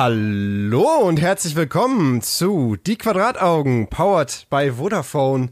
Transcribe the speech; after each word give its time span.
Hallo 0.00 0.98
und 1.00 1.20
herzlich 1.20 1.56
willkommen 1.56 2.22
zu 2.22 2.76
Die 2.76 2.96
Quadrataugen, 2.96 3.88
powered 3.88 4.46
by 4.48 4.70
Vodafone. 4.70 5.48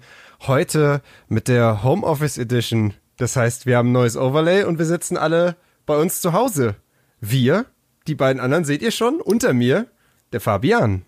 Heute 0.46 1.03
mit 1.26 1.49
der 1.49 1.83
Homeoffice 1.83 2.38
Edition. 2.38 2.95
Das 3.17 3.35
heißt, 3.35 3.67
wir 3.67 3.77
haben 3.77 3.88
ein 3.88 3.93
neues 3.93 4.17
Overlay 4.17 4.62
und 4.62 4.79
wir 4.79 4.85
sitzen 4.85 5.17
alle 5.17 5.56
bei 5.85 5.96
uns 5.96 6.21
zu 6.21 6.32
Hause. 6.32 6.77
Wir, 7.21 7.67
die 8.06 8.14
beiden 8.14 8.40
anderen 8.40 8.64
seht 8.64 8.82
ihr 8.82 8.92
schon, 8.92 9.21
unter 9.21 9.53
mir 9.53 9.88
der 10.31 10.40
Fabian. 10.40 11.03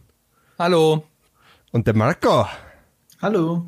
Hallo. 0.58 1.04
Und 1.70 1.86
der 1.86 1.94
Marco. 1.94 2.48
Hallo. 3.22 3.66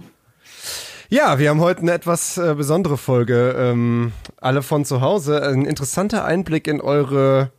Ja, 1.11 1.39
wir 1.39 1.49
haben 1.49 1.61
heute 1.61 1.83
eine 1.83 1.93
etwas 1.93 2.39
äh, 2.39 2.57
besondere 2.57 2.97
Folge. 2.97 3.55
Ähm, 3.57 4.11
alle 4.41 4.63
von 4.63 4.85
zu 4.85 5.01
Hause. 5.01 5.47
Ein 5.47 5.65
interessanter 5.65 6.25
Einblick 6.25 6.67
in 6.67 6.81
eure 6.81 7.53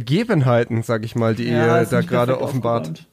Gegebenheiten, 0.00 0.82
sag 0.82 1.04
ich 1.04 1.14
mal, 1.14 1.34
die 1.34 1.44
Ja, 1.48 1.80
ihr 1.80 1.86
da 1.86 2.02
gerade 2.02 2.38
offenbart. 2.40 3.06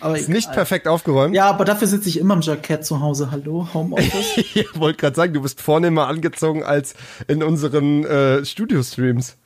Aber 0.00 0.16
Ist 0.16 0.28
nicht 0.28 0.52
perfekt 0.52 0.86
aufgeräumt. 0.88 1.34
Ja, 1.34 1.46
aber 1.46 1.64
dafür 1.64 1.88
sitze 1.88 2.08
ich 2.08 2.18
immer 2.18 2.34
im 2.34 2.40
Jackett 2.40 2.84
zu 2.84 3.00
Hause. 3.00 3.30
Hallo, 3.30 3.68
Homeoffice. 3.74 4.36
Ich 4.54 4.66
wollte 4.78 4.98
gerade 4.98 5.16
sagen, 5.16 5.32
du 5.34 5.42
bist 5.42 5.60
vornehmer 5.60 6.06
angezogen 6.06 6.62
als 6.64 6.94
in 7.26 7.42
unseren 7.42 8.04
äh, 8.04 8.44
Studio-Streams. 8.44 9.36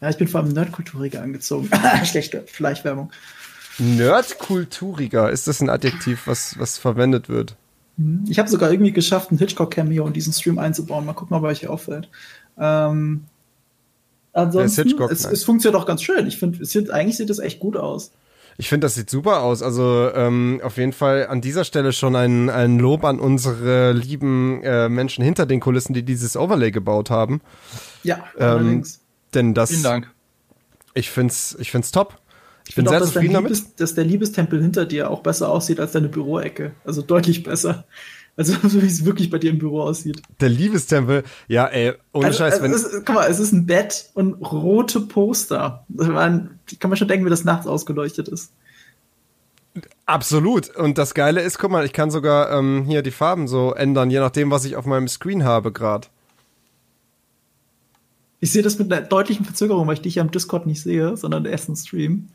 ja, 0.00 0.10
ich 0.10 0.16
bin 0.18 0.28
vor 0.28 0.40
allem 0.40 0.52
Nerdkulturiger 0.52 1.22
angezogen. 1.22 1.70
Schlechte 2.04 2.44
Fleischwerbung. 2.46 3.10
Nerdkulturiger, 3.78 5.30
ist 5.30 5.48
das 5.48 5.60
ein 5.60 5.70
Adjektiv, 5.70 6.26
was, 6.26 6.58
was 6.58 6.76
verwendet 6.78 7.28
wird? 7.30 7.56
Ich 8.28 8.38
habe 8.38 8.48
sogar 8.48 8.70
irgendwie 8.70 8.92
geschafft, 8.92 9.32
ein 9.32 9.38
Hitchcock-Cameo 9.38 10.06
in 10.06 10.12
diesen 10.12 10.32
Stream 10.32 10.58
einzubauen. 10.58 11.04
Mal 11.06 11.12
gucken, 11.14 11.36
ob 11.36 11.44
euch 11.44 11.66
auffällt. 11.66 12.08
Ähm, 12.58 13.24
ansonsten, 14.32 15.00
es, 15.10 15.24
es 15.24 15.44
funktioniert 15.44 15.80
auch 15.80 15.86
ganz 15.86 16.02
schön. 16.02 16.26
Ich 16.26 16.38
finde, 16.38 16.62
es 16.62 16.70
sieht, 16.70 16.90
eigentlich 16.90 17.16
sieht 17.16 17.30
es 17.30 17.38
echt 17.38 17.60
gut 17.60 17.76
aus. 17.76 18.12
Ich 18.58 18.68
finde, 18.68 18.84
das 18.84 18.94
sieht 18.94 19.08
super 19.08 19.40
aus. 19.42 19.62
Also 19.62 20.10
ähm, 20.14 20.60
auf 20.62 20.76
jeden 20.76 20.92
Fall 20.92 21.26
an 21.26 21.40
dieser 21.40 21.64
Stelle 21.64 21.92
schon 21.92 22.14
ein, 22.14 22.50
ein 22.50 22.78
Lob 22.78 23.04
an 23.04 23.18
unsere 23.18 23.92
lieben 23.92 24.62
äh, 24.62 24.88
Menschen 24.90 25.24
hinter 25.24 25.46
den 25.46 25.58
Kulissen, 25.60 25.94
die 25.94 26.02
dieses 26.02 26.36
Overlay 26.36 26.70
gebaut 26.70 27.08
haben. 27.10 27.40
Ja, 28.02 28.16
Ähm, 28.38 28.42
allerdings. 28.48 29.00
denn 29.34 29.54
das, 29.54 29.70
Vielen 29.70 29.82
Dank. 29.82 30.10
ich 30.94 31.10
find's, 31.10 31.56
ich 31.60 31.70
find's 31.70 31.92
top. 31.92 32.18
Ich 32.64 32.70
Ich 32.70 32.74
bin 32.76 32.84
finde 32.86 32.90
sehr 32.98 33.02
auch, 33.08 33.12
zufrieden 33.12 33.32
damit. 33.34 33.50
Liebes, 33.52 33.74
dass 33.76 33.94
der 33.94 34.04
Liebestempel 34.04 34.60
hinter 34.60 34.84
dir 34.84 35.10
auch 35.10 35.22
besser 35.22 35.48
aussieht 35.48 35.80
als 35.80 35.92
deine 35.92 36.08
Büroecke. 36.08 36.72
Also 36.84 37.00
deutlich 37.02 37.42
besser. 37.42 37.86
Also 38.36 38.54
so 38.68 38.80
wie 38.82 38.86
es 38.86 39.04
wirklich 39.04 39.30
bei 39.30 39.38
dir 39.38 39.50
im 39.50 39.58
Büro 39.58 39.82
aussieht. 39.82 40.22
Der 40.40 40.48
Liebestempel, 40.48 41.22
ja, 41.48 41.66
ey, 41.66 41.92
ohne 42.12 42.26
Also, 42.26 42.38
Scheiß, 42.38 42.54
also 42.54 42.64
wenn, 42.64 42.72
es, 42.72 42.82
ist- 42.84 43.04
guck 43.06 43.14
mal, 43.14 43.30
es 43.30 43.38
ist 43.38 43.52
ein 43.52 43.66
Bett 43.66 44.10
und 44.14 44.34
rote 44.34 45.00
Poster. 45.00 45.84
Waren, 45.88 46.58
kann 46.80 46.88
man 46.90 46.96
schon 46.96 47.08
denken, 47.08 47.26
wie 47.26 47.30
das 47.30 47.44
nachts 47.44 47.66
ausgeleuchtet 47.66 48.28
ist. 48.28 48.52
Absolut. 50.06 50.74
Und 50.76 50.98
das 50.98 51.14
Geile 51.14 51.40
ist, 51.40 51.58
guck 51.58 51.70
mal, 51.70 51.84
ich 51.86 51.92
kann 51.92 52.10
sogar 52.10 52.50
ähm, 52.52 52.84
hier 52.86 53.02
die 53.02 53.10
Farben 53.10 53.48
so 53.48 53.72
ändern, 53.74 54.10
je 54.10 54.20
nachdem, 54.20 54.50
was 54.50 54.64
ich 54.64 54.76
auf 54.76 54.84
meinem 54.86 55.08
Screen 55.08 55.44
habe 55.44 55.72
gerade. 55.72 56.08
Ich 58.40 58.50
sehe 58.50 58.62
das 58.62 58.78
mit 58.78 58.92
einer 58.92 59.02
deutlichen 59.06 59.44
Verzögerung, 59.44 59.86
weil 59.86 59.94
ich 59.94 60.02
dich 60.02 60.16
ja 60.16 60.22
im 60.22 60.30
Discord 60.30 60.66
nicht 60.66 60.82
sehe, 60.82 61.16
sondern 61.16 61.44
erst 61.44 61.68
im 61.68 61.76
Stream. 61.76 62.28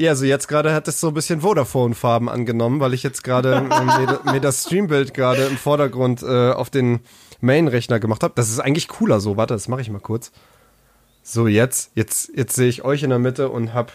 Ja, 0.00 0.12
also 0.12 0.24
jetzt 0.24 0.48
gerade 0.48 0.72
hat 0.72 0.88
es 0.88 0.98
so 0.98 1.08
ein 1.08 1.14
bisschen 1.14 1.42
Vodafone-Farben 1.42 2.30
angenommen, 2.30 2.80
weil 2.80 2.94
ich 2.94 3.02
jetzt 3.02 3.22
gerade 3.22 3.52
äh, 3.70 3.84
mir, 3.84 4.20
mir 4.32 4.40
das 4.40 4.62
Streambild 4.62 5.12
gerade 5.12 5.42
im 5.44 5.58
Vordergrund 5.58 6.22
äh, 6.22 6.52
auf 6.52 6.70
den 6.70 7.00
Main-Rechner 7.42 8.00
gemacht 8.00 8.22
habe. 8.22 8.32
Das 8.34 8.48
ist 8.48 8.60
eigentlich 8.60 8.88
cooler 8.88 9.20
so. 9.20 9.36
Warte, 9.36 9.52
das 9.52 9.68
mache 9.68 9.82
ich 9.82 9.90
mal 9.90 10.00
kurz. 10.00 10.32
So, 11.22 11.46
jetzt, 11.46 11.90
jetzt, 11.96 12.32
jetzt 12.34 12.54
sehe 12.54 12.70
ich 12.70 12.82
euch 12.82 13.02
in 13.02 13.10
der 13.10 13.18
Mitte 13.18 13.50
und 13.50 13.74
hab 13.74 13.92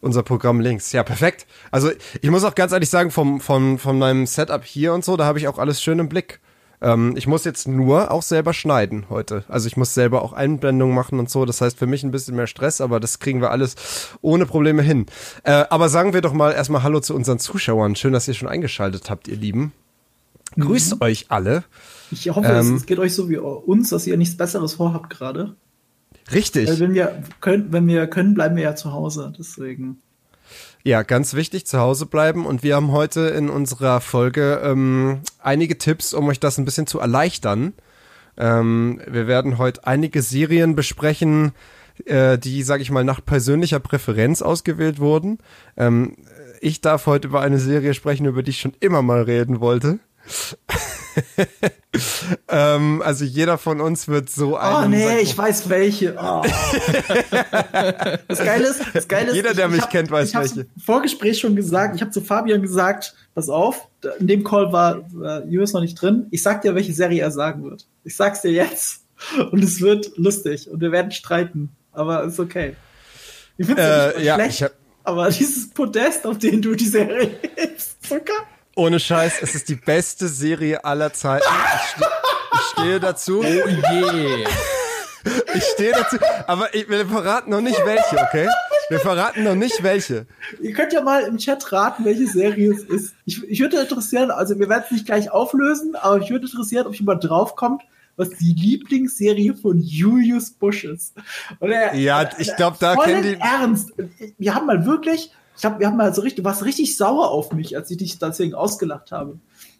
unser 0.00 0.22
Programm 0.22 0.60
links. 0.60 0.92
Ja, 0.92 1.02
perfekt. 1.02 1.46
Also 1.70 1.90
ich 2.22 2.30
muss 2.30 2.42
auch 2.44 2.54
ganz 2.54 2.72
ehrlich 2.72 2.88
sagen, 2.88 3.10
vom, 3.10 3.38
vom, 3.42 3.78
von 3.78 3.98
meinem 3.98 4.24
Setup 4.24 4.64
hier 4.64 4.94
und 4.94 5.04
so, 5.04 5.18
da 5.18 5.26
habe 5.26 5.38
ich 5.38 5.46
auch 5.46 5.58
alles 5.58 5.82
schön 5.82 5.98
im 5.98 6.08
Blick. 6.08 6.40
Ähm, 6.84 7.14
ich 7.16 7.26
muss 7.26 7.44
jetzt 7.44 7.66
nur 7.66 8.10
auch 8.10 8.22
selber 8.22 8.52
schneiden 8.52 9.06
heute. 9.08 9.44
Also 9.48 9.66
ich 9.66 9.76
muss 9.76 9.94
selber 9.94 10.20
auch 10.22 10.34
Einblendungen 10.34 10.94
machen 10.94 11.18
und 11.18 11.30
so. 11.30 11.46
Das 11.46 11.62
heißt 11.62 11.78
für 11.78 11.86
mich 11.86 12.04
ein 12.04 12.10
bisschen 12.10 12.36
mehr 12.36 12.46
Stress, 12.46 12.82
aber 12.82 13.00
das 13.00 13.18
kriegen 13.18 13.40
wir 13.40 13.50
alles 13.50 13.74
ohne 14.20 14.44
Probleme 14.44 14.82
hin. 14.82 15.06
Äh, 15.44 15.64
aber 15.70 15.88
sagen 15.88 16.12
wir 16.12 16.20
doch 16.20 16.34
mal 16.34 16.52
erstmal 16.52 16.82
Hallo 16.82 17.00
zu 17.00 17.14
unseren 17.14 17.38
Zuschauern. 17.38 17.96
Schön, 17.96 18.12
dass 18.12 18.28
ihr 18.28 18.34
schon 18.34 18.48
eingeschaltet 18.48 19.08
habt, 19.08 19.28
ihr 19.28 19.36
Lieben. 19.36 19.72
Grüßt 20.58 21.00
euch 21.00 21.26
alle. 21.30 21.64
Ich 22.10 22.28
hoffe, 22.28 22.48
Ähm. 22.48 22.74
es, 22.74 22.82
es 22.82 22.86
geht 22.86 22.98
euch 22.98 23.14
so 23.14 23.30
wie 23.30 23.38
uns, 23.38 23.88
dass 23.88 24.06
ihr 24.06 24.16
nichts 24.18 24.36
Besseres 24.36 24.74
vorhabt 24.74 25.10
gerade. 25.10 25.56
Richtig. 26.32 26.68
Weil 26.68 26.80
wenn 26.80 26.94
wir 26.94 27.22
können, 27.40 27.72
wenn 27.72 27.86
wir 27.86 28.06
können, 28.06 28.34
bleiben 28.34 28.56
wir 28.56 28.62
ja 28.62 28.76
zu 28.76 28.92
Hause. 28.92 29.32
Deswegen. 29.38 30.00
Ja, 30.86 31.02
ganz 31.02 31.32
wichtig, 31.32 31.64
zu 31.64 31.78
Hause 31.78 32.04
bleiben. 32.04 32.44
Und 32.44 32.62
wir 32.62 32.76
haben 32.76 32.92
heute 32.92 33.20
in 33.28 33.48
unserer 33.48 34.02
Folge 34.02 34.60
ähm, 34.62 35.20
einige 35.38 35.78
Tipps, 35.78 36.12
um 36.12 36.28
euch 36.28 36.38
das 36.38 36.58
ein 36.58 36.66
bisschen 36.66 36.86
zu 36.86 37.00
erleichtern. 37.00 37.72
Ähm, 38.36 39.00
wir 39.06 39.26
werden 39.26 39.56
heute 39.56 39.86
einige 39.86 40.20
Serien 40.20 40.76
besprechen, 40.76 41.52
äh, 42.04 42.36
die, 42.36 42.62
sage 42.62 42.82
ich 42.82 42.90
mal, 42.90 43.02
nach 43.02 43.24
persönlicher 43.24 43.80
Präferenz 43.80 44.42
ausgewählt 44.42 44.98
wurden. 44.98 45.38
Ähm, 45.78 46.18
ich 46.60 46.82
darf 46.82 47.06
heute 47.06 47.28
über 47.28 47.40
eine 47.40 47.58
Serie 47.58 47.94
sprechen, 47.94 48.26
über 48.26 48.42
die 48.42 48.50
ich 48.50 48.60
schon 48.60 48.76
immer 48.80 49.00
mal 49.00 49.22
reden 49.22 49.60
wollte. 49.60 50.00
ähm, 52.48 53.02
also 53.04 53.24
jeder 53.24 53.58
von 53.58 53.80
uns 53.80 54.08
wird 54.08 54.30
so 54.30 54.54
Oh 54.54 54.58
einen. 54.58 54.90
nee, 54.90 55.18
ich 55.20 55.36
weiß 55.36 55.68
welche. 55.68 56.16
Oh. 56.20 56.42
das 58.28 58.38
Geile 58.38 58.68
ist, 58.68 58.82
das 58.92 59.08
Geile 59.08 59.30
ist, 59.30 59.36
Jeder, 59.36 59.54
der 59.54 59.66
ich, 59.66 59.70
mich 59.72 59.78
ich 59.78 59.84
hab, 59.84 59.90
kennt, 59.90 60.10
weiß 60.10 60.28
ich 60.30 60.34
welche. 60.34 60.60
im 60.62 60.80
Vorgespräch 60.84 61.38
schon 61.38 61.56
gesagt. 61.56 61.96
Ich 61.96 62.02
habe 62.02 62.10
zu 62.10 62.20
Fabian 62.20 62.62
gesagt, 62.62 63.14
pass 63.34 63.48
auf, 63.48 63.88
in 64.18 64.26
dem 64.26 64.44
Call 64.44 64.72
war 64.72 64.98
äh, 65.22 65.44
Julius 65.48 65.72
noch 65.72 65.80
nicht 65.80 66.00
drin. 66.00 66.26
Ich 66.30 66.42
sag 66.42 66.62
dir, 66.62 66.74
welche 66.74 66.92
Serie 66.92 67.22
er 67.22 67.30
sagen 67.30 67.64
wird. 67.64 67.86
Ich 68.04 68.16
sag's 68.16 68.42
dir 68.42 68.52
jetzt. 68.52 69.02
Und 69.52 69.62
es 69.62 69.80
wird 69.80 70.10
lustig 70.16 70.68
und 70.70 70.80
wir 70.80 70.92
werden 70.92 71.12
streiten. 71.12 71.70
Aber 71.92 72.24
ist 72.24 72.40
okay. 72.40 72.76
Ich 73.56 73.68
ja 73.68 73.74
nicht 73.74 74.18
Äh, 74.18 74.24
ja, 74.24 74.34
schlecht, 74.34 74.62
hab, 74.62 74.72
aber 75.04 75.28
dieses 75.30 75.70
Podest, 75.70 76.26
auf 76.26 76.38
dem 76.38 76.60
du 76.60 76.74
die 76.74 76.88
Serie 76.88 77.30
hebst, 77.54 78.04
Zucker. 78.06 78.32
Ohne 78.76 78.98
Scheiß, 78.98 79.34
es 79.42 79.54
ist 79.54 79.68
die 79.68 79.76
beste 79.76 80.28
Serie 80.28 80.84
aller 80.84 81.12
Zeiten. 81.12 81.44
Ich, 81.76 81.90
ste 81.90 82.04
ich 82.52 82.60
stehe 82.72 83.00
dazu. 83.00 83.40
Oh 83.40 83.44
je. 83.44 84.44
Ich 85.54 85.64
stehe 85.74 85.92
dazu. 85.92 86.16
Aber 86.46 86.74
ich, 86.74 86.88
wir 86.88 87.06
verraten 87.06 87.50
noch 87.50 87.60
nicht 87.60 87.78
welche, 87.84 88.18
okay? 88.18 88.48
Wir 88.90 89.00
verraten 89.00 89.44
noch 89.44 89.54
nicht 89.54 89.82
welche. 89.82 90.26
Ihr 90.60 90.72
könnt 90.74 90.92
ja 90.92 91.00
mal 91.00 91.22
im 91.22 91.38
Chat 91.38 91.70
raten, 91.72 92.04
welche 92.04 92.26
Serie 92.26 92.72
es 92.72 92.82
ist. 92.82 93.14
Ich, 93.24 93.42
ich 93.44 93.60
würde 93.60 93.80
interessieren, 93.80 94.30
also 94.30 94.58
wir 94.58 94.68
werden 94.68 94.82
es 94.86 94.90
nicht 94.90 95.06
gleich 95.06 95.30
auflösen, 95.30 95.94
aber 95.96 96.18
ich 96.18 96.30
würde 96.30 96.46
interessieren, 96.46 96.86
ob 96.86 96.94
jemand 96.94 97.24
draufkommt, 97.24 97.82
was 98.16 98.28
die 98.30 98.52
Lieblingsserie 98.52 99.54
von 99.54 99.78
Julius 99.78 100.50
Busch 100.50 100.84
ist. 100.84 101.14
Und 101.60 101.70
er, 101.70 101.94
Ja, 101.94 102.28
ich 102.38 102.54
glaub, 102.56 102.78
da 102.78 102.96
kennen 102.96 103.22
die- 103.22 103.38
Ernst. 103.40 103.92
Wir 104.36 104.54
haben 104.54 104.66
mal 104.66 104.84
wirklich, 104.84 105.32
ich 105.54 105.60
glaube, 105.60 105.80
wir 105.80 105.86
haben 105.86 105.96
mal 105.96 106.12
so 106.14 106.22
richtig, 106.22 106.42
du 106.42 106.44
warst 106.44 106.64
richtig 106.64 106.96
sauer 106.96 107.30
auf 107.30 107.52
mich, 107.52 107.76
als 107.76 107.90
ich 107.90 107.98
dich 107.98 108.18
deswegen 108.18 108.54
ausgelacht 108.54 109.12
habe. 109.12 109.38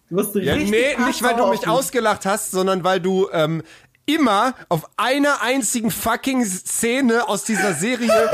Du 0.09 0.17
warst 0.17 0.35
Ja, 0.37 0.55
richtig 0.55 0.71
nee, 0.71 1.05
nicht 1.07 1.23
weil 1.23 1.37
du 1.37 1.47
mich 1.47 1.67
ausgelacht 1.67 2.27
hast, 2.27 2.51
sondern 2.51 2.85
weil 2.85 3.01
du 3.01 3.29
ähm, 3.33 3.63
immer 4.07 4.55
auf 4.69 4.89
einer 4.97 5.43
einzigen 5.43 5.91
fucking 5.91 6.45
Szene 6.45 7.29
aus 7.29 7.45
dieser 7.45 7.75
Serie 7.75 8.31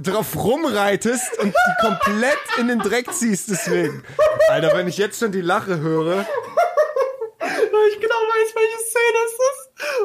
drauf 0.00 0.36
rumreitest 0.36 1.38
und 1.40 1.48
die 1.48 1.86
komplett 1.86 2.38
in 2.58 2.68
den 2.68 2.78
Dreck 2.78 3.12
ziehst 3.12 3.50
deswegen. 3.50 4.02
Alter, 4.48 4.74
wenn 4.74 4.88
ich 4.88 4.96
jetzt 4.96 5.18
schon 5.18 5.32
die 5.32 5.42
Lache 5.42 5.80
höre. 5.80 6.16
weil 7.38 7.88
ich 7.88 8.00
genau 8.00 8.14
weiß, 8.14 8.54
welche 8.54 8.78
Szene 8.78 9.18
es 9.26 9.32
ist. 9.32 9.59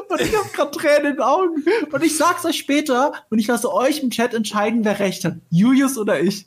Und 0.08 0.20
ich 0.20 0.36
habe 0.36 0.48
gerade 0.52 0.70
Tränen 0.70 1.06
in 1.06 1.12
den 1.16 1.20
Augen. 1.22 1.64
Und 1.92 2.02
ich 2.04 2.16
sag's 2.16 2.44
euch 2.44 2.56
später 2.56 3.12
und 3.30 3.38
ich 3.38 3.46
lasse 3.46 3.72
euch 3.72 4.02
im 4.02 4.10
Chat 4.10 4.34
entscheiden, 4.34 4.84
wer 4.84 4.98
recht 4.98 5.24
hat. 5.24 5.34
Julius 5.50 5.98
oder 5.98 6.20
ich. 6.20 6.46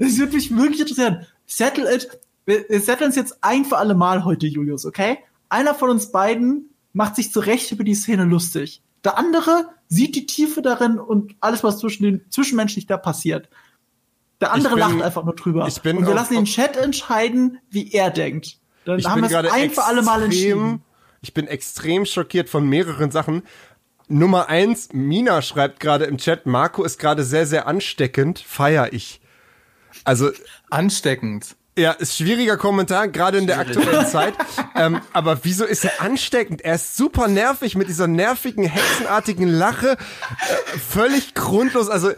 Es 0.00 0.18
würde 0.18 0.34
mich 0.36 0.54
wirklich 0.56 0.80
interessieren. 0.80 1.26
Settle 1.46 1.92
it. 1.94 2.08
Wir, 2.44 2.64
wir 2.68 2.80
setteln 2.80 3.10
es 3.10 3.16
jetzt 3.16 3.38
ein 3.42 3.64
für 3.64 3.78
alle 3.78 3.94
Mal 3.94 4.24
heute, 4.24 4.46
Julius, 4.46 4.86
okay? 4.86 5.18
Einer 5.48 5.74
von 5.74 5.90
uns 5.90 6.12
beiden 6.12 6.70
macht 6.92 7.16
sich 7.16 7.32
zu 7.32 7.40
Recht 7.40 7.70
über 7.72 7.84
die 7.84 7.94
Szene 7.94 8.24
lustig. 8.24 8.82
Der 9.04 9.18
andere 9.18 9.68
sieht 9.88 10.14
die 10.16 10.26
Tiefe 10.26 10.62
darin 10.62 10.98
und 10.98 11.34
alles, 11.40 11.62
was 11.62 11.78
zwischen 11.78 12.02
den 12.04 12.20
zwischenmenschlich 12.30 12.86
da 12.86 12.96
passiert. 12.96 13.48
Der 14.40 14.52
andere 14.52 14.74
bin- 14.74 14.80
lacht 14.80 15.02
einfach 15.02 15.24
nur 15.24 15.34
drüber. 15.34 15.64
und 15.64 15.84
wir 15.84 15.94
auf- 16.08 16.14
lassen 16.14 16.34
den 16.34 16.44
Chat 16.44 16.76
entscheiden, 16.76 17.58
wie 17.70 17.92
er 17.92 18.10
denkt. 18.10 18.58
Dann 18.84 19.02
haben 19.04 19.22
wir 19.28 19.40
es 19.44 19.52
ein 19.52 19.70
für 19.70 19.84
alle 19.84 20.02
Mal 20.02 20.22
entschieden. 20.22 20.82
Ich 21.26 21.34
bin 21.34 21.48
extrem 21.48 22.06
schockiert 22.06 22.48
von 22.48 22.68
mehreren 22.68 23.10
Sachen. 23.10 23.42
Nummer 24.06 24.48
eins, 24.48 24.90
Mina 24.92 25.42
schreibt 25.42 25.80
gerade 25.80 26.04
im 26.04 26.18
Chat, 26.18 26.46
Marco 26.46 26.84
ist 26.84 27.00
gerade 27.00 27.24
sehr, 27.24 27.46
sehr 27.46 27.66
ansteckend, 27.66 28.38
feier 28.38 28.92
ich. 28.92 29.20
Also, 30.04 30.30
Ansteckend. 30.70 31.56
Ja, 31.76 31.90
ist 31.90 32.16
schwieriger 32.16 32.56
Kommentar, 32.56 33.08
gerade 33.08 33.38
in 33.38 33.48
der 33.48 33.58
aktuellen 33.58 34.06
Zeit. 34.06 34.34
Ähm, 34.76 35.00
aber 35.12 35.40
wieso 35.42 35.64
ist 35.64 35.84
er 35.84 36.00
ansteckend? 36.00 36.62
Er 36.62 36.76
ist 36.76 36.96
super 36.96 37.26
nervig 37.26 37.74
mit 37.74 37.88
dieser 37.88 38.06
nervigen, 38.06 38.64
hexenartigen 38.64 39.48
Lache. 39.48 39.92
Äh, 39.92 40.78
völlig 40.78 41.34
grundlos. 41.34 41.88
Also 41.88 42.12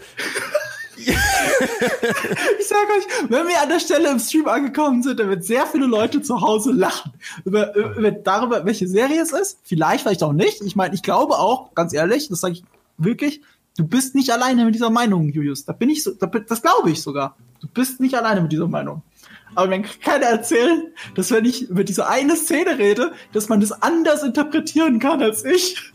Ich 0.99 2.67
sag 2.67 2.89
euch, 2.97 3.31
wenn 3.31 3.47
wir 3.47 3.63
an 3.63 3.69
der 3.69 3.81
Stelle 3.81 4.11
im 4.11 4.19
Stream 4.19 4.49
angekommen 4.49 5.03
sind, 5.03 5.21
dann 5.21 5.29
wird 5.29 5.45
sehr 5.45 5.67
viele 5.67 5.87
Leute 5.87 6.23
zu 6.23 6.41
Hause 6.41 6.73
lachen. 6.73 7.13
Über, 7.45 7.75
über 7.75 8.11
darüber, 8.11 8.65
welche 8.65 8.89
Serie 8.89 9.23
es 9.23 9.33
ist. 9.33 9.59
Vielleicht, 9.65 10.03
vielleicht 10.03 10.23
auch 10.23 10.33
nicht. 10.33 10.61
Ich 10.63 10.77
meine, 10.77 10.95
ich 10.95 11.03
glaube 11.03 11.35
auch, 11.35 11.75
ganz 11.75 11.93
ehrlich, 11.93 12.29
das 12.29 12.41
sage 12.41 12.55
ich 12.55 12.65
wirklich, 12.97 13.43
du 13.77 13.87
bist 13.87 14.15
nicht 14.15 14.31
alleine 14.31 14.65
mit 14.65 14.75
dieser 14.75 14.91
Meinung, 14.91 15.29
Julius. 15.31 15.65
Da 15.65 15.73
bin 15.73 15.91
ich 15.91 16.03
so, 16.03 16.13
da, 16.13 16.27
das 16.27 16.63
glaube 16.63 16.91
ich 16.91 17.01
sogar. 17.01 17.37
Du 17.61 17.69
bist 17.69 18.01
nicht 18.01 18.15
alleine 18.15 18.41
mit 18.41 18.53
dieser 18.53 18.69
Meinung. 18.69 19.03
Aber 19.55 19.69
mir 19.69 19.83
kann 19.83 20.01
keiner 20.01 20.27
erzählen, 20.27 20.89
dass 21.15 21.31
wenn 21.31 21.45
ich 21.45 21.69
über 21.69 21.85
diese 21.85 22.09
eine 22.09 22.37
Szene 22.37 22.79
rede, 22.79 23.13
dass 23.33 23.49
man 23.49 23.61
das 23.61 23.73
anders 23.73 24.23
interpretieren 24.23 24.99
kann 24.99 25.23
als 25.23 25.45
ich. 25.45 25.93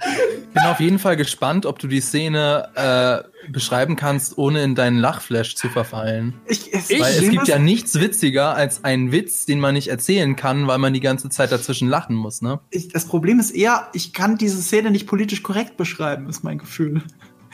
Ich 0.00 0.54
bin 0.54 0.62
auf 0.62 0.80
jeden 0.80 0.98
Fall 0.98 1.16
gespannt, 1.16 1.66
ob 1.66 1.78
du 1.78 1.86
die 1.86 2.00
Szene 2.00 2.68
äh, 2.74 3.50
beschreiben 3.52 3.96
kannst, 3.96 4.38
ohne 4.38 4.62
in 4.62 4.74
deinen 4.74 4.98
Lachflash 4.98 5.54
zu 5.54 5.68
verfallen. 5.68 6.34
Ich, 6.46 6.72
es, 6.72 6.90
weil 6.90 7.02
es 7.02 7.22
ich 7.22 7.30
gibt 7.30 7.48
ja 7.48 7.58
nichts 7.58 8.00
witziger 8.00 8.54
als 8.54 8.84
einen 8.84 9.12
Witz, 9.12 9.46
den 9.46 9.60
man 9.60 9.74
nicht 9.74 9.88
erzählen 9.88 10.36
kann, 10.36 10.66
weil 10.66 10.78
man 10.78 10.94
die 10.94 11.00
ganze 11.00 11.28
Zeit 11.28 11.52
dazwischen 11.52 11.88
lachen 11.88 12.16
muss, 12.16 12.42
ne? 12.42 12.60
Ich, 12.70 12.88
das 12.88 13.06
Problem 13.06 13.38
ist 13.38 13.50
eher, 13.50 13.88
ich 13.92 14.12
kann 14.12 14.38
diese 14.38 14.60
Szene 14.62 14.90
nicht 14.90 15.06
politisch 15.06 15.42
korrekt 15.42 15.76
beschreiben, 15.76 16.28
ist 16.28 16.44
mein 16.44 16.58
Gefühl. 16.58 17.02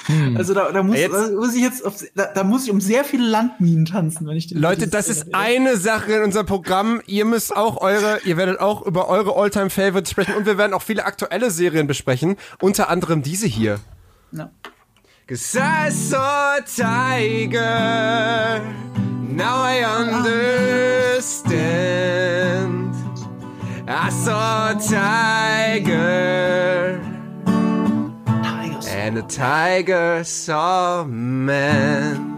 Hm. 0.07 0.37
Also 0.37 0.53
da, 0.55 0.73
da, 0.73 0.83
muss, 0.83 0.97
Jetzt- 0.97 1.15
da 1.15 1.29
muss 1.31 1.55
ich 1.55 1.63
jetzt, 1.63 1.85
auf, 1.85 1.95
da, 2.17 2.27
da 2.35 2.43
muss 2.43 2.65
ich 2.65 2.71
um 2.73 2.81
sehr 2.81 3.05
viele 3.05 3.25
Landminen 3.25 3.85
tanzen, 3.85 4.27
wenn 4.27 4.37
ich 4.37 4.49
die 4.49 4.55
Leute, 4.55 4.89
das 4.89 5.09
ist 5.09 5.27
rede. 5.27 5.37
eine 5.39 5.77
Sache 5.77 6.13
in 6.15 6.23
unserem 6.25 6.47
Programm. 6.47 7.01
Ihr 7.07 7.25
müsst 7.25 7.55
auch 7.57 7.77
eure, 7.81 8.19
ihr 8.25 8.37
werdet 8.37 8.59
auch 8.59 8.83
über 8.85 9.09
eure 9.09 9.37
Alltime 9.37 9.71
Favorites 9.71 10.11
sprechen 10.11 10.35
und 10.35 10.45
wir 10.47 10.59
werden 10.59 10.73
auch 10.75 10.83
viele 10.83 11.05
aktuelle 11.05 11.51
Serien 11.53 11.87
besprechen, 11.87 12.37
unter 12.61 12.89
anderem 12.89 13.23
diese 13.23 13.47
hier. 13.47 13.79
Ja. 14.33 14.51
Cause 15.29 15.57
I 15.59 15.89
saw 15.91 16.17
a 16.19 16.61
tiger, 16.63 18.61
now 19.29 19.65
I 19.65 19.85
understand. 21.33 22.93
I 23.89 24.11
saw 24.11 24.71
a 24.71 24.75
tiger. 25.79 26.99
And 29.05 29.19
a 29.19 29.23
tiger 29.23 30.23
saw 30.25 31.05
man. 31.05 32.29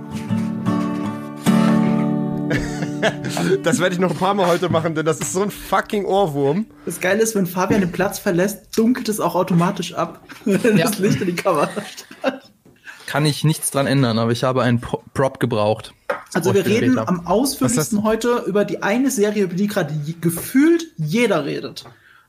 Das 3.63 3.81
werde 3.81 3.95
ich 3.95 4.01
noch 4.01 4.13
ein 4.13 4.17
paar 4.17 4.33
Mal 4.33 4.47
heute 4.47 4.71
machen, 4.71 4.95
denn 4.95 5.05
das 5.05 5.21
ist 5.21 5.35
so 5.35 5.43
ein 5.43 5.51
fucking 5.51 6.07
Ohrwurm. 6.07 6.65
Das 6.87 7.01
Geile 7.01 7.21
ist, 7.23 7.35
wenn 7.35 7.47
Fabian 7.47 7.83
den 7.83 7.93
Platz 7.93 8.19
verlässt, 8.19 8.79
dunkelt 8.79 9.11
es 9.11 9.21
auch 9.21 9.35
automatisch 9.35 9.93
ab, 9.93 10.23
wenn 10.47 10.79
Ja. 10.79 10.87
das 10.87 10.99
Licht 11.01 11.21
in 11.21 11.27
die 11.27 11.35
Kamera 11.35 11.69
steht. 11.69 12.07
Kann 13.07 13.27
ich 13.27 13.45
nichts 13.45 13.71
dran 13.71 13.87
ändern, 13.87 14.19
aber 14.19 14.33
ich 14.33 14.43
habe 14.45 14.63
einen 14.63 14.81
Pro- 14.81 15.03
Prop 15.13 15.39
gebraucht. 15.39 15.93
Also 16.33 16.55
wir 16.55 16.65
reden 16.65 16.99
am 16.99 17.27
ausführlichsten 17.27 18.03
heute 18.05 18.45
über 18.47 18.65
die 18.65 18.83
eine 18.83 19.11
Serie, 19.11 19.45
über 19.45 19.55
die 19.55 19.67
gerade 19.67 19.93
gefühlt 20.23 20.87
jeder 20.97 21.45
redet. 21.45 21.85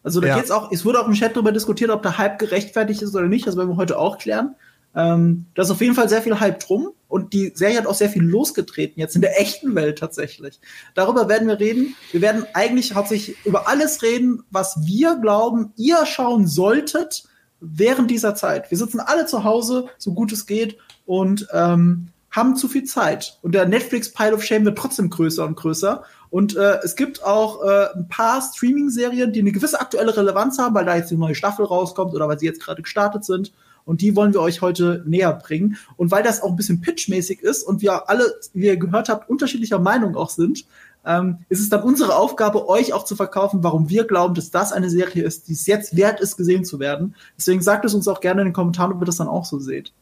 Also 0.05 0.21
da 0.21 0.27
Ja. 0.27 0.37
geht's 0.37 0.51
auch, 0.51 0.71
es 0.71 0.85
wurde 0.85 1.01
auch 1.01 1.07
im 1.07 1.13
Chat 1.13 1.35
darüber 1.35 1.51
diskutiert, 1.51 1.89
ob 1.89 2.03
der 2.03 2.17
Hype 2.17 2.37
gerechtfertigt 2.39 3.01
ist 3.01 3.15
oder 3.15 3.27
nicht. 3.27 3.47
Das 3.47 3.57
werden 3.57 3.69
wir 3.69 3.75
heute 3.77 3.97
auch 3.97 4.19
klären. 4.19 4.55
Ähm, 4.95 5.47
da 5.55 5.63
ist 5.63 5.71
auf 5.71 5.81
jeden 5.81 5.95
Fall 5.95 6.07
sehr 6.07 6.21
viel 6.21 6.39
Hype 6.39 6.59
drum 6.59 6.91
und 7.09 7.33
die 7.33 7.51
Serie 7.55 7.77
hat 7.79 7.87
auch 7.87 7.95
sehr 7.95 8.09
viel 8.09 8.23
losgetreten, 8.23 8.99
jetzt 8.99 9.15
in 9.15 9.21
der 9.21 9.41
echten 9.41 9.75
Welt 9.75 9.97
tatsächlich. 9.99 10.61
Darüber 10.93 11.27
werden 11.27 11.47
wir 11.49 11.59
reden. 11.59 11.95
Wir 12.11 12.21
werden 12.21 12.45
eigentlich 12.53 12.93
hauptsächlich 12.95 13.35
über 13.45 13.67
alles 13.67 14.03
reden, 14.03 14.43
was 14.51 14.85
wir 14.85 15.15
glauben, 15.17 15.73
ihr 15.75 16.05
schauen 16.05 16.47
solltet 16.47 17.23
während 17.59 18.09
dieser 18.11 18.35
Zeit. 18.35 18.69
Wir 18.69 18.77
sitzen 18.77 18.99
alle 18.99 19.25
zu 19.25 19.43
Hause, 19.43 19.87
so 19.97 20.13
gut 20.13 20.31
es 20.31 20.45
geht, 20.45 20.77
und 21.05 21.47
ähm, 21.51 22.09
haben 22.31 22.55
zu 22.55 22.67
viel 22.67 22.83
Zeit. 22.83 23.39
Und 23.41 23.53
der 23.55 23.65
Netflix 23.65 24.11
Pile 24.13 24.33
of 24.33 24.43
Shame 24.43 24.65
wird 24.65 24.77
trotzdem 24.77 25.09
größer 25.09 25.45
und 25.45 25.55
größer. 25.55 26.03
Und 26.35 26.57
äh, 26.57 26.79
es 26.83 26.97
gibt 26.97 27.23
auch 27.23 27.63
äh, 27.63 27.93
ein 27.95 28.09
paar 28.09 28.41
Streaming-Serien, 28.41 29.31
die 29.31 29.39
eine 29.39 29.53
gewisse 29.53 29.79
aktuelle 29.79 30.17
Relevanz 30.17 30.59
haben, 30.59 30.75
weil 30.75 30.83
da 30.83 30.97
jetzt 30.97 31.09
die 31.09 31.15
neue 31.15 31.33
Staffel 31.33 31.63
rauskommt 31.65 32.13
oder 32.13 32.27
weil 32.27 32.37
sie 32.37 32.45
jetzt 32.45 32.61
gerade 32.61 32.81
gestartet 32.81 33.23
sind. 33.23 33.53
Und 33.85 34.01
die 34.01 34.17
wollen 34.17 34.33
wir 34.33 34.41
euch 34.41 34.61
heute 34.61 35.01
näher 35.05 35.31
bringen. 35.31 35.77
Und 35.95 36.11
weil 36.11 36.23
das 36.23 36.41
auch 36.41 36.49
ein 36.49 36.57
bisschen 36.57 36.81
pitchmäßig 36.81 37.39
ist 37.41 37.63
und 37.63 37.81
wir 37.81 38.09
alle, 38.09 38.25
wie 38.53 38.65
ihr 38.65 38.75
gehört 38.75 39.07
habt, 39.07 39.29
unterschiedlicher 39.29 39.79
Meinung 39.79 40.17
auch 40.17 40.29
sind, 40.29 40.65
ähm, 41.05 41.37
ist 41.47 41.61
es 41.61 41.69
dann 41.69 41.83
unsere 41.83 42.17
Aufgabe, 42.17 42.67
euch 42.67 42.91
auch 42.91 43.05
zu 43.05 43.15
verkaufen, 43.15 43.63
warum 43.63 43.87
wir 43.87 44.03
glauben, 44.03 44.35
dass 44.35 44.51
das 44.51 44.73
eine 44.73 44.89
Serie 44.89 45.23
ist, 45.23 45.47
die 45.47 45.53
es 45.53 45.65
jetzt 45.67 45.95
wert 45.95 46.19
ist, 46.19 46.35
gesehen 46.35 46.65
zu 46.65 46.81
werden. 46.81 47.15
Deswegen 47.37 47.61
sagt 47.61 47.85
es 47.85 47.93
uns 47.93 48.09
auch 48.09 48.19
gerne 48.19 48.41
in 48.41 48.47
den 48.47 48.53
Kommentaren, 48.53 48.91
ob 48.91 49.01
ihr 49.01 49.05
das 49.05 49.15
dann 49.15 49.29
auch 49.29 49.45
so 49.45 49.57
seht. 49.59 49.93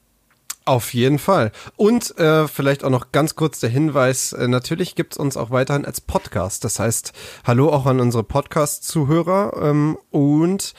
Auf 0.65 0.93
jeden 0.93 1.19
Fall. 1.19 1.51
Und 1.75 2.17
äh, 2.17 2.47
vielleicht 2.47 2.85
auch 2.85 2.89
noch 2.89 3.11
ganz 3.11 3.35
kurz 3.35 3.59
der 3.59 3.69
Hinweis, 3.69 4.31
äh, 4.31 4.47
natürlich 4.47 4.95
gibt's 4.95 5.17
uns 5.17 5.35
auch 5.35 5.51
weiterhin 5.51 5.85
als 5.85 5.99
Podcast. 5.99 6.63
Das 6.63 6.79
heißt, 6.79 7.11
hallo 7.43 7.69
auch 7.69 7.85
an 7.85 7.99
unsere 7.99 8.23
Podcast-Zuhörer 8.23 9.61
ähm, 9.61 9.97
und 10.09 10.73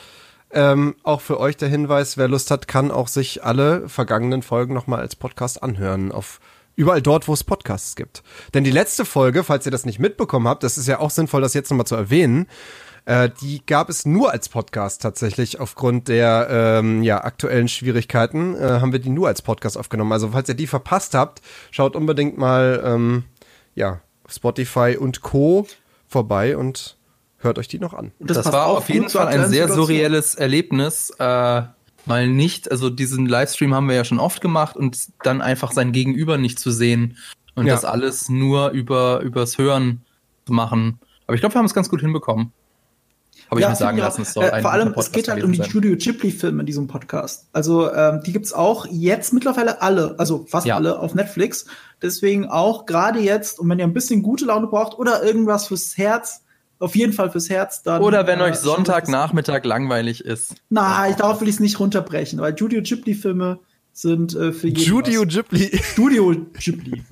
ähm, 0.50 0.94
auch 1.02 1.20
für 1.20 1.38
euch 1.38 1.58
der 1.58 1.69
Hinweis, 1.69 2.16
wer 2.16 2.28
Lust 2.28 2.50
hat, 2.50 2.66
kann 2.66 2.90
auch 2.90 3.08
sich 3.08 3.44
alle 3.44 3.86
vergangenen 3.88 4.40
Folgen 4.42 4.72
nochmal 4.72 5.00
als 5.00 5.16
Podcast 5.16 5.62
anhören. 5.62 6.12
Auf 6.12 6.40
überall 6.76 7.02
dort, 7.02 7.28
wo 7.28 7.34
es 7.34 7.44
Podcasts 7.44 7.94
gibt. 7.96 8.22
Denn 8.54 8.64
die 8.64 8.70
letzte 8.70 9.04
Folge, 9.04 9.44
falls 9.44 9.66
ihr 9.66 9.72
das 9.72 9.84
nicht 9.84 9.98
mitbekommen 9.98 10.48
habt, 10.48 10.62
das 10.62 10.78
ist 10.78 10.88
ja 10.88 10.98
auch 10.98 11.10
sinnvoll, 11.10 11.42
das 11.42 11.54
jetzt 11.54 11.70
nochmal 11.70 11.86
zu 11.86 11.94
erwähnen, 11.96 12.46
äh, 13.06 13.28
die 13.40 13.64
gab 13.66 13.88
es 13.90 14.06
nur 14.06 14.32
als 14.32 14.48
Podcast 14.48 15.02
tatsächlich. 15.02 15.60
Aufgrund 15.60 16.08
der 16.08 16.48
ähm, 16.50 17.02
ja, 17.02 17.22
aktuellen 17.22 17.68
Schwierigkeiten 17.68 18.54
äh, 18.56 18.80
haben 18.80 18.92
wir 18.92 18.98
die 18.98 19.10
nur 19.10 19.28
als 19.28 19.42
Podcast 19.42 19.76
aufgenommen. 19.76 20.12
Also 20.12 20.30
falls 20.30 20.48
ihr 20.48 20.54
die 20.54 20.66
verpasst 20.66 21.14
habt, 21.14 21.42
schaut 21.70 21.96
unbedingt 21.96 22.38
mal 22.38 22.82
ähm, 22.84 23.24
ja, 23.74 24.00
Spotify 24.28 24.96
und 24.98 25.20
Co. 25.20 25.66
vorbei 26.08 26.56
und 26.56 26.96
hört 27.38 27.58
euch 27.58 27.68
die 27.68 27.78
noch 27.78 27.92
an. 27.92 28.12
Das, 28.20 28.38
passt 28.38 28.52
war 28.52 28.66
auf 28.66 28.88
jeden 28.88 29.10
Fall 29.10 29.26
ein 29.28 29.48
sehr 29.48 29.68
surreelles 29.70 30.34
Erlebnis. 30.34 31.10
Äh, 31.18 31.62
mal 32.06 32.28
nicht, 32.28 32.70
also 32.70 32.90
diesen 32.90 33.26
Livestream 33.26 33.74
haben 33.74 33.88
wir 33.88 33.96
ja 33.96 34.04
schon 34.04 34.18
oft 34.20 34.40
gemacht 34.40 34.76
und 34.76 34.98
dann 35.22 35.42
einfach 35.42 35.72
sein 35.72 35.92
Gegenüber 35.92 36.38
nicht 36.38 36.58
zu 36.58 36.70
sehen 36.70 37.16
und 37.54 37.66
Ja. 37.66 37.74
das 37.74 37.84
alles 37.84 38.28
nur 38.28 38.70
über 38.70 39.20
übers 39.20 39.58
Hören 39.58 40.02
zu 40.46 40.52
machen. 40.52 40.98
Aber 41.26 41.34
ich 41.34 41.40
glaube, 41.40 41.54
wir 41.54 41.58
haben 41.58 41.66
es 41.66 41.74
ganz 41.74 41.88
gut 41.88 42.00
hinbekommen. 42.00 42.52
Habe 43.54 43.60
ich 43.60 43.68
mir 43.68 43.76
sagen 43.76 43.96
finde 43.96 44.02
lassen, 44.04 44.22
es 44.22 44.32
soll 44.32 44.44
äh, 44.44 44.60
Vor 44.62 44.72
allem, 44.72 44.94
es 44.96 45.12
geht 45.12 45.28
halt 45.28 45.42
um 45.42 45.52
die 45.52 45.58
sein. 45.58 45.68
Studio 45.70 45.96
Ghibli-Filme 45.96 46.60
in 46.60 46.67
diesem 46.67 46.86
Podcast. 46.86 47.46
Also 47.52 47.93
ähm, 47.93 48.20
die 48.24 48.32
gibt's 48.32 48.52
auch 48.52 48.86
jetzt 48.90 49.32
mittlerweile 49.32 49.82
alle, 49.82 50.14
also 50.19 50.44
fast 50.48 50.67
Ja. 50.67 50.76
alle 50.76 50.98
auf 50.98 51.14
Netflix. 51.14 51.67
Deswegen 52.02 52.46
auch 52.48 52.86
gerade 52.86 53.19
jetzt, 53.20 53.58
und 53.58 53.69
wenn 53.69 53.79
ihr 53.79 53.84
ein 53.86 53.94
bisschen 53.94 54.22
gute 54.22 54.44
Laune 54.44 54.67
braucht 54.67 54.98
oder 54.98 55.22
irgendwas 55.22 55.69
fürs 55.69 55.96
Herz, 55.96 56.43
auf 56.79 56.96
jeden 56.96 57.12
Fall 57.12 57.31
fürs 57.31 57.48
Herz, 57.48 57.82
dann. 57.82 58.02
Oder 58.02 58.26
wenn 58.26 58.40
äh, 58.40 58.44
euch 58.44 58.56
Sonntagnachmittag 58.56 59.64
langweilig 59.64 60.24
ist. 60.24 60.56
Nein, 60.69 61.14
darauf 61.17 61.40
will 61.40 61.48
ich 61.48 61.55
es 61.55 61.60
nicht 61.60 61.79
runterbrechen, 61.81 62.40
weil 62.40 62.52
Studio 62.55 62.82
Ghibli-Filme 62.82 63.60
sind 63.94 64.34
äh, 64.34 64.53
für 64.53 64.67
jeden. 64.69 64.81
Studio. 64.84 65.24
Ghibli. 65.24 65.79
Studio 65.82 66.34
Ghibli. 66.58 67.03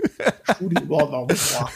Studio, 0.57 0.81
boah, 0.87 1.09
boah, 1.11 1.27
boah. 1.27 1.71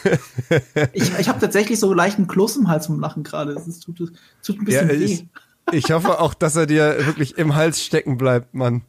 Ich, 0.93 1.17
ich 1.17 1.29
habe 1.29 1.39
tatsächlich 1.39 1.79
so 1.79 1.93
leichten 1.93 2.27
Kloß 2.27 2.57
im 2.57 2.67
Hals 2.67 2.87
vom 2.87 2.99
Lachen 2.99 3.23
gerade. 3.23 3.53
Es 3.53 3.79
tut, 3.79 3.97
tut 3.97 4.11
ein 4.59 4.67
Ja, 4.69 4.83
bisschen 4.83 4.89
weh. 4.89 5.03
ich, 5.03 5.25
ich 5.71 5.91
hoffe 5.91 6.19
auch, 6.19 6.33
dass 6.33 6.55
er 6.55 6.65
dir 6.65 7.05
wirklich 7.05 7.37
im 7.37 7.55
Hals 7.55 7.83
stecken 7.83 8.17
bleibt, 8.17 8.53
Mann. 8.53 8.83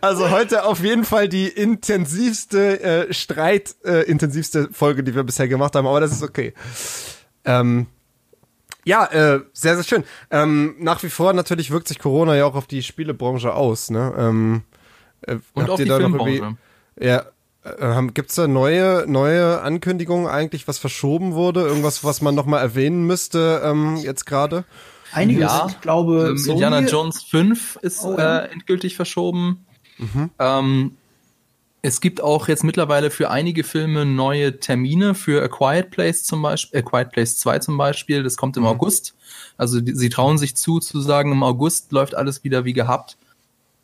Also 0.00 0.30
heute 0.30 0.64
auf 0.64 0.82
jeden 0.82 1.04
Fall 1.04 1.28
die 1.28 1.46
intensivste 1.48 2.80
äh, 2.82 3.12
Streit, 3.12 3.76
äh, 3.84 4.04
intensivste 4.04 4.68
Folge, 4.72 5.04
die 5.04 5.14
wir 5.14 5.24
bisher 5.24 5.46
gemacht 5.48 5.74
haben, 5.76 5.86
aber 5.86 6.00
das 6.00 6.12
ist 6.12 6.22
okay. 6.22 6.54
Ähm, 7.44 7.86
ja, 8.84 9.04
äh, 9.06 9.40
sehr, 9.52 9.74
sehr 9.76 9.84
schön. 9.84 10.04
Ähm, 10.30 10.74
nach 10.78 11.02
wie 11.02 11.10
vor 11.10 11.32
natürlich 11.32 11.70
wirkt 11.70 11.88
sich 11.88 11.98
Corona 11.98 12.34
ja 12.36 12.44
auch 12.44 12.54
auf 12.54 12.66
die 12.66 12.82
Spielebranche 12.82 13.52
aus, 13.54 13.90
ne? 13.90 14.12
Ähm, 14.16 14.62
äh, 15.22 15.36
Und 15.54 15.62
habt 15.62 15.70
auf 15.70 15.78
ihr 15.80 15.84
die 15.84 15.88
da 15.90 15.98
noch 15.98 16.08
Filmbranche. 16.08 16.32
irgendwie- 16.32 17.06
Ja, 17.06 17.24
äh, 17.64 17.82
haben- 17.82 18.14
gibt's 18.14 18.34
da 18.36 18.46
neue, 18.48 19.04
neue 19.06 19.60
Ankündigungen 19.60 20.26
eigentlich, 20.26 20.66
was 20.68 20.78
verschoben 20.78 21.34
wurde? 21.34 21.62
Irgendwas, 21.62 22.04
was 22.04 22.20
man 22.22 22.34
nochmal 22.34 22.60
erwähnen 22.62 23.06
müsste 23.06 23.60
ähm, 23.64 23.96
jetzt 23.96 24.24
gerade? 24.26 24.64
Einiges, 25.12 25.42
Ja, 25.42 25.66
ich 25.68 25.80
glaube, 25.80 26.34
Ähm, 26.36 26.44
Indiana 26.50 26.80
Jones 26.80 27.22
5 27.24 27.76
ist 27.82 28.04
Oh, 28.04 28.16
ja. 28.16 28.40
äh, 28.40 28.52
endgültig 28.52 28.94
verschoben. 28.96 29.66
Mhm. 29.98 30.30
Ähm, 30.38 30.96
es 31.82 32.00
gibt 32.00 32.20
auch 32.22 32.48
jetzt 32.48 32.64
mittlerweile 32.64 33.10
für 33.10 33.30
einige 33.30 33.64
Filme 33.64 34.04
neue 34.04 34.60
Termine 34.60 35.14
für 35.14 35.42
A 35.42 35.48
Quiet 35.48 35.90
Place 35.90 36.24
zum 36.24 36.42
Beispiel, 36.42 36.80
A 36.80 36.82
Quiet 36.82 37.10
Place 37.10 37.38
2 37.38 37.58
zum 37.60 37.78
Beispiel. 37.78 38.22
Das 38.22 38.36
kommt 38.36 38.56
im 38.56 38.64
Mhm. 38.64 38.68
August. 38.70 39.14
Also 39.56 39.80
die, 39.80 39.94
sie 39.94 40.10
trauen 40.10 40.36
sich 40.38 40.56
zu, 40.56 40.78
zu 40.80 41.00
sagen, 41.00 41.32
im 41.32 41.42
August 41.42 41.92
läuft 41.92 42.14
alles 42.14 42.44
wieder 42.44 42.64
wie 42.64 42.72
gehabt. 42.74 43.16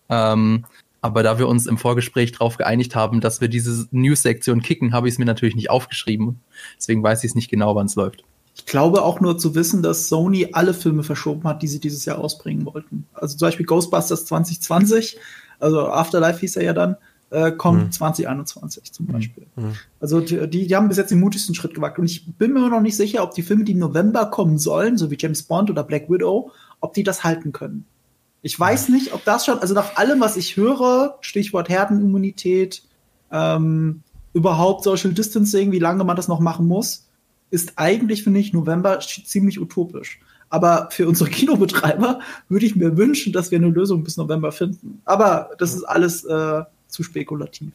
Ähm, 0.08 0.64
Aber 1.02 1.22
da 1.22 1.38
wir 1.38 1.46
uns 1.46 1.66
im 1.66 1.78
Vorgespräch 1.78 2.32
darauf 2.32 2.56
geeinigt 2.56 2.96
haben, 2.96 3.20
dass 3.20 3.40
wir 3.40 3.46
diese 3.48 3.86
News-Sektion 3.92 4.60
kicken, 4.60 4.92
habe 4.92 5.06
ich 5.06 5.14
es 5.14 5.18
mir 5.18 5.24
natürlich 5.24 5.54
nicht 5.54 5.70
aufgeschrieben. 5.70 6.40
Deswegen 6.78 7.02
weiß 7.02 7.22
ich 7.22 7.30
es 7.30 7.34
nicht 7.36 7.48
genau, 7.48 7.76
wann 7.76 7.86
es 7.86 7.94
läuft. 7.94 8.24
Ich 8.56 8.66
glaube 8.66 9.02
auch 9.02 9.20
nur 9.20 9.38
zu 9.38 9.54
wissen, 9.54 9.82
dass 9.82 10.08
Sony 10.08 10.48
alle 10.52 10.74
Filme 10.74 11.04
verschoben 11.04 11.44
hat, 11.44 11.62
die 11.62 11.68
sie 11.68 11.78
dieses 11.78 12.06
Jahr 12.06 12.18
ausbringen 12.18 12.66
wollten. 12.66 13.06
Also 13.12 13.36
zum 13.36 13.46
Beispiel 13.46 13.66
Ghostbusters 13.66 14.24
2020, 14.24 15.18
also 15.60 15.86
Afterlife 15.86 16.40
hieß 16.40 16.56
er 16.56 16.64
ja 16.64 16.72
dann, 16.72 16.96
äh, 17.30 17.52
kommt 17.52 17.82
hm. 17.82 17.92
2021 17.92 18.92
zum 18.92 19.06
Beispiel. 19.06 19.46
Hm. 19.56 19.72
Also 20.00 20.20
die, 20.20 20.48
die, 20.48 20.76
haben 20.76 20.88
bis 20.88 20.96
jetzt 20.96 21.10
den 21.10 21.20
mutigsten 21.20 21.54
Schritt 21.54 21.74
gewagt. 21.74 21.98
Und 21.98 22.06
ich 22.06 22.26
bin 22.36 22.52
mir 22.52 22.68
noch 22.68 22.80
nicht 22.80 22.96
sicher, 22.96 23.22
ob 23.22 23.34
die 23.34 23.42
Filme, 23.42 23.64
die 23.64 23.72
im 23.72 23.78
November 23.78 24.26
kommen 24.26 24.58
sollen, 24.58 24.96
so 24.96 25.10
wie 25.10 25.18
James 25.18 25.42
Bond 25.42 25.70
oder 25.70 25.82
Black 25.82 26.08
Widow, 26.08 26.50
ob 26.80 26.94
die 26.94 27.02
das 27.02 27.24
halten 27.24 27.52
können. 27.52 27.84
Ich 28.42 28.58
weiß 28.58 28.90
nicht, 28.90 29.12
ob 29.12 29.24
das 29.24 29.44
schon, 29.44 29.58
also 29.58 29.74
nach 29.74 29.96
allem, 29.96 30.20
was 30.20 30.36
ich 30.36 30.56
höre, 30.56 31.16
Stichwort 31.20 31.68
Herdenimmunität, 31.68 32.84
ähm, 33.32 34.02
überhaupt 34.32 34.84
Social 34.84 35.12
Distancing, 35.12 35.72
wie 35.72 35.78
lange 35.78 36.04
man 36.04 36.16
das 36.16 36.28
noch 36.28 36.40
machen 36.40 36.68
muss, 36.68 37.08
ist 37.50 37.72
eigentlich, 37.76 38.22
finde 38.22 38.40
ich, 38.40 38.52
November 38.52 39.00
ziemlich 39.00 39.60
utopisch. 39.60 40.20
Aber 40.48 40.88
für 40.90 41.08
unsere 41.08 41.30
Kinobetreiber 41.30 42.20
würde 42.48 42.66
ich 42.66 42.76
mir 42.76 42.96
wünschen, 42.96 43.32
dass 43.32 43.50
wir 43.50 43.58
eine 43.58 43.70
Lösung 43.70 44.04
bis 44.04 44.16
November 44.16 44.52
finden. 44.52 45.00
Aber 45.04 45.50
das 45.58 45.74
ist 45.74 45.84
alles 45.84 46.24
äh, 46.24 46.62
zu 46.96 47.02
spekulativ. 47.02 47.72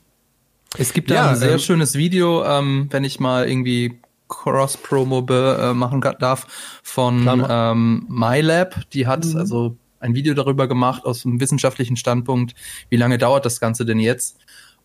Es 0.78 0.94
gibt 0.94 1.12
ja, 1.12 1.30
ein 1.30 1.36
sehr 1.36 1.54
ähm, 1.54 1.60
schönes 1.60 1.96
Video, 1.96 2.44
ähm, 2.44 2.88
wenn 2.90 3.04
ich 3.04 3.20
mal 3.20 3.48
irgendwie 3.48 4.00
Cross-Promo 4.30 5.26
äh, 5.30 5.74
machen 5.74 6.02
darf, 6.20 6.80
von 6.82 7.28
ähm, 7.50 8.06
MyLab. 8.10 8.90
Die 8.92 9.06
hat 9.06 9.26
mhm. 9.26 9.38
also 9.38 9.78
ein 10.00 10.16
Video 10.16 10.34
darüber 10.34 10.68
gemacht 10.68 11.06
aus 11.06 11.26
einem 11.26 11.40
wissenschaftlichen 11.40 11.98
Standpunkt, 11.98 12.56
wie 12.90 12.96
lange 12.96 13.18
dauert 13.18 13.46
das 13.46 13.60
Ganze 13.60 13.86
denn 13.86 14.00
jetzt? 14.00 14.40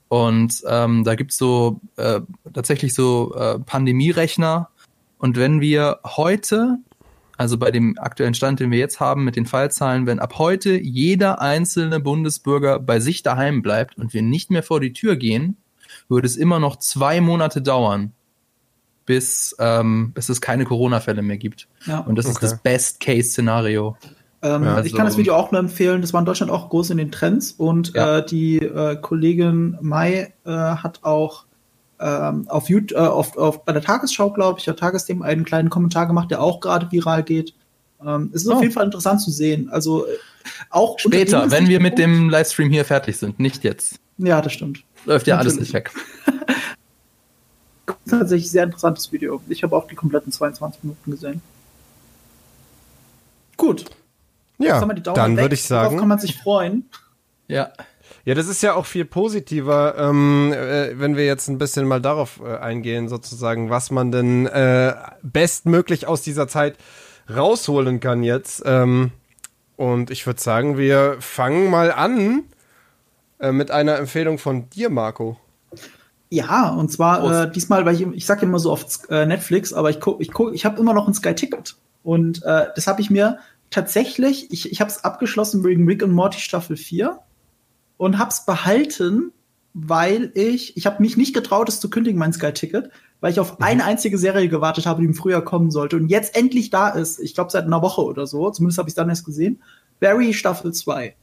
Und 0.09 0.63
ähm, 0.69 1.05
da 1.05 1.15
gibt's 1.15 1.39
so 1.39 1.81
äh, 1.97 2.21
tatsächlich 2.53 2.95
so 2.95 3.35
äh, 3.35 3.59
Pandemierechner. 3.61 4.69
Und 5.19 5.37
wenn 5.37 5.61
wir 5.61 6.01
heute, 6.05 6.79
also 7.37 7.59
bei 7.59 7.71
dem 7.71 7.99
aktuellen 7.99 8.35
Stand, 8.35 8.61
den 8.61 8.71
wir 8.71 8.79
jetzt 8.79 9.01
haben 9.01 9.25
mit 9.25 9.37
den 9.37 9.47
Fallzahlen, 9.47 10.07
wenn 10.07 10.19
ab 10.19 10.39
heute 10.39 10.79
jeder 10.81 11.41
einzelne 11.41 12.01
Bundesbürger 12.01 12.81
bei 12.81 13.01
sich 13.01 13.23
daheim 13.23 13.63
bleibt 13.63 13.99
und 13.99 14.15
wir 14.15 14.23
nicht 14.23 14.51
mehr 14.51 14.63
vor 14.63 14.81
die 14.81 14.93
Tür 14.93 15.17
gehen, 15.17 15.57
würde 16.09 16.27
es 16.27 16.37
immer 16.37 16.59
noch 16.59 16.77
zwei 16.77 17.21
Monate 17.21 17.63
dauern, 17.63 18.13
bis, 19.05 19.55
ähm, 19.59 20.13
bis 20.13 20.29
es 20.29 20.41
keine 20.41 20.65
Corona-Fälle 20.65 21.23
mehr 21.23 21.39
gibt. 21.39 21.69
Ja. 21.87 22.01
Und 22.01 22.17
das 22.17 22.27
okay. 22.27 22.33
ist 22.35 22.43
das 22.43 22.59
Best-Case-Szenario. 22.63 23.97
Ähm, 24.43 24.65
ja, 24.65 24.75
also, 24.75 24.87
ich 24.87 24.95
kann 24.95 25.07
das 25.07 25.17
Video 25.17 25.35
auch 25.35 25.51
nur 25.51 25.61
empfehlen. 25.61 26.03
Das 26.03 26.13
war 26.13 26.21
in 26.21 26.27
Deutschland 26.27 26.53
auch 26.53 26.69
groß 26.69 26.91
in 26.91 26.99
den 26.99 27.11
Trends 27.11 27.53
und 27.53 27.95
ja. 27.95 28.19
äh, 28.19 28.27
die 28.27 28.59
äh, 28.59 28.97
Kollegin 28.97 29.79
Mai 29.81 30.35
äh, 30.45 30.51
hat 30.51 31.01
auch 31.03 31.46
ähm, 32.01 32.47
auf 32.49 32.69
YouTube, 32.69 32.99
äh, 32.99 33.03
auf, 33.03 33.37
auf, 33.37 33.65
bei 33.65 33.73
der 33.73 33.83
Tagesschau, 33.83 34.31
glaube 34.31 34.59
ich, 34.59 34.65
der 34.65 34.77
Tagesthemen 34.77 35.23
einen 35.23 35.45
kleinen 35.45 35.71
Kommentar 35.71 36.07
gemacht, 36.07 36.31
der 36.31 36.43
auch 36.43 36.61
gerade 36.61 36.91
viral 36.91 37.23
geht. 37.23 37.55
Ähm, 38.05 38.31
es 38.35 38.43
ist 38.43 38.49
oh. 38.49 38.55
auf 38.55 38.63
jeden 38.63 38.75
Fall 38.75 38.85
interessant 38.85 39.21
zu 39.21 39.31
sehen. 39.31 39.69
Also 39.71 40.07
äh, 40.07 40.11
auch 40.71 40.99
später, 40.99 41.51
wenn 41.51 41.69
wir 41.69 41.81
mit 41.81 41.99
dem 41.99 42.29
Livestream 42.29 42.71
hier 42.71 42.85
fertig 42.85 43.17
sind, 43.17 43.41
nicht 43.41 43.65
jetzt. 43.65 43.99
Ja, 44.19 44.41
das 44.41 44.53
stimmt. 44.53 44.83
Läuft 45.05 45.27
ja 45.27 45.37
Natürlich. 45.37 45.55
alles 45.55 45.61
nicht 45.61 45.75
weg. 45.75 45.91
tatsächlich 48.09 48.51
sehr 48.51 48.65
interessantes 48.65 49.13
Video. 49.13 49.41
Ich 49.49 49.63
habe 49.63 49.77
auch 49.77 49.87
die 49.87 49.95
kompletten 49.95 50.33
22 50.33 50.85
Minuten 50.85 51.11
gesehen. 51.11 51.43
Gut. 53.57 53.85
Ja, 54.59 54.81
dann 54.81 55.37
würde 55.37 55.55
ich 55.55 55.63
sagen. 55.63 55.85
Darauf 55.85 56.01
kann 56.01 56.09
man 56.09 56.19
sich 56.19 56.37
freuen. 56.37 56.89
Ja. 57.49 57.73
Ja, 58.27 58.35
das 58.35 58.49
ist 58.49 58.61
ja 58.61 58.75
auch 58.75 58.87
viel 58.87 59.05
positiver, 59.05 59.95
ähm, 59.97 60.53
äh, 60.53 60.99
wenn 60.99 61.17
wir 61.17 61.25
jetzt 61.25 61.47
ein 61.47 61.59
bisschen 61.59 61.87
mal 61.87 62.01
darauf 62.01 62.41
äh, 62.45 62.57
eingehen, 62.57 63.09
sozusagen, 63.09 63.71
was 63.71 63.93
man 63.93 64.11
denn 64.11 64.47
äh, 64.47 64.97
bestmöglich 65.23 66.09
aus 66.09 66.23
dieser 66.23 66.49
Zeit 66.49 66.77
rausholen 67.33 68.01
kann 68.01 68.25
jetzt. 68.25 68.65
Ähm, 68.67 69.13
und 69.77 70.11
ich 70.11 70.27
würde 70.27 70.41
sagen, 70.41 70.77
wir 70.77 71.19
fangen 71.21 71.71
mal 71.71 71.93
an 71.93 72.43
äh, 73.39 73.53
mit 73.53 73.71
einer 73.71 73.97
Empfehlung 73.97 74.39
von 74.39 74.69
dir, 74.71 74.91
Marco. 74.91 75.39
Ja, 76.29 76.71
und 76.71 76.91
zwar 76.91 77.45
äh, 77.45 77.53
diesmal, 77.53 77.87
weil 77.87 77.95
ich, 77.95 78.09
ich 78.09 78.27
sage 78.27 78.45
immer 78.45 78.59
so 78.59 78.73
oft 78.73 79.09
äh, 79.09 79.25
Netflix, 79.25 79.73
aber 79.73 79.91
ich 79.91 80.01
guck, 80.01 80.21
ich 80.21 80.33
guck, 80.33 80.53
ich 80.53 80.65
habe 80.65 80.81
immer 80.81 80.95
noch 80.95 81.07
ein 81.07 81.15
Sky 81.15 81.37
Ticket 81.37 81.77
und 82.03 82.43
das 82.43 82.89
habe 82.89 83.01
ich 83.01 83.11
mir 83.11 83.39
tatsächlich, 83.71 84.53
ich, 84.53 84.71
ich 84.71 84.81
habe 84.81 84.91
es 84.91 85.05
abgeschlossen 85.05 85.63
wegen 85.63 85.87
Rick 85.87 86.03
und 86.03 86.11
Morty 86.11 86.41
Staffel 86.41 86.77
4 86.77 87.21
und 87.97 88.19
habe 88.19 88.31
es 88.31 88.45
behalten, 88.45 89.33
weil 89.75 90.33
ich, 90.35 90.77
ich 90.77 90.87
habe 90.87 91.03
mich 91.03 91.17
nicht 91.17 91.35
getraut, 91.35 91.69
es 91.69 91.81
zu 91.81 91.91
kündigen, 91.91 92.19
mein 92.19 92.33
Sky 92.33 92.53
Ticket, 92.53 92.91
weil 93.21 93.33
ich 93.33 93.41
auf 93.41 93.59
mhm. 93.59 93.65
eine 93.65 93.85
einzige 93.85 94.19
Serie 94.19 94.49
gewartet 94.49 94.87
habe, 94.87 95.01
die 95.01 95.07
im 95.07 95.15
Frühjahr 95.15 95.43
kommen 95.43 95.71
sollte 95.71 95.97
und 95.97 96.09
jetzt 96.09 96.37
endlich 96.37 96.71
da 96.71 96.89
ist. 96.89 97.21
Ich 97.21 97.35
glaube 97.35 97.51
seit 97.51 97.65
einer 97.65 97.83
Woche 97.83 98.03
oder 98.03 98.27
so, 98.27 98.51
zumindest 98.51 98.79
habe 98.79 98.89
ich 98.89 98.93
es 98.93 98.97
dann 98.97 99.09
erst 99.09 99.25
gesehen. 99.25 99.63
Barry 100.01 100.33
Staffel 100.33 100.73
2. 100.73 101.15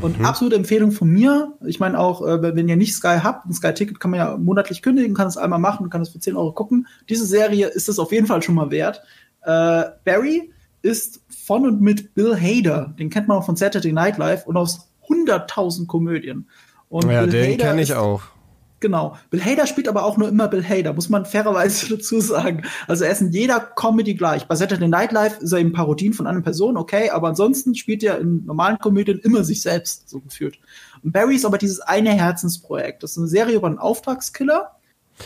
Und 0.00 0.20
mhm. 0.20 0.24
absolute 0.24 0.56
Empfehlung 0.56 0.90
von 0.90 1.08
mir. 1.08 1.52
Ich 1.66 1.78
meine 1.78 1.98
auch, 1.98 2.26
äh, 2.26 2.42
wenn 2.42 2.68
ihr 2.68 2.76
nicht 2.76 2.94
Sky 2.94 3.18
habt, 3.22 3.46
ein 3.46 3.52
Sky-Ticket 3.52 4.00
kann 4.00 4.10
man 4.10 4.20
ja 4.20 4.38
monatlich 4.38 4.80
kündigen, 4.80 5.14
kann 5.14 5.28
es 5.28 5.36
einmal 5.36 5.58
machen, 5.58 5.90
kann 5.90 6.00
es 6.00 6.08
für 6.08 6.18
10 6.18 6.34
Euro 6.34 6.52
gucken. 6.52 6.86
Diese 7.10 7.26
Serie 7.26 7.66
ist 7.66 7.90
es 7.90 7.98
auf 7.98 8.10
jeden 8.10 8.26
Fall 8.26 8.42
schon 8.42 8.54
mal 8.54 8.70
wert. 8.70 9.02
Äh, 9.42 9.84
Barry 10.04 10.50
ist 10.80 11.22
von 11.28 11.66
und 11.66 11.82
mit 11.82 12.14
Bill 12.14 12.34
Hader. 12.34 12.94
Den 12.98 13.10
kennt 13.10 13.28
man 13.28 13.36
auch 13.36 13.44
von 13.44 13.56
Saturday 13.56 13.92
Night 13.92 14.16
Live 14.16 14.46
und 14.46 14.56
aus 14.56 14.91
100.000 15.08 15.86
Komödien. 15.86 16.48
Und 16.88 17.10
ja, 17.10 17.22
Bill 17.22 17.30
den 17.30 17.58
kenne 17.58 17.82
ich 17.82 17.94
auch. 17.94 18.22
Genau. 18.82 19.16
Bill 19.30 19.42
Hader 19.42 19.68
spielt 19.68 19.88
aber 19.88 20.04
auch 20.04 20.16
nur 20.16 20.28
immer 20.28 20.48
Bill 20.48 20.64
Hader, 20.64 20.92
muss 20.92 21.08
man 21.08 21.24
fairerweise 21.26 21.88
dazu 21.88 22.20
sagen. 22.20 22.64
Also 22.88 23.04
er 23.04 23.12
ist 23.12 23.22
in 23.22 23.30
jeder 23.30 23.60
Comedy 23.60 24.14
gleich. 24.14 24.46
Bei 24.46 24.56
Saturday 24.56 24.88
Night 24.88 25.12
Live 25.12 25.38
ist 25.38 25.52
er 25.52 25.60
eben 25.60 25.72
Parodien 25.72 26.12
von 26.12 26.26
anderen 26.26 26.42
Personen, 26.42 26.76
okay, 26.76 27.08
aber 27.08 27.28
ansonsten 27.28 27.74
spielt 27.74 28.02
er 28.02 28.18
in 28.18 28.44
normalen 28.44 28.78
Komödien 28.78 29.20
immer 29.20 29.44
sich 29.44 29.62
selbst, 29.62 30.10
so 30.10 30.20
gefühlt. 30.20 30.58
Und 31.02 31.12
Barry 31.12 31.36
ist 31.36 31.46
aber 31.46 31.58
dieses 31.58 31.80
eine 31.80 32.10
Herzensprojekt. 32.10 33.02
Das 33.04 33.12
ist 33.12 33.18
eine 33.18 33.28
Serie 33.28 33.56
über 33.56 33.68
einen 33.68 33.78
Auftragskiller, 33.78 34.72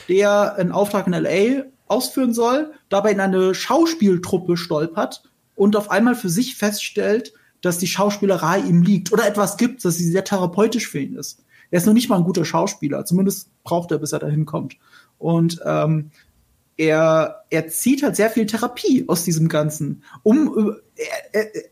der 0.08 0.56
einen 0.56 0.72
Auftrag 0.72 1.06
in 1.06 1.14
L.A. 1.14 1.64
ausführen 1.88 2.34
soll, 2.34 2.72
dabei 2.90 3.12
in 3.12 3.20
eine 3.20 3.54
Schauspieltruppe 3.54 4.58
stolpert 4.58 5.22
und 5.54 5.76
auf 5.76 5.90
einmal 5.90 6.14
für 6.14 6.28
sich 6.28 6.56
feststellt, 6.56 7.32
dass 7.66 7.78
die 7.78 7.86
Schauspielerei 7.86 8.60
ihm 8.60 8.82
liegt 8.82 9.12
oder 9.12 9.26
etwas 9.26 9.56
gibt, 9.56 9.84
dass 9.84 9.96
sie 9.96 10.10
sehr 10.10 10.24
therapeutisch 10.24 10.88
für 10.88 11.00
ihn 11.00 11.16
ist. 11.16 11.44
Er 11.70 11.78
ist 11.78 11.86
noch 11.86 11.92
nicht 11.92 12.08
mal 12.08 12.16
ein 12.16 12.24
guter 12.24 12.44
Schauspieler, 12.44 13.04
zumindest 13.04 13.50
braucht 13.64 13.90
er, 13.90 13.98
bis 13.98 14.12
er 14.12 14.20
dahin 14.20 14.46
kommt. 14.46 14.76
Und 15.18 15.60
ähm, 15.64 16.10
er, 16.76 17.44
er 17.50 17.68
zieht 17.68 18.02
halt 18.02 18.16
sehr 18.16 18.30
viel 18.30 18.46
Therapie 18.46 19.04
aus 19.08 19.24
diesem 19.24 19.48
Ganzen. 19.48 20.04
Um, 20.22 20.76
er, 20.94 21.34
er, 21.34 21.62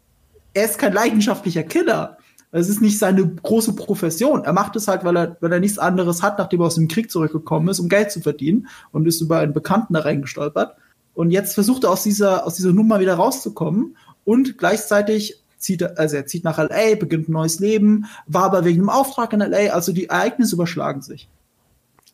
er 0.55 0.65
ist 0.65 0.79
kein 0.79 0.93
leidenschaftlicher 0.93 1.63
Killer. 1.63 2.19
Es 2.51 2.69
ist 2.69 2.81
nicht 2.81 2.99
seine 2.99 3.27
große 3.27 3.75
Profession. 3.75 4.45
Er 4.45 4.53
macht 4.53 4.77
es 4.77 4.87
halt, 4.89 5.05
weil 5.05 5.17
er, 5.17 5.37
weil 5.41 5.53
er 5.53 5.61
nichts 5.61 5.79
anderes 5.79 6.23
hat, 6.23 6.39
nachdem 6.39 6.61
er 6.61 6.67
aus 6.67 6.77
dem 6.77 6.89
Krieg 6.89 7.11
zurückgekommen 7.11 7.69
ist, 7.69 7.81
um 7.81 7.89
Geld 7.89 8.13
zu 8.13 8.21
verdienen 8.21 8.69
und 8.93 9.07
ist 9.07 9.21
über 9.21 9.39
einen 9.39 9.53
Bekannten 9.53 9.95
da 9.95 10.01
reingestolpert. 10.01 10.77
Und 11.15 11.31
jetzt 11.31 11.55
versucht 11.55 11.85
er 11.85 11.91
aus 11.91 12.03
dieser, 12.03 12.47
aus 12.47 12.55
dieser 12.55 12.73
Nummer 12.73 13.01
wieder 13.01 13.15
rauszukommen 13.15 13.97
und 14.25 14.57
gleichzeitig 14.57 15.44
zieht, 15.65 15.83
also 15.99 16.17
er 16.17 16.27
zieht 16.27 16.45
nach 16.45 16.59
LA, 16.59 16.95
beginnt 16.99 17.29
ein 17.29 17.33
neues 17.33 17.59
Leben, 17.59 18.07
war 18.27 18.45
aber 18.45 18.65
wegen 18.65 18.81
einem 18.81 18.91
Auftrag 18.91 19.33
in 19.33 19.41
LA, 19.41 19.73
also 19.73 19.93
die 19.93 20.07
Ereignisse 20.07 20.55
überschlagen 20.55 21.03
sich. 21.03 21.29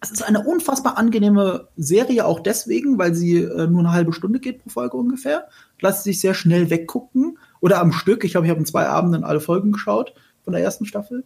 Es 0.02 0.11
ist 0.11 0.23
eine 0.23 0.42
unfassbar 0.47 0.97
angenehme 0.97 1.69
Serie, 1.76 2.25
auch 2.25 2.40
deswegen, 2.40 2.97
weil 2.99 3.14
sie 3.14 3.37
äh, 3.37 3.66
nur 3.66 3.80
eine 3.80 3.92
halbe 3.92 4.14
Stunde 4.14 4.40
geht 4.40 4.62
pro 4.62 4.71
Folge 4.71 4.97
ungefähr. 4.97 5.49
Lässt 5.78 6.04
sich 6.04 6.21
sehr 6.21 6.33
schnell 6.33 6.71
weggucken. 6.71 7.37
Oder 7.61 7.80
am 7.80 7.92
Stück. 7.92 8.25
Ich 8.25 8.30
glaube, 8.30 8.47
ich 8.47 8.50
habe 8.50 8.61
in 8.61 8.64
zwei 8.64 8.87
Abenden 8.87 9.25
alle 9.25 9.40
Folgen 9.40 9.73
geschaut 9.73 10.14
von 10.42 10.54
der 10.54 10.62
ersten 10.62 10.87
Staffel. 10.87 11.25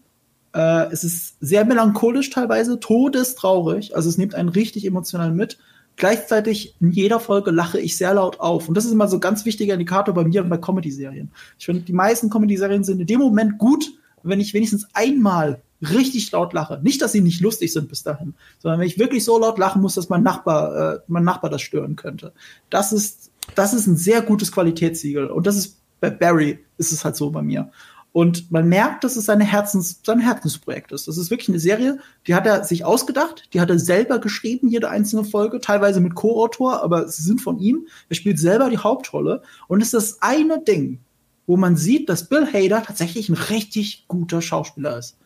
Äh, 0.53 0.91
es 0.91 1.05
ist 1.05 1.37
sehr 1.41 1.65
melancholisch 1.65 2.31
teilweise, 2.31 2.81
todestraurig. 2.81 3.95
Also 3.95 4.09
es 4.09 4.19
nimmt 4.19 4.35
einen 4.35 4.49
richtig 4.49 4.85
emotional 4.85 5.31
mit. 5.31 5.59
Gleichzeitig 5.97 6.75
in 6.81 6.91
jeder 6.91 7.21
Folge 7.21 7.51
lache 7.51 7.81
ich 7.81 7.97
sehr 7.97 8.15
laut 8.15 8.41
auf. 8.41 8.69
Und 8.69 8.77
das 8.77 8.85
ist 8.85 8.93
immer 8.93 9.09
so 9.09 9.17
ein 9.19 9.21
ganz 9.21 9.45
wichtiger 9.45 9.75
Indikator 9.75 10.15
bei 10.15 10.25
mir 10.25 10.43
und 10.43 10.51
bei 10.51 10.59
Comedy-Serien. 10.59 11.31
Ich 11.59 11.67
finde, 11.67 11.83
die 11.83 11.93
meisten 11.93 12.31
Comedy-Serien 12.31 12.83
sind 12.83 13.01
in 13.01 13.07
dem 13.07 13.21
Moment 13.21 13.59
gut, 13.59 13.93
wenn 14.23 14.41
ich 14.41 14.55
wenigstens 14.55 14.89
einmal 14.95 15.63
richtig 15.81 16.33
laut 16.33 16.53
lache. 16.53 16.81
Nicht, 16.83 17.03
dass 17.03 17.13
sie 17.13 17.21
nicht 17.21 17.41
lustig 17.41 17.73
sind 17.73 17.89
bis 17.89 18.03
dahin, 18.03 18.35
sondern 18.59 18.81
wenn 18.81 18.87
ich 18.87 18.99
wirklich 18.99 19.25
so 19.25 19.39
laut 19.39 19.59
lachen 19.59 19.83
muss, 19.83 19.95
dass 19.95 20.09
mein 20.09 20.23
Nachbar, 20.23 20.95
äh, 20.95 20.99
mein 21.07 21.25
Nachbar 21.25 21.51
das 21.51 21.63
stören 21.63 21.95
könnte. 21.95 22.33
Das 22.71 22.93
ist, 22.93 23.31
das 23.55 23.75
ist 23.75 23.87
ein 23.87 23.97
sehr 23.97 24.23
gutes 24.23 24.51
Qualitätssiegel. 24.51 25.27
Und 25.27 25.47
das 25.47 25.57
ist 25.57 25.79
bei 26.01 26.11
Barry 26.11 26.59
ist 26.77 26.93
es 26.93 27.05
halt 27.05 27.17
so 27.17 27.31
bei 27.31 27.41
mir. 27.41 27.71
Und 28.15 28.53
man 28.53 28.69
merkt, 28.69 29.03
dass 29.03 29.17
es 29.17 29.25
seine 29.25 29.43
Herzens, 29.43 29.99
sein 30.07 30.21
Herzensprojekt 30.21 30.93
ist. 30.93 31.09
Das 31.09 31.19
ist 31.19 31.31
wirklich 31.31 31.49
eine 31.49 31.59
Serie, 31.59 31.99
die 32.29 32.37
hat 32.37 32.47
er 32.47 32.63
sich 32.63 32.85
ausgedacht, 32.85 33.49
die 33.53 33.61
hat 33.61 33.71
er 33.71 33.81
selber 33.81 34.21
geschrieben, 34.21 34.69
jede 34.69 34.89
einzelne 34.89 35.25
Folge, 35.25 35.59
teilweise 35.61 35.99
mit 36.01 36.15
Co-Autor, 36.15 36.81
aber 36.85 37.09
sie 37.09 37.25
sind 37.25 37.41
von 37.41 37.59
ihm. 37.59 37.89
Er 38.09 38.15
spielt 38.15 38.39
selber 38.39 38.71
die 38.71 38.79
Hauptrolle. 38.79 39.43
Und 39.67 39.81
es 39.81 39.89
ist 39.89 39.95
das 39.95 40.23
eine 40.23 40.63
Ding, 40.63 41.01
wo 41.49 41.57
man 41.57 41.77
sieht, 41.77 42.09
dass 42.09 42.29
Bill 42.29 42.47
Hader 42.47 42.85
tatsächlich 42.85 43.29
ein 43.29 43.35
richtig 43.35 44.05
guter 44.07 44.41
Schauspieler 44.41 44.97
ist. 44.97 45.17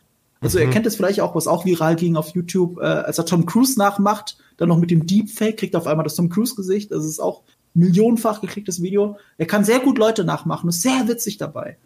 Also 0.40 0.58
mhm. 0.58 0.64
ihr 0.64 0.70
kennt 0.70 0.86
es 0.86 0.96
vielleicht 0.96 1.20
auch, 1.20 1.34
was 1.34 1.46
auch 1.46 1.66
viral 1.66 1.94
ging 1.94 2.16
auf 2.16 2.30
YouTube, 2.30 2.78
äh, 2.78 2.84
als 2.84 3.18
er 3.18 3.26
Tom 3.26 3.44
Cruise 3.44 3.78
nachmacht, 3.78 4.38
dann 4.56 4.70
noch 4.70 4.78
mit 4.78 4.90
dem 4.90 5.04
Deepfake, 5.04 5.58
kriegt 5.58 5.76
auf 5.76 5.86
einmal 5.86 6.04
das 6.04 6.14
Tom 6.14 6.30
Cruise-Gesicht. 6.30 6.90
Das 6.90 7.04
ist 7.04 7.20
auch 7.20 7.42
millionenfach 7.74 8.40
geklicktes 8.40 8.80
Video. 8.80 9.18
Er 9.36 9.44
kann 9.44 9.62
sehr 9.62 9.80
gut 9.80 9.98
Leute 9.98 10.24
nachmachen, 10.24 10.70
ist 10.70 10.80
sehr 10.80 11.06
witzig 11.06 11.36
dabei. 11.36 11.76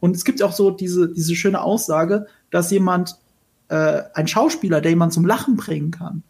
Und 0.00 0.16
es 0.16 0.24
gibt 0.24 0.42
auch 0.42 0.52
so 0.52 0.70
diese, 0.70 1.08
diese 1.08 1.34
schöne 1.34 1.62
Aussage, 1.62 2.26
dass 2.50 2.70
jemand, 2.70 3.16
äh, 3.68 4.02
ein 4.14 4.28
Schauspieler, 4.28 4.80
der 4.80 4.90
jemand 4.90 5.12
zum 5.12 5.26
Lachen 5.26 5.56
bringen 5.56 5.90
kann, 5.90 6.22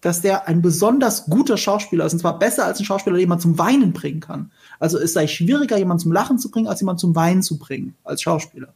dass 0.00 0.20
der 0.20 0.48
ein 0.48 0.60
besonders 0.60 1.26
guter 1.26 1.56
Schauspieler 1.56 2.04
ist, 2.04 2.12
und 2.12 2.18
zwar 2.18 2.38
besser 2.38 2.66
als 2.66 2.78
ein 2.78 2.84
Schauspieler, 2.84 3.14
der 3.14 3.20
jemand 3.20 3.40
zum 3.40 3.58
Weinen 3.58 3.92
bringen 3.92 4.20
kann. 4.20 4.50
Also 4.78 4.98
es 4.98 5.14
sei 5.14 5.26
schwieriger, 5.26 5.78
jemand 5.78 6.00
zum 6.00 6.12
Lachen 6.12 6.38
zu 6.38 6.50
bringen, 6.50 6.66
als 6.66 6.80
jemand 6.80 7.00
zum 7.00 7.14
Weinen 7.14 7.42
zu 7.42 7.58
bringen, 7.58 7.94
als 8.04 8.20
Schauspieler. 8.20 8.68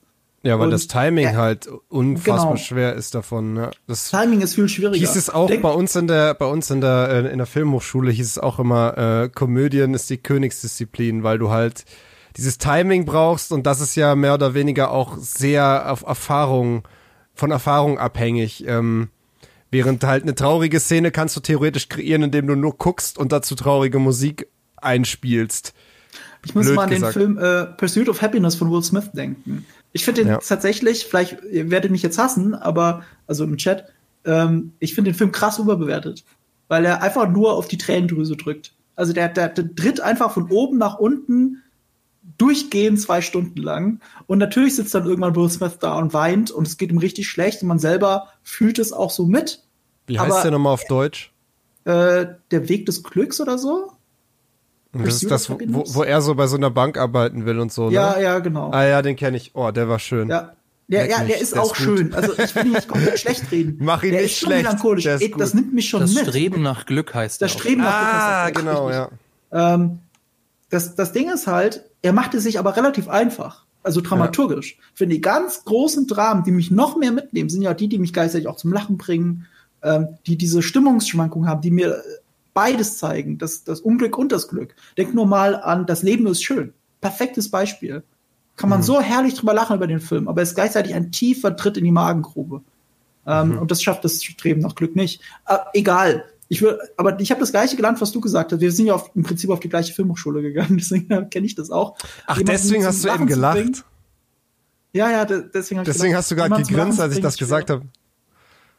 Ja, 0.43 0.59
weil 0.59 0.67
und, 0.67 0.71
das 0.71 0.87
Timing 0.87 1.25
ja, 1.25 1.35
halt 1.35 1.69
unfassbar 1.89 2.55
genau. 2.55 2.57
schwer 2.57 2.95
ist 2.95 3.15
davon. 3.15 3.55
Ne? 3.55 3.71
Das 3.89 4.11
Timing 4.11 4.41
ist 4.41 4.55
viel 4.55 4.69
schwieriger. 4.69 4.99
Hieß 4.99 5.17
es 5.17 5.31
auch 5.31 5.49
Denk 5.49 5.63
bei 5.63 5.73
uns 5.73 5.97
in 5.97 6.07
der, 6.07 6.35
bei 6.35 6.47
uns 6.47 6.71
in 6.71 6.81
der, 6.81 7.09
äh, 7.11 7.33
in 7.33 7.39
der 7.39 7.47
Filmhochschule 7.47 8.13
hieß 8.13 8.27
es 8.27 8.39
auch 8.39 8.61
immer, 8.61 8.97
äh, 8.97 9.29
Komödien 9.29 9.95
ist 9.95 10.09
die 10.11 10.19
Königsdisziplin, 10.19 11.25
weil 11.25 11.39
du 11.39 11.51
halt 11.51 11.85
dieses 12.39 12.57
Timing 12.57 13.05
brauchst 13.05 13.51
und 13.51 13.67
das 13.67 13.81
ist 13.81 13.97
ja 13.97 14.15
mehr 14.15 14.35
oder 14.35 14.55
weniger 14.55 14.93
auch 14.93 15.19
sehr 15.19 15.91
auf 15.91 16.03
Erfahrung, 16.03 16.87
von 17.35 17.51
Erfahrung 17.51 17.99
abhängig. 17.99 18.65
Ähm, 18.67 19.09
während 19.73 20.05
halt 20.05 20.23
eine 20.23 20.37
traurige 20.37 20.79
Szene 20.79 21.11
kannst 21.11 21.37
du 21.37 21.41
theoretisch 21.41 21.89
kreieren, 21.89 22.23
indem 22.23 22.47
du 22.47 22.55
nur 22.55 22.79
guckst 22.79 23.19
und 23.19 23.33
dazu 23.33 23.57
traurige 23.57 23.99
Musik 23.99 24.47
einspielst. 24.77 25.75
Ich 26.45 26.55
muss 26.55 26.67
Blöd 26.67 26.77
mal 26.77 26.85
an 26.85 26.91
den 26.91 27.05
Film 27.07 27.39
äh, 27.39 27.65
Pursuit 27.65 28.09
of 28.09 28.23
Happiness 28.23 28.55
von 28.55 28.71
Will 28.71 28.85
Smith 28.85 29.11
denken. 29.13 29.67
Ich 29.93 30.05
finde 30.05 30.23
den 30.23 30.29
ja. 30.29 30.39
tatsächlich, 30.39 31.07
vielleicht 31.07 31.43
ihr 31.51 31.73
werdet 31.73 31.91
mich 31.91 32.03
jetzt 32.03 32.19
hassen, 32.19 32.55
aber 32.55 33.03
also 33.27 33.43
im 33.43 33.57
Chat, 33.57 33.87
ähm, 34.25 34.75
ich 34.79 34.95
finde 34.95 35.11
den 35.11 35.19
Film 35.19 35.33
krass 35.33 35.59
überbewertet, 35.59 36.25
weil 36.69 36.85
er 36.85 37.03
einfach 37.03 37.29
nur 37.29 37.55
auf 37.55 37.67
die 37.67 37.79
Tränendrüse 37.79 38.37
drückt. 38.37 38.75
Also 38.95 39.13
der, 39.13 39.29
der, 39.29 39.49
der 39.49 39.75
tritt 39.75 40.01
einfach 40.01 40.31
von 40.31 40.49
oben 40.53 40.79
nach 40.79 41.01
unten 41.01 41.65
durchgehend 42.39 43.01
zwei 43.01 43.21
Stunden 43.21 43.61
lang. 43.61 44.01
Und 44.27 44.39
natürlich 44.39 44.77
sitzt 44.77 44.95
dann 44.95 45.05
irgendwann 45.05 45.37
Will 45.37 45.51
Smith 45.51 45.79
da 45.81 45.99
und 45.99 46.15
weint 46.15 46.51
und 46.51 46.67
es 46.67 46.79
geht 46.79 46.91
ihm 46.91 46.99
richtig 46.99 47.29
schlecht 47.29 47.63
und 47.63 47.69
man 47.69 47.79
selber 47.79 48.29
fühlt 48.43 48.79
es 48.79 48.93
auch 48.93 49.11
so 49.11 49.27
mit. 49.27 49.63
Wie 50.07 50.19
heißt 50.19 50.31
Aber, 50.31 50.43
der 50.43 50.53
nochmal 50.53 50.75
auf 50.75 50.85
Deutsch? 50.85 51.33
Äh, 51.85 52.27
der 52.51 52.69
Weg 52.69 52.87
des 52.87 53.03
Glücks 53.03 53.41
oder 53.41 53.59
so? 53.59 53.93
das 54.93 55.23
ist 55.23 55.31
das, 55.31 55.51
wo, 55.51 55.59
wo, 55.59 56.03
er 56.03 56.23
so 56.23 56.35
bei 56.35 56.47
so 56.47 56.57
einer 56.57 56.71
Bank 56.71 56.97
arbeiten 56.97 57.45
will 57.45 57.59
und 57.59 57.73
so. 57.73 57.89
Ne? 57.89 57.95
Ja, 57.95 58.19
ja, 58.19 58.39
genau. 58.39 58.71
Ah 58.71 58.85
ja, 58.85 59.03
den 59.03 59.17
kenne 59.17 59.37
ich. 59.37 59.55
Oh, 59.55 59.71
der 59.71 59.89
war 59.89 59.99
schön. 59.99 60.29
Ja. 60.31 60.55
Der, 60.91 61.07
ja, 61.07 61.23
der 61.23 61.39
ist 61.39 61.55
der 61.55 61.63
auch 61.63 61.75
ist 61.75 61.83
schön. 61.83 62.15
Also 62.15 62.33
ich 62.33 62.55
will 62.55 62.67
ihn 62.67 62.73
nicht 62.73 62.89
komplett 62.89 63.19
schlecht 63.19 63.53
reden. 63.53 63.77
Mach 63.81 64.03
ihn 64.03 64.13
der 64.13 64.23
nicht 64.23 64.39
schlecht. 64.39 64.63
Melancholisch. 64.63 65.05
Der 65.05 65.21
Ey, 65.21 65.35
das 65.37 65.53
nimmt 65.53 65.75
mich 65.75 65.91
schon 65.91 66.01
das 66.01 66.15
mit. 66.15 66.23
Das 66.23 66.29
Streben 66.29 66.63
nach 66.63 66.87
Glück 66.87 67.15
heißt 67.15 67.43
das. 67.43 67.53
Streben 67.53 67.83
nach 67.83 68.01
Glück 68.01 68.65
heißt 68.65 68.71
Ah, 68.73 68.73
genau, 68.73 68.91
ja. 68.91 69.11
Ähm, 69.53 69.99
das, 70.71 70.95
das 70.95 71.13
Ding 71.13 71.31
ist 71.31 71.47
halt, 71.47 71.85
er 72.03 72.13
macht 72.13 72.35
es 72.35 72.43
sich 72.45 72.59
aber 72.59 72.77
relativ 72.77 73.09
einfach. 73.09 73.65
Also 73.83 74.01
dramaturgisch. 74.01 74.77
Ja. 74.77 74.85
Für 74.95 75.07
die 75.07 75.21
ganz 75.21 75.65
großen 75.65 76.07
Dramen, 76.07 76.45
die 76.45 76.51
mich 76.51 76.71
noch 76.71 76.97
mehr 76.97 77.13
mitnehmen, 77.13 77.49
sind 77.49 77.63
ja 77.63 77.75
die, 77.75 77.89
die 77.89 77.99
mich 77.99 78.13
gleichzeitig 78.13 78.49
auch 78.49 78.57
zum 78.57 78.73
Lachen 78.73 78.99
bringen, 78.99 79.47
ähm, 79.83 80.09
die 80.27 80.37
diese 80.37 80.63
Stimmungsschwankungen 80.63 81.49
haben, 81.49 81.61
die 81.61 81.71
mir 81.71 82.03
beides 82.55 82.99
zeigen, 82.99 83.39
das, 83.39 83.63
das 83.63 83.81
Unglück 83.81 84.19
und 84.19 84.33
das 84.33 84.49
Glück. 84.49 84.75
Denk 84.97 85.15
nur 85.15 85.27
mal 85.27 85.55
an 85.55 85.87
Das 85.87 86.03
Leben 86.03 86.27
ist 86.27 86.43
schön. 86.43 86.73
Perfektes 87.01 87.51
Beispiel. 87.51 88.03
Kann 88.57 88.69
man 88.69 88.81
mhm. 88.81 88.85
so 88.85 89.01
herrlich 89.01 89.35
drüber 89.35 89.55
lachen 89.55 89.77
über 89.77 89.87
den 89.87 90.01
Film, 90.01 90.27
aber 90.27 90.43
es 90.43 90.51
ist 90.51 90.55
gleichzeitig 90.57 90.95
ein 90.95 91.13
tiefer 91.13 91.55
Tritt 91.55 91.77
in 91.77 91.85
die 91.85 91.93
Magengrube. 91.93 92.63
Ähm, 93.27 93.51
mhm. 93.51 93.59
Und 93.59 93.71
das 93.71 93.83
schafft 93.83 94.05
das 94.05 94.25
Streben 94.25 94.61
nach 94.61 94.75
Glück 94.75 94.97
nicht. 94.97 95.23
Äh, 95.47 95.59
egal. 95.75 96.25
Ich 96.49 96.63
will, 96.63 96.79
aber 96.97 97.21
ich 97.21 97.31
habe 97.31 97.41
das 97.41 97.51
gleiche 97.51 97.77
gelernt, 97.77 98.01
was 98.01 98.11
du 98.11 98.21
gesagt 98.21 98.53
hast. 98.53 98.61
Wir 98.61 98.73
sind 98.73 98.87
ja 98.87 98.95
auf, 98.95 99.11
im 99.15 99.23
Prinzip 99.23 99.51
auf 99.51 99.61
die 99.61 99.69
gleiche 99.69 99.93
Filmhochschule 99.93 100.43
gegangen, 100.43 100.77
deswegen 100.79 101.31
kenne 101.31 101.47
ich 101.47 101.55
das 101.55 101.71
auch. 101.71 101.97
Ach, 102.27 102.39
Jemanden 102.39 102.63
deswegen 102.63 102.87
hast 102.87 103.05
du 103.05 103.09
eben 103.09 103.27
gelacht. 103.27 103.85
Ja, 104.93 105.11
ja, 105.11 105.25
deswegen, 105.27 105.85
deswegen 105.85 106.17
hast 106.17 106.31
du 106.31 106.37
gerade 106.37 106.63
gegrinst, 106.63 107.01
als 107.01 107.15
ich 107.15 107.21
das 107.21 107.37
gesagt 107.37 107.69
habe. 107.71 107.83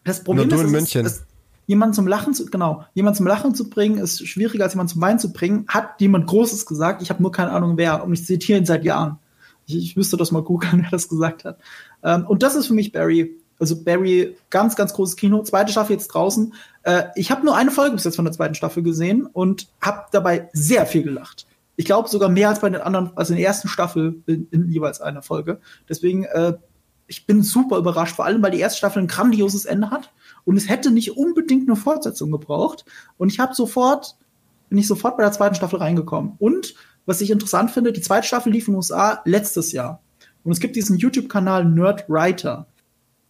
Das 0.03 0.23
Problem 0.23 0.47
Nur 0.47 0.57
ist, 0.57 0.63
du 0.63 0.67
in 0.67 0.71
München. 0.71 1.05
Es, 1.05 1.23
jemanden 1.67 1.93
zum 1.93 2.07
Lachen 2.07 2.33
zu, 2.33 2.47
genau, 2.47 2.83
jemanden 2.95 3.17
zum 3.17 3.27
Lachen 3.27 3.53
zu 3.53 3.69
bringen, 3.69 3.99
ist 3.99 4.27
schwieriger 4.27 4.63
als 4.63 4.73
jemanden 4.73 4.93
zum 4.93 5.01
Weinen 5.01 5.19
zu 5.19 5.31
bringen. 5.31 5.65
Hat 5.67 6.01
jemand 6.01 6.25
Großes 6.25 6.65
gesagt, 6.65 7.03
ich 7.03 7.11
habe 7.11 7.21
nur 7.21 7.31
keine 7.31 7.51
Ahnung 7.51 7.77
wer 7.77 8.03
und 8.03 8.11
ich 8.13 8.25
zitiere 8.25 8.57
ihn 8.57 8.65
seit 8.65 8.83
Jahren. 8.83 9.19
Ich, 9.67 9.77
ich 9.77 9.95
müsste 9.95 10.17
das 10.17 10.31
mal 10.31 10.41
googeln, 10.41 10.81
wer 10.81 10.89
das 10.89 11.07
gesagt 11.07 11.45
hat. 11.45 11.59
Ähm, 12.03 12.25
und 12.25 12.41
das 12.41 12.55
ist 12.55 12.65
für 12.65 12.73
mich 12.73 12.91
Barry. 12.91 13.38
Also 13.59 13.83
Barry, 13.83 14.37
ganz, 14.49 14.75
ganz 14.75 14.93
großes 14.93 15.15
Kino. 15.15 15.43
Zweite 15.43 15.71
Staffel 15.71 15.93
jetzt 15.93 16.07
draußen. 16.07 16.53
Äh, 16.83 17.03
ich 17.15 17.29
habe 17.29 17.45
nur 17.45 17.55
eine 17.55 17.71
Folge 17.71 17.95
bis 17.95 18.05
jetzt 18.05 18.15
von 18.15 18.25
der 18.25 18.33
zweiten 18.33 18.55
Staffel 18.55 18.83
gesehen 18.83 19.25
und 19.25 19.67
habe 19.81 20.05
dabei 20.11 20.49
sehr 20.53 20.85
viel 20.85 21.03
gelacht. 21.03 21.45
Ich 21.75 21.85
glaube 21.85 22.09
sogar 22.09 22.29
mehr 22.29 22.49
als 22.49 22.59
bei 22.59 22.69
den 22.69 22.81
anderen, 22.81 23.11
also 23.15 23.33
in 23.33 23.37
der 23.37 23.47
ersten 23.47 23.67
Staffel 23.67 24.21
in, 24.25 24.47
in 24.51 24.69
jeweils 24.69 25.01
einer 25.01 25.21
Folge. 25.21 25.59
Deswegen, 25.87 26.23
äh, 26.25 26.53
ich 27.07 27.25
bin 27.25 27.41
super 27.41 27.77
überrascht, 27.77 28.15
vor 28.15 28.25
allem 28.25 28.41
weil 28.41 28.51
die 28.51 28.59
erste 28.59 28.77
Staffel 28.77 29.01
ein 29.01 29.07
grandioses 29.07 29.65
Ende 29.65 29.89
hat 29.89 30.11
und 30.45 30.57
es 30.57 30.69
hätte 30.69 30.91
nicht 30.91 31.17
unbedingt 31.17 31.69
eine 31.69 31.75
Fortsetzung 31.75 32.31
gebraucht. 32.31 32.85
Und 33.17 33.31
ich 33.31 33.39
habe 33.39 33.55
sofort, 33.55 34.17
bin 34.69 34.77
ich 34.77 34.87
sofort 34.87 35.17
bei 35.17 35.23
der 35.23 35.31
zweiten 35.31 35.55
Staffel 35.55 35.79
reingekommen. 35.79 36.33
Und 36.39 36.75
was 37.05 37.21
ich 37.21 37.31
interessant 37.31 37.71
finde, 37.71 37.91
die 37.91 38.01
zweite 38.01 38.27
Staffel 38.27 38.51
lief 38.51 38.67
in 38.67 38.73
den 38.73 38.77
USA 38.77 39.21
letztes 39.25 39.71
Jahr. 39.71 40.01
Und 40.43 40.51
es 40.51 40.59
gibt 40.59 40.75
diesen 40.75 40.97
YouTube-Kanal 40.97 41.65
Nerdwriter. 41.65 42.67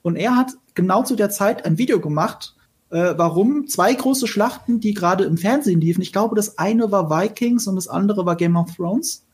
Und 0.01 0.15
er 0.15 0.35
hat 0.35 0.51
genau 0.75 1.03
zu 1.03 1.15
der 1.15 1.29
Zeit 1.29 1.65
ein 1.65 1.77
Video 1.77 1.99
gemacht, 1.99 2.55
äh, 2.89 3.13
warum 3.17 3.67
zwei 3.67 3.93
große 3.93 4.27
Schlachten, 4.27 4.79
die 4.79 4.93
gerade 4.93 5.25
im 5.25 5.37
Fernsehen 5.37 5.81
liefen, 5.81 6.01
ich 6.01 6.11
glaube, 6.11 6.35
das 6.35 6.57
eine 6.57 6.91
war 6.91 7.09
Vikings 7.09 7.67
und 7.67 7.75
das 7.75 7.87
andere 7.87 8.25
war 8.25 8.35
Game 8.35 8.55
of 8.55 8.75
Thrones. 8.75 9.25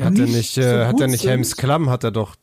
Hat 0.00 0.18
er 0.18 0.26
nicht, 0.26 0.56
äh, 0.58 0.62
so 0.62 0.86
hat 0.86 1.00
er 1.00 1.08
nicht 1.08 1.24
Helms 1.24 1.56
Klamm, 1.56 1.90
hat 1.90 2.04
er 2.04 2.12
doch 2.12 2.36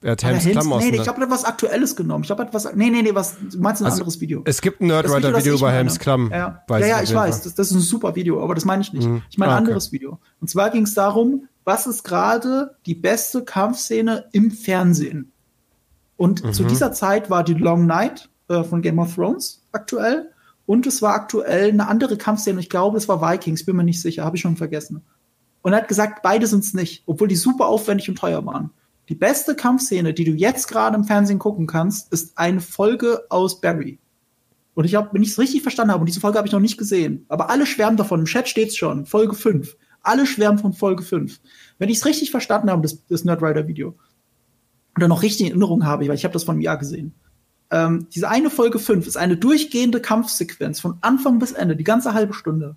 er 0.00 0.12
hat 0.12 0.22
Helms 0.22 0.44
Klamm 0.44 0.68
Nee, 0.68 0.90
nee 0.90 0.96
ich 0.98 1.02
glaube, 1.02 1.20
er 1.20 1.22
hat 1.22 1.30
was 1.30 1.44
Aktuelles 1.44 1.96
genommen. 1.96 2.22
Ich 2.22 2.28
glaube, 2.28 2.42
er 2.42 2.46
hat 2.46 2.54
was. 2.54 2.72
Nee, 2.74 2.88
nee, 2.88 3.02
nee, 3.02 3.14
was. 3.14 3.36
Du 3.50 3.58
meinst 3.58 3.82
ein 3.82 3.86
also, 3.86 3.96
anderes 3.96 4.20
Video? 4.20 4.42
Es 4.44 4.60
gibt 4.60 4.80
ein 4.80 4.86
Nerdwriter-Video 4.86 5.56
über 5.56 5.72
Helms 5.72 5.98
Klamm. 5.98 6.30
Ja, 6.30 6.62
ja, 6.70 6.78
ja 6.78 7.02
ich 7.02 7.12
weiß. 7.12 7.42
Das, 7.42 7.54
das, 7.56 7.70
ist 7.70 7.74
ein 7.74 7.80
super 7.80 8.14
Video, 8.14 8.42
aber 8.42 8.54
das 8.54 8.64
meine 8.64 8.82
ich 8.82 8.92
nicht. 8.92 9.08
Mhm. 9.08 9.22
Ich 9.28 9.38
meine 9.38 9.52
ah, 9.52 9.56
ein 9.56 9.64
anderes 9.64 9.88
okay. 9.88 9.94
Video. 9.94 10.20
Und 10.40 10.48
zwar 10.48 10.70
ging 10.70 10.84
es 10.84 10.94
darum, 10.94 11.48
was 11.64 11.88
ist 11.88 12.04
gerade 12.04 12.76
die 12.86 12.94
beste 12.94 13.44
Kampfszene 13.44 14.26
im 14.30 14.52
Fernsehen? 14.52 15.32
Und 16.18 16.44
mhm. 16.44 16.52
zu 16.52 16.64
dieser 16.64 16.92
Zeit 16.92 17.30
war 17.30 17.44
die 17.44 17.54
Long 17.54 17.86
Night 17.86 18.28
äh, 18.48 18.64
von 18.64 18.82
Game 18.82 18.98
of 18.98 19.14
Thrones 19.14 19.62
aktuell. 19.72 20.30
Und 20.66 20.86
es 20.86 21.00
war 21.00 21.14
aktuell 21.14 21.70
eine 21.70 21.88
andere 21.88 22.18
Kampfszene. 22.18 22.60
Ich 22.60 22.68
glaube, 22.68 22.98
es 22.98 23.08
war 23.08 23.22
Vikings, 23.22 23.64
bin 23.64 23.76
mir 23.76 23.84
nicht 23.84 24.02
sicher, 24.02 24.24
habe 24.24 24.36
ich 24.36 24.42
schon 24.42 24.56
vergessen. 24.56 25.02
Und 25.62 25.72
er 25.72 25.78
hat 25.78 25.88
gesagt, 25.88 26.22
beide 26.22 26.46
sind 26.46 26.64
es 26.64 26.74
nicht, 26.74 27.04
obwohl 27.06 27.28
die 27.28 27.36
super 27.36 27.66
aufwendig 27.66 28.08
und 28.08 28.18
teuer 28.18 28.44
waren. 28.44 28.70
Die 29.08 29.14
beste 29.14 29.54
Kampfszene, 29.54 30.12
die 30.12 30.24
du 30.24 30.32
jetzt 30.32 30.66
gerade 30.66 30.96
im 30.96 31.04
Fernsehen 31.04 31.38
gucken 31.38 31.66
kannst, 31.66 32.12
ist 32.12 32.36
eine 32.36 32.60
Folge 32.60 33.22
aus 33.30 33.60
Barry. 33.60 33.98
Und 34.74 34.84
ich 34.84 34.96
habe, 34.96 35.08
wenn 35.12 35.22
ich 35.22 35.30
es 35.30 35.38
richtig 35.38 35.62
verstanden 35.62 35.92
habe, 35.92 36.00
und 36.00 36.06
diese 36.06 36.20
Folge 36.20 36.36
habe 36.36 36.48
ich 36.48 36.52
noch 36.52 36.60
nicht 36.60 36.78
gesehen, 36.78 37.24
aber 37.28 37.48
alle 37.48 37.64
schwärmen 37.64 37.96
davon, 37.96 38.20
im 38.20 38.26
Chat 38.26 38.48
steht's 38.48 38.76
schon, 38.76 39.06
Folge 39.06 39.34
5. 39.34 39.76
Alle 40.02 40.26
schwärmen 40.26 40.58
von 40.58 40.72
Folge 40.72 41.02
5. 41.02 41.40
Wenn 41.78 41.88
ich 41.88 41.98
es 41.98 42.06
richtig 42.06 42.30
verstanden 42.30 42.70
habe, 42.70 42.82
das, 42.82 43.04
das 43.06 43.24
Nerdrider-Video, 43.24 43.94
oder 44.98 45.08
noch 45.08 45.22
richtig 45.22 45.46
in 45.46 45.52
Erinnerung 45.52 45.84
habe, 45.84 46.08
weil 46.08 46.14
ich 46.14 46.24
habe 46.24 46.32
das 46.32 46.44
von 46.44 46.56
einem 46.56 46.62
Jahr 46.62 46.76
gesehen. 46.76 47.14
Ähm, 47.70 48.06
diese 48.14 48.28
eine 48.28 48.50
Folge 48.50 48.78
5 48.78 49.06
ist 49.06 49.16
eine 49.16 49.36
durchgehende 49.36 50.00
Kampfsequenz 50.00 50.80
von 50.80 50.98
Anfang 51.00 51.38
bis 51.38 51.52
Ende, 51.52 51.76
die 51.76 51.84
ganze 51.84 52.14
halbe 52.14 52.34
Stunde. 52.34 52.76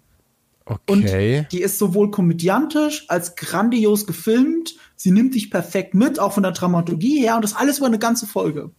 Okay. 0.66 1.40
Und 1.40 1.52
die 1.52 1.62
ist 1.62 1.80
sowohl 1.80 2.12
komödiantisch 2.12 3.06
als 3.08 3.36
grandios 3.36 4.06
gefilmt. 4.06 4.76
Sie 4.96 5.12
nimmt 5.12 5.34
dich 5.34 5.50
perfekt 5.50 5.96
mit, 5.96 6.20
auch 6.20 6.34
von 6.34 6.44
der 6.44 6.52
Dramaturgie 6.52 7.20
her. 7.20 7.36
Und 7.36 7.44
das 7.44 7.56
alles 7.56 7.80
über 7.80 7.88
eine 7.88 8.00
ganze 8.00 8.28
Folge. 8.28 8.72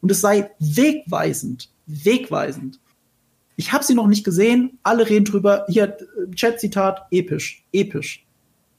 Und 0.00 0.10
es 0.10 0.20
sei 0.20 0.50
wegweisend. 0.58 1.70
Wegweisend. 1.86 2.80
Ich 3.56 3.72
habe 3.72 3.84
sie 3.84 3.94
noch 3.94 4.06
nicht 4.06 4.24
gesehen. 4.24 4.78
Alle 4.82 5.08
reden 5.08 5.24
drüber. 5.24 5.64
Hier, 5.68 5.96
Chat-Zitat, 6.34 7.06
episch. 7.10 7.64
Episch. 7.72 8.26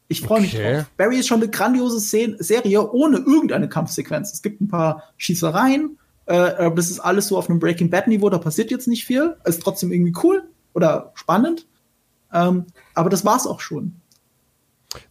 Ich 0.08 0.22
freue 0.22 0.40
okay. 0.40 0.42
mich 0.42 0.56
drauf. 0.56 0.86
Barry 0.98 1.18
ist 1.20 1.28
schon 1.28 1.42
eine 1.42 1.50
grandiose 1.50 2.00
Szene, 2.00 2.36
Serie 2.40 2.92
ohne 2.92 3.18
irgendeine 3.18 3.70
Kampfsequenz. 3.70 4.34
Es 4.34 4.42
gibt 4.42 4.62
ein 4.62 4.68
paar 4.68 5.04
Schießereien. 5.18 5.98
Äh, 6.26 6.34
aber 6.36 6.76
das 6.76 6.90
ist 6.90 7.00
alles 7.00 7.28
so 7.28 7.38
auf 7.38 7.50
einem 7.50 7.60
Breaking 7.60 7.90
Bad-Niveau. 7.90 8.30
Da 8.30 8.38
passiert 8.38 8.72
jetzt 8.72 8.88
nicht 8.88 9.06
viel. 9.06 9.36
Ist 9.46 9.62
trotzdem 9.62 9.92
irgendwie 9.92 10.14
cool 10.24 10.44
oder 10.74 11.12
spannend. 11.16 11.68
Ähm, 12.32 12.66
aber 12.94 13.10
das 13.10 13.26
war's 13.26 13.48
auch 13.48 13.60
schon. 13.60 13.96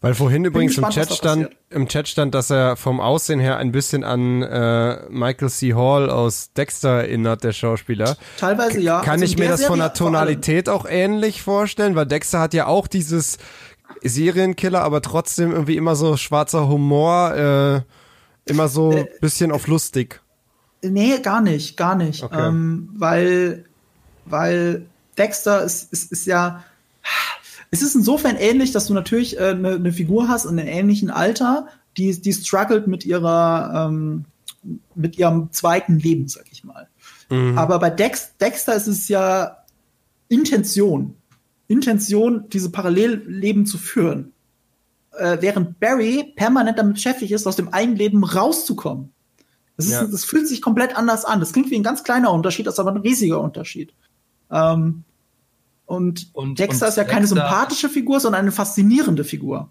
Weil 0.00 0.14
vorhin 0.14 0.44
übrigens 0.44 0.76
gespannt, 0.76 0.96
im 0.96 1.02
Chat 1.02 1.12
stand, 1.12 1.50
im 1.70 1.88
Chat 1.88 2.09
stand, 2.09 2.35
dass 2.35 2.50
er 2.50 2.76
vom 2.76 3.00
Aussehen 3.00 3.40
her 3.40 3.57
ein 3.57 3.72
bisschen 3.72 4.05
an 4.05 4.42
äh, 4.42 5.09
Michael 5.11 5.48
C. 5.50 5.74
Hall 5.74 6.11
aus 6.11 6.52
Dexter 6.52 7.02
erinnert, 7.02 7.42
der 7.44 7.52
Schauspieler. 7.52 8.16
Teilweise 8.38 8.81
ja. 8.81 9.00
Kann 9.00 9.14
also 9.14 9.24
ich 9.24 9.38
mir 9.38 9.48
das 9.48 9.61
Serie 9.61 9.70
von 9.70 9.78
der 9.81 9.92
Tonalität 9.94 10.68
auch 10.68 10.87
ähnlich 10.88 11.42
vorstellen? 11.42 11.96
Weil 11.96 12.07
Dexter 12.07 12.40
hat 12.40 12.55
ja 12.55 12.66
auch 12.66 12.87
dieses 12.87 13.38
Serienkiller, 14.02 14.83
aber 14.83 15.02
trotzdem 15.02 15.52
irgendwie 15.52 15.76
immer 15.76 15.96
so 15.96 16.16
schwarzer 16.16 16.68
Humor, 16.68 17.35
äh, 17.35 18.50
immer 18.50 18.68
so 18.68 18.92
äh, 18.92 19.07
bisschen 19.20 19.52
auf 19.52 19.66
lustig. 19.66 20.20
Nee, 20.83 21.18
gar 21.20 21.40
nicht, 21.40 21.76
gar 21.76 21.94
nicht. 21.94 22.22
Okay. 22.22 22.48
Ähm, 22.48 22.88
weil, 22.94 23.64
weil 24.24 24.87
Dexter 25.16 25.62
ist, 25.62 25.92
ist, 25.92 26.12
ist 26.12 26.26
ja. 26.26 26.64
Es 27.70 27.83
ist 27.83 27.94
insofern 27.94 28.37
ähnlich, 28.37 28.72
dass 28.72 28.87
du 28.87 28.94
natürlich 28.94 29.40
eine 29.40 29.70
äh, 29.70 29.78
ne 29.78 29.92
Figur 29.92 30.28
hast 30.28 30.44
in 30.44 30.59
einem 30.59 30.68
ähnlichen 30.68 31.11
Alter, 31.11 31.68
die, 31.96 32.20
die 32.20 32.33
struggelt 32.33 32.87
mit 32.87 33.07
ihrer, 33.07 33.88
ähm, 33.88 34.24
mit 34.94 35.16
ihrem 35.18 35.50
zweiten 35.52 35.98
Leben, 35.98 36.28
sag 36.28 36.44
ich 36.50 36.64
mal. 36.64 36.88
Mhm. 37.31 37.57
Aber 37.57 37.78
bei 37.78 37.90
Dex, 37.90 38.37
Dexter 38.38 38.74
ist 38.74 38.88
es 38.88 39.09
ja 39.09 39.59
Intention. 40.28 41.16
Intention, 41.73 42.49
diese 42.51 42.71
Parallelleben 42.71 43.67
zu 43.67 43.79
führen. 43.79 44.33
Äh, 45.19 45.39
während 45.41 45.81
Barry 45.81 46.33
permanent 46.37 46.79
damit 46.79 46.95
beschäftigt 46.95 47.33
ist, 47.33 47.47
aus 47.47 47.57
dem 47.57 47.73
einen 47.73 47.97
Leben 47.97 48.25
rauszukommen. 48.25 49.13
Das, 49.77 49.87
ist, 49.87 49.93
ja. 49.93 50.07
das 50.07 50.25
fühlt 50.25 50.47
sich 50.49 50.63
komplett 50.63 50.97
anders 50.97 51.25
an. 51.25 51.41
Das 51.41 51.53
klingt 51.53 51.71
wie 51.71 51.77
ein 51.77 51.83
ganz 51.83 52.05
kleiner 52.05 52.33
Unterschied, 52.33 52.67
das 52.67 52.75
ist 52.75 52.81
aber 52.81 52.93
ein 52.93 52.99
riesiger 52.99 53.41
Unterschied. 53.41 53.93
Ähm, 54.51 55.05
und, 55.87 56.31
und, 56.33 56.59
Dexter 56.59 56.87
und 56.87 56.91
ist 56.91 56.97
ja 56.97 57.05
keine 57.05 57.27
sympathische 57.27 57.89
Figur, 57.89 58.21
sondern 58.21 58.43
eine 58.43 58.53
faszinierende 58.53 59.25
Figur. 59.25 59.69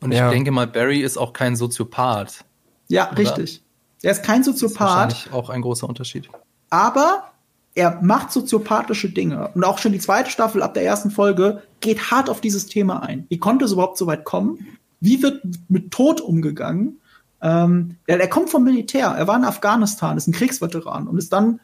Und 0.00 0.12
ich 0.12 0.18
ja. 0.18 0.30
denke 0.30 0.50
mal, 0.50 0.66
Barry 0.66 1.00
ist 1.00 1.16
auch 1.16 1.32
kein 1.32 1.56
Soziopath. 1.56 2.44
Ja, 2.88 3.10
oder? 3.10 3.18
richtig. 3.18 3.62
Er 4.02 4.12
ist 4.12 4.22
kein 4.22 4.44
Soziopath. 4.44 5.12
Das 5.12 5.26
ist 5.26 5.32
auch 5.32 5.50
ein 5.50 5.62
großer 5.62 5.88
Unterschied. 5.88 6.28
Aber 6.70 7.32
er 7.78 8.00
macht 8.02 8.32
soziopathische 8.32 9.08
Dinge. 9.08 9.52
Und 9.54 9.62
auch 9.62 9.78
schon 9.78 9.92
die 9.92 10.00
zweite 10.00 10.30
Staffel 10.30 10.64
ab 10.64 10.74
der 10.74 10.84
ersten 10.84 11.12
Folge 11.12 11.62
geht 11.78 12.10
hart 12.10 12.28
auf 12.28 12.40
dieses 12.40 12.66
Thema 12.66 13.04
ein. 13.04 13.24
Wie 13.28 13.38
konnte 13.38 13.64
es 13.64 13.72
überhaupt 13.72 13.98
so 13.98 14.08
weit 14.08 14.24
kommen? 14.24 14.66
Wie 14.98 15.22
wird 15.22 15.44
mit 15.68 15.92
Tod 15.92 16.20
umgegangen? 16.20 17.00
Ähm, 17.40 17.94
er, 18.06 18.26
kommt 18.26 18.50
vom 18.50 18.64
Militär. 18.64 19.06
Er 19.06 19.28
war 19.28 19.36
in 19.36 19.44
Afghanistan, 19.44 20.16
ist 20.16 20.26
ein 20.26 20.32
Kriegsveteran 20.32 21.06
und 21.06 21.18
ist 21.18 21.32
dann, 21.32 21.60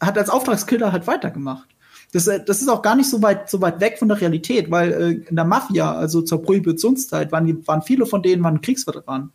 hat 0.00 0.16
als 0.16 0.30
Auftragskiller 0.30 0.92
halt 0.92 1.06
weitergemacht. 1.06 1.68
Das, 2.12 2.26
äh, 2.26 2.42
das 2.42 2.62
ist 2.62 2.68
auch 2.68 2.80
gar 2.80 2.96
nicht 2.96 3.10
so 3.10 3.20
weit, 3.20 3.50
so 3.50 3.60
weit 3.60 3.80
weg 3.80 3.98
von 3.98 4.08
der 4.08 4.18
Realität, 4.18 4.70
weil 4.70 4.92
äh, 4.92 5.28
in 5.28 5.36
der 5.36 5.44
Mafia, 5.44 5.92
also 5.92 6.22
zur 6.22 6.42
Prohibitionszeit, 6.42 7.32
waren, 7.32 7.66
waren 7.66 7.82
viele 7.82 8.06
von 8.06 8.22
denen 8.22 8.42
waren 8.42 8.62
Kriegsveteranen. 8.62 9.30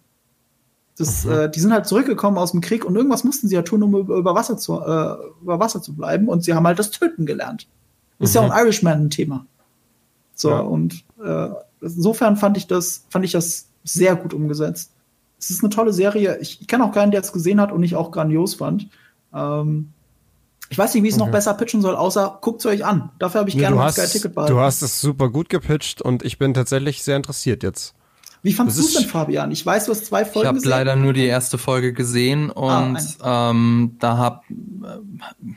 Das, 0.97 1.25
mhm. 1.25 1.31
äh, 1.31 1.49
die 1.49 1.59
sind 1.59 1.71
halt 1.71 1.85
zurückgekommen 1.85 2.37
aus 2.37 2.51
dem 2.51 2.61
Krieg 2.61 2.83
und 2.83 2.95
irgendwas 2.95 3.23
mussten 3.23 3.47
sie 3.47 3.55
ja 3.55 3.61
tun, 3.61 3.83
um 3.83 3.95
über 3.95 4.33
Wasser 4.35 4.57
zu, 4.57 4.79
äh, 4.79 5.15
über 5.41 5.59
Wasser 5.59 5.81
zu 5.81 5.95
bleiben. 5.95 6.27
Und 6.27 6.43
sie 6.43 6.53
haben 6.53 6.65
halt 6.65 6.79
das 6.79 6.91
Töten 6.91 7.25
gelernt. 7.25 7.67
Das 8.17 8.19
mhm. 8.19 8.25
ist 8.25 8.35
ja 8.35 8.41
auch 8.41 8.49
ein 8.49 8.59
mhm. 8.59 8.65
Irishman 8.65 9.01
ein 9.03 9.09
Thema. 9.09 9.45
So, 10.33 10.49
ja. 10.49 10.59
und 10.59 11.03
äh, 11.23 11.49
insofern 11.81 12.37
fand 12.37 12.57
ich 12.57 12.67
das, 12.67 13.05
fand 13.09 13.25
ich 13.25 13.31
das 13.31 13.67
sehr 13.83 14.15
gut 14.15 14.33
umgesetzt. 14.33 14.91
Es 15.39 15.51
ist 15.51 15.63
eine 15.63 15.69
tolle 15.69 15.93
Serie. 15.93 16.37
Ich, 16.39 16.61
ich 16.61 16.67
kenne 16.67 16.83
auch 16.83 16.91
keinen, 16.91 17.11
der 17.11 17.21
es 17.21 17.31
gesehen 17.31 17.61
hat 17.61 17.71
und 17.71 17.83
ich 17.83 17.95
auch 17.95 18.11
grandios 18.11 18.55
fand. 18.55 18.89
Ähm, 19.33 19.93
ich 20.69 20.77
weiß 20.77 20.93
nicht, 20.93 21.03
wie 21.03 21.07
ich 21.07 21.13
es 21.13 21.19
noch 21.19 21.31
besser 21.31 21.53
pitchen 21.53 21.81
soll, 21.81 21.95
außer 21.95 22.39
guckt 22.41 22.59
es 22.59 22.65
euch 22.65 22.83
an. 22.83 23.11
Dafür 23.19 23.39
habe 23.39 23.49
ich 23.49 23.55
nee, 23.55 23.61
gerne 23.61 23.81
ein 23.81 23.91
Sky 23.91 24.07
Ticket 24.07 24.35
behalten. 24.35 24.53
Du 24.53 24.59
hast 24.59 24.81
es 24.81 24.99
super 24.99 25.29
gut 25.29 25.49
gepitcht 25.49 26.01
und 26.01 26.23
ich 26.23 26.37
bin 26.37 26.53
tatsächlich 26.53 27.03
sehr 27.03 27.15
interessiert 27.15 27.63
jetzt. 27.63 27.93
Wie 28.43 28.53
fandest 28.53 28.79
du 28.79 28.83
es 28.83 28.93
denn, 28.93 29.05
Fabian? 29.05 29.51
Ich 29.51 29.65
weiß, 29.65 29.85
du 29.85 29.91
hast 29.91 30.05
zwei 30.05 30.23
Folgen 30.23 30.49
Ich 30.49 30.63
habe 30.63 30.69
leider 30.69 30.95
nur 30.95 31.13
die 31.13 31.25
erste 31.25 31.57
Folge 31.57 31.93
gesehen 31.93 32.49
und 32.49 32.97
ah, 33.21 33.49
ähm, 33.49 33.95
da 33.99 34.17
hab 34.17 34.43
äh, 34.49 35.53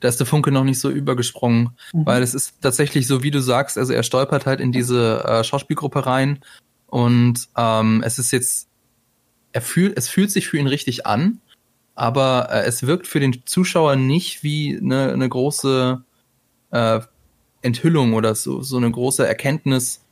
da 0.00 0.08
ist 0.08 0.18
der 0.20 0.26
Funke 0.26 0.50
noch 0.50 0.64
nicht 0.64 0.80
so 0.80 0.90
übergesprungen, 0.90 1.70
mhm. 1.92 2.06
weil 2.06 2.22
es 2.22 2.34
ist 2.34 2.60
tatsächlich 2.60 3.06
so, 3.06 3.22
wie 3.22 3.30
du 3.30 3.40
sagst, 3.40 3.78
also 3.78 3.92
er 3.92 4.02
stolpert 4.02 4.46
halt 4.46 4.60
in 4.60 4.72
diese 4.72 5.24
äh, 5.24 5.44
Schauspielgruppe 5.44 6.06
rein 6.06 6.40
und 6.86 7.48
ähm, 7.56 8.02
es 8.04 8.18
ist 8.18 8.30
jetzt, 8.30 8.68
er 9.52 9.62
fühlt, 9.62 9.96
es 9.96 10.08
fühlt 10.08 10.30
sich 10.30 10.48
für 10.48 10.58
ihn 10.58 10.66
richtig 10.66 11.06
an, 11.06 11.40
aber 11.94 12.48
äh, 12.50 12.64
es 12.64 12.86
wirkt 12.86 13.06
für 13.06 13.20
den 13.20 13.44
Zuschauer 13.44 13.96
nicht 13.96 14.42
wie 14.42 14.76
eine, 14.76 15.12
eine 15.12 15.28
große 15.28 16.02
äh, 16.70 17.00
Enthüllung 17.62 18.14
oder 18.14 18.34
so, 18.34 18.62
so 18.62 18.76
eine 18.76 18.90
große 18.90 19.26
Erkenntnis, 19.26 20.04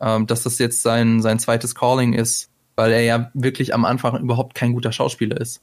ähm, 0.00 0.26
dass 0.26 0.42
das 0.42 0.58
jetzt 0.58 0.82
sein, 0.82 1.22
sein 1.22 1.38
zweites 1.38 1.74
Calling 1.74 2.12
ist, 2.12 2.50
weil 2.76 2.92
er 2.92 3.02
ja 3.02 3.30
wirklich 3.34 3.74
am 3.74 3.84
Anfang 3.84 4.20
überhaupt 4.20 4.54
kein 4.54 4.72
guter 4.72 4.92
Schauspieler 4.92 5.40
ist. 5.40 5.60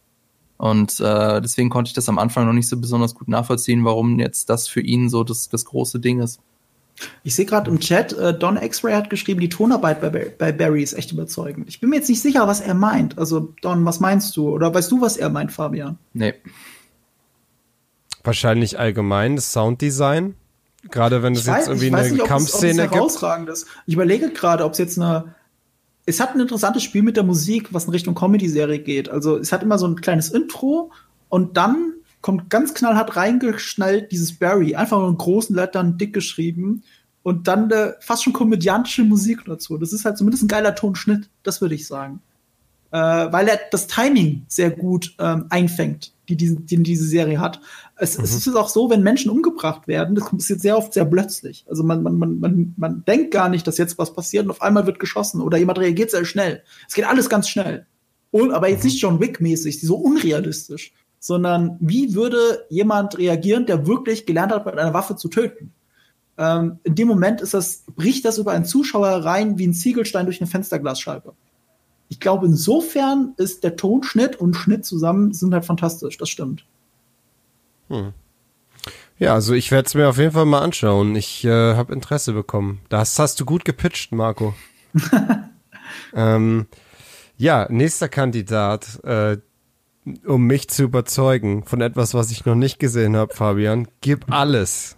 Und 0.58 1.00
äh, 1.00 1.40
deswegen 1.42 1.70
konnte 1.70 1.90
ich 1.90 1.94
das 1.94 2.10
am 2.10 2.18
Anfang 2.18 2.46
noch 2.46 2.54
nicht 2.54 2.68
so 2.68 2.78
besonders 2.80 3.14
gut 3.14 3.28
nachvollziehen, 3.28 3.86
warum 3.86 4.20
jetzt 4.20 4.50
das 4.50 4.68
für 4.68 4.82
ihn 4.82 5.10
so 5.10 5.24
das, 5.24 5.50
das 5.50 5.66
große 5.66 6.00
Ding 6.00 6.20
ist. 6.20 6.40
Ich 7.24 7.36
sehe 7.36 7.46
gerade 7.46 7.70
im 7.70 7.80
Chat, 7.80 8.14
äh, 8.14 8.38
Don 8.38 8.58
X-Ray 8.58 8.94
hat 8.94 9.12
geschrieben, 9.12 9.40
die 9.40 9.50
Tonarbeit 9.50 10.02
bei, 10.02 10.10
bei 10.10 10.52
Barry 10.52 10.82
ist 10.82 10.94
echt 10.94 11.12
überzeugend. 11.12 11.70
Ich 11.70 11.80
bin 11.80 11.92
mir 11.92 11.98
jetzt 11.98 12.10
nicht 12.10 12.22
sicher, 12.22 12.48
was 12.48 12.60
er 12.60 12.74
meint. 12.74 13.20
Also, 13.20 13.54
Don, 13.62 13.86
was 13.86 14.00
meinst 14.00 14.36
du? 14.36 14.50
Oder 14.50 14.74
weißt 14.74 14.92
du, 14.92 15.02
was 15.02 15.16
er 15.16 15.30
meint, 15.30 15.52
Fabian? 15.52 16.00
Nee. 16.14 16.34
Wahrscheinlich 18.24 18.80
allgemein 18.80 19.36
das 19.36 19.52
Sounddesign. 19.52 20.34
Gerade 20.92 21.24
wenn 21.24 21.34
es 21.34 21.46
jetzt 21.46 21.68
irgendwie 21.68 21.94
eine 21.94 22.10
nicht, 22.10 22.26
Kampfszene 22.26 22.84
gibt. 22.84 22.96
Herausragendes. 22.96 23.66
Ich 23.86 23.94
überlege 23.94 24.30
gerade, 24.30 24.66
ob 24.66 24.74
es 24.74 24.78
jetzt 24.78 25.00
eine. 25.00 25.36
Es 26.06 26.22
hat 26.22 26.36
ein 26.36 26.40
interessantes 26.40 26.84
Spiel 26.84 27.04
mit 27.04 27.18
der 27.18 27.24
Musik, 27.24 27.74
was 27.74 27.86
in 27.86 27.92
Richtung 27.92 28.16
Comedy-Serie 28.16 28.80
geht. 28.80 29.10
Also 29.10 29.38
es 29.38 29.52
hat 29.52 29.62
immer 29.62 29.78
so 29.78 29.88
ein 29.88 30.00
kleines 30.00 30.30
Intro 30.30 30.92
und 31.28 31.58
dann 31.58 31.94
kommt 32.22 32.50
ganz 32.50 32.74
knallhart 32.74 33.18
reingeschnallt 33.18 34.12
dieses 34.12 34.40
Barry, 34.40 34.76
einfach 34.76 35.00
nur 35.00 35.10
in 35.10 35.18
großen 35.18 35.56
Lettern 35.56 35.98
dick 35.98 36.14
geschrieben 36.14 36.84
und 37.24 37.50
dann 37.50 37.70
äh, 37.72 37.94
fast 38.00 38.24
schon 38.24 38.32
komödiantische 38.32 39.04
Musik 39.04 39.44
dazu. 39.46 39.78
Das 39.78 39.92
ist 39.92 40.06
halt 40.06 40.18
zumindest 40.18 40.44
ein 40.44 40.48
geiler 40.48 40.76
Tonschnitt, 40.76 41.30
das 41.44 41.60
würde 41.60 41.76
ich 41.76 41.86
sagen. 41.86 42.22
Äh, 42.92 42.98
weil 42.98 43.50
er 43.50 43.60
das 43.70 43.88
Timing 43.88 44.46
sehr 44.48 44.72
gut 44.72 45.14
ähm, 45.20 45.48
einfängt 45.50 46.14
die, 46.30 46.36
diese, 46.36 46.56
die 46.58 46.84
diese 46.84 47.06
Serie 47.06 47.40
hat. 47.40 47.62
Es, 47.96 48.18
mhm. 48.18 48.24
es 48.24 48.48
ist 48.48 48.56
auch 48.56 48.70
so, 48.70 48.90
wenn 48.90 49.04
Menschen 49.04 49.32
umgebracht 49.32 49.88
werden, 49.88 50.16
das 50.16 50.26
kommt 50.26 50.48
jetzt 50.48 50.62
sehr 50.62 50.78
oft 50.78 50.94
sehr 50.94 51.06
plötzlich. 51.06 51.66
Also 51.70 51.84
man, 51.84 52.04
man, 52.04 52.18
man, 52.18 52.40
man, 52.40 52.74
man 52.78 53.04
denkt 53.06 53.32
gar 53.32 53.50
nicht, 53.50 53.66
dass 53.68 53.78
jetzt 53.78 53.98
was 53.98 54.14
passiert 54.14 54.46
und 54.46 54.52
auf 54.52 54.62
einmal 54.62 54.86
wird 54.86 55.00
geschossen 55.00 55.42
oder 55.42 55.58
jemand 55.58 55.80
reagiert 55.80 56.12
sehr 56.12 56.26
schnell. 56.26 56.64
Es 56.88 56.94
geht 56.94 57.06
alles 57.06 57.30
ganz 57.30 57.48
schnell. 57.48 57.86
Und, 58.32 58.52
aber 58.52 58.70
jetzt 58.70 58.84
mhm. 58.84 58.90
nicht 58.90 59.02
John 59.02 59.20
Wick-mäßig, 59.20 59.82
so 59.82 59.96
unrealistisch, 59.96 60.94
sondern 61.20 61.78
wie 61.80 62.14
würde 62.14 62.66
jemand 62.70 63.18
reagieren, 63.18 63.66
der 63.66 63.88
wirklich 63.88 64.26
gelernt 64.26 64.52
hat, 64.52 64.66
mit 64.66 64.78
einer 64.78 64.94
Waffe 64.94 65.16
zu 65.16 65.30
töten? 65.30 65.74
Ähm, 66.38 66.80
in 66.84 66.96
dem 66.96 67.08
Moment 67.08 67.42
ist 67.42 67.54
das, 67.54 67.84
bricht 67.96 68.26
das 68.26 68.38
über 68.38 68.52
einen 68.52 68.66
Zuschauer 68.66 69.08
rein 69.08 69.58
wie 69.58 69.66
ein 69.66 69.74
Ziegelstein 69.74 70.26
durch 70.26 70.40
eine 70.40 70.50
Fensterglasscheibe 70.50 71.34
ich 72.10 72.20
glaube, 72.20 72.46
insofern 72.46 73.34
ist 73.38 73.64
der 73.64 73.76
Tonschnitt 73.76 74.38
und 74.38 74.56
Schnitt 74.56 74.86
zusammen 74.86 75.34
sind 75.34 75.54
halt 75.54 75.66
fantastisch. 75.66 76.18
Das 76.18 76.30
stimmt. 76.30 76.66
Hm. 77.90 78.14
Ja, 79.20 79.34
also 79.34 79.54
ich 79.54 79.72
werde 79.72 79.88
es 79.88 79.96
mir 79.96 80.08
auf 80.08 80.18
jeden 80.18 80.32
Fall 80.32 80.46
mal 80.46 80.62
anschauen. 80.62 81.16
Ich 81.16 81.44
äh, 81.44 81.76
habe 81.76 81.94
Interesse 81.94 82.34
bekommen. 82.34 82.80
Das 82.90 83.18
hast 83.18 83.40
du 83.40 83.46
gut 83.46 83.66
gepitcht, 83.66 84.12
Marco. 84.12 84.54
ähm, 86.14 86.68
ja, 87.36 87.68
nächster 87.70 88.10
Kandidat, 88.10 89.04
äh, 89.04 89.38
um 90.26 90.46
mich 90.46 90.70
zu 90.70 90.84
überzeugen 90.84 91.66
von 91.66 91.82
etwas, 91.82 92.14
was 92.14 92.32
ich 92.32 92.46
noch 92.46 92.56
nicht 92.56 92.80
gesehen 92.80 93.16
habe, 93.16 93.34
Fabian. 93.34 93.88
Gib 94.02 94.32
alles. 94.32 94.96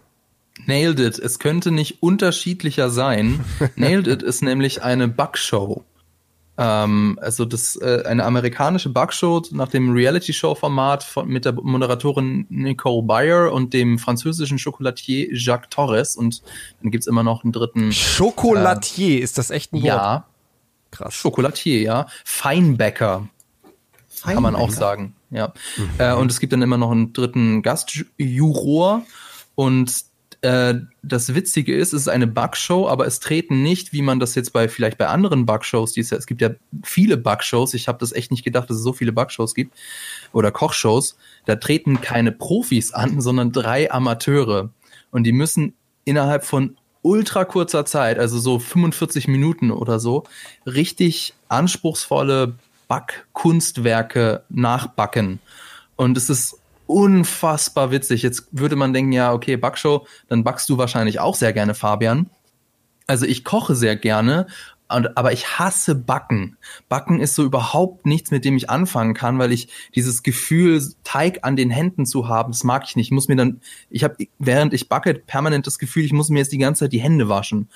Nailed 0.66 1.00
it. 1.00 1.18
Es 1.18 1.38
könnte 1.38 1.70
nicht 1.70 2.02
unterschiedlicher 2.02 2.90
sein. 2.90 3.44
Nailed 3.76 4.06
it 4.06 4.22
ist 4.22 4.42
nämlich 4.42 4.82
eine 4.82 5.08
Bugshow. 5.08 5.84
Ähm, 6.60 7.18
also 7.22 7.46
das 7.46 7.76
äh, 7.76 8.02
eine 8.04 8.22
amerikanische 8.26 8.90
Bugshow 8.90 9.42
nach 9.52 9.68
dem 9.68 9.92
Reality-Show-Format 9.94 11.06
mit 11.24 11.46
der 11.46 11.54
Moderatorin 11.54 12.44
Nicole 12.50 13.02
Bayer 13.02 13.50
und 13.50 13.72
dem 13.72 13.98
französischen 13.98 14.58
Chocolatier 14.58 15.28
Jacques 15.32 15.70
Torres. 15.70 16.16
Und 16.16 16.42
dann 16.82 16.90
gibt's 16.90 17.06
immer 17.06 17.22
noch 17.22 17.44
einen 17.44 17.52
dritten. 17.52 17.92
Chocolatier, 17.92 19.20
äh, 19.20 19.22
ist 19.22 19.38
das 19.38 19.50
echt 19.50 19.72
ein 19.72 19.76
Wort? 19.76 19.84
Ja. 19.86 20.26
Krass. 20.90 21.22
Chocolatier, 21.22 21.80
ja. 21.80 22.06
Feinbäcker. 22.26 23.28
Feinbäcker. 24.08 24.34
Kann 24.34 24.42
man 24.42 24.54
auch 24.54 24.70
sagen. 24.70 25.14
Ja. 25.30 25.54
Mhm. 25.78 25.90
Äh, 25.96 26.12
und 26.12 26.30
es 26.30 26.40
gibt 26.40 26.52
dann 26.52 26.60
immer 26.60 26.76
noch 26.76 26.90
einen 26.90 27.14
dritten 27.14 27.62
Gastjuror. 27.62 29.02
Und 29.54 30.09
äh, 30.42 30.74
das 31.02 31.34
Witzige 31.34 31.74
ist, 31.76 31.92
es 31.92 32.02
ist 32.02 32.08
eine 32.08 32.26
Bugshow, 32.26 32.88
aber 32.88 33.06
es 33.06 33.20
treten 33.20 33.62
nicht, 33.62 33.92
wie 33.92 34.02
man 34.02 34.20
das 34.20 34.34
jetzt 34.34 34.52
bei 34.52 34.68
vielleicht 34.68 34.98
bei 34.98 35.08
anderen 35.08 35.44
Bugshows, 35.46 35.92
die 35.92 36.00
es, 36.00 36.12
es 36.12 36.26
gibt 36.26 36.40
ja 36.40 36.50
viele 36.82 37.16
Bugshows, 37.16 37.74
ich 37.74 37.88
habe 37.88 37.98
das 37.98 38.12
echt 38.12 38.30
nicht 38.30 38.44
gedacht, 38.44 38.70
dass 38.70 38.78
es 38.78 38.82
so 38.82 38.92
viele 38.92 39.12
Bugshows 39.12 39.54
gibt 39.54 39.74
oder 40.32 40.50
Kochshows, 40.50 41.16
da 41.44 41.56
treten 41.56 42.00
keine 42.00 42.32
Profis 42.32 42.92
an, 42.92 43.20
sondern 43.20 43.52
drei 43.52 43.90
Amateure 43.90 44.70
und 45.10 45.24
die 45.24 45.32
müssen 45.32 45.74
innerhalb 46.04 46.44
von 46.44 46.76
ultra 47.02 47.44
kurzer 47.44 47.84
Zeit, 47.84 48.18
also 48.18 48.38
so 48.38 48.58
45 48.58 49.28
Minuten 49.28 49.70
oder 49.70 50.00
so, 50.00 50.24
richtig 50.66 51.34
anspruchsvolle 51.48 52.54
Backkunstwerke 52.88 54.42
nachbacken. 54.48 55.38
Und 55.96 56.16
es 56.16 56.30
ist 56.30 56.59
unfassbar 56.90 57.90
witzig. 57.90 58.22
Jetzt 58.22 58.48
würde 58.50 58.76
man 58.76 58.92
denken, 58.92 59.12
ja, 59.12 59.32
okay, 59.32 59.56
Backshow, 59.56 60.06
dann 60.28 60.44
backst 60.44 60.68
du 60.68 60.78
wahrscheinlich 60.78 61.20
auch 61.20 61.34
sehr 61.34 61.52
gerne, 61.52 61.74
Fabian. 61.74 62.28
Also 63.06 63.26
ich 63.26 63.44
koche 63.44 63.74
sehr 63.74 63.96
gerne 63.96 64.46
und, 64.88 65.16
aber 65.16 65.32
ich 65.32 65.58
hasse 65.58 65.94
Backen. 65.94 66.56
Backen 66.88 67.20
ist 67.20 67.34
so 67.34 67.44
überhaupt 67.44 68.06
nichts, 68.06 68.30
mit 68.30 68.44
dem 68.44 68.56
ich 68.56 68.70
anfangen 68.70 69.14
kann, 69.14 69.38
weil 69.38 69.52
ich 69.52 69.68
dieses 69.94 70.22
Gefühl, 70.22 70.82
Teig 71.04 71.40
an 71.42 71.56
den 71.56 71.70
Händen 71.70 72.06
zu 72.06 72.28
haben, 72.28 72.52
das 72.52 72.64
mag 72.64 72.84
ich 72.86 72.96
nicht. 72.96 73.06
Ich 73.06 73.12
muss 73.12 73.28
mir 73.28 73.36
dann, 73.36 73.60
ich 73.88 74.04
habe, 74.04 74.16
während 74.38 74.74
ich 74.74 74.88
backe, 74.88 75.14
permanent 75.14 75.66
das 75.66 75.78
Gefühl, 75.78 76.04
ich 76.04 76.12
muss 76.12 76.28
mir 76.28 76.40
jetzt 76.40 76.52
die 76.52 76.58
ganze 76.58 76.84
Zeit 76.84 76.92
die 76.92 77.00
Hände 77.00 77.28
waschen. 77.28 77.68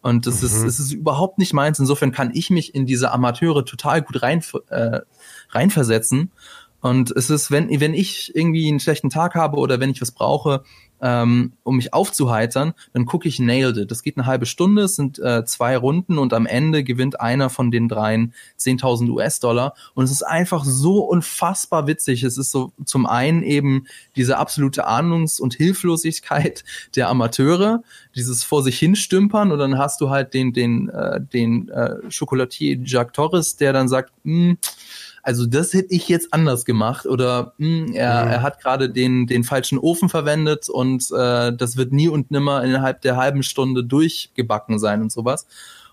Und 0.00 0.26
das 0.26 0.40
mhm. 0.40 0.46
ist, 0.46 0.62
es 0.62 0.80
ist 0.80 0.92
überhaupt 0.92 1.38
nicht 1.38 1.52
meins. 1.52 1.78
Insofern 1.78 2.10
kann 2.10 2.32
ich 2.34 2.50
mich 2.50 2.74
in 2.74 2.86
diese 2.86 3.12
Amateure 3.12 3.64
total 3.64 4.02
gut 4.02 4.22
rein, 4.22 4.42
äh, 4.68 5.00
reinversetzen. 5.50 6.32
Und 6.82 7.12
es 7.12 7.30
ist, 7.30 7.50
wenn, 7.50 7.80
wenn 7.80 7.94
ich 7.94 8.34
irgendwie 8.34 8.68
einen 8.68 8.80
schlechten 8.80 9.08
Tag 9.08 9.36
habe 9.36 9.56
oder 9.56 9.78
wenn 9.80 9.90
ich 9.90 10.02
was 10.02 10.10
brauche, 10.10 10.64
ähm, 11.02 11.52
um 11.64 11.76
mich 11.76 11.92
aufzuheitern, 11.92 12.74
dann 12.92 13.06
gucke 13.06 13.28
ich 13.28 13.40
Nailed 13.40 13.76
It. 13.76 13.90
Das 13.90 14.02
geht 14.02 14.16
eine 14.16 14.26
halbe 14.26 14.46
Stunde, 14.46 14.82
es 14.82 14.96
sind 14.96 15.18
äh, 15.18 15.44
zwei 15.44 15.76
Runden 15.76 16.16
und 16.16 16.32
am 16.32 16.46
Ende 16.46 16.84
gewinnt 16.84 17.20
einer 17.20 17.50
von 17.50 17.72
den 17.72 17.88
dreien 17.88 18.32
10.000 18.58 19.10
US-Dollar. 19.10 19.74
Und 19.94 20.04
es 20.04 20.12
ist 20.12 20.22
einfach 20.22 20.64
so 20.64 21.00
unfassbar 21.00 21.88
witzig. 21.88 22.22
Es 22.22 22.38
ist 22.38 22.52
so 22.52 22.72
zum 22.84 23.06
einen 23.06 23.42
eben 23.42 23.86
diese 24.14 24.38
absolute 24.38 24.86
Ahnungs- 24.86 25.40
und 25.40 25.54
Hilflosigkeit 25.54 26.64
der 26.96 27.08
Amateure, 27.08 27.82
dieses 28.14 28.44
vor 28.44 28.62
sich 28.62 28.78
hinstümpern 28.78 29.50
und 29.50 29.58
dann 29.58 29.78
hast 29.78 30.00
du 30.00 30.10
halt 30.10 30.34
den, 30.34 30.52
den, 30.52 30.88
äh, 30.88 31.20
den 31.20 31.68
äh, 31.68 31.96
Chocolatier 32.16 32.78
Jacques 32.82 33.12
Torres, 33.12 33.56
der 33.56 33.72
dann 33.72 33.88
sagt, 33.88 34.12
hm, 34.24 34.56
also 35.22 35.46
das 35.46 35.72
hätte 35.72 35.94
ich 35.94 36.08
jetzt 36.08 36.34
anders 36.34 36.64
gemacht 36.64 37.06
oder 37.06 37.54
mh, 37.58 37.86
hm, 37.86 37.92
er, 37.94 38.24
mhm. 38.24 38.30
er 38.30 38.42
hat 38.42 38.60
gerade 38.60 38.90
den, 38.90 39.26
den 39.26 39.44
falschen 39.44 39.78
Ofen 39.78 40.08
verwendet 40.08 40.68
und 40.68 41.10
äh, 41.12 41.52
das 41.54 41.76
wird 41.76 41.92
nie 41.92 42.08
und 42.08 42.30
nimmer 42.30 42.64
innerhalb 42.64 43.02
der 43.02 43.16
halben 43.16 43.42
Stunde 43.42 43.84
durchgebacken 43.84 44.78
sein 44.78 45.00
und 45.00 45.12
sowas. 45.12 45.46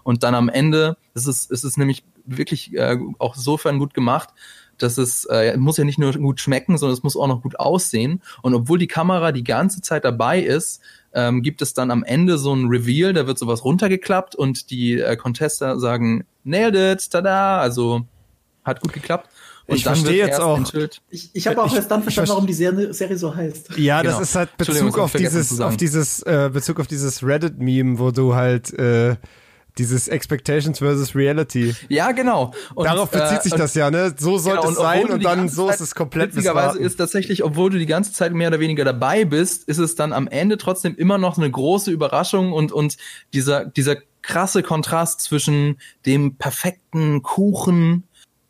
Und 0.03 0.23
dann 0.23 0.33
am 0.33 0.49
Ende 0.49 0.97
ist 1.13 1.27
es, 1.27 1.45
ist 1.45 1.77
nämlich 1.77 2.03
wirklich 2.25 2.73
äh, 2.75 2.97
auch 3.19 3.35
sofern 3.35 3.77
gut 3.77 3.93
gemacht, 3.93 4.29
dass 4.79 4.97
es 4.97 5.25
äh, 5.25 5.55
muss 5.57 5.77
ja 5.77 5.83
nicht 5.83 5.99
nur 5.99 6.13
gut 6.13 6.39
schmecken, 6.39 6.77
sondern 6.77 6.93
es 6.93 7.03
muss 7.03 7.17
auch 7.17 7.27
noch 7.27 7.41
gut 7.41 7.59
aussehen. 7.59 8.21
Und 8.41 8.55
obwohl 8.55 8.79
die 8.79 8.87
Kamera 8.87 9.31
die 9.31 9.43
ganze 9.43 9.81
Zeit 9.81 10.05
dabei 10.05 10.39
ist, 10.39 10.81
ähm, 11.13 11.43
gibt 11.43 11.61
es 11.61 11.73
dann 11.73 11.91
am 11.91 12.03
Ende 12.03 12.37
so 12.37 12.53
ein 12.55 12.67
Reveal, 12.67 13.13
da 13.13 13.27
wird 13.27 13.37
sowas 13.37 13.63
runtergeklappt 13.63 14.35
und 14.35 14.71
die 14.71 14.99
äh, 14.99 15.15
Contester 15.17 15.79
sagen, 15.79 16.25
nailed 16.43 16.75
it, 16.75 17.11
tada, 17.11 17.59
also 17.59 18.05
hat 18.63 18.81
gut 18.81 18.93
geklappt. 18.93 19.29
Und 19.69 19.75
ich 19.75 19.83
verstehe 19.83 20.25
jetzt 20.25 20.39
auch. 20.39 20.59
Ich, 21.09 21.29
ich 21.33 21.47
habe 21.47 21.61
auch 21.61 21.73
erst 21.73 21.91
dann 21.91 22.01
verstanden, 22.01 22.29
warum 22.31 22.47
die 22.47 22.53
Serie, 22.53 22.91
Serie 22.91 23.17
so 23.17 23.35
heißt. 23.35 23.77
Ja, 23.77 24.01
genau. 24.01 24.19
das 24.19 24.29
ist 24.29 24.35
halt 24.35 24.57
Bezug 24.57 24.97
auf 24.97 25.13
dieses, 25.13 25.61
auf 25.61 25.77
dieses, 25.77 26.23
äh, 26.23 26.49
Bezug 26.51 26.79
auf 26.79 26.87
dieses 26.87 27.23
Reddit-Meme, 27.23 27.99
wo 27.99 28.09
du 28.09 28.33
halt 28.33 28.73
äh, 28.73 29.15
dieses 29.77 30.07
Expectations 30.07 30.79
versus 30.79 31.15
Reality. 31.15 31.75
Ja, 31.87 32.11
genau. 32.11 32.51
Und, 32.73 32.85
Darauf 32.85 33.11
bezieht 33.11 33.39
äh, 33.39 33.43
sich 33.43 33.53
das 33.53 33.75
ja, 33.75 33.91
ne? 33.91 34.13
So 34.17 34.37
sollte 34.37 34.61
genau, 34.61 34.71
es 34.71 34.77
sein 34.77 35.05
und 35.09 35.23
dann 35.23 35.49
so 35.49 35.67
Zeit, 35.67 35.75
ist 35.75 35.81
es 35.81 35.95
komplett 35.95 36.35
Witzigerweise 36.35 36.79
ist 36.79 36.97
tatsächlich, 36.97 37.43
obwohl 37.43 37.69
du 37.69 37.77
die 37.77 37.85
ganze 37.85 38.11
Zeit 38.11 38.33
mehr 38.33 38.49
oder 38.49 38.59
weniger 38.59 38.83
dabei 38.83 39.23
bist, 39.23 39.69
ist 39.69 39.77
es 39.77 39.95
dann 39.95 40.13
am 40.13 40.27
Ende 40.27 40.57
trotzdem 40.57 40.95
immer 40.95 41.17
noch 41.17 41.37
eine 41.37 41.49
große 41.49 41.91
Überraschung 41.91 42.53
und, 42.53 42.71
und 42.71 42.97
dieser, 43.33 43.65
dieser 43.65 43.97
krasse 44.21 44.63
Kontrast 44.63 45.21
zwischen 45.21 45.77
dem 46.05 46.35
perfekten 46.35 47.21
Kuchen 47.21 48.03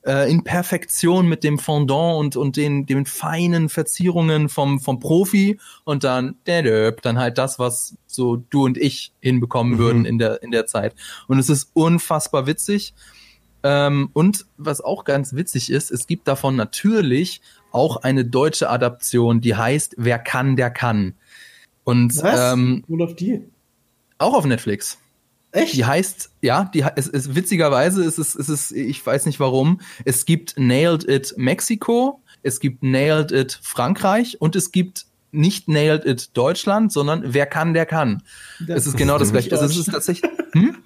äh, 0.05 0.31
in 0.31 0.43
Perfektion 0.43 1.27
mit 1.27 1.43
dem 1.43 1.59
Fondant 1.59 2.17
und, 2.19 2.35
und 2.35 2.55
den, 2.57 2.85
den 2.85 3.05
feinen 3.05 3.69
Verzierungen 3.69 4.49
vom, 4.49 4.79
vom 4.79 4.99
Profi 4.99 5.59
und 5.83 6.03
dann, 6.03 6.35
dann 6.45 7.19
halt 7.19 7.37
das, 7.37 7.59
was 7.59 7.95
so 8.07 8.37
du 8.37 8.65
und 8.65 8.77
ich 8.77 9.11
hinbekommen 9.19 9.73
mhm. 9.73 9.77
würden 9.77 10.05
in 10.05 10.17
der, 10.17 10.41
in 10.41 10.51
der 10.51 10.65
Zeit. 10.65 10.95
Und 11.27 11.39
es 11.39 11.49
ist 11.49 11.71
unfassbar 11.73 12.47
witzig. 12.47 12.93
Ähm, 13.61 14.09
und 14.13 14.45
was 14.57 14.79
auch 14.79 15.03
ganz 15.03 15.33
witzig 15.33 15.69
ist, 15.69 15.91
es 15.91 16.07
gibt 16.07 16.27
davon 16.27 16.55
natürlich 16.55 17.41
auch 17.71 17.97
eine 17.97 18.25
deutsche 18.25 18.69
Adaption, 18.69 19.41
die 19.41 19.55
heißt 19.55 19.95
Wer 19.97 20.17
kann, 20.17 20.55
der 20.55 20.71
kann. 20.71 21.15
Und 21.83 22.15
was? 22.21 22.53
Ähm, 22.53 22.83
Wo 22.87 22.95
läuft 22.95 23.19
die? 23.19 23.43
Auch 24.17 24.33
auf 24.33 24.45
Netflix. 24.45 24.97
Echt? 25.51 25.73
Die 25.73 25.85
heißt, 25.85 26.31
ja, 26.41 26.65
die 26.65 26.83
es 26.95 27.07
ist 27.07 27.35
witzigerweise 27.35 28.03
ist 28.03 28.19
es, 28.19 28.35
ist 28.35 28.49
es, 28.49 28.71
ich 28.71 29.03
weiß 29.03 29.25
nicht 29.25 29.39
warum. 29.39 29.81
Es 30.05 30.25
gibt 30.25 30.57
Nailed 30.57 31.09
It 31.09 31.33
Mexiko, 31.37 32.21
es 32.43 32.59
gibt 32.59 32.83
Nailed 32.83 33.31
It 33.31 33.59
Frankreich 33.63 34.39
und 34.39 34.55
es 34.55 34.71
gibt 34.71 35.05
nicht 35.31 35.67
Nailed 35.67 36.05
It 36.05 36.37
Deutschland, 36.37 36.91
sondern 36.91 37.23
wer 37.25 37.45
kann, 37.45 37.73
der 37.73 37.85
kann. 37.85 38.23
Das 38.59 38.81
es 38.81 38.87
ist, 38.87 38.93
ist 38.93 38.97
genau 38.97 39.17
das 39.17 39.31
gleiche. 39.31 39.51
Also 39.51 39.65
es 39.65 39.77
ist 39.77 39.91
tatsächlich. 39.91 40.31
Hm? 40.51 40.77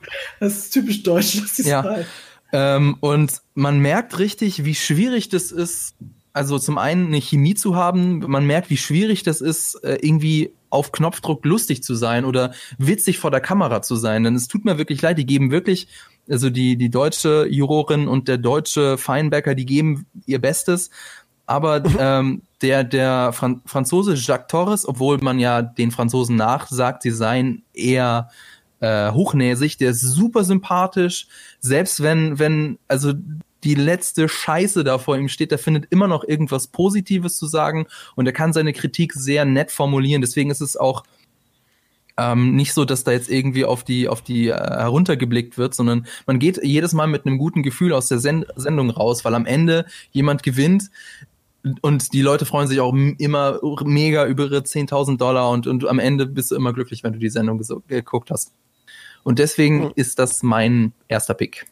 Das 0.41 0.58
ist 0.58 0.71
typisch 0.71 1.04
deutsch, 1.04 1.39
das 1.41 1.58
ist 1.58 1.67
ja. 1.67 1.99
Ähm, 2.52 2.97
und 2.99 3.41
man 3.56 3.80
merkt 3.80 4.19
richtig, 4.19 4.65
wie 4.65 4.76
schwierig 4.76 5.30
das 5.30 5.54
ist, 5.54 5.95
also 6.34 6.60
zum 6.60 6.78
einen 6.78 7.08
eine 7.08 7.21
Chemie 7.21 7.56
zu 7.56 7.76
haben, 7.78 8.19
man 8.28 8.45
merkt, 8.45 8.69
wie 8.69 8.76
schwierig 8.76 9.23
das 9.23 9.39
ist, 9.39 9.76
äh, 9.86 9.99
irgendwie 10.02 10.52
auf 10.73 10.91
Knopfdruck 10.91 11.45
lustig 11.45 11.83
zu 11.83 11.93
sein 11.93 12.25
oder 12.25 12.53
witzig 12.77 13.19
vor 13.19 13.31
der 13.31 13.41
Kamera 13.41 13.81
zu 13.81 13.95
sein. 13.95 14.23
Denn 14.23 14.36
es 14.36 14.47
tut 14.47 14.65
mir 14.65 14.77
wirklich 14.77 15.01
leid, 15.01 15.17
die 15.17 15.25
geben 15.25 15.51
wirklich, 15.51 15.88
also 16.27 16.49
die, 16.49 16.77
die 16.77 16.89
deutsche 16.89 17.47
Jurorin 17.47 18.07
und 18.07 18.27
der 18.27 18.39
deutsche 18.39 18.97
Feinbäcker, 18.97 19.53
die 19.53 19.65
geben 19.65 20.07
ihr 20.25 20.41
Bestes. 20.41 20.89
Aber 21.45 21.83
ähm, 21.99 22.41
der, 22.62 22.83
der 22.83 23.33
Fran 23.33 23.62
Franzose 23.65 24.15
Jacques 24.15 24.47
Torres, 24.47 24.88
obwohl 24.88 25.19
man 25.19 25.39
ja 25.39 25.62
den 25.62 25.91
Franzosen 25.91 26.38
nachsagt, 26.38 27.03
sie 27.03 27.12
seien 27.12 27.63
eher 27.73 28.29
äh, 28.79 29.12
hochnäsig, 29.12 29.77
der 29.77 29.91
ist 29.91 30.01
super 30.01 30.43
sympathisch, 30.43 31.27
selbst 31.59 32.01
wenn, 32.01 32.39
wenn, 32.39 32.79
also 32.88 33.13
die 33.63 33.76
letzte 33.76 34.28
Scheiße 34.28 34.84
da 34.84 34.97
vor 34.97 35.17
ihm 35.17 35.30
steht, 35.30 35.52
der 35.52 35.60
findet 35.60 35.91
immer 35.91 36.08
noch 36.08 36.23
irgendwas 36.23 36.67
Positives 36.67 37.38
zu 37.38 37.47
sagen 37.47 37.88
und 38.15 38.26
er 38.26 38.34
kann 38.34 38.54
seine 38.54 38.73
Kritik 38.73 39.13
sehr 39.13 39.45
nett 39.45 39.71
formulieren. 39.71 40.21
Deswegen 40.21 40.49
ist 40.49 40.62
es 40.62 40.78
auch 40.78 41.04
ähm, 42.17 42.56
nicht 42.56 42.73
so, 42.73 42.86
dass 42.86 43.04
da 43.04 43.12
jetzt 43.12 43.30
irgendwie 43.30 43.65
auf 43.65 43.84
die 43.84 44.08
auf 44.08 44.21
die 44.21 44.49
äh, 44.49 44.54
heruntergeblickt 44.54 45.58
wird, 45.58 45.73
sondern 45.73 46.06
man 46.28 46.39
geht 46.39 46.63
jedes 46.63 46.93
Mal 46.93 47.08
mit 47.08 47.26
einem 47.26 47.38
guten 47.38 47.63
Gefühl 47.63 47.93
aus 47.93 48.08
der 48.08 48.19
Send 48.19 48.45
Sendung 48.56 48.89
raus, 48.89 49.26
weil 49.26 49.34
am 49.34 49.45
Ende 49.45 49.86
jemand 50.12 50.43
gewinnt 50.43 50.91
und 51.82 52.13
die 52.13 52.21
Leute 52.21 52.45
freuen 52.45 52.67
sich 52.67 52.80
auch 52.82 52.93
immer 52.93 53.60
mega 53.86 54.26
über 54.26 54.43
ihre 54.43 54.60
10.000 54.60 55.17
Dollar 55.17 55.49
und, 55.49 55.65
und 55.65 55.88
am 55.88 55.99
Ende 55.99 56.26
bist 56.26 56.52
du 56.52 56.56
immer 56.56 56.73
glücklich, 56.73 57.04
wenn 57.04 57.13
du 57.13 57.19
die 57.19 57.30
Sendung 57.30 57.62
geguckt 57.88 58.32
hast. 58.32 58.52
Und 59.23 59.39
deswegen 59.39 59.91
ist 59.95 60.19
das 60.19 60.43
mein 60.43 60.91
erster 61.08 61.34
Pick. 61.34 61.65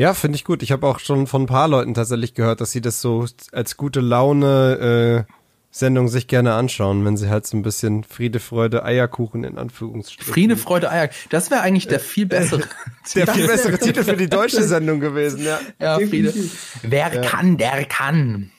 Ja, 0.00 0.14
finde 0.14 0.36
ich 0.36 0.46
gut. 0.46 0.62
Ich 0.62 0.72
habe 0.72 0.86
auch 0.86 0.98
schon 0.98 1.26
von 1.26 1.42
ein 1.42 1.46
paar 1.46 1.68
Leuten 1.68 1.92
tatsächlich 1.92 2.32
gehört, 2.32 2.62
dass 2.62 2.70
sie 2.70 2.80
das 2.80 3.02
so 3.02 3.26
als 3.52 3.76
gute 3.76 4.00
Laune 4.00 5.26
äh, 5.28 5.32
Sendung 5.70 6.08
sich 6.08 6.26
gerne 6.26 6.54
anschauen, 6.54 7.04
wenn 7.04 7.18
sie 7.18 7.28
halt 7.28 7.46
so 7.46 7.54
ein 7.58 7.60
bisschen 7.60 8.02
Friede, 8.04 8.40
Freude, 8.40 8.82
Eierkuchen 8.82 9.44
in 9.44 9.58
Anführungsstrichen. 9.58 10.32
Friede, 10.32 10.56
Freude, 10.56 10.90
Eier. 10.90 11.10
Das 11.28 11.50
wäre 11.50 11.60
eigentlich 11.60 11.86
der 11.86 12.00
viel 12.00 12.24
bessere, 12.24 12.62
der 13.14 13.26
viel 13.26 13.46
bessere 13.46 13.78
Titel 13.78 14.02
für 14.02 14.16
die 14.16 14.30
deutsche 14.30 14.62
Sendung 14.62 15.00
gewesen, 15.00 15.44
ja. 15.44 15.60
Ja, 15.78 15.98
Friede. 15.98 16.32
Wer 16.80 17.14
ja. 17.14 17.20
kann, 17.20 17.58
der 17.58 17.84
kann. 17.84 18.50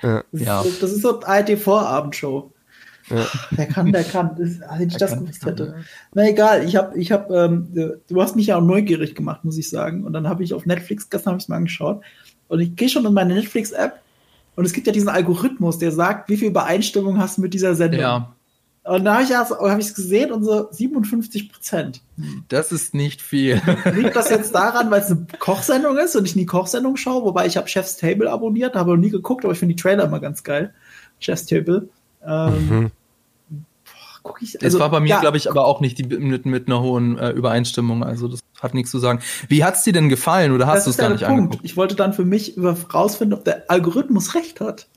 Ja. 0.00 0.24
Das. 0.32 0.64
Ist 0.64 0.80
so, 0.80 0.86
das 0.86 0.92
ist 0.92 1.02
so 1.02 1.20
ARD 1.20 1.58
Vorabendshow. 1.58 2.54
Ja. 3.10 3.26
Wer 3.50 3.66
kann, 3.66 3.92
der 3.92 4.04
kann. 4.04 4.30
Das, 4.38 4.60
als 4.62 4.80
ich 4.82 4.96
das 4.96 5.18
gewusst 5.18 5.44
hätte. 5.44 5.76
Na 6.14 6.28
egal, 6.28 6.64
ich 6.64 6.76
habe, 6.76 6.98
ich 6.98 7.12
habe, 7.12 7.34
ähm, 7.34 7.68
du 8.08 8.22
hast 8.22 8.36
mich 8.36 8.46
ja 8.48 8.56
auch 8.56 8.62
neugierig 8.62 9.14
gemacht, 9.14 9.44
muss 9.44 9.58
ich 9.58 9.68
sagen. 9.68 10.04
Und 10.04 10.12
dann 10.12 10.28
habe 10.28 10.44
ich 10.44 10.54
auf 10.54 10.66
Netflix, 10.66 11.08
gestern 11.10 11.32
habe 11.32 11.38
ich 11.38 11.44
es 11.44 11.48
mal 11.48 11.56
angeschaut. 11.56 12.02
Und 12.48 12.60
ich 12.60 12.76
gehe 12.76 12.88
schon 12.88 13.04
in 13.04 13.12
meine 13.12 13.34
Netflix-App 13.34 14.00
und 14.56 14.64
es 14.64 14.72
gibt 14.72 14.86
ja 14.86 14.92
diesen 14.92 15.08
Algorithmus, 15.08 15.78
der 15.78 15.92
sagt, 15.92 16.28
wie 16.28 16.36
viel 16.36 16.48
Übereinstimmung 16.48 17.18
hast 17.18 17.38
du 17.38 17.42
mit 17.42 17.54
dieser 17.54 17.74
Sendung. 17.74 18.00
Ja. 18.00 18.34
Und 18.82 19.04
da 19.04 19.14
habe 19.14 19.22
ich 19.22 19.30
es 19.30 19.36
hab 19.36 19.78
gesehen 19.78 20.32
und 20.32 20.44
so 20.44 20.68
57 20.70 21.52
Prozent. 21.52 22.00
Das 22.48 22.72
ist 22.72 22.94
nicht 22.94 23.20
viel. 23.20 23.60
Liegt 23.94 24.16
das 24.16 24.30
jetzt 24.30 24.54
daran, 24.54 24.90
weil 24.90 25.02
es 25.02 25.10
eine 25.10 25.26
Kochsendung 25.38 25.98
ist 25.98 26.16
und 26.16 26.24
ich 26.24 26.34
nie 26.34 26.46
Kochsendung 26.46 26.96
schaue? 26.96 27.22
Wobei 27.22 27.46
ich 27.46 27.58
habe 27.58 27.68
Chef's 27.68 27.98
Table 27.98 28.30
abonniert, 28.30 28.74
habe 28.74 28.92
noch 28.92 28.96
nie 28.96 29.10
geguckt, 29.10 29.44
aber 29.44 29.52
ich 29.52 29.58
finde 29.58 29.74
die 29.74 29.82
Trailer 29.82 30.04
immer 30.04 30.20
ganz 30.20 30.42
geil. 30.42 30.72
Chef's 31.20 31.44
Table. 31.46 31.88
Ähm, 32.26 32.68
mhm 32.68 32.90
gucke 34.22 34.44
ich. 34.44 34.62
Also, 34.62 34.76
es 34.76 34.80
war 34.80 34.90
bei 34.90 35.00
mir, 35.00 35.08
ja, 35.08 35.20
glaube 35.20 35.36
ich, 35.36 35.50
aber 35.50 35.66
auch 35.66 35.80
nicht 35.80 35.98
die, 35.98 36.04
mit, 36.04 36.46
mit 36.46 36.66
einer 36.66 36.80
hohen 36.80 37.18
äh, 37.18 37.30
Übereinstimmung. 37.30 38.02
Also 38.02 38.28
das 38.28 38.40
hat 38.60 38.74
nichts 38.74 38.90
zu 38.90 38.98
sagen. 38.98 39.20
Wie 39.48 39.64
hat's 39.64 39.82
dir 39.84 39.92
denn 39.92 40.08
gefallen 40.08 40.52
oder 40.52 40.66
hast 40.66 40.86
du 40.86 40.90
es 40.90 40.96
gar 40.96 41.10
nicht 41.10 41.24
Punkt. 41.24 41.40
angeguckt? 41.40 41.64
Ich 41.64 41.76
wollte 41.76 41.94
dann 41.94 42.12
für 42.12 42.24
mich 42.24 42.56
rausfinden, 42.92 43.38
ob 43.38 43.44
der 43.44 43.70
Algorithmus 43.70 44.34
recht 44.34 44.60
hat. 44.60 44.88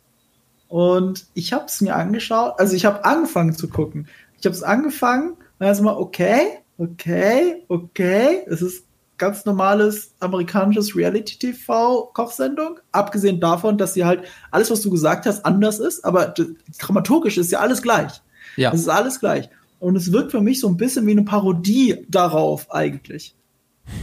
Und 0.67 1.25
ich 1.33 1.53
habe 1.53 1.65
es 1.65 1.81
mir 1.81 1.95
angeschaut. 1.95 2.53
Also 2.57 2.75
ich 2.75 2.85
habe 2.85 3.03
angefangen 3.03 3.53
zu 3.53 3.67
gucken. 3.67 4.07
Ich 4.39 4.45
habe 4.45 4.55
es 4.55 4.63
angefangen. 4.63 5.35
Dann 5.59 5.67
also 5.67 5.83
mal 5.83 5.95
okay, 5.95 6.59
okay, 6.77 7.63
okay. 7.67 8.43
Es 8.47 8.61
ist 8.61 8.85
ganz 9.21 9.45
normales 9.45 10.15
amerikanisches 10.19 10.95
Reality-TV-Kochsendung. 10.95 12.79
Abgesehen 12.91 13.39
davon, 13.39 13.77
dass 13.77 13.93
sie 13.93 14.03
halt 14.03 14.23
alles, 14.49 14.71
was 14.71 14.81
du 14.81 14.89
gesagt 14.89 15.27
hast, 15.27 15.45
anders 15.45 15.77
ist, 15.77 16.03
aber 16.03 16.33
dramaturgisch 16.79 17.37
ist 17.37 17.51
ja 17.51 17.59
alles 17.59 17.83
gleich. 17.83 18.21
Ja. 18.55 18.71
Es 18.73 18.81
ist 18.81 18.89
alles 18.89 19.19
gleich. 19.19 19.49
Und 19.79 19.95
es 19.95 20.11
wirkt 20.11 20.31
für 20.31 20.41
mich 20.41 20.59
so 20.59 20.67
ein 20.67 20.77
bisschen 20.77 21.07
wie 21.07 21.11
eine 21.11 21.23
Parodie 21.23 22.05
darauf 22.07 22.71
eigentlich. 22.71 23.33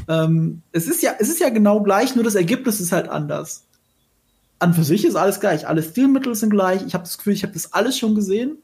Ähm, 0.08 0.62
es 0.72 0.88
ist 0.88 1.02
ja, 1.02 1.12
es 1.18 1.28
ist 1.28 1.40
ja 1.40 1.50
genau 1.50 1.80
gleich, 1.82 2.14
nur 2.14 2.24
das 2.24 2.34
Ergebnis 2.34 2.80
ist 2.80 2.92
halt 2.92 3.08
anders. 3.08 3.64
An 4.58 4.74
für 4.74 4.84
sich 4.84 5.04
ist 5.04 5.14
alles 5.14 5.38
gleich, 5.40 5.68
alle 5.68 5.82
Stilmittel 5.82 6.34
sind 6.34 6.50
gleich. 6.50 6.84
Ich 6.84 6.94
habe 6.94 7.04
das 7.04 7.16
Gefühl, 7.16 7.32
ich 7.32 7.44
habe 7.44 7.52
das 7.52 7.72
alles 7.72 7.96
schon 7.96 8.14
gesehen. 8.14 8.58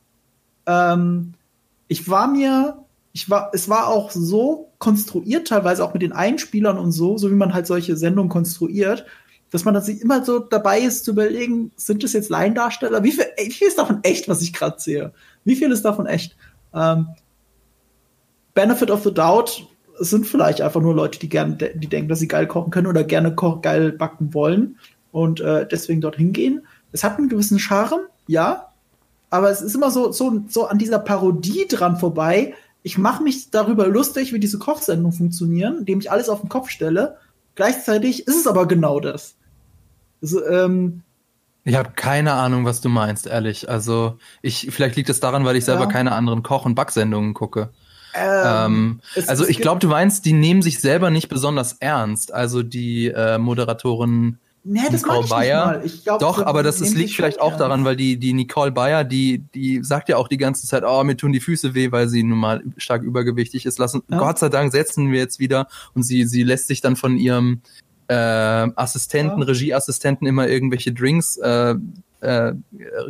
Ähm, 0.67 1.35
ich 1.87 2.09
war 2.09 2.27
mir, 2.27 2.79
ich 3.13 3.31
war, 3.31 3.51
es 3.53 3.69
war 3.69 3.89
auch 3.89 4.11
so 4.11 4.73
konstruiert, 4.79 5.49
teilweise 5.49 5.85
auch 5.85 5.93
mit 5.93 6.03
den 6.03 6.13
Einspielern 6.13 6.79
und 6.79 6.91
so, 6.91 7.17
so 7.17 7.31
wie 7.31 7.37
man 7.37 7.55
halt 7.55 7.67
solche 7.67 7.97
Sendungen 7.97 8.29
konstruiert, 8.29 9.07
dass 9.51 9.65
man 9.65 9.81
sich 9.81 10.01
immer 10.01 10.25
so 10.25 10.41
dabei 10.41 10.81
ist 10.81 11.05
zu 11.05 11.13
überlegen, 11.13 11.71
sind 11.77 12.03
das 12.03 12.13
jetzt 12.13 12.29
Laiendarsteller? 12.29 13.05
Wie 13.05 13.13
viel, 13.13 13.27
wie 13.39 13.53
viel 13.53 13.69
ist 13.69 13.79
davon 13.79 14.01
echt, 14.03 14.29
was 14.29 14.43
ich 14.43 14.53
gerade 14.53 14.81
sehe? 14.81 15.13
Wie 15.45 15.57
viel 15.57 15.71
ist 15.71 15.85
davon 15.85 16.07
echt? 16.07 16.37
Ähm, 16.75 17.09
Benefit 18.55 18.91
of 18.91 19.03
the 19.03 19.13
Doubt 19.13 19.67
sind 19.99 20.27
vielleicht 20.27 20.61
einfach 20.61 20.81
nur 20.81 20.95
Leute, 20.95 21.19
die 21.19 21.29
gerne, 21.29 21.57
die 21.57 21.87
denken, 21.87 22.09
dass 22.09 22.19
sie 22.19 22.29
geil 22.29 22.47
kochen 22.47 22.71
können 22.71 22.87
oder 22.87 23.05
gerne 23.05 23.35
geil 23.63 23.93
backen 23.93 24.35
wollen 24.35 24.79
und 25.13 25.41
äh, 25.41 25.67
deswegen 25.67 26.01
dorthin 26.01 26.33
gehen. 26.33 26.67
Es 26.93 27.05
hat 27.05 27.19
einen 27.19 27.29
gewissen 27.29 27.59
Charme, 27.59 28.07
ja, 28.27 28.73
aber 29.31 29.51
es 29.51 29.63
ist 29.63 29.75
immer 29.75 29.91
so, 29.91 30.13
so, 30.13 30.43
so 30.49 30.67
an 30.67 30.79
dieser 30.79 30.99
Parodie 30.99 31.67
dran 31.69 31.97
vorbei. 31.97 32.55
Ich 32.83 32.99
mache 32.99 33.23
mich 33.23 33.51
darüber 33.51 33.87
lustig, 33.87 34.33
wie 34.33 34.41
diese 34.41 34.59
Kochsendungen 34.59 35.17
funktionieren, 35.17 35.79
indem 35.79 36.01
ich 36.01 36.11
alles 36.11 36.29
auf 36.29 36.41
den 36.41 36.49
Kopf 36.49 36.71
stelle. 36.71 37.17
Gleichzeitig 37.55 38.27
ist 38.27 38.37
es 38.37 38.47
aber 38.47 38.67
genau 38.67 39.01
das. 39.01 39.37
Also, 40.21 40.45
ähm, 40.47 41.03
ich 41.65 41.75
habe 41.75 41.91
keine 41.97 42.35
Ahnung, 42.35 42.65
was 42.65 42.81
du 42.81 42.89
meinst, 42.89 43.27
ehrlich. 43.27 43.69
Also, 43.69 44.19
ich, 44.43 44.69
vielleicht 44.71 44.97
liegt 44.97 45.09
es 45.09 45.21
daran, 45.21 45.45
weil 45.45 45.57
ich 45.57 45.65
selber 45.65 45.85
ja. 45.85 45.89
keine 45.89 46.13
anderen 46.13 46.43
Koch- 46.43 46.67
und 46.67 46.75
Backsendungen 46.75 47.35
gucke. 47.35 47.71
Ähm, 48.15 49.01
ähm, 49.17 49.27
also 49.27 49.47
ich 49.47 49.59
glaube, 49.59 49.81
du 49.81 49.89
meinst, 49.89 50.25
die 50.25 50.35
nehmen 50.35 50.63
sich 50.63 50.81
selber 50.81 51.11
nicht 51.11 51.29
besonders 51.29 51.73
ernst. 51.81 52.33
Also 52.33 52.63
die 52.63 53.09
äh, 53.09 53.39
Moderatorin 53.39 54.39
Nee, 54.67 54.81
das 54.91 55.03
Nicole 55.03 55.29
Bayer. 55.29 55.83
Glaub, 56.05 56.21
Doch, 56.21 56.43
aber 56.43 56.63
das 56.63 56.81
ist, 56.81 56.95
liegt 56.95 57.13
vielleicht 57.13 57.39
auch 57.39 57.59
daran, 57.59 57.85
weil 57.85 57.97
die, 57.97 58.17
die 58.17 58.33
Nicole 58.33 58.73
Bayer, 58.73 59.05
die, 59.05 59.41
die 59.55 59.85
sagt 59.85 60.09
ja 60.09 60.17
auch 60.17 60.27
die 60.27 60.39
ganze 60.39 60.67
Zeit, 60.67 60.85
oh, 60.87 61.05
mir 61.05 61.19
tun 61.19 61.33
die 61.33 61.41
Füße 61.41 61.75
weh, 61.75 61.93
weil 61.93 62.09
sie 62.09 62.23
nun 62.23 62.39
mal 62.39 62.65
stark 62.79 63.03
übergewichtig 63.03 63.67
ist. 63.67 63.79
Lassen, 63.79 64.03
ja. 64.09 64.19
Gott 64.19 64.39
sei 64.39 64.49
Dank 64.49 64.73
setzen 64.73 65.13
wir 65.13 65.19
jetzt 65.19 65.39
wieder 65.39 65.69
und 65.93 66.03
sie, 66.03 66.25
sie 66.25 66.45
lässt 66.45 66.69
sich 66.69 66.81
dann 66.81 66.97
von 66.97 67.19
ihrem 67.19 67.61
äh, 68.09 68.15
Assistenten, 68.15 69.41
ja. 69.41 69.47
Regieassistenten 69.47 70.27
immer 70.27 70.49
irgendwelche 70.49 70.93
Drinks 70.93 71.37
äh, 71.39 71.75
äh, 72.25 72.53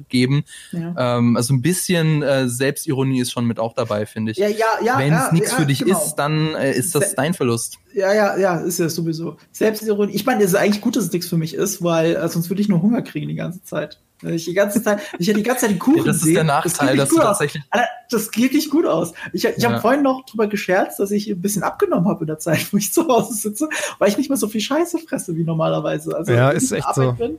geben. 0.09 0.44
Ja. 0.72 1.18
Ähm, 1.18 1.37
also 1.37 1.54
ein 1.54 1.62
bisschen 1.62 2.22
äh, 2.22 2.48
Selbstironie 2.48 3.20
ist 3.20 3.30
schon 3.30 3.46
mit 3.46 3.59
auch 3.59 3.72
dabei, 3.72 4.07
finde 4.07 4.33
ich. 4.33 4.38
Ja, 4.38 4.48
ja, 4.48 4.66
ja. 4.83 4.98
Wenn 4.98 5.12
ja, 5.12 5.26
es 5.26 5.33
nichts 5.33 5.52
ja, 5.52 5.57
für 5.57 5.66
dich 5.66 5.78
genau. 5.80 5.98
ist, 5.98 6.16
dann 6.16 6.54
äh, 6.54 6.72
ist 6.72 6.94
das 6.94 7.11
Se 7.11 7.16
dein 7.16 7.35
Verlust. 7.35 7.78
Ja, 7.94 8.12
ja, 8.12 8.37
ja, 8.37 8.59
ist 8.59 8.78
ja 8.78 8.88
sowieso. 8.88 9.37
Selbstironie. 9.52 10.12
Ich 10.12 10.26
meine, 10.26 10.42
es 10.42 10.50
ist 10.50 10.57
eigentlich 10.57 10.80
gut, 10.80 10.96
dass 10.96 11.04
es 11.04 11.12
nichts 11.12 11.28
für 11.28 11.37
mich 11.37 11.54
ist, 11.54 11.83
weil 11.83 12.16
äh, 12.16 12.28
sonst 12.28 12.50
würde 12.50 12.61
ich 12.61 12.68
nur 12.68 12.83
Hunger 12.83 13.02
kriegen 13.02 13.28
die 13.28 13.35
ganze 13.35 13.62
Zeit. 13.62 14.00
Ich 14.26 14.44
die 14.44 14.54
ganze 14.54 14.82
Zeit, 14.82 15.00
ich 15.18 15.28
hätte 15.28 15.38
die 15.38 15.42
ganze 15.42 15.62
Zeit 15.62 15.70
die 15.70 15.78
Kuchen 15.78 15.98
ja, 15.98 16.04
Das 16.04 16.16
ist 16.16 16.22
sehen. 16.22 16.34
der 16.34 16.44
Nachteil, 16.44 16.96
das 16.96 17.08
dass 17.08 17.16
du 17.16 17.22
tatsächlich. 17.22 17.62
Alter, 17.70 17.88
das 18.10 18.30
geht 18.30 18.52
nicht 18.52 18.70
gut 18.70 18.87
aus. 18.87 19.12
Ich, 19.32 19.44
ich 19.44 19.62
ja. 19.62 19.70
habe 19.70 19.80
vorhin 19.80 20.02
noch 20.02 20.24
drüber 20.24 20.46
gescherzt, 20.46 20.98
dass 21.00 21.10
ich 21.10 21.28
ein 21.28 21.40
bisschen 21.40 21.62
abgenommen 21.62 22.08
habe 22.08 22.20
in 22.22 22.26
der 22.28 22.38
Zeit, 22.38 22.66
wo 22.72 22.76
ich 22.76 22.92
zu 22.92 23.06
Hause 23.06 23.34
sitze, 23.34 23.68
weil 23.98 24.08
ich 24.08 24.16
nicht 24.16 24.28
mehr 24.28 24.37
so 24.37 24.48
viel 24.48 24.60
Scheiße 24.60 24.98
fresse 24.98 25.37
wie 25.37 25.44
normalerweise. 25.44 26.16
Also 26.16 26.32
ja, 26.32 26.50
ist 26.50 26.72
echt 26.72 26.94
so. 26.94 27.12
Bin, 27.12 27.38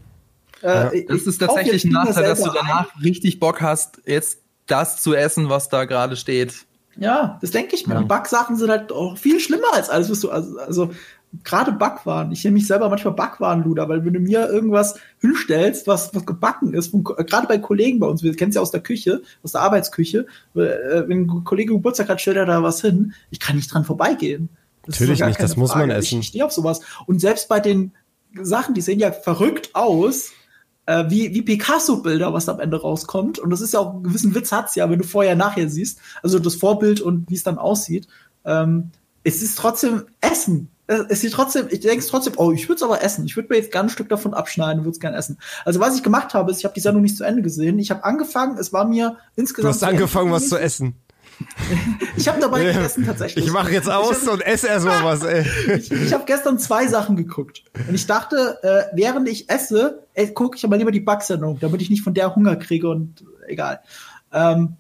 ja. 0.62 0.90
Äh, 0.90 1.06
das 1.06 1.24
ist 1.24 1.40
tatsächlich 1.40 1.86
ein 1.86 1.92
Nachteil, 1.92 2.24
dass 2.24 2.42
du 2.42 2.52
danach 2.52 2.96
ein. 2.96 3.02
richtig 3.02 3.40
Bock 3.40 3.62
hast, 3.62 4.02
jetzt 4.06 4.40
das 4.68 5.02
zu 5.02 5.14
essen, 5.14 5.50
was 5.50 5.70
da 5.70 5.86
gerade 5.86 6.16
steht. 6.16 6.66
Ja, 6.98 7.38
das 7.42 7.52
denke 7.52 7.76
ich 7.76 7.88
mir. 7.88 7.96
Ja. 7.96 8.02
Die 8.02 8.08
Backsachen 8.08 8.56
sind 8.56 8.70
halt 8.70 8.92
auch 8.92 9.18
viel 9.18 9.40
schlimmer 9.40 9.74
als 9.74 9.90
alles, 9.90 10.10
was 10.10 10.22
du, 10.22 10.30
also, 10.32 10.58
also 10.60 10.92
gerade 11.44 11.72
Backwaren. 11.72 12.32
Ich 12.32 12.44
nenne 12.44 12.56
mich 12.56 12.68
selber 12.68 12.90
manchmal 12.90 13.14
Backwarenluder, 13.14 13.90
weil 13.90 14.06
wenn 14.06 14.14
du 14.14 14.20
mir 14.20 14.50
irgendwas 14.50 14.96
hinstellst, 15.20 15.88
was, 15.88 16.14
was 16.14 16.26
gebacken 16.26 16.74
ist, 16.74 16.92
gerade 16.94 17.48
bei 17.48 17.58
Kollegen 17.58 18.00
bei 18.00 18.08
uns, 18.08 18.24
wir 18.24 18.36
kennen 18.36 18.50
es 18.50 18.56
ja 18.56 18.62
aus 18.62 18.72
der 18.72 18.82
Küche, 18.82 19.22
aus 19.44 19.54
der 19.54 19.62
Arbeitsküche, 19.62 20.26
äh, 20.56 21.04
wenn 21.08 21.22
ein 21.22 21.44
Kollege 21.44 21.74
Geburtstag 21.74 22.10
hat, 22.10 22.22
stellt 22.22 22.38
er 22.38 22.46
da 22.46 22.64
was 22.64 22.82
hin, 22.82 23.14
ich 23.30 23.40
kann 23.40 23.56
nicht 23.56 23.74
dran 23.74 23.86
vorbeigehen. 23.86 24.50
Das 24.86 25.00
Natürlich 25.00 25.24
nicht, 25.26 25.42
das 25.42 25.56
muss 25.56 25.74
man 25.74 25.90
essen. 25.90 26.20
Ich, 26.20 26.20
ich 26.20 26.28
stehe 26.28 26.46
auf 26.46 26.52
sowas. 26.52 26.82
Und 27.08 27.20
selbst 27.20 27.50
bei 27.50 27.60
den 27.60 27.94
Sachen, 28.40 28.76
die 28.76 28.82
sehen 28.82 29.00
ja 29.00 29.12
verrückt 29.12 29.72
aus, 29.74 30.32
äh, 30.86 31.06
wie, 31.10 31.34
wie 31.34 31.42
Picasso-Bilder, 31.42 32.34
was 32.34 32.50
am 32.50 32.60
Ende 32.60 32.80
rauskommt. 32.80 33.40
Und 33.40 33.50
das 33.50 33.62
ist 33.62 33.74
ja 33.74 33.80
auch 33.80 33.94
einen 33.94 34.04
gewissen 34.04 34.36
Witz 34.36 34.52
hat's 34.52 34.76
ja, 34.76 34.90
wenn 34.90 35.00
du 35.00 35.06
vorher 35.06 35.36
nachher 35.36 35.70
siehst. 35.70 36.00
Also 36.22 36.40
das 36.40 36.56
Vorbild 36.56 37.02
und 37.02 37.30
wie 37.30 37.36
es 37.36 37.44
dann 37.44 37.58
aussieht. 37.58 38.08
Ähm, 38.46 38.92
es 39.26 39.42
ist 39.42 39.58
trotzdem 39.58 40.04
Essen. 40.22 40.70
Es 40.88 41.24
ist 41.24 41.34
trotzdem, 41.34 41.68
ich 41.72 41.80
denke 41.80 42.06
trotzdem, 42.06 42.34
oh, 42.38 42.52
ich 42.52 42.70
würde 42.70 42.76
es 42.76 42.84
aber 42.84 43.04
essen. 43.04 43.26
Ich 43.26 43.36
würde 43.36 43.50
mir 43.50 43.58
jetzt 43.58 43.72
gerne 43.72 43.88
ein 43.88 43.90
Stück 43.90 44.08
davon 44.08 44.36
abschneiden 44.36 44.80
und 44.80 44.86
würde 44.86 44.94
es 44.94 45.00
gerne 45.00 45.18
essen. 45.18 45.40
Also 45.66 45.80
was 45.80 45.96
ich 45.96 46.04
gemacht 46.04 46.36
habe, 46.36 46.52
ist, 46.52 46.60
ich 46.60 46.64
habe 46.64 46.76
die 46.76 46.80
Sendung 46.80 47.02
nicht 47.02 47.18
zu 47.18 47.24
Ende 47.24 47.42
gesehen. 47.42 47.80
Ich 47.80 47.90
habe 47.90 48.04
angefangen, 48.04 48.60
es 48.60 48.72
war 48.72 48.86
mir 48.86 49.18
insgesamt. 49.36 49.74
Du 49.74 49.76
hast 49.76 49.84
angefangen, 49.84 50.32
was 50.32 50.48
zu 50.48 50.58
essen. 50.58 50.94
ich 52.16 52.28
habe 52.28 52.40
dabei 52.40 52.64
gegessen 52.66 53.04
tatsächlich. 53.04 53.48
Ich 53.48 53.52
mache 53.52 53.72
jetzt 53.72 53.90
aus 53.90 54.28
hab, 54.28 54.34
und 54.34 54.42
esse 54.46 54.68
erstmal 54.68 55.04
was, 55.04 55.24
ey. 55.24 55.44
ich 55.76 55.92
ich 55.92 56.14
habe 56.14 56.24
gestern 56.26 56.60
zwei 56.60 56.86
Sachen 56.86 57.16
geguckt. 57.16 57.64
Und 57.88 57.96
ich 57.96 58.06
dachte, 58.06 58.60
äh, 58.62 58.96
während 58.96 59.28
ich 59.28 59.50
esse, 59.50 60.04
gucke 60.36 60.56
ich 60.56 60.64
aber 60.64 60.78
lieber 60.78 60.92
die 60.92 61.00
Backsendung, 61.00 61.60
damit 61.60 61.82
ich 61.82 61.90
nicht 61.90 62.04
von 62.04 62.14
der 62.14 62.36
Hunger 62.36 62.56
kriege 62.58 62.88
und 62.88 63.26
egal. 63.48 63.82
Ähm, 64.32 64.78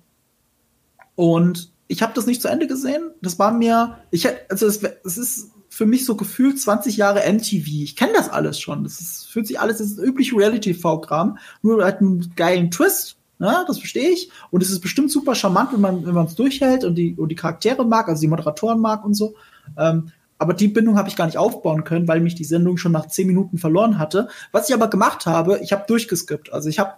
und 1.16 1.72
ich 1.88 2.02
habe 2.02 2.14
das 2.14 2.26
nicht 2.26 2.42
zu 2.42 2.48
Ende 2.48 2.68
gesehen. 2.68 3.12
Das 3.22 3.40
war 3.40 3.52
mir, 3.52 3.98
ich 4.12 4.28
also 4.50 4.68
es, 4.68 4.82
es 5.04 5.18
ist 5.18 5.52
für 5.70 5.86
mich 5.86 6.06
so 6.06 6.16
gefühlt 6.16 6.60
20 6.60 6.98
Jahre 6.98 7.32
MTV. 7.32 7.68
Ich 7.68 7.96
kenne 7.96 8.14
das 8.14 8.30
alles 8.30 8.60
schon. 8.60 8.84
Das 8.84 9.02
ist, 9.02 9.26
fühlt 9.26 9.48
sich 9.48 9.60
alles, 9.60 9.78
das 9.78 9.92
ist 9.92 10.00
üblich 10.00 10.36
Reality-V-Kram, 10.36 11.38
nur 11.62 11.84
halt 11.84 12.00
einen 12.00 12.34
geilen 12.36 12.72
Twist 12.72 13.18
ja, 13.40 13.66
das 13.68 13.80
verstehe 13.80 14.10
ich. 14.10 14.30
Und 14.50 14.64
es 14.64 14.70
ist 14.70 14.80
bestimmt 14.80 15.12
super 15.12 15.36
charmant, 15.36 15.74
wenn 15.74 15.82
man 15.82 16.06
wenn 16.06 16.14
man 16.14 16.28
es 16.28 16.36
durchhält 16.36 16.84
und 16.84 16.96
die 16.96 17.16
und 17.16 17.30
die 17.30 17.36
Charaktere 17.36 17.86
mag, 17.86 18.08
also 18.08 18.22
die 18.22 18.28
Moderatoren 18.28 18.80
mag 18.80 19.04
und 19.04 19.14
so. 19.14 19.36
Ähm, 19.78 20.12
aber 20.38 20.54
die 20.54 20.68
Bindung 20.68 20.98
habe 20.98 21.08
ich 21.08 21.16
gar 21.16 21.26
nicht 21.26 21.38
aufbauen 21.38 21.84
können, 21.84 22.08
weil 22.08 22.20
mich 22.20 22.36
die 22.36 22.44
Sendung 22.44 22.78
schon 22.78 22.92
nach 22.92 23.08
zehn 23.08 23.28
Minuten 23.28 23.58
verloren 23.58 24.00
hatte. 24.00 24.28
Was 24.52 24.70
ich 24.70 24.76
aber 24.76 24.90
gemacht 24.90 25.26
habe, 25.26 25.60
ich 25.62 25.72
habe 25.72 25.86
durchgeskippt. 25.88 26.52
Also 26.52 26.70
ich 26.70 26.80
habe 26.80 26.94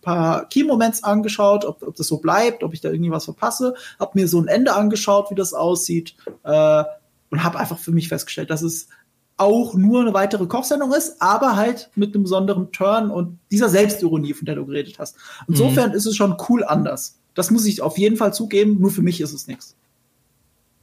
paar 0.00 0.48
Key-Moments 0.48 1.04
angeschaut, 1.04 1.64
ob, 1.64 1.82
ob 1.82 1.96
das 1.96 2.06
so 2.06 2.18
bleibt, 2.18 2.62
ob 2.62 2.72
ich 2.74 2.80
da 2.80 2.90
irgendwie 2.90 3.10
was 3.10 3.24
verpasse, 3.24 3.74
habe 3.98 4.12
mir 4.14 4.28
so 4.28 4.40
ein 4.40 4.48
Ende 4.48 4.74
angeschaut, 4.74 5.30
wie 5.30 5.34
das 5.34 5.54
aussieht 5.54 6.14
äh, 6.44 6.84
und 7.30 7.44
habe 7.44 7.58
einfach 7.58 7.78
für 7.78 7.92
mich 7.92 8.08
festgestellt, 8.08 8.50
dass 8.50 8.62
es 8.62 8.88
auch 9.36 9.74
nur 9.74 10.02
eine 10.02 10.12
weitere 10.12 10.46
Kochsendung 10.46 10.92
ist, 10.92 11.20
aber 11.22 11.56
halt 11.56 11.90
mit 11.94 12.14
einem 12.14 12.24
besonderen 12.24 12.72
Turn 12.72 13.10
und 13.10 13.38
dieser 13.50 13.70
Selbstironie, 13.70 14.34
von 14.34 14.44
der 14.44 14.56
du 14.56 14.66
geredet 14.66 14.98
hast. 14.98 15.16
Insofern 15.48 15.90
mhm. 15.90 15.96
ist 15.96 16.04
es 16.04 16.14
schon 16.14 16.36
cool 16.48 16.62
anders. 16.62 17.18
Das 17.34 17.50
muss 17.50 17.64
ich 17.64 17.80
auf 17.80 17.96
jeden 17.96 18.16
Fall 18.16 18.34
zugeben, 18.34 18.78
nur 18.80 18.90
für 18.90 19.00
mich 19.00 19.20
ist 19.20 19.32
es 19.32 19.46
nichts. 19.46 19.76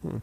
Hm. 0.02 0.22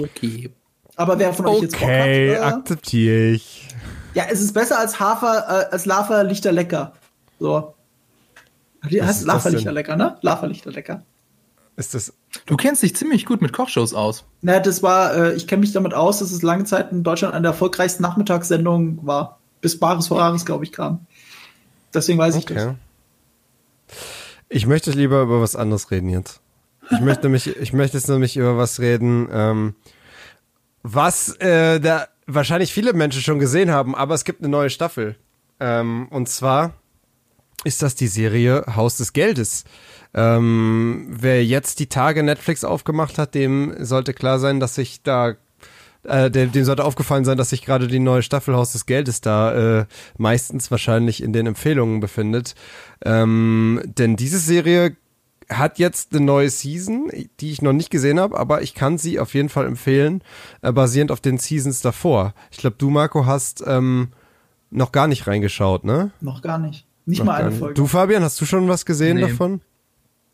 Okay. 0.00 0.50
Aber 0.96 1.18
wer 1.18 1.32
von 1.32 1.46
euch 1.46 1.62
jetzt 1.62 1.78
Bock 1.78 1.88
hat, 1.88 2.06
äh, 2.06 2.36
akzeptiere 2.38 3.28
ich. 3.30 3.68
Ja, 4.14 4.24
es 4.30 4.40
ist 4.40 4.52
besser 4.52 4.78
als 4.78 4.98
Hafer, 4.98 5.68
äh, 5.68 5.72
als 5.72 5.86
Lava 5.86 6.22
Lichter 6.22 6.50
lecker. 6.50 6.94
So. 7.38 7.75
Die 8.90 9.02
heißt 9.02 9.24
Lava 9.26 9.48
Lichter 9.48 9.72
lecker, 9.72 9.96
ne? 9.96 10.16
Lava 10.22 10.46
Lichter 10.46 10.72
lecker. 10.72 11.02
Ist 11.76 11.94
das 11.94 12.12
Du 12.44 12.56
kennst 12.56 12.82
dich 12.82 12.94
ziemlich 12.94 13.24
gut 13.24 13.40
mit 13.40 13.52
Kochshows 13.52 13.94
aus. 13.94 14.24
Na, 14.42 14.60
das 14.60 14.82
war, 14.82 15.14
äh, 15.14 15.34
ich 15.34 15.46
kenne 15.46 15.60
mich 15.60 15.72
damit 15.72 15.94
aus, 15.94 16.18
dass 16.18 16.30
es 16.30 16.42
lange 16.42 16.64
Zeit 16.64 16.92
in 16.92 17.02
Deutschland 17.02 17.34
eine 17.34 17.42
der 17.42 17.52
erfolgreichsten 17.52 18.02
Nachmittagssendungen 18.02 19.06
war. 19.06 19.40
Bis 19.60 19.78
Bares 19.78 20.10
Horaris, 20.10 20.44
glaube 20.44 20.64
ich, 20.64 20.72
kam. 20.72 21.06
Deswegen 21.94 22.18
weiß 22.18 22.36
ich 22.36 22.44
das. 22.44 22.74
Ich 24.48 24.66
möchte 24.66 24.90
lieber 24.90 25.22
über 25.22 25.40
was 25.40 25.56
anderes 25.56 25.90
reden 25.90 26.08
jetzt. 26.08 26.40
Ich 26.90 27.00
möchte 27.00 27.24
nämlich, 27.24 27.56
ich 27.56 27.72
möchte 27.72 27.96
jetzt 27.96 28.08
nämlich 28.08 28.36
über 28.36 28.58
was 28.58 28.78
reden, 28.78 29.28
ähm, 29.32 29.74
was 30.82 31.34
äh, 31.36 31.80
da 31.80 32.06
wahrscheinlich 32.26 32.72
viele 32.72 32.92
Menschen 32.92 33.22
schon 33.22 33.38
gesehen 33.38 33.70
haben, 33.70 33.94
aber 33.94 34.14
es 34.14 34.24
gibt 34.24 34.40
eine 34.40 34.48
neue 34.48 34.70
Staffel. 34.70 35.16
Ähm, 35.58 36.06
und 36.10 36.28
zwar 36.28 36.74
ist 37.64 37.82
das 37.82 37.94
die 37.94 38.08
Serie 38.08 38.64
Haus 38.74 38.96
des 38.96 39.12
Geldes. 39.12 39.64
Ähm, 40.14 41.06
wer 41.10 41.44
jetzt 41.44 41.78
die 41.80 41.88
Tage 41.88 42.22
Netflix 42.22 42.64
aufgemacht 42.64 43.18
hat, 43.18 43.34
dem 43.34 43.74
sollte 43.84 44.14
klar 44.14 44.38
sein, 44.38 44.60
dass 44.60 44.74
sich 44.74 45.02
da 45.02 45.34
äh, 46.04 46.30
dem, 46.30 46.52
dem 46.52 46.64
sollte 46.64 46.84
aufgefallen 46.84 47.24
sein, 47.24 47.36
dass 47.36 47.50
sich 47.50 47.64
gerade 47.64 47.88
die 47.88 47.98
neue 47.98 48.22
Staffel 48.22 48.54
Haus 48.54 48.72
des 48.72 48.86
Geldes 48.86 49.20
da 49.20 49.80
äh, 49.80 49.86
meistens 50.16 50.70
wahrscheinlich 50.70 51.22
in 51.22 51.32
den 51.32 51.46
Empfehlungen 51.46 52.00
befindet. 52.00 52.54
Ähm, 53.04 53.82
denn 53.84 54.16
diese 54.16 54.38
Serie 54.38 54.96
hat 55.48 55.78
jetzt 55.78 56.12
eine 56.12 56.24
neue 56.24 56.50
Season, 56.50 57.10
die 57.40 57.52
ich 57.52 57.62
noch 57.62 57.72
nicht 57.72 57.90
gesehen 57.90 58.18
habe, 58.18 58.38
aber 58.38 58.62
ich 58.62 58.74
kann 58.74 58.98
sie 58.98 59.20
auf 59.20 59.34
jeden 59.34 59.48
Fall 59.48 59.66
empfehlen, 59.66 60.22
äh, 60.62 60.72
basierend 60.72 61.12
auf 61.12 61.20
den 61.20 61.38
Seasons 61.38 61.82
davor. 61.82 62.34
Ich 62.50 62.58
glaube, 62.58 62.76
du, 62.78 62.90
Marco, 62.90 63.26
hast 63.26 63.62
ähm, 63.66 64.08
noch 64.70 64.92
gar 64.92 65.06
nicht 65.06 65.26
reingeschaut, 65.26 65.84
ne? 65.84 66.10
Noch 66.20 66.42
gar 66.42 66.58
nicht. 66.58 66.85
Nicht 67.06 67.20
noch 67.20 67.26
mal 67.26 67.40
eine 67.40 67.52
Folge. 67.52 67.74
Du, 67.74 67.86
Fabian, 67.86 68.22
hast 68.22 68.40
du 68.40 68.44
schon 68.44 68.68
was 68.68 68.84
gesehen 68.84 69.16
nee. 69.16 69.22
davon? 69.22 69.60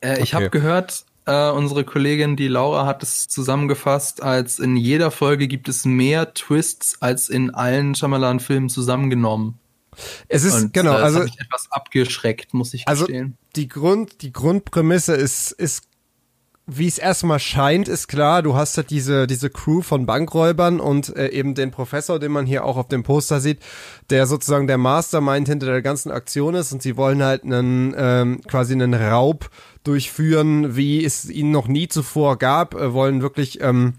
Äh, 0.01 0.21
ich 0.23 0.35
okay. 0.35 0.45
habe 0.45 0.51
gehört, 0.51 1.05
äh, 1.27 1.51
unsere 1.51 1.85
Kollegin, 1.85 2.37
die 2.37 2.49
Laura, 2.49 2.87
hat 2.87 3.03
es 3.03 3.29
zusammengefasst, 3.29 4.23
als 4.23 4.59
in 4.59 4.77
jeder 4.77 5.11
Folge 5.11 5.47
gibt 5.47 5.69
es 5.69 5.85
mehr 5.85 6.35
Twists 6.35 7.01
als 7.01 7.29
in 7.29 7.55
allen 7.55 7.95
Shyamalan-Filmen 7.95 8.69
zusammengenommen. 8.69 9.59
Es 10.29 10.45
ist 10.45 10.55
Und, 10.55 10.73
genau, 10.73 10.95
äh, 10.95 11.03
also 11.03 11.23
ich 11.23 11.39
etwas 11.39 11.71
abgeschreckt, 11.71 12.55
muss 12.55 12.73
ich 12.75 12.89
also 12.89 13.05
gestehen. 13.07 13.37
Die 13.55 13.69
Grund, 13.69 14.23
die 14.23 14.33
Grundprämisse 14.33 15.15
ist 15.15 15.53
ist 15.53 15.85
wie 16.67 16.87
es 16.87 16.99
erstmal 16.99 17.41
scheint, 17.41 17.89
ist 17.89 18.07
klar, 18.07 18.43
du 18.43 18.55
hast 18.55 18.77
halt 18.77 18.91
diese, 18.91 19.27
diese 19.27 19.51
Crew 19.51 19.83
von 19.83 20.07
Bankräubern 20.07 20.79
und 20.79 21.15
äh, 21.17 21.29
eben 21.29 21.55
den 21.55 21.73
Professor, 21.73 22.21
den 22.21 22.31
man 22.31 22.47
hier 22.47 22.65
auch 22.65 22.77
auf 22.77 22.87
dem 22.87 23.03
Poster 23.03 23.41
sieht, 23.41 23.59
der 24.11 24.27
sozusagen 24.27 24.69
der 24.69 24.79
Mastermind 24.79 25.49
hinter 25.49 25.67
der 25.67 25.83
ganzen 25.83 26.13
Aktion 26.13 26.55
ist 26.55 26.73
und 26.73 26.81
sie 26.81 26.97
wollen 26.97 27.23
halt 27.23 27.43
einen, 27.43 27.95
ähm, 27.97 28.41
quasi 28.47 28.75
einen 28.75 28.95
Raub 28.95 29.51
durchführen, 29.83 30.77
wie 30.77 31.05
es 31.05 31.29
ihnen 31.29 31.51
noch 31.51 31.67
nie 31.67 31.89
zuvor 31.89 32.39
gab, 32.39 32.75
äh, 32.75 32.93
wollen 32.93 33.23
wirklich, 33.23 33.61
ähm, 33.61 33.95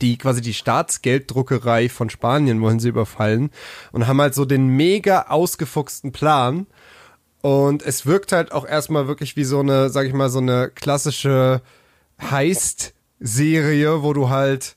die 0.00 0.18
quasi 0.18 0.40
die 0.40 0.54
Staatsgelddruckerei 0.54 1.88
von 1.88 2.10
Spanien 2.10 2.60
wollen 2.60 2.78
sie 2.78 2.90
überfallen 2.90 3.50
und 3.90 4.06
haben 4.06 4.20
halt 4.20 4.34
so 4.34 4.44
den 4.44 4.68
mega 4.68 5.22
ausgefuchsten 5.28 6.12
Plan. 6.12 6.66
Und 7.40 7.82
es 7.82 8.04
wirkt 8.04 8.32
halt 8.32 8.52
auch 8.52 8.66
erstmal 8.66 9.08
wirklich 9.08 9.36
wie 9.36 9.44
so 9.44 9.60
eine, 9.60 9.90
sag 9.90 10.06
ich 10.06 10.12
mal, 10.12 10.28
so 10.28 10.40
eine 10.40 10.70
klassische 10.70 11.62
Heist-Serie, 12.20 14.02
wo 14.02 14.12
du 14.12 14.28
halt 14.28 14.76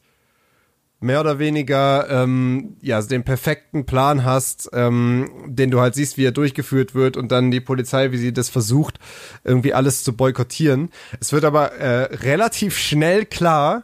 mehr 1.01 1.19
oder 1.19 1.39
weniger 1.39 2.07
ähm, 2.09 2.77
ja 2.81 3.01
den 3.01 3.23
perfekten 3.23 3.85
Plan 3.85 4.23
hast, 4.23 4.69
ähm, 4.71 5.29
den 5.47 5.71
du 5.71 5.79
halt 5.79 5.95
siehst, 5.95 6.17
wie 6.17 6.25
er 6.25 6.31
durchgeführt 6.31 6.93
wird 6.93 7.17
und 7.17 7.31
dann 7.31 7.49
die 7.49 7.59
Polizei, 7.59 8.11
wie 8.11 8.17
sie 8.17 8.33
das 8.33 8.49
versucht, 8.49 8.99
irgendwie 9.43 9.73
alles 9.73 10.03
zu 10.03 10.15
boykottieren. 10.15 10.91
Es 11.19 11.33
wird 11.33 11.43
aber 11.43 11.73
äh, 11.73 12.15
relativ 12.15 12.77
schnell 12.77 13.25
klar 13.25 13.83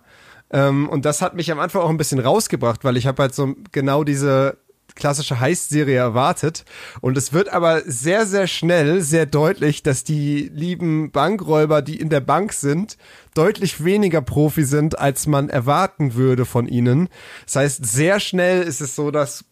ähm, 0.52 0.88
und 0.88 1.06
das 1.06 1.22
hat 1.24 1.36
mich 1.36 1.52
am 1.52 1.60
Anfang 1.60 1.82
auch 1.82 1.90
ein 1.90 1.98
bisschen 1.98 2.20
rausgebracht, 2.20 2.84
weil 2.84 2.98
ich 2.98 3.08
habe 3.08 3.24
halt 3.24 3.34
so 3.34 3.56
genau 3.72 4.04
diese 4.04 4.58
klassische 4.98 5.40
Heist-Serie 5.40 5.98
erwartet. 5.98 6.66
Und 7.00 7.18
es 7.18 7.32
wird 7.32 7.50
aber 7.50 7.82
sehr, 7.86 8.26
sehr 8.26 8.48
schnell, 8.48 9.02
sehr 9.02 9.26
deutlich, 9.26 9.84
dass 9.84 10.04
die 10.04 10.52
lieben 10.54 11.12
Bankräuber, 11.12 11.82
die 11.82 12.00
in 12.00 12.10
der 12.10 12.20
Bank 12.20 12.52
sind, 12.52 12.98
deutlich 13.34 13.84
weniger 13.84 14.22
Profi 14.22 14.64
sind, 14.64 15.00
als 15.00 15.28
man 15.28 15.50
erwarten 15.50 16.16
würde 16.16 16.46
von 16.46 16.68
ihnen. 16.68 17.08
Das 17.46 17.56
heißt, 17.56 17.86
sehr 17.86 18.20
schnell 18.20 18.64
ist 18.64 18.82
es 18.82 18.96
so, 18.96 19.12
dass 19.12 19.46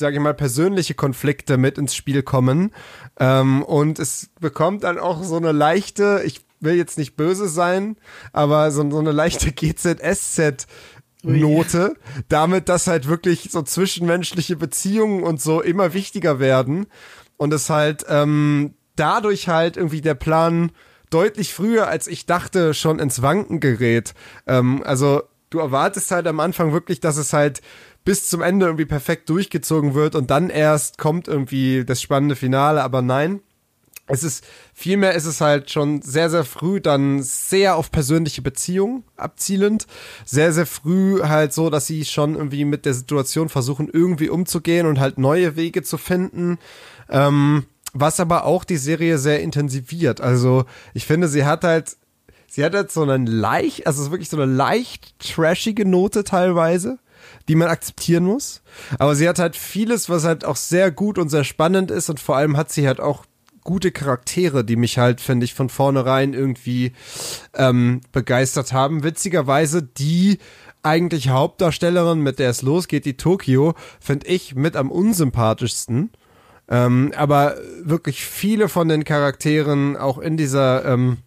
sage 0.00 0.16
ich 0.16 0.22
mal, 0.22 0.34
persönliche 0.34 0.94
Konflikte 0.94 1.58
mit 1.58 1.78
ins 1.78 1.94
Spiel 1.94 2.22
kommen. 2.22 2.72
Ähm, 3.18 3.62
und 3.62 3.98
es 3.98 4.30
bekommt 4.40 4.82
dann 4.82 4.98
auch 4.98 5.22
so 5.22 5.36
eine 5.36 5.52
leichte, 5.52 6.22
ich 6.24 6.40
will 6.58 6.74
jetzt 6.74 6.98
nicht 6.98 7.16
böse 7.16 7.48
sein, 7.48 7.96
aber 8.32 8.70
so, 8.70 8.88
so 8.90 8.98
eine 8.98 9.12
leichte 9.12 9.52
GZSZ 9.52 10.66
Note, 11.22 11.94
damit 12.28 12.68
dass 12.68 12.86
halt 12.86 13.08
wirklich 13.08 13.48
so 13.50 13.62
zwischenmenschliche 13.62 14.56
Beziehungen 14.56 15.22
und 15.22 15.40
so 15.40 15.60
immer 15.60 15.94
wichtiger 15.94 16.38
werden. 16.38 16.86
Und 17.36 17.52
es 17.52 17.70
halt 17.70 18.04
ähm, 18.08 18.74
dadurch 18.96 19.48
halt 19.48 19.76
irgendwie 19.76 20.00
der 20.00 20.14
Plan 20.14 20.72
deutlich 21.10 21.52
früher 21.52 21.88
als 21.88 22.06
ich 22.06 22.26
dachte 22.26 22.74
schon 22.74 22.98
ins 22.98 23.22
Wanken 23.22 23.60
gerät. 23.60 24.14
Ähm, 24.46 24.82
also 24.84 25.22
du 25.50 25.58
erwartest 25.58 26.10
halt 26.10 26.26
am 26.26 26.40
Anfang 26.40 26.72
wirklich, 26.72 27.00
dass 27.00 27.16
es 27.16 27.32
halt 27.32 27.60
bis 28.04 28.28
zum 28.28 28.40
Ende 28.40 28.66
irgendwie 28.66 28.86
perfekt 28.86 29.28
durchgezogen 29.28 29.94
wird 29.94 30.14
und 30.14 30.30
dann 30.30 30.48
erst 30.48 30.98
kommt 30.98 31.28
irgendwie 31.28 31.84
das 31.84 32.00
spannende 32.00 32.36
Finale, 32.36 32.82
aber 32.82 33.02
nein 33.02 33.40
es 34.10 34.22
ist 34.22 34.44
vielmehr 34.74 35.14
ist 35.14 35.26
es 35.26 35.40
halt 35.40 35.70
schon 35.70 36.02
sehr 36.02 36.30
sehr 36.30 36.44
früh 36.44 36.80
dann 36.80 37.22
sehr 37.22 37.76
auf 37.76 37.90
persönliche 37.90 38.42
Beziehungen 38.42 39.04
abzielend. 39.16 39.86
Sehr 40.24 40.52
sehr 40.52 40.66
früh 40.66 41.22
halt 41.22 41.52
so 41.52 41.70
dass 41.70 41.86
sie 41.86 42.04
schon 42.04 42.34
irgendwie 42.34 42.64
mit 42.64 42.84
der 42.84 42.94
Situation 42.94 43.48
versuchen 43.48 43.88
irgendwie 43.92 44.28
umzugehen 44.28 44.86
und 44.86 45.00
halt 45.00 45.18
neue 45.18 45.56
Wege 45.56 45.82
zu 45.82 45.98
finden. 45.98 46.58
Ähm, 47.08 47.64
was 47.92 48.20
aber 48.20 48.44
auch 48.44 48.64
die 48.64 48.76
Serie 48.76 49.18
sehr 49.18 49.40
intensiviert. 49.40 50.20
Also 50.20 50.64
ich 50.94 51.06
finde 51.06 51.28
sie 51.28 51.44
hat 51.44 51.64
halt 51.64 51.96
sie 52.48 52.64
hat 52.64 52.74
halt 52.74 52.92
so 52.92 53.02
einen 53.02 53.26
leicht 53.26 53.86
also 53.86 54.10
wirklich 54.10 54.28
so 54.28 54.36
eine 54.36 54.52
leicht 54.52 55.18
trashige 55.18 55.84
Note 55.84 56.24
teilweise 56.24 56.98
die 57.48 57.54
man 57.54 57.68
akzeptieren 57.68 58.24
muss. 58.24 58.62
Aber 58.98 59.14
sie 59.14 59.28
hat 59.28 59.38
halt 59.38 59.56
vieles, 59.56 60.08
was 60.08 60.24
halt 60.24 60.44
auch 60.44 60.56
sehr 60.56 60.90
gut 60.90 61.18
und 61.18 61.28
sehr 61.28 61.44
spannend 61.44 61.90
ist 61.90 62.10
und 62.10 62.20
vor 62.20 62.36
allem 62.36 62.56
hat 62.56 62.70
sie 62.70 62.86
halt 62.86 63.00
auch 63.00 63.24
gute 63.64 63.90
Charaktere, 63.90 64.64
die 64.64 64.76
mich 64.76 64.98
halt, 64.98 65.20
finde 65.20 65.44
ich, 65.44 65.54
von 65.54 65.68
vornherein 65.68 66.34
irgendwie 66.34 66.92
ähm, 67.54 68.00
begeistert 68.12 68.72
haben. 68.72 69.02
Witzigerweise 69.02 69.82
die 69.82 70.38
eigentlich 70.82 71.28
Hauptdarstellerin, 71.28 72.20
mit 72.20 72.38
der 72.38 72.50
es 72.50 72.62
losgeht, 72.62 73.04
die 73.04 73.16
Tokio, 73.16 73.74
finde 74.00 74.26
ich 74.28 74.54
mit 74.54 74.76
am 74.76 74.90
unsympathischsten. 74.90 76.10
Ähm, 76.68 77.12
aber 77.16 77.56
wirklich 77.82 78.24
viele 78.24 78.68
von 78.68 78.88
den 78.88 79.04
Charakteren 79.04 79.96
auch 79.96 80.18
in 80.18 80.36
dieser 80.36 80.84
ähm, 80.84 81.18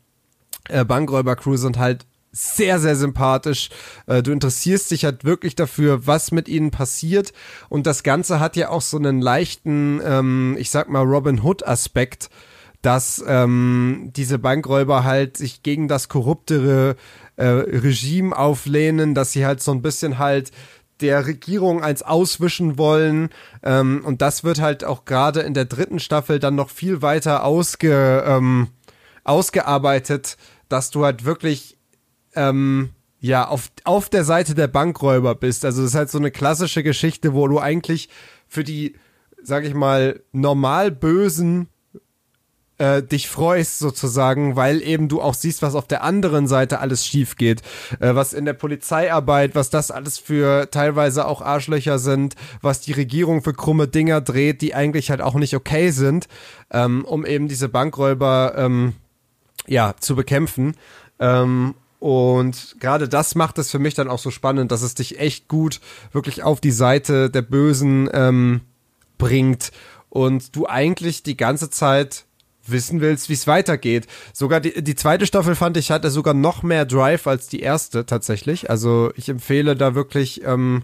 äh, 0.69 0.85
Bankräuber-Crew 0.85 1.57
sind 1.57 1.77
halt 1.77 2.05
sehr, 2.33 2.79
sehr 2.79 2.95
sympathisch. 2.95 3.69
Äh, 4.07 4.23
du 4.23 4.31
interessierst 4.31 4.91
dich 4.91 5.05
halt 5.05 5.23
wirklich 5.23 5.55
dafür, 5.55 6.07
was 6.07 6.31
mit 6.31 6.49
ihnen 6.49 6.71
passiert. 6.71 7.31
Und 7.69 7.87
das 7.87 8.03
Ganze 8.03 8.39
hat 8.39 8.55
ja 8.57 8.69
auch 8.69 8.81
so 8.81 8.97
einen 8.97 9.21
leichten, 9.21 10.01
ähm, 10.03 10.57
ich 10.59 10.71
sag 10.71 10.89
mal, 10.89 11.03
Robin 11.03 11.41
Hood-Aspekt, 11.41 12.29
dass 12.81 13.23
ähm, 13.25 14.09
diese 14.15 14.39
Bankräuber 14.39 15.03
halt 15.05 15.37
sich 15.37 15.63
gegen 15.63 15.87
das 15.87 16.09
korruptere 16.09 16.97
äh, 17.37 17.45
Regime 17.45 18.37
auflehnen, 18.37 19.15
dass 19.15 19.31
sie 19.31 19.45
halt 19.45 19.61
so 19.61 19.71
ein 19.71 19.81
bisschen 19.81 20.17
halt 20.17 20.51
der 21.01 21.25
Regierung 21.27 21.83
eins 21.83 22.01
auswischen 22.01 22.77
wollen. 22.77 23.29
Ähm, 23.61 24.01
und 24.03 24.21
das 24.21 24.43
wird 24.43 24.59
halt 24.59 24.83
auch 24.83 25.05
gerade 25.05 25.41
in 25.41 25.53
der 25.53 25.65
dritten 25.65 25.99
Staffel 25.99 26.39
dann 26.39 26.55
noch 26.55 26.69
viel 26.69 27.01
weiter 27.01 27.43
ausge, 27.43 28.23
ähm, 28.25 28.69
ausgearbeitet, 29.23 30.37
dass 30.67 30.89
du 30.89 31.05
halt 31.05 31.25
wirklich 31.25 31.72
ähm, 32.35 32.89
ja, 33.19 33.47
auf, 33.47 33.71
auf 33.85 34.09
der 34.09 34.25
Seite 34.25 34.53
der 34.53 34.67
Bankräuber 34.67 35.35
bist. 35.35 35.63
Also 35.63 35.81
das 35.81 35.91
ist 35.91 35.95
halt 35.95 36.11
so 36.11 36.17
eine 36.17 36.31
klassische 36.31 36.83
Geschichte, 36.83 37.33
wo 37.33 37.47
du 37.47 37.59
eigentlich 37.59 38.09
für 38.47 38.63
die, 38.63 38.95
sag 39.41 39.63
ich 39.63 39.73
mal, 39.73 40.21
normal 40.33 40.91
Bösen 40.91 41.69
äh, 42.79 43.01
dich 43.01 43.29
freust 43.29 43.79
sozusagen, 43.79 44.55
weil 44.55 44.81
eben 44.81 45.07
du 45.07 45.21
auch 45.21 45.35
siehst, 45.35 45.61
was 45.61 45.75
auf 45.75 45.87
der 45.87 46.03
anderen 46.03 46.47
Seite 46.47 46.79
alles 46.79 47.05
schief 47.05 47.37
geht, 47.37 47.61
äh, 48.01 48.13
was 48.13 48.33
in 48.33 48.43
der 48.43 48.53
Polizeiarbeit, 48.53 49.55
was 49.55 49.69
das 49.69 49.89
alles 49.89 50.17
für 50.17 50.69
teilweise 50.69 51.25
auch 51.25 51.41
Arschlöcher 51.41 51.99
sind, 51.99 52.35
was 52.61 52.81
die 52.81 52.91
Regierung 52.91 53.41
für 53.41 53.53
krumme 53.53 53.87
Dinger 53.87 54.19
dreht, 54.19 54.61
die 54.61 54.75
eigentlich 54.75 55.11
halt 55.11 55.21
auch 55.21 55.35
nicht 55.35 55.55
okay 55.55 55.91
sind, 55.91 56.27
ähm, 56.71 57.05
um 57.05 57.25
eben 57.25 57.47
diese 57.47 57.69
Bankräuber 57.69 58.55
ähm, 58.57 58.93
ja 59.65 59.95
zu 59.99 60.15
bekämpfen. 60.15 60.75
Ähm, 61.19 61.75
und 62.03 62.75
gerade 62.81 63.07
das 63.07 63.33
macht 63.33 63.57
es 63.59 63.71
für 63.71 63.79
mich 63.79 63.93
dann 63.93 64.09
auch 64.09 64.19
so 64.19 64.29
spannend, 64.29 64.73
dass 64.73 64.81
es 64.81 64.93
dich 64.93 65.19
echt 65.19 65.47
gut 65.47 65.79
wirklich 66.11 66.43
auf 66.43 66.59
die 66.59 66.71
Seite 66.71 67.29
der 67.29 67.43
Bösen 67.43 68.09
ähm, 68.11 68.59
bringt 69.17 69.71
und 70.09 70.53
du 70.53 70.67
eigentlich 70.67 71.23
die 71.23 71.37
ganze 71.37 71.69
Zeit 71.69 72.25
wissen 72.67 72.99
willst, 72.99 73.29
wie 73.29 73.33
es 73.35 73.47
weitergeht. 73.47 74.07
Sogar 74.33 74.59
die, 74.59 74.83
die 74.83 74.95
zweite 74.95 75.25
Staffel 75.25 75.55
fand 75.55 75.77
ich 75.77 75.91
hatte 75.91 76.11
sogar 76.11 76.33
noch 76.33 76.61
mehr 76.61 76.83
Drive 76.83 77.25
als 77.25 77.47
die 77.47 77.61
erste 77.61 78.05
tatsächlich. 78.05 78.69
Also 78.69 79.13
ich 79.15 79.29
empfehle 79.29 79.77
da 79.77 79.95
wirklich 79.95 80.43
ähm, 80.43 80.83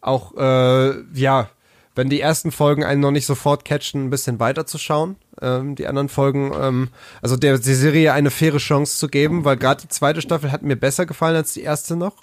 auch 0.00 0.34
äh, 0.34 0.94
ja 1.12 1.50
wenn 1.94 2.08
die 2.08 2.20
ersten 2.20 2.52
Folgen 2.52 2.84
einen 2.84 3.00
noch 3.00 3.10
nicht 3.10 3.26
sofort 3.26 3.64
catchen, 3.64 4.04
ein 4.04 4.10
bisschen 4.10 4.38
weiter 4.38 4.64
zu 4.66 4.78
schauen. 4.78 5.16
Ähm, 5.40 5.74
die 5.74 5.86
anderen 5.86 6.08
Folgen, 6.08 6.52
ähm, 6.60 6.88
also 7.22 7.36
der, 7.36 7.58
der 7.58 7.74
Serie 7.74 8.12
eine 8.12 8.30
faire 8.30 8.58
Chance 8.58 8.98
zu 8.98 9.08
geben, 9.08 9.44
weil 9.44 9.56
gerade 9.56 9.82
die 9.82 9.88
zweite 9.88 10.20
Staffel 10.20 10.50
hat 10.50 10.62
mir 10.62 10.76
besser 10.76 11.06
gefallen 11.06 11.36
als 11.36 11.52
die 11.52 11.62
erste 11.62 11.96
noch. 11.96 12.16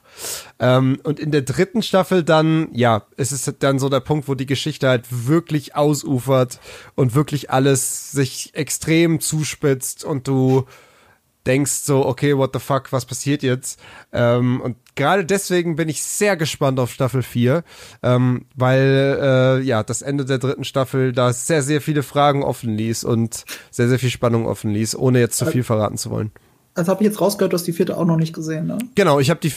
Ähm, 0.60 1.00
und 1.04 1.20
in 1.20 1.32
der 1.32 1.42
dritten 1.42 1.82
Staffel 1.82 2.24
dann, 2.24 2.70
ja, 2.74 3.04
es 3.18 3.32
ist 3.32 3.54
dann 3.60 3.80
so 3.80 3.90
der 3.90 4.00
Punkt, 4.00 4.28
wo 4.28 4.36
die 4.36 4.46
Geschichte 4.46 4.90
halt 4.90 5.06
wirklich 5.10 5.76
ausufert 5.76 6.60
und 6.96 7.16
wirklich 7.16 7.52
alles 7.52 8.12
sich 8.12 8.52
extrem 8.54 9.20
zuspitzt 9.20 10.04
und 10.04 10.28
du 10.28 10.66
denkst 11.46 11.72
so, 11.72 12.06
okay, 12.06 12.36
what 12.36 12.52
the 12.54 12.60
fuck, 12.60 12.92
was 12.92 13.06
passiert 13.06 13.44
jetzt? 13.44 13.80
Ähm, 14.12 14.62
und 14.62 14.78
gerade 14.96 15.26
deswegen 15.26 15.76
bin 15.76 15.90
ich 15.90 16.04
sehr 16.04 16.38
gespannt 16.38 16.80
auf 16.80 16.92
Staffel 16.92 17.24
4, 17.24 17.64
ähm, 18.04 18.46
weil 18.56 19.20
äh, 19.22 19.62
ja, 19.62 19.84
das 19.84 20.02
Ende 20.02 20.26
der 20.26 20.38
dritten 20.38 20.64
Staffel 20.64 21.12
da 21.12 21.34
sehr, 21.34 21.62
sehr 21.62 21.82
viele 21.82 22.04
Fragen 22.04 22.44
offen 22.44 22.76
ließ 22.76 23.04
und 23.04 23.46
sehr, 23.72 23.88
sehr 23.88 24.00
viel 24.00 24.10
Spannung 24.10 24.48
offen 24.48 24.72
ließ, 24.72 24.96
ohne 24.96 25.20
jetzt 25.20 25.38
zu 25.38 25.46
viel 25.46 25.64
verraten 25.64 25.98
zu 25.98 26.10
wollen. 26.10 26.32
Also 26.78 26.92
habe 26.92 27.04
ich 27.04 27.10
jetzt 27.10 27.22
rausgehört, 27.22 27.54
du 27.54 27.56
hast 27.56 27.66
die 27.66 27.72
vierte 27.72 27.98
auch 27.98 28.04
noch 28.04 28.18
nicht 28.18 28.34
gesehen, 28.34 28.68
ne? 28.68 28.78
Genau, 28.96 29.22
ich 29.22 29.30
habe 29.30 29.40
die 29.40 29.54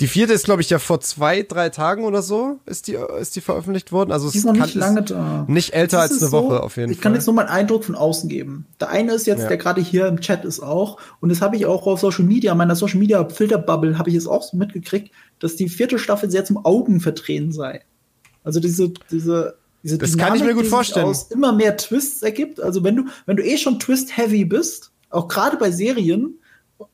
die 0.00 0.06
vierte 0.06 0.32
ist 0.32 0.46
glaube 0.46 0.62
ich 0.62 0.70
ja 0.70 0.78
vor 0.78 1.00
zwei 1.00 1.42
drei 1.42 1.68
Tagen 1.68 2.04
oder 2.04 2.22
so 2.22 2.60
ist 2.64 2.88
die 2.88 2.96
ist 3.20 3.36
die 3.36 3.42
veröffentlicht 3.42 3.92
worden. 3.92 4.10
Also 4.10 4.30
die 4.30 4.38
ist 4.38 4.44
noch 4.44 4.54
nicht 4.54 4.74
lange 4.74 5.02
da. 5.02 5.44
Nicht 5.48 5.74
älter 5.74 6.00
als 6.00 6.12
eine 6.12 6.30
so, 6.30 6.32
Woche 6.32 6.62
auf 6.62 6.78
jeden 6.78 6.90
ich 6.90 6.96
Fall. 6.96 6.98
Ich 6.98 7.02
kann 7.02 7.14
jetzt 7.14 7.26
nur 7.26 7.34
meinen 7.34 7.48
Eindruck 7.48 7.84
von 7.84 7.94
außen 7.94 8.30
geben. 8.30 8.66
Der 8.80 8.88
eine 8.88 9.12
ist 9.12 9.26
jetzt, 9.26 9.42
ja. 9.42 9.48
der 9.48 9.58
gerade 9.58 9.82
hier 9.82 10.06
im 10.06 10.20
Chat 10.20 10.46
ist 10.46 10.60
auch 10.60 10.98
und 11.20 11.28
das 11.28 11.42
habe 11.42 11.56
ich 11.56 11.66
auch 11.66 11.86
auf 11.86 12.00
Social 12.00 12.24
Media, 12.24 12.54
meiner 12.54 12.74
Social 12.74 12.98
Media 12.98 13.28
Filterbubble 13.28 13.98
habe 13.98 14.08
ich 14.08 14.16
es 14.16 14.26
auch 14.26 14.42
so 14.42 14.56
mitgekriegt, 14.56 15.12
dass 15.40 15.56
die 15.56 15.68
vierte 15.68 15.98
Staffel 15.98 16.30
sehr 16.30 16.46
zum 16.46 16.64
Augenverdrehen 16.64 17.52
sei. 17.52 17.82
Also 18.44 18.60
diese 18.60 18.94
diese 19.10 19.58
diese 19.82 19.98
das 19.98 20.12
Dynamik, 20.12 20.40
kann 20.40 20.48
ich 20.48 20.54
mir 20.54 20.54
gut 20.54 20.70
vorstellen. 20.70 21.06
Aus 21.06 21.30
immer 21.30 21.52
mehr 21.52 21.76
Twists 21.76 22.22
ergibt. 22.22 22.62
Also 22.62 22.82
wenn 22.82 22.96
du 22.96 23.04
wenn 23.26 23.36
du 23.36 23.44
eh 23.44 23.58
schon 23.58 23.78
Twist 23.78 24.16
Heavy 24.16 24.46
bist, 24.46 24.90
auch 25.10 25.28
gerade 25.28 25.58
bei 25.58 25.70
Serien 25.70 26.38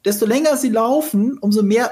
desto 0.04 0.26
länger 0.26 0.56
sie 0.56 0.70
laufen, 0.70 1.38
umso 1.38 1.62
mehr 1.62 1.90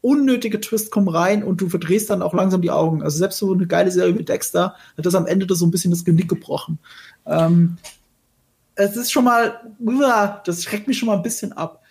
unnötige 0.00 0.60
Twists 0.60 0.90
kommen 0.90 1.08
rein 1.08 1.42
und 1.42 1.60
du 1.60 1.68
verdrehst 1.68 2.10
dann 2.10 2.22
auch 2.22 2.32
langsam 2.32 2.62
die 2.62 2.70
Augen. 2.70 3.02
Also 3.02 3.18
selbst 3.18 3.38
so 3.38 3.52
eine 3.52 3.66
geile 3.66 3.90
Serie 3.90 4.16
wie 4.18 4.24
Dexter 4.24 4.74
hat 4.96 5.06
das 5.06 5.14
am 5.14 5.26
Ende 5.26 5.46
das 5.46 5.58
so 5.58 5.66
ein 5.66 5.70
bisschen 5.70 5.90
das 5.90 6.04
Genick 6.04 6.28
gebrochen. 6.28 6.78
Ähm, 7.26 7.76
es 8.76 8.96
ist 8.96 9.10
schon 9.10 9.24
mal, 9.24 9.60
das 10.44 10.62
schreckt 10.62 10.86
mich 10.86 10.98
schon 10.98 11.06
mal 11.06 11.16
ein 11.16 11.22
bisschen 11.22 11.52
ab. 11.52 11.82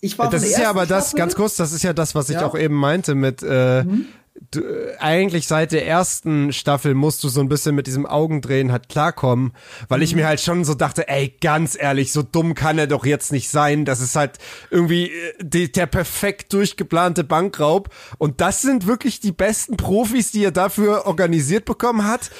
Ich 0.00 0.18
war 0.18 0.30
das 0.30 0.44
ist 0.44 0.58
ja 0.58 0.70
aber 0.70 0.86
das, 0.86 1.14
ganz 1.14 1.34
kurz, 1.34 1.56
das 1.56 1.72
ist 1.72 1.82
ja 1.82 1.92
das, 1.92 2.14
was 2.14 2.30
ich 2.30 2.36
ja. 2.36 2.46
auch 2.46 2.56
eben 2.56 2.74
meinte 2.74 3.14
mit, 3.14 3.42
äh, 3.42 3.82
mhm 3.82 4.06
du, 4.50 4.62
eigentlich 4.98 5.46
seit 5.46 5.72
der 5.72 5.86
ersten 5.86 6.52
Staffel 6.52 6.94
musst 6.94 7.22
du 7.24 7.28
so 7.28 7.40
ein 7.40 7.48
bisschen 7.48 7.74
mit 7.74 7.86
diesem 7.86 8.06
Augendrehen 8.06 8.72
halt 8.72 8.88
klarkommen, 8.88 9.52
weil 9.88 10.02
ich 10.02 10.12
mhm. 10.12 10.20
mir 10.20 10.26
halt 10.26 10.40
schon 10.40 10.64
so 10.64 10.74
dachte, 10.74 11.08
ey, 11.08 11.34
ganz 11.40 11.76
ehrlich, 11.78 12.12
so 12.12 12.22
dumm 12.22 12.54
kann 12.54 12.78
er 12.78 12.86
doch 12.86 13.04
jetzt 13.04 13.32
nicht 13.32 13.50
sein. 13.50 13.84
Das 13.84 14.00
ist 14.00 14.16
halt 14.16 14.38
irgendwie 14.70 15.10
äh, 15.10 15.34
die, 15.40 15.70
der 15.70 15.86
perfekt 15.86 16.52
durchgeplante 16.52 17.24
Bankraub. 17.24 17.90
Und 18.18 18.40
das 18.40 18.62
sind 18.62 18.86
wirklich 18.86 19.20
die 19.20 19.32
besten 19.32 19.76
Profis, 19.76 20.32
die 20.32 20.44
er 20.44 20.52
dafür 20.52 21.06
organisiert 21.06 21.64
bekommen 21.64 22.04
hat. 22.04 22.30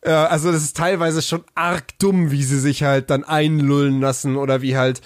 Äh, 0.00 0.10
also 0.10 0.52
das 0.52 0.62
ist 0.62 0.76
teilweise 0.76 1.22
schon 1.22 1.44
arg 1.54 1.98
dumm, 1.98 2.30
wie 2.30 2.42
sie 2.42 2.60
sich 2.60 2.82
halt 2.82 3.10
dann 3.10 3.24
einlullen 3.24 4.00
lassen 4.00 4.36
oder 4.36 4.62
wie 4.62 4.76
halt 4.76 5.00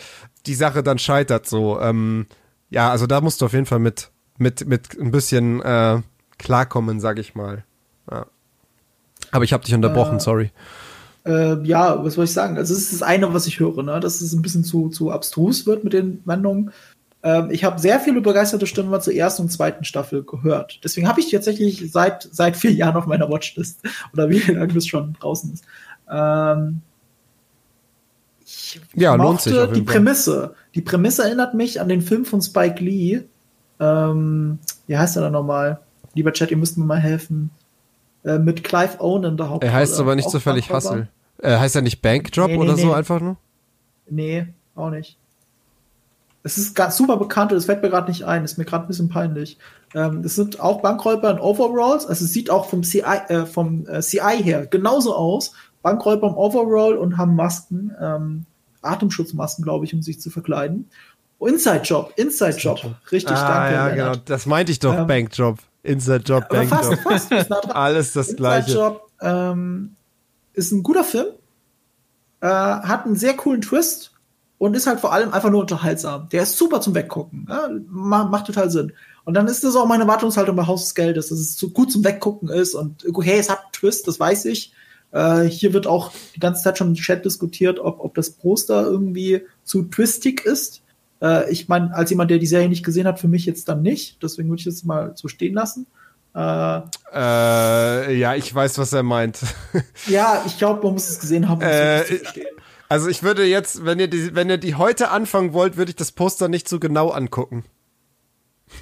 die 0.46 0.54
Sache 0.54 0.82
dann 0.82 0.98
scheitert 0.98 1.48
so. 1.48 1.80
Ähm, 1.80 2.26
ja, 2.70 2.90
also 2.90 3.06
da 3.06 3.20
musst 3.20 3.40
du 3.40 3.46
auf 3.46 3.52
jeden 3.52 3.66
Fall 3.66 3.78
mit 3.78 4.10
mit 4.38 4.66
mit 4.66 4.98
ein 4.98 5.10
bisschen 5.10 5.60
äh, 5.60 6.00
klarkommen, 6.42 7.00
sag 7.00 7.18
ich 7.18 7.34
mal. 7.34 7.64
Ja. 8.10 8.26
Aber 9.30 9.44
ich 9.44 9.52
habe 9.52 9.64
dich 9.64 9.74
unterbrochen, 9.74 10.18
äh, 10.18 10.20
sorry. 10.20 10.50
Äh, 11.24 11.62
ja, 11.62 12.04
was 12.04 12.14
soll 12.14 12.24
ich 12.24 12.32
sagen? 12.32 12.58
Also, 12.58 12.74
es 12.74 12.82
ist 12.82 12.92
das 12.92 13.02
eine, 13.02 13.32
was 13.32 13.46
ich 13.46 13.60
höre, 13.60 13.82
ne? 13.82 14.00
dass 14.00 14.20
es 14.20 14.32
ein 14.32 14.42
bisschen 14.42 14.64
zu, 14.64 14.88
zu 14.88 15.10
abstrus 15.10 15.66
wird 15.66 15.84
mit 15.84 15.92
den 15.92 16.20
Wendungen. 16.24 16.72
Ähm, 17.22 17.50
ich 17.50 17.64
habe 17.64 17.78
sehr 17.80 18.00
viele 18.00 18.20
begeisterte 18.20 18.66
Stimmen 18.66 19.00
zur 19.00 19.14
ersten 19.14 19.42
und 19.42 19.50
zweiten 19.50 19.84
Staffel 19.84 20.24
gehört. 20.24 20.80
Deswegen 20.82 21.08
habe 21.08 21.20
ich 21.20 21.30
tatsächlich 21.30 21.90
seit, 21.92 22.28
seit 22.30 22.56
vier 22.56 22.72
Jahren 22.72 22.96
auf 22.96 23.06
meiner 23.06 23.30
Watchlist. 23.30 23.80
Oder 24.12 24.28
wie 24.28 24.40
lange 24.40 24.74
das 24.74 24.86
schon 24.86 25.14
draußen 25.20 25.52
ist. 25.52 25.64
Ähm, 26.10 26.82
ich 28.44 28.80
ja, 28.94 29.14
lohnt 29.14 29.40
sich. 29.40 29.54
die 29.72 29.82
Prämisse. 29.82 30.54
Die 30.74 30.82
Prämisse 30.82 31.22
erinnert 31.24 31.54
mich 31.54 31.80
an 31.80 31.88
den 31.88 32.02
Film 32.02 32.24
von 32.24 32.42
Spike 32.42 32.82
Lee. 32.82 33.22
Ähm, 33.78 34.58
wie 34.86 34.98
heißt 34.98 35.16
er 35.16 35.22
da 35.22 35.30
nochmal? 35.30 35.80
Lieber 36.14 36.32
Chat, 36.32 36.50
ihr 36.50 36.56
müsst 36.56 36.78
mir 36.78 36.84
mal 36.84 37.00
helfen. 37.00 37.50
Äh, 38.24 38.38
mit 38.38 38.62
Clive 38.62 39.00
Owen 39.00 39.24
in 39.24 39.36
der 39.36 39.48
Hauptrolle. 39.48 39.72
Er 39.72 39.78
heißt 39.78 39.98
aber 39.98 40.14
nicht 40.14 40.30
zufällig 40.30 40.72
Hustle. 40.72 41.08
Äh, 41.38 41.58
heißt 41.58 41.74
er 41.74 41.82
nicht 41.82 42.02
Bankdrop 42.02 42.48
nee, 42.48 42.56
nee, 42.56 42.62
oder 42.62 42.74
nee. 42.74 42.82
so 42.82 42.92
einfach 42.92 43.20
nur? 43.20 43.36
Nee, 44.08 44.46
auch 44.76 44.90
nicht. 44.90 45.18
Es 46.44 46.58
ist 46.58 46.74
ganz 46.74 46.96
super 46.96 47.16
bekannt 47.16 47.52
und 47.52 47.58
es 47.58 47.66
fällt 47.66 47.82
mir 47.82 47.90
gerade 47.90 48.08
nicht 48.08 48.24
ein. 48.24 48.44
Ist 48.44 48.58
mir 48.58 48.64
gerade 48.64 48.84
ein 48.84 48.88
bisschen 48.88 49.08
peinlich. 49.08 49.58
Ähm, 49.94 50.22
es 50.24 50.34
sind 50.34 50.60
auch 50.60 50.82
Bankräuber 50.82 51.30
in 51.30 51.38
Overalls. 51.38 52.06
Also 52.06 52.24
es 52.24 52.32
sieht 52.32 52.50
auch 52.50 52.68
vom 52.68 52.82
CI, 52.82 53.02
äh, 53.28 53.46
vom 53.46 53.86
äh, 53.86 54.00
CI 54.00 54.42
her 54.42 54.66
genauso 54.66 55.14
aus. 55.14 55.52
Bankräuber 55.82 56.28
im 56.28 56.34
Overall 56.34 56.96
und 56.96 57.16
haben 57.16 57.34
Masken, 57.34 57.92
ähm, 58.00 58.46
Atemschutzmasken, 58.82 59.64
glaube 59.64 59.84
ich, 59.84 59.94
um 59.94 60.02
sich 60.02 60.20
zu 60.20 60.30
verkleiden. 60.30 60.88
Inside 61.40 61.82
Job, 61.82 62.12
Inside 62.16 62.56
Job. 62.56 62.78
Richtig, 63.10 63.36
ah, 63.36 63.48
danke. 63.48 63.74
Ja, 63.74 63.88
Lennart. 63.88 64.12
genau. 64.14 64.24
Das 64.26 64.46
meinte 64.46 64.70
ich 64.70 64.78
doch, 64.78 64.96
ähm, 64.96 65.06
Bankjob. 65.08 65.58
Inside 65.82 66.22
Job, 66.24 66.48
Bank 66.48 66.68
fast, 66.68 66.90
Job. 66.90 67.00
Fast, 67.00 67.28
fast 67.28 67.52
Alles 67.74 68.12
das 68.12 68.28
Inside 68.28 68.36
Gleiche. 68.36 68.72
Job 68.72 69.10
ähm, 69.20 69.96
ist 70.54 70.72
ein 70.72 70.82
guter 70.82 71.04
Film, 71.04 71.26
äh, 72.40 72.46
hat 72.46 73.06
einen 73.06 73.16
sehr 73.16 73.34
coolen 73.34 73.60
Twist 73.62 74.12
und 74.58 74.74
ist 74.74 74.86
halt 74.86 75.00
vor 75.00 75.12
allem 75.12 75.32
einfach 75.32 75.50
nur 75.50 75.60
unterhaltsam. 75.60 76.28
Der 76.30 76.44
ist 76.44 76.56
super 76.56 76.80
zum 76.80 76.94
Weggucken. 76.94 77.46
Ja? 77.48 77.68
Macht, 77.88 78.30
macht 78.30 78.46
total 78.46 78.70
Sinn. 78.70 78.92
Und 79.24 79.34
dann 79.34 79.48
ist 79.48 79.64
das 79.64 79.76
auch 79.76 79.86
meine 79.86 80.04
Erwartungshaltung 80.04 80.56
bei 80.56 80.66
Haus 80.66 80.84
des 80.84 80.94
Geldes, 80.94 81.28
dass 81.28 81.38
es 81.38 81.56
so 81.56 81.70
gut 81.70 81.92
zum 81.92 82.04
Weggucken 82.04 82.48
ist 82.48 82.74
und 82.74 83.04
hey, 83.22 83.38
es 83.38 83.48
hat 83.48 83.60
einen 83.60 83.72
Twist, 83.72 84.06
das 84.08 84.18
weiß 84.18 84.46
ich. 84.46 84.72
Äh, 85.12 85.42
hier 85.44 85.72
wird 85.72 85.86
auch 85.86 86.12
die 86.34 86.40
ganze 86.40 86.62
Zeit 86.62 86.78
schon 86.78 86.88
im 86.88 86.94
Chat 86.94 87.24
diskutiert, 87.24 87.78
ob, 87.78 88.00
ob 88.00 88.14
das 88.14 88.30
Poster 88.30 88.82
irgendwie 88.84 89.42
zu 89.62 89.84
twistig 89.84 90.44
ist. 90.44 90.81
Äh, 91.22 91.50
ich 91.50 91.68
meine, 91.68 91.94
als 91.94 92.10
jemand, 92.10 92.30
der 92.30 92.38
die 92.38 92.46
Serie 92.46 92.68
nicht 92.68 92.84
gesehen 92.84 93.06
hat, 93.06 93.20
für 93.20 93.28
mich 93.28 93.46
jetzt 93.46 93.68
dann 93.68 93.82
nicht. 93.82 94.22
Deswegen 94.22 94.48
würde 94.48 94.60
ich 94.60 94.64
das 94.64 94.82
mal 94.84 95.12
so 95.14 95.28
stehen 95.28 95.54
lassen. 95.54 95.86
Äh, 96.34 96.80
äh, 97.14 98.18
ja, 98.18 98.34
ich 98.34 98.52
weiß, 98.54 98.78
was 98.78 98.92
er 98.92 99.02
meint. 99.02 99.38
ja, 100.06 100.42
ich 100.46 100.58
glaube, 100.58 100.82
man 100.82 100.94
muss 100.94 101.08
es 101.08 101.20
gesehen 101.20 101.48
haben, 101.48 101.62
um 101.62 101.68
es 101.68 102.08
zu 102.08 102.16
verstehen. 102.16 102.46
Also 102.88 103.08
ich 103.08 103.22
würde 103.22 103.44
jetzt, 103.44 103.86
wenn 103.86 103.98
ihr 103.98 104.08
die, 104.08 104.34
wenn 104.34 104.50
ihr 104.50 104.58
die 104.58 104.74
heute 104.74 105.10
anfangen 105.10 105.54
wollt, 105.54 105.78
würde 105.78 105.90
ich 105.90 105.96
das 105.96 106.12
Poster 106.12 106.48
nicht 106.48 106.68
so 106.68 106.78
genau 106.78 107.10
angucken. 107.10 107.64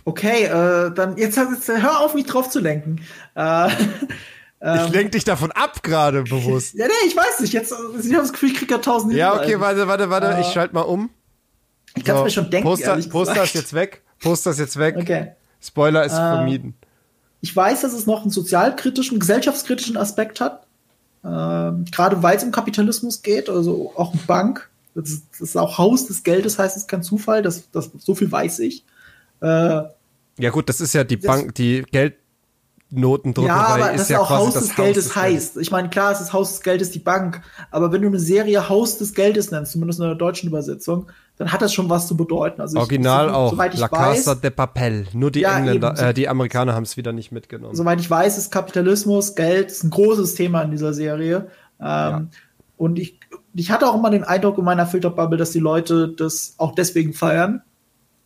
Okay, 0.05 0.45
äh, 0.45 0.93
dann 0.93 1.17
jetzt, 1.17 1.37
jetzt 1.37 1.69
hör 1.69 2.01
auf, 2.01 2.15
mich 2.15 2.27
drauf 2.27 2.49
zu 2.51 2.61
lenken. 2.61 3.03
Äh, 3.37 3.69
ich 4.61 4.89
lenke 4.91 5.11
dich 5.11 5.25
davon 5.25 5.53
ab 5.53 5.83
gerade 5.83 6.23
bewusst. 6.29 6.75
ja, 6.75 6.87
nee, 6.87 7.07
ich 7.07 7.17
weiß 7.17 7.41
nicht. 7.41 7.53
Jetzt, 7.53 7.73
ich 7.73 8.13
habe 8.13 8.23
das 8.23 8.33
Gefühl, 8.33 8.51
ich 8.51 8.57
kriege 8.57 8.75
ja 8.75 8.79
tausend 8.79 9.13
Ja, 9.13 9.35
okay, 9.35 9.61
warte, 9.61 9.87
warte, 9.87 10.11
warte. 10.11 10.29
Äh, 10.29 10.41
ich 10.41 10.49
schalte 10.49 10.75
mal 10.75 10.83
um. 10.83 11.11
Ich 11.97 12.05
kann 12.05 12.15
es 12.15 12.21
so, 12.21 12.25
mir 12.25 12.31
schon 12.31 12.51
denken. 12.51 12.69
Poster, 12.69 12.97
Poster 13.09 13.43
ist 13.43 13.55
jetzt 13.55 13.75
weg. 13.75 14.03
Poster 14.21 14.51
ist 14.51 14.59
jetzt 14.59 14.79
weg. 14.79 14.97
Okay. 14.97 15.33
Spoiler 15.61 16.05
ist 16.05 16.13
äh, 16.13 16.17
vermieden. 16.17 16.75
Ich 17.41 17.55
weiß, 17.55 17.83
dass 17.83 17.93
es 17.93 18.07
noch 18.07 18.23
einen 18.23 18.31
sozialkritischen, 18.31 19.19
gesellschaftskritischen 19.19 19.97
Aspekt 19.97 20.41
hat. 20.41 20.67
Äh, 21.23 21.27
Gerade 21.27 22.23
weil 22.23 22.37
es 22.37 22.45
um 22.45 22.51
Kapitalismus 22.51 23.23
geht, 23.23 23.49
also 23.49 23.93
auch 23.97 24.15
um 24.15 24.21
Bank. 24.27 24.69
Das 24.95 25.09
ist, 25.09 25.27
das 25.33 25.41
ist, 25.41 25.57
auch 25.57 25.79
Haus 25.79 26.07
des 26.07 26.23
Geldes, 26.23 26.59
heißt 26.59 26.77
es 26.77 26.87
kein 26.87 27.03
Zufall. 27.03 27.43
Das, 27.43 27.71
das, 27.71 27.91
so 27.99 28.15
viel 28.15 28.31
weiß 28.31 28.59
ich. 28.61 28.85
Äh, 29.41 29.83
ja 30.39 30.51
gut, 30.51 30.69
das 30.69 30.81
ist 30.81 30.95
ja 30.95 31.05
die 31.05 31.17
Bank, 31.17 31.55
die 31.55 31.85
Geld, 31.91 32.15
Notendruckerei 32.91 33.57
ja, 33.57 33.67
aber 33.67 33.93
ist 33.93 34.01
das 34.01 34.09
ja 34.09 34.21
auch 34.21 34.31
Haus 34.31 34.55
des 34.55 34.75
Geldes 34.75 35.05
des 35.05 35.17
heißt. 35.17 35.57
Ich 35.59 35.71
meine, 35.71 35.91
klar, 35.91 36.13
es 36.13 36.21
ist 36.21 36.33
Haus 36.33 36.51
des 36.51 36.63
Geldes 36.63 36.91
die 36.91 36.99
Bank, 36.99 37.41
aber 37.71 37.93
wenn 37.93 38.03
du 38.03 38.09
eine 38.09 38.19
Serie 38.19 38.69
Haus 38.69 38.99
des 38.99 39.15
Geldes 39.15 39.53
nennst, 39.53 39.73
zumindest 39.73 40.01
in 40.01 40.07
der 40.07 40.17
deutschen 40.17 40.49
Übersetzung, 40.49 41.07
dann 41.41 41.51
hat 41.51 41.63
das 41.63 41.73
schon 41.73 41.89
was 41.89 42.07
zu 42.07 42.19
bedeuten. 42.19 42.61
Also 42.61 42.79
Original 42.79 43.29
ich, 43.29 43.33
auch. 43.33 43.51
Soweit 43.53 43.73
ich 43.73 43.81
La 43.81 43.89
Casa 43.89 44.33
weiß, 44.33 44.41
de 44.43 44.51
Papel. 44.51 45.07
Nur 45.15 45.31
die 45.31 45.41
ja, 45.41 45.57
Engländer, 45.57 45.95
eben, 45.97 46.09
äh, 46.09 46.13
die 46.13 46.29
Amerikaner 46.29 46.75
haben 46.75 46.83
es 46.83 46.99
wieder 46.99 47.15
nicht 47.15 47.33
mitgenommen. 47.33 47.75
Soweit 47.75 47.99
ich 47.99 48.11
weiß, 48.11 48.37
ist 48.37 48.53
Kapitalismus, 48.53 49.35
Geld 49.35 49.71
ist 49.71 49.83
ein 49.83 49.89
großes 49.89 50.35
Thema 50.35 50.61
in 50.61 50.71
dieser 50.71 50.93
Serie. 50.93 51.47
Ähm, 51.81 51.87
ja. 51.87 52.27
Und 52.77 52.99
ich, 52.99 53.19
ich 53.55 53.71
hatte 53.71 53.89
auch 53.89 53.95
immer 53.95 54.11
den 54.11 54.23
Eindruck 54.23 54.59
in 54.59 54.65
meiner 54.65 54.85
Filterbubble, 54.85 55.39
dass 55.39 55.51
die 55.51 55.61
Leute 55.61 56.09
das 56.09 56.57
auch 56.59 56.75
deswegen 56.75 57.15
feiern. 57.15 57.63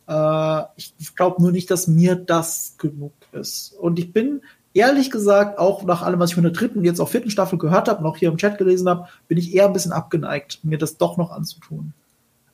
Äh, 0.09 0.63
ich 0.75 1.15
glaube 1.15 1.41
nur 1.41 1.53
nicht, 1.53 1.71
dass 1.71 1.87
mir 1.87 2.15
das 2.15 2.75
genug 2.77 3.13
ist. 3.31 3.77
Und 3.79 3.97
ich 3.97 4.11
bin 4.11 4.41
ehrlich 4.73 5.09
gesagt, 5.09 5.57
auch 5.57 5.83
nach 5.83 6.01
allem, 6.01 6.19
was 6.19 6.31
ich 6.31 6.35
von 6.35 6.43
der 6.43 6.51
dritten 6.51 6.79
und 6.79 6.83
jetzt 6.83 6.99
auch 6.99 7.07
vierten 7.07 7.29
Staffel 7.29 7.57
gehört 7.59 7.87
habe, 7.87 8.03
noch 8.03 8.17
hier 8.17 8.27
im 8.27 8.35
Chat 8.35 8.57
gelesen 8.57 8.89
habe, 8.89 9.07
bin 9.29 9.37
ich 9.37 9.55
eher 9.55 9.67
ein 9.67 9.73
bisschen 9.73 9.93
abgeneigt, 9.93 10.65
mir 10.65 10.77
das 10.77 10.97
doch 10.97 11.15
noch 11.15 11.31
anzutun. 11.31 11.93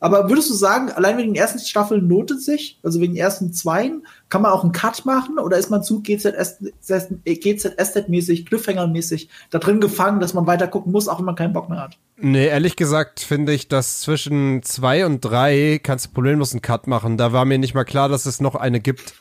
Aber 0.03 0.29
würdest 0.29 0.49
du 0.49 0.55
sagen, 0.55 0.91
allein 0.91 1.19
wegen 1.19 1.35
den 1.35 1.39
ersten 1.39 1.59
Staffeln 1.59 2.07
notet 2.07 2.41
sich, 2.41 2.79
also 2.81 2.99
wegen 2.99 3.13
den 3.13 3.21
ersten 3.21 3.53
zweien, 3.53 4.07
kann 4.29 4.41
man 4.41 4.51
auch 4.51 4.63
einen 4.63 4.71
Cut 4.71 5.05
machen 5.05 5.37
oder 5.37 5.57
ist 5.57 5.69
man 5.69 5.83
zu 5.83 6.01
GZSZ-mäßig, 6.01 8.47
Cliffhanger-mäßig 8.47 9.29
da 9.51 9.59
drin 9.59 9.79
gefangen, 9.79 10.19
dass 10.19 10.33
man 10.33 10.47
weiter 10.47 10.67
gucken 10.67 10.91
muss, 10.91 11.07
auch 11.07 11.19
wenn 11.19 11.25
man 11.25 11.35
keinen 11.35 11.53
Bock 11.53 11.69
mehr 11.69 11.81
hat? 11.81 11.99
Nee, 12.17 12.47
ehrlich 12.47 12.75
gesagt 12.75 13.19
finde 13.19 13.53
ich, 13.53 13.67
dass 13.67 14.01
zwischen 14.01 14.63
zwei 14.63 15.05
und 15.05 15.21
drei 15.21 15.79
kannst 15.81 16.07
du 16.07 16.09
problemlos 16.09 16.53
einen 16.53 16.63
Cut 16.63 16.87
machen. 16.87 17.17
Da 17.17 17.31
war 17.31 17.45
mir 17.45 17.59
nicht 17.59 17.75
mal 17.75 17.83
klar, 17.83 18.09
dass 18.09 18.25
es 18.25 18.41
noch 18.41 18.55
eine 18.55 18.79
gibt. 18.79 19.13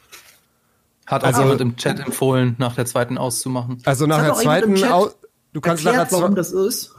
Hat 1.04 1.24
also 1.24 1.42
jemand 1.42 1.60
im 1.60 1.76
Chat 1.76 2.00
empfohlen, 2.00 2.54
nach 2.56 2.74
der 2.74 2.86
zweiten 2.86 3.18
auszumachen. 3.18 3.82
Also 3.84 4.06
nach 4.06 4.22
der 4.22 4.32
zweiten, 4.32 4.76
du 4.76 4.80
kannst 5.60 5.84
erklärt, 5.84 6.10
nachher 6.10 6.22
warum 6.22 6.34
das 6.34 6.52
ist. 6.52 6.94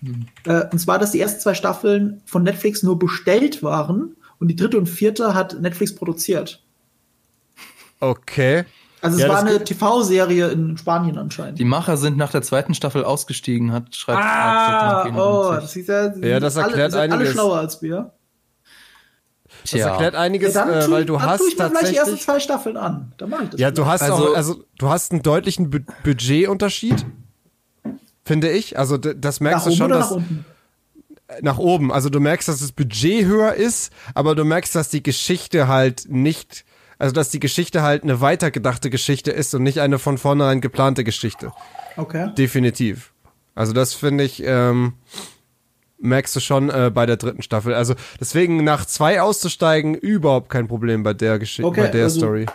Hm. 0.00 0.26
Äh, 0.44 0.64
und 0.70 0.78
zwar, 0.78 0.98
dass 0.98 1.12
die 1.12 1.20
ersten 1.20 1.40
zwei 1.40 1.54
Staffeln 1.54 2.22
von 2.26 2.42
Netflix 2.42 2.82
nur 2.82 2.98
bestellt 2.98 3.62
waren 3.62 4.16
und 4.38 4.48
die 4.48 4.56
dritte 4.56 4.78
und 4.78 4.86
vierte 4.86 5.34
hat 5.34 5.60
Netflix 5.60 5.94
produziert. 5.94 6.62
Okay. 8.00 8.64
Also 9.00 9.18
es 9.18 9.22
ja, 9.22 9.28
war 9.28 9.38
eine 9.38 9.62
TV-Serie 9.62 10.48
in 10.48 10.76
Spanien 10.78 11.18
anscheinend. 11.18 11.58
Die 11.58 11.64
Macher 11.64 11.96
sind 11.96 12.16
nach 12.16 12.30
der 12.30 12.42
zweiten 12.42 12.74
Staffel 12.74 13.04
ausgestiegen, 13.04 13.72
hat 13.72 13.94
schreibt 13.94 14.18
ah, 14.18 15.06
oh, 15.14 15.52
das 15.54 15.76
ist 15.76 15.88
ja, 15.88 16.16
ja 16.16 16.40
das 16.40 16.56
erklärt 16.56 16.94
alle, 16.94 17.02
einiges. 17.02 17.20
alle 17.20 17.32
schlauer 17.32 17.58
als 17.58 17.82
wir. 17.82 18.12
Das 19.62 19.74
erklärt 19.74 20.14
einiges, 20.14 20.54
ja, 20.54 20.68
äh, 20.68 20.90
weil 20.90 21.04
du 21.04 21.20
hast 21.20 21.42
ich 21.46 21.56
tatsächlich 21.56 21.92
die 21.92 21.96
ersten 21.96 22.18
zwei 22.18 22.40
Staffeln 22.40 22.76
an. 22.76 23.12
Dann 23.18 23.30
mach 23.30 23.42
ich 23.42 23.50
das. 23.50 23.60
Ja, 23.60 23.70
du 23.70 23.86
hast 23.86 24.02
also, 24.02 24.30
auch, 24.30 24.36
also 24.36 24.64
du 24.78 24.88
hast 24.88 25.12
einen 25.12 25.22
deutlichen 25.22 25.70
Bu 25.70 25.78
Budgetunterschied, 26.02 27.06
finde 28.26 28.50
ich. 28.50 28.78
Also 28.78 28.98
das 28.98 29.40
merkst 29.40 29.66
du 29.66 29.70
schon, 29.70 29.90
dass 29.90 30.10
nach, 30.10 30.22
nach 31.40 31.58
oben. 31.58 31.92
Also 31.92 32.10
du 32.10 32.20
merkst, 32.20 32.48
dass 32.48 32.60
das 32.60 32.72
Budget 32.72 33.24
höher 33.24 33.54
ist, 33.54 33.92
aber 34.14 34.34
du 34.34 34.44
merkst, 34.44 34.74
dass 34.74 34.88
die 34.88 35.02
Geschichte 35.02 35.68
halt 35.68 36.06
nicht, 36.08 36.64
also 36.98 37.14
dass 37.14 37.30
die 37.30 37.40
Geschichte 37.40 37.82
halt 37.82 38.02
eine 38.02 38.20
weitergedachte 38.20 38.90
Geschichte 38.90 39.30
ist 39.30 39.54
und 39.54 39.62
nicht 39.62 39.80
eine 39.80 39.98
von 39.98 40.18
vornherein 40.18 40.60
geplante 40.60 41.04
Geschichte. 41.04 41.52
Okay. 41.96 42.32
Definitiv. 42.36 43.12
Also 43.54 43.72
das 43.72 43.94
finde 43.94 44.24
ich. 44.24 44.42
Ähm, 44.44 44.94
merkst 45.98 46.36
du 46.36 46.40
schon 46.40 46.68
äh, 46.68 46.90
bei 46.92 47.06
der 47.06 47.16
dritten 47.16 47.40
Staffel. 47.40 47.72
Also 47.72 47.94
deswegen 48.20 48.62
nach 48.64 48.84
zwei 48.84 49.22
auszusteigen, 49.22 49.94
überhaupt 49.94 50.50
kein 50.50 50.68
Problem 50.68 51.02
bei 51.02 51.14
der 51.14 51.38
Geschichte, 51.38 51.66
okay, 51.66 51.82
bei 51.82 51.88
der 51.88 52.04
also, 52.04 52.20
Story. 52.20 52.46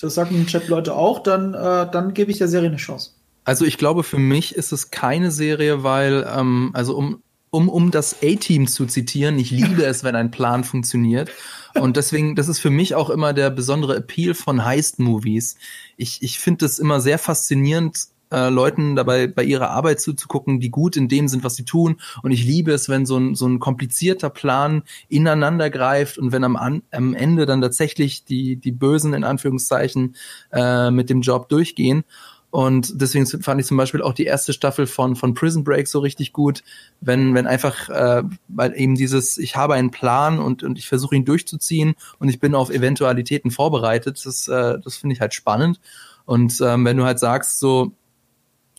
Das 0.00 0.14
sagen 0.14 0.34
die 0.36 0.46
Chat-Leute 0.46 0.94
auch, 0.94 1.22
dann, 1.22 1.54
äh, 1.54 1.90
dann 1.90 2.12
gebe 2.12 2.32
ich 2.32 2.38
der 2.38 2.48
Serie 2.48 2.68
eine 2.68 2.76
Chance. 2.76 3.12
Also 3.48 3.64
ich 3.64 3.78
glaube, 3.78 4.02
für 4.02 4.18
mich 4.18 4.56
ist 4.56 4.72
es 4.72 4.90
keine 4.90 5.30
Serie, 5.30 5.82
weil, 5.82 6.30
ähm, 6.30 6.68
also 6.74 6.94
um, 6.94 7.22
um, 7.48 7.70
um 7.70 7.90
das 7.90 8.16
A-Team 8.22 8.66
zu 8.66 8.84
zitieren, 8.84 9.38
ich 9.38 9.50
liebe 9.50 9.86
es, 9.86 10.04
wenn 10.04 10.14
ein 10.16 10.30
Plan 10.30 10.64
funktioniert. 10.64 11.30
Und 11.72 11.96
deswegen, 11.96 12.36
das 12.36 12.48
ist 12.48 12.58
für 12.58 12.68
mich 12.68 12.94
auch 12.94 13.08
immer 13.08 13.32
der 13.32 13.48
besondere 13.48 13.96
Appeal 13.96 14.34
von 14.34 14.66
Heist-Movies. 14.66 15.56
Ich, 15.96 16.20
ich 16.20 16.38
finde 16.38 16.66
es 16.66 16.78
immer 16.78 17.00
sehr 17.00 17.18
faszinierend, 17.18 18.08
äh, 18.30 18.50
Leuten 18.50 18.96
dabei 18.96 19.26
bei 19.26 19.44
ihrer 19.44 19.70
Arbeit 19.70 20.02
zuzugucken, 20.02 20.60
die 20.60 20.68
gut 20.68 20.98
in 20.98 21.08
dem 21.08 21.26
sind, 21.26 21.42
was 21.42 21.56
sie 21.56 21.64
tun. 21.64 21.96
Und 22.22 22.32
ich 22.32 22.44
liebe 22.44 22.72
es, 22.72 22.90
wenn 22.90 23.06
so 23.06 23.16
ein, 23.16 23.34
so 23.34 23.46
ein 23.46 23.60
komplizierter 23.60 24.28
Plan 24.28 24.82
ineinander 25.08 25.70
greift 25.70 26.18
und 26.18 26.32
wenn 26.32 26.44
am, 26.44 26.56
an, 26.56 26.82
am 26.90 27.14
Ende 27.14 27.46
dann 27.46 27.62
tatsächlich 27.62 28.26
die, 28.26 28.56
die 28.56 28.72
Bösen 28.72 29.14
in 29.14 29.24
Anführungszeichen 29.24 30.16
äh, 30.52 30.90
mit 30.90 31.08
dem 31.08 31.22
Job 31.22 31.48
durchgehen. 31.48 32.04
Und 32.50 33.00
deswegen 33.00 33.26
fand 33.26 33.60
ich 33.60 33.66
zum 33.66 33.76
Beispiel 33.76 34.00
auch 34.00 34.14
die 34.14 34.24
erste 34.24 34.54
Staffel 34.54 34.86
von, 34.86 35.16
von 35.16 35.34
Prison 35.34 35.64
Break 35.64 35.86
so 35.86 35.98
richtig 35.98 36.32
gut, 36.32 36.62
wenn, 37.00 37.34
wenn 37.34 37.46
einfach, 37.46 37.90
äh, 37.90 38.22
weil 38.48 38.74
eben 38.74 38.94
dieses, 38.94 39.36
ich 39.36 39.54
habe 39.54 39.74
einen 39.74 39.90
Plan 39.90 40.38
und, 40.38 40.62
und 40.62 40.78
ich 40.78 40.88
versuche 40.88 41.14
ihn 41.14 41.26
durchzuziehen 41.26 41.94
und 42.18 42.28
ich 42.30 42.40
bin 42.40 42.54
auf 42.54 42.70
Eventualitäten 42.70 43.50
vorbereitet, 43.50 44.24
das, 44.24 44.48
äh, 44.48 44.78
das 44.82 44.96
finde 44.96 45.14
ich 45.14 45.20
halt 45.20 45.34
spannend. 45.34 45.78
Und 46.24 46.58
ähm, 46.62 46.86
wenn 46.86 46.96
du 46.96 47.04
halt 47.04 47.18
sagst, 47.18 47.58
so, 47.58 47.92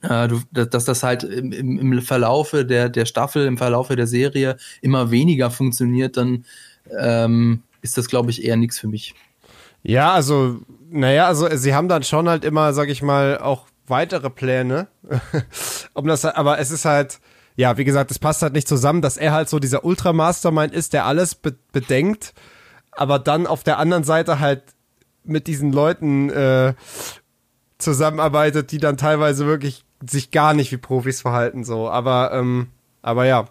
äh, 0.01 0.27
du, 0.27 0.41
dass 0.51 0.85
das 0.85 1.03
halt 1.03 1.23
im, 1.23 1.51
im 1.51 2.01
Verlaufe 2.01 2.65
der, 2.65 2.89
der 2.89 3.05
Staffel, 3.05 3.45
im 3.45 3.57
Verlaufe 3.57 3.95
der 3.95 4.07
Serie 4.07 4.57
immer 4.81 5.11
weniger 5.11 5.51
funktioniert, 5.51 6.17
dann 6.17 6.45
ähm, 6.99 7.61
ist 7.81 7.97
das, 7.97 8.07
glaube 8.07 8.31
ich, 8.31 8.43
eher 8.43 8.57
nichts 8.57 8.79
für 8.79 8.87
mich. 8.87 9.13
Ja, 9.83 10.13
also, 10.13 10.57
naja, 10.89 11.27
also 11.27 11.47
sie 11.55 11.73
haben 11.73 11.87
dann 11.87 12.03
schon 12.03 12.27
halt 12.27 12.43
immer, 12.43 12.73
sag 12.73 12.89
ich 12.89 13.01
mal, 13.01 13.37
auch 13.37 13.67
weitere 13.87 14.29
Pläne. 14.29 14.87
um 15.93 16.07
das, 16.07 16.25
aber 16.25 16.59
es 16.59 16.71
ist 16.71 16.85
halt, 16.85 17.19
ja, 17.55 17.77
wie 17.77 17.83
gesagt, 17.83 18.11
es 18.11 18.19
passt 18.19 18.41
halt 18.41 18.53
nicht 18.53 18.67
zusammen, 18.67 19.01
dass 19.01 19.17
er 19.17 19.31
halt 19.31 19.49
so 19.49 19.59
dieser 19.59 19.83
Ultra-Mastermind 19.83 20.73
ist, 20.73 20.93
der 20.93 21.05
alles 21.05 21.35
be 21.35 21.55
bedenkt, 21.71 22.33
aber 22.91 23.19
dann 23.19 23.47
auf 23.47 23.63
der 23.63 23.79
anderen 23.79 24.03
Seite 24.03 24.39
halt 24.39 24.63
mit 25.23 25.47
diesen 25.47 25.71
Leuten 25.71 26.29
äh, 26.29 26.73
zusammenarbeitet, 27.77 28.71
die 28.71 28.77
dann 28.77 28.97
teilweise 28.97 29.45
wirklich 29.45 29.85
sich 30.07 30.31
gar 30.31 30.53
nicht 30.53 30.71
wie 30.71 30.77
Profis 30.77 31.21
verhalten, 31.21 31.63
so. 31.63 31.89
Aber, 31.89 32.31
ähm, 32.33 32.67
aber 33.01 33.25
ja. 33.25 33.45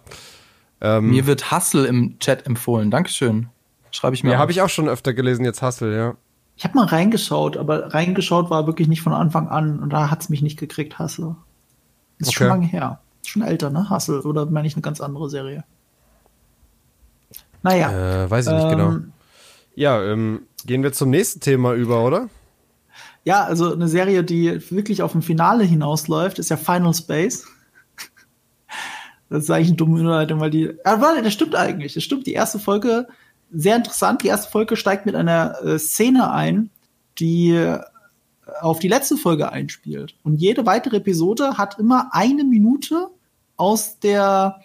Ähm, 0.81 1.09
mir 1.09 1.27
wird 1.27 1.51
Hustle 1.51 1.85
im 1.85 2.17
Chat 2.19 2.45
empfohlen. 2.45 2.89
Dankeschön. 2.89 3.49
Schreibe 3.91 4.15
ich 4.15 4.23
mir. 4.23 4.31
Ja, 4.31 4.37
habe 4.37 4.51
ich 4.51 4.61
auch 4.61 4.69
schon 4.69 4.87
öfter 4.87 5.13
gelesen, 5.13 5.45
jetzt 5.45 5.61
Hustle, 5.61 5.95
ja. 5.95 6.15
Ich 6.55 6.65
habe 6.65 6.75
mal 6.75 6.85
reingeschaut, 6.85 7.55
aber 7.55 7.93
reingeschaut 7.93 8.49
war 8.49 8.67
wirklich 8.67 8.87
nicht 8.87 9.01
von 9.01 9.13
Anfang 9.13 9.47
an 9.47 9.79
und 9.79 9.91
da 9.91 10.11
hat's 10.11 10.29
mich 10.29 10.41
nicht 10.41 10.59
gekriegt, 10.59 10.99
Hustle. 10.99 11.35
Ist 12.17 12.29
okay. 12.29 12.37
schon 12.37 12.47
lange 12.47 12.65
her. 12.65 12.99
Schon 13.25 13.41
älter, 13.41 13.69
ne? 13.69 13.89
Hustle. 13.89 14.21
Oder 14.23 14.45
meine 14.45 14.67
ich 14.67 14.73
eine 14.73 14.81
ganz 14.81 14.99
andere 14.99 15.29
Serie? 15.29 15.63
Naja. 17.63 18.23
Äh, 18.23 18.29
weiß 18.29 18.47
ich 18.47 18.53
nicht 18.53 18.69
genau. 18.69 18.85
ähm, 18.87 18.91
genau. 18.91 19.13
Ja, 19.75 20.03
ähm, 20.03 20.41
gehen 20.65 20.83
wir 20.83 20.91
zum 20.91 21.09
nächsten 21.09 21.39
Thema 21.39 21.73
über, 21.73 22.03
oder? 22.03 22.29
Ja, 23.23 23.43
also 23.43 23.71
eine 23.71 23.87
Serie, 23.87 24.23
die 24.23 24.59
wirklich 24.71 25.01
auf 25.01 25.15
ein 25.15 25.21
Finale 25.21 25.63
hinausläuft, 25.63 26.39
ist 26.39 26.49
ja 26.49 26.57
Final 26.57 26.93
Space. 26.93 27.47
Das 29.31 29.43
ist 29.43 29.51
eigentlich 29.51 29.67
eine 29.67 29.77
dumme 29.77 29.99
Überleitung, 29.99 30.39
weil 30.39 30.49
die. 30.49 30.73
Ah, 30.83 31.01
warte, 31.01 31.21
das 31.21 31.33
stimmt 31.33 31.53
eigentlich. 31.53 31.93
Das 31.93 32.03
stimmt. 32.03 32.25
Die 32.25 32.33
erste 32.33 32.57
Folge, 32.57 33.07
sehr 33.51 33.75
interessant. 33.75 34.23
Die 34.23 34.27
erste 34.27 34.51
Folge 34.51 34.75
steigt 34.75 35.05
mit 35.05 35.15
einer 35.15 35.61
äh, 35.63 35.79
Szene 35.79 36.31
ein, 36.31 36.69
die 37.19 37.77
auf 38.61 38.79
die 38.79 38.87
letzte 38.87 39.17
Folge 39.17 39.51
einspielt. 39.51 40.15
Und 40.23 40.35
jede 40.35 40.65
weitere 40.65 40.97
Episode 40.97 41.57
hat 41.57 41.79
immer 41.79 42.09
eine 42.11 42.43
Minute 42.43 43.09
aus 43.57 43.99
der, 43.99 44.61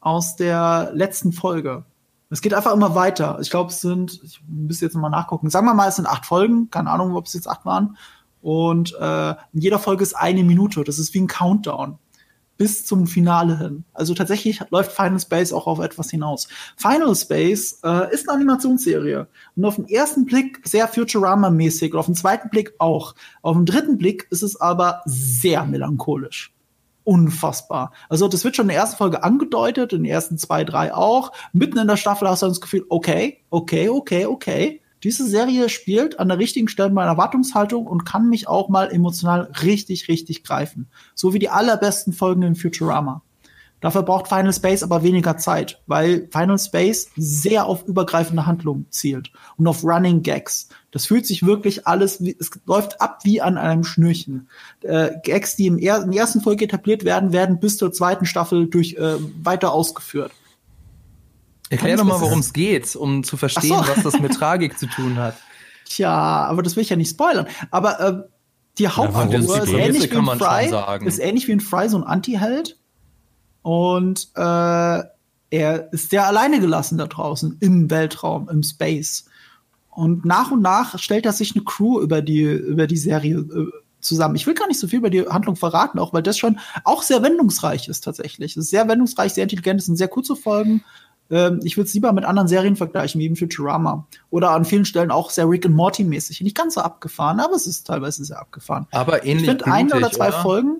aus 0.00 0.36
der 0.36 0.90
letzten 0.94 1.32
Folge. 1.32 1.84
Es 2.30 2.40
geht 2.40 2.54
einfach 2.54 2.72
immer 2.72 2.94
weiter. 2.94 3.38
Ich 3.40 3.50
glaube, 3.50 3.70
es 3.70 3.80
sind, 3.80 4.20
ich 4.24 4.40
müsste 4.48 4.86
jetzt 4.86 4.94
mal 4.94 5.10
nachgucken, 5.10 5.50
sagen 5.50 5.66
wir 5.66 5.74
mal, 5.74 5.88
es 5.88 5.96
sind 5.96 6.06
acht 6.06 6.26
Folgen, 6.26 6.70
keine 6.70 6.90
Ahnung, 6.90 7.14
ob 7.14 7.26
es 7.26 7.34
jetzt 7.34 7.48
acht 7.48 7.64
waren. 7.64 7.96
Und 8.40 8.94
äh, 8.98 9.30
in 9.30 9.60
jeder 9.60 9.78
Folge 9.78 10.02
ist 10.02 10.14
eine 10.14 10.42
Minute. 10.42 10.82
Das 10.82 10.98
ist 10.98 11.14
wie 11.14 11.20
ein 11.20 11.26
Countdown 11.26 11.98
bis 12.62 12.86
zum 12.86 13.08
Finale 13.08 13.58
hin. 13.58 13.82
Also 13.92 14.14
tatsächlich 14.14 14.60
läuft 14.70 14.92
Final 14.92 15.18
Space 15.18 15.52
auch 15.52 15.66
auf 15.66 15.80
etwas 15.80 16.10
hinaus. 16.10 16.46
Final 16.76 17.12
Space 17.16 17.80
äh, 17.82 18.14
ist 18.14 18.28
eine 18.28 18.36
Animationsserie 18.38 19.26
und 19.56 19.64
auf 19.64 19.74
den 19.74 19.88
ersten 19.88 20.26
Blick 20.26 20.60
sehr 20.62 20.86
Futurama-mäßig 20.86 21.92
auf 21.96 22.06
den 22.06 22.14
zweiten 22.14 22.50
Blick 22.50 22.74
auch. 22.78 23.16
Auf 23.42 23.56
den 23.56 23.66
dritten 23.66 23.98
Blick 23.98 24.28
ist 24.30 24.44
es 24.44 24.60
aber 24.60 25.02
sehr 25.06 25.64
melancholisch 25.64 26.54
unfassbar. 27.02 27.90
Also 28.08 28.28
das 28.28 28.44
wird 28.44 28.54
schon 28.54 28.66
in 28.66 28.68
der 28.68 28.76
ersten 28.76 28.96
Folge 28.96 29.24
angedeutet, 29.24 29.92
in 29.92 30.04
den 30.04 30.12
ersten 30.12 30.38
zwei, 30.38 30.62
drei 30.62 30.94
auch. 30.94 31.32
Mitten 31.52 31.78
in 31.78 31.88
der 31.88 31.96
Staffel 31.96 32.28
hast 32.28 32.42
du 32.42 32.46
das 32.46 32.60
Gefühl, 32.60 32.86
okay, 32.88 33.42
okay, 33.50 33.88
okay, 33.88 34.26
okay. 34.26 34.81
Diese 35.02 35.26
Serie 35.26 35.68
spielt 35.68 36.20
an 36.20 36.28
der 36.28 36.38
richtigen 36.38 36.68
Stelle 36.68 36.90
meiner 36.90 37.10
Erwartungshaltung 37.10 37.86
und 37.86 38.04
kann 38.04 38.28
mich 38.28 38.48
auch 38.48 38.68
mal 38.68 38.90
emotional 38.90 39.50
richtig, 39.62 40.08
richtig 40.08 40.44
greifen. 40.44 40.88
So 41.14 41.34
wie 41.34 41.38
die 41.38 41.48
allerbesten 41.48 42.12
Folgen 42.12 42.42
in 42.42 42.54
Futurama. 42.54 43.22
Dafür 43.82 44.04
braucht 44.04 44.28
Final 44.28 44.52
Space 44.52 44.84
aber 44.84 45.02
weniger 45.02 45.36
Zeit, 45.38 45.82
weil 45.88 46.28
Final 46.30 46.56
Space 46.56 47.10
sehr 47.16 47.66
auf 47.66 47.84
übergreifende 47.84 48.46
Handlungen 48.46 48.86
zielt 48.90 49.32
und 49.56 49.66
auf 49.66 49.82
Running 49.82 50.22
Gags. 50.22 50.68
Das 50.92 51.06
fühlt 51.06 51.26
sich 51.26 51.44
wirklich 51.44 51.84
alles, 51.84 52.22
wie, 52.22 52.36
es 52.38 52.50
läuft 52.64 53.00
ab 53.00 53.18
wie 53.24 53.42
an 53.42 53.58
einem 53.58 53.82
Schnürchen. 53.82 54.48
Äh, 54.82 55.10
Gags, 55.24 55.56
die 55.56 55.66
im 55.66 55.78
er, 55.78 56.00
in 56.04 56.12
ersten 56.12 56.40
Folge 56.40 56.64
etabliert 56.64 57.04
werden, 57.04 57.32
werden 57.32 57.58
bis 57.58 57.76
zur 57.76 57.92
zweiten 57.92 58.24
Staffel 58.24 58.68
durch 58.68 58.94
äh, 58.94 59.16
weiter 59.42 59.72
ausgeführt. 59.72 60.30
Erklär 61.72 61.96
doch 61.96 62.04
mal, 62.04 62.20
worum 62.20 62.40
es 62.40 62.52
geht, 62.52 62.94
um 62.96 63.24
zu 63.24 63.36
verstehen, 63.36 63.76
so. 63.76 63.88
was 63.88 64.02
das 64.02 64.20
mit 64.20 64.34
Tragik 64.38 64.78
zu 64.78 64.86
tun 64.86 65.16
hat. 65.16 65.36
Tja, 65.86 66.10
aber 66.10 66.62
das 66.62 66.76
will 66.76 66.82
ich 66.82 66.90
ja 66.90 66.96
nicht 66.96 67.10
spoilern. 67.10 67.46
Aber 67.70 68.00
äh, 68.00 68.22
die 68.78 68.88
Hauptfigur 68.88 69.56
ja, 69.56 69.62
ist 69.62 69.72
ähnlich 69.72 70.10
wie 70.10 70.16
ein 70.16 70.38
Fry, 70.38 71.06
ist 71.06 71.18
ähnlich 71.18 71.48
wie 71.48 71.52
ein 71.52 71.60
Fry, 71.60 71.88
so 71.88 71.98
ein 71.98 72.04
Anti-Held 72.04 72.78
und 73.62 74.28
äh, 74.34 75.02
er 75.50 75.92
ist 75.92 76.10
sehr 76.10 76.26
alleine 76.26 76.60
gelassen 76.60 76.98
da 76.98 77.06
draußen 77.06 77.58
im 77.60 77.90
Weltraum, 77.90 78.48
im 78.48 78.62
Space. 78.62 79.26
Und 79.90 80.24
nach 80.24 80.50
und 80.50 80.62
nach 80.62 80.98
stellt 80.98 81.26
er 81.26 81.32
sich 81.32 81.54
eine 81.54 81.64
Crew 81.64 82.00
über 82.00 82.22
die, 82.22 82.42
über 82.42 82.86
die 82.86 82.96
Serie 82.96 83.36
äh, 83.36 83.66
zusammen. 84.00 84.34
Ich 84.34 84.46
will 84.46 84.54
gar 84.54 84.66
nicht 84.66 84.80
so 84.80 84.88
viel 84.88 84.98
über 84.98 85.10
die 85.10 85.26
Handlung 85.26 85.56
verraten, 85.56 85.98
auch 85.98 86.14
weil 86.14 86.22
das 86.22 86.38
schon 86.38 86.58
auch 86.84 87.02
sehr 87.02 87.22
wendungsreich 87.22 87.88
ist 87.88 88.02
tatsächlich. 88.02 88.52
Es 88.52 88.64
ist 88.64 88.70
sehr 88.70 88.88
wendungsreich, 88.88 89.34
sehr 89.34 89.44
intelligent, 89.44 89.80
es 89.80 89.86
sind 89.86 89.96
sehr 89.96 90.08
kurze 90.08 90.36
Folgen. 90.36 90.82
Ähm, 91.30 91.60
ich 91.62 91.76
würde 91.76 91.88
es 91.88 91.94
lieber 91.94 92.12
mit 92.12 92.24
anderen 92.24 92.48
Serien 92.48 92.76
vergleichen, 92.76 93.20
wie 93.20 93.26
im 93.26 93.36
Futurama. 93.36 94.06
Oder 94.30 94.50
an 94.50 94.64
vielen 94.64 94.84
Stellen 94.84 95.10
auch 95.10 95.30
sehr 95.30 95.48
Rick 95.48 95.66
and 95.66 95.74
Morty 95.74 96.04
mäßig. 96.04 96.40
Nicht 96.42 96.56
ganz 96.56 96.74
so 96.74 96.80
abgefahren, 96.80 97.40
aber 97.40 97.54
es 97.54 97.66
ist 97.66 97.86
teilweise 97.86 98.24
sehr 98.24 98.40
abgefahren. 98.40 98.86
Aber 98.90 99.24
ähnlich. 99.24 99.44
Ich 99.44 99.50
finde 99.50 99.66
ein 99.66 99.92
oder 99.92 100.10
zwei 100.10 100.28
oder? 100.28 100.42
Folgen 100.42 100.76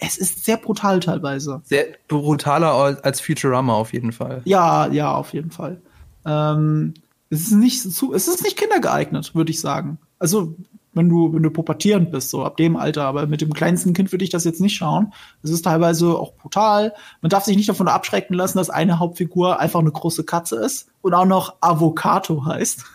es 0.00 0.16
ist 0.16 0.44
sehr 0.44 0.56
brutal 0.56 1.00
teilweise. 1.00 1.60
Sehr 1.64 1.86
brutaler 2.08 2.98
als 3.02 3.20
Futurama 3.20 3.74
auf 3.74 3.92
jeden 3.92 4.12
Fall. 4.12 4.40
Ja, 4.44 4.88
ja, 4.88 5.14
auf 5.14 5.32
jeden 5.32 5.50
Fall. 5.50 5.80
Ähm, 6.24 6.94
es 7.28 7.42
ist 7.42 7.52
nicht 7.52 7.80
zu, 7.80 8.14
es 8.14 8.26
ist 8.26 8.42
nicht 8.42 8.56
kindergeeignet, 8.56 9.34
würde 9.34 9.50
ich 9.50 9.60
sagen. 9.60 9.98
Also, 10.18 10.56
wenn 10.92 11.08
du, 11.08 11.32
wenn 11.32 11.42
du 11.42 11.50
pubertierend 11.50 12.10
bist, 12.10 12.30
so 12.30 12.44
ab 12.44 12.56
dem 12.56 12.76
Alter, 12.76 13.04
aber 13.04 13.26
mit 13.26 13.40
dem 13.40 13.52
kleinsten 13.52 13.92
Kind 13.92 14.10
würde 14.12 14.24
ich 14.24 14.30
das 14.30 14.44
jetzt 14.44 14.60
nicht 14.60 14.76
schauen. 14.76 15.12
Es 15.42 15.50
ist 15.50 15.62
teilweise 15.62 16.18
auch 16.18 16.34
brutal. 16.34 16.94
Man 17.20 17.30
darf 17.30 17.44
sich 17.44 17.56
nicht 17.56 17.68
davon 17.68 17.88
abschrecken 17.88 18.34
lassen, 18.34 18.58
dass 18.58 18.70
eine 18.70 18.98
Hauptfigur 18.98 19.60
einfach 19.60 19.80
eine 19.80 19.92
große 19.92 20.24
Katze 20.24 20.56
ist 20.56 20.88
und 21.02 21.14
auch 21.14 21.26
noch 21.26 21.56
Avocado 21.60 22.44
heißt. 22.44 22.84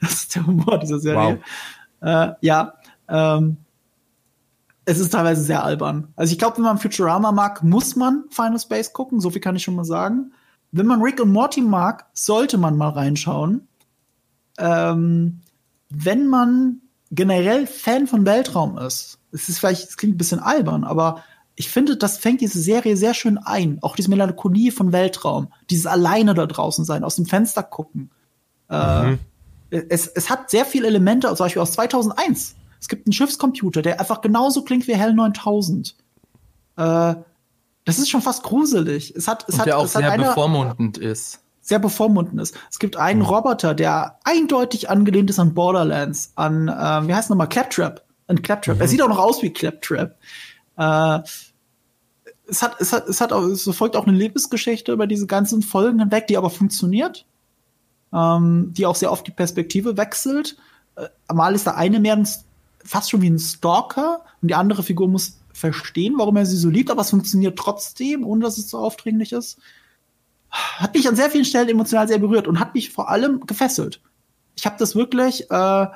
Das 0.00 0.12
ist 0.12 0.34
der 0.34 0.46
Humor 0.46 0.78
dieser 0.78 0.98
Serie. 0.98 1.38
Wow. 2.00 2.30
Äh, 2.30 2.32
ja, 2.40 2.72
ähm, 3.10 3.58
es 4.86 4.98
ist 4.98 5.10
teilweise 5.10 5.42
sehr 5.42 5.62
albern. 5.62 6.14
Also 6.16 6.32
ich 6.32 6.38
glaube, 6.38 6.56
wenn 6.56 6.64
man 6.64 6.78
Futurama 6.78 7.30
mag, 7.30 7.62
muss 7.62 7.94
man 7.94 8.24
Final 8.30 8.58
Space 8.58 8.94
gucken. 8.94 9.20
So 9.20 9.28
viel 9.28 9.42
kann 9.42 9.54
ich 9.54 9.62
schon 9.64 9.74
mal 9.74 9.84
sagen. 9.84 10.32
Wenn 10.72 10.86
man 10.86 11.02
Rick 11.02 11.20
und 11.20 11.30
Morty 11.30 11.60
mag, 11.60 12.06
sollte 12.14 12.56
man 12.56 12.78
mal 12.78 12.88
reinschauen. 12.88 13.68
ähm, 14.56 15.40
wenn 15.90 16.26
man 16.26 16.80
generell 17.16 17.66
Fan 17.66 18.06
von 18.06 18.24
Weltraum 18.24 18.78
ist, 18.78 19.18
es 19.32 19.48
ist 19.48 19.58
vielleicht, 19.58 19.88
es 19.88 19.96
klingt 19.96 20.14
ein 20.14 20.18
bisschen 20.18 20.40
albern, 20.40 20.84
aber 20.84 21.24
ich 21.56 21.70
finde, 21.70 21.96
das 21.96 22.18
fängt 22.18 22.42
diese 22.42 22.60
Serie 22.60 22.96
sehr 22.96 23.14
schön 23.14 23.38
ein. 23.38 23.78
Auch 23.80 23.96
diese 23.96 24.10
Melancholie 24.10 24.70
von 24.70 24.92
Weltraum, 24.92 25.48
dieses 25.70 25.86
alleine 25.86 26.34
da 26.34 26.46
draußen 26.46 26.84
sein, 26.84 27.02
aus 27.02 27.16
dem 27.16 27.26
Fenster 27.26 27.62
gucken. 27.62 28.10
Äh, 28.68 29.02
mhm. 29.02 29.18
Äh, 29.70 29.82
es, 29.88 30.06
es 30.06 30.28
hat 30.28 30.50
sehr 30.50 30.66
viele 30.66 30.86
Elemente, 30.86 31.28
zum 31.28 31.44
Beispiel 31.44 31.62
aus 31.62 31.72
2001. 31.72 32.56
Es 32.78 32.88
gibt 32.88 33.06
einen 33.06 33.14
Schiffscomputer, 33.14 33.80
der 33.82 33.98
einfach 33.98 34.20
genauso 34.20 34.62
klingt 34.62 34.86
wie 34.86 34.94
Hell 34.94 35.14
9000. 35.14 35.96
Äh, 36.76 37.14
das 37.86 37.98
ist 37.98 38.10
schon 38.10 38.20
fast 38.22 38.42
gruselig. 38.42 39.14
Es 39.16 39.26
hat, 39.26 39.44
es 39.48 39.54
Und 39.54 39.60
hat, 39.60 39.66
der 39.66 39.78
auch 39.78 39.84
es 39.84 39.94
sehr 39.94 40.16
bevormundend 40.18 40.98
ist. 40.98 41.40
Sehr 41.66 41.80
bevormundend 41.80 42.40
ist. 42.40 42.56
Es 42.70 42.78
gibt 42.78 42.96
einen 42.96 43.18
mhm. 43.18 43.26
Roboter, 43.26 43.74
der 43.74 44.20
eindeutig 44.22 44.88
angelehnt 44.88 45.30
ist 45.30 45.40
an 45.40 45.52
Borderlands, 45.52 46.30
an, 46.36 46.68
äh, 46.68 47.08
wie 47.08 47.12
heißt 47.12 47.28
nochmal, 47.28 47.48
Claptrap. 47.48 48.04
An 48.28 48.40
Claptrap. 48.40 48.76
Mhm. 48.76 48.82
Er 48.82 48.88
sieht 48.88 49.02
auch 49.02 49.08
noch 49.08 49.18
aus 49.18 49.42
wie 49.42 49.52
Claptrap. 49.52 50.16
Äh, 50.76 51.18
es 52.48 52.62
hat, 52.62 52.80
es 52.80 52.92
hat, 52.92 53.08
es 53.08 53.20
hat 53.20 53.32
auch, 53.32 53.42
es 53.42 53.64
folgt 53.74 53.96
auch 53.96 54.06
eine 54.06 54.16
Lebensgeschichte 54.16 54.92
über 54.92 55.08
diese 55.08 55.26
ganzen 55.26 55.60
Folgen 55.60 55.98
hinweg, 55.98 56.28
die 56.28 56.36
aber 56.36 56.50
funktioniert. 56.50 57.26
Ähm, 58.12 58.72
die 58.72 58.86
auch 58.86 58.94
sehr 58.94 59.10
oft 59.10 59.26
die 59.26 59.32
Perspektive 59.32 59.96
wechselt. 59.96 60.56
Äh, 60.94 61.08
mal 61.34 61.52
ist 61.52 61.66
der 61.66 61.76
eine 61.76 61.98
mehr 61.98 62.14
ein, 62.14 62.28
fast 62.84 63.10
schon 63.10 63.22
wie 63.22 63.30
ein 63.30 63.40
Stalker 63.40 64.20
und 64.40 64.52
die 64.52 64.54
andere 64.54 64.84
Figur 64.84 65.08
muss 65.08 65.40
verstehen, 65.52 66.14
warum 66.16 66.36
er 66.36 66.46
sie 66.46 66.58
so 66.58 66.68
liebt, 66.68 66.92
aber 66.92 67.00
es 67.00 67.10
funktioniert 67.10 67.58
trotzdem, 67.58 68.24
ohne 68.24 68.44
dass 68.44 68.56
es 68.56 68.70
so 68.70 68.78
aufdringlich 68.78 69.32
ist. 69.32 69.58
Hat 70.78 70.94
mich 70.94 71.08
an 71.08 71.16
sehr 71.16 71.30
vielen 71.30 71.44
Stellen 71.44 71.68
emotional 71.68 72.08
sehr 72.08 72.18
berührt 72.18 72.48
und 72.48 72.60
hat 72.60 72.74
mich 72.74 72.90
vor 72.90 73.08
allem 73.08 73.40
gefesselt. 73.46 74.00
Ich 74.56 74.66
habe 74.66 74.76
das 74.78 74.94
wirklich 74.94 75.50
äh, 75.50 75.86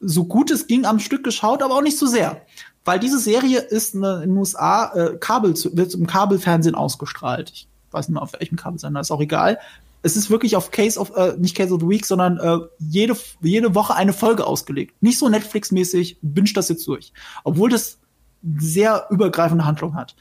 so 0.00 0.24
gut 0.24 0.50
es 0.50 0.66
ging 0.66 0.84
am 0.84 1.00
Stück 1.00 1.24
geschaut, 1.24 1.62
aber 1.62 1.74
auch 1.74 1.82
nicht 1.82 1.98
so 1.98 2.06
sehr 2.06 2.40
weil 2.86 3.00
diese 3.00 3.18
Serie 3.18 3.58
ist 3.58 3.94
eine, 3.94 4.22
in 4.22 4.30
den 4.30 4.38
USA 4.38 4.92
äh, 4.94 5.16
Kabel 5.18 5.54
wird 5.76 5.92
im 5.92 6.06
Kabelfernsehen 6.06 6.74
ausgestrahlt. 6.74 7.50
Ich 7.52 7.68
weiß 7.90 8.08
nicht 8.08 8.14
mehr 8.14 8.22
auf 8.22 8.32
welchem 8.38 8.56
Kabelsender, 8.56 9.00
ist 9.00 9.10
auch 9.10 9.20
egal. 9.20 9.58
Es 10.02 10.16
ist 10.16 10.30
wirklich 10.30 10.54
auf 10.54 10.70
Case 10.70 10.98
of 10.98 11.14
äh, 11.16 11.34
nicht 11.36 11.56
Case 11.56 11.74
of 11.74 11.80
the 11.80 11.88
Week, 11.88 12.06
sondern 12.06 12.38
äh, 12.38 12.58
jede 12.78 13.16
jede 13.42 13.74
Woche 13.74 13.94
eine 13.94 14.12
Folge 14.12 14.46
ausgelegt. 14.46 15.02
Nicht 15.02 15.18
so 15.18 15.28
Netflix-mäßig, 15.28 16.18
binge 16.22 16.52
das 16.54 16.68
jetzt 16.68 16.86
durch, 16.86 17.12
obwohl 17.42 17.70
das 17.70 17.98
sehr 18.56 19.08
übergreifende 19.10 19.64
Handlung 19.64 19.96
hat. 19.96 20.14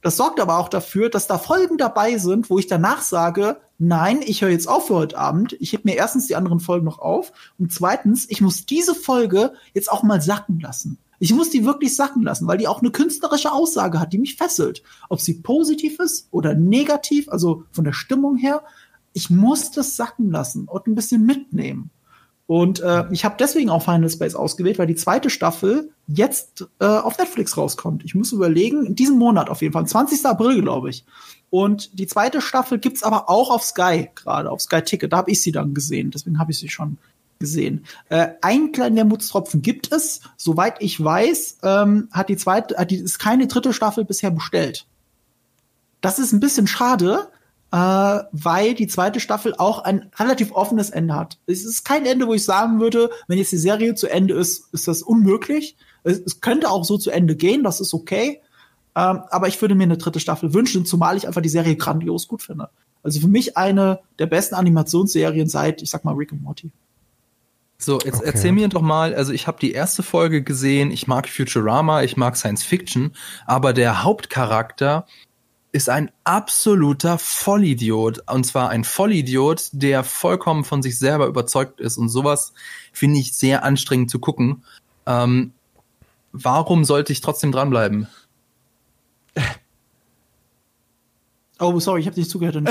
Das 0.00 0.16
sorgt 0.16 0.38
aber 0.38 0.58
auch 0.58 0.68
dafür, 0.68 1.10
dass 1.10 1.26
da 1.26 1.38
Folgen 1.38 1.76
dabei 1.76 2.18
sind, 2.18 2.50
wo 2.50 2.58
ich 2.58 2.68
danach 2.68 3.02
sage, 3.02 3.56
nein, 3.78 4.20
ich 4.24 4.42
höre 4.42 4.50
jetzt 4.50 4.68
auf 4.68 4.86
für 4.86 4.94
heute 4.94 5.18
Abend. 5.18 5.56
Ich 5.58 5.72
heb 5.72 5.84
mir 5.84 5.96
erstens 5.96 6.28
die 6.28 6.36
anderen 6.36 6.60
Folgen 6.60 6.84
noch 6.84 7.00
auf 7.00 7.32
und 7.58 7.72
zweitens, 7.72 8.26
ich 8.28 8.40
muss 8.40 8.64
diese 8.64 8.94
Folge 8.94 9.54
jetzt 9.74 9.90
auch 9.90 10.02
mal 10.02 10.20
sacken 10.20 10.60
lassen. 10.60 10.98
Ich 11.20 11.34
muss 11.34 11.50
die 11.50 11.64
wirklich 11.64 11.96
sacken 11.96 12.22
lassen, 12.22 12.46
weil 12.46 12.58
die 12.58 12.68
auch 12.68 12.80
eine 12.80 12.92
künstlerische 12.92 13.50
Aussage 13.50 13.98
hat, 13.98 14.12
die 14.12 14.18
mich 14.18 14.36
fesselt. 14.36 14.84
Ob 15.08 15.20
sie 15.20 15.34
positiv 15.34 15.98
ist 15.98 16.28
oder 16.30 16.54
negativ, 16.54 17.28
also 17.28 17.64
von 17.72 17.84
der 17.84 17.92
Stimmung 17.92 18.36
her, 18.36 18.62
ich 19.14 19.30
muss 19.30 19.72
das 19.72 19.96
sacken 19.96 20.30
lassen 20.30 20.68
und 20.68 20.86
ein 20.86 20.94
bisschen 20.94 21.26
mitnehmen. 21.26 21.90
Und 22.46 22.80
äh, 22.80 23.04
ich 23.10 23.24
habe 23.24 23.34
deswegen 23.38 23.68
auch 23.68 23.82
Final 23.82 24.08
Space 24.08 24.36
ausgewählt, 24.36 24.78
weil 24.78 24.86
die 24.86 24.94
zweite 24.94 25.28
Staffel 25.28 25.90
jetzt 26.08 26.66
äh, 26.80 26.86
auf 26.86 27.18
Netflix 27.18 27.56
rauskommt. 27.56 28.04
Ich 28.04 28.14
muss 28.14 28.32
überlegen, 28.32 28.86
in 28.86 28.94
diesem 28.94 29.18
Monat 29.18 29.50
auf 29.50 29.62
jeden 29.62 29.74
Fall, 29.74 29.86
20. 29.86 30.24
April, 30.26 30.62
glaube 30.62 30.90
ich. 30.90 31.04
Und 31.50 31.98
die 31.98 32.06
zweite 32.06 32.40
Staffel 32.40 32.78
gibt's 32.78 33.02
aber 33.02 33.28
auch 33.28 33.50
auf 33.50 33.62
Sky, 33.62 34.10
gerade 34.14 34.50
auf 34.50 34.60
Sky 34.60 34.82
Ticket. 34.82 35.12
Da 35.12 35.18
habe 35.18 35.30
ich 35.30 35.42
sie 35.42 35.52
dann 35.52 35.74
gesehen, 35.74 36.10
deswegen 36.10 36.38
habe 36.38 36.50
ich 36.50 36.58
sie 36.58 36.68
schon 36.68 36.98
gesehen. 37.38 37.84
Äh, 38.08 38.28
ein 38.40 38.72
kleiner 38.72 38.96
Wermutstropfen 38.96 39.62
gibt 39.62 39.92
es. 39.92 40.20
Soweit 40.36 40.76
ich 40.80 41.02
weiß, 41.02 41.58
ähm, 41.62 42.08
hat 42.10 42.28
die 42.28 42.36
zweite, 42.36 42.76
hat 42.76 42.90
die, 42.90 42.96
ist 42.96 43.18
keine 43.18 43.46
dritte 43.46 43.72
Staffel 43.72 44.04
bisher 44.04 44.30
bestellt. 44.30 44.86
Das 46.00 46.18
ist 46.18 46.32
ein 46.32 46.40
bisschen 46.40 46.66
schade, 46.66 47.28
äh, 47.70 47.76
weil 48.32 48.74
die 48.74 48.86
zweite 48.86 49.20
Staffel 49.20 49.54
auch 49.56 49.80
ein 49.80 50.10
relativ 50.18 50.52
offenes 50.52 50.90
Ende 50.90 51.14
hat. 51.14 51.38
Es 51.46 51.64
ist 51.64 51.84
kein 51.84 52.06
Ende, 52.06 52.26
wo 52.26 52.34
ich 52.34 52.44
sagen 52.44 52.80
würde, 52.80 53.10
wenn 53.26 53.38
jetzt 53.38 53.52
die 53.52 53.58
Serie 53.58 53.94
zu 53.94 54.08
Ende 54.08 54.34
ist, 54.34 54.72
ist 54.72 54.88
das 54.88 55.02
unmöglich. 55.02 55.76
Es, 56.02 56.18
es 56.18 56.40
könnte 56.40 56.70
auch 56.70 56.84
so 56.84 56.98
zu 56.98 57.10
Ende 57.10 57.36
gehen, 57.36 57.62
das 57.62 57.80
ist 57.80 57.94
okay. 57.94 58.40
Ähm, 58.94 59.20
aber 59.30 59.48
ich 59.48 59.60
würde 59.60 59.74
mir 59.74 59.84
eine 59.84 59.98
dritte 59.98 60.20
Staffel 60.20 60.54
wünschen, 60.54 60.84
zumal 60.84 61.16
ich 61.16 61.26
einfach 61.26 61.42
die 61.42 61.48
Serie 61.48 61.76
grandios 61.76 62.28
gut 62.28 62.42
finde. 62.42 62.68
Also 63.02 63.20
für 63.20 63.28
mich 63.28 63.56
eine 63.56 64.00
der 64.18 64.26
besten 64.26 64.54
Animationsserien 64.54 65.48
seit, 65.48 65.82
ich 65.82 65.90
sag 65.90 66.04
mal, 66.04 66.14
Rick 66.14 66.32
und 66.32 66.42
Morty. 66.42 66.70
So, 67.80 68.00
jetzt 68.00 68.18
okay. 68.18 68.26
erzähl 68.26 68.52
mir 68.52 68.68
doch 68.68 68.82
mal, 68.82 69.14
also 69.14 69.32
ich 69.32 69.46
habe 69.46 69.60
die 69.60 69.70
erste 69.70 70.02
Folge 70.02 70.42
gesehen, 70.42 70.90
ich 70.90 71.06
mag 71.06 71.28
Futurama, 71.28 72.02
ich 72.02 72.16
mag 72.16 72.36
Science 72.36 72.64
Fiction, 72.64 73.12
aber 73.46 73.72
der 73.72 74.02
Hauptcharakter 74.02 75.06
ist 75.70 75.88
ein 75.88 76.10
absoluter 76.24 77.18
Vollidiot. 77.18 78.22
Und 78.28 78.44
zwar 78.44 78.70
ein 78.70 78.84
Vollidiot, 78.84 79.68
der 79.72 80.02
vollkommen 80.02 80.64
von 80.64 80.82
sich 80.82 80.98
selber 80.98 81.26
überzeugt 81.26 81.78
ist. 81.78 81.98
Und 81.98 82.08
sowas 82.08 82.52
finde 82.92 83.20
ich 83.20 83.34
sehr 83.34 83.62
anstrengend 83.64 84.10
zu 84.10 84.18
gucken. 84.18 84.64
Ähm, 85.06 85.52
warum 86.32 86.84
sollte 86.84 87.12
ich 87.12 87.20
trotzdem 87.20 87.52
dranbleiben? 87.52 88.08
Oh, 91.60 91.80
sorry, 91.80 92.02
ich 92.02 92.06
habe 92.06 92.16
nicht 92.16 92.30
zugehört. 92.30 92.56
oh, 92.56 92.62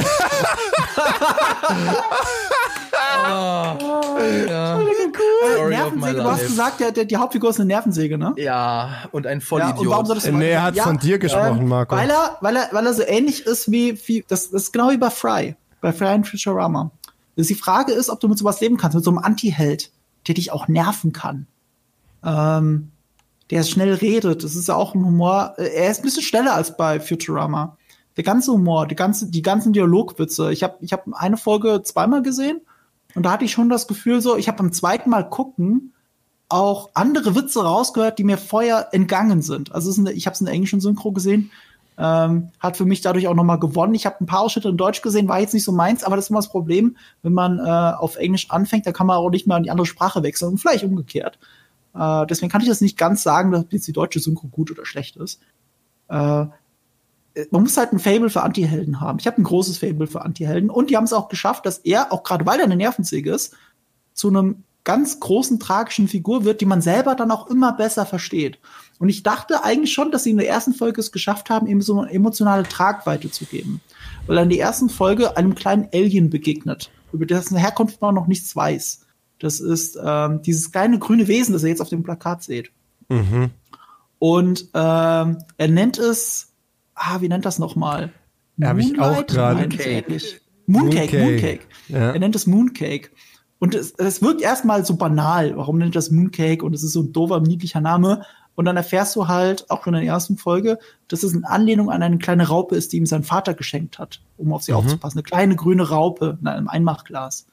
ja. 4.47 4.79
Äh, 4.79 5.69
Nervensäge, 5.69 6.21
du 6.21 6.31
hast 6.31 6.41
gesagt, 6.41 6.79
der, 6.79 6.91
der, 6.91 7.05
die 7.05 7.17
Hauptfigur 7.17 7.49
ist 7.49 7.59
eine 7.59 7.67
Nervensäge, 7.67 8.17
ne? 8.17 8.33
Ja, 8.37 9.09
und 9.11 9.27
ein 9.27 9.41
Vollidiot. 9.41 9.75
Ja, 9.75 9.81
und 9.81 9.89
warum 9.89 10.05
soll 10.05 10.15
das 10.15 10.31
nee, 10.31 10.51
er 10.51 10.63
hat 10.63 10.75
ja, 10.75 10.83
von 10.83 10.97
dir 10.97 11.19
gesprochen, 11.19 11.59
ähm, 11.59 11.67
Marco. 11.67 11.95
Weil 11.95 12.09
er, 12.09 12.37
weil, 12.41 12.55
er, 12.55 12.69
weil 12.71 12.85
er 12.85 12.93
so 12.93 13.03
ähnlich 13.03 13.45
ist 13.45 13.69
wie, 13.71 13.99
wie 14.07 14.23
das, 14.27 14.51
das 14.51 14.63
ist 14.63 14.71
genau 14.71 14.89
wie 14.89 14.97
bei 14.97 15.09
Fry, 15.09 15.55
bei 15.81 15.91
Fry 15.91 16.13
und 16.15 16.25
Futurama. 16.25 16.91
Also 17.37 17.49
die 17.49 17.59
Frage 17.59 17.91
ist, 17.91 18.09
ob 18.09 18.19
du 18.19 18.27
mit 18.27 18.37
sowas 18.37 18.61
leben 18.61 18.77
kannst, 18.77 18.95
mit 18.95 19.03
so 19.03 19.11
einem 19.11 19.19
Anti-Held, 19.19 19.91
der 20.27 20.35
dich 20.35 20.51
auch 20.51 20.67
nerven 20.67 21.11
kann. 21.11 21.47
Ähm, 22.23 22.91
der 23.49 23.63
schnell 23.63 23.93
redet. 23.93 24.43
Das 24.43 24.55
ist 24.55 24.67
ja 24.67 24.75
auch 24.75 24.93
ein 24.95 25.05
Humor. 25.05 25.53
Äh, 25.57 25.69
er 25.75 25.91
ist 25.91 25.99
ein 25.99 26.03
bisschen 26.03 26.23
schneller 26.23 26.53
als 26.53 26.75
bei 26.75 26.99
Futurama. 26.99 27.77
Der 28.15 28.23
ganze 28.23 28.51
Humor, 28.51 28.87
die, 28.87 28.95
ganze, 28.95 29.29
die 29.29 29.41
ganzen 29.41 29.73
Dialogwitze. 29.73 30.51
Ich 30.51 30.63
habe 30.63 30.77
ich 30.81 30.91
hab 30.91 31.05
eine 31.13 31.37
Folge 31.37 31.83
zweimal 31.83 32.23
gesehen 32.23 32.61
und 33.15 33.23
da 33.23 33.31
hatte 33.31 33.45
ich 33.45 33.51
schon 33.51 33.69
das 33.69 33.87
Gefühl 33.87 34.21
so, 34.21 34.37
ich 34.37 34.47
habe 34.47 34.57
beim 34.57 34.73
zweiten 34.73 35.09
Mal 35.09 35.29
gucken 35.29 35.93
auch 36.49 36.89
andere 36.93 37.35
Witze 37.35 37.63
rausgehört, 37.63 38.19
die 38.19 38.23
mir 38.23 38.37
vorher 38.37 38.93
entgangen 38.93 39.41
sind. 39.41 39.73
Also 39.73 39.99
eine, 39.99 40.11
ich 40.13 40.25
habe 40.27 40.33
es 40.33 40.39
in 40.39 40.45
der 40.45 40.53
englischen 40.53 40.79
Synchro 40.79 41.11
gesehen, 41.11 41.51
ähm, 41.97 42.49
hat 42.59 42.77
für 42.77 42.85
mich 42.85 43.01
dadurch 43.01 43.27
auch 43.27 43.33
noch 43.33 43.43
mal 43.43 43.57
gewonnen. 43.57 43.95
Ich 43.95 44.05
habe 44.05 44.17
ein 44.21 44.27
paar 44.27 44.41
Ausschnitte 44.41 44.69
in 44.69 44.77
Deutsch 44.77 45.01
gesehen, 45.01 45.27
war 45.27 45.39
jetzt 45.39 45.53
nicht 45.53 45.65
so 45.65 45.71
meins, 45.71 46.03
aber 46.03 46.15
das 46.15 46.25
ist 46.25 46.29
immer 46.29 46.39
das 46.39 46.49
Problem, 46.49 46.95
wenn 47.21 47.33
man 47.33 47.59
äh, 47.59 47.61
auf 47.97 48.15
Englisch 48.15 48.49
anfängt, 48.49 48.85
da 48.85 48.91
kann 48.91 49.07
man 49.07 49.17
auch 49.17 49.29
nicht 49.29 49.47
mehr 49.47 49.57
an 49.57 49.63
die 49.63 49.71
andere 49.71 49.87
Sprache 49.87 50.23
wechseln 50.23 50.51
und 50.51 50.57
vielleicht 50.59 50.83
umgekehrt. 50.83 51.37
Äh, 51.97 52.27
deswegen 52.27 52.51
kann 52.51 52.61
ich 52.61 52.67
das 52.67 52.81
nicht 52.81 52.97
ganz 52.97 53.23
sagen, 53.23 53.51
dass 53.51 53.65
jetzt 53.69 53.87
die 53.87 53.93
deutsche 53.93 54.19
Synchro 54.19 54.47
gut 54.47 54.71
oder 54.71 54.85
schlecht 54.85 55.15
ist. 55.17 55.41
Äh, 56.09 56.45
man 57.51 57.61
muss 57.61 57.77
halt 57.77 57.93
ein 57.93 57.99
Fable 57.99 58.29
für 58.29 58.41
Antihelden 58.41 58.99
haben. 58.99 59.19
Ich 59.19 59.27
habe 59.27 59.39
ein 59.39 59.43
großes 59.43 59.77
Fable 59.77 60.07
für 60.07 60.23
Antihelden 60.23 60.69
und 60.69 60.89
die 60.89 60.97
haben 60.97 61.03
es 61.03 61.13
auch 61.13 61.29
geschafft, 61.29 61.65
dass 61.65 61.79
er, 61.79 62.11
auch 62.11 62.23
gerade 62.23 62.45
weil 62.45 62.59
er 62.59 62.65
eine 62.65 62.75
Nervensäge 62.75 63.31
ist, 63.31 63.55
zu 64.13 64.29
einem 64.29 64.63
ganz 64.83 65.19
großen 65.19 65.59
tragischen 65.59 66.07
Figur 66.07 66.45
wird, 66.45 66.61
die 66.61 66.65
man 66.65 66.81
selber 66.81 67.13
dann 67.13 67.29
auch 67.29 67.47
immer 67.47 67.73
besser 67.73 68.05
versteht. 68.05 68.57
Und 68.99 69.09
ich 69.09 69.21
dachte 69.21 69.63
eigentlich 69.63 69.91
schon, 69.93 70.11
dass 70.11 70.23
sie 70.23 70.31
in 70.31 70.37
der 70.37 70.47
ersten 70.47 70.73
Folge 70.73 71.01
es 71.01 71.11
geschafft 71.11 71.49
haben, 71.49 71.67
ihm 71.67 71.81
so 71.81 71.99
eine 71.99 72.09
emotionale 72.09 72.63
Tragweite 72.63 73.29
zu 73.29 73.45
geben. 73.45 73.81
Weil 74.25 74.37
er 74.37 74.43
in 74.43 74.49
der 74.49 74.59
ersten 74.59 74.89
Folge 74.89 75.35
einem 75.35 75.55
kleinen 75.55 75.89
Alien 75.93 76.29
begegnet, 76.29 76.89
über 77.11 77.25
dessen 77.25 77.57
Herkunft 77.57 78.01
man 78.01 78.15
noch 78.15 78.27
nichts 78.27 78.55
weiß. 78.55 79.06
Das 79.39 79.59
ist 79.59 79.97
ähm, 80.03 80.41
dieses 80.41 80.71
kleine 80.71 80.99
grüne 80.99 81.27
Wesen, 81.27 81.53
das 81.53 81.63
ihr 81.63 81.69
jetzt 81.69 81.81
auf 81.81 81.89
dem 81.89 82.03
Plakat 82.03 82.43
seht. 82.43 82.71
Mhm. 83.09 83.51
Und 84.19 84.69
ähm, 84.73 85.37
er 85.57 85.67
nennt 85.67 85.97
es 85.97 86.47
ah, 86.97 87.21
wie 87.21 87.29
nennt 87.29 87.45
das 87.45 87.59
nochmal? 87.59 88.11
Habe 88.61 88.81
ich 88.81 88.99
auch 88.99 89.25
gerade. 89.25 89.61
Mooncake. 89.61 90.19
Mooncake, 90.65 91.19
Mooncake. 91.19 91.61
Ja. 91.87 92.11
Er 92.11 92.19
nennt 92.19 92.35
es 92.35 92.47
Mooncake. 92.47 93.11
Und 93.59 93.73
es, 93.73 93.91
es 93.91 94.21
wirkt 94.21 94.41
erstmal 94.41 94.85
so 94.85 94.97
banal. 94.97 95.55
Warum 95.55 95.77
nennt 95.77 95.95
das 95.95 96.11
Mooncake? 96.11 96.63
Und 96.63 96.73
es 96.73 96.83
ist 96.83 96.93
so 96.93 97.03
ein 97.03 97.13
doofer, 97.13 97.39
niedlicher 97.39 97.81
Name. 97.81 98.23
Und 98.55 98.65
dann 98.65 98.75
erfährst 98.75 99.15
du 99.15 99.27
halt, 99.27 99.69
auch 99.69 99.83
schon 99.83 99.93
in 99.93 100.01
der 100.01 100.11
ersten 100.11 100.35
Folge, 100.37 100.79
dass 101.07 101.23
es 101.23 101.33
eine 101.33 101.47
Anlehnung 101.47 101.89
an 101.89 102.03
eine 102.03 102.17
kleine 102.17 102.47
Raupe 102.47 102.75
ist, 102.75 102.91
die 102.91 102.97
ihm 102.97 103.05
sein 103.05 103.23
Vater 103.23 103.53
geschenkt 103.53 103.99
hat, 103.99 104.19
um 104.35 104.51
auf 104.51 104.63
sie 104.63 104.71
mhm. 104.71 104.79
aufzupassen. 104.79 105.19
Eine 105.19 105.23
kleine 105.23 105.55
grüne 105.55 105.87
Raupe 105.89 106.37
in 106.41 106.47
einem 106.47 106.67
Einmachglas. 106.67 107.45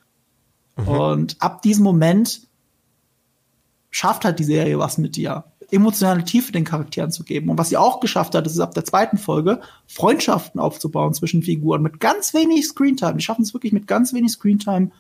Mhm. 0.77 0.89
Und 0.89 1.37
ab 1.41 1.63
diesem 1.63 1.85
Moment 1.85 2.43
schafft 3.91 4.25
halt 4.25 4.39
die 4.39 4.45
Serie 4.45 4.79
was 4.79 4.99
mit 4.99 5.17
dir 5.17 5.45
emotionale 5.71 6.25
Tiefe 6.25 6.53
den 6.53 6.65
Charakteren 6.65 7.11
zu 7.11 7.25
geben. 7.25 7.51
Und 7.51 7.59
was 7.59 7.69
sie 7.69 7.77
auch 7.77 8.01
geschafft 8.01 8.35
hat, 8.35 8.47
ist 8.47 8.61
ab 8.61 8.75
der 8.75 8.85
zweiten 8.85 9.19
Folge, 9.19 9.61
Freundschaften 9.87 10.61
aufzubauen 10.61 11.15
zwischen 11.15 11.43
Figuren 11.43 11.83
mit 11.83 12.01
ganz 12.01 12.35
wenig 12.35 12.67
Screentime. 12.67 13.17
Die 13.17 13.25
schaffen 13.25 13.43
es 13.43 13.55
wirklich 13.55 13.73
mit 13.73 13.87
ganz 13.87 14.13
wenig 14.13 14.33
Screentime, 14.33 14.91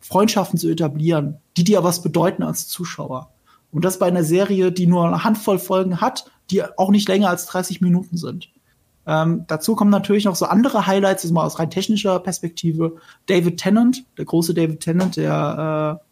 Freundschaften 0.00 0.58
zu 0.58 0.68
etablieren, 0.68 1.38
die 1.56 1.64
dir 1.64 1.84
was 1.84 2.02
bedeuten 2.02 2.42
als 2.42 2.68
Zuschauer. 2.68 3.30
Und 3.72 3.84
das 3.84 3.98
bei 3.98 4.06
einer 4.06 4.24
Serie, 4.24 4.72
die 4.72 4.86
nur 4.86 5.06
eine 5.06 5.24
Handvoll 5.24 5.58
Folgen 5.58 6.00
hat, 6.00 6.30
die 6.50 6.62
auch 6.64 6.90
nicht 6.90 7.08
länger 7.08 7.28
als 7.28 7.46
30 7.46 7.80
Minuten 7.80 8.16
sind. 8.16 8.50
Ähm, 9.06 9.44
dazu 9.46 9.74
kommen 9.74 9.90
natürlich 9.90 10.24
noch 10.24 10.36
so 10.36 10.46
andere 10.46 10.86
Highlights, 10.86 11.22
das 11.22 11.30
mal 11.30 11.44
aus 11.44 11.58
rein 11.58 11.70
technischer 11.70 12.18
Perspektive. 12.20 12.96
David 13.26 13.58
Tennant, 13.58 14.04
der 14.18 14.24
große 14.24 14.54
David 14.54 14.80
Tennant, 14.80 15.16
der 15.16 16.00
äh, 16.00 16.06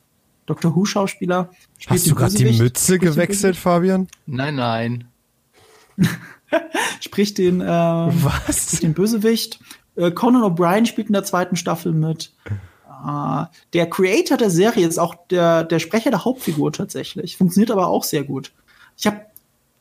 Dr. 0.47 0.74
Who-Schauspieler. 0.74 1.51
Hast 1.86 2.11
du 2.11 2.14
gerade 2.14 2.34
die 2.34 2.59
Mütze 2.59 2.99
gewechselt, 2.99 3.57
Fabian? 3.57 4.09
Nein, 4.26 4.57
nein. 4.57 5.09
spricht 7.01 7.39
den, 7.39 7.61
äh, 7.61 7.66
Was? 7.66 8.68
Spricht 8.68 8.82
den 8.82 8.95
Bösewicht. 8.95 9.61
Äh, 9.97 10.11
Conan 10.11 10.43
O'Brien 10.43 10.86
spielt 10.86 11.09
in 11.09 11.12
der 11.12 11.24
zweiten 11.24 11.57
Staffel 11.57 11.93
mit. 11.93 12.32
Äh, 12.47 13.45
der 13.72 13.91
Creator 13.91 14.36
der 14.36 14.51
Serie 14.51 14.86
ist 14.86 14.99
auch 14.99 15.14
der, 15.28 15.64
der 15.64 15.78
Sprecher 15.78 16.11
der 16.11 16.24
Hauptfigur 16.24 16.72
tatsächlich. 16.72 17.36
Funktioniert 17.36 17.70
aber 17.70 17.89
auch 17.89 18.05
sehr 18.05 18.24
gut. 18.24 18.53
Ich 18.97 19.07
habe 19.07 19.20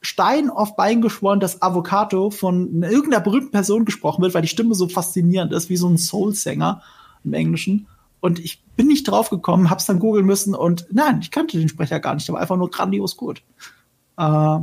Stein 0.08 0.50
auf 0.50 0.78
Bein 0.78 1.02
geschworen, 1.02 1.42
dass 1.42 1.62
Avocado 1.62 2.30
von 2.30 2.82
irgendeiner 2.82 3.20
berühmten 3.20 3.52
Person 3.52 3.84
gesprochen 3.84 4.22
wird, 4.22 4.34
weil 4.34 4.42
die 4.42 4.48
Stimme 4.48 4.74
so 4.74 4.88
faszinierend 4.88 5.52
ist, 5.52 5.70
wie 5.70 5.76
so 5.76 5.90
ein 5.90 5.98
Soul-Sänger 5.98 6.82
im 7.26 7.34
Englischen. 7.34 7.88
Und 8.22 8.40
ich 8.40 8.64
bin 8.78 8.88
nicht 8.88 9.04
drauf 9.04 9.30
gekommen, 9.30 9.70
hab's 9.70 9.86
dann 9.86 10.00
googeln 10.00 10.26
müssen 10.26 10.56
und 10.56 10.88
nein, 10.92 11.20
ich 11.22 11.30
kannte 11.30 11.60
den 11.60 11.68
Sprecher 11.68 12.00
gar 12.00 12.16
nicht, 12.16 12.26
der 12.26 12.36
war 12.36 12.42
einfach 12.42 12.56
nur 12.56 12.72
grandios 12.72 13.18
gut. 13.18 13.44
Äh, 14.18 14.60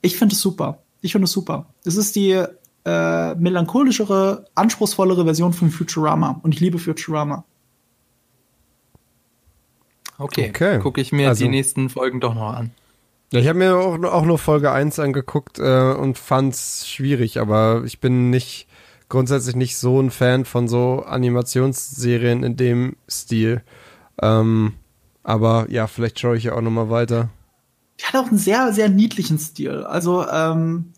ich 0.00 0.16
finde 0.16 0.34
es 0.34 0.40
super. 0.40 0.78
Ich 1.02 1.12
finde 1.12 1.26
es 1.26 1.32
super. 1.32 1.66
Es 1.84 1.96
ist 1.96 2.16
die 2.16 2.42
äh, 2.86 3.34
melancholischere, 3.34 4.46
anspruchsvollere 4.54 5.24
Version 5.24 5.52
von 5.52 5.70
Futurama 5.70 6.40
und 6.42 6.54
ich 6.54 6.60
liebe 6.60 6.78
Futurama. 6.78 7.44
Okay, 10.16 10.48
okay. 10.48 10.78
gucke 10.78 11.02
ich 11.02 11.12
mir 11.12 11.28
also, 11.28 11.44
die 11.44 11.50
nächsten 11.50 11.90
Folgen 11.90 12.20
doch 12.20 12.34
noch 12.34 12.54
an. 12.54 12.70
Ja, 13.34 13.40
ich 13.40 13.48
habe 13.48 13.58
mir 13.58 13.76
auch, 13.76 14.00
auch 14.04 14.24
nur 14.24 14.38
Folge 14.38 14.70
1 14.70 15.00
angeguckt 15.00 15.58
äh, 15.58 15.92
und 15.92 16.18
fand's 16.18 16.88
schwierig, 16.88 17.40
aber 17.40 17.82
ich 17.84 17.98
bin 17.98 18.30
nicht 18.30 18.68
grundsätzlich 19.08 19.56
nicht 19.56 19.76
so 19.76 20.00
ein 20.00 20.12
Fan 20.12 20.44
von 20.44 20.68
so 20.68 21.02
Animationsserien 21.04 22.44
in 22.44 22.56
dem 22.56 22.94
Stil. 23.10 23.62
Ähm, 24.22 24.74
aber 25.24 25.66
ja, 25.68 25.88
vielleicht 25.88 26.20
schaue 26.20 26.36
ich 26.36 26.44
ja 26.44 26.52
auch 26.52 26.60
noch 26.60 26.70
mal 26.70 26.90
weiter. 26.90 27.28
Die 27.98 28.04
hat 28.04 28.14
auch 28.14 28.28
einen 28.28 28.38
sehr, 28.38 28.72
sehr 28.72 28.88
niedlichen 28.88 29.40
Stil. 29.40 29.82
Also, 29.82 30.24
ähm, 30.28 30.92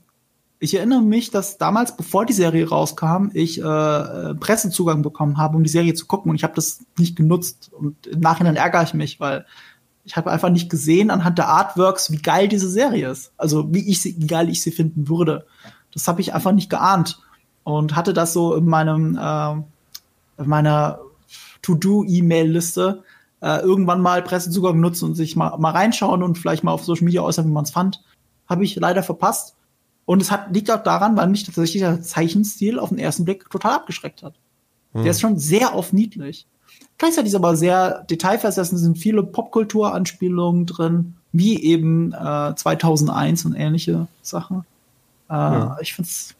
ich 0.58 0.74
erinnere 0.74 1.00
mich, 1.00 1.30
dass 1.30 1.56
damals, 1.56 1.96
bevor 1.96 2.26
die 2.26 2.34
Serie 2.34 2.68
rauskam, 2.68 3.30
ich 3.32 3.60
äh, 3.60 4.34
Pressezugang 4.34 5.00
bekommen 5.00 5.38
habe, 5.38 5.56
um 5.56 5.64
die 5.64 5.70
Serie 5.70 5.94
zu 5.94 6.04
gucken 6.04 6.28
und 6.28 6.36
ich 6.36 6.44
habe 6.44 6.54
das 6.54 6.84
nicht 6.98 7.16
genutzt. 7.16 7.70
Und 7.72 8.06
im 8.06 8.20
Nachhinein 8.20 8.56
ärgere 8.56 8.82
ich 8.82 8.92
mich, 8.92 9.20
weil 9.20 9.46
ich 10.06 10.16
habe 10.16 10.30
einfach 10.30 10.50
nicht 10.50 10.70
gesehen 10.70 11.10
anhand 11.10 11.36
der 11.36 11.48
Artworks, 11.48 12.12
wie 12.12 12.18
geil 12.18 12.46
diese 12.46 12.70
Serie 12.70 13.10
ist. 13.10 13.32
Also 13.36 13.74
wie 13.74 13.90
ich 13.90 14.00
sie, 14.00 14.14
wie 14.18 14.28
geil 14.28 14.48
ich 14.48 14.62
sie 14.62 14.70
finden 14.70 15.08
würde. 15.08 15.46
Das 15.92 16.06
habe 16.06 16.20
ich 16.20 16.32
einfach 16.32 16.52
nicht 16.52 16.70
geahnt 16.70 17.18
und 17.64 17.96
hatte 17.96 18.12
das 18.12 18.32
so 18.32 18.54
in 18.54 18.66
meinem 18.66 19.18
äh, 19.20 19.52
in 20.42 20.48
meiner 20.48 21.00
To-Do-E-Mail-Liste 21.62 23.02
äh, 23.40 23.58
irgendwann 23.60 24.00
mal 24.00 24.22
Pressezugang 24.22 24.78
nutzen 24.78 25.06
und 25.06 25.14
sich 25.16 25.34
mal, 25.34 25.58
mal 25.58 25.72
reinschauen 25.72 26.22
und 26.22 26.38
vielleicht 26.38 26.62
mal 26.62 26.70
auf 26.70 26.84
Social 26.84 27.04
Media 27.04 27.22
äußern, 27.22 27.46
wie 27.46 27.52
man 27.52 27.64
es 27.64 27.70
fand. 27.72 28.04
Habe 28.48 28.64
ich 28.64 28.76
leider 28.76 29.02
verpasst. 29.02 29.56
Und 30.04 30.22
es 30.22 30.30
hat, 30.30 30.54
liegt 30.54 30.70
auch 30.70 30.84
daran, 30.84 31.16
weil 31.16 31.26
mich 31.26 31.42
tatsächlich 31.42 31.82
der 31.82 32.00
Zeichenstil 32.00 32.78
auf 32.78 32.90
den 32.90 32.98
ersten 32.98 33.24
Blick 33.24 33.50
total 33.50 33.72
abgeschreckt 33.72 34.22
hat. 34.22 34.34
Hm. 34.92 35.02
Der 35.02 35.10
ist 35.10 35.20
schon 35.20 35.36
sehr 35.36 35.74
oft 35.74 35.92
niedlich. 35.92 36.46
Gleichzeitig 36.98 37.28
ist 37.28 37.36
aber 37.36 37.56
sehr 37.56 38.04
detailversessen, 38.04 38.78
sind 38.78 38.98
viele 38.98 39.22
Popkultur-Anspielungen 39.22 40.66
drin, 40.66 41.14
wie 41.32 41.62
eben 41.62 42.12
äh, 42.12 42.54
2001 42.54 43.44
und 43.44 43.54
ähnliche 43.54 44.06
Sachen. 44.22 44.64
Äh, 45.28 45.34
ja. 45.34 45.76
Ich 45.80 45.94
finde 45.94 46.08
es 46.08 46.36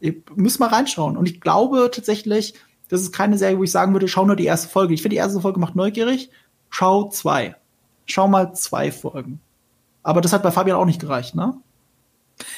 Ihr 0.00 0.14
müsst 0.34 0.60
mal 0.60 0.68
reinschauen. 0.68 1.16
Und 1.16 1.28
ich 1.28 1.40
glaube 1.40 1.90
tatsächlich, 1.92 2.54
das 2.88 3.00
ist 3.00 3.12
keine 3.12 3.38
Serie, 3.38 3.58
wo 3.58 3.64
ich 3.64 3.70
sagen 3.70 3.92
würde, 3.92 4.08
schau 4.08 4.24
nur 4.24 4.36
die 4.36 4.44
erste 4.44 4.68
Folge. 4.68 4.94
Ich 4.94 5.02
finde, 5.02 5.14
die 5.14 5.18
erste 5.18 5.40
Folge 5.40 5.58
macht 5.58 5.74
neugierig. 5.76 6.30
Schau 6.70 7.08
zwei. 7.08 7.56
Schau 8.04 8.28
mal 8.28 8.52
zwei 8.54 8.92
Folgen. 8.92 9.40
Aber 10.02 10.20
das 10.20 10.32
hat 10.32 10.42
bei 10.42 10.50
Fabian 10.50 10.76
auch 10.76 10.84
nicht 10.84 11.00
gereicht, 11.00 11.34
ne? 11.34 11.54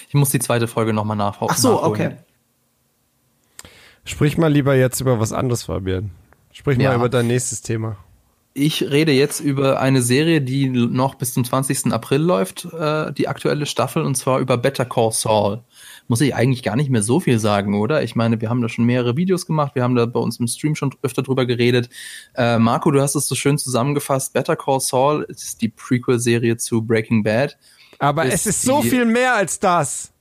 Ich 0.08 0.14
muss 0.14 0.30
die 0.30 0.40
zweite 0.40 0.66
Folge 0.66 0.92
nochmal 0.92 1.16
nachholen. 1.16 1.50
Ach 1.52 1.56
so, 1.56 1.74
nachholen. 1.74 1.90
okay. 1.90 2.16
Sprich 4.04 4.36
mal 4.36 4.52
lieber 4.52 4.74
jetzt 4.74 5.00
über 5.00 5.20
was 5.20 5.32
anderes, 5.32 5.64
Fabian. 5.64 6.10
Sprich 6.58 6.78
ja. 6.78 6.90
mal 6.90 6.96
über 6.96 7.08
dein 7.08 7.28
nächstes 7.28 7.62
Thema. 7.62 7.96
Ich 8.52 8.82
rede 8.82 9.12
jetzt 9.12 9.38
über 9.38 9.78
eine 9.78 10.02
Serie, 10.02 10.40
die 10.40 10.68
noch 10.68 11.14
bis 11.14 11.32
zum 11.32 11.44
20. 11.44 11.92
April 11.92 12.20
läuft, 12.20 12.64
äh, 12.64 13.12
die 13.12 13.28
aktuelle 13.28 13.66
Staffel, 13.66 14.02
und 14.02 14.16
zwar 14.16 14.40
über 14.40 14.56
Better 14.56 14.84
Call 14.84 15.12
Saul 15.12 15.62
muss 16.08 16.22
ich 16.22 16.34
eigentlich 16.34 16.62
gar 16.62 16.74
nicht 16.74 16.90
mehr 16.90 17.02
so 17.02 17.20
viel 17.20 17.38
sagen, 17.38 17.74
oder? 17.74 18.02
Ich 18.02 18.16
meine, 18.16 18.40
wir 18.40 18.48
haben 18.48 18.62
da 18.62 18.68
schon 18.68 18.86
mehrere 18.86 19.16
Videos 19.16 19.46
gemacht, 19.46 19.74
wir 19.74 19.82
haben 19.84 19.94
da 19.94 20.06
bei 20.06 20.18
uns 20.18 20.40
im 20.40 20.48
Stream 20.48 20.74
schon 20.74 20.92
öfter 21.02 21.22
drüber 21.22 21.46
geredet. 21.46 21.90
Äh, 22.34 22.58
Marco, 22.58 22.90
du 22.90 23.00
hast 23.00 23.14
es 23.14 23.28
so 23.28 23.34
schön 23.34 23.58
zusammengefasst. 23.58 24.32
Better 24.32 24.56
Call 24.56 24.80
Saul 24.80 25.26
ist 25.28 25.60
die 25.60 25.68
Prequel-Serie 25.68 26.56
zu 26.56 26.82
Breaking 26.82 27.22
Bad. 27.22 27.56
Aber 27.98 28.24
ist 28.24 28.46
es 28.46 28.46
ist 28.46 28.62
so 28.62 28.82
viel 28.82 29.04
mehr 29.04 29.34
als 29.34 29.60
das. 29.60 30.12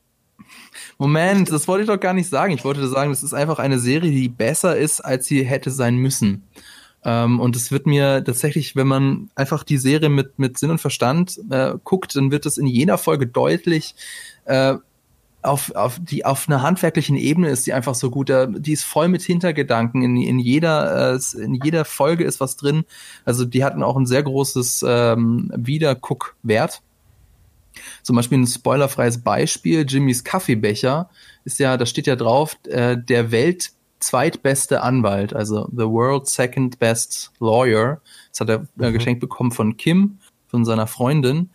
Moment, 0.98 1.52
das 1.52 1.68
wollte 1.68 1.84
ich 1.84 1.90
doch 1.90 2.00
gar 2.00 2.14
nicht 2.14 2.30
sagen. 2.30 2.54
Ich 2.54 2.66
wollte 2.66 2.88
sagen, 2.88 3.12
das 3.12 3.24
ist 3.24 3.34
einfach 3.34 3.60
eine 3.60 3.80
Serie, 3.80 4.12
die 4.12 4.30
besser 4.30 4.76
ist, 4.76 5.02
als 5.02 5.26
sie 5.28 5.44
hätte 5.44 5.72
sein 5.72 5.98
müssen. 5.98 6.44
Ähm, 7.04 7.40
und 7.40 7.56
es 7.56 7.72
wird 7.72 7.86
mir 7.86 8.24
tatsächlich, 8.24 8.76
wenn 8.76 8.88
man 8.88 9.30
einfach 9.36 9.64
die 9.64 9.78
Serie 9.78 10.10
mit, 10.10 10.40
mit 10.40 10.58
Sinn 10.58 10.72
und 10.72 10.82
Verstand 10.82 11.40
äh, 11.50 11.74
guckt, 11.84 12.16
dann 12.16 12.32
wird 12.32 12.46
es 12.46 12.58
in 12.58 12.68
jeder 12.68 12.98
Folge 12.98 13.28
deutlich, 13.28 13.96
äh, 14.46 14.76
auf, 15.44 15.74
auf, 15.76 16.00
die 16.02 16.26
auf 16.26 16.48
einer 16.48 16.62
handwerklichen 16.62 17.16
Ebene 17.16 17.50
ist 17.50 17.68
die 17.68 17.74
einfach 17.74 17.96
so 17.96 18.10
gut. 18.10 18.30
Die 18.30 18.74
ist 18.74 18.84
voll 18.84 19.08
mit 19.08 19.22
Hintergedanken. 19.22 20.02
In, 20.02 20.18
in, 20.18 20.40
jeder, 20.40 21.16
äh, 21.16 21.42
in 21.42 21.56
jeder 21.56 21.86
Folge 21.86 22.24
ist 22.24 22.40
was 22.40 22.58
drin. 22.58 22.86
Also 23.26 23.46
die 23.46 23.64
hatten 23.64 23.84
auch 23.84 23.96
ein 23.96 24.06
sehr 24.06 24.24
großes 24.24 24.84
ähm, 24.88 25.52
Wiederguckwert. 25.56 26.82
Zum 28.04 28.16
Beispiel 28.16 28.40
ein 28.40 28.48
spoilerfreies 28.48 29.24
Beispiel. 29.24 29.86
Jimmys 29.88 30.24
Kaffeebecher 30.24 31.10
ist 31.46 31.60
ja, 31.60 31.78
da 31.78 31.86
steht 31.86 32.08
ja 32.08 32.16
drauf, 32.16 32.58
äh, 32.68 32.98
der 32.98 33.32
Welt 33.32 33.72
zweitbeste 34.00 34.82
Anwalt, 34.82 35.34
also 35.34 35.68
the 35.72 35.86
world 35.86 36.28
second 36.28 36.80
best 36.80 37.32
lawyer. 37.40 38.02
Das 38.32 38.42
hat 38.42 38.50
er 38.50 38.68
äh, 38.80 38.90
mhm. 38.90 38.94
geschenkt 38.94 39.22
bekommen 39.22 39.52
von 39.52 39.78
Kim, 39.78 40.20
von 40.48 40.66
seiner 40.66 40.88
Freundin. 40.88 41.50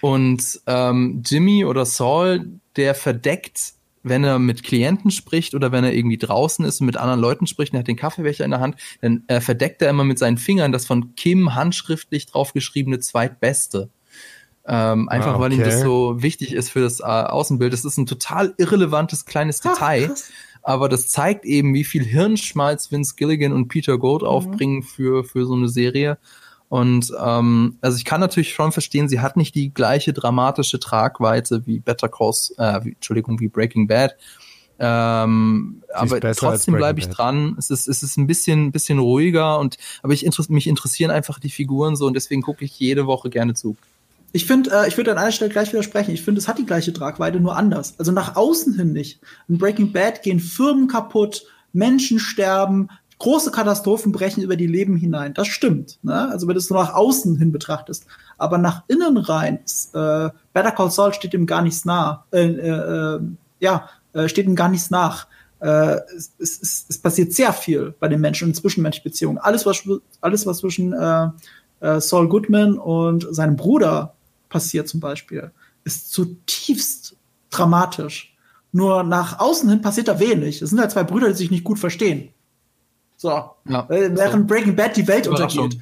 Und 0.00 0.60
ähm, 0.66 1.22
Jimmy 1.26 1.64
oder 1.64 1.84
Saul, 1.84 2.48
der 2.76 2.94
verdeckt, 2.94 3.74
wenn 4.02 4.24
er 4.24 4.38
mit 4.38 4.62
Klienten 4.62 5.10
spricht 5.10 5.54
oder 5.54 5.72
wenn 5.72 5.84
er 5.84 5.92
irgendwie 5.92 6.16
draußen 6.16 6.64
ist 6.64 6.80
und 6.80 6.86
mit 6.86 6.96
anderen 6.96 7.20
Leuten 7.20 7.46
spricht 7.46 7.72
und 7.72 7.76
er 7.76 7.80
hat 7.80 7.88
den 7.88 7.96
Kaffeebecher 7.96 8.44
in 8.44 8.50
der 8.50 8.60
Hand, 8.60 8.76
dann 9.02 9.24
äh, 9.26 9.40
verdeckt 9.40 9.82
er 9.82 9.90
immer 9.90 10.04
mit 10.04 10.18
seinen 10.18 10.38
Fingern 10.38 10.72
das 10.72 10.86
von 10.86 11.14
Kim 11.16 11.54
handschriftlich 11.54 12.26
draufgeschriebene 12.26 13.00
Zweitbeste. 13.00 13.90
Ähm, 14.66 15.08
einfach 15.08 15.28
ah, 15.28 15.30
okay. 15.32 15.40
weil 15.40 15.52
ihm 15.54 15.64
das 15.64 15.80
so 15.80 16.22
wichtig 16.22 16.52
ist 16.52 16.70
für 16.70 16.80
das 16.80 17.00
äh, 17.00 17.04
Außenbild. 17.04 17.72
Das 17.72 17.84
ist 17.84 17.96
ein 17.96 18.06
total 18.06 18.54
irrelevantes 18.58 19.24
kleines 19.24 19.60
Detail. 19.60 20.10
Ach, 20.12 20.20
aber 20.62 20.88
das 20.88 21.08
zeigt 21.08 21.44
eben, 21.44 21.72
wie 21.74 21.84
viel 21.84 22.04
Hirnschmalz 22.04 22.92
Vince 22.92 23.14
Gilligan 23.16 23.52
und 23.52 23.68
Peter 23.68 23.98
Gold 23.98 24.22
mhm. 24.22 24.28
aufbringen 24.28 24.82
für, 24.82 25.24
für 25.24 25.46
so 25.46 25.54
eine 25.54 25.68
Serie. 25.68 26.18
Und 26.68 27.12
ähm, 27.20 27.78
also 27.80 27.96
ich 27.96 28.04
kann 28.04 28.20
natürlich 28.20 28.54
schon 28.54 28.70
verstehen, 28.70 29.08
sie 29.08 29.20
hat 29.20 29.36
nicht 29.36 29.54
die 29.56 29.74
gleiche 29.74 30.12
dramatische 30.12 30.78
Tragweite 30.78 31.66
wie 31.66 31.80
Better 31.80 32.08
Calls, 32.08 32.54
äh, 32.58 32.84
wie, 32.84 32.92
Entschuldigung, 32.92 33.40
wie 33.40 33.48
Breaking 33.48 33.88
Bad. 33.88 34.14
Ähm, 34.78 35.82
aber 35.92 36.20
trotzdem 36.32 36.74
bleibe 36.74 37.00
ich 37.00 37.08
dran. 37.08 37.56
Es 37.58 37.70
ist, 37.70 37.88
es 37.88 38.02
ist 38.02 38.16
ein 38.16 38.26
bisschen, 38.26 38.72
bisschen 38.72 38.98
ruhiger 38.98 39.58
und 39.58 39.78
aber 40.02 40.12
ich 40.12 40.24
interess 40.24 40.48
mich 40.48 40.68
interessieren 40.68 41.10
einfach 41.10 41.38
die 41.38 41.50
Figuren 41.50 41.96
so 41.96 42.06
und 42.06 42.14
deswegen 42.14 42.40
gucke 42.40 42.64
ich 42.64 42.78
jede 42.78 43.06
Woche 43.06 43.30
gerne 43.30 43.54
zu. 43.54 43.76
Ich 44.32 44.46
finde, 44.46 44.70
äh, 44.70 44.88
ich 44.88 44.96
würde 44.96 45.12
an 45.12 45.18
einer 45.18 45.32
Stelle 45.32 45.50
gleich 45.50 45.72
widersprechen. 45.72 46.12
Ich 46.12 46.22
finde, 46.22 46.40
es 46.40 46.48
hat 46.48 46.58
die 46.58 46.66
gleiche 46.66 46.92
Tragweite, 46.92 47.40
nur 47.40 47.56
anders. 47.56 47.94
Also 47.98 48.12
nach 48.12 48.36
außen 48.36 48.74
hin 48.74 48.92
nicht. 48.92 49.20
In 49.48 49.58
Breaking 49.58 49.92
Bad 49.92 50.22
gehen 50.22 50.40
Firmen 50.40 50.88
kaputt, 50.88 51.44
Menschen 51.72 52.18
sterben, 52.18 52.88
große 53.18 53.50
Katastrophen 53.50 54.12
brechen 54.12 54.42
über 54.42 54.56
die 54.56 54.66
Leben 54.66 54.96
hinein. 54.96 55.34
Das 55.34 55.46
stimmt. 55.48 55.98
Ne? 56.02 56.28
Also 56.30 56.48
wenn 56.48 56.54
du 56.54 56.58
es 56.58 56.70
nur 56.70 56.82
nach 56.82 56.94
außen 56.94 57.36
hin 57.36 57.52
betrachtest. 57.52 58.06
Aber 58.38 58.58
nach 58.58 58.82
innen 58.88 59.16
rein, 59.16 59.60
äh, 59.92 60.30
Better 60.52 60.72
Call 60.72 60.90
Saul 60.90 61.12
steht 61.12 61.34
ihm 61.34 61.46
gar 61.46 61.62
nichts 61.62 61.84
nah. 61.84 62.24
Äh, 62.32 62.46
äh, 62.46 63.20
ja, 63.60 63.88
äh, 64.12 64.28
steht 64.28 64.46
ihm 64.46 64.56
gar 64.56 64.68
nichts 64.68 64.90
nach. 64.90 65.26
Äh, 65.60 65.98
es, 66.16 66.32
es, 66.38 66.86
es, 66.88 66.98
passiert 66.98 67.34
sehr 67.34 67.52
viel 67.52 67.94
bei 68.00 68.08
den 68.08 68.20
Menschen 68.22 68.48
und 68.48 68.54
zwischenmenschlichen 68.54 69.10
Beziehungen. 69.10 69.38
Alles, 69.38 69.66
was, 69.66 69.82
alles, 70.22 70.46
was 70.46 70.58
zwischen 70.58 70.94
äh, 70.94 71.28
äh, 71.80 72.00
Saul 72.00 72.28
Goodman 72.28 72.78
und 72.78 73.26
seinem 73.30 73.56
Bruder 73.56 74.14
passiert 74.50 74.88
zum 74.88 75.00
Beispiel, 75.00 75.50
ist 75.84 76.12
zutiefst 76.12 77.16
dramatisch. 77.48 78.36
Nur 78.72 79.02
nach 79.02 79.40
außen 79.40 79.68
hin 79.68 79.80
passiert 79.80 80.08
da 80.08 80.20
wenig. 80.20 80.60
Es 80.60 80.70
sind 80.70 80.78
halt 80.78 80.90
zwei 80.90 81.04
Brüder, 81.04 81.28
die 81.28 81.34
sich 81.34 81.50
nicht 81.50 81.64
gut 81.64 81.78
verstehen. 81.78 82.28
So. 83.16 83.28
Ja, 83.68 83.86
äh, 83.88 84.14
während 84.14 84.48
so. 84.48 84.54
Breaking 84.54 84.76
Bad 84.76 84.96
die 84.96 85.08
Welt 85.08 85.26
untergeht. 85.26 85.78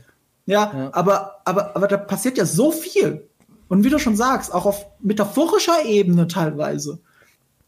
Ja, 0.47 0.73
ja, 0.75 0.91
aber, 0.95 1.41
aber, 1.45 1.77
aber 1.77 1.89
da 1.89 1.99
passiert 1.99 2.39
ja 2.39 2.47
so 2.47 2.71
viel. 2.71 3.29
Und 3.69 3.85
wie 3.85 3.91
du 3.91 3.99
schon 3.99 4.16
sagst, 4.16 4.55
auch 4.55 4.64
auf 4.64 4.87
metaphorischer 5.01 5.85
Ebene 5.85 6.27
teilweise. 6.27 7.01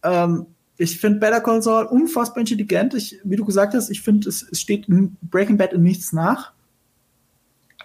Ähm, 0.03 0.46
ich 0.78 0.98
finde 0.98 1.18
Better 1.18 1.42
Call 1.42 1.62
Saul 1.62 1.84
unfassbar 1.84 2.38
intelligent. 2.38 2.94
Ich, 2.94 3.20
wie 3.22 3.36
du 3.36 3.44
gesagt 3.44 3.74
hast, 3.74 3.90
ich 3.90 4.01
finde, 4.01 4.30
es, 4.30 4.42
es 4.51 4.61
steht 4.61 4.88
in 4.88 5.16
Breaking 5.20 5.59
Bad 5.59 5.74
in 5.74 5.82
nichts 5.82 6.14
nach. 6.14 6.53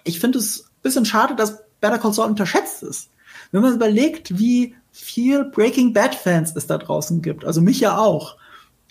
Ich 0.04 0.18
finde 0.18 0.38
es 0.38 0.62
ein 0.62 0.82
bisschen 0.82 1.04
schade, 1.04 1.36
dass 1.36 1.65
Better 1.86 1.98
Call 1.98 2.12
Saul 2.12 2.30
unterschätzt 2.30 2.82
ist. 2.82 3.10
Wenn 3.52 3.62
man 3.62 3.74
überlegt, 3.74 4.38
wie 4.38 4.74
viel 4.92 5.44
Breaking 5.44 5.92
Bad 5.92 6.14
Fans 6.14 6.54
es 6.56 6.66
da 6.66 6.78
draußen 6.78 7.22
gibt, 7.22 7.44
also 7.44 7.60
mich 7.60 7.80
ja 7.80 7.98
auch. 7.98 8.36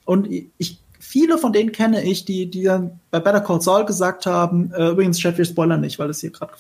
Und 0.06 0.30
ich, 0.58 0.80
viele 1.00 1.38
von 1.38 1.52
denen 1.52 1.72
kenne 1.72 2.04
ich, 2.04 2.26
die, 2.26 2.50
die 2.50 2.64
dann 2.64 3.00
bei 3.12 3.20
Better 3.20 3.42
Call 3.42 3.62
Saul 3.62 3.86
gesagt 3.86 4.26
haben, 4.26 4.72
äh, 4.74 4.90
übrigens, 4.90 5.20
Chef, 5.20 5.38
wir 5.38 5.46
spoilern 5.46 5.82
nicht, 5.82 6.00
weil 6.00 6.10
es 6.10 6.22
hier 6.22 6.32
gerade 6.32 6.54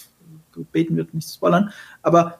gebeten 0.53 0.95
wird, 0.95 1.13
nicht 1.13 1.27
zu 1.27 1.35
spoilern, 1.35 1.71
aber 2.01 2.39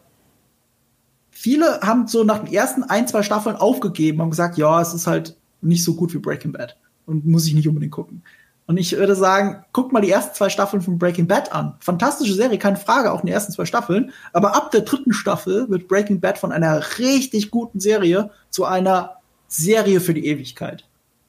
viele 1.32 1.82
haben 1.82 2.08
so 2.08 2.24
nach 2.24 2.40
den 2.40 2.54
ersten 2.54 2.84
ein, 2.84 3.08
zwei 3.08 3.22
Staffeln 3.22 3.56
aufgegeben 3.56 4.22
und 4.22 4.32
gesagt, 4.32 4.58
ja, 4.58 4.82
es 4.82 4.94
ist 4.94 5.06
halt 5.06 5.36
nicht 5.62 5.84
so 5.84 5.96
gut 5.96 6.14
wie 6.14 6.20
Breaking 6.20 6.54
Bad 6.54 6.78
und 7.06 7.26
muss 7.26 7.46
ich 7.46 7.54
nicht 7.54 7.68
unbedingt 7.68 7.92
gucken. 7.92 8.24
Und 8.68 8.78
ich 8.78 8.98
würde 8.98 9.16
sagen, 9.16 9.64
guck 9.74 9.94
mal 9.94 10.02
die 10.02 10.10
ersten 10.10 10.34
zwei 10.34 10.50
Staffeln 10.50 10.82
von 10.82 10.98
Breaking 10.98 11.28
Bad 11.28 11.54
an. 11.54 11.76
Fantastische 11.80 12.34
Serie, 12.34 12.58
keine 12.58 12.78
Frage, 12.78 13.12
auch 13.12 13.20
in 13.20 13.28
den 13.28 13.34
ersten 13.34 13.54
zwei 13.54 13.66
Staffeln. 13.66 14.12
Aber 14.34 14.56
ab 14.56 14.72
der 14.72 14.82
dritten 14.82 15.14
Staffel 15.14 15.70
wird 15.70 15.88
Breaking 15.88 16.20
Bad 16.20 16.40
von 16.40 16.52
einer 16.52 16.82
richtig 16.98 17.52
guten 17.52 17.80
Serie 17.80 18.32
zu 18.50 18.66
einer 18.66 19.18
Serie 19.48 20.02
für 20.02 20.16
die 20.16 20.26
Ewigkeit. 20.26 20.84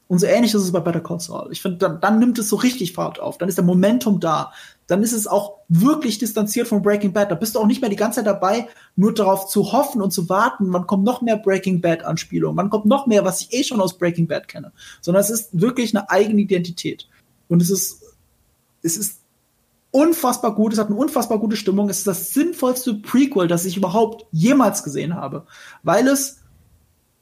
Und 0.09 0.21
so 0.21 0.27
ähnlich 0.27 0.55
ist 0.55 0.63
es 0.63 0.73
bei 0.73 0.81
Better 0.81 1.01
Call 1.01 1.19
Saul. 1.19 1.49
Ich 1.51 1.61
finde, 1.61 1.79
dann, 1.79 2.01
dann 2.01 2.19
nimmt 2.21 2.39
es 2.39 2.49
so 2.49 2.57
richtig 2.57 2.93
Fahrt 2.93 3.19
auf. 3.19 3.39
Dann 3.39 3.49
ist 3.49 3.59
der 3.59 3.65
Momentum 3.65 4.21
da. 4.21 4.53
Dann 4.87 5.03
ist 5.03 5.13
es 5.13 5.27
auch 5.27 5.55
wirklich 5.69 6.19
distanziert 6.19 6.69
von 6.69 6.81
Breaking 6.81 7.13
Bad. 7.13 7.33
Da 7.33 7.35
bist 7.35 7.57
du 7.57 7.59
auch 7.59 7.67
nicht 7.67 7.81
mehr 7.81 7.91
die 7.91 7.97
ganze 7.97 8.21
Zeit 8.21 8.27
dabei, 8.27 8.69
nur 8.95 9.13
darauf 9.13 9.49
zu 9.49 9.73
hoffen 9.73 10.01
und 10.01 10.13
zu 10.13 10.29
warten, 10.29 10.73
wann 10.73 10.87
kommt 10.87 11.03
noch 11.03 11.23
mehr 11.23 11.37
Breaking 11.37 11.81
Bad 11.81 12.05
Anspielungen, 12.05 12.57
wann 12.57 12.71
kommt 12.71 12.87
noch 12.87 13.09
mehr, 13.09 13.25
was 13.25 13.41
ich 13.41 13.53
eh 13.53 13.65
schon 13.65 13.81
aus 13.81 13.99
Breaking 13.99 14.29
Bad 14.29 14.47
kenne. 14.47 14.71
Sondern 15.01 15.23
es 15.23 15.31
ist 15.31 15.61
wirklich 15.61 15.95
eine 15.95 16.09
eigene 16.09 16.41
Identität. 16.41 17.09
Und 17.49 17.63
es 17.63 17.71
ist, 17.71 18.03
es 18.83 18.97
ist 18.97 19.21
unfassbar 19.91 20.55
gut, 20.55 20.73
es 20.73 20.79
hat 20.79 20.89
eine 20.89 20.97
unfassbar 20.97 21.39
gute 21.39 21.57
Stimmung. 21.57 21.89
Es 21.89 21.99
ist 21.99 22.07
das 22.07 22.33
sinnvollste 22.33 22.95
Prequel, 22.95 23.49
das 23.49 23.65
ich 23.65 23.77
überhaupt 23.77 24.27
jemals 24.31 24.83
gesehen 24.83 25.15
habe. 25.15 25.47
Weil 25.83 26.09
es 26.09 26.41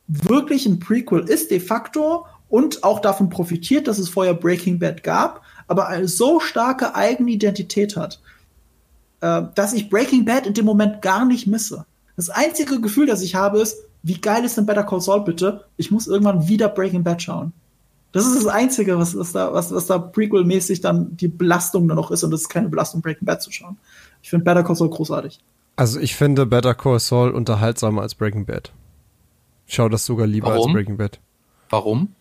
wirklich 0.07 0.67
ein 0.67 0.81
Prequel 0.81 1.29
ist, 1.29 1.51
de 1.51 1.61
facto, 1.61 2.27
und 2.49 2.85
auch 2.85 3.01
davon 3.01 3.31
profitiert, 3.31 3.89
dass 3.89 3.99
es 3.99 4.09
vorher 4.09 4.35
Breaking 4.35 4.79
Bad 4.79 5.03
gab, 5.03 5.43
aber 5.67 5.89
eine 5.89 6.09
so 6.09 6.41
starke 6.41 6.95
eigene 6.95 7.31
Identität 7.31 7.97
hat, 7.97 8.21
äh, 9.21 9.43
dass 9.55 9.73
ich 9.73 9.89
Breaking 9.89 10.25
Bad 10.25 10.47
in 10.47 10.55
dem 10.55 10.65
Moment 10.65 11.01
gar 11.01 11.25
nicht 11.25 11.47
misse. 11.47 11.87
Das 12.17 12.31
einzige 12.31 12.81
Gefühl, 12.81 13.07
das 13.07 13.23
ich 13.23 13.35
habe, 13.35 13.61
ist, 13.61 13.79
wie 14.03 14.21
geil 14.21 14.45
ist 14.45 14.57
denn 14.57 14.67
Better 14.67 14.85
Call 14.85 15.01
Saul 15.01 15.25
bitte? 15.25 15.65
Ich 15.77 15.91
muss 15.91 16.07
irgendwann 16.07 16.47
wieder 16.47 16.69
Breaking 16.69 17.03
Bad 17.03 17.23
schauen. 17.23 17.53
Das 18.15 18.25
ist 18.27 18.37
das 18.37 18.47
Einzige, 18.47 18.97
was, 18.97 19.19
was 19.19 19.33
da, 19.33 19.53
was, 19.53 19.73
was 19.75 19.87
da 19.87 19.99
Prequel-mäßig 19.99 20.81
dann 20.81 21.17
die 21.17 21.27
Belastung 21.27 21.89
dann 21.89 21.97
noch 21.97 22.13
ist 22.13 22.23
und 22.23 22.31
das 22.31 22.43
ist 22.43 22.49
keine 22.49 22.69
Belastung, 22.69 23.03
Breaking 23.03 23.27
Bad 23.27 23.43
zu 23.43 23.51
schauen. 23.51 23.77
Ich 24.23 24.31
finde 24.31 24.45
Better 24.45 24.63
Call 24.63 24.77
Saul 24.77 24.89
großartig. 24.89 25.41
Also 25.75 25.99
ich 25.99 26.15
finde 26.15 26.47
Better 26.47 26.75
Call 26.75 27.01
Saul 27.01 27.33
unterhaltsamer 27.33 28.03
als 28.03 28.15
Breaking 28.15 28.47
Bad. 28.47 28.73
Ich 29.67 29.75
schau 29.75 29.89
das 29.89 30.07
sogar 30.07 30.29
lieber 30.29 30.47
Warum? 30.47 30.69
als 30.69 30.73
Breaking 30.73 30.97
Bad. 30.97 31.19
Warum? 31.71 32.15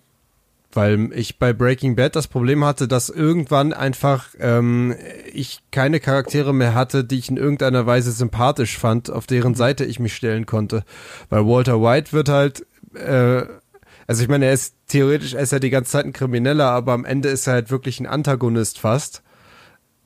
weil 0.75 1.11
ich 1.13 1.37
bei 1.39 1.53
Breaking 1.53 1.95
Bad 1.95 2.15
das 2.15 2.27
Problem 2.27 2.65
hatte, 2.65 2.87
dass 2.87 3.09
irgendwann 3.09 3.73
einfach 3.73 4.29
ähm, 4.39 4.95
ich 5.31 5.59
keine 5.71 5.99
Charaktere 5.99 6.53
mehr 6.53 6.73
hatte, 6.73 7.03
die 7.03 7.19
ich 7.19 7.29
in 7.29 7.37
irgendeiner 7.37 7.85
Weise 7.85 8.11
sympathisch 8.11 8.77
fand, 8.77 9.11
auf 9.11 9.27
deren 9.27 9.55
Seite 9.55 9.85
ich 9.85 9.99
mich 9.99 10.15
stellen 10.15 10.45
konnte. 10.45 10.83
Weil 11.29 11.45
Walter 11.45 11.81
White 11.81 12.11
wird 12.11 12.29
halt, 12.29 12.65
äh, 12.95 13.43
also 14.07 14.23
ich 14.23 14.29
meine, 14.29 14.45
er 14.45 14.53
ist 14.53 14.75
theoretisch, 14.87 15.33
er 15.33 15.41
ist 15.41 15.51
ja 15.51 15.59
die 15.59 15.69
ganze 15.69 15.91
Zeit 15.91 16.05
ein 16.05 16.13
Krimineller, 16.13 16.69
aber 16.69 16.93
am 16.93 17.05
Ende 17.05 17.29
ist 17.29 17.47
er 17.47 17.53
halt 17.53 17.71
wirklich 17.71 17.99
ein 17.99 18.07
Antagonist 18.07 18.79
fast, 18.79 19.23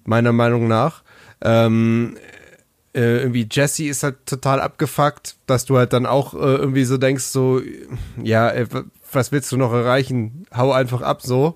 meiner 0.05 0.33
Meinung 0.33 0.67
nach. 0.67 1.03
Ähm, 1.41 2.17
äh, 2.93 3.19
irgendwie 3.19 3.47
Jesse 3.49 3.85
ist 3.85 4.03
halt 4.03 4.25
total 4.25 4.59
abgefuckt, 4.59 5.37
dass 5.45 5.65
du 5.65 5.77
halt 5.77 5.93
dann 5.93 6.05
auch 6.05 6.33
äh, 6.33 6.37
irgendwie 6.37 6.83
so 6.83 6.97
denkst, 6.97 7.25
so, 7.25 7.61
ja, 8.21 8.49
äh, 8.49 8.67
was 9.11 9.31
willst 9.31 9.51
du 9.51 9.57
noch 9.57 9.71
erreichen? 9.71 10.45
Hau 10.55 10.71
einfach 10.71 11.01
ab 11.01 11.21
so. 11.21 11.55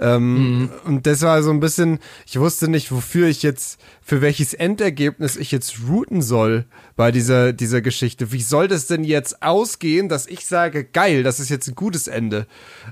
Ähm, 0.00 0.62
mhm. 0.62 0.70
Und 0.84 1.06
das 1.06 1.20
war 1.22 1.42
so 1.42 1.50
ein 1.50 1.60
bisschen, 1.60 1.98
ich 2.26 2.40
wusste 2.40 2.68
nicht, 2.68 2.90
wofür 2.90 3.28
ich 3.28 3.42
jetzt, 3.42 3.78
für 4.02 4.22
welches 4.22 4.54
Endergebnis 4.54 5.36
ich 5.36 5.52
jetzt 5.52 5.76
routen 5.88 6.22
soll 6.22 6.64
bei 6.96 7.12
dieser, 7.12 7.52
dieser 7.52 7.82
Geschichte. 7.82 8.32
Wie 8.32 8.40
soll 8.40 8.66
das 8.66 8.86
denn 8.86 9.04
jetzt 9.04 9.42
ausgehen, 9.42 10.08
dass 10.08 10.26
ich 10.26 10.46
sage, 10.46 10.84
geil, 10.84 11.22
das 11.22 11.38
ist 11.38 11.50
jetzt 11.50 11.68
ein 11.68 11.74
gutes 11.74 12.08
Ende. 12.08 12.46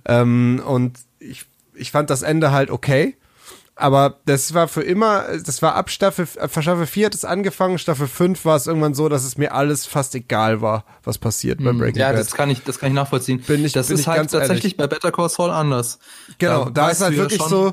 Ähm, 0.04 0.62
und 0.66 0.98
ich, 1.18 1.46
ich 1.74 1.90
fand 1.90 2.10
das 2.10 2.22
Ende 2.22 2.52
halt 2.52 2.70
okay. 2.70 3.16
Aber 3.80 4.18
das 4.24 4.54
war 4.54 4.66
für 4.66 4.82
immer, 4.82 5.38
das 5.38 5.62
war 5.62 5.76
ab 5.76 5.88
Staffel, 5.88 6.26
äh, 6.34 6.48
Staffel 6.48 6.84
4 6.84 7.06
hat 7.06 7.14
es 7.14 7.24
angefangen, 7.24 7.78
Staffel 7.78 8.08
5 8.08 8.44
war 8.44 8.56
es 8.56 8.66
irgendwann 8.66 8.92
so, 8.92 9.08
dass 9.08 9.24
es 9.24 9.38
mir 9.38 9.54
alles 9.54 9.86
fast 9.86 10.16
egal 10.16 10.60
war, 10.60 10.84
was 11.04 11.18
passiert 11.18 11.62
bei 11.62 11.70
hm, 11.70 11.78
Breaking 11.78 12.00
ja, 12.00 12.08
Bad. 12.08 12.16
Ja, 12.16 12.18
das 12.18 12.32
kann 12.32 12.50
ich, 12.50 12.64
das 12.64 12.80
kann 12.80 12.88
ich 12.88 12.96
nachvollziehen. 12.96 13.40
Bin 13.40 13.64
ich, 13.64 13.72
das 13.72 13.86
bin 13.86 13.94
ist 13.94 14.00
ich 14.00 14.08
halt 14.08 14.32
tatsächlich 14.32 14.64
ehrlich. 14.64 14.76
bei 14.78 14.88
Better 14.88 15.12
Call 15.12 15.28
Saul 15.28 15.50
anders. 15.50 16.00
Genau, 16.38 16.64
da, 16.64 16.70
da 16.70 16.90
ist 16.90 17.02
halt 17.02 17.16
wirklich 17.16 17.40
so, 17.40 17.72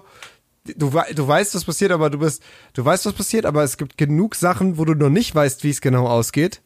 du, 0.63 0.91
du 1.15 1.27
weißt, 1.27 1.55
was 1.55 1.65
passiert, 1.65 1.91
aber 1.91 2.11
du 2.11 2.19
bist, 2.19 2.43
du 2.73 2.85
weißt, 2.85 3.07
was 3.07 3.13
passiert, 3.13 3.47
aber 3.47 3.63
es 3.63 3.77
gibt 3.77 3.97
genug 3.97 4.35
Sachen, 4.35 4.77
wo 4.77 4.85
du 4.85 4.93
noch 4.93 5.09
nicht 5.09 5.33
weißt, 5.33 5.63
wie 5.63 5.71
es 5.71 5.81
genau 5.81 6.07
ausgeht. 6.07 6.61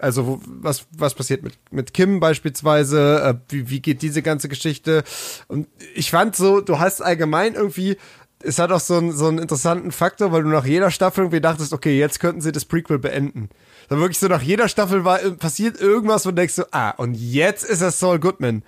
Also 0.00 0.26
wo, 0.26 0.40
was 0.46 0.86
was 0.92 1.14
passiert 1.14 1.42
mit 1.42 1.58
mit 1.70 1.92
Kim 1.92 2.20
beispielsweise? 2.20 3.22
Äh, 3.22 3.52
wie, 3.52 3.68
wie 3.68 3.80
geht 3.80 4.00
diese 4.00 4.22
ganze 4.22 4.48
Geschichte? 4.48 5.04
Und 5.46 5.68
ich 5.94 6.10
fand 6.10 6.34
so, 6.34 6.62
du 6.62 6.78
hast 6.78 7.02
allgemein 7.02 7.54
irgendwie 7.54 7.98
es 8.42 8.58
hat 8.58 8.72
auch 8.72 8.80
so 8.80 8.96
einen, 8.96 9.12
so 9.12 9.28
einen 9.28 9.38
interessanten 9.38 9.92
Faktor, 9.92 10.32
weil 10.32 10.42
du 10.42 10.48
nach 10.48 10.64
jeder 10.64 10.90
Staffel 10.90 11.24
irgendwie 11.24 11.40
dachtest, 11.40 11.72
okay, 11.72 11.98
jetzt 11.98 12.20
könnten 12.20 12.40
sie 12.40 12.52
das 12.52 12.64
Prequel 12.64 12.98
beenden. 12.98 13.50
Dann 13.88 14.00
wirklich 14.00 14.18
so 14.18 14.28
nach 14.28 14.42
jeder 14.42 14.68
Staffel 14.68 15.04
war, 15.04 15.18
passiert 15.18 15.80
irgendwas 15.80 16.26
und 16.26 16.36
denkst 16.36 16.54
so, 16.54 16.64
ah, 16.70 16.90
und 16.90 17.14
jetzt 17.14 17.64
ist 17.64 17.82
er 17.82 17.90
Saul 17.90 18.18
Goodman. 18.18 18.62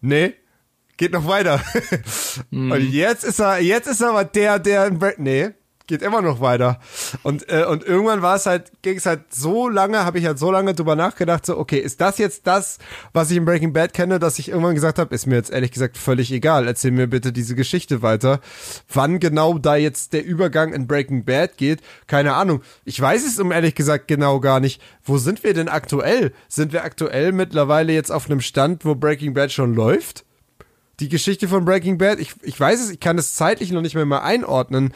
Nee, 0.00 0.34
geht 0.96 1.12
noch 1.12 1.26
weiter. 1.26 1.62
mhm. 2.50 2.72
Und 2.72 2.80
jetzt 2.90 3.24
ist 3.24 3.40
er, 3.40 3.60
jetzt 3.60 3.86
ist 3.86 4.00
er 4.00 4.10
aber 4.10 4.24
der, 4.24 4.58
der, 4.58 4.90
nee, 5.18 5.50
geht 5.88 6.02
immer 6.02 6.22
noch 6.22 6.40
weiter. 6.40 6.78
Und, 7.24 7.48
äh, 7.48 7.64
und 7.64 7.84
irgendwann 7.84 8.22
war 8.22 8.36
es 8.36 8.46
halt, 8.46 8.70
ging 8.82 8.98
es 8.98 9.06
halt 9.06 9.34
so 9.34 9.68
lange, 9.68 10.04
habe 10.04 10.18
ich 10.18 10.26
halt 10.26 10.38
so 10.38 10.52
lange 10.52 10.74
drüber 10.74 10.94
nachgedacht, 10.94 11.44
so, 11.46 11.58
okay, 11.58 11.78
ist 11.78 12.00
das 12.00 12.18
jetzt 12.18 12.46
das, 12.46 12.78
was 13.12 13.30
ich 13.30 13.38
in 13.38 13.44
Breaking 13.44 13.72
Bad 13.72 13.94
kenne, 13.94 14.18
dass 14.18 14.38
ich 14.38 14.50
irgendwann 14.50 14.74
gesagt 14.74 14.98
habe, 14.98 15.14
ist 15.14 15.26
mir 15.26 15.36
jetzt 15.36 15.50
ehrlich 15.50 15.72
gesagt 15.72 15.96
völlig 15.96 16.30
egal, 16.30 16.68
erzähl 16.68 16.92
mir 16.92 17.08
bitte 17.08 17.32
diese 17.32 17.56
Geschichte 17.56 18.02
weiter. 18.02 18.40
Wann 18.92 19.18
genau 19.18 19.58
da 19.58 19.76
jetzt 19.76 20.12
der 20.12 20.24
Übergang 20.24 20.72
in 20.72 20.86
Breaking 20.86 21.24
Bad 21.24 21.56
geht, 21.56 21.80
keine 22.06 22.34
Ahnung. 22.34 22.62
Ich 22.84 23.00
weiß 23.00 23.26
es 23.26 23.40
um 23.40 23.50
ehrlich 23.50 23.74
gesagt 23.74 24.08
genau 24.08 24.40
gar 24.40 24.60
nicht. 24.60 24.82
Wo 25.02 25.16
sind 25.16 25.42
wir 25.42 25.54
denn 25.54 25.68
aktuell? 25.68 26.32
Sind 26.48 26.72
wir 26.72 26.84
aktuell 26.84 27.32
mittlerweile 27.32 27.94
jetzt 27.94 28.12
auf 28.12 28.26
einem 28.26 28.42
Stand, 28.42 28.84
wo 28.84 28.94
Breaking 28.94 29.32
Bad 29.32 29.50
schon 29.52 29.74
läuft? 29.74 30.26
Die 31.00 31.08
Geschichte 31.08 31.46
von 31.46 31.64
Breaking 31.64 31.96
Bad, 31.96 32.18
ich, 32.18 32.34
ich 32.42 32.58
weiß 32.58 32.80
es, 32.80 32.90
ich 32.90 33.00
kann 33.00 33.18
es 33.18 33.34
zeitlich 33.34 33.70
noch 33.70 33.82
nicht 33.82 33.94
mehr 33.94 34.04
mal 34.04 34.18
einordnen. 34.18 34.92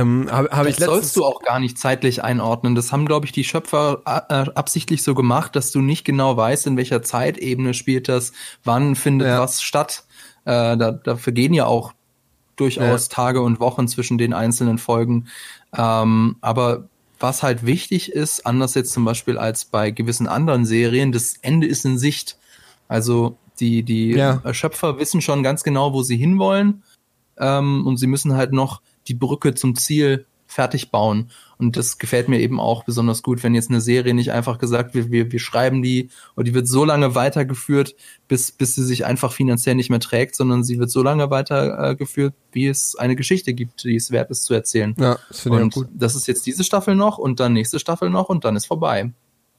Ähm, 0.00 0.28
hab, 0.30 0.50
hab 0.50 0.66
das 0.66 0.78
ich 0.78 0.84
sollst 0.84 1.16
du 1.16 1.24
auch 1.24 1.40
gar 1.40 1.60
nicht 1.60 1.78
zeitlich 1.78 2.22
einordnen. 2.22 2.74
Das 2.74 2.92
haben, 2.92 3.06
glaube 3.06 3.26
ich, 3.26 3.32
die 3.32 3.44
Schöpfer 3.44 4.02
äh, 4.04 4.50
absichtlich 4.54 5.02
so 5.02 5.14
gemacht, 5.14 5.56
dass 5.56 5.70
du 5.70 5.80
nicht 5.80 6.04
genau 6.04 6.36
weißt, 6.36 6.66
in 6.66 6.76
welcher 6.76 7.02
Zeitebene 7.02 7.74
spielt 7.74 8.08
das, 8.08 8.32
wann 8.64 8.94
findet 8.94 9.28
ja. 9.28 9.40
was 9.40 9.62
statt. 9.62 10.04
Äh, 10.44 10.76
da, 10.76 10.92
da 10.92 11.16
vergehen 11.16 11.54
ja 11.54 11.66
auch 11.66 11.92
durchaus 12.56 13.08
ja. 13.08 13.14
Tage 13.14 13.40
und 13.40 13.60
Wochen 13.60 13.88
zwischen 13.88 14.18
den 14.18 14.32
einzelnen 14.32 14.78
Folgen. 14.78 15.28
Ähm, 15.76 16.36
aber 16.40 16.88
was 17.20 17.42
halt 17.42 17.66
wichtig 17.66 18.12
ist, 18.12 18.46
anders 18.46 18.74
jetzt 18.74 18.92
zum 18.92 19.04
Beispiel 19.04 19.38
als 19.38 19.64
bei 19.64 19.90
gewissen 19.90 20.28
anderen 20.28 20.64
Serien, 20.64 21.12
das 21.12 21.34
Ende 21.42 21.66
ist 21.66 21.84
in 21.84 21.98
Sicht. 21.98 22.38
Also 22.86 23.36
die, 23.60 23.82
die 23.82 24.10
ja. 24.10 24.42
Schöpfer 24.54 24.98
wissen 24.98 25.20
schon 25.20 25.42
ganz 25.42 25.62
genau, 25.64 25.92
wo 25.92 26.02
sie 26.02 26.16
hinwollen. 26.16 26.84
Ähm, 27.38 27.86
und 27.86 27.96
sie 27.96 28.06
müssen 28.06 28.34
halt 28.34 28.52
noch 28.52 28.80
die 29.08 29.14
Brücke 29.14 29.54
zum 29.54 29.74
Ziel 29.76 30.26
fertig 30.48 30.90
bauen. 30.90 31.30
Und 31.58 31.76
das 31.76 31.98
gefällt 31.98 32.28
mir 32.28 32.40
eben 32.40 32.58
auch 32.58 32.84
besonders 32.84 33.22
gut, 33.22 33.42
wenn 33.42 33.54
jetzt 33.54 33.68
eine 33.68 33.80
Serie 33.80 34.14
nicht 34.14 34.32
einfach 34.32 34.58
gesagt 34.58 34.94
wird, 34.94 35.10
wir, 35.10 35.30
wir 35.30 35.40
schreiben 35.40 35.82
die 35.82 36.08
und 36.34 36.48
die 36.48 36.54
wird 36.54 36.66
so 36.66 36.84
lange 36.84 37.14
weitergeführt, 37.14 37.94
bis, 38.28 38.52
bis 38.52 38.74
sie 38.74 38.84
sich 38.84 39.04
einfach 39.04 39.32
finanziell 39.32 39.74
nicht 39.74 39.90
mehr 39.90 40.00
trägt, 40.00 40.36
sondern 40.36 40.64
sie 40.64 40.78
wird 40.78 40.90
so 40.90 41.02
lange 41.02 41.30
weitergeführt, 41.30 42.34
wie 42.52 42.66
es 42.66 42.96
eine 42.96 43.16
Geschichte 43.16 43.54
gibt, 43.54 43.84
die 43.84 43.96
es 43.96 44.10
wert 44.10 44.30
ist 44.30 44.44
zu 44.44 44.54
erzählen. 44.54 44.94
Ja, 44.98 45.18
das 45.28 45.40
finde 45.40 45.64
ich 45.64 45.70
gut. 45.70 45.88
Das 45.92 46.14
ist 46.14 46.26
jetzt 46.26 46.46
diese 46.46 46.64
Staffel 46.64 46.94
noch 46.94 47.18
und 47.18 47.40
dann 47.40 47.52
nächste 47.52 47.78
Staffel 47.78 48.08
noch 48.08 48.28
und 48.28 48.44
dann 48.44 48.56
ist 48.56 48.66
vorbei. 48.66 49.12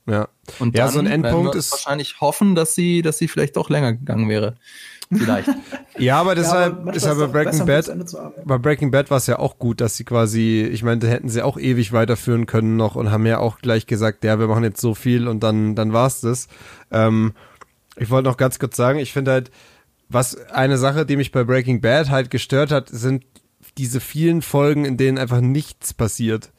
Ja. 0.07 0.27
Und 0.57 0.75
ja, 0.75 0.85
dann 0.85 0.93
so 0.93 0.99
ein 0.99 1.05
Endpunkt 1.05 1.53
ist 1.53 1.71
wahrscheinlich 1.71 2.19
hoffen, 2.19 2.55
dass 2.55 2.73
sie, 2.73 3.03
dass 3.03 3.19
sie 3.19 3.27
vielleicht 3.27 3.57
doch 3.57 3.69
länger 3.69 3.93
gegangen 3.93 4.27
wäre. 4.27 4.55
Vielleicht. 5.11 5.49
ja, 5.97 6.19
aber 6.19 6.35
deshalb 6.35 6.85
ja, 6.85 6.91
ist 6.91 7.07
aber 7.07 7.27
bei 7.29 7.43
Breaking 7.43 7.65
Bad, 7.65 7.91
bei 8.45 8.57
Breaking 8.57 8.91
Bad 8.91 9.09
war 9.09 9.17
es 9.17 9.27
ja 9.27 9.39
auch 9.39 9.57
gut, 9.57 9.81
dass 9.81 9.97
sie 9.97 10.03
quasi, 10.03 10.61
ich 10.71 10.83
meine, 10.83 11.07
hätten 11.07 11.29
sie 11.29 11.41
auch 11.41 11.57
ewig 11.57 11.91
weiterführen 11.93 12.45
können 12.45 12.77
noch 12.77 12.95
und 12.95 13.11
haben 13.11 13.25
ja 13.25 13.39
auch 13.39 13.59
gleich 13.59 13.87
gesagt, 13.87 14.23
ja, 14.23 14.39
wir 14.39 14.47
machen 14.47 14.63
jetzt 14.63 14.81
so 14.81 14.93
viel 14.93 15.27
und 15.27 15.41
dann, 15.41 15.75
dann 15.75 15.93
war's 15.93 16.21
das. 16.21 16.47
Ähm, 16.91 17.33
ich 17.95 18.09
wollte 18.11 18.29
noch 18.29 18.37
ganz 18.37 18.59
kurz 18.59 18.75
sagen, 18.77 18.99
ich 18.99 19.11
finde 19.11 19.31
halt, 19.31 19.51
was 20.09 20.35
eine 20.49 20.77
Sache, 20.77 21.05
die 21.05 21.17
mich 21.17 21.31
bei 21.31 21.43
Breaking 21.43 21.81
Bad 21.81 22.09
halt 22.09 22.29
gestört 22.29 22.71
hat, 22.71 22.89
sind 22.89 23.25
diese 23.77 23.99
vielen 23.99 24.41
Folgen, 24.41 24.85
in 24.85 24.97
denen 24.97 25.17
einfach 25.17 25.41
nichts 25.41 25.93
passiert. 25.93 26.51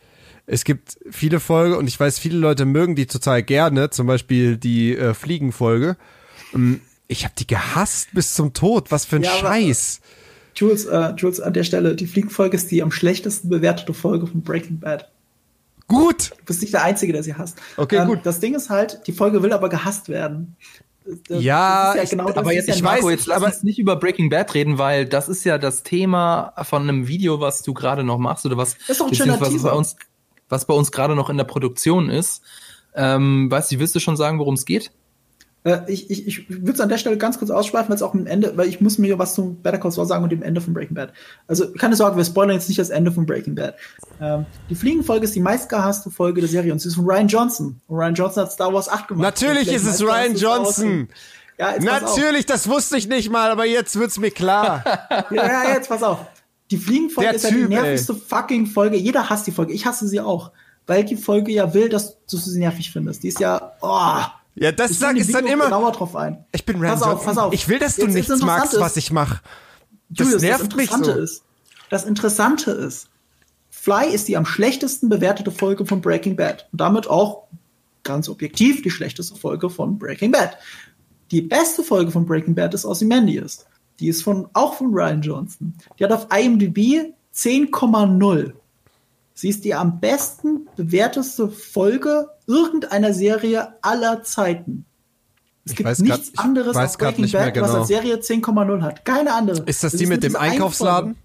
Es 0.46 0.64
gibt 0.64 0.98
viele 1.10 1.38
Folgen 1.38 1.76
und 1.76 1.86
ich 1.86 1.98
weiß, 1.98 2.18
viele 2.18 2.38
Leute 2.38 2.64
mögen 2.64 2.96
die 2.96 3.06
total 3.06 3.42
gerne, 3.42 3.90
zum 3.90 4.08
Beispiel 4.08 4.56
die 4.56 4.96
äh, 4.96 5.14
Fliegenfolge. 5.14 5.96
Ich 7.10 7.24
habe 7.24 7.34
die 7.36 7.46
gehasst 7.46 8.10
bis 8.12 8.34
zum 8.34 8.52
Tod. 8.52 8.92
Was 8.92 9.04
für 9.04 9.16
ein 9.16 9.24
ja, 9.24 9.32
Scheiß. 9.32 10.00
Jules, 10.54 10.84
äh, 10.84 11.12
Jules, 11.16 11.40
an 11.40 11.52
der 11.52 11.64
Stelle, 11.64 11.96
die 11.96 12.06
Fliegenfolge 12.06 12.56
ist 12.56 12.70
die 12.70 12.84
am 12.84 12.92
schlechtesten 12.92 13.48
bewertete 13.48 13.92
Folge 13.94 14.28
von 14.28 14.42
Breaking 14.42 14.78
Bad. 14.78 15.10
Gut. 15.88 16.30
Du 16.38 16.44
bist 16.44 16.60
nicht 16.60 16.72
der 16.72 16.84
Einzige, 16.84 17.12
der 17.12 17.24
sie 17.24 17.34
hasst. 17.34 17.58
Okay, 17.76 17.96
ähm, 17.96 18.06
gut. 18.06 18.20
Das 18.22 18.38
Ding 18.38 18.54
ist 18.54 18.70
halt, 18.70 19.00
die 19.08 19.12
Folge 19.12 19.42
will 19.42 19.52
aber 19.52 19.68
gehasst 19.68 20.08
werden. 20.08 20.54
Das, 21.26 21.42
ja, 21.42 21.94
das 21.94 22.04
ja 22.04 22.16
genau 22.16 22.30
ich, 22.30 22.36
aber 22.36 22.52
jetzt, 22.52 22.68
ich 22.68 22.80
Marco, 22.80 23.06
weiß, 23.06 23.10
jetzt 23.10 23.26
lass 23.26 23.42
uns 23.42 23.62
nicht 23.64 23.80
über 23.80 23.96
Breaking 23.96 24.30
Bad 24.30 24.54
reden, 24.54 24.78
weil 24.78 25.04
das 25.04 25.28
ist 25.28 25.42
ja 25.42 25.58
das 25.58 25.82
Thema 25.82 26.52
von 26.62 26.82
einem 26.82 27.08
Video, 27.08 27.40
was 27.40 27.62
du 27.62 27.74
gerade 27.74 28.04
noch 28.04 28.18
machst 28.18 28.46
oder 28.46 28.56
was, 28.56 28.76
ist 28.86 29.00
doch 29.00 29.08
ein 29.08 29.14
schöner 29.16 29.40
was 29.40 29.62
bei 29.62 29.72
uns, 29.72 29.96
was 30.48 30.64
bei 30.64 30.74
uns 30.74 30.92
gerade 30.92 31.16
noch 31.16 31.28
in 31.28 31.38
der 31.38 31.44
Produktion 31.44 32.08
ist. 32.08 32.42
Ähm, 32.94 33.50
weißt 33.50 33.72
du, 33.72 33.80
willst 33.80 33.96
du 33.96 33.98
schon 33.98 34.16
sagen, 34.16 34.38
worum 34.38 34.54
es 34.54 34.64
geht? 34.64 34.92
Äh, 35.64 35.80
ich 35.88 36.10
ich, 36.10 36.26
ich 36.26 36.48
würde 36.48 36.72
es 36.72 36.80
an 36.80 36.88
der 36.88 36.98
Stelle 36.98 37.18
ganz 37.18 37.38
kurz 37.38 37.50
ausschweifen, 37.50 37.90
weil 37.90 37.96
es 37.96 38.02
auch 38.02 38.14
am 38.14 38.26
Ende, 38.26 38.56
weil 38.56 38.68
ich 38.68 38.80
muss 38.80 38.98
mir 38.98 39.18
was 39.18 39.34
zum 39.34 39.56
Better 39.56 39.78
Call 39.78 39.90
Saul 39.90 40.06
sagen 40.06 40.24
und 40.24 40.30
dem 40.30 40.42
Ende 40.42 40.60
von 40.60 40.72
Breaking 40.72 40.94
Bad. 40.94 41.12
Also 41.46 41.72
keine 41.72 41.96
Sorge, 41.96 42.16
wir 42.16 42.24
spoilern 42.24 42.54
jetzt 42.54 42.68
nicht 42.68 42.78
das 42.78 42.90
Ende 42.90 43.12
von 43.12 43.26
Breaking 43.26 43.54
Bad. 43.54 43.74
Ähm, 44.20 44.46
die 44.70 44.74
Fliegenfolge 44.74 45.24
ist 45.24 45.34
die 45.34 45.40
meistgehasste 45.40 46.10
Folge 46.10 46.40
der 46.40 46.48
Serie 46.48 46.72
und 46.72 46.78
sie 46.78 46.88
ist 46.88 46.94
von 46.94 47.04
Ryan 47.04 47.28
Johnson. 47.28 47.80
Und 47.86 47.96
Ryan 47.96 48.14
Johnson 48.14 48.44
hat 48.44 48.52
Star 48.52 48.72
Wars 48.72 48.88
8 48.88 49.08
gemacht. 49.08 49.22
Natürlich 49.22 49.70
ist 49.70 49.86
es 49.86 50.02
Ryan 50.02 50.34
Johnson. 50.34 51.08
Ja, 51.58 51.78
Natürlich, 51.78 52.46
das 52.46 52.68
wusste 52.68 52.96
ich 52.96 53.06
nicht 53.06 53.30
mal, 53.30 53.50
aber 53.50 53.66
jetzt 53.66 53.98
wird's 53.98 54.18
mir 54.18 54.30
klar. 54.30 54.82
ja, 55.30 55.46
ja, 55.46 55.74
jetzt 55.74 55.90
pass 55.90 56.02
auf. 56.02 56.20
Die 56.70 56.78
Fliegenfolge 56.78 57.32
ist 57.32 57.44
ja 57.44 57.50
die 57.50 57.68
nervigste 57.68 58.14
ey. 58.14 58.18
fucking 58.18 58.66
Folge. 58.66 58.96
Jeder 58.96 59.28
hasst 59.28 59.46
die 59.46 59.52
Folge. 59.52 59.74
Ich 59.74 59.84
hasse 59.84 60.08
sie 60.08 60.20
auch. 60.20 60.52
Weil 60.86 61.04
die 61.04 61.16
Folge 61.16 61.52
ja 61.52 61.74
will, 61.74 61.90
dass 61.90 62.16
du 62.24 62.38
sie 62.38 62.58
nervig 62.58 62.90
findest. 62.90 63.22
Die 63.22 63.28
ist 63.28 63.40
ja, 63.40 63.72
oh, 63.82 64.22
ja, 64.60 64.72
das 64.72 64.98
sag, 64.98 65.16
ist 65.16 65.34
dann 65.34 65.46
immer. 65.46 65.64
Genauer 65.64 65.92
drauf 65.92 66.14
ein. 66.14 66.44
Ich 66.52 66.66
bin 66.66 66.80
Pass 66.80 67.02
auf, 67.02 67.24
pass 67.24 67.38
auf. 67.38 67.52
Ich 67.54 67.66
will, 67.68 67.78
dass 67.78 67.96
du 67.96 68.02
Jetzt 68.02 68.14
nichts 68.14 68.42
magst, 68.42 68.74
ist, 68.74 68.80
was 68.80 68.96
ich 68.98 69.10
mache. 69.10 69.40
Das 70.10 70.26
Julius, 70.26 70.42
nervt 70.42 70.72
das 70.72 70.76
mich 70.76 70.90
so. 70.90 71.12
Ist, 71.12 71.42
das 71.88 72.04
Interessante 72.04 72.70
ist, 72.72 73.08
Fly 73.70 74.12
ist 74.12 74.28
die 74.28 74.36
am 74.36 74.44
schlechtesten 74.44 75.08
bewertete 75.08 75.50
Folge 75.50 75.86
von 75.86 76.02
Breaking 76.02 76.36
Bad 76.36 76.68
und 76.72 76.80
damit 76.80 77.08
auch 77.08 77.44
ganz 78.02 78.28
objektiv 78.28 78.82
die 78.82 78.90
schlechteste 78.90 79.34
Folge 79.34 79.70
von 79.70 79.98
Breaking 79.98 80.30
Bad. 80.32 80.58
Die 81.30 81.40
beste 81.40 81.82
Folge 81.82 82.10
von 82.10 82.26
Breaking 82.26 82.54
Bad 82.54 82.74
ist 82.74 82.84
Ozymandias. 82.84 83.64
Die 83.98 84.08
ist 84.08 84.22
von 84.22 84.48
auch 84.52 84.74
von 84.74 84.92
Ryan 84.92 85.22
Johnson. 85.22 85.74
Die 85.98 86.04
hat 86.04 86.12
auf 86.12 86.26
IMDb 86.36 87.14
10,0. 87.34 88.52
Sie 89.40 89.48
ist 89.48 89.64
die 89.64 89.74
am 89.74 90.00
besten 90.00 90.68
bewerteste 90.76 91.48
Folge 91.48 92.28
irgendeiner 92.46 93.14
Serie 93.14 93.72
aller 93.80 94.22
Zeiten. 94.22 94.84
Es 95.64 95.72
ich 95.72 95.78
gibt 95.78 95.98
nichts 96.00 96.34
grad, 96.34 96.44
anderes 96.44 96.76
als 96.76 96.98
Breaking 96.98 97.30
Bad, 97.30 97.54
genau. 97.54 97.66
was 97.66 97.74
als 97.74 97.88
Serie 97.88 98.16
10,0 98.16 98.82
hat. 98.82 99.02
Keine 99.06 99.32
andere. 99.32 99.62
Ist 99.62 99.82
das, 99.82 99.92
das 99.92 99.98
die 99.98 100.04
mit 100.04 100.22
dem 100.22 100.36
Einkaufsladen? 100.36 101.16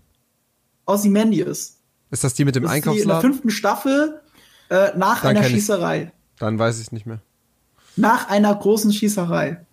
Ozymandias. 0.85 1.79
Ist 2.09 2.23
das 2.23 2.33
die 2.35 2.45
mit 2.45 2.55
dem 2.55 2.63
das 2.63 2.71
Einkaufsladen? 2.71 3.01
in 3.01 3.09
der 3.09 3.19
fünften 3.19 3.49
Staffel 3.49 4.21
äh, 4.69 4.91
nach 4.95 5.21
Dann 5.21 5.35
einer 5.35 5.43
Schießerei. 5.43 6.03
Ich. 6.03 6.39
Dann 6.39 6.57
weiß 6.57 6.79
ich 6.79 6.93
nicht 6.93 7.05
mehr. 7.05 7.19
Nach 7.97 8.29
einer 8.29 8.55
großen 8.55 8.93
Schießerei. 8.93 9.65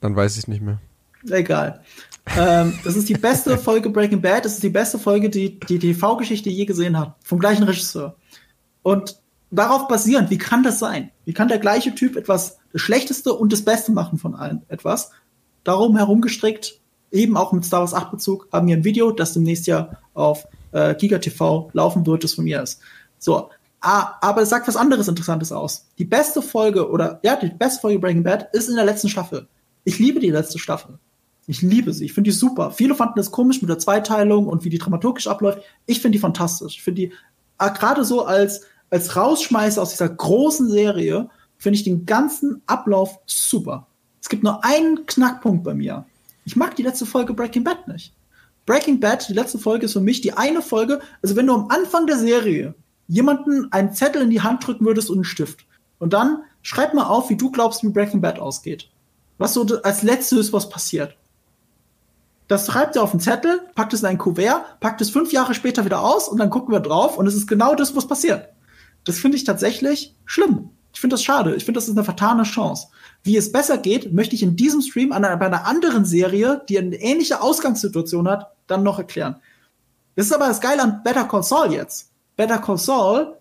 Dann 0.00 0.16
weiß 0.16 0.36
ich 0.36 0.48
nicht 0.48 0.62
mehr. 0.62 0.80
Egal 1.28 1.80
ähm, 2.26 2.78
das 2.84 2.96
ist 2.96 3.08
die 3.08 3.14
beste 3.14 3.56
Folge 3.58 3.90
Breaking 3.90 4.20
Bad. 4.20 4.44
Das 4.44 4.54
ist 4.54 4.62
die 4.62 4.70
beste 4.70 4.98
Folge, 4.98 5.28
die 5.30 5.58
die 5.60 5.78
TV-Geschichte 5.78 6.50
je 6.50 6.64
gesehen 6.64 6.98
hat. 6.98 7.14
Vom 7.22 7.38
gleichen 7.38 7.64
Regisseur. 7.64 8.16
Und 8.82 9.20
darauf 9.50 9.88
basierend, 9.88 10.30
wie 10.30 10.38
kann 10.38 10.62
das 10.62 10.78
sein? 10.78 11.10
Wie 11.24 11.32
kann 11.32 11.48
der 11.48 11.58
gleiche 11.58 11.94
Typ 11.94 12.16
etwas, 12.16 12.58
das 12.72 12.82
Schlechteste 12.82 13.32
und 13.32 13.52
das 13.52 13.64
Beste 13.64 13.92
machen 13.92 14.18
von 14.18 14.34
allen 14.34 14.62
etwas? 14.68 15.10
Darum 15.64 15.96
herumgestrickt, 15.96 16.80
eben 17.10 17.36
auch 17.36 17.52
mit 17.52 17.64
Star 17.64 17.80
Wars 17.80 17.94
8 17.94 18.10
Bezug, 18.10 18.48
haben 18.52 18.68
wir 18.68 18.76
ein 18.76 18.84
Video, 18.84 19.10
das 19.10 19.34
demnächst 19.34 19.66
ja 19.66 19.98
auf 20.14 20.46
äh, 20.72 20.94
Giga 20.94 21.18
TV 21.18 21.70
laufen 21.72 22.06
wird, 22.06 22.24
das 22.24 22.34
von 22.34 22.44
mir 22.44 22.62
ist. 22.62 22.80
So. 23.18 23.50
Ah, 23.82 24.18
aber 24.20 24.42
es 24.42 24.50
sagt 24.50 24.68
was 24.68 24.76
anderes 24.76 25.08
Interessantes 25.08 25.52
aus. 25.52 25.86
Die 25.98 26.04
beste 26.04 26.42
Folge 26.42 26.88
oder, 26.90 27.18
ja, 27.22 27.36
die 27.36 27.48
beste 27.48 27.80
Folge 27.80 27.98
Breaking 27.98 28.22
Bad 28.22 28.54
ist 28.54 28.68
in 28.68 28.76
der 28.76 28.84
letzten 28.84 29.08
Staffel. 29.08 29.48
Ich 29.84 29.98
liebe 29.98 30.20
die 30.20 30.30
letzte 30.30 30.58
Staffel. 30.58 30.98
Ich 31.50 31.62
liebe 31.62 31.92
sie. 31.92 32.04
Ich 32.04 32.12
finde 32.12 32.30
die 32.30 32.36
super. 32.36 32.70
Viele 32.70 32.94
fanden 32.94 33.14
das 33.16 33.32
komisch 33.32 33.60
mit 33.60 33.68
der 33.68 33.80
Zweiteilung 33.80 34.46
und 34.46 34.62
wie 34.62 34.68
die 34.68 34.78
dramaturgisch 34.78 35.26
abläuft. 35.26 35.58
Ich 35.84 36.00
finde 36.00 36.14
die 36.14 36.20
fantastisch. 36.20 36.76
Ich 36.76 36.82
finde 36.84 37.00
die 37.00 37.12
ah, 37.58 37.70
gerade 37.70 38.04
so 38.04 38.24
als, 38.24 38.60
als 38.88 39.16
Rausschmeißer 39.16 39.82
aus 39.82 39.90
dieser 39.90 40.10
großen 40.10 40.70
Serie, 40.70 41.28
finde 41.58 41.76
ich 41.76 41.82
den 41.82 42.06
ganzen 42.06 42.62
Ablauf 42.66 43.18
super. 43.26 43.88
Es 44.22 44.28
gibt 44.28 44.44
nur 44.44 44.64
einen 44.64 45.06
Knackpunkt 45.06 45.64
bei 45.64 45.74
mir. 45.74 46.04
Ich 46.44 46.54
mag 46.54 46.76
die 46.76 46.84
letzte 46.84 47.04
Folge 47.04 47.34
Breaking 47.34 47.64
Bad 47.64 47.88
nicht. 47.88 48.14
Breaking 48.64 49.00
Bad, 49.00 49.28
die 49.28 49.34
letzte 49.34 49.58
Folge 49.58 49.86
ist 49.86 49.94
für 49.94 50.00
mich 50.00 50.20
die 50.20 50.34
eine 50.34 50.62
Folge, 50.62 51.00
also 51.20 51.34
wenn 51.34 51.48
du 51.48 51.54
am 51.54 51.66
Anfang 51.68 52.06
der 52.06 52.18
Serie 52.18 52.76
jemanden 53.08 53.72
einen 53.72 53.92
Zettel 53.92 54.22
in 54.22 54.30
die 54.30 54.40
Hand 54.40 54.64
drücken 54.64 54.86
würdest 54.86 55.10
und 55.10 55.16
einen 55.16 55.24
Stift 55.24 55.66
und 55.98 56.12
dann 56.12 56.44
schreib 56.62 56.94
mal 56.94 57.06
auf, 57.06 57.28
wie 57.28 57.36
du 57.36 57.50
glaubst, 57.50 57.82
wie 57.82 57.88
Breaking 57.88 58.20
Bad 58.20 58.38
ausgeht. 58.38 58.88
Was 59.38 59.54
so 59.54 59.66
als 59.82 60.04
letztes 60.04 60.52
was 60.52 60.68
passiert. 60.68 61.16
Das 62.50 62.66
schreibt 62.66 62.96
er 62.96 63.04
auf 63.04 63.12
einen 63.12 63.20
Zettel, 63.20 63.60
packt 63.76 63.92
es 63.92 64.00
in 64.00 64.06
ein 64.06 64.18
Kuvert, 64.18 64.80
packt 64.80 65.00
es 65.00 65.10
fünf 65.10 65.32
Jahre 65.32 65.54
später 65.54 65.84
wieder 65.84 66.02
aus 66.02 66.26
und 66.26 66.36
dann 66.38 66.50
gucken 66.50 66.74
wir 66.74 66.80
drauf 66.80 67.16
und 67.16 67.28
es 67.28 67.36
ist 67.36 67.46
genau 67.46 67.76
das, 67.76 67.94
was 67.94 68.08
passiert. 68.08 68.48
Das 69.04 69.20
finde 69.20 69.36
ich 69.36 69.44
tatsächlich 69.44 70.16
schlimm. 70.24 70.70
Ich 70.92 71.00
finde 71.00 71.14
das 71.14 71.22
schade. 71.22 71.54
Ich 71.54 71.64
finde, 71.64 71.78
das 71.78 71.86
ist 71.86 71.96
eine 71.96 72.02
vertane 72.02 72.42
Chance. 72.42 72.88
Wie 73.22 73.36
es 73.36 73.52
besser 73.52 73.78
geht, 73.78 74.12
möchte 74.12 74.34
ich 74.34 74.42
in 74.42 74.56
diesem 74.56 74.80
Stream 74.82 75.12
an 75.12 75.24
einer, 75.24 75.36
bei 75.36 75.46
einer 75.46 75.64
anderen 75.64 76.04
Serie, 76.04 76.62
die 76.68 76.76
eine 76.76 76.96
ähnliche 76.96 77.40
Ausgangssituation 77.40 78.26
hat, 78.26 78.50
dann 78.66 78.82
noch 78.82 78.98
erklären. 78.98 79.36
Das 80.16 80.26
ist 80.26 80.32
aber 80.32 80.48
das 80.48 80.60
Geile 80.60 80.82
an 80.82 81.02
Better 81.04 81.26
Call 81.26 81.44
Saul 81.44 81.72
jetzt. 81.72 82.10
Better 82.34 82.58
Call 82.58 82.78
Saul 82.78 83.36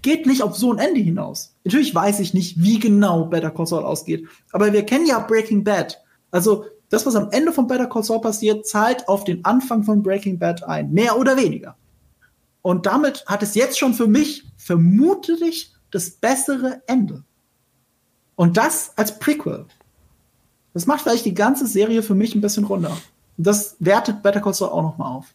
geht 0.00 0.26
nicht 0.26 0.44
auf 0.44 0.56
so 0.56 0.72
ein 0.72 0.78
Ende 0.78 1.00
hinaus. 1.00 1.56
Natürlich 1.64 1.92
weiß 1.92 2.20
ich 2.20 2.34
nicht, 2.34 2.62
wie 2.62 2.78
genau 2.78 3.24
Better 3.24 3.50
Call 3.50 3.66
Saul 3.66 3.82
ausgeht. 3.82 4.28
Aber 4.52 4.72
wir 4.72 4.86
kennen 4.86 5.06
ja 5.06 5.18
Breaking 5.18 5.64
Bad. 5.64 6.00
Also 6.30 6.66
das, 6.92 7.06
was 7.06 7.16
am 7.16 7.30
Ende 7.30 7.52
von 7.52 7.66
Better 7.66 7.86
Call 7.86 8.02
Saul 8.02 8.20
passiert, 8.20 8.66
zahlt 8.66 9.08
auf 9.08 9.24
den 9.24 9.46
Anfang 9.46 9.82
von 9.82 10.02
Breaking 10.02 10.38
Bad 10.38 10.62
ein. 10.64 10.92
Mehr 10.92 11.18
oder 11.18 11.38
weniger. 11.38 11.74
Und 12.60 12.84
damit 12.84 13.24
hat 13.26 13.42
es 13.42 13.54
jetzt 13.54 13.78
schon 13.78 13.94
für 13.94 14.06
mich 14.06 14.44
vermutlich 14.58 15.72
das 15.90 16.10
bessere 16.10 16.82
Ende. 16.86 17.24
Und 18.36 18.58
das 18.58 18.92
als 18.96 19.18
Prequel. 19.18 19.64
Das 20.74 20.86
macht 20.86 21.00
vielleicht 21.00 21.24
die 21.24 21.32
ganze 21.32 21.66
Serie 21.66 22.02
für 22.02 22.14
mich 22.14 22.34
ein 22.34 22.42
bisschen 22.42 22.64
runter. 22.64 22.94
Und 23.38 23.46
das 23.46 23.76
wertet 23.78 24.22
Better 24.22 24.42
Call 24.42 24.52
Saul 24.52 24.68
auch 24.68 24.82
nochmal 24.82 25.16
auf. 25.16 25.32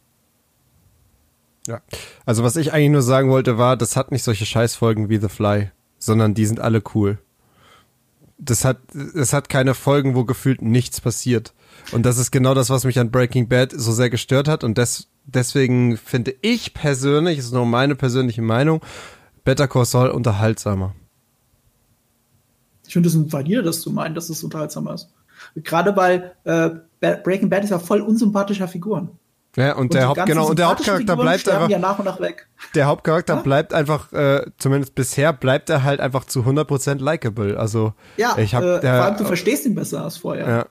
Ja. 1.65 1.81
Also 2.23 2.43
was 2.43 2.55
ich 2.55 2.71
eigentlich 2.71 2.91
nur 2.91 3.01
sagen 3.01 3.31
wollte 3.31 3.57
war, 3.57 3.77
das 3.77 3.95
hat 3.95 4.11
nicht 4.11 4.23
solche 4.23 4.45
Scheißfolgen 4.45 5.09
wie 5.09 5.17
The 5.17 5.27
Fly, 5.27 5.71
sondern 5.97 6.35
die 6.35 6.45
sind 6.45 6.59
alle 6.59 6.83
cool 6.93 7.17
das 8.37 8.65
hat, 8.65 8.79
es 8.93 9.33
hat 9.33 9.49
keine 9.49 9.73
Folgen, 9.73 10.15
wo 10.15 10.23
gefühlt 10.23 10.61
nichts 10.61 11.01
passiert. 11.01 11.53
Und 11.91 12.05
das 12.05 12.17
ist 12.17 12.31
genau 12.31 12.53
das, 12.53 12.69
was 12.69 12.83
mich 12.83 12.99
an 12.99 13.11
Breaking 13.11 13.47
Bad 13.47 13.71
so 13.75 13.91
sehr 13.91 14.09
gestört 14.09 14.47
hat. 14.47 14.63
Und 14.63 14.77
des, 14.77 15.07
deswegen 15.25 15.97
finde 15.97 16.35
ich 16.41 16.73
persönlich, 16.73 17.39
ist 17.39 17.53
nur 17.53 17.65
meine 17.65 17.95
persönliche 17.95 18.41
Meinung, 18.41 18.81
Better 19.43 19.67
Call 19.67 19.85
Saul 19.85 20.09
unterhaltsamer. 20.09 20.93
Ich 22.85 22.93
finde 22.93 23.09
es 23.09 23.15
ein 23.15 23.31
valide, 23.31 23.63
dass 23.63 23.81
du 23.81 23.91
meinst, 23.91 24.17
dass 24.17 24.29
es 24.29 24.43
unterhaltsamer 24.43 24.93
ist. 24.93 25.09
Gerade 25.55 25.95
weil 25.95 26.35
äh, 26.45 26.69
Breaking 26.99 27.49
Bad 27.49 27.63
ist 27.63 27.69
ja 27.69 27.79
voll 27.79 28.01
unsympathischer 28.01 28.67
Figuren. 28.67 29.09
Ja, 29.57 29.73
und, 29.73 29.81
und 29.81 29.93
der 29.95 30.07
Haupt, 30.07 30.25
genau, 30.27 30.47
und 30.47 30.59
der 30.59 30.69
Hauptcharakter 30.69 31.15
bleibt 31.15 31.49
einfach. 31.49 31.67
Ja 31.67 31.79
nach 31.79 31.97
nach. 32.03 32.19
Der 32.75 32.85
Hauptcharakter 32.85 33.35
ja? 33.35 33.41
bleibt 33.41 33.73
einfach, 33.73 34.13
äh, 34.13 34.45
zumindest 34.59 34.93
bisher 34.93 35.33
bleibt 35.33 35.71
er 35.71 35.83
halt 35.83 35.99
einfach 35.99 36.25
zu 36.25 36.41
100% 36.41 37.01
likable. 37.03 37.59
Also, 37.59 37.93
ja, 38.17 38.37
ich 38.37 38.53
hab, 38.53 38.63
äh, 38.63 38.79
der, 38.79 38.97
vor 38.97 39.05
allem 39.05 39.17
du 39.17 39.25
verstehst 39.25 39.65
ihn 39.65 39.73
besser 39.73 40.03
als 40.03 40.17
vorher. 40.17 40.47
Ja. 40.47 40.65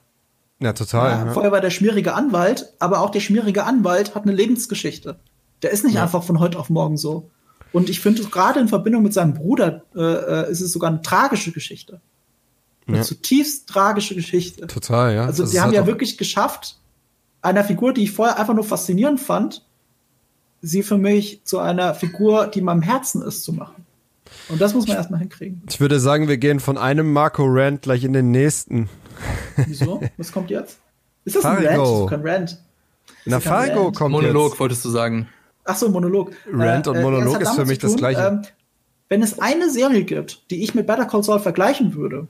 Ja, 0.59 0.73
total. 0.73 1.27
Ja. 1.27 1.33
Vorher 1.33 1.53
war 1.53 1.61
der 1.61 1.71
schmierige 1.71 2.15
Anwalt, 2.15 2.73
aber 2.79 3.01
auch 3.01 3.11
der 3.11 3.21
schmierige 3.21 3.65
Anwalt 3.65 4.15
hat 4.15 4.23
eine 4.23 4.33
Lebensgeschichte. 4.33 5.19
Der 5.63 5.71
ist 5.71 5.85
nicht 5.85 5.99
einfach 5.99 6.23
von 6.23 6.39
heute 6.39 6.59
auf 6.59 6.71
morgen 6.71 6.97
so. 6.97 7.31
Und 7.73 7.91
ich 7.91 8.01
finde, 8.01 8.23
gerade 8.25 8.61
in 8.61 8.69
Verbindung 8.69 9.03
mit 9.03 9.13
seinem 9.13 9.35
Bruder 9.35 9.83
äh, 9.95 10.01
äh, 10.01 10.51
ist 10.51 10.63
es 10.63 10.73
sogar 10.73 10.91
eine 10.91 11.03
tragische 11.03 11.53
Geschichte. 11.53 12.01
Eine 12.87 13.03
zutiefst 13.03 13.69
tragische 13.69 14.15
Geschichte. 14.15 14.69
Total, 14.69 15.13
ja. 15.15 15.25
Also, 15.27 15.45
sie 15.45 15.61
haben 15.61 15.73
ja 15.73 15.87
wirklich 15.87 16.17
geschafft, 16.17 16.79
einer 17.47 17.65
Figur, 17.65 17.95
die 17.95 18.03
ich 18.03 18.13
vorher 18.13 18.39
einfach 18.39 18.55
nur 18.55 18.65
faszinierend 18.65 19.21
fand, 19.21 19.65
sie 20.63 20.83
für 20.83 20.99
mich 20.99 21.41
zu 21.45 21.59
einer 21.59 21.95
Figur, 21.95 22.49
die 22.49 22.61
meinem 22.61 22.83
Herzen 22.83 23.23
ist, 23.23 23.45
zu 23.45 23.53
machen. 23.53 23.87
Und 24.49 24.61
das 24.61 24.75
muss 24.75 24.87
man 24.87 24.97
erstmal 24.97 25.21
hinkriegen. 25.21 25.63
Ich 25.69 25.81
würde 25.81 26.01
sagen, 26.01 26.29
wir 26.29 26.37
gehen 26.37 26.61
von 26.61 26.77
einem 26.77 27.13
Marco 27.13 27.45
Rant 27.47 27.83
gleich 27.83 28.05
in 28.05 28.13
den 28.13 28.31
nächsten. 28.31 28.89
Wieso? 29.57 30.01
Was 30.17 30.33
kommt 30.33 30.51
jetzt? 30.51 30.79
Ist 31.25 31.37
das 31.37 31.43
Fargo. 31.43 31.61
ein 31.61 31.67
Rant? 31.67 31.79
Das 31.79 32.01
ist 32.01 32.09
kein 32.09 32.21
Rant. 32.23 32.63
Na, 33.25 33.41
Fargo 33.41 33.93
kommt 33.93 34.13
Monolog, 34.13 34.51
jetzt. 34.51 34.61
wolltest 34.61 34.85
du 34.85 34.91
sagen. 34.91 35.29
Ach 35.65 35.77
so, 35.77 35.89
Monolog. 35.89 36.33
Rant 36.53 36.87
äh, 36.87 36.91
und 36.91 37.03
Monolog 37.03 37.41
äh, 37.41 37.43
ist 37.43 37.55
für 37.55 37.65
mich 37.65 37.79
tun, 37.79 37.91
das 37.91 37.97
Gleiche. 37.97 38.21
Ähm, 38.21 38.43
wenn 39.09 39.23
es 39.23 39.39
eine 39.39 39.71
Serie 39.71 40.05
gibt, 40.05 40.51
die 40.51 40.63
ich 40.63 40.75
mit 40.75 40.87
Better 40.87 41.05
Call 41.05 41.23
Saul 41.23 41.41
vergleichen 41.41 41.95
würde, 41.95 42.27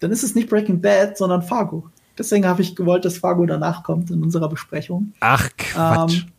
dann 0.00 0.10
ist 0.10 0.22
es 0.22 0.34
nicht 0.34 0.50
Breaking 0.50 0.80
Bad, 0.80 1.16
sondern 1.16 1.42
Fargo. 1.42 1.88
Deswegen 2.18 2.46
habe 2.46 2.62
ich 2.62 2.76
gewollt, 2.76 3.04
dass 3.04 3.18
Fargo 3.18 3.46
danach 3.46 3.82
kommt 3.82 4.10
in 4.10 4.22
unserer 4.22 4.48
Besprechung. 4.48 5.14
Ach, 5.20 5.48
Quatsch. 5.56 6.24
Ähm, 6.24 6.32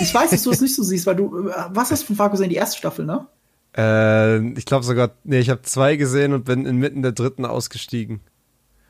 ich 0.00 0.12
weiß, 0.12 0.30
dass 0.30 0.42
du 0.42 0.50
es 0.50 0.60
nicht 0.60 0.74
so 0.74 0.82
siehst, 0.82 1.06
weil 1.06 1.16
du, 1.16 1.48
äh, 1.48 1.52
was 1.70 1.90
hast 1.90 2.02
du 2.02 2.06
von 2.08 2.16
Fargo 2.16 2.32
gesehen? 2.32 2.50
Die 2.50 2.56
erste 2.56 2.78
Staffel, 2.78 3.04
ne? 3.04 3.26
Äh, 3.76 4.58
ich 4.58 4.66
glaube 4.66 4.84
sogar, 4.84 5.12
nee, 5.24 5.38
ich 5.38 5.50
habe 5.50 5.62
zwei 5.62 5.96
gesehen 5.96 6.32
und 6.32 6.44
bin 6.44 6.66
inmitten 6.66 7.02
der 7.02 7.12
dritten 7.12 7.46
ausgestiegen. 7.46 8.20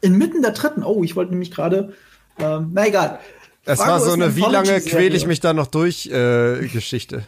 Inmitten 0.01 0.43
der 0.43 0.53
dritten? 0.53 0.83
Oh, 0.83 1.05
ich 1.05 1.15
wollte 1.15 1.31
nämlich 1.31 1.51
gerade, 1.51 1.93
ähm, 2.39 2.71
na 2.73 2.87
egal. 2.87 3.21
Es 3.65 3.79
Fargo 3.79 3.93
war 3.93 4.01
so 4.01 4.13
eine, 4.13 4.35
wie 4.35 4.41
lange 4.41 4.81
quäle 4.81 5.17
ich 5.17 5.27
mich 5.27 5.39
da 5.39 5.53
noch 5.53 5.69
durch 5.69 6.07
äh, 6.07 6.67
Geschichte. 6.67 7.25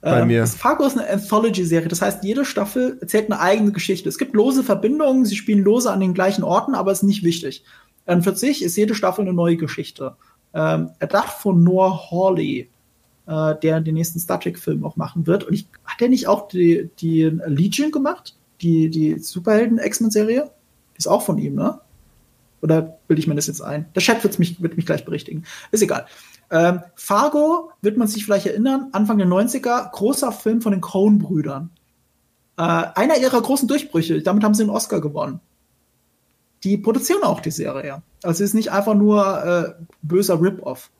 Bei 0.00 0.20
ähm, 0.20 0.28
mir. 0.28 0.46
Fargo 0.46 0.84
ist 0.86 0.96
eine 0.96 1.08
Anthology-Serie, 1.08 1.88
das 1.88 2.00
heißt, 2.00 2.24
jede 2.24 2.44
Staffel 2.44 2.96
erzählt 3.00 3.30
eine 3.30 3.40
eigene 3.40 3.72
Geschichte. 3.72 4.08
Es 4.08 4.18
gibt 4.18 4.34
lose 4.34 4.62
Verbindungen, 4.62 5.24
sie 5.24 5.36
spielen 5.36 5.62
lose 5.62 5.90
an 5.90 6.00
den 6.00 6.14
gleichen 6.14 6.44
Orten, 6.44 6.74
aber 6.74 6.92
es 6.92 6.98
ist 6.98 7.08
nicht 7.08 7.22
wichtig. 7.22 7.64
Und 8.06 8.22
für 8.22 8.34
sich 8.34 8.62
ist 8.62 8.76
jede 8.76 8.94
Staffel 8.94 9.22
eine 9.22 9.32
neue 9.32 9.56
Geschichte. 9.56 10.16
Ähm, 10.54 10.90
erdacht 10.98 11.38
von 11.38 11.62
Noah 11.62 12.10
Hawley, 12.10 12.70
äh, 13.26 13.54
der 13.62 13.80
den 13.80 13.94
nächsten 13.94 14.20
Star 14.20 14.40
Trek-Film 14.40 14.84
auch 14.84 14.96
machen 14.96 15.26
wird. 15.26 15.44
Und 15.44 15.52
ich, 15.52 15.66
hat 15.84 16.00
er 16.00 16.08
nicht 16.08 16.28
auch 16.28 16.48
die, 16.48 16.88
die 17.00 17.24
Legion 17.46 17.90
gemacht? 17.90 18.36
Die, 18.60 18.88
die 18.88 19.18
Superhelden-X-Men-Serie? 19.18 20.50
Ist 20.96 21.08
auch 21.08 21.22
von 21.22 21.36
ihm, 21.38 21.56
ne? 21.56 21.80
Oder 22.62 22.98
bilde 23.06 23.20
ich 23.20 23.26
mir 23.26 23.34
das 23.34 23.48
jetzt 23.48 23.60
ein? 23.60 23.86
Der 23.94 24.02
Chat 24.02 24.24
wird 24.24 24.38
mich, 24.38 24.62
wird 24.62 24.76
mich 24.76 24.86
gleich 24.86 25.04
berichtigen. 25.04 25.44
Ist 25.72 25.82
egal. 25.82 26.06
Ähm, 26.50 26.80
Fargo 26.94 27.70
wird 27.82 27.96
man 27.96 28.08
sich 28.08 28.24
vielleicht 28.24 28.46
erinnern, 28.46 28.88
Anfang 28.92 29.18
der 29.18 29.26
90er, 29.26 29.90
großer 29.90 30.32
Film 30.32 30.62
von 30.62 30.72
den 30.72 30.80
Coen-Brüdern. 30.80 31.70
Äh, 32.56 32.62
einer 32.62 33.18
ihrer 33.18 33.42
großen 33.42 33.68
Durchbrüche, 33.68 34.22
damit 34.22 34.42
haben 34.42 34.54
sie 34.54 34.62
einen 34.62 34.70
Oscar 34.70 35.00
gewonnen. 35.00 35.40
Die 36.66 36.76
produzieren 36.76 37.22
auch 37.22 37.38
die 37.38 37.52
Serie. 37.52 38.02
Also 38.24 38.42
es 38.42 38.50
ist 38.50 38.54
nicht 38.54 38.72
einfach 38.72 38.94
nur 38.94 39.44
äh, 39.78 39.84
böser 40.02 40.42
Rip-Off. 40.42 40.90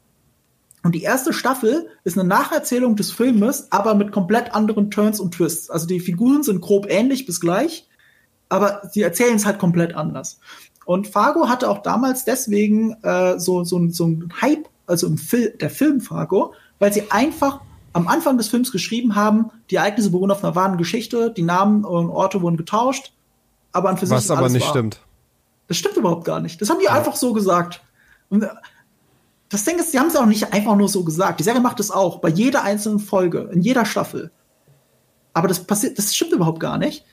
Und 0.84 0.94
die 0.94 1.02
erste 1.02 1.32
Staffel 1.32 1.88
ist 2.04 2.16
eine 2.16 2.28
Nacherzählung 2.28 2.94
des 2.94 3.10
Filmes, 3.10 3.66
aber 3.72 3.96
mit 3.96 4.12
komplett 4.12 4.54
anderen 4.54 4.92
Turns 4.92 5.18
und 5.18 5.34
Twists. 5.34 5.68
Also 5.68 5.88
die 5.88 5.98
Figuren 5.98 6.44
sind 6.44 6.60
grob 6.60 6.86
ähnlich 6.88 7.26
bis 7.26 7.40
gleich, 7.40 7.88
aber 8.48 8.82
sie 8.92 9.02
erzählen 9.02 9.34
es 9.34 9.44
halt 9.44 9.58
komplett 9.58 9.96
anders. 9.96 10.38
Und 10.84 11.08
Fargo 11.08 11.48
hatte 11.48 11.68
auch 11.68 11.82
damals 11.82 12.24
deswegen 12.24 12.92
äh, 13.02 13.40
so, 13.40 13.64
so, 13.64 13.88
so 13.88 14.06
ein 14.06 14.32
Hype, 14.40 14.68
also 14.86 15.08
im 15.08 15.18
Fil 15.18 15.50
der 15.60 15.70
Film 15.70 16.00
Fargo, 16.00 16.54
weil 16.78 16.92
sie 16.92 17.10
einfach 17.10 17.60
am 17.92 18.06
Anfang 18.06 18.38
des 18.38 18.46
Films 18.46 18.70
geschrieben 18.70 19.16
haben, 19.16 19.50
die 19.70 19.74
Ereignisse 19.74 20.10
beruhen 20.10 20.30
auf 20.30 20.44
einer 20.44 20.54
wahren 20.54 20.78
Geschichte, 20.78 21.32
die 21.36 21.42
Namen 21.42 21.84
und 21.84 22.08
Orte 22.08 22.40
wurden 22.40 22.56
getauscht, 22.56 23.12
aber 23.72 23.88
an 23.88 23.96
für 23.96 24.06
sich 24.06 24.16
Was 24.16 24.30
aber 24.30 24.48
nicht 24.48 24.62
wahr. 24.62 24.70
stimmt. 24.70 25.00
Das 25.68 25.76
stimmt 25.76 25.96
überhaupt 25.96 26.24
gar 26.24 26.40
nicht. 26.40 26.60
Das 26.60 26.70
haben 26.70 26.78
die 26.78 26.86
ja. 26.86 26.92
einfach 26.92 27.16
so 27.16 27.32
gesagt. 27.32 27.82
Und 28.28 28.42
äh, 28.42 28.48
das 29.48 29.64
Ding 29.64 29.78
ist, 29.78 29.92
sie 29.92 29.98
haben 29.98 30.08
es 30.08 30.16
auch 30.16 30.26
nicht 30.26 30.52
einfach 30.52 30.76
nur 30.76 30.88
so 30.88 31.04
gesagt. 31.04 31.40
Die 31.40 31.44
Serie 31.44 31.60
macht 31.60 31.80
es 31.80 31.90
auch 31.90 32.18
bei 32.18 32.28
jeder 32.28 32.62
einzelnen 32.62 32.98
Folge, 32.98 33.50
in 33.52 33.62
jeder 33.62 33.84
Staffel. 33.84 34.30
Aber 35.32 35.48
das 35.48 35.64
passiert, 35.64 35.98
das 35.98 36.14
stimmt 36.14 36.32
überhaupt 36.32 36.60
gar 36.60 36.78
nicht. 36.78 37.04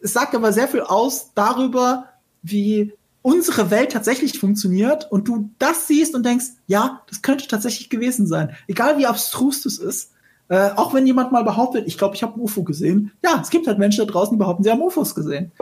Es 0.00 0.12
sagt 0.12 0.34
aber 0.34 0.52
sehr 0.52 0.68
viel 0.68 0.80
aus 0.80 1.32
darüber, 1.34 2.06
wie 2.42 2.92
unsere 3.22 3.70
Welt 3.70 3.92
tatsächlich 3.92 4.38
funktioniert 4.38 5.10
und 5.10 5.28
du 5.28 5.50
das 5.58 5.86
siehst 5.86 6.14
und 6.14 6.26
denkst, 6.26 6.46
ja, 6.66 7.02
das 7.08 7.22
könnte 7.22 7.46
tatsächlich 7.46 7.88
gewesen 7.88 8.26
sein. 8.26 8.56
Egal 8.66 8.98
wie 8.98 9.06
abstrus 9.06 9.62
das 9.62 9.78
ist. 9.78 10.12
Äh, 10.48 10.70
auch 10.76 10.92
wenn 10.92 11.06
jemand 11.06 11.32
mal 11.32 11.44
behauptet, 11.44 11.86
ich 11.86 11.96
glaube, 11.96 12.16
ich 12.16 12.22
habe 12.22 12.34
ein 12.34 12.40
UFO 12.40 12.64
gesehen. 12.64 13.12
Ja, 13.22 13.40
es 13.40 13.50
gibt 13.50 13.66
halt 13.66 13.78
Menschen 13.78 14.04
da 14.04 14.12
draußen, 14.12 14.34
die 14.34 14.38
behaupten, 14.38 14.64
sie 14.64 14.70
haben 14.70 14.82
UFOs 14.82 15.14
gesehen. 15.14 15.52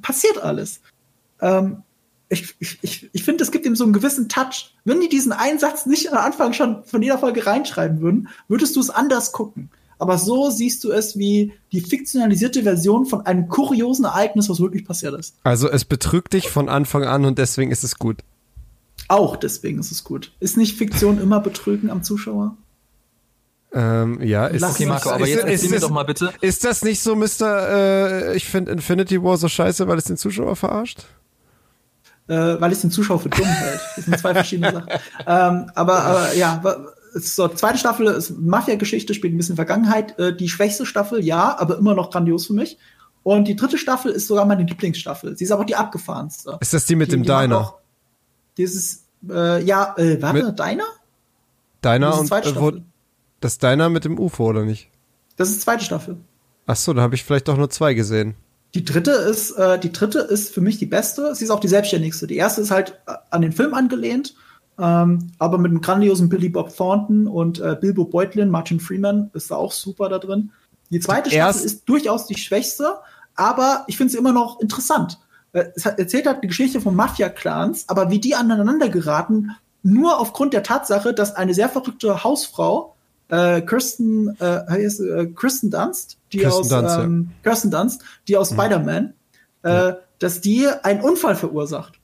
Passiert 0.00 0.42
alles. 0.42 0.80
Ähm, 1.40 1.82
ich, 2.28 2.54
ich, 2.58 2.78
ich, 2.82 3.10
ich 3.12 3.24
finde, 3.24 3.42
es 3.42 3.50
gibt 3.50 3.64
ihm 3.64 3.76
so 3.76 3.84
einen 3.84 3.92
gewissen 3.92 4.28
Touch. 4.28 4.74
Wenn 4.84 5.00
die 5.00 5.08
diesen 5.08 5.32
Einsatz 5.32 5.86
nicht 5.86 6.12
am 6.12 6.18
Anfang 6.18 6.52
schon 6.52 6.84
von 6.84 7.02
jeder 7.02 7.18
Folge 7.18 7.46
reinschreiben 7.46 8.00
würden, 8.00 8.28
würdest 8.48 8.76
du 8.76 8.80
es 8.80 8.90
anders 8.90 9.32
gucken 9.32 9.70
aber 9.98 10.18
so 10.18 10.50
siehst 10.50 10.84
du 10.84 10.92
es 10.92 11.18
wie 11.18 11.52
die 11.72 11.80
fiktionalisierte 11.80 12.62
Version 12.62 13.06
von 13.06 13.26
einem 13.26 13.48
kuriosen 13.48 14.04
Ereignis, 14.04 14.48
was 14.48 14.60
wirklich 14.60 14.84
passiert 14.84 15.18
ist. 15.18 15.36
Also 15.44 15.68
es 15.68 15.84
betrügt 15.84 16.32
dich 16.32 16.48
von 16.48 16.68
Anfang 16.68 17.04
an 17.04 17.24
und 17.24 17.38
deswegen 17.38 17.70
ist 17.70 17.84
es 17.84 17.98
gut. 17.98 18.18
Auch 19.08 19.36
deswegen 19.36 19.78
ist 19.78 19.90
es 19.90 20.04
gut. 20.04 20.32
Ist 20.38 20.56
nicht 20.56 20.76
Fiktion 20.76 21.20
immer 21.20 21.40
Betrügen 21.40 21.90
am 21.90 22.02
Zuschauer? 22.02 22.56
Ähm, 23.72 24.22
ja, 24.22 24.46
ist 24.46 24.62
okay, 24.62 24.86
Marco, 24.86 25.10
aber 25.10 25.26
jetzt 25.26 25.44
erzähl 25.44 25.70
mir 25.70 25.80
doch 25.80 25.90
mal 25.90 26.04
bitte. 26.04 26.32
Ist 26.40 26.64
das 26.64 26.82
nicht 26.82 27.02
so, 27.02 27.14
Mr. 27.14 27.68
Äh, 27.68 28.36
ich 28.36 28.46
finde 28.46 28.72
Infinity 28.72 29.22
War 29.22 29.36
so 29.36 29.48
scheiße, 29.48 29.86
weil 29.86 29.98
es 29.98 30.04
den 30.04 30.16
Zuschauer 30.16 30.56
verarscht? 30.56 31.04
Äh, 32.28 32.60
weil 32.60 32.72
es 32.72 32.80
den 32.80 32.90
Zuschauer 32.90 33.20
für 33.20 33.28
dumm 33.28 33.46
hält. 33.46 33.80
Das 33.96 34.04
sind 34.06 34.18
zwei 34.18 34.34
verschiedene 34.34 34.72
Sachen. 34.72 34.88
Ähm, 35.26 35.70
aber, 35.74 36.02
aber 36.04 36.34
ja, 36.34 36.62
so, 37.12 37.48
zweite 37.48 37.78
Staffel 37.78 38.06
ist 38.06 38.38
Mafia-Geschichte, 38.38 39.12
spielt 39.12 39.34
ein 39.34 39.36
bisschen 39.36 39.56
Vergangenheit. 39.56 40.18
Äh, 40.18 40.34
die 40.34 40.48
schwächste 40.48 40.86
Staffel, 40.86 41.22
ja, 41.24 41.58
aber 41.58 41.78
immer 41.78 41.94
noch 41.94 42.10
grandios 42.10 42.46
für 42.46 42.54
mich. 42.54 42.78
Und 43.22 43.48
die 43.48 43.56
dritte 43.56 43.76
Staffel 43.76 44.12
ist 44.12 44.26
sogar 44.26 44.46
meine 44.46 44.62
Lieblingsstaffel. 44.62 45.36
Sie 45.36 45.44
ist 45.44 45.50
aber 45.50 45.64
die 45.64 45.76
abgefahrenste. 45.76 46.56
Ist 46.60 46.72
das 46.72 46.86
die 46.86 46.96
mit 46.96 47.08
die, 47.08 47.16
dem 47.16 47.22
die 47.22 47.28
Diner? 47.28 47.74
Dieses, 48.56 49.04
äh, 49.28 49.62
ja, 49.62 49.94
äh, 49.98 50.20
warte, 50.22 50.44
mit 50.44 50.58
Diner? 50.58 50.84
Diner 51.84 52.18
und 52.18 52.30
äh, 52.32 52.56
wo, 52.56 52.72
das 53.40 53.58
Diner 53.58 53.88
mit 53.88 54.04
dem 54.04 54.18
UFO, 54.18 54.46
oder 54.46 54.64
nicht? 54.64 54.90
Das 55.36 55.50
ist 55.50 55.62
zweite 55.62 55.84
Staffel. 55.84 56.16
Ach 56.66 56.76
so, 56.76 56.92
da 56.92 57.02
habe 57.02 57.14
ich 57.14 57.24
vielleicht 57.24 57.48
doch 57.48 57.56
nur 57.56 57.70
zwei 57.70 57.94
gesehen. 57.94 58.34
Die 58.74 58.84
dritte 58.84 59.12
ist, 59.12 59.52
äh, 59.52 59.78
die 59.78 59.92
dritte 59.92 60.18
ist 60.18 60.52
für 60.52 60.60
mich 60.60 60.78
die 60.78 60.86
beste. 60.86 61.34
Sie 61.34 61.44
ist 61.44 61.50
auch 61.50 61.60
die 61.60 61.68
selbstständigste. 61.68 62.26
Die 62.26 62.36
erste 62.36 62.60
ist 62.60 62.70
halt 62.70 63.00
äh, 63.06 63.14
an 63.30 63.42
den 63.42 63.52
Film 63.52 63.72
angelehnt 63.72 64.34
ähm, 64.78 65.32
aber 65.38 65.58
mit 65.58 65.70
einem 65.70 65.80
grandiosen 65.80 66.28
Billy 66.28 66.48
Bob 66.48 66.74
Thornton 66.74 67.26
und 67.26 67.60
äh, 67.60 67.76
Bilbo 67.80 68.04
Beutlin, 68.04 68.48
Martin 68.48 68.78
Freeman 68.78 69.30
ist 69.34 69.50
da 69.50 69.56
auch 69.56 69.72
super 69.72 70.08
da 70.08 70.18
drin. 70.18 70.52
Die 70.90 71.00
zweite 71.00 71.30
Staffel 71.30 71.64
ist 71.64 71.88
durchaus 71.88 72.26
die 72.26 72.38
schwächste, 72.38 72.98
aber 73.34 73.84
ich 73.88 73.96
finde 73.96 74.12
sie 74.12 74.18
immer 74.18 74.32
noch 74.32 74.60
interessant. 74.60 75.18
Äh, 75.52 75.64
es 75.74 75.84
erzählt 75.84 76.26
halt 76.26 76.44
die 76.44 76.48
Geschichte 76.48 76.80
von 76.80 76.94
Mafia-Clans, 76.94 77.88
aber 77.88 78.10
wie 78.10 78.20
die 78.20 78.36
aneinander 78.36 78.88
geraten, 78.88 79.50
nur 79.82 80.20
aufgrund 80.20 80.52
der 80.52 80.62
Tatsache, 80.62 81.12
dass 81.12 81.34
eine 81.34 81.54
sehr 81.54 81.68
verrückte 81.68 82.22
Hausfrau, 82.22 82.94
äh, 83.28 83.60
Kirsten, 83.62 84.36
äh, 84.40 84.60
heißt, 84.68 85.00
äh, 85.00 85.26
Kirsten 85.26 85.70
Dunst, 85.70 86.18
die 86.32 86.38
Kirsten 86.38 86.60
aus 86.60 86.68
Dunst, 86.68 86.98
ähm, 86.98 87.30
ja. 87.30 87.50
Kirsten 87.50 87.70
Dunst, 87.70 88.02
die 88.26 88.36
aus 88.36 88.50
mhm. 88.50 88.54
Spider-Man, 88.54 89.14
äh, 89.62 89.70
ja. 89.70 89.96
dass 90.18 90.40
die 90.40 90.66
einen 90.82 91.00
Unfall 91.00 91.36
verursacht. 91.36 91.94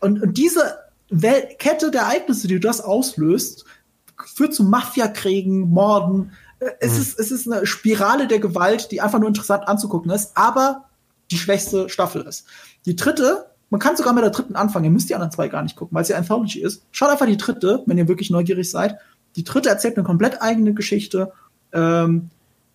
Und, 0.00 0.22
und 0.22 0.38
diese 0.38 0.78
Wel 1.08 1.48
Kette 1.58 1.90
der 1.90 2.02
Ereignisse, 2.02 2.48
die 2.48 2.60
das 2.60 2.80
auslöst, 2.80 3.64
führt 4.24 4.54
zu 4.54 4.64
Mafiakriegen, 4.64 5.70
Morden. 5.70 6.32
Äh, 6.60 6.70
es, 6.80 6.94
mhm. 6.94 7.00
ist, 7.00 7.20
es 7.20 7.30
ist 7.30 7.50
eine 7.50 7.66
Spirale 7.66 8.26
der 8.26 8.38
Gewalt, 8.38 8.90
die 8.90 9.00
einfach 9.00 9.18
nur 9.18 9.28
interessant 9.28 9.68
anzugucken 9.68 10.10
ist, 10.10 10.32
aber 10.36 10.86
die 11.30 11.38
schwächste 11.38 11.88
Staffel 11.88 12.22
ist. 12.22 12.46
Die 12.86 12.96
dritte, 12.96 13.46
man 13.70 13.80
kann 13.80 13.96
sogar 13.96 14.12
mit 14.12 14.22
der 14.22 14.30
dritten 14.30 14.54
anfangen, 14.54 14.84
ihr 14.84 14.90
müsst 14.90 15.08
die 15.08 15.14
anderen 15.14 15.32
zwei 15.32 15.48
gar 15.48 15.62
nicht 15.62 15.76
gucken, 15.76 15.94
weil 15.94 16.04
sie 16.04 16.14
Anthology 16.14 16.60
ist. 16.60 16.84
Schaut 16.92 17.10
einfach 17.10 17.26
die 17.26 17.36
dritte, 17.36 17.82
wenn 17.86 17.98
ihr 17.98 18.08
wirklich 18.08 18.30
neugierig 18.30 18.70
seid. 18.70 18.98
Die 19.36 19.44
dritte 19.44 19.68
erzählt 19.68 19.96
eine 19.96 20.06
komplett 20.06 20.42
eigene 20.42 20.74
Geschichte. 20.74 21.32
Ähm, 21.72 22.30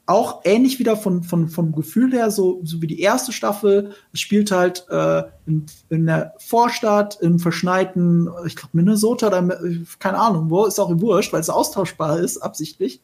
auch 0.06 0.42
ähnlich 0.44 0.80
wieder 0.80 0.98
von, 0.98 1.24
von, 1.24 1.48
vom 1.48 1.74
Gefühl 1.74 2.12
her, 2.12 2.32
so, 2.32 2.60
so 2.64 2.82
wie 2.82 2.88
die 2.88 3.00
erste 3.00 3.32
Staffel. 3.32 3.94
Es 4.12 4.20
spielt 4.20 4.52
halt 4.52 4.86
äh, 4.90 5.24
in, 5.46 5.66
in 5.90 6.06
der 6.06 6.34
Vorstadt, 6.38 7.18
im 7.22 7.40
verschneiten, 7.40 8.30
ich 8.46 8.56
glaube 8.56 8.72
Minnesota 8.74 9.28
oder 9.28 9.48
keine 10.00 10.20
Ahnung 10.20 10.50
wo, 10.50 10.66
ist 10.66 10.80
auch 10.80 10.92
wurscht, 11.00 11.32
weil 11.34 11.42
es 11.42 11.50
austauschbar 11.50 12.20
ist, 12.20 12.40
absichtlich. 12.40 13.02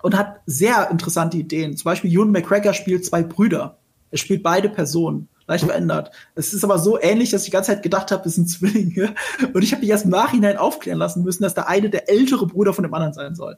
Und 0.00 0.16
hat 0.16 0.40
sehr 0.46 0.90
interessante 0.90 1.36
Ideen. 1.38 1.76
Zum 1.76 1.84
Beispiel 1.84 2.12
Ewan 2.12 2.30
McGregor 2.30 2.72
spielt 2.72 3.04
zwei 3.04 3.22
Brüder. 3.22 3.78
Er 4.10 4.18
spielt 4.18 4.44
beide 4.44 4.68
Personen 4.68 5.28
leicht 5.48 5.64
verändert. 5.64 6.12
Es 6.34 6.52
ist 6.52 6.62
aber 6.62 6.78
so 6.78 7.00
ähnlich, 7.00 7.30
dass 7.30 7.42
ich 7.42 7.46
die 7.46 7.52
ganze 7.52 7.72
Zeit 7.72 7.82
gedacht 7.82 8.12
habe, 8.12 8.28
es 8.28 8.36
sind 8.36 8.48
Zwillinge. 8.48 9.14
Und 9.52 9.62
ich 9.64 9.72
habe 9.72 9.80
mich 9.80 9.90
erst 9.90 10.04
im 10.04 10.10
Nachhinein 10.10 10.58
aufklären 10.58 10.98
lassen 10.98 11.24
müssen, 11.24 11.42
dass 11.42 11.54
der 11.54 11.68
eine 11.68 11.90
der 11.90 12.08
ältere 12.08 12.46
Bruder 12.46 12.74
von 12.74 12.84
dem 12.84 12.94
anderen 12.94 13.14
sein 13.14 13.34
soll. 13.34 13.56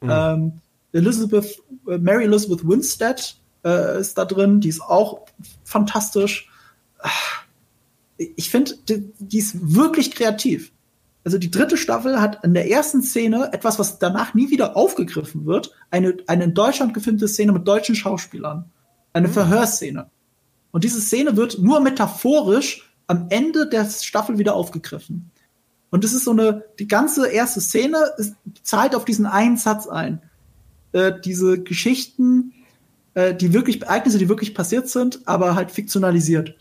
Mhm. 0.00 0.10
Ähm, 0.10 0.52
Elizabeth, 0.92 1.58
äh, 1.88 1.98
Mary 1.98 2.24
Elizabeth 2.24 2.66
Winstead 2.66 3.36
äh, 3.64 4.00
ist 4.00 4.16
da 4.16 4.24
drin, 4.24 4.60
die 4.60 4.68
ist 4.68 4.80
auch 4.80 5.26
fantastisch. 5.64 6.48
Ich 8.16 8.48
finde, 8.50 8.72
die, 8.88 9.12
die 9.18 9.38
ist 9.38 9.74
wirklich 9.74 10.12
kreativ. 10.12 10.72
Also 11.24 11.38
die 11.38 11.50
dritte 11.50 11.76
Staffel 11.76 12.20
hat 12.20 12.44
in 12.44 12.54
der 12.54 12.70
ersten 12.70 13.02
Szene 13.02 13.50
etwas, 13.52 13.78
was 13.78 13.98
danach 13.98 14.34
nie 14.34 14.50
wieder 14.50 14.76
aufgegriffen 14.76 15.46
wird, 15.46 15.72
eine, 15.90 16.16
eine 16.26 16.44
in 16.44 16.54
Deutschland 16.54 16.94
gefilmte 16.94 17.28
Szene 17.28 17.52
mit 17.52 17.66
deutschen 17.66 17.94
Schauspielern. 17.94 18.70
Eine 19.12 19.28
mhm. 19.28 19.32
Verhörszene. 19.32 20.10
Und 20.72 20.84
diese 20.84 21.00
Szene 21.00 21.36
wird 21.36 21.58
nur 21.60 21.80
metaphorisch 21.80 22.92
am 23.06 23.26
Ende 23.30 23.68
der 23.68 23.88
Staffel 23.88 24.38
wieder 24.38 24.54
aufgegriffen. 24.54 25.30
Und 25.90 26.04
es 26.04 26.14
ist 26.14 26.24
so 26.24 26.30
eine, 26.30 26.64
die 26.78 26.88
ganze 26.88 27.28
erste 27.28 27.60
Szene 27.60 27.98
ist, 28.16 28.34
zahlt 28.62 28.96
auf 28.96 29.04
diesen 29.04 29.26
einen 29.26 29.58
Satz 29.58 29.86
ein. 29.86 30.22
Äh, 30.92 31.12
diese 31.22 31.62
Geschichten, 31.62 32.54
äh, 33.14 33.34
die 33.34 33.52
wirklich, 33.52 33.82
Ereignisse, 33.82 34.18
die 34.18 34.30
wirklich 34.30 34.54
passiert 34.54 34.88
sind, 34.88 35.20
aber 35.26 35.54
halt 35.54 35.70
fiktionalisiert. 35.70 36.56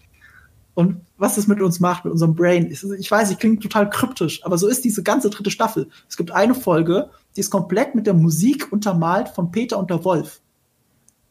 Und 0.74 0.98
was 1.18 1.36
das 1.36 1.48
mit 1.48 1.62
uns 1.62 1.80
macht, 1.80 2.04
mit 2.04 2.12
unserem 2.12 2.36
Brain. 2.36 2.70
Ich, 2.70 2.84
ich 2.84 3.10
weiß, 3.10 3.32
ich 3.32 3.40
klingt 3.40 3.64
total 3.64 3.90
kryptisch, 3.90 4.44
aber 4.46 4.58
so 4.58 4.68
ist 4.68 4.84
diese 4.84 5.04
ganze 5.04 5.30
dritte 5.30 5.52
Staffel. 5.52 5.90
Es 6.10 6.18
gibt 6.18 6.32
eine 6.32 6.56
Folge, 6.56 7.10
die 7.36 7.40
ist 7.40 7.50
komplett 7.50 7.96
mit 7.96 8.08
der 8.08 8.14
Musik 8.14 8.72
untermalt 8.72 9.30
von 9.30 9.52
Peter 9.52 9.78
und 9.78 9.90
der 9.90 10.04
Wolf. 10.04 10.42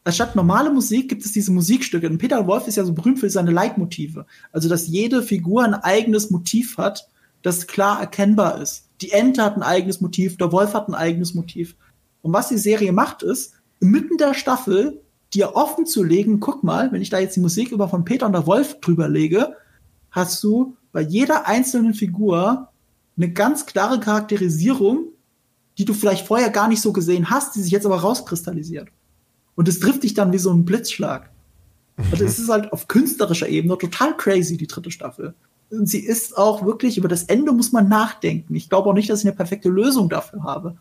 Anstatt 0.03 0.35
normale 0.35 0.71
Musik 0.71 1.09
gibt 1.09 1.23
es 1.23 1.31
diese 1.31 1.51
Musikstücke. 1.51 2.09
Und 2.09 2.17
Peter 2.17 2.47
Wolf 2.47 2.67
ist 2.67 2.77
ja 2.77 2.83
so 2.83 2.93
berühmt 2.93 3.19
für 3.19 3.29
seine 3.29 3.51
Leitmotive. 3.51 4.25
Also, 4.51 4.67
dass 4.67 4.87
jede 4.87 5.21
Figur 5.21 5.63
ein 5.63 5.75
eigenes 5.75 6.31
Motiv 6.31 6.77
hat, 6.77 7.07
das 7.43 7.67
klar 7.67 7.99
erkennbar 7.99 8.61
ist. 8.61 8.89
Die 9.01 9.11
Ente 9.11 9.43
hat 9.43 9.55
ein 9.55 9.63
eigenes 9.63 10.01
Motiv, 10.01 10.37
der 10.37 10.51
Wolf 10.51 10.73
hat 10.73 10.87
ein 10.87 10.95
eigenes 10.95 11.33
Motiv. 11.33 11.75
Und 12.21 12.33
was 12.33 12.49
die 12.49 12.57
Serie 12.57 12.91
macht, 12.93 13.23
ist, 13.23 13.53
mitten 13.79 14.17
der 14.17 14.33
Staffel 14.33 15.01
dir 15.33 15.55
offen 15.55 15.85
zu 15.85 16.03
legen, 16.03 16.39
guck 16.39 16.63
mal, 16.63 16.91
wenn 16.91 17.01
ich 17.01 17.09
da 17.09 17.19
jetzt 17.19 17.35
die 17.35 17.41
Musik 17.41 17.71
über 17.71 17.87
von 17.87 18.05
Peter 18.05 18.25
und 18.25 18.33
der 18.33 18.47
Wolf 18.47 18.79
drüber 18.81 19.07
lege, 19.07 19.55
hast 20.11 20.43
du 20.43 20.75
bei 20.91 21.01
jeder 21.01 21.47
einzelnen 21.47 21.93
Figur 21.93 22.69
eine 23.17 23.31
ganz 23.31 23.65
klare 23.65 23.99
Charakterisierung, 23.99 25.07
die 25.77 25.85
du 25.85 25.93
vielleicht 25.93 26.27
vorher 26.27 26.49
gar 26.49 26.67
nicht 26.67 26.81
so 26.81 26.91
gesehen 26.91 27.29
hast, 27.29 27.55
die 27.55 27.61
sich 27.61 27.71
jetzt 27.71 27.85
aber 27.85 28.01
rauskristallisiert. 28.01 28.89
Und 29.61 29.67
es 29.67 29.79
trifft 29.79 30.01
dich 30.01 30.15
dann 30.15 30.33
wie 30.33 30.39
so 30.39 30.51
ein 30.51 30.65
Blitzschlag. 30.65 31.29
Also 32.11 32.25
es 32.25 32.39
ist 32.39 32.49
halt 32.49 32.73
auf 32.73 32.87
künstlerischer 32.87 33.47
Ebene 33.47 33.77
total 33.77 34.17
crazy, 34.17 34.57
die 34.57 34.65
dritte 34.65 34.89
Staffel. 34.89 35.35
Und 35.69 35.87
sie 35.87 35.99
ist 35.99 36.35
auch 36.35 36.65
wirklich, 36.65 36.97
über 36.97 37.07
das 37.07 37.25
Ende 37.25 37.51
muss 37.51 37.71
man 37.71 37.87
nachdenken. 37.87 38.55
Ich 38.55 38.69
glaube 38.69 38.89
auch 38.89 38.95
nicht, 38.95 39.07
dass 39.07 39.19
ich 39.19 39.27
eine 39.27 39.35
perfekte 39.35 39.69
Lösung 39.69 40.09
dafür 40.09 40.41
habe. 40.41 40.77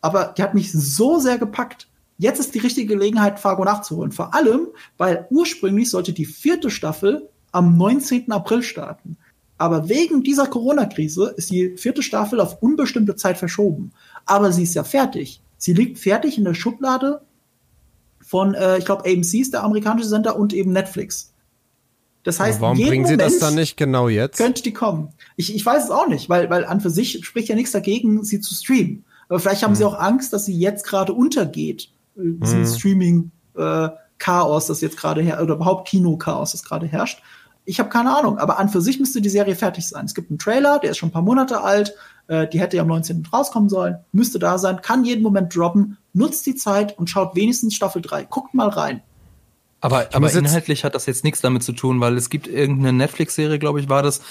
Aber 0.00 0.32
die 0.34 0.42
hat 0.42 0.54
mich 0.54 0.72
so 0.72 1.18
sehr 1.18 1.36
gepackt. 1.36 1.86
Jetzt 2.16 2.40
ist 2.40 2.54
die 2.54 2.60
richtige 2.60 2.94
Gelegenheit, 2.94 3.38
Fargo 3.38 3.66
nachzuholen. 3.66 4.12
Vor 4.12 4.32
allem, 4.32 4.68
weil 4.96 5.26
ursprünglich 5.28 5.90
sollte 5.90 6.14
die 6.14 6.24
vierte 6.24 6.70
Staffel 6.70 7.28
am 7.52 7.76
19. 7.76 8.32
April 8.32 8.62
starten. 8.62 9.18
Aber 9.58 9.90
wegen 9.90 10.22
dieser 10.22 10.46
Corona-Krise 10.46 11.34
ist 11.36 11.50
die 11.50 11.76
vierte 11.76 12.02
Staffel 12.02 12.40
auf 12.40 12.62
unbestimmte 12.62 13.14
Zeit 13.14 13.36
verschoben. 13.36 13.92
Aber 14.24 14.52
sie 14.54 14.62
ist 14.62 14.72
ja 14.72 14.84
fertig. 14.84 15.42
Sie 15.58 15.74
liegt 15.74 15.98
fertig 15.98 16.38
in 16.38 16.44
der 16.44 16.54
Schublade 16.54 17.20
von, 18.34 18.54
äh, 18.54 18.78
ich 18.78 18.84
glaube, 18.84 19.04
AMC 19.08 19.34
ist 19.34 19.52
der 19.52 19.62
amerikanische 19.62 20.08
Sender 20.08 20.36
und 20.36 20.52
eben 20.52 20.72
Netflix. 20.72 21.32
Das 22.24 22.40
heißt, 22.40 22.58
Aber 22.58 22.74
warum 22.76 22.78
bringen 22.84 23.06
Sie 23.06 23.16
das 23.16 23.38
dann 23.38 23.54
nicht 23.54 23.76
genau 23.76 24.08
jetzt? 24.08 24.38
Könnte 24.38 24.60
die 24.64 24.72
kommen. 24.72 25.10
Ich, 25.36 25.54
ich 25.54 25.64
weiß 25.64 25.84
es 25.84 25.90
auch 25.92 26.08
nicht, 26.08 26.28
weil, 26.28 26.50
weil 26.50 26.64
an 26.64 26.80
für 26.80 26.90
sich 26.90 27.24
spricht 27.24 27.48
ja 27.48 27.54
nichts 27.54 27.70
dagegen, 27.70 28.24
sie 28.24 28.40
zu 28.40 28.52
streamen. 28.52 29.04
Aber 29.28 29.38
vielleicht 29.38 29.62
haben 29.62 29.70
hm. 29.70 29.76
sie 29.76 29.84
auch 29.84 29.96
Angst, 29.96 30.32
dass 30.32 30.46
sie 30.46 30.58
jetzt 30.58 30.84
gerade 30.84 31.12
untergeht. 31.12 31.90
Hm. 32.16 32.40
Streaming-Chaos, 32.66 34.64
äh, 34.64 34.68
das 34.68 34.80
jetzt 34.80 34.96
gerade 34.96 35.22
her 35.22 35.40
oder 35.40 35.54
überhaupt 35.54 35.86
Kino-Chaos, 35.86 36.50
das 36.50 36.64
gerade 36.64 36.86
herrscht. 36.86 37.22
Ich 37.64 37.78
habe 37.78 37.88
keine 37.88 38.18
Ahnung, 38.18 38.38
aber 38.38 38.58
an 38.58 38.68
für 38.68 38.80
sich 38.80 38.98
müsste 38.98 39.20
die 39.20 39.28
Serie 39.28 39.54
fertig 39.54 39.88
sein. 39.88 40.06
Es 40.06 40.14
gibt 40.16 40.32
einen 40.32 40.40
Trailer, 40.40 40.80
der 40.80 40.90
ist 40.90 40.98
schon 40.98 41.10
ein 41.10 41.12
paar 41.12 41.22
Monate 41.22 41.60
alt, 41.60 41.94
äh, 42.26 42.48
die 42.48 42.58
hätte 42.58 42.78
ja 42.78 42.82
am 42.82 42.88
19. 42.88 43.28
rauskommen 43.32 43.68
sollen, 43.68 43.98
müsste 44.10 44.40
da 44.40 44.58
sein, 44.58 44.82
kann 44.82 45.04
jeden 45.04 45.22
Moment 45.22 45.54
droppen, 45.54 45.98
nutzt 46.14 46.46
die 46.46 46.54
Zeit 46.54 46.96
und 46.98 47.10
schaut 47.10 47.36
wenigstens 47.36 47.74
Staffel 47.74 48.00
3. 48.00 48.24
Guckt 48.24 48.54
mal 48.54 48.68
rein. 48.68 49.02
Aber, 49.80 50.08
aber 50.14 50.32
inhaltlich 50.32 50.82
hat 50.82 50.94
das 50.94 51.04
jetzt 51.04 51.24
nichts 51.24 51.42
damit 51.42 51.62
zu 51.62 51.72
tun, 51.72 52.00
weil 52.00 52.16
es 52.16 52.30
gibt 52.30 52.46
irgendeine 52.46 52.94
Netflix-Serie, 52.94 53.58
glaube 53.58 53.80
ich, 53.80 53.90
war 53.90 54.02
das, 54.02 54.22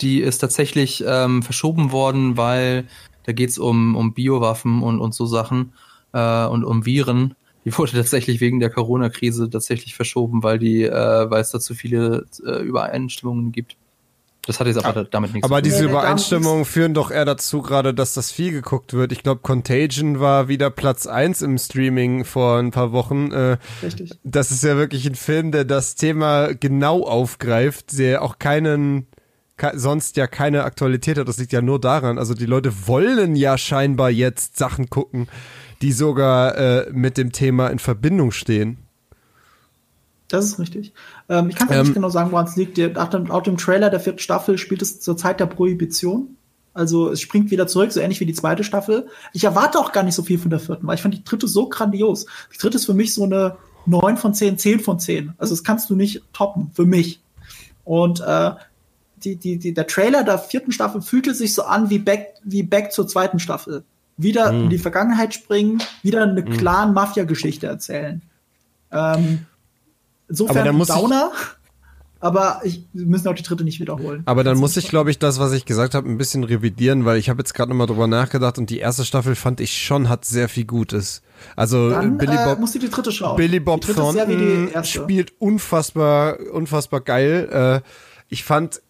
die 0.00 0.20
ist 0.22 0.38
tatsächlich 0.38 1.04
ähm, 1.06 1.42
verschoben 1.42 1.92
worden, 1.92 2.38
weil 2.38 2.86
da 3.24 3.32
geht's 3.32 3.58
um, 3.58 3.94
um 3.94 4.14
Biowaffen 4.14 4.82
und, 4.82 5.00
und 5.00 5.14
so 5.14 5.26
Sachen 5.26 5.74
äh, 6.14 6.46
und 6.46 6.64
um 6.64 6.86
Viren. 6.86 7.34
Die 7.66 7.76
wurde 7.76 7.92
tatsächlich 7.96 8.40
wegen 8.40 8.58
der 8.58 8.70
Corona-Krise 8.70 9.50
tatsächlich 9.50 9.94
verschoben, 9.94 10.42
weil 10.42 10.58
die, 10.58 10.84
äh, 10.84 11.30
weil 11.30 11.42
es 11.42 11.50
da 11.50 11.60
zu 11.60 11.74
viele 11.74 12.24
äh, 12.46 12.62
Übereinstimmungen 12.62 13.52
gibt. 13.52 13.76
Das 14.44 14.58
hat 14.58 14.66
jetzt 14.66 14.84
aber 14.84 15.02
ja, 15.02 15.06
damit 15.08 15.34
nichts 15.34 15.48
aber 15.48 15.62
zu 15.62 15.62
tun. 15.62 15.72
Aber 15.72 15.82
diese 15.82 15.84
Übereinstimmungen 15.84 16.64
führen 16.64 16.94
doch 16.94 17.12
eher 17.12 17.24
dazu 17.24 17.62
gerade, 17.62 17.94
dass 17.94 18.14
das 18.14 18.32
viel 18.32 18.50
geguckt 18.50 18.92
wird. 18.92 19.12
Ich 19.12 19.22
glaube, 19.22 19.40
Contagion 19.42 20.18
war 20.18 20.48
wieder 20.48 20.68
Platz 20.70 21.06
eins 21.06 21.42
im 21.42 21.58
Streaming 21.58 22.24
vor 22.24 22.58
ein 22.58 22.72
paar 22.72 22.90
Wochen. 22.90 23.30
Äh, 23.30 23.58
Richtig. 23.82 24.18
Das 24.24 24.50
ist 24.50 24.64
ja 24.64 24.76
wirklich 24.76 25.06
ein 25.06 25.14
Film, 25.14 25.52
der 25.52 25.64
das 25.64 25.94
Thema 25.94 26.54
genau 26.54 27.04
aufgreift, 27.04 27.96
der 27.96 28.22
auch 28.22 28.40
keinen 28.40 29.06
sonst 29.74 30.16
ja 30.16 30.26
keine 30.26 30.64
Aktualität 30.64 31.18
hat. 31.18 31.28
Das 31.28 31.38
liegt 31.38 31.52
ja 31.52 31.62
nur 31.62 31.80
daran. 31.80 32.18
Also 32.18 32.34
die 32.34 32.46
Leute 32.46 32.88
wollen 32.88 33.36
ja 33.36 33.56
scheinbar 33.56 34.10
jetzt 34.10 34.58
Sachen 34.58 34.90
gucken, 34.90 35.28
die 35.82 35.92
sogar 35.92 36.56
äh, 36.56 36.90
mit 36.92 37.16
dem 37.16 37.30
Thema 37.30 37.68
in 37.68 37.78
Verbindung 37.78 38.32
stehen. 38.32 38.81
Das 40.32 40.46
ist 40.46 40.58
richtig. 40.58 40.94
Ähm, 41.28 41.50
ich 41.50 41.56
kann 41.56 41.68
es 41.68 41.74
ähm, 41.74 41.82
nicht 41.82 41.94
genau 41.94 42.08
sagen, 42.08 42.32
woran 42.32 42.46
es 42.46 42.56
liegt. 42.56 42.78
Nach 42.78 43.08
dem, 43.08 43.26
laut 43.26 43.46
dem 43.46 43.58
Trailer 43.58 43.90
der 43.90 44.00
vierten 44.00 44.18
Staffel 44.18 44.56
spielt 44.56 44.80
es 44.80 44.98
zur 44.98 45.14
Zeit 45.16 45.40
der 45.40 45.46
Prohibition. 45.46 46.36
Also 46.72 47.10
es 47.10 47.20
springt 47.20 47.50
wieder 47.50 47.66
zurück, 47.66 47.92
so 47.92 48.00
ähnlich 48.00 48.20
wie 48.20 48.24
die 48.24 48.32
zweite 48.32 48.64
Staffel. 48.64 49.08
Ich 49.34 49.44
erwarte 49.44 49.78
auch 49.78 49.92
gar 49.92 50.02
nicht 50.02 50.14
so 50.14 50.22
viel 50.22 50.38
von 50.38 50.48
der 50.48 50.58
vierten, 50.58 50.86
weil 50.86 50.94
ich 50.94 51.02
fand 51.02 51.12
die 51.12 51.22
dritte 51.22 51.46
so 51.46 51.68
grandios. 51.68 52.24
Die 52.54 52.56
dritte 52.56 52.76
ist 52.76 52.86
für 52.86 52.94
mich 52.94 53.12
so 53.12 53.24
eine 53.24 53.56
9 53.84 54.16
von 54.16 54.32
10, 54.32 54.56
10 54.56 54.80
von 54.80 54.98
10. 54.98 55.34
Also 55.36 55.52
das 55.54 55.64
kannst 55.64 55.90
du 55.90 55.96
nicht 55.96 56.22
toppen, 56.32 56.70
für 56.72 56.86
mich. 56.86 57.20
Und 57.84 58.20
äh, 58.20 58.52
die, 59.18 59.36
die, 59.36 59.58
die, 59.58 59.74
der 59.74 59.86
Trailer 59.86 60.24
der 60.24 60.38
vierten 60.38 60.72
Staffel 60.72 61.02
fühlte 61.02 61.34
sich 61.34 61.52
so 61.52 61.64
an 61.64 61.90
wie 61.90 61.98
Back, 61.98 62.36
wie 62.42 62.62
Back 62.62 62.92
zur 62.92 63.06
zweiten 63.06 63.38
Staffel. 63.38 63.84
Wieder 64.16 64.50
mhm. 64.50 64.64
in 64.64 64.70
die 64.70 64.78
Vergangenheit 64.78 65.34
springen, 65.34 65.82
wieder 66.02 66.22
eine 66.22 66.40
mhm. 66.40 66.56
Clan-Mafia-Geschichte 66.56 67.66
erzählen. 67.66 68.22
Ähm, 68.90 69.44
Insofern 70.32 70.56
aber 70.56 70.64
dann 70.64 70.76
muss 70.76 70.88
Downer. 70.88 71.30
aber 72.18 72.62
ich, 72.64 72.86
wir 72.94 73.04
müssen 73.04 73.28
auch 73.28 73.34
die 73.34 73.42
dritte 73.42 73.64
nicht 73.64 73.80
wiederholen. 73.80 74.22
Aber 74.24 74.44
dann 74.44 74.56
muss 74.56 74.78
ich, 74.78 74.88
glaube 74.88 75.10
ich, 75.10 75.18
das, 75.18 75.38
was 75.38 75.52
ich 75.52 75.66
gesagt 75.66 75.94
habe, 75.94 76.08
ein 76.08 76.16
bisschen 76.16 76.42
revidieren, 76.42 77.04
weil 77.04 77.18
ich 77.18 77.28
habe 77.28 77.40
jetzt 77.40 77.52
gerade 77.52 77.68
nochmal 77.68 77.86
drüber 77.86 78.06
nachgedacht 78.06 78.56
und 78.56 78.70
die 78.70 78.78
erste 78.78 79.04
Staffel 79.04 79.34
fand 79.34 79.60
ich 79.60 79.76
schon, 79.76 80.08
hat 80.08 80.24
sehr 80.24 80.48
viel 80.48 80.64
Gutes. 80.64 81.20
Also 81.54 81.90
dann, 81.90 82.16
Billy 82.16 82.34
äh, 82.34 82.46
Bob, 82.46 82.60
musst 82.60 82.74
du 82.74 82.78
die 82.78 82.88
dritte 82.88 83.12
schauen. 83.12 83.36
Billy 83.36 83.60
Bob 83.60 83.82
Thornton 83.82 84.70
spielt 84.84 85.34
unfassbar, 85.38 86.38
unfassbar 86.50 87.02
geil. 87.02 87.82
Äh, 87.84 87.88
ich 88.30 88.42
fand 88.42 88.80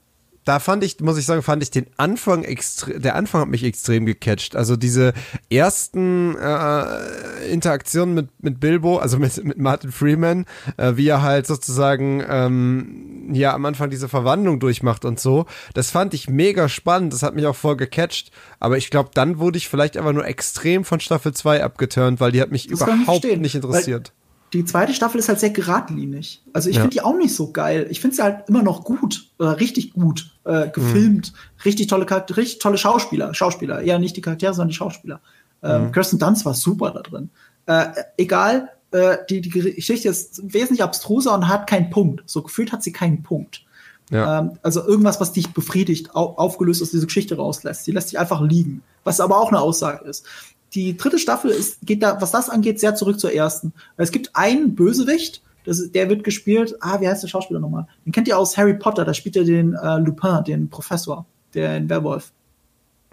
da 0.45 0.59
fand 0.59 0.83
ich, 0.83 0.99
muss 1.01 1.19
ich 1.19 1.27
sagen, 1.27 1.43
fand 1.43 1.63
ich 1.63 1.71
den 1.71 1.87
Anfang 1.97 2.43
extrem, 2.43 3.01
der 3.01 3.15
Anfang 3.15 3.43
hat 3.43 3.49
mich 3.49 3.63
extrem 3.63 4.07
gecatcht. 4.07 4.57
Also 4.57 4.77
diese 4.77 5.13
ersten 5.51 6.37
äh, 6.37 7.47
Interaktionen 7.49 8.15
mit, 8.15 8.29
mit 8.43 8.59
Bilbo, 8.59 8.99
also 8.99 9.19
mit, 9.19 9.45
mit 9.45 9.59
Martin 9.59 9.93
Freeman, 9.93 10.47
äh, 10.79 10.97
wie 10.97 11.07
er 11.07 11.23
halt 11.23 11.47
sozusagen 11.47 12.25
ähm, 12.29 13.31
ja 13.33 13.55
am 13.55 13.65
Anfang 13.67 13.91
diese 13.91 14.09
Verwandlung 14.09 14.59
durchmacht 14.59 15.05
und 15.05 15.21
so, 15.21 15.47
das 15.75 15.91
fand 15.91 16.13
ich 16.13 16.29
mega 16.29 16.69
spannend, 16.69 17.13
das 17.13 17.23
hat 17.23 17.37
mich 17.37 17.47
auch 17.47 17.57
voll 17.57 17.77
gecatcht. 17.77 18.33
Aber 18.59 18.77
ich 18.77 18.91
glaube, 18.91 19.11
dann 19.15 19.39
wurde 19.39 19.59
ich 19.59 19.69
vielleicht 19.69 19.97
einfach 19.97 20.13
nur 20.13 20.27
extrem 20.27 20.85
von 20.85 20.99
Staffel 20.99 21.33
2 21.33 21.63
abgeturnt, 21.63 22.21
weil 22.21 22.33
die 22.33 22.41
hat 22.41 22.51
mich 22.51 22.67
das 22.67 22.81
überhaupt 22.81 23.25
nicht 23.25 23.55
interessiert 23.55 24.13
die 24.53 24.67
zweite 24.67 24.93
Staffel 24.93 25.19
ist 25.19 25.31
halt 25.31 25.41
sehr 25.41 25.49
geradlinig. 25.49 26.43
Also 26.53 26.69
ich 26.69 26.77
ja. 26.77 26.83
finde 26.83 26.93
die 26.93 27.01
auch 27.01 27.17
nicht 27.17 27.35
so 27.35 27.53
geil. 27.53 27.87
Ich 27.89 28.03
finde 28.03 28.17
sie 28.17 28.23
halt 28.23 28.51
immer 28.51 28.63
noch 28.63 28.85
gut, 28.85 29.31
äh, 29.39 29.45
richtig 29.45 29.95
gut 29.95 30.32
äh, 30.45 30.69
gefilmt, 30.69 31.33
mhm. 31.33 31.63
richtig 31.65 31.87
tolle 31.87 32.07
Charakter, 32.07 32.37
richtig 32.37 32.59
tolle 32.59 32.79
Schauspieler, 32.79 33.35
Schauspieler, 33.35 33.83
eher 33.83 33.99
nicht 33.99 34.17
die 34.17 34.21
Charaktere, 34.21 34.55
sondern 34.55 34.69
die 34.69 34.75
Schauspieler. 34.75 35.21
Ähm, 35.63 35.87
mhm. 35.87 35.93
Kirsten 35.93 36.19
Dunst 36.19 36.45
war 36.45 36.55
super 36.55 36.91
da 36.91 37.03
drin. 37.03 37.31
Äh, 37.67 37.87
egal, 38.17 38.71
äh, 38.91 39.19
die, 39.31 39.41
die 39.41 39.51
Geschichte 39.51 40.09
ist 40.09 40.41
wesentlich 40.53 40.83
abstruser 40.83 41.35
und 41.35 41.49
hat 41.49 41.69
keinen 41.69 41.91
Punkt. 41.91 42.23
So 42.27 42.43
gefühlt 42.43 42.73
hat 42.73 42.83
sie 42.83 42.93
keinen 42.93 43.23
Punkt. 43.23 43.65
Ja. 44.11 44.41
Ähm, 44.41 44.59
also 44.63 44.87
irgendwas, 44.87 45.21
was 45.21 45.33
dich 45.33 45.53
befriedigt, 45.53 46.15
au 46.15 46.35
aufgelöst 46.37 46.83
aus 46.83 46.91
dieser 46.91 47.07
Geschichte 47.07 47.37
rauslässt. 47.37 47.87
Die 47.87 47.93
lässt 47.93 48.09
sich 48.09 48.19
einfach 48.19 48.43
liegen. 48.43 48.83
Was 49.05 49.21
aber 49.21 49.39
auch 49.39 49.49
eine 49.49 49.61
Aussage 49.61 50.05
ist 50.05 50.27
die 50.75 50.97
dritte 50.97 51.19
Staffel 51.19 51.51
ist, 51.51 51.79
geht 51.83 52.03
da, 52.03 52.21
was 52.21 52.31
das 52.31 52.49
angeht, 52.49 52.81
sehr 52.81 52.95
zurück 52.95 53.21
zur 53.21 53.33
ersten. 53.33 53.73
Es 53.97 54.11
gibt 54.11 54.35
einen 54.35 54.75
Bösewicht, 54.75 55.43
das, 55.65 55.91
der 55.93 56.09
wird 56.09 56.25
gespielt, 56.25 56.75
ah, 56.81 57.01
wie 57.01 57.09
heißt 57.09 57.23
der 57.23 57.29
Schauspieler 57.29 57.61
nochmal? 57.61 57.87
Den 58.05 58.13
kennt 58.13 58.29
ihr 58.29 58.39
aus 58.39 58.57
Harry 58.57 58.75
Potter, 58.75 59.05
da 59.05 59.15
spielt 59.15 59.37
er 59.37 59.45
den 59.45 59.75
äh, 59.75 59.99
Lupin, 59.99 60.45
den 60.45 60.69
Professor, 60.69 61.27
der 61.55 61.77
in 61.77 61.89
Werwolf. 61.89 62.33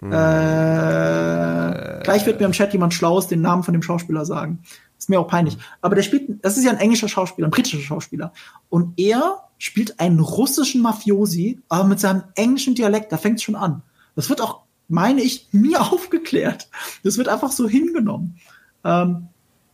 Hm. 0.00 0.12
Äh, 0.12 2.00
Gleich 2.02 2.26
wird 2.26 2.40
mir 2.40 2.46
im 2.46 2.52
Chat 2.52 2.72
jemand 2.72 2.94
Schlaues 2.94 3.26
den 3.26 3.42
Namen 3.42 3.62
von 3.62 3.72
dem 3.72 3.82
Schauspieler 3.82 4.24
sagen. 4.24 4.60
Ist 4.98 5.08
mir 5.08 5.20
auch 5.20 5.28
peinlich. 5.28 5.56
Aber 5.80 5.94
der 5.94 6.02
spielt, 6.02 6.44
das 6.44 6.56
ist 6.56 6.64
ja 6.64 6.70
ein 6.70 6.78
englischer 6.78 7.08
Schauspieler, 7.08 7.48
ein 7.48 7.50
britischer 7.50 7.80
Schauspieler. 7.80 8.32
Und 8.68 8.98
er 8.98 9.44
spielt 9.58 10.00
einen 10.00 10.20
russischen 10.20 10.82
Mafiosi, 10.82 11.60
aber 11.68 11.84
mit 11.84 12.00
seinem 12.00 12.24
englischen 12.34 12.74
Dialekt, 12.74 13.12
da 13.12 13.16
fängt 13.16 13.36
es 13.38 13.42
schon 13.42 13.56
an. 13.56 13.82
Das 14.16 14.28
wird 14.28 14.40
auch, 14.40 14.62
meine 14.88 15.22
ich, 15.22 15.48
nie 15.52 15.76
aufgeklärt. 15.78 16.68
Das 17.02 17.18
wird 17.18 17.28
einfach 17.28 17.52
so 17.52 17.68
hingenommen. 17.68 18.36
Ähm, 18.84 19.28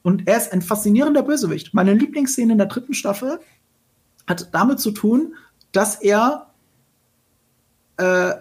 und 0.06 0.28
er 0.28 0.36
ist 0.36 0.52
ein 0.52 0.62
faszinierender 0.62 1.24
Bösewicht. 1.24 1.74
Meine 1.74 1.92
Lieblingsszene 1.92 2.52
in 2.52 2.58
der 2.58 2.68
dritten 2.68 2.94
Staffel 2.94 3.40
hat 4.28 4.54
damit 4.54 4.78
zu 4.78 4.92
tun, 4.92 5.34
dass 5.72 5.96
er 5.96 6.52
äh, 7.96 8.34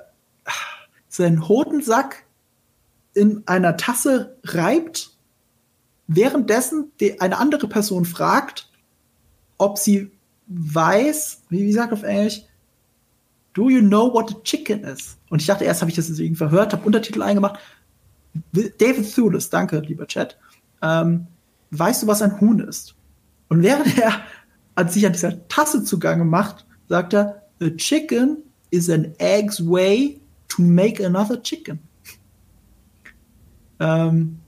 seinen 1.07 1.47
Hodensack 1.47 2.23
in 3.15 3.41
einer 3.47 3.77
Tasse 3.77 4.37
reibt, 4.43 5.17
währenddessen 6.05 6.91
eine 7.17 7.39
andere 7.39 7.67
Person 7.67 8.05
fragt, 8.05 8.69
ob 9.57 9.79
sie 9.79 10.11
weiß, 10.45 11.45
wie, 11.49 11.63
wie 11.63 11.73
sagt 11.73 11.93
auf 11.93 12.03
Englisch, 12.03 12.43
do 13.55 13.71
you 13.71 13.81
know 13.81 14.13
what 14.13 14.31
a 14.31 14.39
chicken 14.43 14.83
is? 14.83 15.17
Und 15.31 15.41
ich 15.41 15.47
dachte 15.47 15.63
erst, 15.63 15.81
habe 15.81 15.89
ich 15.89 15.95
das 15.95 16.05
deswegen 16.05 16.35
verhört, 16.35 16.73
habe 16.73 16.85
Untertitel 16.85 17.23
eingemacht. 17.23 17.59
David 18.53 19.15
Thulis, 19.15 19.49
danke, 19.49 19.79
lieber 19.79 20.05
Chat. 20.05 20.37
Ähm, 20.83 21.25
weißt 21.77 22.03
du, 22.03 22.07
was 22.07 22.21
ein 22.21 22.39
Huhn 22.41 22.59
ist? 22.59 22.95
Und 23.49 23.63
während 23.63 23.97
er 23.97 24.21
an 24.75 24.89
sich 24.89 25.05
an 25.05 25.13
dieser 25.13 25.47
Tasse 25.47 25.83
zugange 25.83 26.25
macht, 26.25 26.65
sagt 26.87 27.13
er, 27.13 27.43
a 27.61 27.69
chicken 27.69 28.37
is 28.71 28.89
an 28.89 29.13
egg's 29.19 29.65
way 29.65 30.19
to 30.49 30.61
make 30.61 31.05
another 31.05 31.41
chicken. 31.41 31.79
Ähm, 33.79 34.39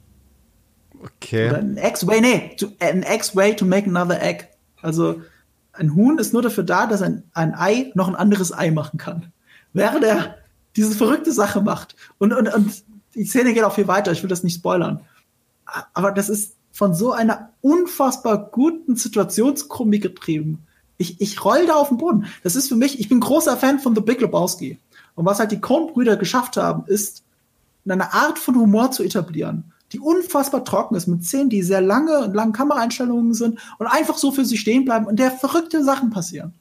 okay. 1.02 1.50
Ein 1.50 1.78
X-Way, 1.78 2.22
nee, 2.22 2.56
to, 2.58 2.68
an 2.80 3.04
X-Way 3.04 3.56
to 3.56 3.66
make 3.66 3.88
another 3.88 4.22
egg. 4.22 4.48
Also 4.82 5.22
ein 5.74 5.96
Huhn 5.96 6.18
ist 6.18 6.34
nur 6.34 6.42
dafür 6.42 6.64
da, 6.64 6.88
dass 6.88 7.02
ein, 7.02 7.24
ein 7.34 7.54
Ei 7.54 7.92
noch 7.96 8.08
ein 8.08 8.16
anderes 8.16 8.52
Ei 8.52 8.72
machen 8.72 8.98
kann. 8.98 9.32
Während 9.74 10.04
er 10.04 10.38
diese 10.76 10.92
verrückte 10.92 11.32
Sache 11.32 11.62
macht. 11.62 11.96
Und, 12.18 12.34
und, 12.34 12.54
und 12.54 12.84
die 13.16 13.26
Szene 13.26 13.54
geht 13.54 13.64
auch 13.64 13.74
viel 13.74 13.88
weiter, 13.88 14.12
ich 14.12 14.22
will 14.22 14.30
das 14.30 14.44
nicht 14.44 14.56
spoilern. 14.56 15.02
Aber 15.94 16.12
das 16.12 16.30
ist 16.30 16.57
von 16.78 16.94
so 16.94 17.12
einer 17.12 17.50
unfassbar 17.62 18.52
guten 18.52 18.96
Situationskomik 18.96 20.04
getrieben. 20.04 20.68
Ich, 20.98 21.20
ich 21.20 21.44
roll 21.44 21.66
da 21.66 21.74
auf 21.74 21.88
den 21.88 21.98
Boden. 21.98 22.28
Das 22.44 22.56
ist 22.56 22.68
für 22.70 22.76
mich, 22.76 23.00
ich 23.00 23.10
bin 23.10 23.20
großer 23.20 23.58
Fan 23.58 23.80
von 23.80 23.96
The 23.96 24.02
Big 24.02 24.22
Lebowski. 24.22 24.78
Und 25.16 25.26
was 25.26 25.40
halt 25.40 25.52
die 25.52 25.60
Coen-Brüder 25.60 26.18
geschafft 26.18 26.56
haben, 26.56 26.84
ist, 26.86 27.24
eine 27.90 28.14
Art 28.14 28.38
von 28.38 28.56
Humor 28.56 28.92
zu 28.92 29.02
etablieren, 29.02 29.74
die 29.92 30.00
unfassbar 30.00 30.64
trocken 30.64 30.94
ist, 30.94 31.08
mit 31.08 31.24
Szenen, 31.24 31.50
die 31.50 31.64
sehr 31.64 31.82
lange 31.82 32.20
und 32.20 32.36
langen 32.36 32.54
Kameraeinstellungen 32.54 33.34
sind 33.34 33.58
und 33.80 33.88
einfach 33.88 34.20
so 34.20 34.32
für 34.32 34.46
sie 34.46 34.58
stehen 34.58 34.86
bleiben 34.86 35.08
und 35.08 35.18
der 35.18 35.32
verrückte 35.32 35.84
Sachen 35.84 36.12
passieren. 36.12 36.54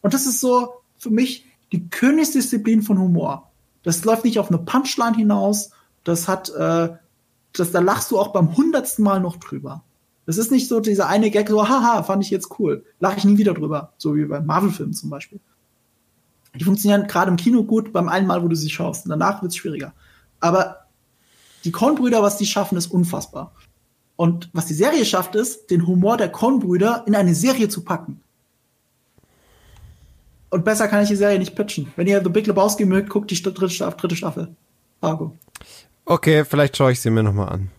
Und 0.00 0.12
das 0.12 0.26
ist 0.26 0.40
so 0.40 0.72
für 0.98 1.10
mich 1.10 1.46
die 1.70 1.88
Königsdisziplin 1.88 2.82
von 2.82 2.98
Humor. 2.98 3.48
Das 3.84 4.04
läuft 4.04 4.24
nicht 4.24 4.40
auf 4.40 4.48
eine 4.48 4.58
Punchline 4.58 5.16
hinaus, 5.16 5.70
das 6.02 6.26
hat, 6.26 6.50
äh, 6.50 6.88
das, 7.52 7.70
da 7.70 7.80
lachst 7.80 8.10
du 8.10 8.18
auch 8.18 8.32
beim 8.32 8.56
hundertsten 8.56 9.04
Mal 9.04 9.20
noch 9.20 9.36
drüber. 9.36 9.82
Das 10.26 10.38
ist 10.38 10.50
nicht 10.50 10.68
so 10.68 10.80
dieser 10.80 11.08
eine 11.08 11.30
Gag, 11.30 11.48
so, 11.48 11.68
haha, 11.68 12.02
fand 12.02 12.24
ich 12.24 12.30
jetzt 12.30 12.58
cool. 12.58 12.84
Lache 13.00 13.18
ich 13.18 13.24
nie 13.24 13.38
wieder 13.38 13.54
drüber. 13.54 13.92
So 13.98 14.14
wie 14.14 14.24
bei 14.24 14.40
Marvel-Filmen 14.40 14.94
zum 14.94 15.10
Beispiel. 15.10 15.40
Die 16.54 16.64
funktionieren 16.64 17.06
gerade 17.06 17.30
im 17.30 17.36
Kino 17.36 17.64
gut 17.64 17.92
beim 17.92 18.08
einen 18.08 18.26
Mal, 18.26 18.42
wo 18.42 18.48
du 18.48 18.54
sie 18.54 18.70
schaust. 18.70 19.08
Danach 19.08 19.42
wird 19.42 19.52
es 19.52 19.56
schwieriger. 19.56 19.94
Aber 20.40 20.86
die 21.64 21.72
Kornbrüder, 21.72 22.22
was 22.22 22.36
die 22.36 22.46
schaffen, 22.46 22.76
ist 22.76 22.88
unfassbar. 22.88 23.52
Und 24.16 24.50
was 24.52 24.66
die 24.66 24.74
Serie 24.74 25.04
schafft, 25.04 25.34
ist, 25.34 25.70
den 25.70 25.86
Humor 25.86 26.16
der 26.16 26.30
Kornbrüder 26.30 27.04
in 27.06 27.14
eine 27.14 27.34
Serie 27.34 27.68
zu 27.68 27.82
packen. 27.82 28.20
Und 30.50 30.64
besser 30.64 30.86
kann 30.86 31.02
ich 31.02 31.08
die 31.08 31.16
Serie 31.16 31.38
nicht 31.38 31.56
pitchen. 31.56 31.90
Wenn 31.96 32.06
ihr 32.06 32.22
The 32.22 32.28
Big 32.28 32.46
Lebowski 32.46 32.84
mögt, 32.84 33.08
guckt 33.08 33.30
die 33.30 33.42
dritte, 33.42 33.70
Staffel. 33.70 33.96
Dritte 33.98 34.16
Staffel. 34.16 34.54
Fargo. 35.00 35.36
Okay, 36.04 36.44
vielleicht 36.44 36.76
schaue 36.76 36.92
ich 36.92 37.00
sie 37.00 37.10
mir 37.10 37.22
nochmal 37.22 37.48
an. 37.48 37.70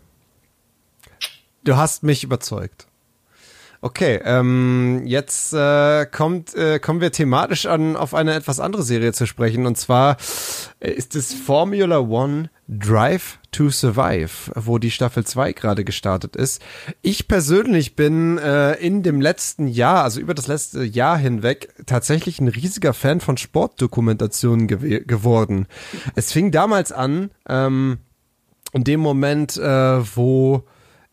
Du 1.64 1.76
hast 1.76 2.04
mich 2.04 2.24
überzeugt. 2.24 2.88
Okay, 3.86 4.22
ähm, 4.24 5.02
jetzt 5.04 5.52
äh, 5.52 6.06
kommt, 6.06 6.56
äh, 6.56 6.80
kommen 6.80 7.02
wir 7.02 7.12
thematisch 7.12 7.66
an 7.66 7.98
auf 7.98 8.14
eine 8.14 8.34
etwas 8.34 8.62
andere 8.62 8.82
Serie 8.82 9.12
zu 9.12 9.26
sprechen. 9.26 9.66
Und 9.66 9.78
zwar 9.78 10.16
äh, 10.80 10.90
ist 10.90 11.18
es 11.18 11.34
Formula 11.34 12.00
One 12.00 12.50
Drive 12.70 13.40
to 13.52 13.70
Survive, 13.70 14.54
wo 14.56 14.78
die 14.78 14.90
Staffel 14.90 15.26
2 15.26 15.52
gerade 15.52 15.84
gestartet 15.84 16.38
ist. 16.38 16.62
Ich 17.02 17.28
persönlich 17.28 17.98
bin 17.98 18.38
äh, 18.38 18.76
in 18.76 19.04
dem 19.04 19.20
letzten 19.20 19.68
Jahr, 19.68 20.06
also 20.06 20.22
über 20.22 20.34
das 20.34 20.48
letzte 20.48 20.86
Jahr 20.86 21.18
hinweg, 21.18 21.74
tatsächlich 21.86 22.40
ein 22.40 22.48
riesiger 22.48 22.94
Fan 22.94 23.20
von 23.20 23.36
Sportdokumentationen 23.36 24.68
gew 24.68 25.02
geworden. 25.06 25.68
Es 26.16 26.32
fing 26.32 26.52
damals 26.52 26.94
an, 26.94 27.32
ähm, 27.50 27.98
in 28.74 28.84
dem 28.84 29.00
Moment, 29.00 29.58
äh, 29.58 30.16
wo 30.16 30.64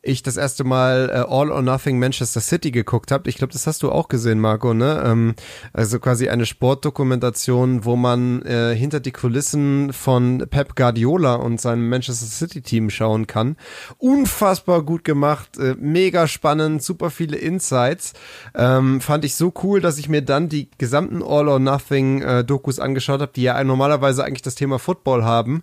ich 0.03 0.23
das 0.23 0.37
erste 0.37 0.65
Mal 0.65 1.11
äh, 1.11 1.19
All 1.31 1.51
or 1.51 1.61
Nothing 1.61 1.99
Manchester 1.99 2.41
City 2.41 2.71
geguckt 2.71 3.11
habe. 3.11 3.29
Ich 3.29 3.37
glaube, 3.37 3.53
das 3.53 3.67
hast 3.67 3.83
du 3.83 3.93
auch 3.93 4.09
gesehen, 4.09 4.41
Marco, 4.41 4.73
ne? 4.73 5.03
Ähm, 5.05 5.35
also 5.75 5.99
quasi 5.99 6.31
eine 6.31 6.47
Sportdokumentation, 6.47 7.85
wo 7.85 7.97
man 7.97 8.41
äh, 8.43 8.75
hinter 8.75 9.01
die 9.01 9.13
Kulissen 9.13 9.93
von 9.93 10.47
Pep 10.49 10.75
Guardiola 10.75 11.35
und 11.35 11.61
seinem 11.61 11.89
Manchester 11.89 12.27
City 12.27 12.63
Team 12.63 12.89
schauen 12.89 13.27
kann. 13.27 13.57
Unfassbar 13.99 14.83
gut 14.83 15.05
gemacht, 15.05 15.59
äh, 15.59 15.75
mega 15.79 16.27
spannend, 16.27 16.83
super 16.83 17.11
viele 17.11 17.37
Insights. 17.37 18.15
Ähm, 18.55 19.03
fand 19.03 19.27
ich 19.27 19.35
so 19.35 19.53
cool, 19.63 19.83
dass 19.83 19.99
ich 19.99 20.09
mir 20.09 20.23
dann 20.23 20.49
die 20.49 20.71
gesamten 20.79 21.23
All 21.23 21.49
or 21.49 21.59
Nothing 21.59 22.23
äh, 22.23 22.43
Dokus 22.43 22.79
angeschaut 22.79 23.21
habe, 23.21 23.33
die 23.37 23.43
ja 23.43 23.63
normalerweise 23.63 24.25
eigentlich 24.25 24.43
das 24.43 24.55
Thema 24.55 24.79
Football 24.79 25.25
haben 25.25 25.63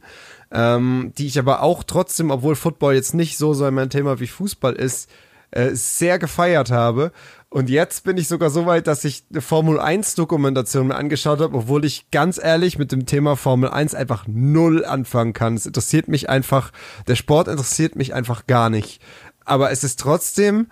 ähm, 0.51 1.13
die 1.17 1.27
ich 1.27 1.39
aber 1.39 1.61
auch 1.61 1.83
trotzdem, 1.83 2.31
obwohl 2.31 2.55
Football 2.55 2.95
jetzt 2.95 3.13
nicht 3.13 3.37
so 3.37 3.53
so 3.53 3.69
mein 3.71 3.89
Thema 3.89 4.19
wie 4.19 4.27
Fußball 4.27 4.73
ist, 4.73 5.09
äh, 5.51 5.71
sehr 5.73 6.19
gefeiert 6.19 6.71
habe. 6.71 7.11
Und 7.49 7.69
jetzt 7.69 8.03
bin 8.03 8.17
ich 8.17 8.27
sogar 8.27 8.49
so 8.49 8.65
weit, 8.65 8.87
dass 8.87 9.05
ich 9.05 9.23
eine 9.29 9.39
Formel 9.39 9.79
1 9.79 10.15
Dokumentation 10.15 10.87
mir 10.87 10.95
angeschaut 10.95 11.39
habe, 11.39 11.57
obwohl 11.57 11.85
ich 11.85 12.11
ganz 12.11 12.37
ehrlich 12.41 12.77
mit 12.77 12.91
dem 12.91 13.05
Thema 13.05 13.37
Formel 13.37 13.69
1 13.69 13.95
einfach 13.95 14.25
null 14.27 14.83
anfangen 14.83 15.31
kann. 15.31 15.55
Es 15.55 15.65
interessiert 15.65 16.09
mich 16.09 16.29
einfach, 16.29 16.71
der 17.07 17.15
Sport 17.15 17.47
interessiert 17.47 17.95
mich 17.95 18.13
einfach 18.13 18.47
gar 18.47 18.69
nicht. 18.69 19.01
Aber 19.45 19.71
es 19.71 19.85
ist 19.85 19.99
trotzdem 20.01 20.67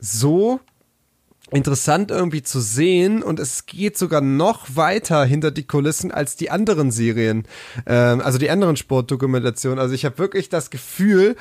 so 0.00 0.60
interessant 1.52 2.10
irgendwie 2.10 2.42
zu 2.42 2.60
sehen 2.60 3.22
und 3.22 3.38
es 3.38 3.66
geht 3.66 3.98
sogar 3.98 4.20
noch 4.20 4.74
weiter 4.74 5.24
hinter 5.24 5.50
die 5.50 5.66
Kulissen 5.66 6.10
als 6.10 6.36
die 6.36 6.50
anderen 6.50 6.90
Serien, 6.90 7.44
ähm, 7.86 8.20
also 8.20 8.38
die 8.38 8.50
anderen 8.50 8.76
Sportdokumentationen. 8.76 9.78
Also 9.78 9.94
ich 9.94 10.04
habe 10.04 10.18
wirklich 10.18 10.48
das 10.48 10.70
Gefühl, 10.70 11.36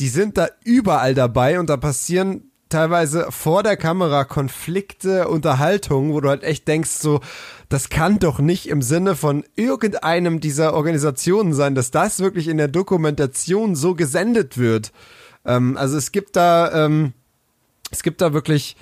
die 0.00 0.08
sind 0.08 0.36
da 0.36 0.48
überall 0.64 1.14
dabei 1.14 1.60
und 1.60 1.70
da 1.70 1.76
passieren 1.76 2.50
teilweise 2.72 3.26
vor 3.30 3.62
der 3.62 3.76
Kamera 3.76 4.24
Konflikte, 4.24 5.28
Unterhaltungen, 5.28 6.12
wo 6.12 6.20
du 6.20 6.28
halt 6.28 6.42
echt 6.42 6.66
denkst 6.66 6.90
so, 6.90 7.20
das 7.68 7.90
kann 7.90 8.18
doch 8.18 8.38
nicht 8.38 8.68
im 8.68 8.82
Sinne 8.82 9.14
von 9.14 9.44
irgendeinem 9.56 10.40
dieser 10.40 10.74
Organisationen 10.74 11.52
sein, 11.52 11.74
dass 11.74 11.90
das 11.90 12.20
wirklich 12.20 12.48
in 12.48 12.56
der 12.56 12.68
Dokumentation 12.68 13.74
so 13.76 13.94
gesendet 13.94 14.58
wird. 14.58 14.92
Ähm, 15.44 15.76
also 15.76 15.96
es 15.96 16.12
gibt 16.12 16.34
da, 16.36 16.86
ähm, 16.86 17.12
es 17.90 18.02
gibt 18.02 18.20
da 18.22 18.32
wirklich 18.32 18.76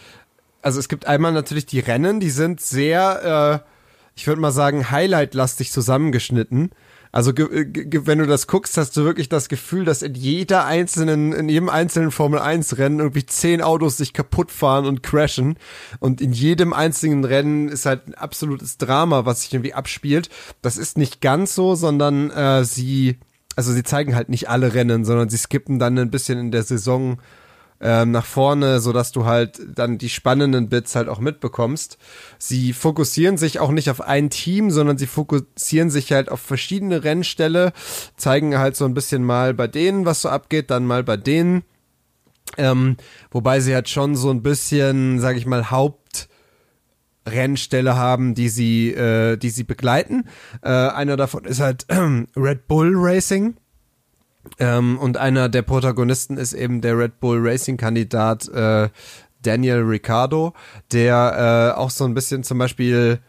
also 0.62 0.78
es 0.78 0.89
gibt 0.89 1.07
einmal 1.07 1.32
natürlich 1.32 1.66
die 1.66 1.81
Rennen, 1.81 2.20
die 2.20 2.31
sind 2.31 2.61
sehr, 2.61 3.62
äh, 3.65 3.70
ich 4.15 4.27
würde 4.27 4.41
mal 4.41 4.53
sagen, 4.53 4.91
highlight-lastig 4.91 5.70
zusammengeschnitten. 5.70 6.70
Also 7.12 7.32
wenn 7.37 8.19
du 8.19 8.27
das 8.27 8.47
guckst, 8.47 8.77
hast 8.77 8.97
du 8.97 9.03
wirklich 9.05 9.28
das 9.28 9.49
Gefühl, 9.49 9.85
dass 9.85 10.03
in 10.03 10.15
jeder 10.15 10.65
einzelnen, 10.65 11.32
in 11.32 11.49
jedem 11.49 11.69
einzelnen 11.69 12.12
Formel 12.12 12.39
1 12.39 12.78
Rennen 12.78 13.01
irgendwie 13.01 13.27
zehn 13.27 13.62
Autos 13.62 13.97
sich 13.97 14.12
kaputt 14.12 14.53
fahren 14.53 14.87
und 14.87 15.03
crashen. 15.03 15.57
Und 15.99 16.20
in 16.20 16.32
jedem 16.32 16.73
einzelnen 16.73 17.24
Rennen 17.24 17.69
ist 17.69 17.85
halt 17.85 18.07
ein 18.07 18.15
absolutes 18.15 18.78
Drama, 18.78 19.24
was 19.24 19.43
sich 19.43 19.53
irgendwie 19.53 19.74
abspielt. 19.74 20.31
Das 20.62 20.77
ist 20.77 20.99
nicht 20.99 21.20
ganz 21.20 21.57
so, 21.57 21.74
sondern 21.74 22.31
äh, 22.31 22.65
sie, 22.65 23.19
also 23.57 23.73
sie 23.73 23.82
zeigen 23.82 24.15
halt 24.15 24.28
nicht 24.28 24.49
alle 24.49 24.73
Rennen, 24.74 25.05
sondern 25.05 25.28
sie 25.28 25.39
skippen 25.39 25.81
dann 25.81 25.99
ein 25.99 26.12
bisschen 26.12 26.39
in 26.39 26.53
der 26.53 26.62
Saison 26.62 27.19
ähm, 27.81 28.11
nach 28.11 28.27
vorne, 28.27 28.81
so 28.81 28.93
dass 28.93 29.12
du 29.12 29.24
halt 29.24 29.61
dann 29.74 29.98
die 29.98 30.09
spannenden 30.09 30.69
Bits 30.69 30.94
halt 30.94 31.09
auch 31.09 31.19
mitbekommst. 31.19 31.98
Sie 32.39 32.73
fokussieren 32.73 33.39
sich 33.39 33.59
auch 33.59 33.70
nicht 33.70 33.90
auf 33.90 34.01
ein 34.01 34.31
Team, 34.31 34.70
sondern 34.70 34.98
sie 34.98 35.07
fokussieren 35.07 35.90
sich 35.90 36.12
halt 36.12 36.31
auf 36.31 36.40
verschiedene 36.40 37.05
Rennställe, 37.05 37.73
zeigen 38.16 38.59
halt 38.59 38.77
so 38.77 38.85
ein 38.85 38.94
bisschen 38.94 39.24
mal 39.24 39.55
bei 39.55 39.66
denen, 39.66 40.05
was 40.05 40.23
so 40.23 40.28
abgeht, 40.28 40.70
dann 40.70 40.86
mal 40.86 41.02
bei 41.02 41.16
denen. 41.16 41.62
Ähm, 42.57 42.97
wobei 43.31 43.61
sie 43.61 43.74
halt 43.74 43.89
schon 43.89 44.16
so 44.16 44.31
ein 44.31 44.43
bisschen, 44.43 45.20
sag 45.20 45.36
ich 45.36 45.47
mal, 45.47 45.70
Haupt 45.70 46.28
Rennstelle 47.27 47.97
haben, 47.97 48.35
die 48.35 48.48
sie, 48.48 48.93
äh, 48.93 49.36
die 49.36 49.51
sie 49.51 49.65
begleiten. 49.65 50.24
Äh, 50.62 50.70
einer 50.70 51.16
davon 51.16 51.44
ist 51.44 51.61
halt 51.61 51.86
äh, 51.89 51.97
Red 52.36 52.66
Bull 52.66 52.93
Racing. 52.94 53.57
Ähm, 54.58 54.98
und 54.98 55.16
einer 55.16 55.48
der 55.48 55.62
Protagonisten 55.62 56.36
ist 56.36 56.52
eben 56.52 56.80
der 56.80 56.98
Red 56.98 57.20
Bull 57.20 57.38
Racing-Kandidat 57.40 58.48
äh, 58.48 58.88
Daniel 59.42 59.80
Ricciardo, 59.80 60.54
der 60.92 61.74
äh, 61.74 61.78
auch 61.78 61.90
so 61.90 62.04
ein 62.04 62.14
bisschen 62.14 62.44
zum 62.44 62.58
Beispiel 62.58 63.20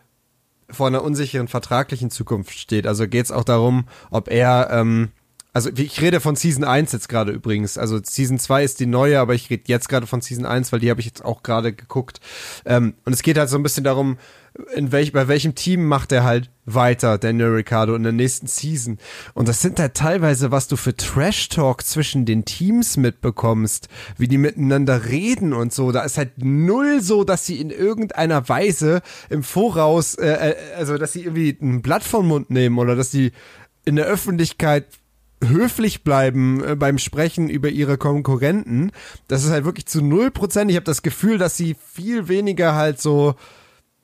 vor 0.69 0.87
einer 0.87 1.03
unsicheren 1.03 1.47
vertraglichen 1.47 2.11
Zukunft 2.11 2.57
steht. 2.57 2.87
Also 2.87 3.07
geht 3.07 3.25
es 3.25 3.31
auch 3.31 3.43
darum, 3.43 3.85
ob 4.09 4.29
er 4.29 4.69
ähm, 4.71 5.09
also 5.53 5.69
ich 5.75 6.01
rede 6.01 6.21
von 6.21 6.35
Season 6.35 6.63
1 6.63 6.93
jetzt 6.93 7.09
gerade 7.09 7.31
übrigens. 7.31 7.77
Also 7.77 7.99
Season 8.01 8.39
2 8.39 8.63
ist 8.63 8.79
die 8.79 8.85
neue, 8.85 9.19
aber 9.19 9.33
ich 9.33 9.49
rede 9.49 9.63
jetzt 9.65 9.89
gerade 9.89 10.07
von 10.07 10.21
Season 10.21 10.45
1, 10.45 10.71
weil 10.71 10.79
die 10.79 10.89
habe 10.89 11.01
ich 11.01 11.05
jetzt 11.05 11.25
auch 11.25 11.43
gerade 11.43 11.73
geguckt. 11.73 12.21
Ähm, 12.65 12.93
und 13.03 13.11
es 13.13 13.21
geht 13.21 13.37
halt 13.37 13.49
so 13.49 13.57
ein 13.57 13.63
bisschen 13.63 13.83
darum, 13.83 14.17
in 14.75 14.91
welch, 14.91 15.13
bei 15.13 15.27
welchem 15.27 15.55
Team 15.55 15.85
macht 15.85 16.11
er 16.11 16.23
halt 16.23 16.49
weiter, 16.65 17.17
Daniel 17.17 17.49
Ricciardo, 17.49 17.95
in 17.95 18.03
der 18.03 18.11
nächsten 18.11 18.47
Season. 18.47 18.97
Und 19.33 19.47
das 19.47 19.61
sind 19.61 19.79
halt 19.79 19.93
teilweise, 19.93 20.51
was 20.51 20.67
du 20.67 20.75
für 20.75 20.95
Trash-Talk 20.95 21.83
zwischen 21.83 22.25
den 22.25 22.45
Teams 22.45 22.97
mitbekommst, 22.97 23.87
wie 24.17 24.27
die 24.27 24.37
miteinander 24.37 25.05
reden 25.05 25.53
und 25.53 25.73
so. 25.73 25.91
Da 25.91 26.03
ist 26.03 26.17
halt 26.17 26.31
null 26.37 27.01
so, 27.01 27.23
dass 27.23 27.45
sie 27.45 27.59
in 27.59 27.69
irgendeiner 27.69 28.47
Weise 28.49 29.01
im 29.29 29.43
Voraus, 29.43 30.15
äh, 30.15 30.51
äh 30.51 30.55
also 30.75 30.97
dass 30.97 31.13
sie 31.13 31.21
irgendwie 31.21 31.57
ein 31.61 31.81
Blatt 31.81 32.03
vom 32.03 32.27
Mund 32.27 32.49
nehmen 32.49 32.77
oder 32.77 32.95
dass 32.95 33.11
sie 33.11 33.31
in 33.85 33.95
der 33.95 34.05
Öffentlichkeit 34.05 34.85
höflich 35.43 36.03
bleiben 36.03 36.63
äh, 36.63 36.75
beim 36.75 36.97
Sprechen 36.97 37.49
über 37.49 37.69
ihre 37.69 37.97
Konkurrenten. 37.97 38.91
Das 39.27 39.43
ist 39.43 39.51
halt 39.51 39.65
wirklich 39.65 39.87
zu 39.87 40.01
null 40.03 40.29
Prozent. 40.29 40.69
Ich 40.69 40.77
habe 40.77 40.83
das 40.83 41.01
Gefühl, 41.01 41.37
dass 41.37 41.57
sie 41.57 41.75
viel 41.93 42.27
weniger 42.27 42.75
halt 42.75 43.01
so 43.01 43.35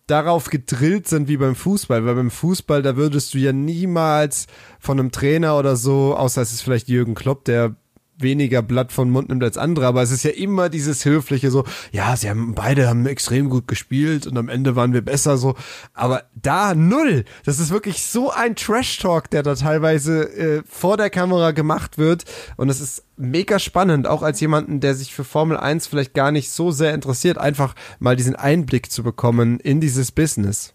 darauf 0.07 0.49
gedrillt 0.49 1.07
sind 1.07 1.27
wie 1.27 1.37
beim 1.37 1.55
Fußball, 1.55 2.05
weil 2.05 2.15
beim 2.15 2.31
Fußball, 2.31 2.81
da 2.81 2.95
würdest 2.95 3.33
du 3.33 3.37
ja 3.37 3.51
niemals 3.51 4.47
von 4.79 4.99
einem 4.99 5.11
Trainer 5.11 5.57
oder 5.57 5.75
so, 5.75 6.15
außer 6.15 6.41
es 6.41 6.53
ist 6.53 6.61
vielleicht 6.61 6.87
Jürgen 6.87 7.13
Klopp, 7.13 7.43
der 7.45 7.75
weniger 8.17 8.61
Blatt 8.61 8.91
von 8.91 9.09
Mund 9.09 9.29
nimmt 9.29 9.43
als 9.43 9.57
andere, 9.57 9.85
aber 9.87 10.01
es 10.01 10.11
ist 10.11 10.23
ja 10.23 10.31
immer 10.31 10.69
dieses 10.69 11.05
höfliche 11.05 11.51
so, 11.51 11.63
ja, 11.91 12.15
sie 12.15 12.29
haben 12.29 12.55
beide 12.55 12.87
haben 12.87 13.05
extrem 13.05 13.49
gut 13.49 13.67
gespielt 13.67 14.27
und 14.27 14.37
am 14.37 14.49
Ende 14.49 14.75
waren 14.75 14.93
wir 14.93 15.01
besser 15.01 15.37
so, 15.37 15.55
aber 15.93 16.23
da 16.35 16.73
null. 16.73 17.25
Das 17.45 17.59
ist 17.59 17.71
wirklich 17.71 18.03
so 18.03 18.31
ein 18.31 18.55
Trash 18.55 18.97
Talk, 18.97 19.29
der 19.29 19.43
da 19.43 19.55
teilweise 19.55 20.23
äh, 20.33 20.63
vor 20.67 20.97
der 20.97 21.09
Kamera 21.09 21.51
gemacht 21.51 21.97
wird 21.97 22.25
und 22.55 22.69
es 22.69 22.81
ist 22.81 23.03
mega 23.17 23.59
spannend, 23.59 24.07
auch 24.07 24.23
als 24.23 24.39
jemanden, 24.39 24.79
der 24.79 24.95
sich 24.95 25.13
für 25.13 25.23
Formel 25.23 25.57
1 25.57 25.87
vielleicht 25.87 26.13
gar 26.13 26.31
nicht 26.31 26.51
so 26.51 26.71
sehr 26.71 26.93
interessiert, 26.93 27.37
einfach 27.37 27.75
mal 27.99 28.15
diesen 28.15 28.35
Einblick 28.35 28.91
zu 28.91 29.03
bekommen 29.03 29.59
in 29.59 29.81
dieses 29.81 30.11
Business. 30.11 30.73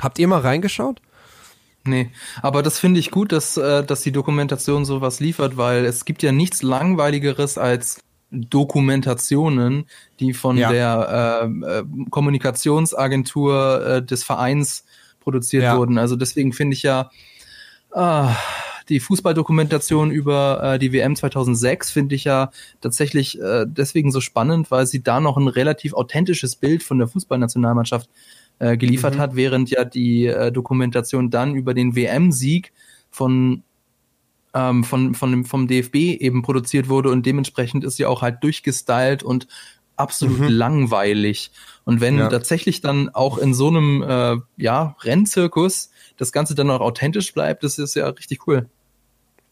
Habt 0.00 0.18
ihr 0.18 0.28
mal 0.28 0.40
reingeschaut? 0.40 1.00
Nee, 1.88 2.10
aber 2.42 2.62
das 2.62 2.78
finde 2.78 3.00
ich 3.00 3.10
gut, 3.10 3.32
dass, 3.32 3.56
äh, 3.56 3.82
dass 3.82 4.02
die 4.02 4.12
Dokumentation 4.12 4.84
sowas 4.84 5.20
liefert, 5.20 5.56
weil 5.56 5.86
es 5.86 6.04
gibt 6.04 6.22
ja 6.22 6.32
nichts 6.32 6.62
Langweiligeres 6.62 7.56
als 7.56 8.00
Dokumentationen, 8.30 9.86
die 10.20 10.34
von 10.34 10.58
ja. 10.58 10.70
der 10.70 11.48
äh, 11.64 11.78
äh, 11.78 11.84
Kommunikationsagentur 12.10 13.86
äh, 13.86 14.02
des 14.02 14.22
Vereins 14.22 14.84
produziert 15.20 15.62
ja. 15.62 15.78
wurden. 15.78 15.96
Also 15.96 16.14
deswegen 16.14 16.52
finde 16.52 16.74
ich 16.74 16.82
ja 16.82 17.10
äh, 17.94 18.28
die 18.90 19.00
Fußballdokumentation 19.00 20.10
über 20.10 20.74
äh, 20.74 20.78
die 20.78 20.92
WM 20.92 21.16
2006 21.16 21.90
finde 21.90 22.14
ich 22.14 22.24
ja 22.24 22.50
tatsächlich 22.82 23.40
äh, 23.40 23.64
deswegen 23.66 24.10
so 24.10 24.20
spannend, 24.20 24.70
weil 24.70 24.86
sie 24.86 25.02
da 25.02 25.20
noch 25.20 25.38
ein 25.38 25.48
relativ 25.48 25.94
authentisches 25.94 26.54
Bild 26.54 26.82
von 26.82 26.98
der 26.98 27.08
Fußballnationalmannschaft 27.08 28.10
äh, 28.10 28.37
geliefert 28.58 29.14
mhm. 29.14 29.18
hat, 29.18 29.36
während 29.36 29.70
ja 29.70 29.84
die 29.84 30.26
äh, 30.26 30.50
Dokumentation 30.50 31.30
dann 31.30 31.54
über 31.54 31.74
den 31.74 31.94
WM-Sieg 31.94 32.72
von 33.10 33.62
ähm, 34.54 34.84
von, 34.84 35.14
von 35.14 35.30
dem, 35.30 35.44
vom 35.44 35.68
DFB 35.68 35.94
eben 35.94 36.42
produziert 36.42 36.88
wurde 36.88 37.10
und 37.10 37.26
dementsprechend 37.26 37.84
ist 37.84 37.96
sie 37.96 38.06
auch 38.06 38.22
halt 38.22 38.42
durchgestylt 38.42 39.22
und 39.22 39.46
absolut 39.96 40.40
mhm. 40.40 40.48
langweilig. 40.48 41.50
Und 41.84 42.00
wenn 42.00 42.18
ja. 42.18 42.28
tatsächlich 42.28 42.80
dann 42.80 43.08
auch 43.10 43.38
in 43.38 43.54
so 43.54 43.68
einem 43.68 44.02
äh, 44.02 44.36
ja, 44.56 44.96
Rennzirkus 45.00 45.90
das 46.16 46.32
Ganze 46.32 46.54
dann 46.54 46.70
auch 46.70 46.80
authentisch 46.80 47.32
bleibt, 47.34 47.64
das 47.64 47.78
ist 47.78 47.94
ja 47.94 48.08
richtig 48.08 48.46
cool. 48.46 48.68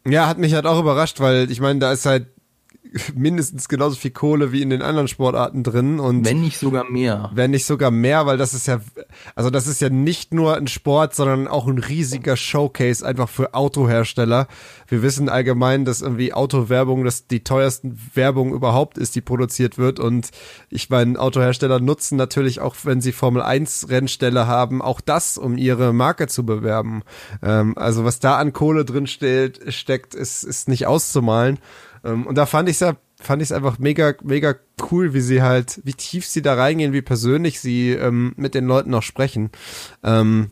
Ja, 0.06 0.28
hat 0.28 0.38
mich 0.38 0.54
halt 0.54 0.66
auch 0.66 0.80
überrascht, 0.80 1.20
weil 1.20 1.50
ich 1.50 1.60
meine, 1.60 1.80
da 1.80 1.92
ist 1.92 2.06
halt 2.06 2.28
mindestens 3.14 3.68
genauso 3.68 3.96
viel 3.96 4.10
Kohle 4.10 4.52
wie 4.52 4.62
in 4.62 4.70
den 4.70 4.82
anderen 4.82 5.08
Sportarten 5.08 5.62
drin 5.62 6.00
und 6.00 6.24
wenn 6.24 6.40
nicht 6.40 6.58
sogar 6.58 6.90
mehr. 6.90 7.30
Wenn 7.34 7.50
nicht 7.50 7.66
sogar 7.66 7.90
mehr, 7.90 8.26
weil 8.26 8.38
das 8.38 8.54
ist 8.54 8.66
ja 8.66 8.80
also 9.34 9.50
das 9.50 9.66
ist 9.66 9.80
ja 9.80 9.88
nicht 9.88 10.32
nur 10.32 10.56
ein 10.56 10.66
Sport, 10.66 11.14
sondern 11.14 11.48
auch 11.48 11.66
ein 11.66 11.78
riesiger 11.78 12.36
Showcase 12.36 13.06
einfach 13.06 13.28
für 13.28 13.54
Autohersteller. 13.54 14.46
Wir 14.88 15.02
wissen 15.02 15.28
allgemein, 15.28 15.84
dass 15.84 16.02
irgendwie 16.02 16.32
Autowerbung 16.32 17.04
das 17.04 17.26
die 17.26 17.44
teuersten 17.44 17.98
Werbung 18.14 18.52
überhaupt 18.52 18.98
ist, 18.98 19.14
die 19.14 19.20
produziert 19.20 19.78
wird 19.78 20.00
und 20.00 20.30
ich 20.70 20.90
meine 20.90 21.18
Autohersteller 21.18 21.80
nutzen 21.80 22.16
natürlich 22.16 22.60
auch, 22.60 22.76
wenn 22.84 23.00
sie 23.00 23.12
Formel 23.12 23.42
1 23.42 23.88
Rennstelle 23.88 24.46
haben, 24.46 24.82
auch 24.82 25.00
das, 25.00 25.38
um 25.38 25.58
ihre 25.58 25.92
Marke 25.92 26.26
zu 26.28 26.46
bewerben. 26.46 27.02
Ähm, 27.42 27.76
also 27.76 28.04
was 28.04 28.20
da 28.20 28.36
an 28.36 28.52
Kohle 28.52 28.84
drin 28.84 29.06
steht, 29.06 29.72
steckt, 29.72 30.14
ist 30.14 30.44
ist 30.44 30.68
nicht 30.68 30.86
auszumalen. 30.86 31.58
Ähm, 32.04 32.26
und 32.26 32.36
da 32.36 32.46
fand 32.46 32.68
ich 32.68 32.80
es 32.80 32.94
fand 33.18 33.42
ich 33.42 33.48
es 33.48 33.52
einfach 33.52 33.78
mega, 33.78 34.14
mega 34.22 34.54
cool, 34.90 35.14
wie 35.14 35.20
sie 35.20 35.42
halt, 35.42 35.80
wie 35.84 35.94
tief 35.94 36.26
sie 36.26 36.42
da 36.42 36.54
reingehen, 36.54 36.92
wie 36.92 37.02
persönlich 37.02 37.60
sie 37.60 37.92
ähm, 37.92 38.34
mit 38.36 38.54
den 38.54 38.66
Leuten 38.66 38.90
noch 38.90 39.02
sprechen. 39.02 39.50
Ähm, 40.04 40.50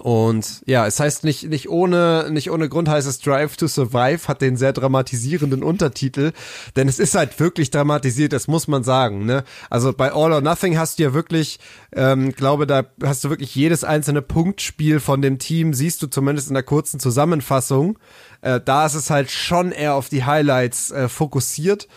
und 0.00 0.62
ja, 0.66 0.86
es 0.86 0.98
heißt 0.98 1.24
nicht, 1.24 1.48
nicht 1.48 1.68
ohne, 1.68 2.28
nicht 2.30 2.50
ohne 2.50 2.68
Grund 2.68 2.88
heißt 2.88 3.06
es 3.06 3.20
Drive 3.20 3.56
to 3.56 3.68
Survive, 3.68 4.28
hat 4.28 4.40
den 4.40 4.56
sehr 4.56 4.72
dramatisierenden 4.72 5.62
Untertitel, 5.62 6.32
denn 6.76 6.88
es 6.88 6.98
ist 6.98 7.14
halt 7.14 7.38
wirklich 7.38 7.70
dramatisiert, 7.70 8.32
das 8.32 8.48
muss 8.48 8.66
man 8.66 8.82
sagen, 8.82 9.26
ne? 9.26 9.44
Also 9.68 9.92
bei 9.92 10.12
All 10.12 10.32
or 10.32 10.40
Nothing 10.40 10.78
hast 10.78 10.98
du 10.98 11.02
ja 11.02 11.14
wirklich, 11.14 11.60
ähm, 11.94 12.32
glaube, 12.32 12.66
da 12.66 12.84
hast 13.02 13.24
du 13.24 13.30
wirklich 13.30 13.54
jedes 13.54 13.84
einzelne 13.84 14.22
Punktspiel 14.22 15.00
von 15.00 15.20
dem 15.20 15.38
Team, 15.38 15.74
siehst 15.74 16.02
du 16.02 16.06
zumindest 16.06 16.48
in 16.48 16.54
der 16.54 16.62
kurzen 16.62 16.98
Zusammenfassung. 16.98 17.98
Äh, 18.40 18.60
da 18.64 18.86
ist 18.86 18.94
es 18.94 19.10
halt 19.10 19.30
schon 19.30 19.70
eher 19.70 19.94
auf 19.94 20.08
die 20.08 20.24
Highlights 20.24 20.90
äh, 20.90 21.08
fokussiert. 21.08 21.88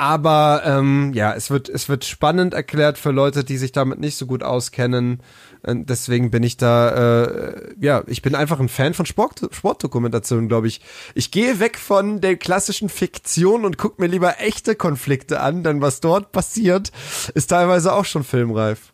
Aber 0.00 0.62
ähm, 0.64 1.12
ja, 1.12 1.34
es 1.34 1.50
wird, 1.50 1.68
es 1.68 1.88
wird 1.88 2.04
spannend 2.04 2.54
erklärt 2.54 2.98
für 2.98 3.10
Leute, 3.10 3.42
die 3.42 3.58
sich 3.58 3.72
damit 3.72 3.98
nicht 3.98 4.16
so 4.16 4.26
gut 4.26 4.44
auskennen. 4.44 5.20
Und 5.62 5.90
deswegen 5.90 6.30
bin 6.30 6.42
ich 6.42 6.56
da, 6.56 7.24
äh, 7.24 7.74
ja, 7.80 8.02
ich 8.06 8.22
bin 8.22 8.34
einfach 8.34 8.60
ein 8.60 8.68
Fan 8.68 8.94
von 8.94 9.06
Sport, 9.06 9.48
Sportdokumentation, 9.50 10.48
glaube 10.48 10.68
ich. 10.68 10.80
Ich 11.14 11.30
gehe 11.30 11.60
weg 11.60 11.78
von 11.78 12.20
der 12.20 12.36
klassischen 12.36 12.88
Fiktion 12.88 13.64
und 13.64 13.78
gucke 13.78 14.00
mir 14.00 14.08
lieber 14.08 14.40
echte 14.40 14.74
Konflikte 14.74 15.40
an, 15.40 15.64
denn 15.64 15.80
was 15.80 16.00
dort 16.00 16.32
passiert, 16.32 16.92
ist 17.34 17.48
teilweise 17.48 17.92
auch 17.92 18.04
schon 18.04 18.24
filmreif. 18.24 18.92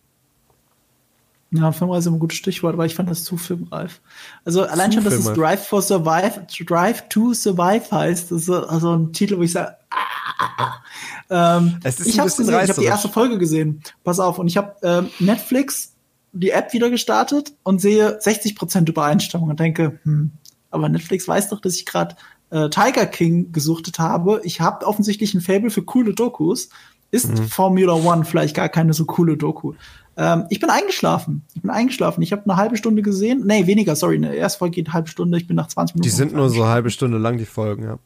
Ja, 1.51 1.71
filmreif 1.71 2.01
ist 2.01 2.07
ein 2.09 2.19
gutes 2.19 2.39
Stichwort, 2.39 2.75
aber 2.75 2.85
ich 2.85 2.97
fand 2.97 3.09
das 3.09 3.23
zu 3.23 3.37
filmreif. 3.37 4.01
Also 4.45 4.63
allein 4.65 4.91
schon, 4.93 5.05
dass 5.05 5.15
es 5.15 5.33
Drive 5.33 5.69
for 5.69 5.83
Survive, 5.83 6.47
Drive 6.67 7.09
to 7.09 7.33
Survive 7.33 7.91
heißt, 7.93 8.33
das 8.33 8.43
ist 8.43 8.51
also 8.51 8.97
ein 8.97 9.13
Titel, 9.13 9.39
wo 9.39 9.43
ich 9.43 9.53
sage, 9.53 9.77
ah, 9.91 10.75
ähm, 11.31 11.79
es 11.85 12.01
ist 12.01 12.09
ich 12.09 12.19
habe 12.19 12.29
gesehen, 12.29 12.49
ich 12.49 12.71
habe 12.71 12.81
die 12.81 12.87
erste 12.87 13.09
Folge 13.09 13.39
gesehen. 13.39 13.83
Pass 14.03 14.19
auf, 14.19 14.39
und 14.39 14.49
ich 14.49 14.57
habe 14.57 14.75
ähm, 14.83 15.11
Netflix 15.21 15.94
die 16.35 16.51
App 16.51 16.73
wieder 16.73 16.91
gestartet 16.91 17.53
und 17.63 17.81
sehe 17.81 18.19
60% 18.19 18.89
Übereinstimmung 18.89 19.51
und 19.51 19.61
denke, 19.61 19.99
hm, 20.03 20.33
aber 20.71 20.89
Netflix 20.89 21.29
weiß 21.29 21.49
doch, 21.49 21.61
dass 21.61 21.77
ich 21.77 21.87
gerade 21.87 22.17
äh, 22.51 22.69
Tiger 22.69 23.07
King 23.07 23.53
gesuchtet 23.53 23.99
habe. 23.99 24.41
Ich 24.45 24.61
habe 24.61 24.87
offensichtlich 24.87 25.35
ein 25.35 25.41
Fable 25.41 25.71
für 25.71 25.83
coole 25.83 26.15
Dokus. 26.15 26.69
Ist 27.11 27.29
mhm. 27.29 27.49
Formula 27.49 27.93
One 27.95 28.25
vielleicht 28.25 28.57
gar 28.57 28.69
keine 28.69 28.93
so 28.93 29.05
coole 29.05 29.37
Doku? 29.37 29.75
Ähm, 30.17 30.47
ich 30.51 30.59
bin 30.59 30.71
eingeschlafen. 30.71 31.45
Ich 31.55 31.63
bin 31.63 31.71
eingeschlafen. 31.71 32.23
Ich 32.23 32.33
habe 32.33 32.43
eine 32.45 32.57
halbe 32.57 32.77
Stunde 32.77 33.03
gesehen. 33.03 33.45
Nee, 33.47 33.67
weniger, 33.67 33.95
sorry. 33.95 34.17
Eine 34.17 34.35
erste 34.35 34.59
Folge 34.59 34.77
geht 34.77 34.87
eine 34.89 34.95
halbe 34.95 35.09
Stunde. 35.09 35.39
Ich 35.39 35.47
bin 35.47 35.57
nach 35.57 35.69
20 35.69 35.95
Minuten. 35.95 36.09
Die 36.09 36.15
sind 36.15 36.33
nur 36.33 36.51
so 36.51 36.63
eine 36.63 36.73
halbe 36.73 36.91
Stunde 36.91 37.19
lang, 37.19 37.39
die 37.39 37.45
Folgen, 37.45 37.85
ja. 37.85 37.99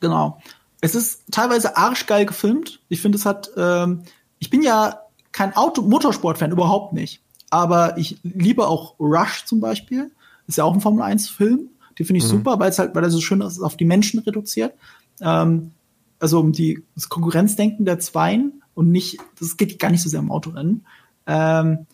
Genau. 0.00 0.40
Es 0.80 0.94
ist 0.94 1.22
teilweise 1.30 1.76
arschgeil 1.76 2.26
gefilmt. 2.26 2.80
Ich 2.88 3.00
finde, 3.00 3.18
es 3.18 3.26
hat, 3.26 3.50
ähm, 3.56 4.02
ich 4.38 4.50
bin 4.50 4.62
ja 4.62 5.00
kein 5.30 5.56
Auto 5.56 5.82
Motorsport-Fan, 5.82 6.50
überhaupt 6.50 6.92
nicht. 6.92 7.21
Aber 7.52 7.98
ich 7.98 8.18
liebe 8.22 8.66
auch 8.66 8.98
Rush 8.98 9.44
zum 9.44 9.60
Beispiel. 9.60 10.10
Ist 10.46 10.56
ja 10.56 10.64
auch 10.64 10.72
ein 10.72 10.80
Formel 10.80 11.04
1-Film. 11.04 11.68
Die 11.98 12.04
finde 12.04 12.20
ich 12.20 12.24
mhm. 12.24 12.38
super, 12.38 12.58
weil 12.58 12.70
es 12.70 12.78
halt, 12.78 12.94
weil 12.94 13.04
er 13.04 13.10
so 13.10 13.20
schön 13.20 13.42
ist, 13.42 13.60
auf 13.60 13.76
die 13.76 13.84
Menschen 13.84 14.20
reduziert. 14.20 14.72
Ähm, 15.20 15.72
also 16.18 16.40
um 16.40 16.52
die, 16.52 16.82
das 16.94 17.10
Konkurrenzdenken 17.10 17.84
der 17.84 17.98
Zweien 17.98 18.62
und 18.72 18.90
nicht, 18.90 19.18
das 19.38 19.58
geht 19.58 19.78
gar 19.78 19.90
nicht 19.90 20.00
so 20.00 20.08
sehr 20.08 20.20
im 20.20 20.30
Autorennen. 20.30 20.86
Ähm, 21.26 21.86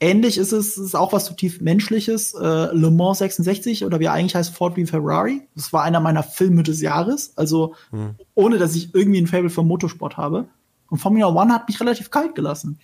ähnlich 0.00 0.36
ist 0.36 0.50
es, 0.50 0.76
ist 0.76 0.96
auch 0.96 1.12
was 1.12 1.26
zutiefst 1.26 1.62
Menschliches. 1.62 2.34
Äh, 2.34 2.74
Le 2.74 2.90
Mans 2.90 3.18
66 3.18 3.84
oder 3.84 4.00
wie 4.00 4.06
er 4.06 4.14
eigentlich 4.14 4.34
heißt, 4.34 4.52
Ford 4.52 4.76
wie 4.76 4.84
Ferrari. 4.84 5.42
Das 5.54 5.72
war 5.72 5.84
einer 5.84 6.00
meiner 6.00 6.24
Filme 6.24 6.64
des 6.64 6.80
Jahres. 6.80 7.34
Also 7.36 7.76
hm. 7.90 8.16
ohne, 8.34 8.58
dass 8.58 8.74
ich 8.74 8.92
irgendwie 8.96 9.20
ein 9.20 9.28
Fable 9.28 9.48
für 9.48 9.62
Motorsport 9.62 10.16
habe. 10.16 10.48
Und 10.90 10.98
Formula 10.98 11.28
One 11.28 11.54
hat 11.54 11.68
mich 11.68 11.78
relativ 11.78 12.10
kalt 12.10 12.34
gelassen. 12.34 12.80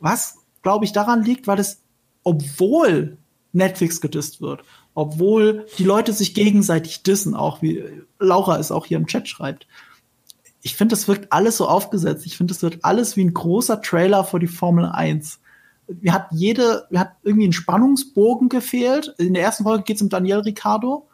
Was, 0.00 0.38
glaube 0.62 0.84
ich, 0.84 0.92
daran 0.92 1.22
liegt, 1.22 1.46
weil 1.46 1.58
es, 1.58 1.82
obwohl 2.22 3.18
Netflix 3.52 4.00
gedisst 4.00 4.40
wird. 4.40 4.62
Obwohl 4.94 5.66
die 5.78 5.84
Leute 5.84 6.12
sich 6.12 6.34
gegenseitig 6.34 7.02
dissen, 7.02 7.34
auch 7.34 7.62
wie 7.62 7.84
Laura 8.18 8.58
es 8.58 8.70
auch 8.70 8.86
hier 8.86 8.98
im 8.98 9.06
Chat 9.06 9.28
schreibt. 9.28 9.66
Ich 10.60 10.76
finde, 10.76 10.92
das 10.94 11.08
wirkt 11.08 11.32
alles 11.32 11.56
so 11.56 11.66
aufgesetzt. 11.66 12.26
Ich 12.26 12.36
finde, 12.36 12.52
das 12.52 12.62
wird 12.62 12.84
alles 12.84 13.16
wie 13.16 13.24
ein 13.24 13.34
großer 13.34 13.82
Trailer 13.82 14.24
für 14.24 14.38
die 14.38 14.46
Formel 14.46 14.86
1. 14.86 15.40
Wir 15.88 16.12
hat 16.12 16.28
jede, 16.30 16.86
wir 16.90 17.00
hat 17.00 17.16
irgendwie 17.22 17.44
einen 17.44 17.52
Spannungsbogen 17.52 18.48
gefehlt. 18.48 19.14
In 19.18 19.34
der 19.34 19.42
ersten 19.42 19.64
Folge 19.64 19.84
geht 19.84 19.96
es 19.96 20.02
um 20.02 20.08
Daniel 20.08 20.38
Ricciardo. 20.38 21.08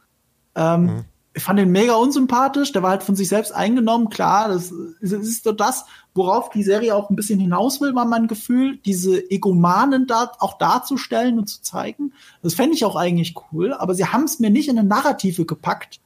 Ähm, 0.55 0.83
mhm 0.83 1.05
ich 1.35 1.43
fand 1.43 1.61
ihn 1.61 1.71
mega 1.71 1.95
unsympathisch, 1.95 2.73
der 2.73 2.83
war 2.83 2.91
halt 2.91 3.03
von 3.03 3.15
sich 3.15 3.29
selbst 3.29 3.53
eingenommen, 3.53 4.09
klar, 4.09 4.49
das, 4.49 4.73
das 5.01 5.13
ist 5.13 5.45
so 5.45 5.53
das, 5.53 5.85
worauf 6.15 6.51
die 6.51 6.63
Serie 6.63 6.95
auch 6.95 7.11
ein 7.11 7.17
bisschen 7.17 7.39
hinaus 7.39 7.81
will, 7.81 7.95
war 7.95 8.07
mein 8.07 8.27
Gefühl, 8.27 8.79
diese 8.79 9.31
Egomanen 9.31 10.07
da 10.07 10.33
auch 10.41 10.59
darzustellen 10.59 11.39
und 11.39 11.47
zu 11.47 11.63
zeigen. 11.63 12.13
Das 12.43 12.55
fände 12.55 12.75
ich 12.75 12.85
auch 12.85 12.97
eigentlich 12.97 13.35
cool, 13.53 13.73
aber 13.73 13.95
sie 13.95 14.07
haben 14.07 14.25
es 14.25 14.41
mir 14.41 14.51
nicht 14.51 14.69
in 14.69 14.79
eine 14.79 14.89
Narrative 14.89 15.45
gepackt, 15.45 16.01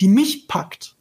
die 0.00 0.08
mich 0.08 0.46
packt. 0.46 0.94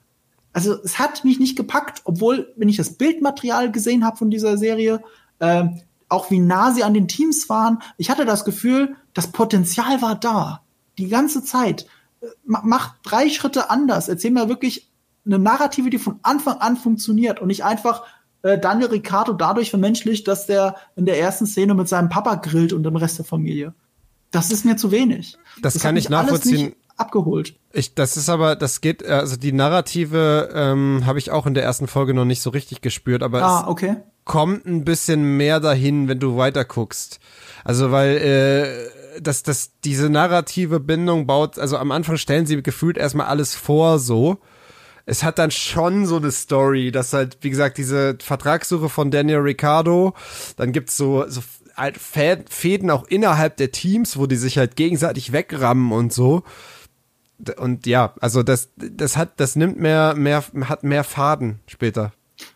Also 0.54 0.82
es 0.84 0.98
hat 0.98 1.26
mich 1.26 1.38
nicht 1.40 1.58
gepackt, 1.58 2.02
obwohl, 2.06 2.54
wenn 2.56 2.70
ich 2.70 2.78
das 2.78 2.94
Bildmaterial 2.94 3.72
gesehen 3.72 4.06
habe 4.06 4.18
von 4.18 4.32
dieser 4.32 4.58
Serie, 4.58 5.04
äh, 5.40 5.66
auch 6.08 6.32
wie 6.32 6.40
nah 6.40 6.72
sie 6.72 6.84
an 6.84 6.94
den 6.94 7.08
Teams 7.08 7.50
waren, 7.50 7.80
ich 7.98 8.10
hatte 8.10 8.26
das 8.26 8.46
Gefühl, 8.46 8.96
das 9.14 9.28
Potenzial 9.28 10.02
war 10.02 10.16
da. 10.16 10.62
Die 10.98 11.10
ganze 11.10 11.44
Zeit 11.44 11.86
mach 12.46 12.96
drei 13.04 13.30
Schritte 13.30 13.70
anders. 13.70 14.08
Erzähl 14.08 14.32
mir 14.32 14.50
wirklich 14.50 14.92
eine 15.26 15.40
Narrative, 15.40 15.90
die 15.90 15.98
von 15.98 16.20
Anfang 16.22 16.58
an 16.58 16.78
funktioniert 16.78 17.42
und 17.42 17.48
nicht 17.48 17.64
einfach 17.64 18.04
äh, 18.44 18.60
Daniel 18.60 18.90
Ricciardo 18.90 19.34
dadurch 19.34 19.72
vermenschlicht, 19.72 20.28
dass 20.28 20.46
der 20.46 20.76
in 20.96 21.06
der 21.06 21.20
ersten 21.20 21.48
Szene 21.48 21.74
mit 21.74 21.88
seinem 21.88 22.10
Papa 22.10 22.36
grillt 22.36 22.74
und 22.74 22.84
dem 22.84 22.96
Rest 22.96 23.18
der 23.18 23.26
Familie. 23.26 23.74
Das 24.32 24.52
ist 24.52 24.66
mir 24.66 24.78
zu 24.78 24.92
wenig. 24.92 25.38
Das, 25.62 25.74
das 25.74 25.82
kann 25.82 25.98
ich 25.98 26.10
nachvollziehen. 26.10 26.76
abgeholt. 26.98 27.56
Ich, 27.74 27.96
das 27.96 28.18
ist 28.18 28.30
aber, 28.30 28.56
das 28.56 28.82
geht, 28.82 29.06
also 29.06 29.36
die 29.36 29.52
Narrative 29.52 30.50
ähm, 30.54 31.04
habe 31.06 31.20
ich 31.20 31.32
auch 31.32 31.46
in 31.46 31.54
der 31.54 31.64
ersten 31.64 31.88
Folge 31.88 32.14
noch 32.14 32.26
nicht 32.26 32.42
so 32.42 32.50
richtig 32.50 32.82
gespürt, 32.82 33.24
aber 33.24 33.42
ah, 33.42 33.68
okay. 33.68 33.96
es 33.98 34.26
kommt 34.26 34.66
ein 34.66 34.86
bisschen 34.86 35.38
mehr 35.38 35.60
dahin, 35.60 36.08
wenn 36.08 36.20
du 36.20 36.38
weiter 36.38 36.66
guckst. 36.66 37.20
Also 37.64 37.92
weil 37.92 38.18
äh, 38.18 38.95
dass 39.22 39.44
das 39.44 39.72
diese 39.84 40.10
narrative 40.10 40.80
Bindung 40.80 41.28
baut, 41.28 41.60
also 41.60 41.78
am 41.78 41.92
Anfang 41.92 42.18
stellen 42.18 42.46
sie 42.46 42.62
gefühlt 42.62 42.98
erstmal 42.98 43.28
alles 43.28 43.56
vor 43.56 44.00
so. 44.00 44.38
Es 45.06 45.24
hat 45.24 45.38
dann 45.38 45.52
schon 45.52 46.06
so 46.06 46.18
eine 46.18 46.32
Story, 46.32 46.92
dass 46.92 47.14
halt, 47.14 47.38
wie 47.42 47.52
gesagt, 47.52 47.78
diese 47.78 48.18
Vertragssuche 48.20 48.90
von 48.90 49.12
Daniel 49.12 49.40
Ricciardo, 49.40 50.16
dann 50.58 50.72
gibt's 50.72 50.98
so, 50.98 51.26
so 51.28 51.42
halt 51.76 51.98
Fäden 52.00 52.90
auch 52.90 53.06
innerhalb 53.08 53.58
der 53.58 53.72
Teams, 53.72 54.18
wo 54.18 54.26
die 54.26 54.38
sich 54.38 54.58
halt 54.58 54.76
gegenseitig 54.76 55.32
wegrammen 55.32 55.92
und 55.92 56.14
so. 56.14 56.44
Und 57.58 57.86
ja, 57.86 58.14
also 58.22 58.44
das, 58.44 58.70
das 58.78 59.18
hat, 59.18 59.40
das 59.40 59.56
nimmt 59.56 59.80
mehr, 59.80 60.16
mehr, 60.16 60.44
hat 60.62 60.84
mehr 60.84 61.04
Faden 61.04 61.60
später. 61.68 62.14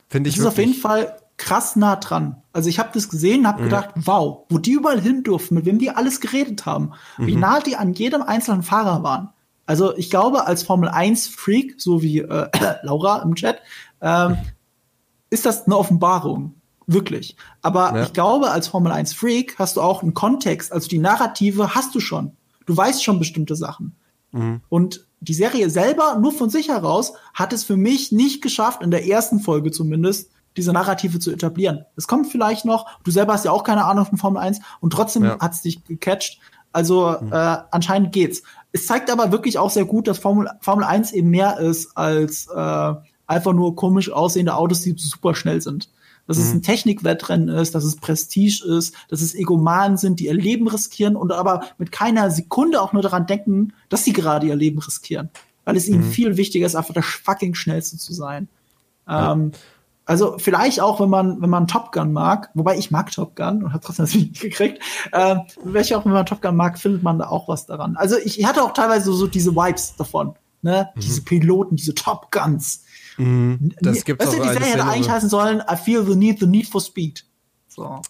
Finde 0.08 0.30
ich. 0.30 0.36
Das 0.36 0.46
ist 0.46 0.58
wirklich. 0.58 0.68
auf 0.68 0.72
jeden 0.72 0.82
Fall 0.82 1.19
krass 1.40 1.76
nah 1.76 1.96
dran. 1.96 2.44
Also 2.54 2.70
ich 2.70 2.78
habe 2.78 2.90
das 2.94 3.10
gesehen, 3.10 3.48
habe 3.48 3.62
mhm. 3.62 3.66
gedacht, 3.66 3.90
wow, 3.96 4.46
wo 4.50 4.60
die 4.60 4.74
überall 4.74 5.02
hin 5.02 5.24
durften, 5.24 5.56
mit 5.56 5.66
wem 5.66 5.80
die 5.80 5.90
alles 5.90 6.20
geredet 6.20 6.68
haben, 6.68 6.92
mhm. 7.18 7.28
wie 7.28 7.36
nah 7.36 7.60
die 7.60 7.76
an 7.76 7.94
jedem 7.94 8.22
einzelnen 8.22 8.62
Fahrer 8.62 9.02
waren. 9.02 9.30
Also 9.66 9.96
ich 9.98 10.10
glaube, 10.10 10.46
als 10.46 10.64
Formel 10.64 10.90
1 10.90 11.28
Freak, 11.28 11.76
so 11.78 12.04
wie 12.04 12.20
äh, 12.20 12.50
Laura 12.84 13.22
im 13.24 13.36
Chat, 13.36 13.60
ähm, 14.02 14.38
ist 15.30 15.46
das 15.46 15.66
eine 15.66 15.78
Offenbarung. 15.78 16.56
Wirklich. 16.86 17.36
Aber 17.62 17.96
ja. 17.96 18.04
ich 18.04 18.14
glaube, 18.14 18.50
als 18.50 18.68
Formel 18.68 18.92
1 18.92 19.14
Freak 19.14 19.58
hast 19.60 19.78
du 19.78 19.82
auch 19.82 20.02
einen 20.02 20.16
Kontext, 20.16 20.72
also 20.72 20.88
die 20.88 20.98
Narrative 20.98 21.76
hast 21.76 21.94
du 21.94 22.00
schon. 22.00 22.32
Du 22.66 22.76
weißt 22.76 23.04
schon 23.04 23.20
bestimmte 23.20 23.56
Sachen. 23.56 23.96
Mhm. 24.32 24.62
Und 24.70 25.06
die 25.22 25.34
Serie 25.34 25.70
selber, 25.70 26.18
nur 26.20 26.32
von 26.32 26.50
sich 26.50 26.70
heraus, 26.70 27.14
hat 27.34 27.54
es 27.54 27.64
für 27.64 27.78
mich 27.78 28.12
nicht 28.12 28.42
geschafft, 28.42 28.82
in 28.82 28.92
der 28.92 29.06
ersten 29.06 29.40
Folge 29.40 29.72
zumindest, 29.72 30.32
diese 30.60 30.74
Narrative 30.74 31.20
zu 31.20 31.32
etablieren. 31.32 31.86
Es 31.96 32.08
kommt 32.08 32.28
vielleicht 32.28 32.66
noch, 32.66 32.86
du 33.04 33.12
selber 33.12 33.34
hast 33.34 33.46
ja 33.46 33.52
auch 33.52 33.64
keine 33.64 33.86
Ahnung 33.86 34.06
von 34.06 34.18
Formel 34.18 34.42
1 34.42 34.60
und 34.82 34.92
trotzdem 34.92 35.24
ja. 35.24 35.40
hat 35.40 35.54
es 35.54 35.62
dich 35.62 35.84
gecatcht. 35.86 36.40
Also 36.72 37.16
mhm. 37.20 37.32
äh, 37.32 37.58
anscheinend 37.72 38.12
geht's. 38.12 38.44
Es 38.72 38.86
zeigt 38.86 39.10
aber 39.10 39.32
wirklich 39.32 39.58
auch 39.58 39.70
sehr 39.70 39.86
gut, 39.86 40.08
dass 40.08 40.20
Formel, 40.20 40.50
Formel 40.62 40.84
1 40.84 41.14
eben 41.14 41.30
mehr 41.30 41.58
ist 41.60 41.98
als 41.98 42.48
äh, 42.48 42.94
einfach 43.26 43.54
nur 43.54 43.76
komisch 43.76 44.12
aussehende 44.12 44.56
Autos, 44.56 44.82
die 44.82 44.94
super 44.98 45.34
schnell 45.34 45.62
sind. 45.62 45.90
Dass 46.28 46.38
mhm. 46.38 46.44
es 46.44 46.54
ein 46.54 46.62
Technikwettrennen 46.62 47.50
ist, 47.50 47.74
dass 47.74 47.84
es 47.84 47.96
Prestige 47.96 48.64
ist, 48.66 48.94
dass 49.10 49.22
es 49.22 49.34
Egomanen 49.34 49.98
sind, 49.98 50.20
die 50.20 50.26
ihr 50.26 50.34
Leben 50.34 50.68
riskieren 50.68 51.16
und 51.16 51.32
aber 51.32 51.64
mit 51.78 51.92
keiner 51.92 52.30
Sekunde 52.30 52.82
auch 52.82 52.94
nur 52.94 53.02
daran 53.02 53.26
denken, 53.26 53.74
dass 53.90 54.04
sie 54.04 54.14
gerade 54.14 54.46
ihr 54.46 54.56
Leben 54.56 54.80
riskieren. 54.80 55.30
Weil 55.66 55.76
es 55.76 55.88
ihnen 55.88 56.06
mhm. 56.06 56.12
viel 56.12 56.38
wichtiger 56.38 56.66
ist, 56.66 56.76
einfach 56.76 56.94
der 56.94 57.04
fucking 57.04 57.56
Schnellste 57.56 57.98
zu 57.98 58.14
sein. 58.14 58.48
Ja. 59.08 59.32
Also 60.10 60.40
vielleicht 60.40 60.82
auch, 60.82 61.00
wenn 61.00 61.10
man, 61.10 61.40
wenn 61.40 61.52
man 61.52 61.68
Top 61.68 61.92
Gun 61.92 62.12
mag, 62.12 62.50
wobei 62.56 62.80
ich 62.80 62.90
mag 62.90 63.12
Top 63.12 63.36
Gun 63.36 63.64
und 63.64 63.74
habe 63.74 63.84
trotzdem 63.86 64.06
das 64.06 64.16
nicht 64.16 64.42
gekriegt, 64.42 64.82
äh, 65.12 65.36
welche 65.64 65.96
auch, 65.96 66.04
wenn 66.04 66.14
man 66.14 66.26
Top 66.26 66.42
Gun 66.42 66.56
mag, 66.56 66.80
findet 66.80 67.04
man 67.04 67.20
da 67.20 67.28
auch 67.28 67.48
was 67.48 67.68
daran. 67.68 67.96
Also 67.96 68.18
ich, 68.18 68.40
ich 68.40 68.46
hatte 68.48 68.64
auch 68.64 68.74
teilweise 68.74 69.14
so 69.14 69.28
diese 69.28 69.56
Vibes 69.56 69.96
davon, 69.98 70.34
ne? 70.64 70.90
Mhm. 70.96 71.00
Diese 71.00 71.22
Piloten, 71.22 71.76
diese 71.76 71.94
Top 71.94 72.32
Guns. 72.32 72.86
Mhm. 73.18 73.72
Das 73.82 74.04
gibt's 74.04 74.26
weißt 74.26 74.36
du, 74.36 74.42
die 74.42 74.50
Serie 74.50 74.66
hätte 74.66 74.86
eigentlich 74.86 75.12
heißen 75.12 75.30
sollen, 75.30 75.62
I 75.72 75.76
feel 75.76 76.04
the 76.04 76.16
need, 76.16 76.40
the 76.40 76.48
need 76.48 76.66
for 76.68 76.82
speed. 76.82 77.24
So. 77.68 78.02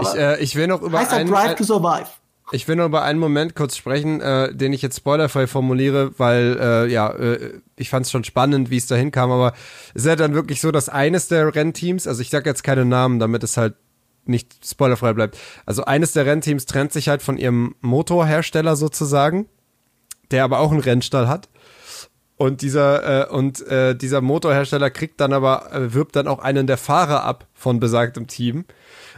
ich, 0.00 0.14
äh, 0.16 0.42
ich 0.42 0.56
will 0.56 0.66
noch 0.66 0.82
über 0.82 0.98
heißt 0.98 1.12
einen, 1.12 1.30
Drive 1.30 1.54
to 1.54 1.62
Survive. 1.62 2.08
Ich 2.52 2.68
will 2.68 2.76
nur 2.76 2.86
über 2.86 3.02
einen 3.02 3.18
Moment 3.18 3.56
kurz 3.56 3.76
sprechen, 3.76 4.20
äh, 4.20 4.54
den 4.54 4.72
ich 4.72 4.80
jetzt 4.80 4.98
spoilerfrei 4.98 5.48
formuliere, 5.48 6.16
weil 6.18 6.56
äh, 6.60 6.92
ja, 6.92 7.10
äh, 7.10 7.60
ich 7.74 7.90
fand 7.90 8.06
es 8.06 8.12
schon 8.12 8.22
spannend, 8.22 8.70
wie 8.70 8.76
es 8.76 8.86
dahin 8.86 9.10
kam, 9.10 9.32
aber 9.32 9.52
es 9.94 10.02
ist 10.02 10.06
ja 10.06 10.16
dann 10.16 10.34
wirklich 10.34 10.60
so, 10.60 10.70
dass 10.70 10.88
eines 10.88 11.26
der 11.26 11.52
Rennteams, 11.54 12.06
also 12.06 12.22
ich 12.22 12.30
sag 12.30 12.46
jetzt 12.46 12.62
keine 12.62 12.84
Namen, 12.84 13.18
damit 13.18 13.42
es 13.42 13.56
halt 13.56 13.74
nicht 14.26 14.64
spoilerfrei 14.64 15.12
bleibt. 15.12 15.36
Also 15.66 15.84
eines 15.84 16.12
der 16.12 16.26
Rennteams 16.26 16.66
trennt 16.66 16.92
sich 16.92 17.08
halt 17.08 17.22
von 17.22 17.36
ihrem 17.36 17.74
Motorhersteller 17.80 18.76
sozusagen, 18.76 19.48
der 20.30 20.44
aber 20.44 20.60
auch 20.60 20.70
einen 20.70 20.80
Rennstall 20.80 21.28
hat. 21.28 21.48
Und 22.36 22.60
dieser 22.60 23.28
äh, 23.28 23.30
und 23.30 23.66
äh, 23.66 23.96
dieser 23.96 24.20
Motorhersteller 24.20 24.90
kriegt 24.90 25.20
dann 25.20 25.32
aber 25.32 25.72
äh, 25.72 25.94
wirbt 25.94 26.16
dann 26.16 26.28
auch 26.28 26.38
einen 26.38 26.66
der 26.66 26.76
Fahrer 26.76 27.24
ab 27.24 27.46
von 27.54 27.80
besagtem 27.80 28.26
Team. 28.26 28.66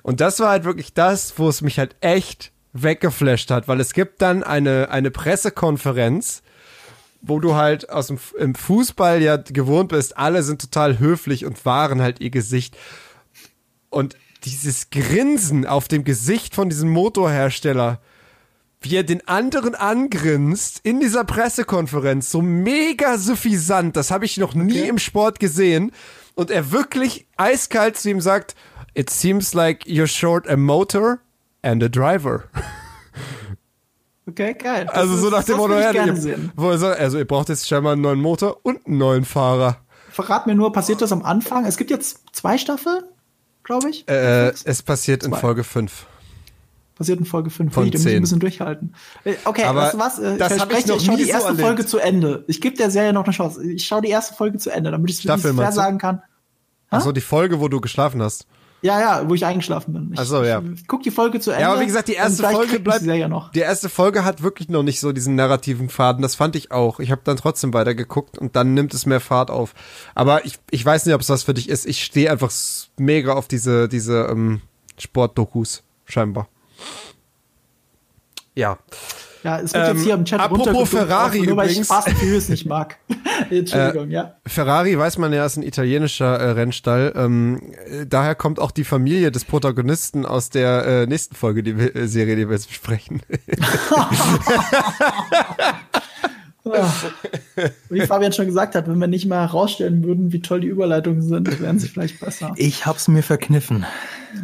Und 0.02 0.20
das 0.20 0.38
war 0.38 0.50
halt 0.50 0.64
wirklich 0.64 0.94
das, 0.94 1.36
wo 1.36 1.48
es 1.48 1.60
mich 1.60 1.78
halt 1.78 1.96
echt 2.00 2.52
weggeflasht 2.82 3.50
hat, 3.50 3.68
weil 3.68 3.80
es 3.80 3.92
gibt 3.92 4.22
dann 4.22 4.42
eine, 4.42 4.90
eine 4.90 5.10
Pressekonferenz, 5.10 6.42
wo 7.20 7.40
du 7.40 7.54
halt 7.54 7.90
aus 7.90 8.08
dem 8.08 8.18
im 8.38 8.54
Fußball 8.54 9.20
ja 9.20 9.36
gewohnt 9.36 9.88
bist, 9.88 10.16
alle 10.16 10.42
sind 10.42 10.60
total 10.60 10.98
höflich 10.98 11.44
und 11.44 11.64
wahren 11.64 12.00
halt 12.00 12.20
ihr 12.20 12.30
Gesicht. 12.30 12.76
Und 13.90 14.16
dieses 14.44 14.90
Grinsen 14.90 15.66
auf 15.66 15.88
dem 15.88 16.04
Gesicht 16.04 16.54
von 16.54 16.68
diesem 16.68 16.90
Motorhersteller, 16.90 18.00
wie 18.80 18.94
er 18.94 19.02
den 19.02 19.26
anderen 19.26 19.74
angrinst 19.74 20.80
in 20.84 21.00
dieser 21.00 21.24
Pressekonferenz, 21.24 22.30
so 22.30 22.40
mega 22.40 23.18
suffisant, 23.18 23.96
das 23.96 24.10
habe 24.10 24.24
ich 24.24 24.36
noch 24.36 24.54
nie 24.54 24.80
okay. 24.80 24.88
im 24.88 24.98
Sport 24.98 25.40
gesehen. 25.40 25.92
Und 26.34 26.52
er 26.52 26.70
wirklich 26.70 27.26
eiskalt 27.36 27.96
zu 27.96 28.10
ihm 28.10 28.20
sagt, 28.20 28.54
It 28.94 29.10
seems 29.10 29.54
like 29.54 29.84
you're 29.84 30.06
short 30.06 30.48
a 30.48 30.56
motor 30.56 31.20
and 31.68 31.82
a 31.82 31.88
driver. 31.88 32.44
Okay, 34.28 34.54
geil. 34.54 34.84
Das 34.86 34.94
also 34.94 35.16
so 35.16 35.30
nach 35.30 35.44
dem 35.44 35.56
Motto, 35.56 35.78
ja, 35.78 35.90
also 35.90 37.18
ihr 37.18 37.24
braucht 37.24 37.48
jetzt 37.48 37.66
scheinbar 37.66 37.94
einen 37.94 38.02
neuen 38.02 38.20
Motor 38.20 38.58
und 38.62 38.86
einen 38.86 38.98
neuen 38.98 39.24
Fahrer. 39.24 39.78
Verrat 40.10 40.46
mir 40.46 40.54
nur, 40.54 40.72
passiert 40.72 41.00
das 41.00 41.12
am 41.12 41.22
Anfang? 41.22 41.64
Es 41.64 41.78
gibt 41.78 41.90
jetzt 41.90 42.24
zwei 42.32 42.58
Staffeln, 42.58 43.04
glaube 43.62 43.88
ich. 43.88 44.06
Äh, 44.08 44.52
es 44.64 44.82
passiert 44.82 45.22
zwei. 45.22 45.30
in 45.30 45.40
Folge 45.40 45.64
5. 45.64 46.06
Passiert 46.96 47.20
in 47.20 47.24
Folge 47.24 47.50
5. 47.50 47.72
Von 47.72 47.86
ich, 47.86 47.94
muss 47.94 48.06
ein 48.06 48.20
bisschen 48.20 48.40
durchhalten. 48.40 48.94
Äh, 49.24 49.34
okay, 49.44 49.64
Aber 49.64 49.82
weißt 49.82 49.94
du 49.94 49.98
was? 49.98 50.18
Äh, 50.18 50.36
das 50.36 50.52
ich 50.52 50.58
verspreche, 50.58 50.92
ich, 50.92 50.96
ich 50.96 51.06
schaue 51.06 51.16
die 51.16 51.28
erste 51.28 51.54
so 51.54 51.62
Folge 51.62 51.86
zu 51.86 51.98
Ende. 51.98 52.44
Ich 52.48 52.60
gebe 52.60 52.76
der 52.76 52.90
Serie 52.90 53.12
noch 53.12 53.24
eine 53.24 53.32
Chance. 53.32 53.64
Ich 53.64 53.86
schaue 53.86 54.02
die 54.02 54.10
erste 54.10 54.34
Folge 54.34 54.58
zu 54.58 54.70
Ende, 54.70 54.90
damit 54.90 55.08
ich 55.10 55.24
es 55.24 55.40
fair 55.40 55.72
sagen 55.72 55.98
kann. 55.98 56.22
Achso, 56.90 57.12
die 57.12 57.20
Folge, 57.20 57.60
wo 57.60 57.68
du 57.68 57.80
geschlafen 57.80 58.22
hast. 58.22 58.46
Ja, 58.80 59.00
ja, 59.00 59.28
wo 59.28 59.34
ich 59.34 59.44
eingeschlafen 59.44 59.92
bin. 59.92 60.10
Ich, 60.12 60.20
Ach 60.20 60.44
ja. 60.44 60.62
guck 60.86 61.02
die 61.02 61.10
Folge 61.10 61.40
zu 61.40 61.50
Ende. 61.50 61.62
Ja, 61.62 61.72
aber 61.72 61.80
wie 61.80 61.86
gesagt, 61.86 62.06
die 62.06 62.14
erste 62.14 62.44
Folge 62.44 62.78
bleibt. 62.78 63.02
Die, 63.02 63.06
ja 63.06 63.26
noch. 63.26 63.50
die 63.50 63.60
erste 63.60 63.88
Folge 63.88 64.24
hat 64.24 64.42
wirklich 64.42 64.68
noch 64.68 64.84
nicht 64.84 65.00
so 65.00 65.10
diesen 65.10 65.34
narrativen 65.34 65.88
Faden. 65.88 66.22
Das 66.22 66.36
fand 66.36 66.54
ich 66.54 66.70
auch. 66.70 67.00
Ich 67.00 67.10
habe 67.10 67.22
dann 67.24 67.36
trotzdem 67.36 67.74
weitergeguckt 67.74 68.38
und 68.38 68.54
dann 68.54 68.74
nimmt 68.74 68.94
es 68.94 69.04
mehr 69.04 69.20
Fahrt 69.20 69.50
auf. 69.50 69.74
Aber 70.14 70.44
ich, 70.44 70.58
ich 70.70 70.84
weiß 70.84 71.06
nicht, 71.06 71.14
ob 71.14 71.20
es 71.20 71.28
was 71.28 71.42
für 71.42 71.54
dich 71.54 71.68
ist. 71.68 71.86
Ich 71.86 72.04
stehe 72.04 72.30
einfach 72.30 72.52
mega 72.96 73.32
auf 73.32 73.48
diese, 73.48 73.88
diese 73.88 74.28
ähm, 74.30 74.60
Sportdokus, 74.96 75.82
scheinbar. 76.04 76.48
Ja. 78.54 78.78
Ja, 79.44 79.60
es 79.60 79.72
wird 79.72 79.88
ähm, 79.88 79.96
jetzt 79.96 80.04
hier 80.04 80.14
im 80.14 80.24
Chat 80.24 80.40
Apropos 80.40 80.88
Ferrari 80.88 81.38
nur, 81.38 81.52
übrigens. 81.52 81.56
weil 81.56 81.82
ich 81.82 81.86
Fast 81.86 82.10
Furious 82.10 82.48
nicht 82.48 82.66
mag. 82.66 82.98
Entschuldigung, 83.50 84.10
äh, 84.10 84.14
ja. 84.14 84.34
Ferrari 84.46 84.98
weiß 84.98 85.18
man 85.18 85.32
ja, 85.32 85.46
ist 85.46 85.56
ein 85.56 85.62
italienischer 85.62 86.38
äh, 86.38 86.50
Rennstall. 86.50 87.12
Ähm, 87.16 87.60
äh, 87.86 88.06
daher 88.06 88.34
kommt 88.34 88.58
auch 88.58 88.70
die 88.70 88.84
Familie 88.84 89.30
des 89.30 89.44
Protagonisten 89.44 90.26
aus 90.26 90.50
der 90.50 90.86
äh, 90.86 91.06
nächsten 91.06 91.34
Folge, 91.34 91.62
die 91.62 91.78
wir, 91.78 91.94
äh, 91.94 92.08
Serie, 92.08 92.36
die 92.36 92.48
wir 92.48 92.54
jetzt 92.54 92.68
besprechen. 92.68 93.22
Wie 97.88 98.00
Fabian 98.02 98.32
schon 98.34 98.44
gesagt 98.44 98.74
hat, 98.74 98.88
wenn 98.88 98.98
wir 98.98 99.06
nicht 99.06 99.26
mal 99.26 99.40
herausstellen 99.40 100.04
würden, 100.04 100.34
wie 100.34 100.42
toll 100.42 100.60
die 100.60 100.66
Überleitungen 100.66 101.22
sind, 101.22 101.62
wären 101.62 101.78
sie 101.78 101.88
vielleicht 101.88 102.20
besser. 102.20 102.52
Ich 102.56 102.84
hab's 102.84 103.08
mir 103.08 103.22
verkniffen. 103.22 103.86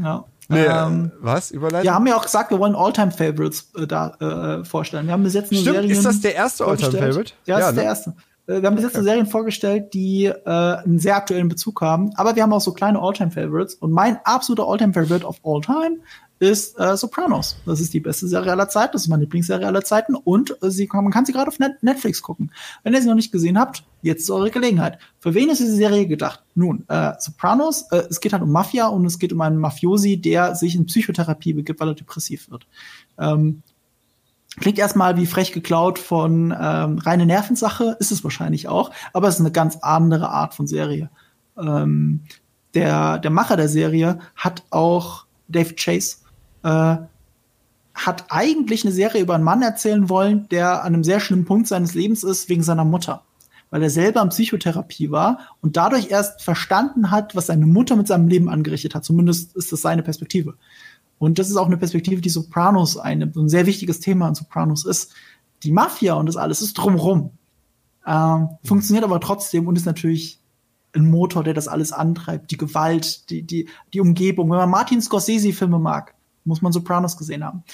Ja. 0.02 0.24
Nee, 0.48 0.64
ähm, 0.64 1.12
was? 1.20 1.50
Überleitung? 1.50 1.84
Wir 1.84 1.94
haben 1.94 2.06
ja 2.06 2.16
auch 2.16 2.22
gesagt, 2.22 2.50
wir 2.50 2.58
wollen 2.58 2.74
Alltime-Favorites 2.74 3.72
äh, 3.76 3.86
da 3.86 4.60
äh, 4.60 4.64
vorstellen. 4.64 5.06
Wir 5.06 5.12
haben 5.12 5.22
bis 5.22 5.34
jetzt 5.34 5.50
nur 5.50 5.60
Stimmt, 5.60 5.76
Serien 5.76 5.90
ist 5.90 6.04
das 6.04 6.20
der 6.20 6.34
erste 6.34 6.66
Alltime-Favorite? 6.66 7.32
Ja, 7.46 7.56
das 7.56 7.60
ja, 7.60 7.68
ist 7.68 7.74
ne? 7.74 7.80
der 7.80 7.84
erste. 7.84 8.10
Äh, 8.46 8.60
wir 8.60 8.66
haben 8.68 8.74
bis 8.74 8.84
jetzt 8.84 8.94
okay. 8.94 9.04
Serien 9.04 9.26
vorgestellt, 9.26 9.94
die 9.94 10.26
äh, 10.26 10.44
einen 10.44 10.98
sehr 10.98 11.16
aktuellen 11.16 11.48
Bezug 11.48 11.80
haben, 11.80 12.10
aber 12.16 12.36
wir 12.36 12.42
haben 12.42 12.52
auch 12.52 12.60
so 12.60 12.72
kleine 12.72 13.00
Alltime-Favorites. 13.00 13.74
Und 13.74 13.92
mein 13.92 14.18
absoluter 14.24 14.68
Alltime-Favorite 14.68 15.26
of 15.26 15.38
all 15.44 15.60
time 15.60 15.98
ist 16.38 16.78
äh, 16.78 16.96
Sopranos. 16.96 17.56
Das 17.64 17.80
ist 17.80 17.94
die 17.94 18.00
beste 18.00 18.26
Serie 18.26 18.52
aller 18.52 18.68
Zeiten, 18.68 18.92
das 18.92 19.02
ist 19.02 19.08
meine 19.08 19.22
Lieblingsserie 19.22 19.66
aller 19.66 19.84
Zeiten 19.84 20.14
und 20.14 20.56
äh, 20.62 20.70
sie, 20.70 20.88
man 20.92 21.10
kann 21.10 21.24
sie 21.24 21.32
gerade 21.32 21.48
auf 21.48 21.58
Net 21.58 21.82
Netflix 21.82 22.22
gucken. 22.22 22.50
Wenn 22.82 22.92
ihr 22.92 23.00
sie 23.00 23.08
noch 23.08 23.14
nicht 23.14 23.32
gesehen 23.32 23.58
habt, 23.58 23.84
jetzt 24.02 24.22
ist 24.22 24.30
eure 24.30 24.50
Gelegenheit. 24.50 24.98
Für 25.20 25.34
wen 25.34 25.48
ist 25.48 25.60
diese 25.60 25.76
Serie 25.76 26.06
gedacht? 26.06 26.42
Nun, 26.54 26.84
äh, 26.88 27.12
Sopranos, 27.18 27.86
äh, 27.90 28.02
es 28.10 28.20
geht 28.20 28.32
halt 28.32 28.42
um 28.42 28.52
Mafia 28.52 28.88
und 28.88 29.04
es 29.06 29.18
geht 29.18 29.32
um 29.32 29.40
einen 29.40 29.58
Mafiosi, 29.58 30.20
der 30.20 30.54
sich 30.54 30.74
in 30.74 30.86
Psychotherapie 30.86 31.54
begibt, 31.54 31.80
weil 31.80 31.88
er 31.88 31.94
depressiv 31.94 32.50
wird. 32.50 32.66
Ähm, 33.18 33.62
Klingt 34.56 34.78
erstmal 34.78 35.16
wie 35.16 35.26
frech 35.26 35.50
geklaut 35.50 35.98
von 35.98 36.54
ähm, 36.56 36.98
reine 36.98 37.26
Nervensache, 37.26 37.96
ist 37.98 38.12
es 38.12 38.22
wahrscheinlich 38.22 38.68
auch, 38.68 38.92
aber 39.12 39.26
es 39.26 39.34
ist 39.34 39.40
eine 39.40 39.50
ganz 39.50 39.78
andere 39.82 40.28
Art 40.28 40.54
von 40.54 40.68
Serie. 40.68 41.10
Ähm, 41.58 42.20
der, 42.74 43.18
der 43.18 43.30
Macher 43.32 43.56
der 43.56 43.68
Serie 43.68 44.20
hat 44.36 44.62
auch 44.70 45.26
Dave 45.48 45.74
Chase 45.74 46.18
äh, 46.64 46.96
hat 47.94 48.24
eigentlich 48.28 48.84
eine 48.84 48.92
Serie 48.92 49.22
über 49.22 49.36
einen 49.36 49.44
Mann 49.44 49.62
erzählen 49.62 50.08
wollen, 50.08 50.48
der 50.48 50.82
an 50.82 50.94
einem 50.94 51.04
sehr 51.04 51.20
schlimmen 51.20 51.44
Punkt 51.44 51.68
seines 51.68 51.94
Lebens 51.94 52.24
ist 52.24 52.48
wegen 52.48 52.64
seiner 52.64 52.84
Mutter. 52.84 53.22
Weil 53.70 53.82
er 53.82 53.90
selber 53.90 54.20
in 54.22 54.30
Psychotherapie 54.30 55.10
war 55.10 55.38
und 55.60 55.76
dadurch 55.76 56.10
erst 56.10 56.42
verstanden 56.42 57.10
hat, 57.10 57.36
was 57.36 57.46
seine 57.46 57.66
Mutter 57.66 57.96
mit 57.96 58.08
seinem 58.08 58.28
Leben 58.28 58.48
angerichtet 58.48 58.94
hat. 58.94 59.04
Zumindest 59.04 59.54
ist 59.54 59.72
das 59.72 59.82
seine 59.82 60.02
Perspektive. 60.02 60.54
Und 61.18 61.38
das 61.38 61.50
ist 61.50 61.56
auch 61.56 61.66
eine 61.66 61.76
Perspektive, 61.76 62.20
die 62.20 62.30
Sopranos 62.30 62.96
einnimmt. 62.96 63.36
ein 63.36 63.48
sehr 63.48 63.66
wichtiges 63.66 64.00
Thema 64.00 64.28
in 64.28 64.34
Sopranos 64.34 64.84
ist. 64.84 65.12
Die 65.62 65.72
Mafia 65.72 66.14
und 66.14 66.26
das 66.26 66.36
alles 66.36 66.62
ist 66.62 66.74
drumrum. 66.74 67.30
Ähm, 68.06 68.48
funktioniert 68.64 69.04
aber 69.04 69.20
trotzdem 69.20 69.66
und 69.66 69.76
ist 69.76 69.86
natürlich 69.86 70.40
ein 70.94 71.10
Motor, 71.10 71.42
der 71.44 71.54
das 71.54 71.68
alles 71.68 71.92
antreibt. 71.92 72.50
Die 72.50 72.56
Gewalt, 72.56 73.30
die, 73.30 73.42
die, 73.42 73.68
die 73.92 74.00
Umgebung. 74.00 74.50
Wenn 74.50 74.58
man 74.58 74.70
Martin 74.70 75.00
Scorsese-Filme 75.00 75.78
mag, 75.78 76.13
muss 76.44 76.62
man 76.62 76.72
Sopranos 76.72 77.16
gesehen 77.16 77.44
haben. 77.44 77.64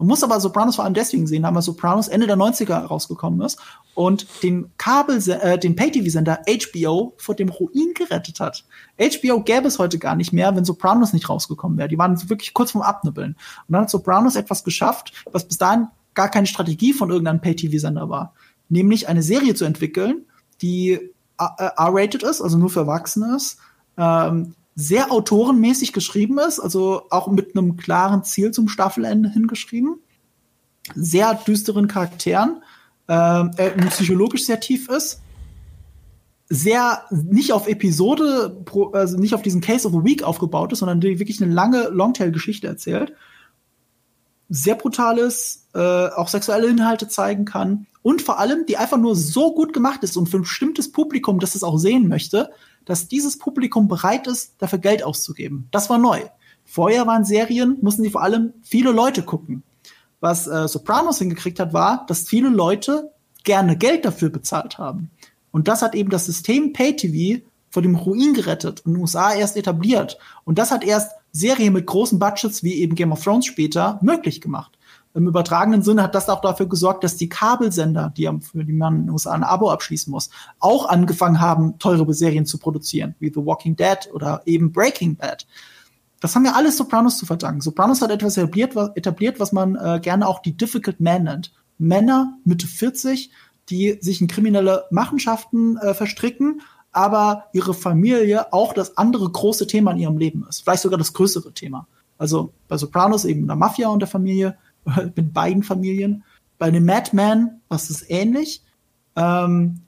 Man 0.00 0.08
muss 0.08 0.24
aber 0.24 0.40
Sopranos 0.40 0.76
vor 0.76 0.86
allem 0.86 0.94
deswegen 0.94 1.26
sehen 1.26 1.44
haben, 1.44 1.54
weil 1.54 1.62
Sopranos 1.62 2.08
Ende 2.08 2.26
der 2.26 2.38
90er 2.38 2.86
rausgekommen 2.86 3.42
ist 3.42 3.58
und 3.94 4.26
den 4.42 4.70
Kabel, 4.78 5.18
äh, 5.28 5.58
den 5.58 5.76
Pay-TV-Sender 5.76 6.40
HBO 6.48 7.12
vor 7.18 7.34
dem 7.34 7.50
Ruin 7.50 7.92
gerettet 7.94 8.40
hat. 8.40 8.64
HBO 8.98 9.42
gäbe 9.42 9.68
es 9.68 9.78
heute 9.78 9.98
gar 9.98 10.16
nicht 10.16 10.32
mehr, 10.32 10.56
wenn 10.56 10.64
Sopranos 10.64 11.12
nicht 11.12 11.28
rausgekommen 11.28 11.76
wäre. 11.76 11.88
Die 11.88 11.98
waren 11.98 12.30
wirklich 12.30 12.54
kurz 12.54 12.70
vorm 12.70 12.82
Abnibbeln. 12.82 13.32
Und 13.68 13.72
dann 13.72 13.82
hat 13.82 13.90
Sopranos 13.90 14.36
etwas 14.36 14.64
geschafft, 14.64 15.12
was 15.30 15.46
bis 15.46 15.58
dahin 15.58 15.88
gar 16.14 16.30
keine 16.30 16.46
Strategie 16.46 16.94
von 16.94 17.10
irgendeinem 17.10 17.42
Pay-TV-Sender 17.42 18.08
war. 18.08 18.32
Nämlich 18.70 19.06
eine 19.06 19.22
Serie 19.22 19.54
zu 19.54 19.66
entwickeln, 19.66 20.24
die 20.62 20.92
äh, 20.92 21.02
R-rated 21.76 22.22
ist, 22.22 22.40
also 22.40 22.56
nur 22.56 22.70
für 22.70 22.80
Erwachsene 22.80 23.36
ist, 23.36 23.58
ähm, 23.98 24.54
sehr 24.74 25.12
autorenmäßig 25.12 25.92
geschrieben 25.92 26.38
ist, 26.38 26.60
also 26.60 27.02
auch 27.10 27.28
mit 27.28 27.56
einem 27.56 27.76
klaren 27.76 28.24
Ziel 28.24 28.50
zum 28.52 28.68
Staffelende 28.68 29.30
hingeschrieben. 29.30 29.98
Sehr 30.94 31.34
düsteren 31.34 31.88
Charakteren, 31.88 32.62
äh, 33.06 33.44
psychologisch 33.90 34.44
sehr 34.46 34.60
tief 34.60 34.88
ist. 34.88 35.20
Sehr 36.48 37.04
nicht 37.10 37.52
auf 37.52 37.68
Episode, 37.68 38.64
also 38.92 39.16
nicht 39.18 39.34
auf 39.34 39.42
diesen 39.42 39.60
Case 39.60 39.86
of 39.86 39.92
the 39.92 40.04
Week 40.04 40.22
aufgebaut 40.22 40.72
ist, 40.72 40.80
sondern 40.80 41.00
die 41.00 41.18
wirklich 41.18 41.40
eine 41.40 41.52
lange 41.52 41.88
Longtail-Geschichte 41.90 42.66
erzählt. 42.66 43.12
Sehr 44.48 44.74
brutales, 44.74 45.68
äh, 45.74 46.08
auch 46.08 46.26
sexuelle 46.26 46.66
Inhalte 46.66 47.06
zeigen 47.06 47.44
kann 47.44 47.86
und 48.02 48.22
vor 48.22 48.40
allem, 48.40 48.66
die 48.66 48.78
einfach 48.78 48.98
nur 48.98 49.14
so 49.14 49.54
gut 49.54 49.72
gemacht 49.72 50.02
ist 50.02 50.16
und 50.16 50.28
für 50.28 50.38
ein 50.38 50.42
bestimmtes 50.42 50.90
Publikum, 50.90 51.38
das 51.38 51.54
es 51.54 51.62
auch 51.62 51.78
sehen 51.78 52.08
möchte, 52.08 52.50
dass 52.90 53.06
dieses 53.06 53.38
Publikum 53.38 53.86
bereit 53.86 54.26
ist, 54.26 54.54
dafür 54.58 54.80
Geld 54.80 55.04
auszugeben. 55.04 55.68
Das 55.70 55.88
war 55.88 55.98
neu. 55.98 56.22
Vorher 56.64 57.06
waren 57.06 57.24
Serien, 57.24 57.78
mussten 57.80 58.02
sie 58.02 58.10
vor 58.10 58.22
allem 58.22 58.52
viele 58.62 58.90
Leute 58.90 59.22
gucken. 59.22 59.62
Was 60.18 60.48
äh, 60.48 60.66
Sopranos 60.66 61.18
hingekriegt 61.18 61.60
hat, 61.60 61.72
war, 61.72 62.04
dass 62.06 62.28
viele 62.28 62.48
Leute 62.48 63.12
gerne 63.44 63.76
Geld 63.76 64.04
dafür 64.04 64.28
bezahlt 64.28 64.78
haben. 64.78 65.10
Und 65.52 65.68
das 65.68 65.82
hat 65.82 65.94
eben 65.94 66.10
das 66.10 66.26
System 66.26 66.72
Pay-TV 66.72 67.44
vor 67.70 67.82
dem 67.82 67.94
Ruin 67.94 68.34
gerettet 68.34 68.80
und 68.80 68.86
in 68.86 68.94
den 68.94 69.02
USA 69.02 69.32
erst 69.32 69.56
etabliert. 69.56 70.18
Und 70.44 70.58
das 70.58 70.72
hat 70.72 70.84
erst 70.84 71.12
Serien 71.30 71.72
mit 71.72 71.86
großen 71.86 72.18
Budgets 72.18 72.64
wie 72.64 72.74
eben 72.74 72.96
Game 72.96 73.12
of 73.12 73.22
Thrones 73.22 73.46
später 73.46 74.00
möglich 74.02 74.40
gemacht. 74.40 74.76
Im 75.12 75.26
übertragenen 75.26 75.82
Sinne 75.82 76.02
hat 76.02 76.14
das 76.14 76.28
auch 76.28 76.40
dafür 76.40 76.68
gesorgt, 76.68 77.02
dass 77.02 77.16
die 77.16 77.28
Kabelsender, 77.28 78.12
die, 78.16 78.30
für 78.40 78.64
die 78.64 78.72
man 78.72 78.96
in 78.96 79.02
den 79.02 79.10
USA 79.10 79.32
ein 79.32 79.42
Abo 79.42 79.70
abschließen 79.70 80.10
muss, 80.10 80.30
auch 80.60 80.88
angefangen 80.88 81.40
haben, 81.40 81.78
teure 81.78 82.12
Serien 82.14 82.46
zu 82.46 82.58
produzieren, 82.58 83.16
wie 83.18 83.32
The 83.34 83.44
Walking 83.44 83.74
Dead 83.74 84.08
oder 84.12 84.42
eben 84.46 84.72
Breaking 84.72 85.16
Bad. 85.16 85.46
Das 86.20 86.36
haben 86.36 86.44
wir 86.44 86.54
alles 86.54 86.76
Sopranos 86.76 87.18
zu 87.18 87.26
verdanken. 87.26 87.60
Sopranos 87.60 88.02
hat 88.02 88.10
etwas 88.10 88.36
etabliert, 88.36 88.76
was, 88.76 88.90
etabliert, 88.94 89.40
was 89.40 89.52
man 89.52 89.74
äh, 89.74 90.00
gerne 90.00 90.28
auch 90.28 90.40
die 90.40 90.56
Difficult 90.56 91.00
Man 91.00 91.24
nennt. 91.24 91.52
Männer 91.78 92.36
Mitte 92.44 92.66
40, 92.66 93.30
die 93.70 93.98
sich 94.00 94.20
in 94.20 94.28
kriminelle 94.28 94.84
Machenschaften 94.90 95.76
äh, 95.78 95.94
verstricken, 95.94 96.60
aber 96.92 97.46
ihre 97.52 97.74
Familie 97.74 98.52
auch 98.52 98.74
das 98.74 98.96
andere 98.96 99.30
große 99.30 99.66
Thema 99.66 99.92
in 99.92 99.98
ihrem 99.98 100.18
Leben 100.18 100.44
ist. 100.48 100.60
Vielleicht 100.60 100.82
sogar 100.82 100.98
das 100.98 101.12
größere 101.14 101.52
Thema. 101.52 101.86
Also 102.18 102.52
bei 102.68 102.76
Sopranos 102.76 103.24
eben 103.24 103.46
der 103.46 103.56
Mafia 103.56 103.88
und 103.88 104.00
der 104.00 104.08
Familie, 104.08 104.58
mit 105.16 105.32
beiden 105.32 105.62
Familien. 105.62 106.24
Bei 106.58 106.70
dem 106.70 106.84
Madman 106.84 107.60
war 107.68 107.76
es 107.76 108.08
ähnlich. 108.08 108.62
Ähm, 109.16 109.80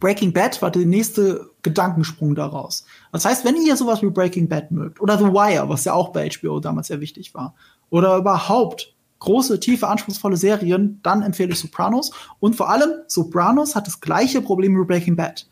Breaking 0.00 0.32
Bad 0.32 0.60
war 0.60 0.70
der 0.70 0.86
nächste 0.86 1.50
Gedankensprung 1.62 2.34
daraus. 2.34 2.84
Das 3.12 3.24
heißt, 3.24 3.44
wenn 3.44 3.56
ihr 3.56 3.76
sowas 3.76 4.02
wie 4.02 4.10
Breaking 4.10 4.48
Bad 4.48 4.70
mögt 4.70 5.00
oder 5.00 5.18
The 5.18 5.24
Wire, 5.24 5.68
was 5.68 5.84
ja 5.84 5.92
auch 5.92 6.08
bei 6.10 6.28
HBO 6.28 6.60
damals 6.60 6.88
sehr 6.88 7.00
wichtig 7.00 7.34
war, 7.34 7.54
oder 7.90 8.16
überhaupt 8.16 8.94
große, 9.20 9.60
tiefe, 9.60 9.88
anspruchsvolle 9.88 10.36
Serien, 10.36 11.00
dann 11.02 11.22
empfehle 11.22 11.52
ich 11.52 11.58
Sopranos. 11.60 12.10
Und 12.40 12.56
vor 12.56 12.68
allem, 12.70 12.90
Sopranos 13.06 13.74
hat 13.74 13.86
das 13.86 14.00
gleiche 14.00 14.42
Problem 14.42 14.78
wie 14.78 14.84
Breaking 14.84 15.16
Bad. 15.16 15.46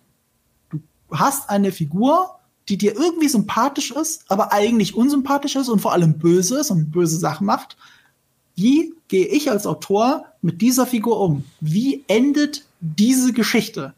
Du 0.70 0.80
hast 1.12 1.48
eine 1.48 1.72
Figur, 1.72 2.38
die 2.68 2.76
dir 2.76 2.94
irgendwie 2.94 3.28
sympathisch 3.28 3.90
ist, 3.90 4.24
aber 4.28 4.52
eigentlich 4.52 4.94
unsympathisch 4.94 5.56
ist 5.56 5.68
und 5.68 5.80
vor 5.80 5.92
allem 5.92 6.18
böse 6.18 6.60
ist 6.60 6.70
und 6.70 6.90
böse 6.90 7.16
Sachen 7.16 7.46
macht. 7.46 7.76
Wie 8.54 8.94
gehe 9.08 9.26
ich 9.26 9.50
als 9.50 9.66
Autor 9.66 10.26
mit 10.42 10.60
dieser 10.60 10.86
Figur 10.86 11.20
um? 11.20 11.44
Wie 11.60 12.04
endet 12.08 12.66
diese 12.80 13.32
Geschichte? 13.32 13.94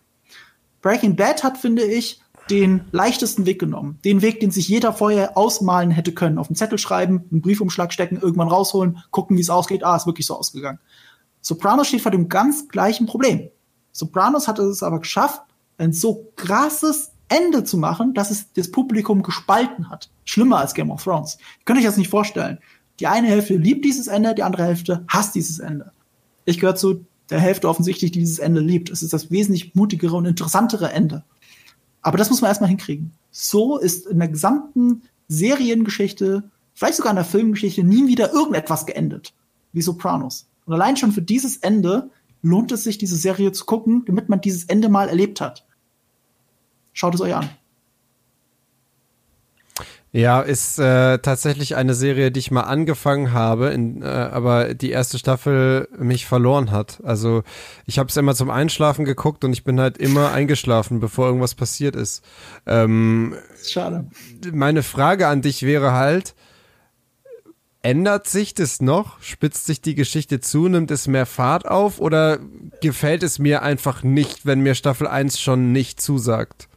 Breaking 0.83 1.17
Bad 1.17 1.43
hat, 1.43 1.59
finde 1.59 1.85
ich, 1.85 2.21
den 2.51 2.83
leichtesten 2.93 3.47
Weg 3.47 3.59
genommen. 3.59 3.99
Den 4.05 4.23
Weg, 4.23 4.41
den 4.41 4.51
sich 4.51 4.69
jeder 4.69 4.93
vorher 4.93 5.37
ausmalen 5.37 5.91
hätte 5.91 6.13
können. 6.13 6.39
Auf 6.39 6.49
einen 6.49 6.57
Zettel 6.57 6.79
schreiben, 6.79 7.25
einen 7.31 7.41
Briefumschlag 7.41 7.93
stecken, 7.93 8.19
irgendwann 8.21 8.49
rausholen, 8.49 9.03
gucken, 9.11 9.37
wie 9.37 9.41
es 9.41 9.51
ausgeht. 9.51 9.83
Ah, 9.83 9.97
ist 9.97 10.07
wirklich 10.07 10.27
so 10.27 10.37
ausgegangen. 10.37 10.79
Sopranos 11.41 11.89
steht 11.89 12.03
vor 12.03 12.11
dem 12.11 12.29
ganz 12.29 12.69
gleichen 12.69 13.07
Problem. 13.07 13.49
Sopranos 13.93 14.49
hat 14.49 14.59
es 14.59 14.83
aber 14.83 15.01
geschafft, 15.01 15.41
ein 15.79 15.93
so 15.93 16.31
krasses 16.37 17.13
Ende 17.29 17.65
zu 17.65 17.79
machen, 17.79 18.15
dass 18.15 18.31
es 18.31 18.53
das 18.53 18.71
Publikum 18.71 19.23
gespalten 19.23 19.89
hat. 19.89 20.11
Schlimmer 20.25 20.59
als 20.59 20.75
Game 20.75 20.91
of 20.91 21.03
Thrones. 21.03 21.39
Ihr 21.61 21.65
könnt 21.65 21.79
euch 21.79 21.85
das 21.85 21.97
nicht 21.97 22.11
vorstellen. 22.11 22.59
Die 23.01 23.07
eine 23.07 23.29
Hälfte 23.29 23.57
liebt 23.57 23.85
dieses 23.85 24.07
Ende, 24.07 24.35
die 24.35 24.43
andere 24.43 24.65
Hälfte 24.65 25.05
hasst 25.09 25.35
dieses 25.35 25.59
Ende. 25.59 25.93
Ich 26.45 26.61
gehöre 26.61 26.77
zu 26.77 27.05
der 27.31 27.41
Hälfte 27.41 27.69
offensichtlich, 27.69 28.13
die 28.13 28.21
dieses 28.21 28.39
Ende 28.39 28.61
liebt. 28.61 28.91
Es 28.91 29.03
ist 29.03 29.13
das 29.13 29.31
wesentlich 29.31 29.75
mutigere 29.75 30.17
und 30.17 30.27
interessantere 30.27 30.93
Ende. 30.93 31.25
Aber 32.03 32.19
das 32.19 32.31
muss 32.31 32.43
man 32.43 32.51
erstmal 32.51 32.69
hinkriegen. 32.69 33.13
So 33.31 33.79
ist 33.79 34.07
in 34.07 34.19
der 34.19 34.29
gesamten 34.29 35.03
Seriengeschichte, 35.29 36.51
vielleicht 36.75 36.97
sogar 36.97 37.11
in 37.11 37.17
der 37.17 37.25
Filmgeschichte, 37.25 37.83
nie 37.83 38.07
wieder 38.07 38.33
irgendetwas 38.33 38.87
geendet. 38.87 39.33
Wie 39.73 39.83
Sopranos. 39.83 40.47
Und 40.67 40.75
allein 40.75 40.97
schon 40.97 41.13
für 41.13 41.23
dieses 41.23 41.57
Ende 41.57 42.11
lohnt 42.43 42.71
es 42.73 42.85
sich, 42.85 42.99
diese 42.99 43.17
Serie 43.17 43.53
zu 43.53 43.65
gucken, 43.65 44.05
damit 44.07 44.29
man 44.29 44.41
dieses 44.41 44.65
Ende 44.67 44.89
mal 44.89 45.09
erlebt 45.09 45.41
hat. 45.41 45.67
Schaut 46.93 47.15
es 47.15 47.21
euch 47.21 47.35
an. 47.35 47.49
Ja, 50.17 50.43
ist 50.43 50.79
äh, 50.79 51.19
tatsächlich 51.19 51.75
eine 51.75 51.93
Serie, 51.93 52.31
die 52.31 52.39
ich 52.39 52.53
mal 52.53 52.61
angefangen 52.61 53.33
habe, 53.33 53.71
in, 53.71 54.01
äh, 54.01 54.05
aber 54.07 54.73
die 54.73 54.93
erste 54.93 55.19
Staffel 55.19 55.89
mich 55.99 56.27
verloren 56.27 56.71
hat. 56.71 57.01
Also 57.03 57.43
ich 57.85 57.99
habe 57.99 58.11
es 58.11 58.17
immer 58.17 58.37
zum 58.37 58.49
Einschlafen 58.49 59.05
geguckt 59.05 59.43
und 59.43 59.53
ich 59.53 59.65
bin 59.65 59.81
halt 59.81 59.99
immer 59.99 60.31
eingeschlafen, 60.31 61.01
bevor 61.01 61.27
irgendwas 61.27 61.57
passiert 61.57 61.97
ist. 61.97 62.23
Ähm, 62.65 63.35
Schade. 63.67 64.07
Meine 64.53 64.85
Frage 64.85 65.27
an 65.27 65.43
dich 65.43 65.65
wäre 65.65 65.91
halt, 65.91 66.37
ändert 67.83 68.29
sich 68.29 68.55
das 68.55 68.81
noch? 68.81 69.21
Spitzt 69.21 69.67
sich 69.67 69.81
die 69.81 69.97
Geschichte 69.97 70.39
zu? 70.39 70.69
Nimmt 70.69 70.93
es 70.93 71.09
mehr 71.09 71.27
Fahrt 71.27 71.67
auf? 71.67 71.99
Oder 71.99 72.39
gefällt 72.81 73.25
es 73.25 73.41
mir 73.41 73.63
einfach 73.63 74.05
nicht, 74.05 74.47
wenn 74.47 74.61
mir 74.61 74.77
Staffel 74.77 75.09
1 75.09 75.41
schon 75.41 75.73
nicht 75.73 76.01
zusagt? 76.01 76.69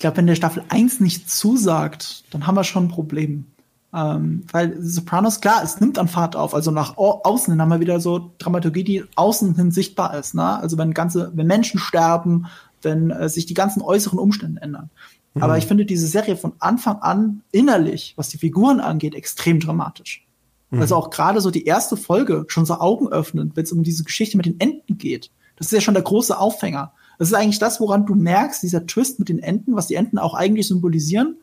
Ich 0.00 0.02
glaube, 0.02 0.16
wenn 0.16 0.26
der 0.26 0.34
Staffel 0.34 0.64
1 0.70 1.00
nicht 1.00 1.28
zusagt, 1.28 2.24
dann 2.30 2.46
haben 2.46 2.54
wir 2.54 2.64
schon 2.64 2.84
ein 2.84 2.88
Problem. 2.88 3.44
Ähm, 3.92 4.44
weil 4.50 4.80
Sopranos, 4.80 5.42
klar, 5.42 5.60
es 5.62 5.78
nimmt 5.78 5.98
an 5.98 6.08
Fahrt 6.08 6.36
auf. 6.36 6.54
Also 6.54 6.70
nach 6.70 6.96
außen 6.96 7.52
hin 7.52 7.60
haben 7.60 7.68
wir 7.68 7.80
wieder 7.80 8.00
so 8.00 8.30
Dramaturgie, 8.38 8.82
die 8.82 9.04
außen 9.16 9.56
hin 9.56 9.70
sichtbar 9.70 10.16
ist. 10.16 10.34
Ne? 10.34 10.58
Also 10.58 10.78
wenn 10.78 10.94
ganze, 10.94 11.30
wenn 11.34 11.46
Menschen 11.46 11.78
sterben, 11.78 12.46
wenn 12.80 13.10
äh, 13.10 13.28
sich 13.28 13.44
die 13.44 13.52
ganzen 13.52 13.82
äußeren 13.82 14.18
Umstände 14.18 14.62
ändern. 14.62 14.88
Mhm. 15.34 15.42
Aber 15.42 15.58
ich 15.58 15.66
finde 15.66 15.84
diese 15.84 16.06
Serie 16.06 16.38
von 16.38 16.54
Anfang 16.60 16.96
an 17.02 17.42
innerlich, 17.52 18.14
was 18.16 18.30
die 18.30 18.38
Figuren 18.38 18.80
angeht, 18.80 19.14
extrem 19.14 19.60
dramatisch. 19.60 20.26
Mhm. 20.70 20.80
Also 20.80 20.96
auch 20.96 21.10
gerade 21.10 21.42
so 21.42 21.50
die 21.50 21.66
erste 21.66 21.98
Folge 21.98 22.46
schon 22.48 22.64
so 22.64 22.76
Augen 22.76 23.08
öffnen, 23.08 23.52
wenn 23.54 23.64
es 23.64 23.72
um 23.72 23.82
diese 23.82 24.04
Geschichte 24.04 24.38
mit 24.38 24.46
den 24.46 24.58
Enten 24.60 24.96
geht. 24.96 25.30
Das 25.56 25.66
ist 25.66 25.74
ja 25.74 25.82
schon 25.82 25.92
der 25.92 26.04
große 26.04 26.38
Aufhänger. 26.38 26.94
Das 27.20 27.28
ist 27.28 27.34
eigentlich 27.34 27.58
das, 27.58 27.80
woran 27.80 28.06
du 28.06 28.14
merkst, 28.14 28.62
dieser 28.62 28.86
Twist 28.86 29.18
mit 29.18 29.28
den 29.28 29.40
Enten, 29.40 29.76
was 29.76 29.88
die 29.88 29.94
Enten 29.94 30.16
auch 30.16 30.32
eigentlich 30.32 30.66
symbolisieren, 30.66 31.36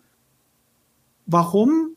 warum 1.28 1.90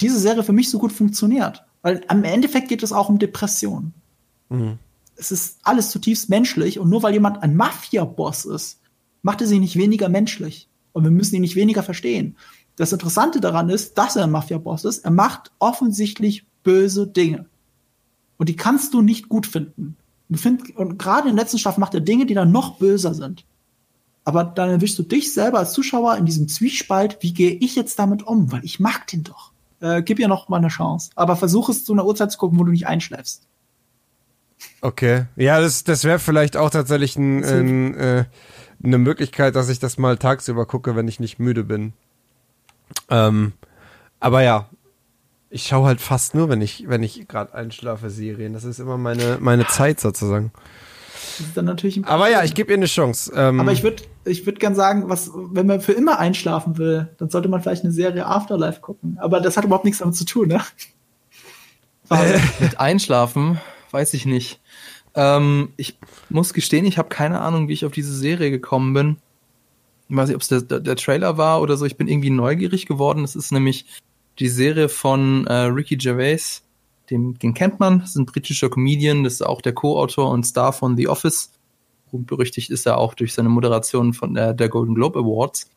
diese 0.00 0.18
Serie 0.18 0.42
für 0.42 0.52
mich 0.52 0.70
so 0.70 0.80
gut 0.80 0.90
funktioniert. 0.90 1.62
Weil 1.82 2.02
am 2.08 2.24
Endeffekt 2.24 2.68
geht 2.68 2.82
es 2.82 2.90
auch 2.90 3.08
um 3.08 3.20
Depression. 3.20 3.92
Mhm. 4.48 4.78
Es 5.14 5.30
ist 5.30 5.60
alles 5.62 5.90
zutiefst 5.90 6.28
menschlich 6.30 6.80
und 6.80 6.90
nur 6.90 7.04
weil 7.04 7.12
jemand 7.12 7.44
ein 7.44 7.54
Mafia-Boss 7.54 8.44
ist, 8.46 8.80
macht 9.22 9.40
er 9.40 9.46
sie 9.46 9.60
nicht 9.60 9.76
weniger 9.76 10.08
menschlich. 10.08 10.68
Und 10.92 11.04
wir 11.04 11.12
müssen 11.12 11.36
ihn 11.36 11.42
nicht 11.42 11.54
weniger 11.54 11.84
verstehen. 11.84 12.34
Das 12.74 12.92
Interessante 12.92 13.40
daran 13.40 13.68
ist, 13.68 13.98
dass 13.98 14.16
er 14.16 14.24
ein 14.24 14.32
Mafia-Boss 14.32 14.84
ist. 14.84 15.04
Er 15.04 15.12
macht 15.12 15.52
offensichtlich 15.60 16.44
böse 16.64 17.06
Dinge. 17.06 17.46
Und 18.36 18.48
die 18.48 18.56
kannst 18.56 18.94
du 18.94 19.00
nicht 19.00 19.28
gut 19.28 19.46
finden. 19.46 19.96
Find, 20.36 20.76
und 20.76 20.98
gerade 20.98 21.28
in 21.28 21.36
der 21.36 21.44
letzten 21.44 21.58
Staffel 21.58 21.80
macht 21.80 21.94
er 21.94 22.00
Dinge, 22.00 22.26
die 22.26 22.34
dann 22.34 22.52
noch 22.52 22.78
böser 22.78 23.14
sind. 23.14 23.44
Aber 24.24 24.44
dann 24.44 24.70
erwischst 24.70 24.98
du 24.98 25.02
dich 25.02 25.34
selber 25.34 25.58
als 25.58 25.72
Zuschauer 25.72 26.16
in 26.16 26.24
diesem 26.24 26.48
Zwiespalt, 26.48 27.18
wie 27.20 27.34
gehe 27.34 27.52
ich 27.52 27.76
jetzt 27.76 27.98
damit 27.98 28.22
um? 28.22 28.50
Weil 28.50 28.64
ich 28.64 28.80
mag 28.80 29.06
den 29.08 29.22
doch. 29.22 29.52
Äh, 29.80 30.02
gib 30.02 30.18
ihr 30.18 30.28
noch 30.28 30.48
mal 30.48 30.56
eine 30.56 30.68
Chance. 30.68 31.10
Aber 31.14 31.36
versuch 31.36 31.68
es 31.68 31.84
zu 31.84 31.92
einer 31.92 32.06
Uhrzeit 32.06 32.32
zu 32.32 32.38
gucken, 32.38 32.58
wo 32.58 32.64
du 32.64 32.72
nicht 32.72 32.86
einschläfst. 32.86 33.46
Okay. 34.80 35.26
Ja, 35.36 35.60
das, 35.60 35.84
das 35.84 36.04
wäre 36.04 36.18
vielleicht 36.18 36.56
auch 36.56 36.70
tatsächlich 36.70 37.16
ein, 37.16 37.44
ein, 37.44 37.94
äh, 37.94 38.24
eine 38.82 38.98
Möglichkeit, 38.98 39.56
dass 39.56 39.68
ich 39.68 39.78
das 39.78 39.98
mal 39.98 40.16
tagsüber 40.16 40.64
gucke, 40.64 40.96
wenn 40.96 41.08
ich 41.08 41.20
nicht 41.20 41.38
müde 41.38 41.64
bin. 41.64 41.92
Ähm, 43.10 43.52
aber 44.20 44.42
ja, 44.42 44.68
ich 45.54 45.68
schaue 45.68 45.86
halt 45.86 46.00
fast 46.00 46.34
nur, 46.34 46.48
wenn 46.48 46.60
ich, 46.60 46.88
wenn 46.88 47.04
ich 47.04 47.28
gerade 47.28 47.54
einschlafe, 47.54 48.10
Serien. 48.10 48.54
Das 48.54 48.64
ist 48.64 48.80
immer 48.80 48.98
meine, 48.98 49.38
meine 49.40 49.68
Zeit 49.68 50.00
sozusagen. 50.00 50.50
Das 51.38 51.46
ist 51.46 51.56
dann 51.56 51.66
natürlich 51.66 51.96
ein 51.96 52.04
Aber 52.06 52.28
ja, 52.28 52.42
ich 52.42 52.54
gebe 52.54 52.72
ihr 52.72 52.76
eine 52.76 52.86
Chance. 52.86 53.32
Ähm, 53.36 53.60
Aber 53.60 53.70
ich 53.70 53.84
würde 53.84 54.02
ich 54.24 54.46
würd 54.46 54.58
gern 54.58 54.74
sagen, 54.74 55.08
was, 55.08 55.30
wenn 55.32 55.68
man 55.68 55.80
für 55.80 55.92
immer 55.92 56.18
einschlafen 56.18 56.76
will, 56.76 57.08
dann 57.18 57.30
sollte 57.30 57.48
man 57.48 57.62
vielleicht 57.62 57.84
eine 57.84 57.92
Serie 57.92 58.26
Afterlife 58.26 58.80
gucken. 58.80 59.16
Aber 59.20 59.40
das 59.40 59.56
hat 59.56 59.64
überhaupt 59.64 59.84
nichts 59.84 60.00
damit 60.00 60.16
zu 60.16 60.24
tun, 60.24 60.48
ne? 60.48 60.60
Äh, 62.10 62.38
mit 62.60 62.78
Einschlafen, 62.78 63.58
weiß 63.90 64.12
ich 64.12 64.26
nicht. 64.26 64.60
Ähm, 65.14 65.70
ich 65.78 65.98
muss 66.28 66.52
gestehen, 66.52 66.84
ich 66.84 66.98
habe 66.98 67.08
keine 67.08 67.40
Ahnung, 67.40 67.66
wie 67.68 67.72
ich 67.72 67.86
auf 67.86 67.92
diese 67.92 68.14
Serie 68.14 68.50
gekommen 68.50 68.92
bin. 68.92 69.16
Ich 70.10 70.16
weiß 70.16 70.28
nicht, 70.28 70.36
ob 70.36 70.42
es 70.42 70.48
der, 70.48 70.60
der, 70.60 70.80
der, 70.80 70.96
Trailer 70.96 71.38
war 71.38 71.62
oder 71.62 71.78
so. 71.78 71.86
Ich 71.86 71.96
bin 71.96 72.06
irgendwie 72.06 72.28
neugierig 72.28 72.84
geworden. 72.84 73.24
Es 73.24 73.36
ist 73.36 73.52
nämlich 73.52 73.86
die 74.38 74.48
Serie 74.48 74.88
von 74.88 75.46
äh, 75.46 75.54
Ricky 75.54 75.96
Gervais, 75.96 76.62
den, 77.10 77.34
den 77.34 77.54
kennt 77.54 77.80
man, 77.80 78.00
das 78.00 78.10
ist 78.10 78.16
ein 78.16 78.26
britischer 78.26 78.70
Comedian, 78.70 79.24
das 79.24 79.34
ist 79.34 79.42
auch 79.42 79.60
der 79.60 79.74
Co-Autor 79.74 80.30
und 80.30 80.44
Star 80.44 80.72
von 80.72 80.96
The 80.96 81.08
Office. 81.08 81.52
Und 82.10 82.26
berüchtigt 82.26 82.70
ist 82.70 82.86
er 82.86 82.98
auch 82.98 83.14
durch 83.14 83.34
seine 83.34 83.48
Moderation 83.48 84.12
von 84.12 84.34
der, 84.34 84.54
der 84.54 84.68
Golden 84.68 84.94
Globe 84.94 85.18
Awards. 85.18 85.68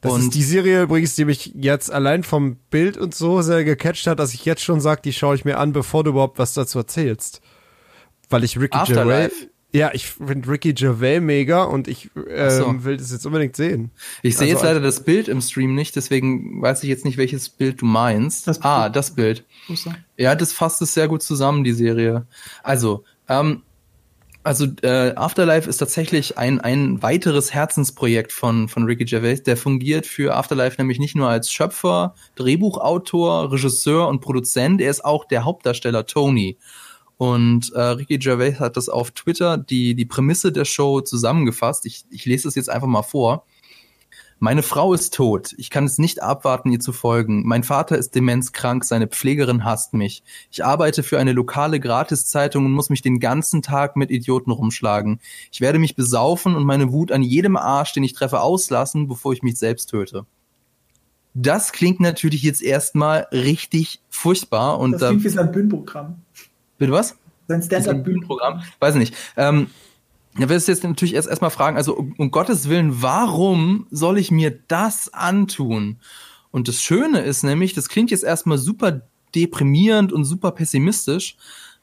Das 0.00 0.12
und 0.12 0.20
ist 0.20 0.34
die 0.34 0.42
Serie 0.42 0.82
übrigens, 0.82 1.14
die 1.14 1.24
mich 1.24 1.52
jetzt 1.54 1.90
allein 1.90 2.22
vom 2.22 2.56
Bild 2.70 2.96
und 2.96 3.14
so 3.14 3.42
sehr 3.42 3.64
gecatcht 3.64 4.06
hat, 4.06 4.18
dass 4.18 4.32
ich 4.32 4.44
jetzt 4.44 4.62
schon 4.62 4.80
sage, 4.80 5.02
die 5.02 5.12
schaue 5.12 5.34
ich 5.34 5.44
mir 5.44 5.58
an, 5.58 5.72
bevor 5.72 6.04
du 6.04 6.10
überhaupt 6.10 6.38
was 6.38 6.54
dazu 6.54 6.78
erzählst. 6.78 7.40
Weil 8.28 8.44
ich 8.44 8.58
Ricky 8.58 8.78
Gervais 8.86 9.30
ja, 9.72 9.90
ich 9.92 10.06
finde 10.06 10.48
Ricky 10.48 10.72
Gervais 10.72 11.20
mega 11.20 11.62
und 11.62 11.86
ich 11.86 12.10
ähm, 12.28 12.50
so. 12.50 12.84
will 12.84 12.96
das 12.96 13.12
jetzt 13.12 13.24
unbedingt 13.24 13.54
sehen. 13.54 13.90
Ich 14.22 14.36
sehe 14.36 14.48
also, 14.48 14.56
jetzt 14.56 14.64
leider 14.64 14.80
das 14.80 15.04
Bild 15.04 15.28
im 15.28 15.40
Stream 15.40 15.74
nicht, 15.74 15.94
deswegen 15.94 16.60
weiß 16.60 16.82
ich 16.82 16.88
jetzt 16.88 17.04
nicht, 17.04 17.18
welches 17.18 17.48
Bild 17.48 17.80
du 17.80 17.86
meinst. 17.86 18.48
Das 18.48 18.62
ah, 18.62 18.88
das 18.88 19.14
Bild. 19.14 19.44
Ja, 20.16 20.34
das 20.34 20.52
fasst 20.52 20.82
es 20.82 20.94
sehr 20.94 21.06
gut 21.06 21.22
zusammen, 21.22 21.62
die 21.62 21.72
Serie. 21.72 22.26
Also, 22.62 23.04
ähm, 23.28 23.62
also 24.42 24.66
äh, 24.82 25.14
Afterlife 25.14 25.68
ist 25.68 25.76
tatsächlich 25.76 26.38
ein, 26.38 26.60
ein 26.60 27.02
weiteres 27.02 27.52
Herzensprojekt 27.52 28.32
von, 28.32 28.68
von 28.68 28.84
Ricky 28.84 29.04
Gervais. 29.04 29.42
Der 29.42 29.56
fungiert 29.56 30.06
für 30.06 30.34
Afterlife 30.34 30.76
nämlich 30.78 30.98
nicht 30.98 31.14
nur 31.14 31.28
als 31.28 31.52
Schöpfer, 31.52 32.14
Drehbuchautor, 32.36 33.52
Regisseur 33.52 34.08
und 34.08 34.20
Produzent, 34.20 34.80
er 34.80 34.90
ist 34.90 35.04
auch 35.04 35.26
der 35.26 35.44
Hauptdarsteller 35.44 36.06
Tony. 36.06 36.56
Und 37.20 37.74
äh, 37.74 37.82
Ricky 37.82 38.16
Gervais 38.16 38.60
hat 38.60 38.78
das 38.78 38.88
auf 38.88 39.10
Twitter 39.10 39.58
die, 39.58 39.94
die 39.94 40.06
Prämisse 40.06 40.52
der 40.52 40.64
Show 40.64 41.02
zusammengefasst. 41.02 41.84
Ich, 41.84 42.06
ich 42.08 42.24
lese 42.24 42.48
es 42.48 42.54
jetzt 42.54 42.70
einfach 42.70 42.86
mal 42.86 43.02
vor. 43.02 43.44
Meine 44.38 44.62
Frau 44.62 44.94
ist 44.94 45.12
tot. 45.12 45.54
Ich 45.58 45.68
kann 45.68 45.84
es 45.84 45.98
nicht 45.98 46.22
abwarten, 46.22 46.72
ihr 46.72 46.80
zu 46.80 46.94
folgen. 46.94 47.46
Mein 47.46 47.62
Vater 47.62 47.98
ist 47.98 48.14
demenzkrank, 48.14 48.86
seine 48.86 49.06
Pflegerin 49.06 49.66
hasst 49.66 49.92
mich. 49.92 50.22
Ich 50.50 50.64
arbeite 50.64 51.02
für 51.02 51.18
eine 51.18 51.34
lokale 51.34 51.78
Gratiszeitung 51.78 52.64
und 52.64 52.72
muss 52.72 52.88
mich 52.88 53.02
den 53.02 53.20
ganzen 53.20 53.60
Tag 53.60 53.96
mit 53.96 54.10
Idioten 54.10 54.50
rumschlagen. 54.50 55.20
Ich 55.52 55.60
werde 55.60 55.78
mich 55.78 55.96
besaufen 55.96 56.54
und 56.54 56.64
meine 56.64 56.90
Wut 56.90 57.12
an 57.12 57.20
jedem 57.20 57.58
Arsch, 57.58 57.92
den 57.92 58.02
ich 58.02 58.14
treffe, 58.14 58.40
auslassen, 58.40 59.08
bevor 59.08 59.34
ich 59.34 59.42
mich 59.42 59.58
selbst 59.58 59.90
töte. 59.90 60.24
Das 61.34 61.72
klingt 61.72 62.00
natürlich 62.00 62.42
jetzt 62.42 62.62
erstmal 62.62 63.26
richtig 63.30 64.00
furchtbar. 64.08 64.78
Und 64.78 64.92
das 64.92 65.10
klingt 65.10 65.24
wie 65.24 65.28
sein 65.28 65.52
Bühnenprogramm. 65.52 66.22
Bitte 66.80 66.92
was? 66.92 67.18
Sein 67.46 67.62
Stand-up-Bühnenprogramm. 67.62 68.62
Weiß 68.78 68.94
ich 68.94 69.00
nicht. 69.00 69.14
Ähm, 69.36 69.66
da 70.38 70.48
wirst 70.48 70.66
du 70.66 70.72
jetzt 70.72 70.82
natürlich 70.82 71.14
erst 71.14 71.28
erstmal 71.28 71.50
fragen, 71.50 71.76
also 71.76 71.94
um, 71.94 72.14
um 72.16 72.30
Gottes 72.30 72.70
Willen, 72.70 73.02
warum 73.02 73.86
soll 73.90 74.16
ich 74.16 74.30
mir 74.30 74.58
das 74.66 75.12
antun? 75.12 75.98
Und 76.50 76.68
das 76.68 76.82
Schöne 76.82 77.20
ist 77.20 77.42
nämlich, 77.42 77.74
das 77.74 77.90
klingt 77.90 78.10
jetzt 78.10 78.24
erstmal 78.24 78.56
super 78.56 79.02
deprimierend 79.34 80.10
und 80.10 80.24
super 80.24 80.52
pessimistisch, 80.52 81.36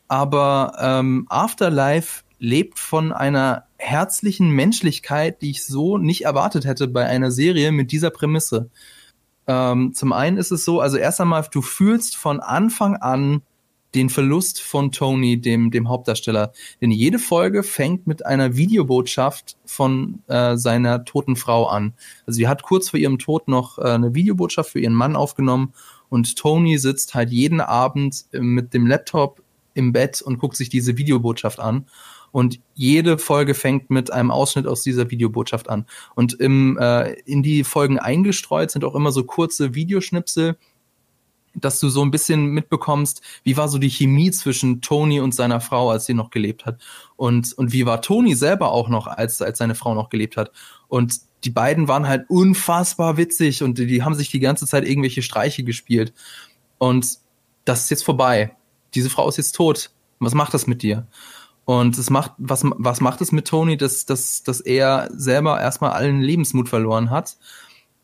aber 0.08 0.74
ähm, 0.80 1.28
Afterlife 1.30 2.24
lebt 2.40 2.80
von 2.80 3.12
einer 3.12 3.66
herzlichen 3.78 4.50
Menschlichkeit, 4.50 5.44
die 5.44 5.52
ich 5.52 5.64
so 5.64 6.00
nicht 6.00 6.26
erwartet 6.26 6.66
hätte 6.66 6.88
bei 6.88 7.06
einer 7.06 7.30
Serie 7.30 7.72
mit 7.72 7.92
dieser 7.92 8.10
Prämisse. 8.10 8.72
Ähm, 9.46 9.94
zum 9.94 10.12
einen 10.12 10.38
ist 10.38 10.52
es 10.52 10.66
so, 10.66 10.82
also 10.82 10.98
erst 10.98 11.22
einmal, 11.22 11.46
du 11.52 11.62
fühlst 11.62 12.18
von 12.18 12.40
Anfang 12.40 12.96
an 12.96 13.44
den 13.96 14.10
Verlust 14.10 14.62
von 14.62 14.92
Tony, 14.92 15.40
dem, 15.40 15.72
dem 15.72 15.90
Hauptdarsteller. 15.90 16.52
Denn 16.82 16.92
jede 16.92 17.20
Folge 17.20 17.64
fängt 17.64 18.08
mit 18.08 18.26
einer 18.26 18.56
Videobotschaft 18.56 19.58
von 19.66 20.22
äh, 20.28 20.58
seiner 20.58 21.06
toten 21.06 21.36
Frau 21.36 21.68
an. 21.68 21.94
Also 22.26 22.38
sie 22.38 22.48
hat 22.48 22.64
kurz 22.64 22.90
vor 22.90 23.00
ihrem 23.00 23.18
Tod 23.18 23.48
noch 23.48 23.78
äh, 23.80 23.84
eine 23.84 24.14
Videobotschaft 24.14 24.72
für 24.72 24.80
ihren 24.80 24.94
Mann 24.94 25.16
aufgenommen 25.16 25.74
und 26.10 26.36
Tony 26.38 26.78
sitzt 26.78 27.16
halt 27.16 27.32
jeden 27.32 27.62
Abend 27.62 28.26
äh, 28.32 28.40
mit 28.40 28.74
dem 28.74 28.88
Laptop 28.88 29.42
im 29.74 29.94
Bett 29.94 30.22
und 30.22 30.40
guckt 30.40 30.56
sich 30.56 30.70
diese 30.70 30.98
Videobotschaft 30.98 31.60
an. 31.60 31.86
Und 32.32 32.60
jede 32.74 33.18
Folge 33.18 33.54
fängt 33.54 33.90
mit 33.90 34.12
einem 34.12 34.32
Ausschnitt 34.32 34.68
aus 34.68 34.84
dieser 34.84 35.10
Videobotschaft 35.10 35.70
an. 35.70 35.86
Und 36.14 36.34
im, 36.34 36.78
äh, 36.78 37.14
in 37.22 37.42
die 37.42 37.64
Folgen 37.64 38.00
eingestreut 38.00 38.72
sind 38.72 38.84
auch 38.84 38.96
immer 38.96 39.12
so 39.12 39.24
kurze 39.24 39.76
Videoschnipsel, 39.76 40.58
dass 41.60 41.80
du 41.80 41.90
so 41.90 42.02
ein 42.02 42.12
bisschen 42.12 42.48
mitbekommst, 42.48 43.22
wie 43.44 43.58
war 43.58 43.68
so 43.68 43.78
die 43.78 43.90
Chemie 43.90 44.32
zwischen 44.32 44.82
Tony 44.82 45.20
und 45.20 45.34
seiner 45.34 45.60
Frau, 45.60 45.90
als 45.90 46.06
sie 46.06 46.14
noch 46.14 46.30
gelebt 46.30 46.66
hat. 46.66 46.82
Und, 47.16 47.54
und 47.54 47.74
wie 47.74 47.86
war 47.86 48.02
Tony 48.02 48.36
selber 48.36 48.72
auch 48.72 48.90
noch, 48.90 49.08
als, 49.08 49.42
als 49.42 49.58
seine 49.58 49.76
Frau 49.76 49.94
noch 49.94 50.10
gelebt 50.10 50.38
hat. 50.38 50.52
Und 50.88 51.20
die 51.44 51.50
beiden 51.50 51.88
waren 51.88 52.08
halt 52.08 52.30
unfassbar 52.30 53.18
witzig 53.18 53.64
und 53.64 53.78
die, 53.78 53.88
die 53.88 54.04
haben 54.04 54.16
sich 54.16 54.30
die 54.30 54.40
ganze 54.40 54.66
Zeit 54.66 54.88
irgendwelche 54.88 55.22
Streiche 55.22 55.64
gespielt. 55.64 56.14
Und 56.78 57.18
das 57.66 57.84
ist 57.84 57.90
jetzt 57.90 58.06
vorbei. 58.06 58.56
Diese 58.96 59.10
Frau 59.10 59.28
ist 59.28 59.38
jetzt 59.38 59.56
tot. 59.56 59.92
Was 60.20 60.34
macht 60.34 60.54
das 60.54 60.68
mit 60.68 60.82
dir? 60.82 61.08
Und 61.66 61.98
es 61.98 62.10
macht, 62.10 62.32
was, 62.38 62.64
was 62.64 63.02
macht 63.02 63.20
es 63.22 63.32
mit 63.32 63.46
Tony, 63.46 63.76
dass, 63.76 64.06
dass, 64.06 64.42
dass 64.42 64.62
er 64.62 65.10
selber 65.12 65.60
erstmal 65.60 65.92
allen 65.92 66.22
Lebensmut 66.22 66.70
verloren 66.70 67.10
hat 67.10 67.38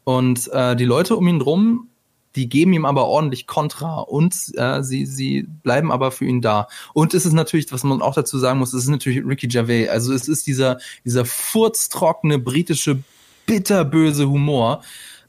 Und 0.03 0.51
äh, 0.51 0.75
die 0.75 0.85
Leute 0.85 1.15
um 1.15 1.27
ihn 1.27 1.39
drum, 1.39 1.87
die 2.35 2.49
geben 2.49 2.73
ihm 2.73 2.85
aber 2.85 3.05
ordentlich 3.05 3.47
Kontra 3.47 3.99
und 3.99 4.35
äh, 4.55 4.81
sie, 4.81 5.05
sie 5.05 5.43
bleiben 5.43 5.91
aber 5.91 6.11
für 6.11 6.25
ihn 6.25 6.41
da. 6.41 6.67
Und 6.93 7.13
es 7.13 7.25
ist 7.25 7.33
natürlich, 7.33 7.71
was 7.71 7.83
man 7.83 8.01
auch 8.01 8.15
dazu 8.15 8.37
sagen 8.39 8.59
muss, 8.59 8.73
es 8.73 8.83
ist 8.83 8.89
natürlich 8.89 9.23
Ricky 9.25 9.47
Gervais. 9.47 9.89
Also 9.89 10.13
es 10.13 10.27
ist 10.27 10.47
dieser, 10.47 10.79
dieser 11.05 11.25
furztrockene 11.25 12.39
britische, 12.39 13.03
bitterböse 13.45 14.27
Humor, 14.27 14.81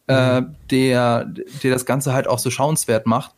äh, 0.06 0.40
mhm. 0.40 0.54
der, 0.70 1.24
der 1.62 1.72
das 1.72 1.84
Ganze 1.84 2.14
halt 2.14 2.26
auch 2.26 2.38
so 2.38 2.50
schauenswert 2.50 3.06
macht. 3.06 3.34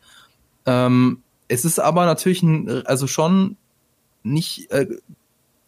Ähm, 0.64 1.22
es 1.48 1.64
ist 1.64 1.78
aber 1.78 2.06
natürlich 2.06 2.42
ein, 2.42 2.86
also 2.86 3.06
schon 3.06 3.56
nicht, 4.22 4.70
äh, 4.70 4.86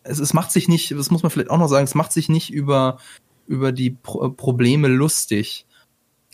es, 0.02 0.18
es 0.18 0.34
macht 0.34 0.52
sich 0.52 0.68
nicht, 0.68 0.90
das 0.92 1.10
muss 1.10 1.22
man 1.22 1.30
vielleicht 1.30 1.50
auch 1.50 1.58
noch 1.58 1.68
sagen, 1.68 1.84
es 1.84 1.94
macht 1.94 2.12
sich 2.12 2.28
nicht 2.28 2.52
über, 2.52 2.98
über 3.46 3.72
die 3.72 3.90
Pro 3.90 4.30
Probleme 4.30 4.88
lustig. 4.88 5.66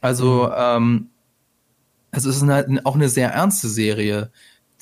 Also, 0.00 0.48
mhm. 0.48 0.52
ähm, 0.56 1.10
es 2.16 2.24
ist 2.24 2.42
eine, 2.42 2.80
auch 2.84 2.94
eine 2.94 3.08
sehr 3.08 3.30
ernste 3.30 3.68
Serie. 3.68 4.30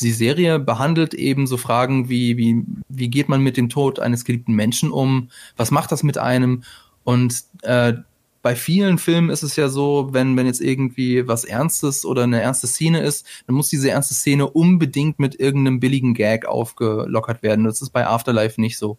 Die 0.01 0.13
Serie 0.13 0.59
behandelt 0.59 1.15
eben 1.15 1.47
so 1.47 1.57
Fragen 1.57 2.09
wie, 2.09 2.37
wie, 2.37 2.65
wie 2.89 3.09
geht 3.09 3.29
man 3.29 3.43
mit 3.43 3.57
dem 3.57 3.69
Tod 3.69 4.01
eines 4.01 4.25
geliebten 4.25 4.55
Menschen 4.55 4.91
um? 4.91 5.31
Was 5.57 5.71
macht 5.71 5.93
das 5.93 6.03
mit 6.03 6.19
einem? 6.19 6.65
Und 7.05 7.43
äh, 7.63 7.95
bei 8.43 8.57
vielen 8.57 8.99
Filmen 8.99 9.31
ist 9.31 9.45
es 9.45 9.55
ja 9.55 9.69
so, 9.69 10.09
wenn, 10.11 10.37
wenn 10.37 10.47
jetzt 10.47 10.61
irgendwie 10.61 11.29
was 11.29 11.45
Ernstes 11.45 12.05
oder 12.05 12.25
eine 12.25 12.43
ernste 12.43 12.67
Szene 12.67 13.01
ist, 13.01 13.25
dann 13.47 13.55
muss 13.55 13.69
diese 13.69 13.91
ernste 13.91 14.15
Szene 14.15 14.51
unbedingt 14.51 15.21
mit 15.21 15.39
irgendeinem 15.39 15.79
billigen 15.79 16.13
Gag 16.15 16.45
aufgelockert 16.45 17.45
werden. 17.45 17.65
Das 17.65 17.81
ist 17.81 17.91
bei 17.91 18.05
Afterlife 18.05 18.61
nicht 18.61 18.79
so. 18.79 18.99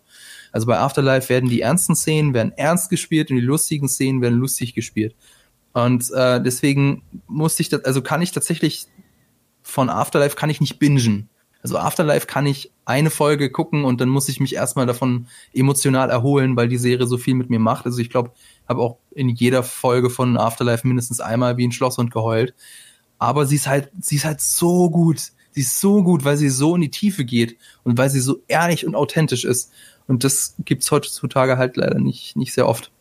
Also 0.54 0.66
bei 0.66 0.78
Afterlife 0.80 1.28
werden 1.28 1.50
die 1.50 1.62
ernsten 1.62 1.96
Szenen 1.96 2.34
werden 2.34 2.54
ernst 2.56 2.90
gespielt 2.90 3.30
und 3.30 3.36
die 3.36 3.44
lustigen 3.44 3.90
Szenen 3.90 4.22
werden 4.22 4.40
lustig 4.40 4.74
gespielt. 4.74 5.14
Und 5.74 6.12
äh, 6.12 6.42
deswegen 6.42 7.04
musste 7.28 7.62
ich 7.62 7.70
das, 7.70 7.84
also 7.86 8.02
kann 8.02 8.22
ich 8.22 8.32
tatsächlich 8.32 8.88
von 9.64 9.90
Afterlife 9.90 10.36
kann 10.36 10.50
ich 10.50 10.62
nicht 10.62 10.78
bingen. 10.80 11.30
Also 11.64 11.78
Afterlife 11.78 12.28
kann 12.28 12.46
ich 12.46 12.72
eine 12.86 13.10
Folge 13.10 13.50
gucken 13.50 13.86
und 13.86 14.02
dann 14.02 14.10
muss 14.10 14.28
ich 14.28 14.42
mich 14.42 14.54
erstmal 14.54 14.86
davon 14.86 15.28
emotional 15.54 16.10
erholen, 16.10 16.58
weil 16.58 16.68
die 16.68 16.78
Serie 16.78 17.08
so 17.08 17.18
viel 17.18 17.36
mit 17.36 17.50
mir 17.50 17.60
macht. 17.60 17.86
Also 17.86 18.00
ich 18.00 18.10
glaube, 18.10 18.32
habe 18.68 18.82
auch 18.82 18.98
in 19.12 19.30
jeder 19.30 19.64
Folge 19.64 20.10
von 20.10 20.38
Afterlife 20.38 20.86
mindestens 20.86 21.22
einmal 21.22 21.56
wie 21.58 21.66
ein 21.66 21.72
Schlosshund 21.72 22.12
geheult. 22.12 22.54
Aber 23.18 23.46
sie 23.46 23.56
ist 23.56 23.68
halt, 23.68 23.90
sie 24.02 24.18
ist 24.18 24.26
halt 24.26 24.42
so 24.42 24.90
gut. 24.90 25.32
Sie 25.52 25.62
ist 25.62 25.80
so 25.80 26.04
gut, 26.04 26.26
weil 26.26 26.36
sie 26.36 26.50
so 26.50 26.76
in 26.76 26.82
die 26.82 26.92
Tiefe 26.92 27.24
geht 27.24 27.58
und 27.84 27.98
weil 27.98 28.10
sie 28.10 28.20
so 28.20 28.42
ehrlich 28.48 28.86
und 28.86 28.96
authentisch 28.96 29.46
ist. 29.46 29.72
Und 30.08 30.24
das 30.26 30.56
gibt's 30.66 30.92
heutzutage 30.92 31.58
halt 31.58 31.78
leider 31.78 32.00
nicht, 32.00 32.36
nicht 32.36 32.54
sehr 32.54 32.68
oft. 32.68 32.92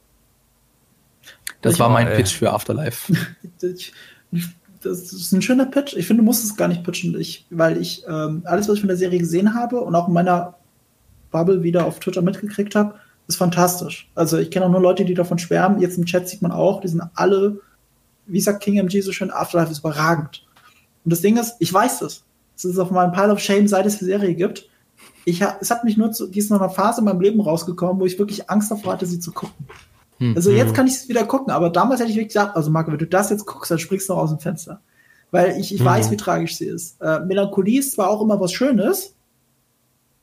Das 1.63 1.75
ich 1.75 1.81
war 1.81 1.89
mein 1.89 2.09
ey. 2.09 2.17
Pitch 2.17 2.35
für 2.35 2.53
Afterlife. 2.53 3.13
das 4.83 5.13
ist 5.13 5.33
ein 5.33 5.43
schöner 5.43 5.67
Pitch. 5.67 5.95
Ich 5.95 6.07
finde, 6.07 6.23
du 6.23 6.27
musst 6.27 6.45
es 6.45 6.57
gar 6.57 6.69
nicht 6.69 6.85
pitchen, 6.85 7.19
ich, 7.19 7.47
weil 7.51 7.81
ich 7.81 8.05
ähm, 8.07 8.43
alles, 8.45 8.69
was 8.69 8.75
ich 8.75 8.81
von 8.81 8.89
der 8.89 8.97
Serie 8.97 9.19
gesehen 9.19 9.55
habe 9.55 9.81
und 9.81 9.95
auch 9.95 10.09
in 10.09 10.15
meiner 10.15 10.57
Bubble 11.31 11.63
wieder 11.63 11.87
auf 11.87 12.01
Twitter 12.01 12.21
mitgekriegt 12.23 12.75
habe, 12.75 12.97
ist 13.27 13.37
fantastisch. 13.37 14.11
Also 14.15 14.39
ich 14.39 14.51
kenne 14.51 14.67
auch 14.67 14.71
nur 14.71 14.81
Leute, 14.81 15.05
die 15.05 15.15
davon 15.15 15.39
schwärmen. 15.39 15.81
Jetzt 15.81 15.97
im 15.97 16.05
Chat 16.05 16.29
sieht 16.29 16.43
man 16.43 16.53
auch, 16.53 16.81
die 16.81 16.89
sind 16.89 17.03
alle, 17.15 17.61
wie 18.27 18.41
sagt 18.41 18.63
King 18.63 18.79
MG 18.79 19.01
so 19.01 19.13
schön, 19.13 19.31
Afterlife 19.31 19.71
ist 19.71 19.79
überragend. 19.79 20.45
Und 21.05 21.13
das 21.13 21.21
Ding 21.21 21.37
ist, 21.37 21.55
ich 21.59 21.73
weiß 21.73 22.01
das. 22.01 22.25
Es 22.57 22.65
ist 22.65 22.79
auf 22.79 22.91
meinem 22.91 23.13
Pile 23.13 23.33
of 23.33 23.41
Shame, 23.41 23.67
seit 23.67 23.87
es 23.87 23.99
die 23.99 24.05
Serie 24.05 24.35
gibt. 24.35 24.69
Ich, 25.25 25.41
es 25.61 25.71
hat 25.71 25.85
mich 25.85 25.97
nur 25.97 26.13
zu, 26.13 26.27
die 26.27 26.39
ist 26.39 26.51
noch 26.51 26.61
einer 26.61 26.71
Phase 26.71 27.01
in 27.01 27.05
meinem 27.05 27.21
Leben 27.21 27.41
rausgekommen, 27.41 28.01
wo 28.01 28.07
ich 28.07 28.19
wirklich 28.19 28.51
Angst 28.51 28.71
davor 28.71 28.95
hatte, 28.95 29.07
sie 29.07 29.21
zu 29.21 29.33
gucken. 29.33 29.67
Hm. 30.23 30.37
Also 30.37 30.53
jetzt 30.53 30.69
hm. 30.69 30.75
kann 30.75 30.87
ich 30.87 30.95
es 30.95 31.09
wieder 31.09 31.25
gucken, 31.25 31.53
aber 31.53 31.69
damals 31.71 32.01
hätte 32.01 32.11
ich 32.11 32.17
wirklich 32.17 32.29
gesagt, 32.29 32.55
also 32.55 32.71
Marco, 32.71 32.93
wenn 32.93 32.99
du 32.99 33.07
das 33.07 33.31
jetzt 33.31 33.45
guckst, 33.45 33.71
dann 33.71 33.79
springst 33.79 34.09
du 34.09 34.13
noch 34.13 34.21
aus 34.21 34.31
dem 34.31 34.39
Fenster. 34.39 34.81
Weil 35.33 35.59
ich, 35.59 35.75
ich 35.75 35.81
hm. 35.81 35.87
weiß, 35.87 36.11
wie 36.11 36.17
tragisch 36.17 36.57
sie 36.57 36.67
ist. 36.67 37.01
Äh, 37.01 37.21
Melancholie 37.21 37.81
ist 37.81 37.93
zwar 37.93 38.09
auch 38.09 38.23
immer 38.23 38.39
was 38.39 38.53
Schönes, 38.53 39.15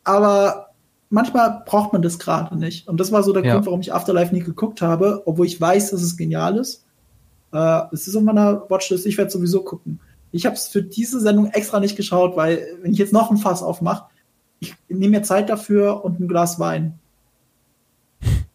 aber 0.05 0.69
manchmal 1.09 1.63
braucht 1.65 1.91
man 1.91 2.01
das 2.01 2.17
gerade 2.17 2.57
nicht. 2.57 2.88
Und 2.88 2.99
das 2.99 3.11
war 3.11 3.23
so 3.23 3.34
der 3.34 3.43
ja. 3.43 3.53
Grund, 3.53 3.65
warum 3.65 3.81
ich 3.81 3.93
Afterlife 3.93 4.34
nie 4.34 4.41
geguckt 4.41 4.81
habe, 4.81 5.23
obwohl 5.26 5.45
ich 5.45 5.59
weiß, 5.59 5.91
dass 5.91 6.01
es 6.01 6.15
genial 6.15 6.57
ist. 6.57 6.85
Äh, 7.51 7.81
es 7.91 8.07
ist 8.07 8.15
auf 8.15 8.23
meiner 8.23 8.69
Watchlist, 8.69 9.05
ich 9.05 9.17
werde 9.17 9.31
sowieso 9.31 9.63
gucken. 9.63 9.99
Ich 10.31 10.45
habe 10.45 10.55
es 10.55 10.67
für 10.67 10.84
diese 10.84 11.19
Sendung 11.19 11.47
extra 11.47 11.80
nicht 11.80 11.95
geschaut, 11.95 12.38
weil 12.38 12.61
wenn 12.81 12.93
ich 12.93 12.99
jetzt 12.99 13.13
noch 13.13 13.31
ein 13.31 13.38
Fass 13.38 13.63
aufmache, 13.63 14.05
ich 14.59 14.76
nehme 14.88 15.17
mir 15.17 15.23
Zeit 15.23 15.49
dafür 15.49 16.05
und 16.05 16.19
ein 16.19 16.27
Glas 16.27 16.59
Wein. 16.59 16.99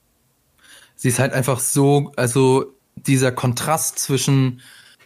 Sie 1.05 1.09
ist 1.09 1.19
halt 1.19 1.35
einfach 1.35 1.61
so, 1.61 2.13
also 2.17 2.65
dieser 2.97 3.31
Kontrast 3.31 3.99
zwischen 3.99 4.63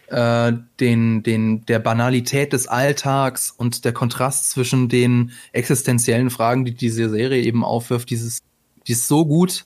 äh, 0.07 0.53
den, 0.79 1.23
den, 1.23 1.65
der 1.65 1.79
Banalität 1.79 2.53
des 2.53 2.69
Alltags 2.69 3.51
und 3.51 3.83
der 3.83 3.91
Kontrast 3.91 4.49
zwischen 4.49 4.87
den 4.87 5.31
existenziellen 5.51 6.29
Fragen, 6.29 6.63
die 6.63 6.73
diese 6.73 7.09
Serie 7.09 7.41
eben 7.41 7.65
aufwirft, 7.65 8.09
dieses, 8.11 8.39
die 8.87 8.93
ist 8.93 9.09
so 9.09 9.25
gut. 9.25 9.65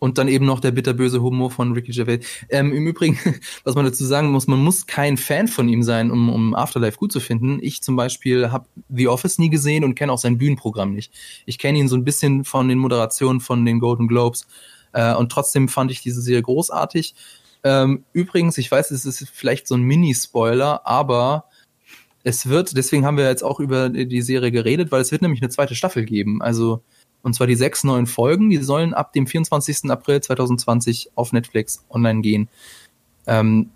Und 0.00 0.18
dann 0.18 0.26
eben 0.26 0.44
noch 0.44 0.58
der 0.58 0.72
bitterböse 0.72 1.22
Humor 1.22 1.52
von 1.52 1.70
Ricky 1.70 1.92
Gervais. 1.92 2.26
Ähm, 2.48 2.72
Im 2.72 2.88
Übrigen, 2.88 3.16
was 3.62 3.76
man 3.76 3.84
dazu 3.84 4.04
sagen 4.04 4.32
muss, 4.32 4.48
man 4.48 4.58
muss 4.58 4.86
kein 4.86 5.16
Fan 5.18 5.46
von 5.46 5.68
ihm 5.68 5.84
sein, 5.84 6.10
um, 6.10 6.30
um 6.30 6.56
Afterlife 6.56 6.98
gut 6.98 7.12
zu 7.12 7.20
finden. 7.20 7.60
Ich 7.62 7.80
zum 7.80 7.94
Beispiel 7.94 8.50
habe 8.50 8.66
The 8.88 9.06
Office 9.06 9.38
nie 9.38 9.50
gesehen 9.50 9.84
und 9.84 9.94
kenne 9.94 10.10
auch 10.10 10.18
sein 10.18 10.36
Bühnenprogramm 10.36 10.94
nicht. 10.94 11.12
Ich 11.46 11.58
kenne 11.58 11.78
ihn 11.78 11.86
so 11.86 11.94
ein 11.94 12.02
bisschen 12.02 12.42
von 12.42 12.66
den 12.66 12.78
Moderationen 12.78 13.38
von 13.38 13.64
den 13.64 13.78
Golden 13.78 14.08
Globes. 14.08 14.48
Äh, 14.92 15.14
und 15.14 15.30
trotzdem 15.30 15.68
fand 15.68 15.90
ich 15.90 16.02
diese 16.02 16.22
Serie 16.22 16.42
großartig. 16.42 17.14
Ähm, 17.62 18.04
übrigens, 18.12 18.58
ich 18.58 18.70
weiß, 18.70 18.90
es 18.90 19.04
ist 19.04 19.28
vielleicht 19.32 19.68
so 19.68 19.74
ein 19.74 19.82
Mini-Spoiler, 19.82 20.86
aber 20.86 21.44
es 22.22 22.48
wird, 22.48 22.76
deswegen 22.76 23.04
haben 23.04 23.16
wir 23.16 23.28
jetzt 23.28 23.42
auch 23.42 23.60
über 23.60 23.88
die 23.88 24.22
Serie 24.22 24.50
geredet, 24.50 24.92
weil 24.92 25.00
es 25.00 25.12
wird 25.12 25.22
nämlich 25.22 25.42
eine 25.42 25.50
zweite 25.50 25.74
Staffel 25.74 26.04
geben. 26.04 26.42
Also, 26.42 26.82
und 27.22 27.34
zwar 27.34 27.46
die 27.46 27.54
sechs 27.54 27.84
neuen 27.84 28.06
Folgen, 28.06 28.50
die 28.50 28.58
sollen 28.58 28.94
ab 28.94 29.12
dem 29.12 29.26
24. 29.26 29.90
April 29.90 30.20
2020 30.20 31.12
auf 31.14 31.32
Netflix 31.32 31.84
online 31.90 32.20
gehen. 32.20 32.48
Ähm, 33.26 33.70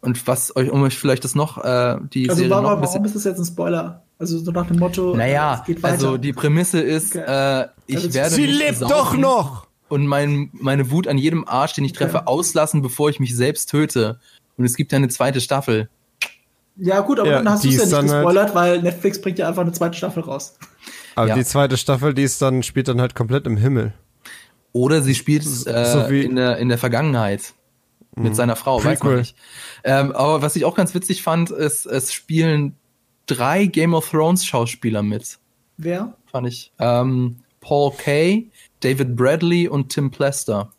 und 0.00 0.26
was 0.28 0.54
euch, 0.54 0.70
um 0.70 0.82
euch 0.82 0.96
vielleicht 0.96 1.24
das 1.24 1.34
noch, 1.34 1.58
äh, 1.58 1.98
die 2.12 2.28
also 2.28 2.38
Serie 2.38 2.50
warum, 2.50 2.64
noch 2.64 2.72
ein 2.72 2.80
bisschen 2.80 2.94
warum 2.94 3.06
ist 3.06 3.16
das 3.16 3.24
jetzt 3.24 3.38
ein 3.38 3.44
Spoiler? 3.44 4.02
Also 4.18 4.38
so 4.38 4.50
nach 4.50 4.66
dem 4.66 4.78
Motto, 4.78 5.14
naja, 5.14 5.64
äh, 5.66 5.76
also 5.82 6.16
die 6.16 6.32
Prämisse 6.32 6.80
ist, 6.80 7.14
okay. 7.14 7.62
äh, 7.62 7.68
ich 7.86 7.96
also 7.96 8.14
werde 8.14 8.34
Sie 8.34 8.46
lebt 8.46 8.82
doch 8.82 9.16
noch! 9.16 9.67
Und 9.88 10.06
mein, 10.06 10.50
meine 10.52 10.90
Wut 10.90 11.06
an 11.06 11.18
jedem 11.18 11.46
Arsch, 11.46 11.74
den 11.74 11.84
ich 11.84 11.92
treffe, 11.92 12.18
okay. 12.18 12.26
auslassen, 12.26 12.82
bevor 12.82 13.10
ich 13.10 13.20
mich 13.20 13.34
selbst 13.36 13.70
töte. 13.70 14.18
Und 14.56 14.64
es 14.64 14.76
gibt 14.76 14.92
ja 14.92 14.96
eine 14.96 15.08
zweite 15.08 15.40
Staffel. 15.40 15.88
Ja, 16.76 17.00
gut, 17.00 17.18
aber 17.18 17.30
ja, 17.30 17.36
dann 17.38 17.50
hast 17.50 17.64
du 17.64 17.68
es 17.68 17.76
ja 17.76 17.84
nicht 17.84 17.94
halt 17.94 18.04
gespoilert, 18.04 18.46
halt 18.46 18.54
weil 18.54 18.82
Netflix 18.82 19.20
bringt 19.20 19.38
ja 19.38 19.48
einfach 19.48 19.62
eine 19.62 19.72
zweite 19.72 19.96
Staffel 19.96 20.22
raus. 20.22 20.56
Aber 21.16 21.28
ja. 21.28 21.34
die 21.34 21.44
zweite 21.44 21.76
Staffel, 21.76 22.14
die 22.14 22.22
ist 22.22 22.40
dann, 22.40 22.62
spielt 22.62 22.86
dann 22.86 23.00
halt 23.00 23.14
komplett 23.14 23.46
im 23.46 23.56
Himmel. 23.56 23.92
Oder 24.72 25.02
sie 25.02 25.14
spielt 25.14 25.44
äh, 25.44 25.84
so 25.84 26.00
in, 26.02 26.36
der, 26.36 26.58
in 26.58 26.68
der 26.68 26.78
Vergangenheit 26.78 27.54
mit 28.14 28.32
mhm. 28.32 28.34
seiner 28.34 28.56
Frau, 28.56 28.76
Prequel. 28.76 28.92
weiß 28.92 29.04
man 29.04 29.16
nicht. 29.16 29.36
Ähm, 29.84 30.12
aber 30.12 30.42
was 30.42 30.54
ich 30.54 30.64
auch 30.64 30.74
ganz 30.74 30.94
witzig 30.94 31.22
fand, 31.22 31.50
ist, 31.50 31.86
es 31.86 32.12
spielen 32.12 32.76
drei 33.26 33.66
Game 33.66 33.94
of 33.94 34.08
Thrones 34.10 34.44
Schauspieler 34.44 35.02
mit. 35.02 35.38
Wer? 35.76 36.14
Fand 36.26 36.46
ich. 36.46 36.72
Ähm, 36.78 37.36
Paul 37.60 37.92
Kay, 37.96 38.50
David 38.80 39.16
Bradley 39.16 39.68
und 39.68 39.90
Tim 39.90 40.10
Plester. 40.10 40.70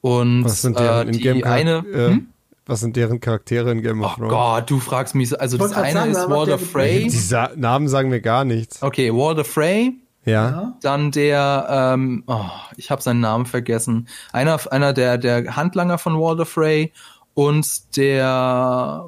Und 0.00 0.44
was 0.44 0.62
sind 0.62 0.78
deren, 0.78 1.08
äh, 1.08 1.12
die 1.12 1.20
Game 1.20 1.44
eine. 1.44 1.84
Äh, 1.92 2.08
hm? 2.08 2.28
Was 2.66 2.80
sind 2.80 2.96
deren 2.96 3.20
Charaktere 3.20 3.72
in 3.72 3.82
Game 3.82 4.02
of 4.02 4.12
oh 4.12 4.16
Thrones? 4.16 4.32
Oh 4.32 4.36
Gott, 4.36 4.70
du 4.70 4.78
fragst 4.78 5.14
mich. 5.14 5.38
Also 5.40 5.58
das 5.58 5.72
eine 5.72 5.92
sagen, 5.92 6.12
ist 6.12 6.28
Walter 6.28 6.58
Frey. 6.58 7.04
Die 7.04 7.10
Sa 7.10 7.50
Namen 7.56 7.88
sagen 7.88 8.08
mir 8.08 8.20
gar 8.20 8.44
nichts. 8.44 8.82
Okay, 8.82 9.12
Walter 9.12 9.44
Frey. 9.44 9.94
Ja. 10.24 10.76
Dann 10.80 11.10
der, 11.10 11.66
ähm, 11.68 12.22
oh, 12.26 12.44
ich 12.76 12.90
habe 12.90 13.02
seinen 13.02 13.20
Namen 13.20 13.46
vergessen. 13.46 14.08
Einer, 14.32 14.60
einer 14.70 14.92
der, 14.92 15.18
der 15.18 15.56
Handlanger 15.56 15.98
von 15.98 16.14
Walter 16.14 16.46
Frey 16.46 16.92
und 17.34 17.96
der, 17.96 19.04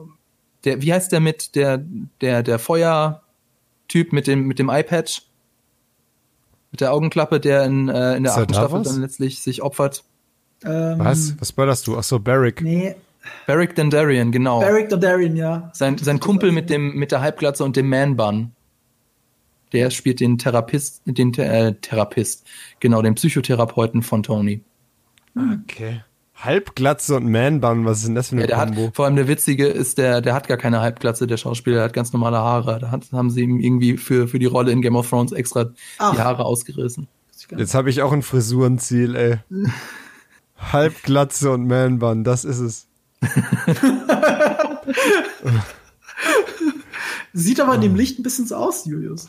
der, 0.64 0.82
wie 0.82 0.92
heißt 0.92 1.12
der 1.12 1.20
mit 1.20 1.54
der, 1.54 1.84
der, 2.20 2.42
der 2.42 2.58
Feuertyp 2.58 4.12
mit 4.12 4.26
dem, 4.26 4.46
mit 4.46 4.58
dem 4.58 4.68
iPad? 4.68 5.22
Mit 6.74 6.80
der 6.80 6.92
Augenklappe, 6.92 7.38
der 7.38 7.62
in, 7.66 7.88
äh, 7.88 8.16
in 8.16 8.24
der 8.24 8.36
achten 8.36 8.52
Staffel 8.52 8.82
dann 8.82 9.00
letztlich 9.00 9.40
sich 9.40 9.62
opfert. 9.62 10.02
Ähm, 10.64 10.98
was? 10.98 11.36
Was 11.38 11.50
spoilerst 11.50 11.86
du? 11.86 11.96
Ach 11.96 12.02
so, 12.02 12.18
Barrick. 12.18 12.62
Nee. 12.62 12.96
Barrick 13.46 13.76
Dendarian, 13.76 14.32
genau. 14.32 14.58
Barrick 14.58 14.88
Dendarian, 14.88 15.36
ja. 15.36 15.70
Sein, 15.72 15.98
sein 15.98 16.18
Kumpel 16.18 16.50
mit 16.50 16.70
dem 16.70 16.96
mit 16.96 17.12
der 17.12 17.20
Halbglatze 17.20 17.62
und 17.62 17.76
dem 17.76 17.88
Man-Bun. 17.88 18.50
Der 19.72 19.90
spielt 19.90 20.18
den 20.18 20.36
Therapist, 20.36 21.02
den 21.04 21.32
äh, 21.34 21.74
Therapist, 21.74 22.44
genau, 22.80 23.02
den 23.02 23.14
Psychotherapeuten 23.14 24.02
von 24.02 24.24
Tony. 24.24 24.60
Okay. 25.36 26.02
Halbglatze 26.36 27.16
und 27.16 27.30
Man-Bun, 27.30 27.84
was 27.84 27.98
ist 27.98 28.08
denn 28.08 28.14
das 28.14 28.28
für 28.28 28.36
eine 28.36 28.42
ja, 28.42 28.48
der 28.48 28.56
Kombo? 28.58 28.86
Hat, 28.88 28.96
vor 28.96 29.04
allem 29.04 29.16
der 29.16 29.28
Witzige 29.28 29.66
ist, 29.66 29.98
der, 29.98 30.20
der 30.20 30.34
hat 30.34 30.48
gar 30.48 30.56
keine 30.56 30.80
Halbglatze, 30.80 31.26
der 31.26 31.36
Schauspieler, 31.36 31.76
der 31.76 31.84
hat 31.84 31.92
ganz 31.92 32.12
normale 32.12 32.38
Haare. 32.38 32.80
Da 32.80 32.90
hat, 32.90 33.12
haben 33.12 33.30
sie 33.30 33.42
ihm 33.42 33.60
irgendwie 33.60 33.96
für, 33.96 34.26
für 34.28 34.38
die 34.38 34.46
Rolle 34.46 34.72
in 34.72 34.82
Game 34.82 34.96
of 34.96 35.08
Thrones 35.08 35.32
extra 35.32 35.70
Ach. 35.98 36.14
die 36.14 36.20
Haare 36.20 36.44
ausgerissen. 36.44 37.08
Jetzt 37.56 37.74
habe 37.74 37.90
ich 37.90 38.02
auch 38.02 38.12
ein 38.12 38.22
Frisurenziel, 38.22 39.14
ey. 39.16 39.38
Halbglatze 40.72 41.50
und 41.50 41.66
Man-Bun, 41.66 42.24
das 42.24 42.44
ist 42.44 42.58
es. 42.58 42.86
Sieht 47.32 47.60
aber 47.60 47.74
in 47.74 47.80
dem 47.80 47.94
Licht 47.94 48.18
ein 48.18 48.22
bisschen 48.22 48.46
so 48.46 48.56
aus, 48.56 48.86
Julius. 48.86 49.28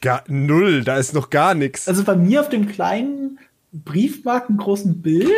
Gar, 0.00 0.24
null, 0.28 0.84
da 0.84 0.96
ist 0.96 1.14
noch 1.14 1.30
gar 1.30 1.54
nichts. 1.54 1.88
Also 1.88 2.04
bei 2.04 2.16
mir 2.16 2.40
auf 2.40 2.48
dem 2.48 2.68
kleinen 2.68 3.38
Briefmarken 3.72 4.56
großen 4.56 5.02
Bild. 5.02 5.30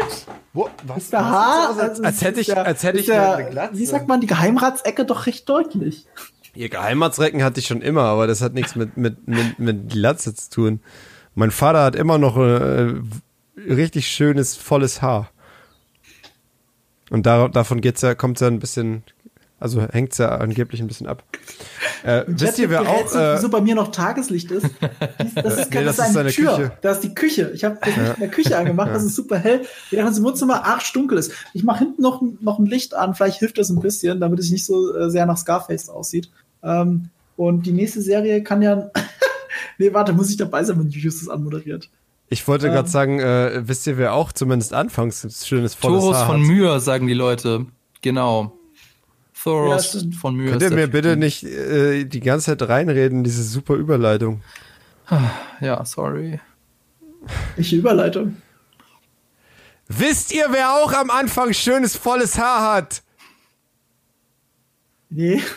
Wo, 0.53 0.69
was 0.87 1.05
ist 1.05 1.13
der 1.13 1.25
Haar? 1.29 1.79
als, 1.79 2.01
als, 2.01 2.23
hätte 2.23 2.41
ich, 2.41 2.47
der, 2.47 2.65
als 2.65 2.83
hätte 2.83 2.99
ich 2.99 3.07
der, 3.07 3.37
eine 3.37 3.51
Glatze. 3.51 3.79
Wie 3.79 3.87
sagt 3.87 4.09
man, 4.09 4.21
die 4.21 4.27
Geheimratsecke 4.27 5.05
doch 5.05 5.27
recht 5.27 5.49
deutlich. 5.49 6.07
Ihr 6.55 6.69
Geheimratsrecken 6.69 7.43
hatte 7.43 7.61
ich 7.61 7.67
schon 7.67 7.83
immer, 7.83 8.03
aber 8.03 8.27
das 8.27 8.41
hat 8.41 8.55
nichts 8.55 8.77
mit, 8.77 8.97
mit, 8.97 9.27
mit, 9.29 9.59
mit 9.59 9.91
Glatze 9.91 10.35
zu 10.35 10.51
tun. 10.51 10.81
Mein 11.35 11.51
Vater 11.51 11.83
hat 11.83 11.97
immer 11.97 12.19
noch 12.19 12.37
äh, 12.37 12.95
richtig 13.57 14.09
schönes, 14.09 14.57
volles 14.57 15.03
Haar. 15.03 15.31
Und 17.11 17.27
da, 17.27 17.49
davon 17.49 17.81
geht's 17.81 18.03
ja, 18.03 18.15
kommt 18.15 18.41
ja 18.41 18.47
ein 18.47 18.61
bisschen, 18.61 19.03
also 19.61 19.83
hängt's 19.83 20.19
ja 20.19 20.31
angeblich 20.37 20.81
ein 20.81 20.89
bisschen 20.89 21.07
ab. 21.07 21.23
Äh, 22.03 22.25
wisst 22.29 22.59
ihr, 22.59 22.71
wer 22.71 22.89
auch 22.89 23.15
äh, 23.15 23.37
so 23.37 23.51
bei 23.51 23.61
mir 23.61 23.75
noch 23.75 23.89
Tageslicht 23.89 24.51
ist? 24.51 24.67
Das 25.35 25.59
ist, 25.59 25.71
nee, 25.71 25.85
das, 25.85 25.97
das 25.97 26.11
ist 26.11 26.17
eine 26.17 26.31
Tür. 26.31 26.57
Küche. 26.57 26.73
Das 26.81 26.97
ist 26.97 27.05
die 27.05 27.15
Küche. 27.15 27.51
Ich 27.55 27.63
habe 27.63 27.79
das 27.79 27.95
Licht 27.95 28.15
in 28.15 28.21
der 28.21 28.31
Küche 28.31 28.57
angemacht. 28.57 28.87
Ja. 28.87 28.95
Das 28.95 29.05
ist 29.05 29.15
super 29.15 29.37
hell. 29.37 29.67
Während 29.91 30.09
das 30.11 30.23
Wohnzimmer 30.23 30.65
arsch 30.65 30.91
dunkel 30.95 31.19
ist. 31.19 31.33
Ich 31.53 31.63
mache 31.63 31.81
hinten 31.81 32.01
noch, 32.01 32.23
noch 32.41 32.59
ein 32.59 32.65
Licht 32.65 32.95
an. 32.95 33.15
Vielleicht 33.15 33.39
hilft 33.41 33.59
das 33.59 33.69
ein 33.69 33.81
bisschen, 33.81 34.19
damit 34.19 34.39
es 34.39 34.51
nicht 34.51 34.65
so 34.65 34.97
äh, 34.97 35.11
sehr 35.11 35.27
nach 35.27 35.37
Scarface 35.37 35.91
aussieht. 35.91 36.31
Ähm, 36.63 37.11
und 37.37 37.67
die 37.67 37.73
nächste 37.73 38.01
Serie 38.01 38.43
kann 38.43 38.63
ja. 38.63 38.91
nee, 39.77 39.93
warte, 39.93 40.15
muss 40.15 40.31
ich 40.31 40.39
dabei 40.39 40.65
sein, 40.65 40.79
wenn 40.79 40.89
Justus 40.89 41.29
anmoderiert. 41.29 41.91
Ich 42.31 42.49
wollte 42.49 42.69
ähm, 42.69 42.73
gerade 42.73 42.89
sagen, 42.89 43.21
äh, 43.21 43.69
wisst 43.69 43.87
ihr, 43.87 43.99
wer 43.99 44.15
auch 44.15 44.33
zumindest 44.33 44.73
anfangs 44.73 45.23
ein 45.23 45.31
schönes 45.31 45.75
volles 45.75 46.01
Torus 46.01 46.17
Haar 46.17 46.27
von 46.29 46.41
Mühe, 46.41 46.81
sagen 46.81 47.07
die 47.07 47.15
Leute. 47.15 47.67
Genau. 48.01 48.57
Thoros 49.43 49.95
ja, 49.95 50.01
von 50.19 50.35
Mühe. 50.35 50.51
Könnt 50.51 50.63
ihr 50.63 50.71
mir 50.71 50.89
bitte 50.89 51.17
nicht 51.17 51.45
äh, 51.45 52.05
die 52.05 52.21
ganze 52.21 52.57
Zeit 52.57 52.69
reinreden, 52.69 53.25
diese 53.25 53.43
super 53.43 53.75
Überleitung? 53.75 54.43
Ja, 55.61 55.85
sorry. 55.85 56.41
Welche 57.57 57.77
Überleitung? 57.77 58.37
Wisst 59.89 60.33
ihr, 60.33 60.47
wer 60.51 60.71
auch 60.73 60.93
am 60.93 61.11
Anfang 61.11 61.53
schönes, 61.53 61.97
volles 61.97 62.39
Haar 62.39 62.75
hat? 62.75 63.03
Nee. 65.09 65.43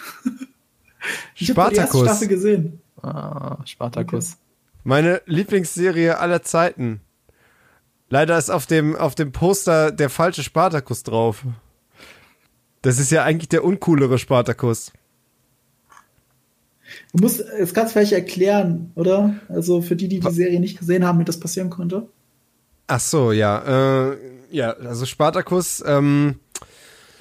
Ich 1.35 1.47
Spartacus. 1.47 1.91
die 1.91 1.97
erste 1.97 1.97
Staffel 1.97 2.27
gesehen. 2.29 2.81
Ah, 3.01 3.57
Spartacus. 3.65 4.33
Okay. 4.33 4.37
Meine 4.85 5.21
Lieblingsserie 5.25 6.17
aller 6.17 6.43
Zeiten. 6.43 7.01
Leider 8.09 8.37
ist 8.37 8.49
auf 8.49 8.67
dem, 8.67 8.95
auf 8.95 9.13
dem 9.13 9.33
Poster 9.33 9.91
der 9.91 10.09
falsche 10.09 10.43
Spartacus 10.43 11.03
drauf. 11.03 11.43
Das 12.83 12.99
ist 12.99 13.11
ja 13.11 13.23
eigentlich 13.23 13.49
der 13.49 13.63
uncoolere 13.63 14.19
Spartacus. 14.19 14.91
Du 17.13 17.23
musst 17.23 17.39
es 17.39 17.73
ganz 17.73 17.93
vielleicht 17.93 18.11
erklären, 18.11 18.91
oder? 18.95 19.35
Also 19.49 19.81
für 19.81 19.95
die, 19.95 20.07
die 20.07 20.19
die 20.19 20.31
Serie 20.31 20.59
nicht 20.59 20.77
gesehen 20.77 21.05
haben, 21.05 21.19
wie 21.19 21.23
das 21.23 21.39
passieren 21.39 21.69
konnte. 21.69 22.07
Ach 22.87 22.99
so, 22.99 23.31
ja. 23.31 24.11
Äh, 24.11 24.17
ja, 24.51 24.71
also 24.73 25.05
Spartacus, 25.05 25.81
ähm, 25.87 26.39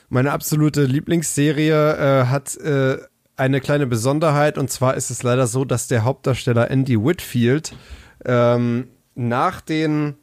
meine 0.09 0.33
absolute 0.33 0.85
Lieblingsserie, 0.85 2.23
äh, 2.23 2.27
hat 2.27 2.57
äh, 2.57 2.99
eine 3.37 3.61
kleine 3.61 3.87
Besonderheit 3.87 4.59
und 4.59 4.69
zwar 4.69 4.95
ist 4.97 5.11
es 5.11 5.23
leider 5.23 5.47
so, 5.47 5.65
dass 5.65 5.87
der 5.87 6.05
Hauptdarsteller 6.05 6.71
Andy 6.71 7.03
Whitfield 7.03 7.73
ähm, 8.25 8.89
nach 9.15 9.61
den 9.61 10.17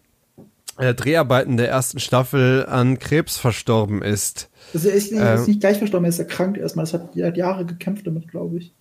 äh, 0.78 0.94
Dreharbeiten 0.94 1.58
der 1.58 1.70
ersten 1.70 2.00
Staffel 2.00 2.66
an 2.66 3.00
Krebs 3.00 3.38
verstorben 3.38 4.02
ist. 4.02 4.50
Also 4.74 4.90
er 4.90 4.96
ist, 4.96 5.12
ist 5.12 5.20
ähm, 5.20 5.46
nicht 5.46 5.62
gleich 5.62 5.78
verstorben, 5.78 6.06
er 6.06 6.10
ist 6.10 6.20
erkrankt 6.20 6.58
erstmal. 6.58 6.84
Das 6.84 6.94
hat, 6.94 7.16
er 7.16 7.28
hat 7.28 7.38
Jahre 7.38 7.66
gekämpft 7.66 8.08
damit, 8.08 8.28
glaube 8.28 8.58
ich. 8.58 8.74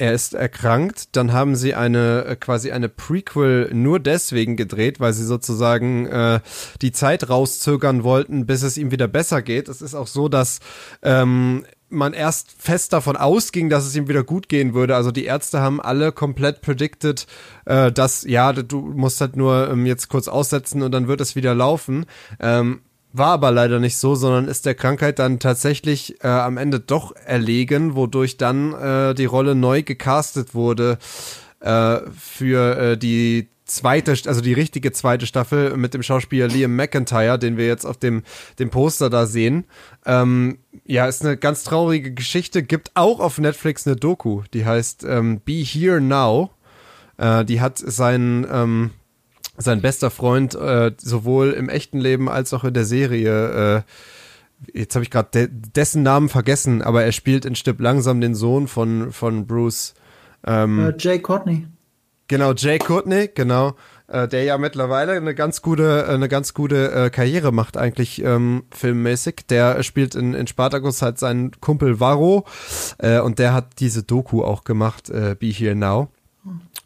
Er 0.00 0.12
ist 0.12 0.34
erkrankt, 0.34 1.16
dann 1.16 1.32
haben 1.32 1.56
sie 1.56 1.74
eine 1.74 2.24
äh, 2.24 2.36
quasi 2.36 2.70
eine 2.70 2.88
Prequel 2.88 3.70
nur 3.74 3.98
deswegen 3.98 4.56
gedreht, 4.56 5.00
weil 5.00 5.12
sie 5.12 5.24
sozusagen 5.24 6.06
äh, 6.06 6.38
die 6.82 6.92
Zeit 6.92 7.28
rauszögern 7.28 8.04
wollten, 8.04 8.46
bis 8.46 8.62
es 8.62 8.76
ihm 8.76 8.92
wieder 8.92 9.08
besser 9.08 9.42
geht. 9.42 9.68
Es 9.68 9.82
ist 9.82 9.96
auch 9.96 10.06
so, 10.06 10.28
dass 10.28 10.60
ähm, 11.02 11.64
man 11.88 12.12
erst 12.12 12.54
fest 12.62 12.92
davon 12.92 13.16
ausging, 13.16 13.70
dass 13.70 13.86
es 13.86 13.96
ihm 13.96 14.06
wieder 14.06 14.22
gut 14.22 14.48
gehen 14.48 14.72
würde. 14.72 14.94
Also 14.94 15.10
die 15.10 15.24
Ärzte 15.24 15.60
haben 15.60 15.80
alle 15.80 16.12
komplett 16.12 16.60
predicted, 16.60 17.26
äh, 17.64 17.90
dass 17.90 18.22
ja, 18.22 18.52
du 18.52 18.80
musst 18.80 19.20
halt 19.20 19.34
nur 19.34 19.68
ähm, 19.68 19.84
jetzt 19.84 20.08
kurz 20.08 20.28
aussetzen 20.28 20.82
und 20.82 20.92
dann 20.92 21.08
wird 21.08 21.20
es 21.20 21.34
wieder 21.34 21.56
laufen. 21.56 22.06
Ähm, 22.38 22.82
war 23.18 23.32
aber 23.32 23.50
leider 23.50 23.80
nicht 23.80 23.96
so, 23.96 24.14
sondern 24.14 24.48
ist 24.48 24.66
der 24.66 24.74
Krankheit 24.74 25.18
dann 25.18 25.38
tatsächlich 25.38 26.22
äh, 26.22 26.28
am 26.28 26.56
Ende 26.56 26.80
doch 26.80 27.14
erlegen, 27.16 27.94
wodurch 27.94 28.36
dann 28.36 28.72
äh, 28.72 29.14
die 29.14 29.26
Rolle 29.26 29.54
neu 29.54 29.82
gecastet 29.82 30.54
wurde 30.54 30.98
äh, 31.60 31.98
für 32.16 32.78
äh, 32.78 32.96
die 32.96 33.48
zweite, 33.68 34.12
also 34.26 34.40
die 34.40 34.52
richtige 34.52 34.92
zweite 34.92 35.26
Staffel 35.26 35.76
mit 35.76 35.94
dem 35.94 36.02
Schauspieler 36.02 36.48
Liam 36.48 36.74
McIntyre, 36.74 37.38
den 37.38 37.56
wir 37.56 37.66
jetzt 37.66 37.84
auf 37.84 37.98
dem, 37.98 38.22
dem 38.58 38.70
Poster 38.70 39.10
da 39.10 39.26
sehen. 39.26 39.64
Ähm, 40.06 40.58
ja, 40.84 41.06
ist 41.06 41.24
eine 41.24 41.36
ganz 41.36 41.64
traurige 41.64 42.12
Geschichte. 42.12 42.62
Gibt 42.62 42.92
auch 42.94 43.20
auf 43.20 43.38
Netflix 43.38 43.86
eine 43.86 43.96
Doku, 43.96 44.42
die 44.54 44.64
heißt 44.64 45.04
ähm, 45.04 45.40
Be 45.44 45.62
Here 45.64 46.00
Now. 46.00 46.50
Äh, 47.18 47.44
die 47.44 47.60
hat 47.60 47.78
sein, 47.78 48.46
ähm, 48.50 48.90
sein 49.58 49.82
bester 49.82 50.10
Freund 50.10 50.54
äh, 50.54 50.92
sowohl 50.98 51.50
im 51.50 51.68
echten 51.68 51.98
Leben 51.98 52.28
als 52.28 52.54
auch 52.54 52.64
in 52.64 52.74
der 52.74 52.84
Serie. 52.84 53.84
Äh, 53.84 54.78
jetzt 54.78 54.94
habe 54.94 55.04
ich 55.04 55.10
gerade 55.10 55.28
de 55.32 55.48
dessen 55.50 56.02
Namen 56.02 56.28
vergessen, 56.28 56.82
aber 56.82 57.04
er 57.04 57.12
spielt 57.12 57.44
in 57.44 57.54
Stipp 57.54 57.80
langsam 57.80 58.20
den 58.20 58.34
Sohn 58.34 58.68
von, 58.68 59.12
von 59.12 59.46
Bruce. 59.46 59.94
Ähm, 60.46 60.88
äh, 60.88 60.94
Jay 60.98 61.18
Courtney. 61.18 61.66
Genau, 62.28 62.52
Jay 62.52 62.78
Courtney, 62.78 63.30
genau, 63.34 63.74
äh, 64.06 64.28
der 64.28 64.44
ja 64.44 64.58
mittlerweile 64.58 65.12
eine 65.12 65.34
ganz 65.34 65.62
gute, 65.62 66.04
äh, 66.06 66.12
eine 66.12 66.28
ganz 66.28 66.52
gute 66.52 66.92
äh, 66.92 67.10
Karriere 67.10 67.52
macht 67.52 67.76
eigentlich 67.76 68.22
ähm, 68.22 68.64
filmmäßig. 68.70 69.46
Der 69.48 69.82
spielt 69.82 70.14
in, 70.14 70.34
in 70.34 70.46
Spartacus 70.46 71.02
halt 71.02 71.18
seinen 71.18 71.52
Kumpel 71.60 72.00
Varro 72.00 72.44
äh, 72.98 73.18
und 73.20 73.38
der 73.38 73.54
hat 73.54 73.80
diese 73.80 74.02
Doku 74.02 74.42
auch 74.42 74.64
gemacht, 74.64 75.08
äh, 75.08 75.36
Be 75.38 75.46
Here 75.46 75.74
Now. 75.74 76.08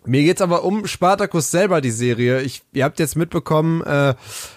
Mir 0.05 0.23
geht's 0.23 0.43
aber 0.43 0.65
um 0.65 0.87
Spartacus 0.89 1.53
selber, 1.53 1.81
die 1.81 1.93
Serie. 1.93 2.43
Ich, 2.43 2.63
ihr 2.73 2.85
habt 2.85 2.99
jetzt 2.99 3.15
mitbekommen, 3.17 3.83
äh, 3.83 4.15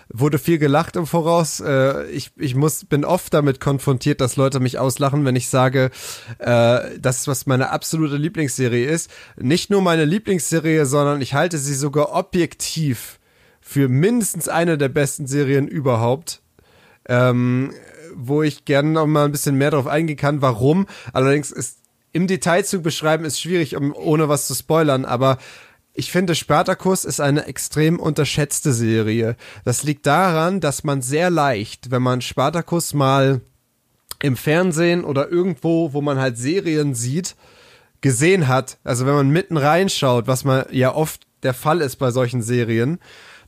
wurde 0.09 0.39
viel 0.39 0.57
gelacht 0.57 0.95
im 0.95 1.05
Voraus. 1.05 1.59
Äh, 1.59 2.07
ich, 2.07 2.31
ich 2.37 2.55
muss, 2.55 2.85
bin 2.85 3.05
oft 3.05 3.31
damit 3.33 3.59
konfrontiert, 3.59 4.21
dass 4.21 4.37
Leute 4.37 4.59
mich 4.59 4.79
auslachen, 4.79 5.23
wenn 5.23 5.35
ich 5.35 5.49
sage, 5.49 5.91
äh, 6.39 6.97
das, 6.99 7.27
was 7.27 7.45
meine 7.45 7.69
absolute 7.69 8.17
Lieblingsserie 8.17 8.87
ist. 8.87 9.11
Nicht 9.37 9.69
nur 9.69 9.83
meine 9.83 10.05
Lieblingsserie, 10.05 10.87
sondern 10.87 11.21
ich 11.21 11.35
halte 11.35 11.59
sie 11.59 11.75
sogar 11.75 12.13
objektiv 12.13 13.19
für 13.61 13.87
mindestens 13.87 14.47
eine 14.49 14.79
der 14.79 14.89
besten 14.89 15.27
Serien 15.27 15.67
überhaupt. 15.67 16.41
Ähm, 17.07 17.71
wo 18.15 18.41
ich 18.41 18.65
gerne 18.65 18.89
noch 18.89 19.05
mal 19.05 19.25
ein 19.25 19.31
bisschen 19.31 19.57
mehr 19.57 19.71
drauf 19.71 19.87
eingehen 19.87 20.17
kann, 20.17 20.41
warum. 20.41 20.87
Allerdings 21.13 21.51
ist 21.51 21.79
im 22.15 22.27
Detail 22.27 22.63
zu 22.63 22.81
beschreiben 22.81 23.25
ist 23.25 23.41
schwierig, 23.41 23.75
um, 23.75 23.93
ohne 23.93 24.29
was 24.29 24.47
zu 24.47 24.55
spoilern, 24.55 25.03
aber 25.03 25.37
ich 25.93 26.13
finde, 26.13 26.33
Spartacus 26.33 27.03
ist 27.03 27.19
eine 27.19 27.45
extrem 27.45 27.99
unterschätzte 27.99 28.71
Serie. 28.71 29.35
Das 29.65 29.83
liegt 29.83 30.05
daran, 30.05 30.61
dass 30.61 30.85
man 30.85 31.01
sehr 31.01 31.29
leicht, 31.29 31.91
wenn 31.91 32.01
man 32.01 32.21
Spartacus 32.21 32.93
mal 32.93 33.41
im 34.21 34.37
Fernsehen 34.37 35.03
oder 35.03 35.29
irgendwo, 35.29 35.91
wo 35.91 36.01
man 36.01 36.17
halt 36.17 36.37
Serien 36.37 36.95
sieht, 36.95 37.35
gesehen 37.99 38.47
hat, 38.47 38.77
also 38.85 39.05
wenn 39.05 39.15
man 39.15 39.29
mitten 39.29 39.57
reinschaut, 39.57 40.25
was 40.25 40.45
man 40.45 40.65
ja 40.71 40.95
oft 40.95 41.27
der 41.43 41.53
Fall 41.53 41.81
ist 41.81 41.97
bei 41.97 42.11
solchen 42.11 42.41
Serien, 42.41 42.99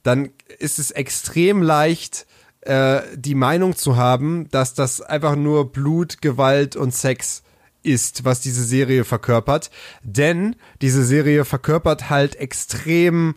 dann 0.04 0.32
ist 0.60 0.78
es 0.78 0.92
extrem 0.92 1.62
leicht, 1.62 2.28
äh, 2.62 3.00
die 3.16 3.36
Meinung 3.36 3.78
zu 3.78 3.96
haben, 3.96 4.50
dass 4.52 4.74
das 4.74 5.00
einfach 5.00 5.38
nur 5.38 5.72
Blut, 5.72 6.22
Gewalt 6.22 6.76
und 6.76 6.94
Sex 6.94 7.44
ist, 7.88 8.26
was 8.26 8.42
diese 8.42 8.64
Serie 8.64 9.04
verkörpert. 9.04 9.72
Denn 10.04 10.56
diese 10.82 11.04
Serie 11.04 11.46
verkörpert 11.46 12.10
halt 12.10 12.36
extrem 12.36 13.36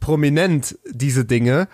prominent 0.00 0.78
diese 0.90 1.24
Dinge. 1.24 1.68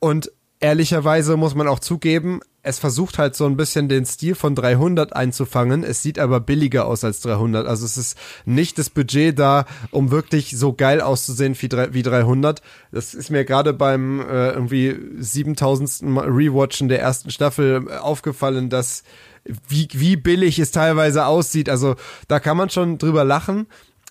Und 0.00 0.32
ehrlicherweise 0.60 1.36
muss 1.36 1.54
man 1.54 1.68
auch 1.68 1.80
zugeben, 1.80 2.40
es 2.64 2.78
versucht 2.78 3.18
halt 3.18 3.34
so 3.34 3.44
ein 3.46 3.56
bisschen 3.56 3.88
den 3.88 4.06
Stil 4.06 4.36
von 4.36 4.54
300 4.54 5.14
einzufangen. 5.14 5.82
Es 5.82 6.02
sieht 6.02 6.18
aber 6.20 6.38
billiger 6.38 6.86
aus 6.86 7.02
als 7.02 7.20
300. 7.20 7.66
Also 7.66 7.84
es 7.84 7.96
ist 7.96 8.16
nicht 8.44 8.78
das 8.78 8.88
Budget 8.88 9.36
da, 9.36 9.66
um 9.90 10.12
wirklich 10.12 10.56
so 10.56 10.72
geil 10.72 11.00
auszusehen 11.00 11.56
wie, 11.60 11.70
wie 11.70 12.02
300. 12.02 12.62
Das 12.92 13.14
ist 13.14 13.30
mir 13.30 13.44
gerade 13.44 13.72
beim 13.72 14.20
äh, 14.20 14.50
irgendwie 14.50 14.96
7000. 15.18 16.02
Rewatchen 16.02 16.88
der 16.88 17.00
ersten 17.00 17.30
Staffel 17.30 17.90
aufgefallen, 17.98 18.70
dass 18.70 19.02
wie, 19.44 19.88
wie 19.92 20.16
billig 20.16 20.58
es 20.58 20.70
teilweise 20.70 21.26
aussieht. 21.26 21.68
Also 21.68 21.96
da 22.28 22.40
kann 22.40 22.56
man 22.56 22.70
schon 22.70 22.98
drüber 22.98 23.24
lachen. 23.24 23.66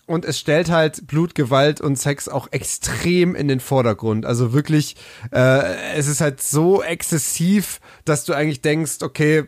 und 0.07 0.25
es 0.25 0.37
stellt 0.39 0.69
halt 0.69 1.07
Blut, 1.07 1.35
Gewalt 1.35 1.79
und 1.79 1.95
Sex 1.95 2.27
auch 2.27 2.49
extrem 2.51 3.33
in 3.33 3.47
den 3.47 3.61
Vordergrund. 3.61 4.25
Also 4.25 4.51
wirklich, 4.51 4.97
äh, 5.31 5.95
es 5.95 6.07
ist 6.07 6.19
halt 6.19 6.41
so 6.41 6.83
exzessiv, 6.83 7.79
dass 8.03 8.25
du 8.25 8.33
eigentlich 8.33 8.61
denkst, 8.61 9.03
okay, 9.03 9.45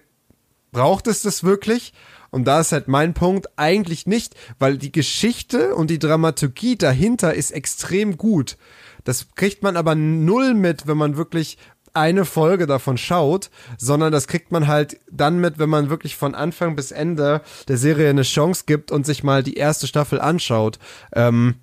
braucht 0.72 1.07
es 1.07 1.22
das 1.22 1.43
wirklich? 1.43 1.93
Und 2.31 2.45
da 2.45 2.61
ist 2.61 2.72
halt 2.72 2.88
mein 2.88 3.14
Punkt, 3.14 3.47
eigentlich 3.57 4.07
nicht, 4.07 4.35
weil 4.57 4.77
die 4.77 4.91
Geschichte 4.91 5.76
und 5.76 5.89
die 5.89 5.99
Dramaturgie 5.99 6.77
dahinter 6.77 7.34
ist 7.34 7.51
extrem 7.51 8.18
gut. 8.18 8.57
Das 9.03 9.27
kriegt 9.35 9.64
man 9.64 9.76
aber 9.77 9.95
null 9.95 10.53
mit, 10.53 10.88
wenn 10.88 10.97
man 10.97 11.18
wirklich 11.18 11.57
eine 11.93 12.25
Folge 12.25 12.65
davon 12.65 12.97
schaut, 12.97 13.49
sondern 13.77 14.11
das 14.11 14.27
kriegt 14.27 14.51
man 14.51 14.67
halt 14.67 14.99
dann 15.11 15.39
mit, 15.39 15.59
wenn 15.59 15.69
man 15.69 15.89
wirklich 15.89 16.15
von 16.15 16.35
Anfang 16.35 16.75
bis 16.75 16.91
Ende 16.91 17.41
der 17.67 17.77
Serie 17.77 18.09
eine 18.09 18.23
Chance 18.23 18.63
gibt 18.65 18.91
und 18.91 19.05
sich 19.05 19.23
mal 19.23 19.43
die 19.43 19.55
erste 19.55 19.87
Staffel 19.87 20.19
anschaut. 20.19 20.79
Ähm, 21.13 21.55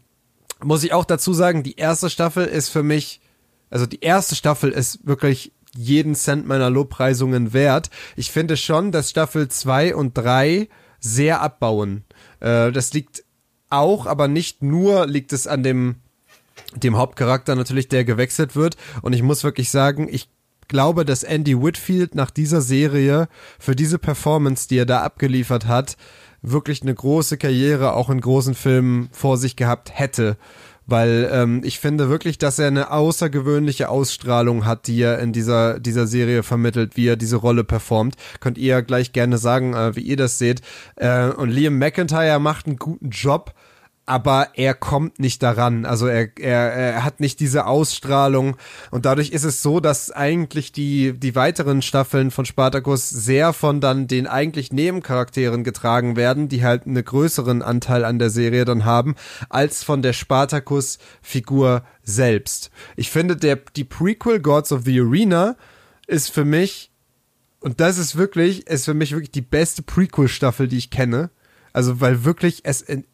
muss 0.62 0.84
ich 0.84 0.92
auch 0.92 1.04
dazu 1.04 1.32
sagen, 1.32 1.62
die 1.62 1.76
erste 1.76 2.10
Staffel 2.10 2.44
ist 2.44 2.68
für 2.68 2.82
mich, 2.82 3.20
also 3.70 3.86
die 3.86 4.00
erste 4.00 4.36
Staffel 4.36 4.70
ist 4.70 5.06
wirklich 5.06 5.52
jeden 5.76 6.14
Cent 6.14 6.46
meiner 6.46 6.70
Lobpreisungen 6.70 7.52
wert. 7.52 7.90
Ich 8.16 8.30
finde 8.30 8.56
schon, 8.56 8.92
dass 8.92 9.10
Staffel 9.10 9.48
2 9.48 9.94
und 9.94 10.16
3 10.16 10.68
sehr 10.98 11.40
abbauen. 11.40 12.04
Äh, 12.40 12.72
das 12.72 12.92
liegt 12.92 13.24
auch, 13.68 14.06
aber 14.06 14.28
nicht 14.28 14.62
nur 14.62 15.06
liegt 15.06 15.32
es 15.32 15.46
an 15.46 15.62
dem 15.62 15.96
dem 16.76 16.96
Hauptcharakter 16.96 17.54
natürlich, 17.56 17.88
der 17.88 18.04
gewechselt 18.04 18.56
wird. 18.56 18.76
Und 19.02 19.12
ich 19.12 19.22
muss 19.22 19.44
wirklich 19.44 19.70
sagen, 19.70 20.08
ich 20.10 20.28
glaube, 20.68 21.04
dass 21.04 21.24
Andy 21.24 21.60
Whitfield 21.60 22.14
nach 22.14 22.30
dieser 22.30 22.60
Serie 22.60 23.28
für 23.58 23.74
diese 23.74 23.98
Performance, 23.98 24.68
die 24.68 24.78
er 24.78 24.86
da 24.86 25.02
abgeliefert 25.02 25.66
hat, 25.66 25.96
wirklich 26.42 26.82
eine 26.82 26.94
große 26.94 27.36
Karriere 27.36 27.92
auch 27.94 28.08
in 28.08 28.20
großen 28.20 28.54
Filmen 28.54 29.08
vor 29.12 29.36
sich 29.36 29.56
gehabt 29.56 29.90
hätte. 29.92 30.36
Weil 30.86 31.28
ähm, 31.32 31.60
ich 31.64 31.78
finde 31.78 32.08
wirklich, 32.08 32.38
dass 32.38 32.58
er 32.58 32.66
eine 32.66 32.90
außergewöhnliche 32.90 33.88
Ausstrahlung 33.88 34.64
hat, 34.64 34.86
die 34.86 35.00
er 35.00 35.20
in 35.20 35.32
dieser, 35.32 35.78
dieser 35.78 36.06
Serie 36.06 36.42
vermittelt, 36.42 36.96
wie 36.96 37.06
er 37.06 37.16
diese 37.16 37.36
Rolle 37.36 37.62
performt. 37.62 38.16
Könnt 38.40 38.58
ihr 38.58 38.82
gleich 38.82 39.12
gerne 39.12 39.38
sagen, 39.38 39.74
äh, 39.74 39.94
wie 39.94 40.00
ihr 40.00 40.16
das 40.16 40.38
seht. 40.38 40.62
Äh, 40.96 41.28
und 41.28 41.50
Liam 41.50 41.78
McIntyre 41.78 42.40
macht 42.40 42.66
einen 42.66 42.76
guten 42.76 43.10
Job 43.10 43.54
aber 44.10 44.48
er 44.54 44.74
kommt 44.74 45.20
nicht 45.20 45.40
daran. 45.40 45.86
Also 45.86 46.08
er, 46.08 46.36
er, 46.36 46.72
er 46.72 47.04
hat 47.04 47.20
nicht 47.20 47.38
diese 47.38 47.66
Ausstrahlung 47.66 48.56
und 48.90 49.06
dadurch 49.06 49.30
ist 49.30 49.44
es 49.44 49.62
so, 49.62 49.78
dass 49.78 50.10
eigentlich 50.10 50.72
die, 50.72 51.12
die 51.16 51.36
weiteren 51.36 51.80
Staffeln 51.80 52.32
von 52.32 52.44
Spartacus 52.44 53.08
sehr 53.08 53.52
von 53.52 53.80
dann 53.80 54.08
den 54.08 54.26
eigentlich 54.26 54.72
Nebencharakteren 54.72 55.62
getragen 55.62 56.16
werden, 56.16 56.48
die 56.48 56.64
halt 56.64 56.86
einen 56.86 57.04
größeren 57.04 57.62
Anteil 57.62 58.04
an 58.04 58.18
der 58.18 58.30
Serie 58.30 58.64
dann 58.64 58.84
haben, 58.84 59.14
als 59.48 59.84
von 59.84 60.02
der 60.02 60.12
Spartacus-Figur 60.12 61.84
selbst. 62.02 62.72
Ich 62.96 63.10
finde, 63.12 63.36
der, 63.36 63.60
die 63.76 63.84
Prequel 63.84 64.40
Gods 64.40 64.72
of 64.72 64.82
the 64.86 64.98
Arena 64.98 65.54
ist 66.08 66.32
für 66.32 66.44
mich, 66.44 66.90
und 67.60 67.78
das 67.78 67.96
ist 67.96 68.16
wirklich, 68.16 68.66
ist 68.66 68.86
für 68.86 68.94
mich 68.94 69.12
wirklich 69.12 69.30
die 69.30 69.40
beste 69.40 69.82
Prequel-Staffel, 69.82 70.66
die 70.66 70.78
ich 70.78 70.90
kenne. 70.90 71.30
Also, 71.72 72.00
weil 72.00 72.24
wirklich 72.24 72.62
es 72.64 72.82
in 72.82 73.04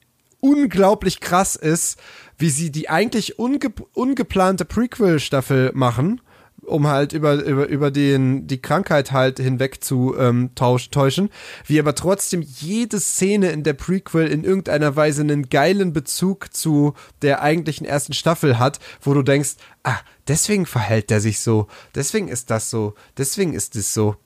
unglaublich 0.47 1.21
krass 1.21 1.57
ist, 1.57 1.99
wie 2.39 2.51
sie 2.51 2.71
die 2.71 2.89
eigentlich 2.89 3.39
unge 3.39 3.73
ungeplante 3.95 4.65
Prequel-Staffel 4.65 5.73
machen, 5.75 6.21
um 6.63 6.87
halt 6.87 7.13
über, 7.13 7.35
über, 7.45 7.67
über 7.67 7.91
den, 7.91 8.47
die 8.47 8.61
Krankheit 8.61 9.13
halt 9.13 9.39
hinweg 9.39 9.83
zu 9.83 10.15
ähm, 10.19 10.51
tausch, 10.55 10.91
täuschen, 10.91 11.31
wie 11.67 11.79
aber 11.81 11.95
trotzdem 11.95 12.43
jede 12.43 13.01
Szene 13.01 13.51
in 13.51 13.63
der 13.63 13.75
Prequel 13.75 14.27
in 14.27 14.45
irgendeiner 14.45 14.97
Weise 14.97 15.23
einen 15.23 15.49
geilen 15.49 15.93
Bezug 15.93 16.55
zu 16.55 16.95
der 17.23 17.43
eigentlichen 17.43 17.87
ersten 17.87 18.13
Staffel 18.13 18.59
hat, 18.59 18.79
wo 19.01 19.15
du 19.15 19.23
denkst, 19.23 19.57
ah, 19.85 19.99
deswegen 20.29 20.67
verhält 20.67 21.11
der 21.11 21.21
sich 21.21 21.41
so, 21.41 21.67
deswegen 21.95 22.29
ist 22.29 22.51
das 22.51 22.71
so, 22.71 22.95
deswegen 23.17 23.55
ist 23.55 23.77
es 23.77 23.95
so. 23.95 24.17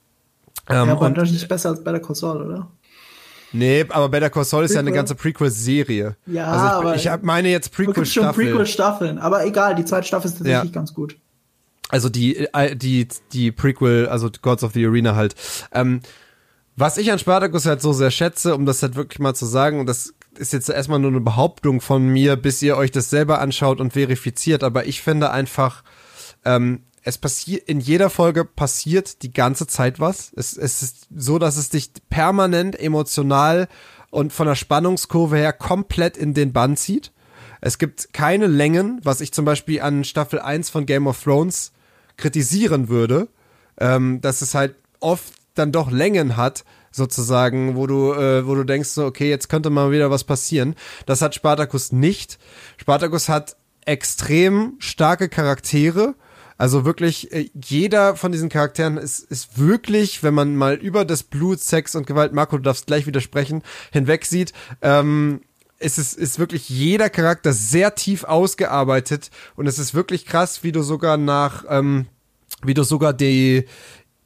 Ähm, 0.68 0.88
ja, 0.88 0.92
aber 0.92 1.06
und, 1.06 1.16
nicht 1.16 1.48
besser 1.48 1.70
als 1.70 1.82
bei 1.82 1.92
der 1.92 2.00
Konsole, 2.00 2.44
oder? 2.44 2.70
Nee, 3.52 3.84
aber 3.88 4.08
Better 4.08 4.30
Call 4.30 4.44
Saul 4.44 4.64
ist 4.64 4.74
ja 4.74 4.80
eine 4.80 4.92
ganze 4.92 5.14
Prequel-Serie. 5.14 6.16
Ja, 6.26 6.46
also 6.46 6.66
ich, 6.66 6.72
aber 6.72 6.96
ich 6.96 7.08
hab 7.08 7.22
meine 7.22 7.48
jetzt 7.48 7.72
Prequel-Staffel. 7.72 8.46
Prequel-Staffeln, 8.46 9.18
aber 9.18 9.44
egal, 9.44 9.74
die 9.74 9.84
zweite 9.84 10.06
Staffel 10.06 10.28
ist 10.28 10.38
tatsächlich 10.38 10.70
ja. 10.70 10.74
ganz 10.74 10.94
gut. 10.94 11.16
Also 11.88 12.08
die, 12.08 12.36
äh, 12.36 12.76
die, 12.76 13.08
die 13.32 13.50
Prequel, 13.50 14.08
also 14.08 14.30
Gods 14.42 14.62
of 14.62 14.72
the 14.72 14.86
Arena 14.86 15.16
halt. 15.16 15.34
Ähm, 15.72 16.00
was 16.76 16.96
ich 16.96 17.10
an 17.10 17.18
Spartacus 17.18 17.66
halt 17.66 17.82
so 17.82 17.92
sehr 17.92 18.10
schätze, 18.10 18.54
um 18.54 18.64
das 18.64 18.82
halt 18.82 18.94
wirklich 18.94 19.18
mal 19.18 19.34
zu 19.34 19.44
sagen, 19.44 19.80
und 19.80 19.86
das 19.86 20.14
ist 20.38 20.52
jetzt 20.52 20.70
erstmal 20.70 21.00
nur 21.00 21.10
eine 21.10 21.20
Behauptung 21.20 21.80
von 21.80 22.06
mir, 22.06 22.36
bis 22.36 22.62
ihr 22.62 22.76
euch 22.76 22.92
das 22.92 23.10
selber 23.10 23.40
anschaut 23.40 23.80
und 23.80 23.92
verifiziert, 23.92 24.62
aber 24.62 24.86
ich 24.86 25.02
finde 25.02 25.30
einfach, 25.30 25.82
ähm, 26.44 26.84
es 27.02 27.18
passiert, 27.18 27.68
in 27.68 27.80
jeder 27.80 28.10
Folge 28.10 28.44
passiert 28.44 29.22
die 29.22 29.32
ganze 29.32 29.66
Zeit 29.66 30.00
was. 30.00 30.32
Es, 30.36 30.56
es 30.56 30.82
ist 30.82 31.08
so, 31.14 31.38
dass 31.38 31.56
es 31.56 31.70
dich 31.70 31.92
permanent 32.10 32.78
emotional 32.78 33.68
und 34.10 34.32
von 34.32 34.46
der 34.46 34.54
Spannungskurve 34.54 35.36
her 35.36 35.52
komplett 35.52 36.16
in 36.16 36.34
den 36.34 36.52
Bann 36.52 36.76
zieht. 36.76 37.12
Es 37.60 37.78
gibt 37.78 38.12
keine 38.12 38.46
Längen, 38.46 39.00
was 39.02 39.20
ich 39.20 39.32
zum 39.32 39.44
Beispiel 39.44 39.80
an 39.80 40.04
Staffel 40.04 40.40
1 40.40 40.70
von 40.70 40.86
Game 40.86 41.06
of 41.06 41.22
Thrones 41.22 41.72
kritisieren 42.16 42.88
würde, 42.88 43.28
ähm, 43.78 44.20
dass 44.20 44.42
es 44.42 44.54
halt 44.54 44.74
oft 45.00 45.32
dann 45.54 45.72
doch 45.72 45.90
Längen 45.90 46.36
hat, 46.36 46.64
sozusagen, 46.92 47.76
wo 47.76 47.86
du, 47.86 48.12
äh, 48.12 48.46
wo 48.46 48.54
du 48.54 48.64
denkst, 48.64 48.88
so, 48.90 49.04
okay, 49.04 49.30
jetzt 49.30 49.48
könnte 49.48 49.70
mal 49.70 49.90
wieder 49.92 50.10
was 50.10 50.24
passieren. 50.24 50.74
Das 51.06 51.22
hat 51.22 51.34
Spartacus 51.34 51.92
nicht. 51.92 52.38
Spartacus 52.78 53.28
hat 53.28 53.56
extrem 53.84 54.74
starke 54.78 55.28
Charaktere 55.28 56.14
also 56.60 56.84
wirklich, 56.84 57.32
äh, 57.32 57.48
jeder 57.54 58.16
von 58.16 58.32
diesen 58.32 58.50
Charakteren 58.50 58.98
ist, 58.98 59.20
ist 59.20 59.58
wirklich, 59.58 60.22
wenn 60.22 60.34
man 60.34 60.56
mal 60.56 60.74
über 60.74 61.06
das 61.06 61.22
Blut, 61.22 61.58
Sex 61.58 61.94
und 61.96 62.06
Gewalt, 62.06 62.34
Marco, 62.34 62.58
du 62.58 62.62
darfst 62.62 62.86
gleich 62.86 63.06
widersprechen, 63.06 63.62
hinweg 63.92 64.26
sieht, 64.26 64.52
ähm, 64.82 65.40
es 65.78 65.96
ist, 65.96 66.18
ist 66.18 66.38
wirklich 66.38 66.68
jeder 66.68 67.08
Charakter 67.08 67.54
sehr 67.54 67.94
tief 67.94 68.24
ausgearbeitet 68.24 69.30
und 69.56 69.68
es 69.68 69.78
ist 69.78 69.94
wirklich 69.94 70.26
krass, 70.26 70.62
wie 70.62 70.70
du 70.70 70.82
sogar 70.82 71.16
nach, 71.16 71.64
ähm, 71.66 72.08
wie 72.62 72.74
du 72.74 72.82
sogar 72.82 73.14
die, 73.14 73.64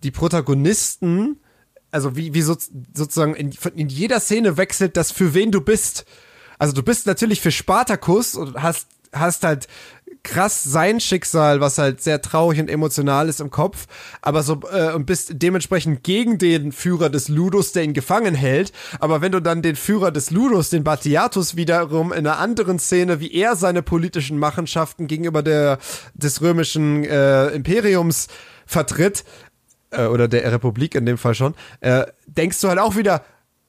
die 0.02 0.10
Protagonisten, 0.10 1.38
also 1.92 2.16
wie, 2.16 2.34
wie 2.34 2.42
so, 2.42 2.56
sozusagen 2.94 3.36
in, 3.36 3.52
in 3.76 3.88
jeder 3.88 4.18
Szene 4.18 4.56
wechselt 4.56 4.96
das, 4.96 5.12
für 5.12 5.34
wen 5.34 5.52
du 5.52 5.60
bist. 5.60 6.04
Also 6.58 6.72
du 6.72 6.82
bist 6.82 7.06
natürlich 7.06 7.40
für 7.40 7.52
Spartacus 7.52 8.34
und 8.34 8.60
hast 8.60 8.88
hast 9.14 9.44
halt 9.44 9.68
krass 10.24 10.64
sein 10.64 10.98
Schicksal, 10.98 11.60
was 11.60 11.78
halt 11.78 12.02
sehr 12.02 12.20
traurig 12.20 12.58
und 12.58 12.68
emotional 12.68 13.28
ist 13.28 13.40
im 13.40 13.50
Kopf, 13.50 13.86
aber 14.22 14.42
so 14.42 14.60
äh, 14.72 14.92
und 14.92 15.06
bist 15.06 15.34
dementsprechend 15.34 16.02
gegen 16.02 16.38
den 16.38 16.72
Führer 16.72 17.10
des 17.10 17.28
Ludus, 17.28 17.72
der 17.72 17.84
ihn 17.84 17.92
gefangen 17.92 18.34
hält. 18.34 18.72
Aber 18.98 19.20
wenn 19.20 19.30
du 19.30 19.40
dann 19.40 19.62
den 19.62 19.76
Führer 19.76 20.10
des 20.10 20.30
Ludus, 20.30 20.70
den 20.70 20.82
Batiatus, 20.82 21.54
wiederum 21.54 22.12
in 22.12 22.26
einer 22.26 22.38
anderen 22.38 22.78
Szene, 22.78 23.20
wie 23.20 23.32
er 23.32 23.54
seine 23.54 23.82
politischen 23.82 24.38
Machenschaften 24.38 25.06
gegenüber 25.06 25.42
der 25.42 25.78
des 26.14 26.40
römischen 26.40 27.04
äh, 27.04 27.48
Imperiums 27.48 28.28
vertritt, 28.66 29.24
äh, 29.90 30.06
oder 30.06 30.28
der 30.28 30.50
Republik 30.50 30.94
in 30.94 31.06
dem 31.06 31.18
Fall 31.18 31.34
schon, 31.34 31.54
äh, 31.80 32.06
denkst 32.26 32.60
du 32.60 32.68
halt 32.68 32.78
auch 32.78 32.96
wieder, 32.96 33.24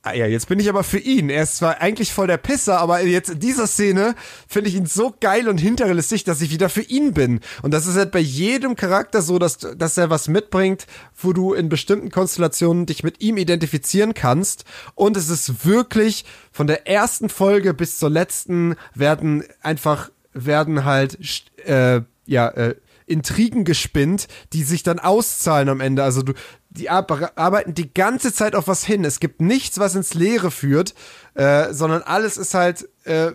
Ah 0.07 0.13
ja, 0.13 0.27
jetzt 0.27 0.47
bin 0.49 0.59
ich 0.59 0.69
aber 0.69 0.83
für 0.83 0.99
ihn. 0.99 1.31
Er 1.31 1.41
ist 1.41 1.57
zwar 1.57 1.81
eigentlich 1.81 2.13
voll 2.13 2.27
der 2.27 2.37
Pisser, 2.37 2.77
aber 2.77 3.01
jetzt 3.01 3.31
in 3.31 3.39
dieser 3.39 3.65
Szene 3.65 4.13
finde 4.47 4.69
ich 4.69 4.75
ihn 4.75 4.85
so 4.85 5.11
geil 5.19 5.49
und 5.49 5.57
hinterlistig, 5.57 6.23
dass 6.23 6.41
ich 6.41 6.51
wieder 6.51 6.69
für 6.69 6.83
ihn 6.83 7.15
bin. 7.15 7.39
Und 7.63 7.73
das 7.73 7.87
ist 7.87 7.95
halt 7.95 8.11
bei 8.11 8.19
jedem 8.19 8.75
Charakter 8.75 9.23
so, 9.23 9.39
dass, 9.39 9.57
dass 9.57 9.97
er 9.97 10.11
was 10.11 10.27
mitbringt, 10.27 10.85
wo 11.19 11.33
du 11.33 11.55
in 11.55 11.69
bestimmten 11.69 12.11
Konstellationen 12.11 12.85
dich 12.85 13.01
mit 13.01 13.19
ihm 13.19 13.37
identifizieren 13.37 14.13
kannst. 14.13 14.65
Und 14.93 15.17
es 15.17 15.29
ist 15.29 15.65
wirklich 15.65 16.23
von 16.51 16.67
der 16.67 16.87
ersten 16.87 17.27
Folge 17.27 17.73
bis 17.73 17.97
zur 17.97 18.11
letzten 18.11 18.75
werden 18.93 19.43
einfach, 19.63 20.11
werden 20.33 20.85
halt, 20.85 21.17
äh, 21.65 22.01
ja, 22.27 22.49
äh, 22.49 22.75
Intrigen 23.07 23.65
gespinnt, 23.65 24.27
die 24.53 24.63
sich 24.63 24.83
dann 24.83 24.99
auszahlen 24.99 25.69
am 25.69 25.81
Ende. 25.81 26.03
Also 26.03 26.21
du, 26.21 26.33
die 26.77 26.89
arbeiten 26.89 27.73
die 27.73 27.93
ganze 27.93 28.33
Zeit 28.33 28.55
auf 28.55 28.67
was 28.67 28.83
hin. 28.83 29.05
Es 29.05 29.19
gibt 29.19 29.41
nichts, 29.41 29.79
was 29.79 29.95
ins 29.95 30.13
Leere 30.13 30.51
führt, 30.51 30.93
äh, 31.33 31.73
sondern 31.73 32.01
alles 32.01 32.37
ist 32.37 32.53
halt 32.53 32.87
äh, 33.05 33.31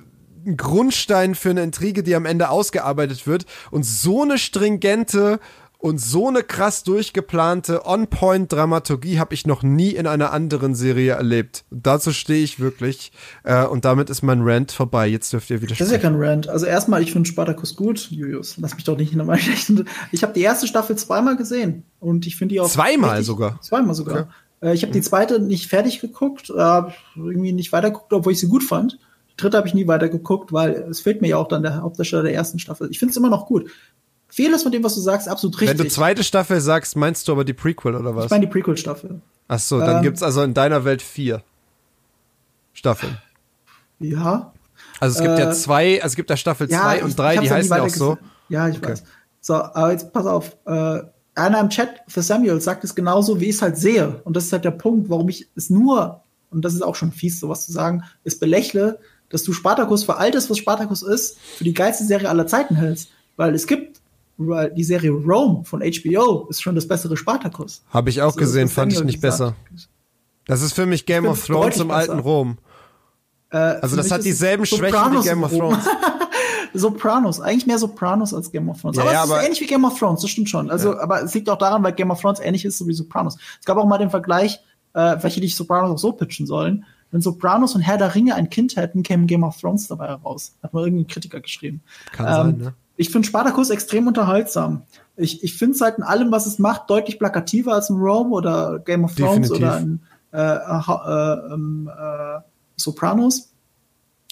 ein 0.46 0.56
Grundstein 0.56 1.34
für 1.34 1.50
eine 1.50 1.62
Intrige, 1.62 2.02
die 2.02 2.14
am 2.14 2.26
Ende 2.26 2.48
ausgearbeitet 2.48 3.26
wird. 3.26 3.46
Und 3.70 3.84
so 3.84 4.22
eine 4.22 4.38
stringente 4.38 5.40
und 5.80 5.98
so 5.98 6.28
eine 6.28 6.42
krass 6.42 6.82
durchgeplante 6.82 7.86
On-Point-Dramaturgie 7.86 9.18
habe 9.18 9.32
ich 9.32 9.46
noch 9.46 9.62
nie 9.62 9.90
in 9.90 10.06
einer 10.06 10.32
anderen 10.32 10.74
Serie 10.74 11.14
erlebt. 11.14 11.64
Und 11.70 11.86
dazu 11.86 12.12
stehe 12.12 12.44
ich 12.44 12.60
wirklich. 12.60 13.12
Äh, 13.44 13.64
und 13.64 13.86
damit 13.86 14.10
ist 14.10 14.22
mein 14.22 14.42
Rant 14.42 14.72
vorbei. 14.72 15.08
Jetzt 15.08 15.32
dürft 15.32 15.48
ihr 15.48 15.62
wieder 15.62 15.74
Das 15.74 15.86
ist 15.86 15.92
ja 15.92 15.98
kein 15.98 16.16
Rant. 16.16 16.48
Also 16.48 16.66
erstmal, 16.66 17.02
ich 17.02 17.12
finde 17.12 17.28
Spartacus 17.28 17.76
gut. 17.76 18.10
Julius, 18.10 18.58
lass 18.58 18.74
mich 18.74 18.84
doch 18.84 18.98
nicht 18.98 19.12
in 19.12 19.18
der 19.18 19.26
Meinung 19.26 19.42
schlechten. 19.42 19.86
Ich 20.12 20.22
habe 20.22 20.34
die 20.34 20.42
erste 20.42 20.66
Staffel 20.66 20.96
zweimal 20.96 21.36
gesehen. 21.36 21.84
Und 21.98 22.26
ich 22.26 22.36
finde 22.36 22.54
die 22.54 22.60
auch. 22.60 22.68
Zweimal 22.68 23.10
richtig, 23.10 23.26
sogar. 23.26 23.60
Zweimal 23.62 23.94
sogar. 23.94 24.20
Okay. 24.60 24.68
Äh, 24.68 24.74
ich 24.74 24.82
habe 24.82 24.92
die 24.92 25.00
zweite 25.00 25.40
nicht 25.40 25.68
fertig 25.68 26.00
geguckt, 26.00 26.50
äh, 26.50 26.82
irgendwie 27.16 27.52
nicht 27.52 27.72
weitergeguckt, 27.72 28.12
obwohl 28.12 28.32
ich 28.32 28.40
sie 28.40 28.48
gut 28.48 28.64
fand. 28.64 28.98
dritte 29.38 29.56
habe 29.56 29.66
ich 29.66 29.74
nie 29.74 29.86
weiter 29.86 30.10
geguckt, 30.10 30.52
weil 30.52 30.72
es 30.90 31.00
fehlt 31.00 31.22
mir 31.22 31.28
ja 31.28 31.36
auch 31.38 31.48
dann 31.48 31.62
der 31.62 31.80
Hauptdarsteller 31.80 32.24
der 32.24 32.34
ersten 32.34 32.58
Staffel. 32.58 32.90
Ich 32.90 32.98
finde 32.98 33.12
es 33.12 33.16
immer 33.16 33.30
noch 33.30 33.46
gut. 33.46 33.70
Vieles 34.30 34.62
von 34.62 34.72
dem, 34.72 34.82
was 34.84 34.94
du 34.94 35.00
sagst, 35.00 35.28
absolut 35.28 35.60
richtig. 35.60 35.78
Wenn 35.78 35.86
du 35.86 35.90
zweite 35.90 36.24
Staffel 36.24 36.60
sagst, 36.60 36.96
meinst 36.96 37.26
du 37.28 37.32
aber 37.32 37.44
die 37.44 37.52
Prequel 37.52 37.94
oder 37.94 38.14
was? 38.14 38.26
Ich 38.26 38.30
meine 38.30 38.46
die 38.46 38.52
Prequel-Staffel. 38.52 39.20
Ach 39.48 39.58
so, 39.58 39.80
dann 39.80 39.96
ähm, 39.96 40.02
gibt's 40.02 40.22
also 40.22 40.42
in 40.42 40.54
deiner 40.54 40.84
Welt 40.84 41.02
vier 41.02 41.42
Staffeln. 42.72 43.18
Ja. 43.98 44.52
Also 45.00 45.18
es 45.18 45.22
gibt 45.22 45.38
äh, 45.38 45.42
ja 45.42 45.52
zwei, 45.52 46.02
also 46.02 46.12
es 46.12 46.16
gibt 46.16 46.30
da 46.30 46.36
Staffel 46.36 46.70
ja, 46.70 46.80
zwei 46.80 47.04
und 47.04 47.18
drei, 47.18 47.36
die 47.36 47.50
heißen 47.50 47.76
ja 47.76 47.82
auch 47.82 47.88
so. 47.88 48.18
Ja, 48.48 48.68
ich 48.68 48.78
okay. 48.78 48.92
weiß. 48.92 49.02
So, 49.40 49.54
aber 49.54 49.92
jetzt 49.92 50.12
pass 50.12 50.26
auf. 50.26 50.56
Äh, 50.66 51.00
einer 51.34 51.60
im 51.60 51.70
Chat 51.70 52.02
für 52.08 52.22
Samuel 52.22 52.60
sagt 52.60 52.84
es 52.84 52.94
genauso, 52.94 53.40
wie 53.40 53.46
ich 53.46 53.56
es 53.56 53.62
halt 53.62 53.76
sehe. 53.76 54.20
Und 54.24 54.36
das 54.36 54.44
ist 54.44 54.52
halt 54.52 54.64
der 54.64 54.72
Punkt, 54.72 55.08
warum 55.08 55.28
ich 55.28 55.48
es 55.56 55.70
nur, 55.70 56.22
und 56.50 56.64
das 56.64 56.74
ist 56.74 56.82
auch 56.82 56.96
schon 56.96 57.12
fies, 57.12 57.40
sowas 57.40 57.64
zu 57.64 57.72
sagen, 57.72 58.04
es 58.24 58.38
belächle, 58.38 58.98
dass 59.30 59.44
du 59.44 59.52
Spartacus 59.52 60.04
für 60.04 60.16
all 60.16 60.30
das, 60.30 60.50
was 60.50 60.58
Spartacus 60.58 61.02
ist, 61.02 61.38
für 61.38 61.64
die 61.64 61.72
geilste 61.72 62.04
Serie 62.04 62.28
aller 62.28 62.46
Zeiten 62.46 62.74
hältst. 62.74 63.10
Weil 63.36 63.54
es 63.54 63.66
gibt, 63.66 63.99
die 64.40 64.84
Serie 64.84 65.10
Rome 65.10 65.64
von 65.64 65.80
HBO 65.80 66.46
ist 66.48 66.62
schon 66.62 66.74
das 66.74 66.88
bessere 66.88 67.16
Spartacus. 67.16 67.82
Habe 67.90 68.10
ich 68.10 68.22
auch 68.22 68.26
also, 68.26 68.38
gesehen, 68.38 68.68
fand 68.68 68.92
ich 68.92 69.04
nicht 69.04 69.20
besser. 69.20 69.54
Das 70.46 70.62
ist 70.62 70.72
für 70.72 70.86
mich 70.86 71.06
Game 71.06 71.26
of 71.26 71.44
Thrones 71.44 71.78
im 71.78 71.90
alten 71.90 72.18
Rom. 72.18 72.58
Äh, 73.50 73.56
also 73.56 73.96
das 73.96 74.10
hat 74.10 74.24
dieselben 74.24 74.64
Schwächen 74.64 75.12
wie 75.12 75.22
Game 75.22 75.42
of 75.42 75.50
Thrones. 75.50 75.84
Sopranos, 76.74 77.40
eigentlich 77.40 77.66
mehr 77.66 77.78
Sopranos 77.78 78.32
als 78.32 78.50
Game 78.50 78.68
of 78.68 78.80
Thrones. 78.80 78.96
Ja, 78.96 79.02
aber 79.02 79.12
ja, 79.12 79.24
es 79.24 79.30
ist 79.30 79.44
ähnlich 79.44 79.60
wie 79.60 79.66
Game 79.66 79.84
of 79.84 79.98
Thrones, 79.98 80.22
das 80.22 80.30
stimmt 80.30 80.48
schon. 80.48 80.70
Also, 80.70 80.92
ja. 80.92 81.00
aber 81.00 81.22
es 81.22 81.34
liegt 81.34 81.48
auch 81.50 81.58
daran, 81.58 81.82
weil 81.82 81.92
Game 81.92 82.10
of 82.10 82.20
Thrones 82.20 82.38
ähnlich 82.40 82.64
ist 82.64 82.78
so 82.78 82.86
wie 82.86 82.92
Sopranos. 82.92 83.36
Es 83.58 83.66
gab 83.66 83.76
auch 83.76 83.86
mal 83.86 83.98
den 83.98 84.10
Vergleich, 84.10 84.60
äh, 84.94 85.16
welche 85.20 85.40
die 85.40 85.48
Sopranos 85.48 85.90
auch 85.90 85.98
so 85.98 86.12
pitchen 86.12 86.46
sollen. 86.46 86.84
Wenn 87.10 87.20
Sopranos 87.20 87.74
und 87.74 87.80
Herr 87.80 87.98
der 87.98 88.14
Ringe 88.14 88.36
ein 88.36 88.50
Kind 88.50 88.76
hätten, 88.76 89.02
kämen 89.02 89.26
Game 89.26 89.42
of 89.42 89.60
Thrones 89.60 89.88
dabei 89.88 90.06
heraus. 90.08 90.54
Hat 90.62 90.72
mal 90.72 90.84
irgendein 90.84 91.08
Kritiker 91.08 91.40
geschrieben. 91.40 91.82
Kann 92.12 92.26
ähm, 92.26 92.32
sein, 92.32 92.56
ne? 92.58 92.74
Ich 93.00 93.08
finde 93.08 93.26
Spartacus 93.26 93.70
extrem 93.70 94.08
unterhaltsam. 94.08 94.82
Ich, 95.16 95.42
ich 95.42 95.56
finde 95.56 95.74
es 95.74 95.80
halt 95.80 95.96
in 95.96 96.04
allem, 96.04 96.30
was 96.32 96.44
es 96.44 96.58
macht, 96.58 96.90
deutlich 96.90 97.18
plakativer 97.18 97.72
als 97.72 97.88
in 97.88 97.96
Rome 97.96 98.28
oder 98.28 98.78
Game 98.80 99.04
of 99.04 99.14
Thrones 99.14 99.48
Definitiv. 99.48 99.56
oder 99.56 99.78
in 99.78 100.00
äh, 100.32 101.48
äh, 101.48 101.54
ähm, 101.54 101.90
äh, 101.90 102.40
Sopranos 102.76 103.54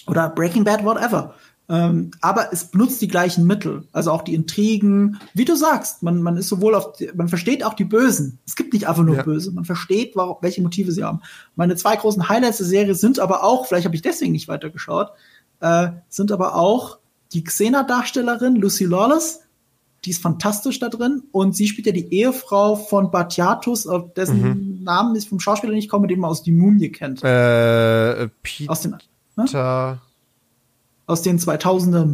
oder 0.05 0.29
Breaking 0.29 0.65
Bad, 0.65 0.85
whatever. 0.85 1.33
Ähm, 1.67 2.11
aber 2.21 2.53
es 2.53 2.65
benutzt 2.65 3.01
die 3.01 3.07
gleichen 3.07 3.47
Mittel, 3.47 3.87
also 3.91 4.11
auch 4.11 4.21
die 4.21 4.35
Intrigen. 4.35 5.17
Wie 5.33 5.45
du 5.45 5.55
sagst, 5.55 6.03
man, 6.03 6.21
man 6.21 6.37
ist 6.37 6.49
sowohl 6.49 6.75
auf, 6.75 6.93
die, 6.93 7.09
man 7.15 7.27
versteht 7.27 7.63
auch 7.63 7.73
die 7.73 7.85
Bösen. 7.85 8.37
Es 8.45 8.55
gibt 8.55 8.73
nicht 8.73 8.87
einfach 8.87 9.03
nur 9.03 9.15
ja. 9.15 9.23
Böse, 9.23 9.51
man 9.51 9.65
versteht, 9.65 10.15
warum, 10.15 10.37
welche 10.41 10.61
Motive 10.61 10.91
sie 10.91 11.03
haben. 11.03 11.21
Meine 11.55 11.75
zwei 11.75 11.95
großen 11.95 12.29
Highlights 12.29 12.57
der 12.57 12.67
Serie 12.67 12.93
sind 12.93 13.17
aber 13.17 13.43
auch, 13.43 13.65
vielleicht 13.65 13.85
habe 13.85 13.95
ich 13.95 14.03
deswegen 14.03 14.33
nicht 14.33 14.47
weitergeschaut, 14.47 15.09
äh, 15.59 15.89
sind 16.07 16.31
aber 16.31 16.53
auch 16.53 16.99
die 17.33 17.43
Xena-Darstellerin 17.43 18.55
Lucy 18.55 18.85
Lawless, 18.85 19.41
die 20.05 20.11
ist 20.11 20.21
fantastisch 20.21 20.79
da 20.79 20.89
drin 20.89 21.23
und 21.31 21.55
sie 21.55 21.67
spielt 21.67 21.87
ja 21.87 21.93
die 21.93 22.13
Ehefrau 22.13 22.75
von 22.75 23.11
Batiatus, 23.11 23.85
auf 23.85 24.13
dessen 24.13 24.41
mhm. 24.41 24.83
Namen 24.83 25.15
ich 25.15 25.27
vom 25.27 25.39
Schauspieler 25.39 25.73
nicht 25.73 25.89
komme, 25.89 26.07
den 26.07 26.19
man 26.19 26.29
aus 26.29 26.41
Die 26.41 26.51
Mumie 26.51 26.89
kennt. 26.89 27.23
Äh, 27.23 28.29
Peter. 28.41 28.71
Aus 28.71 28.81
den, 28.81 28.95
ne? 29.35 29.99
aus 31.05 31.21
den 31.21 31.39
2000er 31.39 32.05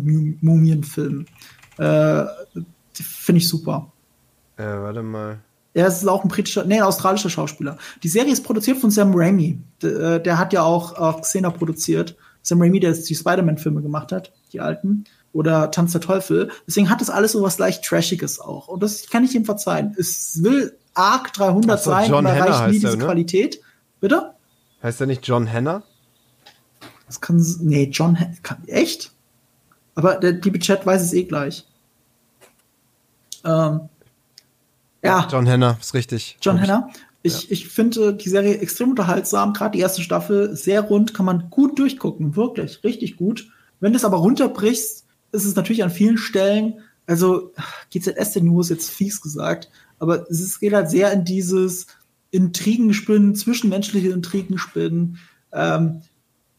Mumienfilmen. 0.41 1.27
Äh, 1.77 2.25
Finde 2.93 3.37
ich 3.37 3.47
super. 3.47 3.91
Äh, 4.57 4.63
warte 4.63 5.03
mal. 5.03 5.39
Er 5.73 5.87
ist 5.87 6.07
auch 6.07 6.23
ein 6.23 6.29
britischer, 6.29 6.63
nee, 6.63 6.77
ein 6.77 6.83
australischer 6.83 7.29
Schauspieler. 7.29 7.77
Die 8.01 8.07
Serie 8.07 8.31
ist 8.31 8.45
produziert 8.45 8.77
von 8.77 8.91
Sam 8.91 9.11
Raimi. 9.13 9.59
Der, 9.81 9.99
äh, 9.99 10.23
der 10.23 10.39
hat 10.39 10.53
ja 10.53 10.63
auch, 10.63 10.93
auch 10.93 11.21
Xena 11.21 11.49
produziert. 11.49 12.15
Sam 12.41 12.61
Raimi, 12.61 12.79
der 12.79 12.91
jetzt 12.91 13.09
die 13.09 13.15
Spider-Man-Filme 13.15 13.81
gemacht 13.81 14.13
hat, 14.13 14.31
die 14.56 14.61
alten. 14.61 15.06
Oder 15.34 15.69
Tanz 15.69 15.91
der 15.91 16.02
Teufel. 16.02 16.49
Deswegen 16.65 16.90
hat 16.90 17.02
das 17.02 17.10
alles 17.10 17.34
so 17.34 17.44
was 17.44 17.57
leicht 17.57 17.84
Trashiges 17.84 18.40
auch. 18.40 18.69
Und 18.69 18.82
das 18.82 19.10
kann 19.10 19.26
ich 19.26 19.36
ihm 19.36 19.44
verzeihen. 19.44 19.94
Es 19.98 20.41
will 20.41 20.77
arc 20.94 21.34
300 21.34 21.84
so, 21.84 21.91
sein 21.91 22.10
John 22.10 22.26
und 22.26 22.32
erreicht 22.32 22.68
nie 22.68 22.80
diese 22.80 22.98
ne? 22.98 23.03
Qualität. 23.03 23.60
Bitte? 23.99 24.34
Heißt 24.82 25.02
er 25.02 25.07
nicht 25.07 25.27
John 25.27 25.45
Henner? 25.45 25.84
Das 27.06 27.19
kann, 27.19 27.45
nee, 27.60 27.90
John, 27.91 28.18
kann, 28.44 28.64
echt? 28.68 29.11
Aber 29.94 30.15
der 30.15 30.34
liebe 30.34 30.60
Chat 30.60 30.86
weiß 30.86 31.02
es 31.02 31.14
eh 31.14 31.23
gleich. 31.23 31.65
Ähm, 33.44 33.90
ja. 35.03 35.27
John 35.30 35.45
Henner, 35.45 35.77
ist 35.80 35.94
richtig. 35.94 36.38
John 36.41 36.57
Henner. 36.57 36.90
Ich, 37.23 37.44
ja. 37.44 37.48
ich 37.52 37.68
finde 37.68 38.14
die 38.14 38.30
Serie 38.30 38.57
extrem 38.60 38.91
unterhaltsam, 38.91 39.53
gerade 39.53 39.72
die 39.72 39.82
erste 39.82 40.02
Staffel 40.02 40.56
sehr 40.56 40.82
rund, 40.82 41.14
kann 41.14 41.26
man 41.26 41.49
gut 41.49 41.77
durchgucken, 41.77 42.36
wirklich, 42.36 42.84
richtig 42.84 43.18
gut. 43.18 43.49
Wenn 43.80 43.93
du 43.93 43.97
es 43.97 44.06
aber 44.06 44.18
runterbrichst, 44.18 45.06
ist 45.31 45.45
es 45.45 45.56
natürlich 45.56 45.84
an 45.84 45.91
vielen 45.91 46.18
Stellen, 46.18 46.81
also 47.07 47.53
GZS 47.91 48.35
News 48.38 48.69
jetzt 48.69 48.89
fies 48.89 49.22
gesagt, 49.22 49.69
aber 49.99 50.30
es 50.30 50.60
geht 50.60 50.73
halt 50.73 50.89
sehr 50.89 51.11
in 51.11 51.26
dieses 51.26 51.88
Intrigenspinnen, 52.31 53.35
zwischenmenschliche 53.35 54.10
Intrigenspinnen. 54.10 55.18
Ähm, 55.53 56.02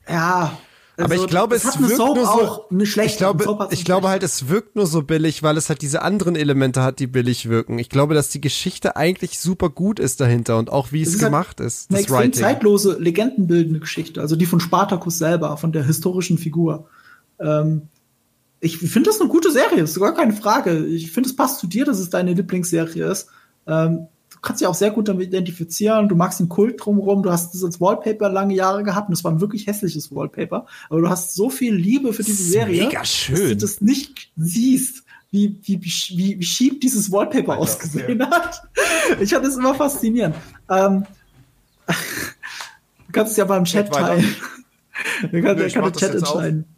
ja. 0.08 0.58
Also, 0.98 1.14
aber 1.14 1.22
ich 1.22 1.28
glaube, 1.28 1.56
es 1.56 1.64
wirkt 1.64 1.98
nur 1.98 2.24
so. 2.24 2.64
Eine 2.70 2.86
schlechte, 2.86 3.12
ich 3.12 3.18
glaube, 3.18 3.68
ich 3.70 3.84
glaube 3.84 4.08
halt, 4.08 4.22
es 4.22 4.48
wirkt 4.48 4.76
nur 4.76 4.86
so 4.86 5.02
billig, 5.02 5.42
weil 5.42 5.58
es 5.58 5.68
halt 5.68 5.82
diese 5.82 6.00
anderen 6.00 6.36
Elemente 6.36 6.82
hat, 6.82 7.00
die 7.00 7.06
billig 7.06 7.50
wirken. 7.50 7.78
Ich 7.78 7.90
glaube, 7.90 8.14
dass 8.14 8.30
die 8.30 8.40
Geschichte 8.40 8.96
eigentlich 8.96 9.38
super 9.38 9.68
gut 9.68 10.00
ist 10.00 10.22
dahinter 10.22 10.56
und 10.56 10.70
auch 10.70 10.92
wie 10.92 11.02
es, 11.02 11.08
es 11.08 11.14
ist 11.16 11.22
halt 11.22 11.32
gemacht 11.32 11.60
halt 11.60 11.66
ist. 11.66 11.90
Eine 11.90 11.98
extrem 11.98 12.18
Writing. 12.18 12.32
zeitlose, 12.32 12.96
legendenbildende 12.98 13.80
Geschichte. 13.80 14.22
Also 14.22 14.36
die 14.36 14.46
von 14.46 14.60
Spartacus 14.60 15.18
selber, 15.18 15.58
von 15.58 15.72
der 15.72 15.84
historischen 15.84 16.38
Figur. 16.38 16.88
Ähm, 17.40 17.88
ich 18.60 18.78
finde 18.78 19.10
das 19.10 19.20
eine 19.20 19.28
gute 19.28 19.50
Serie, 19.50 19.82
ist 19.82 19.98
gar 19.98 20.14
keine 20.14 20.32
Frage. 20.32 20.86
Ich 20.86 21.12
finde, 21.12 21.28
es 21.28 21.36
passt 21.36 21.60
zu 21.60 21.66
dir, 21.66 21.84
dass 21.84 21.98
es 21.98 22.10
deine 22.10 22.32
Lieblingsserie 22.32 23.04
ist. 23.06 23.28
Ähm, 23.66 24.06
du 24.30 24.38
kannst 24.40 24.60
dich 24.60 24.68
auch 24.68 24.74
sehr 24.74 24.90
gut 24.90 25.08
damit 25.08 25.28
identifizieren. 25.28 26.08
Du 26.08 26.16
magst 26.16 26.40
den 26.40 26.48
Kult 26.48 26.84
drumherum. 26.84 27.22
Du 27.22 27.30
hast 27.30 27.54
das 27.54 27.62
als 27.62 27.80
Wallpaper 27.80 28.30
lange 28.30 28.54
Jahre 28.54 28.82
gehabt 28.82 29.08
und 29.08 29.14
es 29.14 29.24
war 29.24 29.32
ein 29.32 29.40
wirklich 29.40 29.66
hässliches 29.66 30.14
Wallpaper. 30.14 30.66
Aber 30.88 31.00
du 31.00 31.08
hast 31.08 31.34
so 31.34 31.50
viel 31.50 31.74
Liebe 31.74 32.12
für 32.12 32.22
diese 32.22 32.42
Serie, 32.42 32.86
mega 32.86 33.04
schön. 33.04 33.36
dass 33.36 33.48
du 33.48 33.56
das 33.56 33.80
nicht 33.80 34.32
siehst. 34.36 35.04
Wie, 35.32 35.58
wie, 35.64 35.82
wie, 35.82 36.38
wie 36.38 36.42
schieb 36.42 36.80
dieses 36.80 37.10
Wallpaper 37.10 37.52
Alter, 37.52 37.62
ausgesehen 37.62 38.20
ja. 38.20 38.30
hat. 38.30 38.62
Ich 39.20 39.30
fand 39.34 39.44
es 39.44 39.56
immer 39.56 39.74
faszinierend. 39.74 40.36
Ähm, 40.70 41.04
du 41.86 43.12
kannst 43.12 43.32
es 43.32 43.36
ja 43.36 43.44
beim 43.44 43.64
Chat 43.64 43.92
teilen. 43.92 44.24
Du 45.30 45.42
kannst, 45.42 45.62
Nö, 45.62 45.68
kann 45.70 45.84
der 45.84 45.92
Chat 45.92 46.14
entscheiden. 46.14 46.64
Auf. 46.68 46.75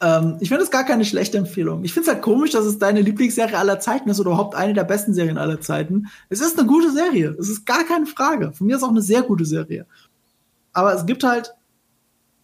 Ähm, 0.00 0.36
ich 0.40 0.48
finde 0.48 0.62
es 0.62 0.70
gar 0.70 0.84
keine 0.84 1.04
schlechte 1.04 1.38
Empfehlung. 1.38 1.84
Ich 1.84 1.92
finde 1.92 2.08
es 2.08 2.14
halt 2.14 2.22
komisch, 2.22 2.50
dass 2.50 2.64
es 2.64 2.78
deine 2.78 3.00
Lieblingsserie 3.00 3.58
aller 3.58 3.80
Zeiten 3.80 4.08
ist 4.08 4.20
oder 4.20 4.30
überhaupt 4.30 4.54
eine 4.54 4.74
der 4.74 4.84
besten 4.84 5.12
Serien 5.12 5.38
aller 5.38 5.60
Zeiten. 5.60 6.06
Es 6.28 6.40
ist 6.40 6.58
eine 6.58 6.68
gute 6.68 6.92
Serie. 6.92 7.34
Es 7.38 7.48
ist 7.48 7.66
gar 7.66 7.84
keine 7.84 8.06
Frage. 8.06 8.52
Von 8.52 8.66
mir 8.66 8.76
ist 8.76 8.82
auch 8.82 8.90
eine 8.90 9.02
sehr 9.02 9.22
gute 9.22 9.44
Serie. 9.44 9.86
Aber 10.72 10.94
es 10.94 11.04
gibt 11.06 11.24
halt 11.24 11.54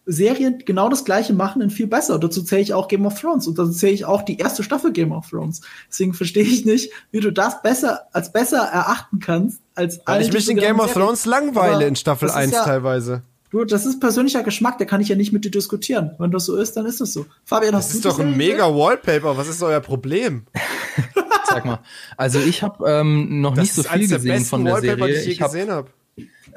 Serien, 0.05 0.59
die 0.59 0.65
genau 0.65 0.89
das 0.89 1.05
gleiche 1.05 1.33
machen, 1.33 1.61
in 1.61 1.69
viel 1.69 1.87
besser. 1.87 2.15
Und 2.15 2.23
dazu 2.23 2.43
zähle 2.43 2.61
ich 2.61 2.73
auch 2.73 2.87
Game 2.87 3.05
of 3.05 3.19
Thrones. 3.19 3.47
Und 3.47 3.57
dazu 3.57 3.71
zähle 3.71 3.93
ich 3.93 4.05
auch 4.05 4.21
die 4.21 4.37
erste 4.37 4.61
Staffel 4.61 4.91
Game 4.91 5.11
of 5.11 5.29
Thrones. 5.29 5.61
Deswegen 5.89 6.13
verstehe 6.13 6.43
ich 6.43 6.65
nicht, 6.65 6.91
wie 7.11 7.21
du 7.21 7.31
das 7.31 7.61
besser 7.61 8.01
als 8.11 8.31
besser 8.31 8.59
erachten 8.59 9.19
kannst, 9.19 9.61
als 9.73 9.99
Weil 10.05 10.21
ich 10.21 10.31
mich 10.31 10.49
in 10.49 10.57
Game 10.57 10.79
of 10.79 10.93
Thrones 10.93 11.25
langweile 11.25 11.87
in 11.87 11.95
Staffel 11.95 12.29
1 12.29 12.51
ja, 12.51 12.63
teilweise. 12.63 13.23
Du, 13.55 13.63
das 13.63 13.85
ist 13.85 14.01
persönlicher 14.01 14.43
Geschmack, 14.43 14.79
da 14.79 14.83
kann 14.83 14.99
ich 14.99 15.07
ja 15.07 15.15
nicht 15.15 15.31
mit 15.31 15.45
dir 15.45 15.49
diskutieren. 15.49 16.11
Wenn 16.17 16.29
das 16.29 16.43
so 16.43 16.57
ist, 16.57 16.75
dann 16.75 16.85
ist 16.85 16.99
das 16.99 17.13
so. 17.13 17.25
Fabian, 17.45 17.73
hast 17.73 17.85
das 17.93 18.01
du 18.01 18.09
ist 18.09 18.17
doch 18.17 18.19
ein 18.19 18.35
mega 18.35 18.65
Wallpaper. 18.65 19.37
Was 19.37 19.47
ist 19.47 19.63
euer 19.63 19.79
Problem? 19.79 20.45
Sag 21.45 21.63
mal. 21.63 21.79
Also 22.17 22.39
ich 22.39 22.63
habe 22.63 22.83
ähm, 22.85 23.39
noch 23.39 23.55
das 23.55 23.63
nicht 23.63 23.75
so 23.75 23.83
viel 23.83 24.09
gesehen 24.09 24.43
von 24.43 24.65
der 24.65 24.73
Wallpaper, 24.73 25.05
Serie. 25.05 25.13
Die 25.13 25.21
ich, 25.21 25.31
ich 25.35 25.39
gesehen 25.39 25.71
habe. 25.71 25.87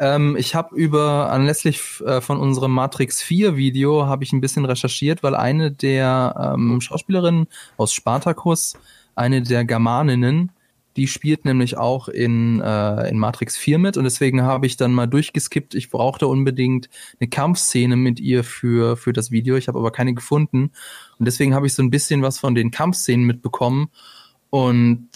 Ähm, 0.00 0.34
ich 0.36 0.56
habe 0.56 0.74
über 0.74 1.30
anlässlich 1.30 1.80
äh, 2.04 2.20
von 2.20 2.40
unserem 2.40 2.72
Matrix 2.72 3.22
4 3.22 3.54
Video 3.54 4.06
habe 4.06 4.24
ich 4.24 4.32
ein 4.32 4.40
bisschen 4.40 4.64
recherchiert, 4.64 5.22
weil 5.22 5.36
eine 5.36 5.70
der 5.70 6.54
ähm, 6.56 6.80
Schauspielerinnen 6.80 7.46
aus 7.76 7.92
Spartacus, 7.92 8.74
eine 9.14 9.42
der 9.42 9.64
Germaninnen, 9.64 10.50
die 10.98 11.06
spielt 11.06 11.44
nämlich 11.44 11.78
auch 11.78 12.08
in, 12.08 12.60
äh, 12.60 13.08
in 13.08 13.18
Matrix 13.18 13.56
4 13.56 13.78
mit 13.78 13.96
und 13.96 14.02
deswegen 14.02 14.42
habe 14.42 14.66
ich 14.66 14.76
dann 14.76 14.92
mal 14.92 15.06
durchgeskippt. 15.06 15.76
Ich 15.76 15.90
brauchte 15.90 16.26
unbedingt 16.26 16.90
eine 17.20 17.28
Kampfszene 17.28 17.94
mit 17.94 18.18
ihr 18.18 18.42
für, 18.42 18.96
für 18.96 19.12
das 19.12 19.30
Video. 19.30 19.56
Ich 19.56 19.68
habe 19.68 19.78
aber 19.78 19.92
keine 19.92 20.12
gefunden. 20.12 20.72
Und 21.18 21.24
deswegen 21.24 21.54
habe 21.54 21.68
ich 21.68 21.74
so 21.74 21.84
ein 21.84 21.90
bisschen 21.90 22.20
was 22.22 22.40
von 22.40 22.56
den 22.56 22.72
Kampfszenen 22.72 23.24
mitbekommen. 23.24 23.90
Und 24.50 25.08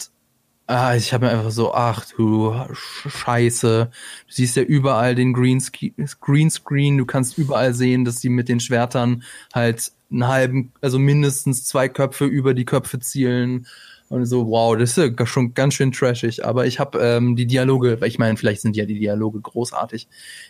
ah, 0.67 0.95
ich 0.95 1.13
habe 1.13 1.25
mir 1.25 1.33
einfach 1.33 1.51
so, 1.51 1.73
ach 1.73 2.05
du 2.15 2.55
Scheiße. 2.73 3.91
Du 4.27 4.33
siehst 4.33 4.55
ja 4.55 4.63
überall 4.63 5.15
den 5.15 5.33
Greenscreen. 5.33 6.97
Du 6.97 7.05
kannst 7.05 7.37
überall 7.37 7.73
sehen, 7.73 8.05
dass 8.05 8.21
die 8.21 8.29
mit 8.29 8.47
den 8.47 8.61
Schwertern 8.61 9.23
halt 9.53 9.91
einen 10.09 10.27
halben, 10.29 10.71
also 10.79 10.97
mindestens 10.97 11.65
zwei 11.65 11.89
Köpfe 11.89 12.23
über 12.23 12.53
die 12.53 12.65
Köpfe 12.65 12.99
zielen 12.99 13.67
und 14.13 14.25
so, 14.25 14.47
wow, 14.47 14.77
das 14.77 14.95
ist 14.95 15.17
ja 15.17 15.25
schon 15.25 15.55
ganz 15.55 15.73
schön 15.73 15.91
trashig. 15.91 16.45
Aber 16.45 16.67
ich 16.67 16.79
habe 16.79 16.99
ähm, 16.99 17.35
die 17.35 17.47
Dialoge, 17.47 17.99
weil 17.99 18.09
ich 18.09 18.19
meine, 18.19 18.37
vielleicht 18.37 18.61
sind 18.61 18.75
ja 18.75 18.85
die 18.85 18.99
Dialoge 18.99 19.41
großartig, 19.41 20.07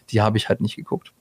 die 0.10 0.22
habe 0.22 0.38
ich 0.38 0.50
halt 0.50 0.60
nicht 0.60 0.76
geguckt. 0.76 1.14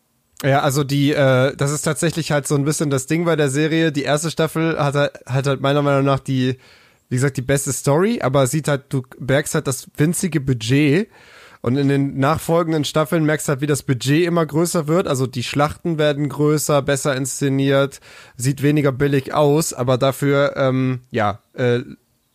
Ja, 0.42 0.62
also 0.62 0.82
die, 0.82 1.12
äh, 1.12 1.54
das 1.54 1.70
ist 1.70 1.82
tatsächlich 1.82 2.32
halt 2.32 2.48
so 2.48 2.56
ein 2.56 2.64
bisschen 2.64 2.90
das 2.90 3.06
Ding 3.06 3.24
bei 3.24 3.36
der 3.36 3.48
Serie. 3.48 3.92
Die 3.92 4.02
erste 4.02 4.28
Staffel 4.28 4.76
hat, 4.76 4.94
hat 5.24 5.46
halt 5.46 5.60
meiner 5.60 5.82
Meinung 5.82 6.04
nach 6.04 6.18
die, 6.18 6.56
wie 7.08 7.14
gesagt, 7.14 7.36
die 7.36 7.42
beste 7.42 7.72
Story, 7.72 8.20
aber 8.22 8.48
sieht 8.48 8.66
halt, 8.66 8.86
du 8.88 9.02
merkst 9.20 9.54
halt 9.54 9.68
das 9.68 9.86
winzige 9.96 10.40
Budget. 10.40 11.08
Und 11.60 11.76
in 11.76 11.86
den 11.86 12.18
nachfolgenden 12.18 12.84
Staffeln 12.84 13.24
merkst 13.24 13.46
du 13.46 13.50
halt, 13.50 13.60
wie 13.60 13.68
das 13.68 13.84
Budget 13.84 14.26
immer 14.26 14.44
größer 14.44 14.88
wird. 14.88 15.06
Also 15.06 15.28
die 15.28 15.44
Schlachten 15.44 15.96
werden 15.96 16.28
größer, 16.28 16.82
besser 16.82 17.14
inszeniert, 17.14 18.00
sieht 18.36 18.64
weniger 18.64 18.90
billig 18.90 19.32
aus, 19.32 19.72
aber 19.72 19.96
dafür, 19.96 20.56
ähm, 20.56 21.02
ja, 21.12 21.38
äh, 21.54 21.82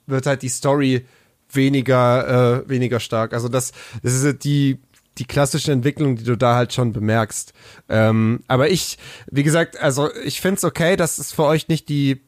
wird 0.07 0.25
halt 0.25 0.41
die 0.41 0.49
Story 0.49 1.05
weniger, 1.51 2.63
äh, 2.65 2.69
weniger 2.69 2.99
stark. 2.99 3.33
Also 3.33 3.47
das, 3.47 3.71
das 4.03 4.13
ist 4.13 4.43
die, 4.43 4.79
die 5.17 5.25
klassische 5.25 5.71
Entwicklung, 5.71 6.15
die 6.15 6.23
du 6.23 6.35
da 6.35 6.55
halt 6.55 6.73
schon 6.73 6.93
bemerkst. 6.93 7.53
Ähm, 7.89 8.41
aber 8.47 8.69
ich, 8.69 8.97
wie 9.31 9.43
gesagt, 9.43 9.79
also 9.79 10.09
ich 10.23 10.41
find's 10.41 10.63
okay, 10.63 10.95
dass 10.95 11.17
es 11.17 11.31
für 11.31 11.43
euch 11.43 11.67
nicht 11.67 11.89
die 11.89 12.21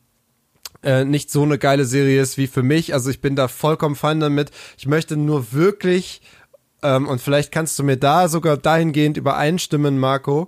äh, 0.81 1.03
nicht 1.03 1.29
so 1.29 1.43
eine 1.43 1.57
geile 1.57 1.85
Serie 1.85 2.21
ist 2.21 2.37
wie 2.37 2.47
für 2.47 2.63
mich. 2.63 2.93
Also 2.93 3.09
ich 3.09 3.21
bin 3.21 3.35
da 3.35 3.47
vollkommen 3.47 3.95
fein 3.95 4.19
damit. 4.19 4.51
Ich 4.77 4.87
möchte 4.87 5.17
nur 5.17 5.51
wirklich, 5.51 6.21
ähm, 6.81 7.07
und 7.07 7.21
vielleicht 7.21 7.51
kannst 7.51 7.77
du 7.79 7.83
mir 7.83 7.97
da 7.97 8.29
sogar 8.29 8.55
dahingehend 8.55 9.17
übereinstimmen, 9.17 9.99
Marco, 9.99 10.47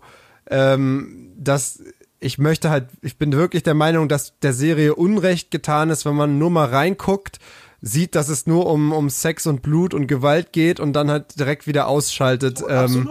ähm, 0.50 1.34
dass 1.38 1.84
ich 2.22 2.38
möchte 2.38 2.70
halt, 2.70 2.88
ich 3.02 3.18
bin 3.18 3.34
wirklich 3.34 3.64
der 3.64 3.74
Meinung, 3.74 4.08
dass 4.08 4.34
der 4.42 4.54
Serie 4.54 4.96
Unrecht 4.96 5.52
getan 5.52 5.90
ist, 5.90 6.06
wenn 6.06 6.16
man 6.16 6.38
nur 6.38 6.52
mal 6.52 6.70
reinguckt 6.70 7.40
sieht, 7.82 8.14
dass 8.14 8.30
es 8.30 8.46
nur 8.46 8.68
um, 8.68 8.94
um 8.94 9.10
Sex 9.10 9.48
und 9.48 9.64
Blut 9.64 9.96
und 9.96 10.06
Gewalt 10.06 10.54
geht 10.54 10.80
und 10.80 10.94
dann 10.94 11.10
halt 11.10 11.40
direkt 11.40 11.66
wieder 11.66 11.88
ausschaltet. 11.88 12.62
Oh, 12.64 12.70
ähm, 12.70 13.10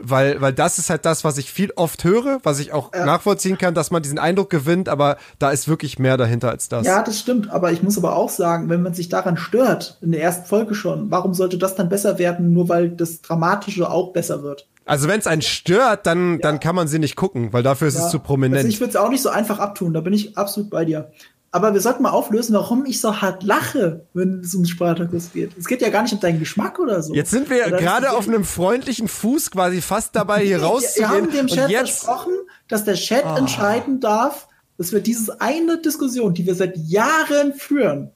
weil, 0.00 0.40
weil 0.40 0.52
das 0.52 0.78
ist 0.78 0.90
halt 0.90 1.04
das, 1.04 1.24
was 1.24 1.38
ich 1.38 1.50
viel 1.50 1.72
oft 1.74 2.04
höre, 2.04 2.38
was 2.44 2.60
ich 2.60 2.72
auch 2.72 2.94
ja. 2.94 3.04
nachvollziehen 3.04 3.58
kann, 3.58 3.74
dass 3.74 3.90
man 3.90 4.00
diesen 4.00 4.20
Eindruck 4.20 4.48
gewinnt, 4.50 4.88
aber 4.88 5.16
da 5.40 5.50
ist 5.50 5.66
wirklich 5.66 5.98
mehr 5.98 6.16
dahinter 6.16 6.50
als 6.50 6.68
das. 6.68 6.86
Ja, 6.86 7.02
das 7.02 7.18
stimmt, 7.18 7.50
aber 7.50 7.72
ich 7.72 7.82
muss 7.82 7.98
aber 7.98 8.14
auch 8.14 8.30
sagen, 8.30 8.68
wenn 8.68 8.82
man 8.82 8.94
sich 8.94 9.08
daran 9.08 9.36
stört, 9.36 9.98
in 10.00 10.12
der 10.12 10.22
ersten 10.22 10.46
Folge 10.46 10.76
schon, 10.76 11.10
warum 11.10 11.34
sollte 11.34 11.58
das 11.58 11.74
dann 11.74 11.88
besser 11.88 12.20
werden, 12.20 12.52
nur 12.52 12.68
weil 12.68 12.90
das 12.90 13.22
Dramatische 13.22 13.90
auch 13.90 14.12
besser 14.12 14.44
wird? 14.44 14.68
Also 14.88 15.06
wenn 15.06 15.20
es 15.20 15.26
einen 15.26 15.42
stört, 15.42 16.06
dann, 16.06 16.34
ja. 16.34 16.38
dann 16.38 16.60
kann 16.60 16.74
man 16.74 16.88
sie 16.88 16.98
nicht 16.98 17.14
gucken, 17.14 17.52
weil 17.52 17.62
dafür 17.62 17.88
ist 17.88 17.98
ja. 17.98 18.06
es 18.06 18.10
zu 18.10 18.20
prominent. 18.20 18.56
Also 18.56 18.68
ich 18.68 18.80
würde 18.80 18.90
es 18.90 18.96
auch 18.96 19.10
nicht 19.10 19.22
so 19.22 19.28
einfach 19.28 19.58
abtun, 19.58 19.92
da 19.92 20.00
bin 20.00 20.12
ich 20.12 20.36
absolut 20.38 20.70
bei 20.70 20.84
dir. 20.84 21.10
Aber 21.50 21.72
wir 21.72 21.80
sollten 21.80 22.02
mal 22.02 22.10
auflösen, 22.10 22.54
warum 22.54 22.84
ich 22.84 23.00
so 23.00 23.22
hart 23.22 23.42
lache, 23.42 24.06
wenn 24.12 24.40
es 24.40 24.54
um 24.54 24.66
Spartacus 24.66 25.32
geht. 25.32 25.56
Es 25.56 25.66
geht 25.66 25.80
ja 25.80 25.88
gar 25.88 26.02
nicht 26.02 26.12
um 26.12 26.20
deinen 26.20 26.38
Geschmack 26.38 26.78
oder 26.78 27.02
so. 27.02 27.14
Jetzt 27.14 27.30
sind 27.30 27.48
wir 27.48 27.70
gerade 27.70 28.12
auf 28.12 28.28
einem 28.28 28.44
freundlichen 28.44 29.08
Fuß 29.08 29.50
quasi 29.50 29.80
fast 29.80 30.14
dabei, 30.14 30.44
hier 30.44 30.62
rauszugehen. 30.62 31.10
Wir 31.10 31.16
haben 31.16 31.30
dem 31.32 31.46
Chat 31.46 31.70
versprochen, 31.70 32.34
dass 32.68 32.84
der 32.84 32.94
Chat 32.94 33.24
oh. 33.24 33.36
entscheiden 33.36 34.00
darf, 34.00 34.48
dass 34.76 34.92
wir 34.92 35.00
diese 35.00 35.40
eine 35.40 35.78
Diskussion, 35.78 36.34
die 36.34 36.46
wir 36.46 36.54
seit 36.54 36.76
Jahren 36.76 37.54
führen, 37.54 38.10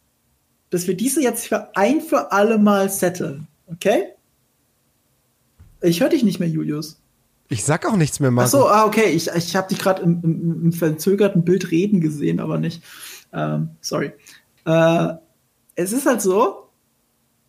dass 0.70 0.86
wir 0.86 0.96
diese 0.96 1.22
jetzt 1.22 1.46
für 1.46 1.74
ein 1.74 2.00
für 2.00 2.32
alle 2.32 2.58
Mal 2.58 2.90
setteln. 2.90 3.46
Okay? 3.66 4.08
Ich 5.82 6.00
höre 6.00 6.08
dich 6.08 6.22
nicht 6.22 6.40
mehr, 6.40 6.48
Julius. 6.48 7.00
Ich 7.48 7.64
sag 7.64 7.86
auch 7.86 7.96
nichts 7.96 8.20
mehr, 8.20 8.30
Marco. 8.30 8.46
Ach 8.46 8.50
so, 8.50 8.68
ah, 8.68 8.84
okay. 8.86 9.10
Ich, 9.10 9.28
ich 9.28 9.56
habe 9.56 9.68
dich 9.68 9.78
gerade 9.78 10.02
im, 10.02 10.20
im, 10.22 10.64
im 10.64 10.72
verzögerten 10.72 11.44
Bild 11.44 11.70
reden 11.70 12.00
gesehen, 12.00 12.40
aber 12.40 12.58
nicht. 12.58 12.82
Ähm, 13.32 13.70
sorry. 13.80 14.12
Äh, 14.64 15.08
es 15.74 15.92
ist 15.92 16.06
halt 16.06 16.22
so, 16.22 16.68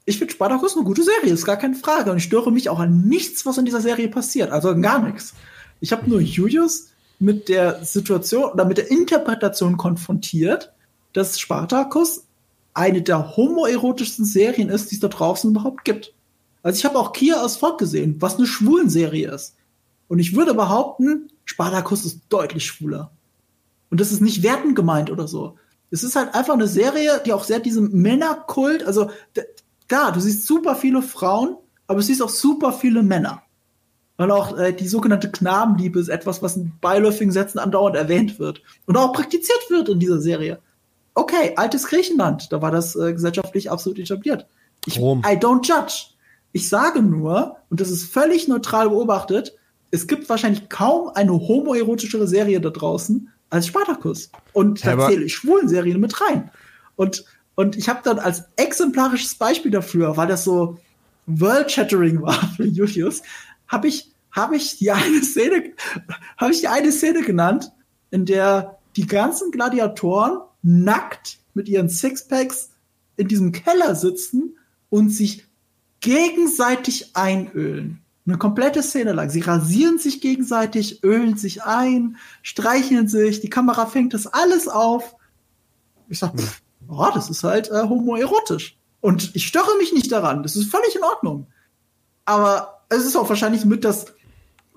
ich 0.05 0.18
finde 0.18 0.34
Spartacus 0.34 0.76
eine 0.76 0.85
gute 0.85 1.03
Serie, 1.03 1.34
ist 1.34 1.45
gar 1.45 1.57
keine 1.57 1.76
Frage. 1.76 2.11
Und 2.11 2.18
ich 2.18 2.23
störe 2.23 2.51
mich 2.51 2.69
auch 2.69 2.80
an 2.80 3.01
nichts, 3.05 3.45
was 3.45 3.57
in 3.57 3.65
dieser 3.65 3.81
Serie 3.81 4.10
passiert. 4.10 4.51
Also 4.51 4.76
gar 4.80 4.99
nichts. 4.99 5.34
Ich 5.80 5.91
habe 5.91 6.10
nur 6.10 6.19
Julius 6.19 6.89
mit 7.19 7.47
der 7.47 7.84
Situation 7.85 8.51
oder 8.51 8.65
mit 8.65 8.77
der 8.77 8.91
Interpretation 8.91 9.77
konfrontiert, 9.77 10.73
dass 11.14 11.39
Spartacus 11.39 12.26
eine 12.73 13.01
der 13.01 13.38
homoerotischsten 13.38 14.26
Serien 14.26 14.69
ist, 14.69 14.91
die 14.91 14.95
es 14.95 15.01
da 15.01 15.07
draußen 15.07 15.51
überhaupt 15.51 15.85
gibt. 15.85 16.14
Also 16.64 16.77
ich 16.77 16.85
habe 16.85 16.98
auch 16.98 17.14
Kia 17.14 17.41
aus 17.41 17.57
Volk 17.57 17.77
gesehen, 17.77 18.15
was 18.19 18.38
eine 18.38 18.48
schwulen 18.48 18.90
Serie 18.90 19.31
ist. 19.31 19.56
Und 20.07 20.19
ich 20.19 20.35
würde 20.35 20.53
behaupten, 20.53 21.30
Spartacus 21.45 22.06
ist 22.06 22.22
deutlich 22.30 22.65
schwuler. 22.65 23.11
Und 23.91 23.99
das 23.99 24.11
ist 24.11 24.22
nicht 24.22 24.41
wertend 24.41 24.76
gemeint 24.76 25.11
oder 25.11 25.27
so. 25.27 25.57
Es 25.91 26.03
ist 26.03 26.15
halt 26.15 26.34
einfach 26.34 26.56
eine 26.56 26.68
Serie, 26.68 27.22
die 27.26 27.34
auch 27.34 27.44
sehr 27.44 27.60
diesem 27.60 27.91
Männerkult, 27.91 28.84
also 28.84 29.11
klar, 29.88 30.11
du 30.11 30.19
siehst 30.19 30.48
super 30.48 30.76
viele 30.76 31.03
Frauen, 31.03 31.57
aber 31.85 31.99
du 31.99 32.03
siehst 32.03 32.22
auch 32.22 32.30
super 32.30 32.73
viele 32.73 33.03
Männer. 33.03 33.44
Weil 34.18 34.31
auch 34.31 34.57
äh, 34.57 34.73
die 34.73 34.88
sogenannte 34.88 35.30
Knabenliebe 35.30 35.99
ist 35.99 36.07
etwas, 36.07 36.41
was 36.41 36.56
in 36.56 36.72
beiläufigen 36.80 37.31
Sätzen 37.31 37.60
andauernd 37.60 37.95
erwähnt 37.95 38.40
wird 38.40 38.61
und 38.85 38.98
auch 38.98 39.14
praktiziert 39.14 39.69
wird 39.69 39.90
in 39.90 39.99
dieser 39.99 40.22
Serie. 40.22 40.60
Okay, 41.15 41.53
altes 41.56 41.85
Griechenland, 41.85 42.52
da 42.52 42.61
war 42.61 42.72
das 42.72 42.95
äh, 42.95 43.14
gesellschaftlich 43.14 43.69
absolut 43.69 43.99
etabliert. 43.99 44.48
Ich, 44.85 44.98
I 44.98 45.38
don't 45.38 45.65
judge. 45.68 46.12
Ich 46.53 46.69
sage 46.69 47.01
nur, 47.01 47.57
und 47.69 47.81
das 47.81 47.89
ist 47.89 48.05
völlig 48.05 48.47
neutral 48.47 48.89
beobachtet, 48.89 49.55
es 49.91 50.07
gibt 50.07 50.30
wahrscheinlich 50.30 50.69
kaum 50.69 51.09
eine 51.09 51.34
homoerotischere 51.34 52.27
Serie 52.27 52.61
da 52.61 52.69
draußen 52.69 53.30
als 53.49 53.67
Spartacus. 53.67 54.31
Und 54.53 54.85
da 54.85 55.07
zähle 55.07 55.25
ich 55.25 55.35
schwulen 55.35 55.67
Serien 55.67 55.99
mit 55.99 56.19
rein. 56.21 56.49
Und, 56.95 57.25
und 57.55 57.75
ich 57.75 57.89
habe 57.89 57.99
dann 58.03 58.19
als 58.19 58.45
exemplarisches 58.55 59.35
Beispiel 59.35 59.71
dafür, 59.71 60.15
weil 60.15 60.27
das 60.27 60.43
so 60.43 60.80
world-shattering 61.27 62.21
war 62.21 62.34
für 62.55 62.65
Julius, 62.65 63.21
habe 63.67 63.88
ich, 63.88 64.11
hab 64.31 64.53
ich 64.53 64.77
die 64.77 64.91
eine 64.91 65.21
Szene, 65.23 65.73
habe 66.38 66.51
ich 66.51 66.61
die 66.61 66.67
eine 66.67 66.91
Szene 66.91 67.21
genannt, 67.21 67.71
in 68.11 68.25
der 68.25 68.80
die 68.95 69.07
ganzen 69.07 69.51
Gladiatoren 69.51 70.39
nackt 70.61 71.39
mit 71.53 71.67
ihren 71.67 71.89
Sixpacks 71.89 72.71
in 73.17 73.27
diesem 73.27 73.51
Keller 73.51 73.95
sitzen 73.95 74.57
und 74.89 75.09
sich 75.09 75.45
gegenseitig 76.03 77.15
einölen. 77.15 78.01
Eine 78.27 78.38
komplette 78.38 78.84
Szene 78.84 79.13
lang. 79.13 79.30
Sie 79.30 79.41
rasieren 79.41 79.97
sich 79.97 80.21
gegenseitig, 80.21 81.03
ölen 81.03 81.38
sich 81.38 81.63
ein, 81.63 82.17
streicheln 82.41 83.07
sich, 83.07 83.41
die 83.41 83.49
Kamera 83.49 83.85
fängt 83.85 84.13
das 84.13 84.27
alles 84.27 84.67
auf. 84.67 85.15
Ich 86.09 86.19
sag, 86.19 86.38
pff, 86.38 86.61
oh, 86.88 87.07
das 87.13 87.30
ist 87.30 87.43
halt 87.43 87.69
äh, 87.71 87.84
homoerotisch. 87.84 88.77
Und 89.01 89.35
ich 89.35 89.47
störe 89.47 89.77
mich 89.80 89.91
nicht 89.93 90.11
daran. 90.11 90.43
Das 90.43 90.55
ist 90.55 90.69
völlig 90.69 90.95
in 90.95 91.03
Ordnung. 91.03 91.47
Aber 92.25 92.81
es 92.89 93.03
ist 93.03 93.15
auch 93.15 93.27
wahrscheinlich 93.27 93.65
mit 93.65 93.84
das 93.84 94.05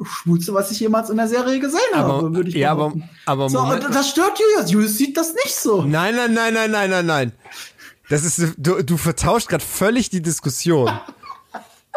Schwulste, 0.03 0.55
was 0.55 0.71
ich 0.71 0.81
jemals 0.81 1.11
in 1.11 1.17
der 1.17 1.29
Serie 1.29 1.59
gesehen 1.59 1.81
aber, 1.95 2.15
habe, 2.15 2.35
würde 2.35 2.49
ich 2.51 2.57
ja, 2.57 2.73
aber, 2.73 2.93
aber 3.25 3.49
so, 3.49 3.65
das 3.77 4.11
stört 4.11 4.39
Julius. 4.39 4.71
Julius 4.71 4.99
sieht 4.99 5.17
das 5.17 5.33
nicht 5.35 5.55
so. 5.55 5.83
Nein, 5.83 6.15
nein, 6.15 6.35
nein, 6.35 6.55
nein, 6.55 6.71
nein, 6.71 6.91
nein, 6.91 7.07
nein. 7.07 7.33
Das 8.09 8.25
ist, 8.25 8.55
du, 8.57 8.83
du 8.83 8.97
vertauscht 8.97 9.49
gerade 9.49 9.65
völlig 9.65 10.11
die 10.11 10.23
Diskussion. 10.23 10.91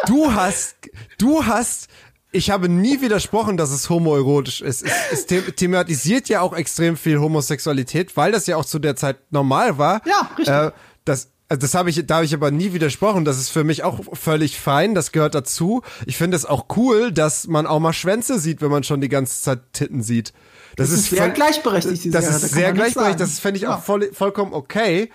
Du 0.06 0.34
hast, 0.34 0.76
du 1.18 1.46
hast, 1.46 1.88
ich 2.32 2.52
habe 2.52 2.70
nie 2.70 3.02
widersprochen, 3.02 3.58
dass 3.58 3.72
es 3.72 3.90
homoerotisch 3.90 4.62
ist. 4.62 4.84
Es, 4.84 5.26
es 5.26 5.56
thematisiert 5.56 6.30
ja 6.30 6.42
auch 6.42 6.54
extrem 6.54 6.96
viel 6.98 7.20
Homosexualität, 7.20 8.16
weil 8.16 8.32
das 8.32 8.48
ja 8.48 8.58
auch 8.58 8.66
zu 8.66 8.80
der 8.80 8.96
Zeit 8.96 9.18
normal 9.32 9.78
war. 9.78 10.02
Ja, 10.06 10.30
richtig. 10.38 10.54
Äh, 10.54 10.72
das, 11.06 11.30
also 11.48 11.62
das 11.62 11.74
habe 11.74 11.90
ich, 11.90 12.06
da 12.06 12.16
habe 12.16 12.26
ich 12.26 12.34
aber 12.34 12.52
nie 12.52 12.74
widersprochen. 12.74 13.26
Das 13.26 13.40
ist 13.40 13.50
für 13.50 13.64
mich 13.64 13.84
auch 13.84 14.00
völlig 14.14 14.60
fein. 14.60 14.94
Das 14.94 15.12
gehört 15.12 15.34
dazu. 15.34 15.82
Ich 16.06 16.18
finde 16.18 16.38
es 16.38 16.46
auch 16.46 16.66
cool, 16.78 17.12
dass 17.12 17.48
man 17.48 17.66
auch 17.66 17.80
mal 17.80 17.94
Schwänze 17.94 18.38
sieht, 18.38 18.62
wenn 18.62 18.70
man 18.70 18.84
schon 18.84 19.02
die 19.02 19.10
ganze 19.10 19.42
Zeit 19.42 19.74
Titten 19.74 20.04
sieht. 20.04 20.34
Das, 20.76 20.90
das 20.90 21.00
ist, 21.00 21.12
ist 21.12 21.18
sehr 21.18 21.30
gleichberechtigt. 21.30 22.14
Das 22.14 22.30
ist 22.30 22.54
sehr 22.54 22.74
gleichberechtigt. 22.74 23.20
Das 23.20 23.40
fände 23.40 23.58
ich 23.58 23.64
ja. 23.64 23.76
auch 23.76 23.84
voll, 23.84 24.12
vollkommen 24.14 24.54
okay 24.54 25.10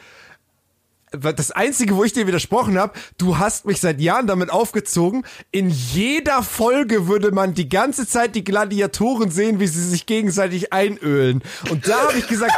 das 1.18 1.50
Einzige, 1.50 1.96
wo 1.96 2.04
ich 2.04 2.12
dir 2.12 2.26
widersprochen 2.26 2.78
habe, 2.78 2.92
du 3.18 3.38
hast 3.38 3.66
mich 3.66 3.80
seit 3.80 4.00
Jahren 4.00 4.26
damit 4.26 4.50
aufgezogen, 4.50 5.24
in 5.50 5.70
jeder 5.70 6.42
Folge 6.42 7.06
würde 7.08 7.30
man 7.30 7.54
die 7.54 7.68
ganze 7.68 8.06
Zeit 8.06 8.34
die 8.34 8.44
Gladiatoren 8.44 9.30
sehen, 9.30 9.60
wie 9.60 9.66
sie 9.66 9.86
sich 9.86 10.06
gegenseitig 10.06 10.72
einölen. 10.72 11.42
Und 11.70 11.88
da 11.88 12.08
habe 12.08 12.18
ich 12.18 12.26
gesagt, 12.26 12.52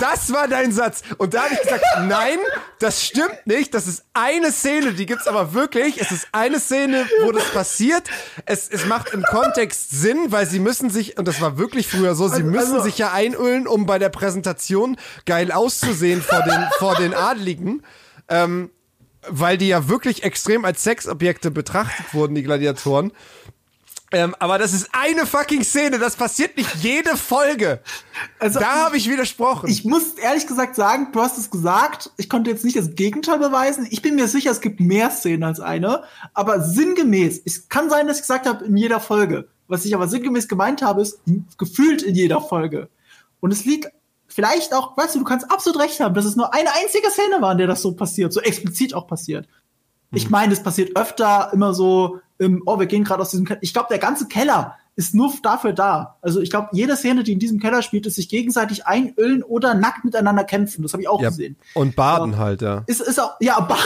das 0.00 0.32
war 0.32 0.48
dein 0.48 0.72
Satz. 0.72 1.02
Und 1.18 1.34
da 1.34 1.44
habe 1.44 1.54
ich 1.54 1.60
gesagt, 1.60 1.84
nein, 2.06 2.38
das 2.78 3.04
stimmt 3.04 3.46
nicht. 3.46 3.74
Das 3.74 3.86
ist 3.86 4.04
eine 4.14 4.50
Szene, 4.50 4.94
die 4.94 5.06
gibt's 5.06 5.26
aber 5.26 5.54
wirklich. 5.54 6.00
Es 6.00 6.10
ist 6.10 6.28
eine 6.32 6.58
Szene, 6.58 7.06
wo 7.22 7.32
das 7.32 7.44
passiert. 7.50 8.04
Es, 8.46 8.68
es 8.68 8.86
macht 8.86 9.12
im 9.12 9.22
Kontext 9.22 9.90
Sinn, 9.90 10.26
weil 10.28 10.46
sie 10.46 10.58
müssen 10.58 10.90
sich, 10.90 11.18
und 11.18 11.28
das 11.28 11.40
war 11.40 11.58
wirklich 11.58 11.88
früher 11.88 12.14
so, 12.14 12.28
sie 12.28 12.36
also, 12.36 12.46
müssen 12.46 12.72
also, 12.74 12.84
sich 12.84 12.98
ja 12.98 13.12
einölen, 13.12 13.66
um 13.66 13.86
bei 13.86 13.98
der 13.98 14.08
Präsentation 14.08 14.96
geil 15.26 15.52
auszusehen 15.52 16.22
vor 16.22 16.42
den, 16.42 16.66
vor 16.78 16.96
den 16.96 17.14
Adligen. 17.14 17.82
Ähm, 18.28 18.70
weil 19.28 19.58
die 19.58 19.68
ja 19.68 19.88
wirklich 19.88 20.22
extrem 20.22 20.64
als 20.64 20.82
Sexobjekte 20.82 21.50
betrachtet 21.50 22.14
wurden, 22.14 22.34
die 22.34 22.42
Gladiatoren. 22.42 23.12
Ähm, 24.12 24.34
aber 24.40 24.58
das 24.58 24.72
ist 24.72 24.88
eine 24.92 25.24
fucking 25.24 25.62
Szene, 25.62 25.98
das 25.98 26.16
passiert 26.16 26.56
nicht 26.56 26.74
jede 26.82 27.16
Folge. 27.16 27.80
Also, 28.40 28.58
da 28.58 28.86
habe 28.86 28.96
ich 28.96 29.08
widersprochen. 29.08 29.70
Ich 29.70 29.84
muss 29.84 30.14
ehrlich 30.14 30.48
gesagt 30.48 30.74
sagen, 30.74 31.12
du 31.12 31.20
hast 31.20 31.38
es 31.38 31.50
gesagt, 31.50 32.10
ich 32.16 32.28
konnte 32.28 32.50
jetzt 32.50 32.64
nicht 32.64 32.76
das 32.76 32.96
Gegenteil 32.96 33.38
beweisen. 33.38 33.86
Ich 33.88 34.02
bin 34.02 34.16
mir 34.16 34.26
sicher, 34.26 34.50
es 34.50 34.60
gibt 34.60 34.80
mehr 34.80 35.10
Szenen 35.10 35.44
als 35.44 35.60
eine, 35.60 36.02
aber 36.34 36.60
sinngemäß. 36.60 37.40
Es 37.44 37.68
kann 37.68 37.88
sein, 37.88 38.08
dass 38.08 38.16
ich 38.16 38.22
gesagt 38.22 38.46
habe, 38.46 38.64
in 38.64 38.76
jeder 38.76 38.98
Folge. 38.98 39.48
Was 39.68 39.84
ich 39.84 39.94
aber 39.94 40.08
sinngemäß 40.08 40.48
gemeint 40.48 40.82
habe, 40.82 41.02
ist 41.02 41.20
gefühlt 41.56 42.02
in 42.02 42.16
jeder 42.16 42.40
Folge. 42.40 42.88
Und 43.38 43.52
es 43.52 43.64
liegt 43.64 43.92
vielleicht 44.26 44.74
auch, 44.74 44.96
weißt 44.96 45.14
du, 45.14 45.20
du 45.20 45.24
kannst 45.24 45.48
absolut 45.50 45.80
recht 45.80 46.00
haben, 46.00 46.14
dass 46.14 46.24
es 46.24 46.34
nur 46.34 46.52
eine 46.52 46.72
einzige 46.72 47.08
Szene 47.10 47.40
war, 47.40 47.52
in 47.52 47.58
der 47.58 47.68
das 47.68 47.82
so 47.82 47.92
passiert, 47.92 48.32
so 48.32 48.40
explizit 48.40 48.92
auch 48.94 49.06
passiert. 49.06 49.46
Ich 50.12 50.24
hm. 50.24 50.30
meine, 50.30 50.52
es 50.52 50.62
passiert 50.62 50.96
öfter 50.96 51.50
immer 51.52 51.74
so, 51.74 52.20
im, 52.38 52.62
oh, 52.66 52.78
wir 52.78 52.86
gehen 52.86 53.04
gerade 53.04 53.22
aus 53.22 53.30
diesem 53.30 53.46
Keller. 53.46 53.60
Ich 53.62 53.72
glaube, 53.72 53.88
der 53.90 53.98
ganze 53.98 54.26
Keller 54.26 54.76
ist 54.96 55.14
nur 55.14 55.32
dafür 55.42 55.72
da. 55.72 56.16
Also 56.20 56.40
ich 56.40 56.50
glaube, 56.50 56.68
jede 56.72 56.96
Szene, 56.96 57.22
die 57.22 57.32
in 57.32 57.38
diesem 57.38 57.60
Keller 57.60 57.82
spielt, 57.82 58.06
ist 58.06 58.16
sich 58.16 58.28
gegenseitig 58.28 58.86
einölen 58.86 59.42
oder 59.42 59.74
nackt 59.74 60.04
miteinander 60.04 60.44
kämpfen. 60.44 60.82
Das 60.82 60.92
habe 60.92 61.02
ich 61.02 61.08
auch 61.08 61.20
ja, 61.20 61.28
gesehen. 61.28 61.56
Und 61.74 61.96
baden 61.96 62.34
aber 62.34 62.42
halt, 62.42 62.62
ja. 62.62 62.82
Ist, 62.86 63.00
ist 63.00 63.20
auch, 63.20 63.36
ja, 63.40 63.60
baden, 63.68 63.82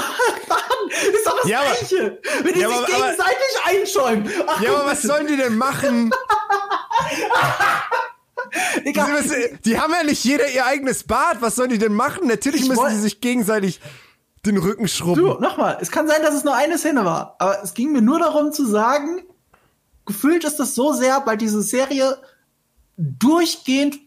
ist 0.91 1.27
doch 1.27 1.41
das 1.43 1.51
ja, 1.51 1.61
Gleiche. 1.63 2.19
Wenn 2.43 2.55
die 2.55 2.61
ja, 2.61 2.69
sich 2.69 2.77
aber, 2.77 2.87
gegenseitig 2.87 3.59
aber, 3.63 3.79
einschäumen. 3.79 4.29
Ach, 4.47 4.63
ja, 4.63 4.75
aber 4.75 4.87
was 4.87 5.03
sollen 5.03 5.27
die 5.27 5.37
denn 5.37 5.57
machen? 5.57 6.11
Egal. 8.85 9.09
Die 9.65 9.81
haben 9.81 9.93
ja 9.93 10.05
nicht 10.05 10.25
jeder 10.25 10.49
ihr 10.49 10.67
eigenes 10.67 11.05
Bad. 11.05 11.39
Was 11.41 11.57
sollen 11.57 11.71
die 11.71 11.79
denn 11.79 11.95
machen? 11.95 12.29
Natürlich 12.29 12.63
ich 12.63 12.69
müssen 12.69 12.91
sie 12.91 13.01
sich 13.01 13.21
gegenseitig 13.21 13.81
den 14.47 14.59
Rücken 14.59 14.89
schrubben. 14.89 15.21
Du, 15.21 15.35
nochmal, 15.41 15.79
es 15.81 15.91
kann 15.91 16.07
sein, 16.09 16.23
dass 16.23 16.35
es 16.35 16.45
nur 16.45 16.55
eine 16.55 16.79
Szene 16.79 17.05
war, 17.05 17.37
aber 17.39 17.63
es 17.63 17.75
ging 17.75 17.93
mir 17.93 18.03
nur 18.03 18.19
darum 18.19 18.53
zu 18.53 18.67
sagen, 18.67 19.23
gefühlt 20.07 20.45
ist 20.45 20.61
das 20.61 20.75
so 20.75 20.93
sehr, 20.93 21.23
weil 21.25 21.37
diese 21.37 21.63
Serie 21.63 22.19
durchgehend 22.97 23.99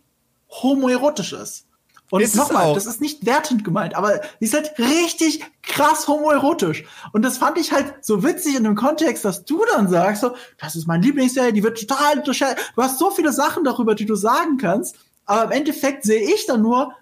homoerotisch 0.49 1.33
ist. 1.33 1.65
Und 2.09 2.35
nochmal, 2.35 2.73
das 2.73 2.85
ist 2.85 3.01
nicht 3.01 3.25
wertend 3.25 3.65
gemeint, 3.65 3.93
aber 3.95 4.21
die 4.39 4.45
ist 4.45 4.53
halt 4.53 4.73
richtig 4.79 5.43
krass 5.61 6.07
homoerotisch. 6.07 6.85
Und 7.11 7.23
das 7.23 7.37
fand 7.37 7.57
ich 7.57 7.73
halt 7.73 7.95
so 8.01 8.23
witzig 8.23 8.55
in 8.55 8.63
dem 8.63 8.75
Kontext, 8.75 9.25
dass 9.25 9.43
du 9.43 9.65
dann 9.73 9.89
sagst, 9.89 10.21
so, 10.21 10.33
das 10.57 10.77
ist 10.77 10.87
meine 10.87 11.03
Lieblingsserie, 11.03 11.51
die 11.51 11.63
wird 11.63 11.85
total 11.85 12.19
unterschätzt. 12.19 12.71
Du 12.75 12.81
hast 12.81 12.97
so 12.97 13.11
viele 13.11 13.33
Sachen 13.33 13.65
darüber, 13.65 13.93
die 13.93 14.05
du 14.05 14.15
sagen 14.15 14.57
kannst, 14.57 14.95
aber 15.25 15.45
im 15.45 15.51
Endeffekt 15.51 16.05
sehe 16.05 16.21
ich 16.33 16.45
dann 16.45 16.61
nur, 16.61 16.93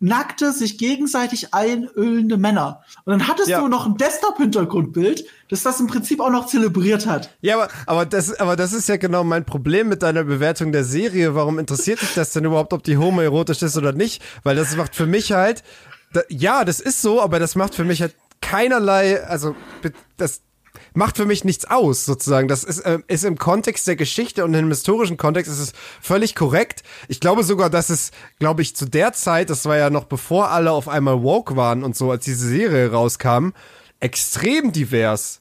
nackte, 0.00 0.52
sich 0.52 0.78
gegenseitig 0.78 1.54
einölende 1.54 2.36
Männer. 2.36 2.82
Und 3.04 3.12
dann 3.12 3.28
hattest 3.28 3.48
ja. 3.48 3.60
du 3.60 3.68
noch 3.68 3.86
ein 3.86 3.96
Desktop-Hintergrundbild, 3.96 5.24
das 5.48 5.62
das 5.62 5.80
im 5.80 5.88
Prinzip 5.88 6.20
auch 6.20 6.30
noch 6.30 6.46
zelebriert 6.46 7.06
hat. 7.06 7.30
Ja, 7.40 7.56
aber, 7.56 7.68
aber, 7.86 8.06
das, 8.06 8.38
aber 8.38 8.56
das 8.56 8.72
ist 8.72 8.88
ja 8.88 8.96
genau 8.96 9.24
mein 9.24 9.44
Problem 9.44 9.88
mit 9.88 10.02
deiner 10.02 10.24
Bewertung 10.24 10.72
der 10.72 10.84
Serie. 10.84 11.34
Warum 11.34 11.58
interessiert 11.58 12.00
dich 12.00 12.14
das 12.14 12.32
denn 12.32 12.44
überhaupt, 12.44 12.72
ob 12.72 12.84
die 12.84 12.96
homoerotisch 12.96 13.62
ist 13.62 13.76
oder 13.76 13.92
nicht? 13.92 14.22
Weil 14.44 14.56
das 14.56 14.76
macht 14.76 14.94
für 14.94 15.06
mich 15.06 15.32
halt, 15.32 15.64
da, 16.12 16.20
ja, 16.28 16.64
das 16.64 16.80
ist 16.80 17.02
so, 17.02 17.20
aber 17.20 17.38
das 17.38 17.56
macht 17.56 17.74
für 17.74 17.84
mich 17.84 18.00
halt 18.00 18.14
keinerlei, 18.40 19.24
also 19.24 19.56
das, 20.16 20.42
macht 20.98 21.16
für 21.16 21.24
mich 21.24 21.44
nichts 21.44 21.64
aus, 21.64 22.04
sozusagen. 22.04 22.48
Das 22.48 22.64
ist, 22.64 22.80
äh, 22.80 22.98
ist 23.06 23.24
im 23.24 23.38
Kontext 23.38 23.86
der 23.86 23.96
Geschichte 23.96 24.44
und 24.44 24.52
im 24.52 24.68
historischen 24.68 25.16
Kontext 25.16 25.50
ist 25.50 25.60
es 25.60 25.72
völlig 26.02 26.34
korrekt. 26.34 26.82
Ich 27.06 27.20
glaube 27.20 27.44
sogar, 27.44 27.70
dass 27.70 27.88
es, 27.88 28.10
glaube 28.38 28.62
ich, 28.62 28.76
zu 28.76 28.84
der 28.84 29.12
Zeit, 29.12 29.48
das 29.48 29.64
war 29.64 29.76
ja 29.78 29.90
noch 29.90 30.04
bevor 30.04 30.50
alle 30.50 30.72
auf 30.72 30.88
einmal 30.88 31.22
woke 31.22 31.56
waren 31.56 31.84
und 31.84 31.96
so, 31.96 32.10
als 32.10 32.24
diese 32.24 32.48
Serie 32.48 32.90
rauskam, 32.90 33.50
extrem 34.00 34.72
divers. 34.72 35.40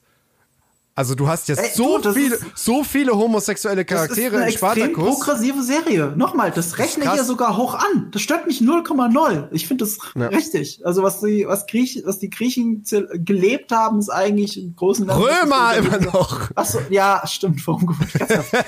Also 0.98 1.14
du 1.14 1.28
hast 1.28 1.48
jetzt 1.48 1.60
Ey, 1.60 1.70
so 1.76 2.00
du, 2.00 2.12
viele, 2.12 2.40
so 2.56 2.84
viele 2.84 3.16
homosexuelle 3.16 3.86
Charaktere 3.86 4.44
in 4.44 4.52
Spartacus. 4.52 4.82
Das 4.82 4.88
ist 4.88 4.98
eine 4.98 5.38
progressive 5.38 5.62
Serie. 5.62 6.14
Nochmal, 6.16 6.50
das 6.50 6.80
rechne 6.80 7.04
ich 7.04 7.12
ja 7.12 7.24
sogar 7.24 7.56
hoch 7.56 7.76
an. 7.76 8.10
Das 8.10 8.24
stört 8.24 8.48
mich 8.48 8.62
0,0. 8.62 9.48
Ich 9.52 9.68
finde 9.68 9.86
das 9.86 10.00
ja. 10.16 10.30
richtig. 10.30 10.84
Also 10.84 11.04
was 11.04 11.20
die, 11.20 11.46
was 11.48 11.68
Griech, 11.68 12.02
was 12.04 12.18
die 12.18 12.32
Griechen 12.32 12.84
gelebt 13.14 13.72
haben, 13.72 14.00
ist 14.00 14.10
eigentlich 14.10 14.60
im 14.60 14.76
großen 14.76 15.06
Land. 15.06 15.24
Römer 15.24 15.76
immer 15.76 16.00
noch. 16.00 16.50
Achso, 16.56 16.80
ja, 16.90 17.22
stimmt. 17.28 17.62
Warum 17.68 17.96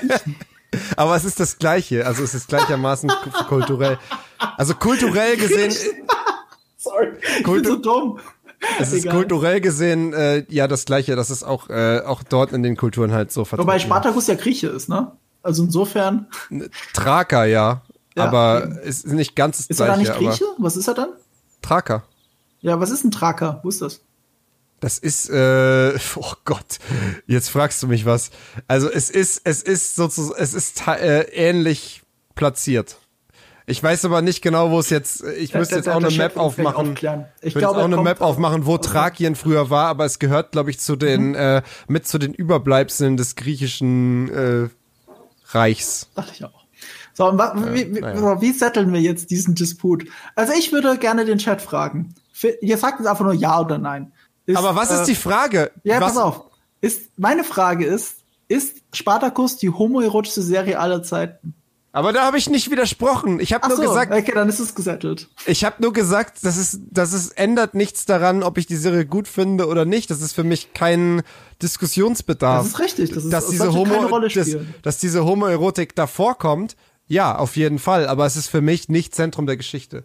Aber 0.96 1.16
es 1.16 1.24
ist 1.24 1.40
das 1.40 1.58
Gleiche. 1.58 2.06
Also 2.06 2.22
es 2.22 2.34
ist 2.34 2.46
gleichermaßen 2.46 3.10
kulturell. 3.48 3.98
Also 4.56 4.74
kulturell 4.74 5.36
gesehen. 5.36 5.74
Sorry. 6.76 7.08
Ich 7.38 7.44
bin 7.44 7.64
so 7.64 7.74
dumm. 7.74 8.20
Es 8.78 8.92
ist 8.92 9.08
kulturell 9.08 9.60
gesehen 9.60 10.12
äh, 10.12 10.44
ja 10.48 10.68
das 10.68 10.84
Gleiche, 10.84 11.16
dass 11.16 11.30
es 11.30 11.42
auch, 11.42 11.70
äh, 11.70 12.00
auch 12.00 12.22
dort 12.22 12.52
in 12.52 12.62
den 12.62 12.76
Kulturen 12.76 13.12
halt 13.12 13.32
so 13.32 13.44
vertreten 13.44 13.66
Wobei 13.66 13.78
Spartacus 13.78 14.26
ja 14.26 14.34
Grieche 14.34 14.68
ist, 14.68 14.88
ne? 14.88 15.12
Also 15.42 15.64
insofern. 15.64 16.26
Thraker, 16.92 17.46
ja. 17.46 17.82
ja 18.14 18.24
aber 18.24 18.64
eben. 18.64 18.78
ist 18.78 19.06
nicht 19.06 19.34
ganz 19.34 19.56
das 19.56 19.66
ist. 19.66 19.70
Ist 19.70 19.80
er 19.80 19.86
da 19.86 19.96
nicht 19.96 20.12
Grieche? 20.14 20.44
Was 20.58 20.76
ist 20.76 20.88
er 20.88 20.94
dann? 20.94 21.08
Thraker. 21.62 22.04
Ja, 22.60 22.78
was 22.80 22.90
ist 22.90 23.04
ein 23.04 23.10
Thraker? 23.10 23.60
Wo 23.62 23.68
ist 23.70 23.80
das? 23.80 24.00
Das 24.80 24.98
ist, 24.98 25.28
äh, 25.30 25.98
oh 26.16 26.32
Gott, 26.44 26.78
jetzt 27.26 27.50
fragst 27.50 27.82
du 27.82 27.86
mich 27.86 28.06
was. 28.06 28.30
Also 28.66 28.90
es 28.90 29.10
ist, 29.10 29.42
es 29.44 29.62
ist 29.62 29.96
sozusagen, 29.96 30.40
es 30.40 30.54
ist 30.54 30.86
äh, 30.86 31.22
ähnlich 31.32 32.02
platziert. 32.34 32.96
Ich 33.70 33.82
weiß 33.82 34.04
aber 34.04 34.20
nicht 34.20 34.42
genau, 34.42 34.70
wo 34.70 34.80
es 34.80 34.90
jetzt. 34.90 35.22
Ich 35.38 35.54
müsste 35.54 35.76
jetzt 35.76 35.88
auch 35.88 36.02
eine 36.02 36.10
Map 36.10 36.36
aufmachen. 36.36 36.98
Ich 37.40 37.54
würde 37.54 37.68
auch 37.68 37.76
eine 37.76 37.96
Map 37.98 38.20
aufmachen, 38.20 38.66
wo 38.66 38.78
Thrakien 38.78 39.36
früher 39.36 39.70
war, 39.70 39.86
aber 39.86 40.04
es 40.04 40.18
gehört, 40.18 40.52
glaube 40.52 40.70
ich, 40.70 40.80
zu 40.80 40.96
den 40.96 41.28
mhm. 41.28 41.34
äh, 41.36 41.62
mit 41.86 42.06
zu 42.06 42.18
den 42.18 42.34
Überbleibseln 42.34 43.16
des 43.16 43.36
griechischen 43.36 44.28
äh, 44.30 44.68
Reichs. 45.52 46.10
Dachte 46.14 46.32
ich 46.34 46.44
auch. 46.44 46.60
So, 47.14 47.28
und 47.28 47.38
wie, 47.38 47.94
wie, 47.94 48.00
ja. 48.00 48.40
wie 48.40 48.52
setteln 48.52 48.92
wir 48.92 49.00
jetzt 49.00 49.30
diesen 49.30 49.54
Disput? 49.54 50.04
Also 50.34 50.52
ich 50.58 50.72
würde 50.72 50.96
gerne 50.98 51.24
den 51.24 51.38
Chat 51.38 51.62
fragen. 51.62 52.14
Ihr 52.62 52.78
sagt 52.78 52.98
jetzt 52.98 53.08
einfach 53.08 53.24
nur 53.24 53.34
ja 53.34 53.60
oder 53.60 53.78
nein. 53.78 54.12
Ist, 54.46 54.56
aber 54.56 54.74
was 54.74 54.90
ist 54.90 55.00
äh, 55.00 55.06
die 55.06 55.14
Frage? 55.14 55.70
Ja, 55.84 56.00
was? 56.00 56.14
pass 56.14 56.16
auf. 56.16 56.44
Ist, 56.80 57.10
meine 57.18 57.44
Frage 57.44 57.84
ist, 57.84 58.16
ist 58.48 58.78
Spartacus 58.92 59.56
die 59.58 59.70
homoerotische 59.70 60.42
Serie 60.42 60.78
aller 60.78 61.02
Zeiten? 61.02 61.54
Aber 61.92 62.12
da 62.12 62.24
habe 62.24 62.38
ich 62.38 62.48
nicht 62.48 62.70
widersprochen. 62.70 63.40
Ich 63.40 63.52
habe 63.52 63.66
nur 63.66 63.76
so, 63.76 63.82
gesagt. 63.82 64.12
Okay, 64.12 64.32
dann 64.32 64.48
ist 64.48 64.60
es 64.60 64.76
gesettelt. 64.76 65.28
Ich 65.46 65.64
habe 65.64 65.82
nur 65.82 65.92
gesagt, 65.92 66.44
dass 66.44 66.56
es, 66.56 66.80
dass 66.88 67.12
es 67.12 67.30
ändert 67.30 67.74
nichts 67.74 68.06
daran, 68.06 68.44
ob 68.44 68.58
ich 68.58 68.66
die 68.66 68.76
Serie 68.76 69.06
gut 69.06 69.26
finde 69.26 69.66
oder 69.66 69.84
nicht. 69.84 70.08
Das 70.08 70.20
ist 70.20 70.32
für 70.32 70.44
mich 70.44 70.72
kein 70.72 71.22
Diskussionsbedarf. 71.60 72.62
Das 72.62 72.74
ist 72.74 72.78
richtig. 72.78 73.10
Das 73.10 73.24
ist, 73.24 73.32
dass 73.32 73.48
diese 73.48 73.72
Homo, 73.72 73.94
keine 73.94 74.06
Rolle 74.06 74.28
dass, 74.28 74.56
dass 74.82 74.98
diese 74.98 75.24
Homoerotik 75.24 75.96
davor 75.96 76.38
kommt. 76.38 76.76
Ja, 77.08 77.36
auf 77.36 77.56
jeden 77.56 77.80
Fall. 77.80 78.06
Aber 78.06 78.24
es 78.24 78.36
ist 78.36 78.46
für 78.46 78.60
mich 78.60 78.88
nicht 78.88 79.12
Zentrum 79.12 79.46
der 79.46 79.56
Geschichte. 79.56 80.04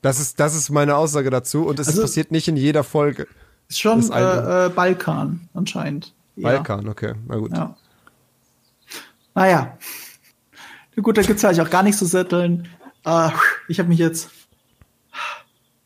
Das 0.00 0.18
ist, 0.18 0.40
das 0.40 0.54
ist 0.54 0.70
meine 0.70 0.96
Aussage 0.96 1.28
dazu. 1.28 1.66
Und 1.66 1.78
es 1.78 1.88
also, 1.88 2.00
passiert 2.00 2.30
nicht 2.30 2.48
in 2.48 2.56
jeder 2.56 2.82
Folge. 2.82 3.26
Ist 3.68 3.80
schon 3.80 4.10
äh, 4.10 4.66
äh, 4.66 4.68
Balkan 4.70 5.48
anscheinend. 5.52 6.14
Balkan, 6.36 6.86
ja. 6.86 6.90
okay, 6.90 7.12
na 7.28 7.36
gut. 7.36 7.52
Ja. 7.52 7.76
Naja. 9.34 9.76
Gut, 11.02 11.16
da 11.16 11.22
gibt's 11.22 11.44
eigentlich 11.44 11.60
auch 11.60 11.70
gar 11.70 11.82
nichts 11.82 11.98
zu 11.98 12.06
setteln. 12.06 12.68
Uh, 13.06 13.30
ich 13.68 13.78
habe 13.78 13.88
mich 13.88 13.98
jetzt. 13.98 14.30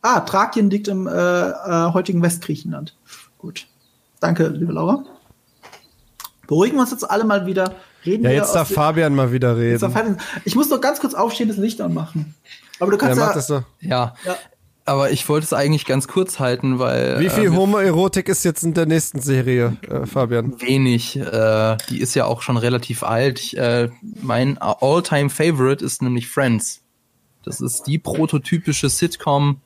Ah, 0.03 0.21
Thrakien 0.21 0.69
liegt 0.69 0.89
im 0.89 1.07
äh, 1.07 1.11
äh, 1.13 1.93
heutigen 1.93 2.21
Westgriechenland. 2.23 2.95
Gut. 3.39 3.67
Danke, 4.21 4.49
liebe 4.49 4.73
Laura. 4.73 5.05
Beruhigen 6.47 6.77
wir 6.77 6.83
uns 6.83 6.91
jetzt 6.91 7.11
alle 7.11 7.25
mal 7.25 7.47
wieder. 7.47 7.75
Reden 8.05 8.25
ja, 8.25 8.31
jetzt 8.31 8.55
darf 8.55 8.71
Fabian 8.71 9.15
mal 9.15 9.33
wieder 9.33 9.57
reden. 9.57 10.19
Ich 10.45 10.55
muss 10.57 10.69
noch 10.69 10.81
ganz 10.81 11.01
kurz 11.01 11.15
aufstehen, 11.15 11.49
das 11.49 11.57
Licht 11.57 11.81
anmachen. 11.81 12.35
Aber 12.81 12.91
du 12.91 12.99
kannst 12.99 13.19
ja. 13.19 13.33
Ja, 13.35 13.41
so. 13.41 13.65
ja. 13.81 14.15
ja. 14.27 14.37
Aber 14.87 15.11
ich 15.11 15.27
wollte 15.29 15.45
es 15.45 15.53
eigentlich 15.55 15.87
ganz 15.87 16.09
kurz 16.09 16.39
halten, 16.39 16.79
weil. 16.79 17.19
Wie 17.19 17.31
viel 17.31 17.47
äh, 17.47 17.57
Homoerotik 17.57 18.29
ist 18.29 18.45
jetzt 18.45 18.63
in 18.65 18.75
der 18.75 18.85
nächsten 18.85 19.21
Serie, 19.21 19.77
äh, 19.89 20.05
Fabian? 20.05 20.61
Wenig. 20.61 21.17
Äh, 21.17 21.77
die 21.89 22.01
ist 22.01 22.15
ja 22.15 22.27
auch 22.27 22.43
schon 22.43 22.59
relativ 22.59 23.03
alt. 23.03 23.41
Ich, 23.41 23.57
äh, 23.57 23.89
mein 24.21 24.59
All-Time-Favorite 24.59 25.83
ist 25.85 26.03
nämlich 26.03 26.29
Friends. 26.29 26.83
Das 27.45 27.61
ist 27.61 27.85
die 27.85 27.99
prototypische 27.99 28.89
Sitcom. 28.91 29.61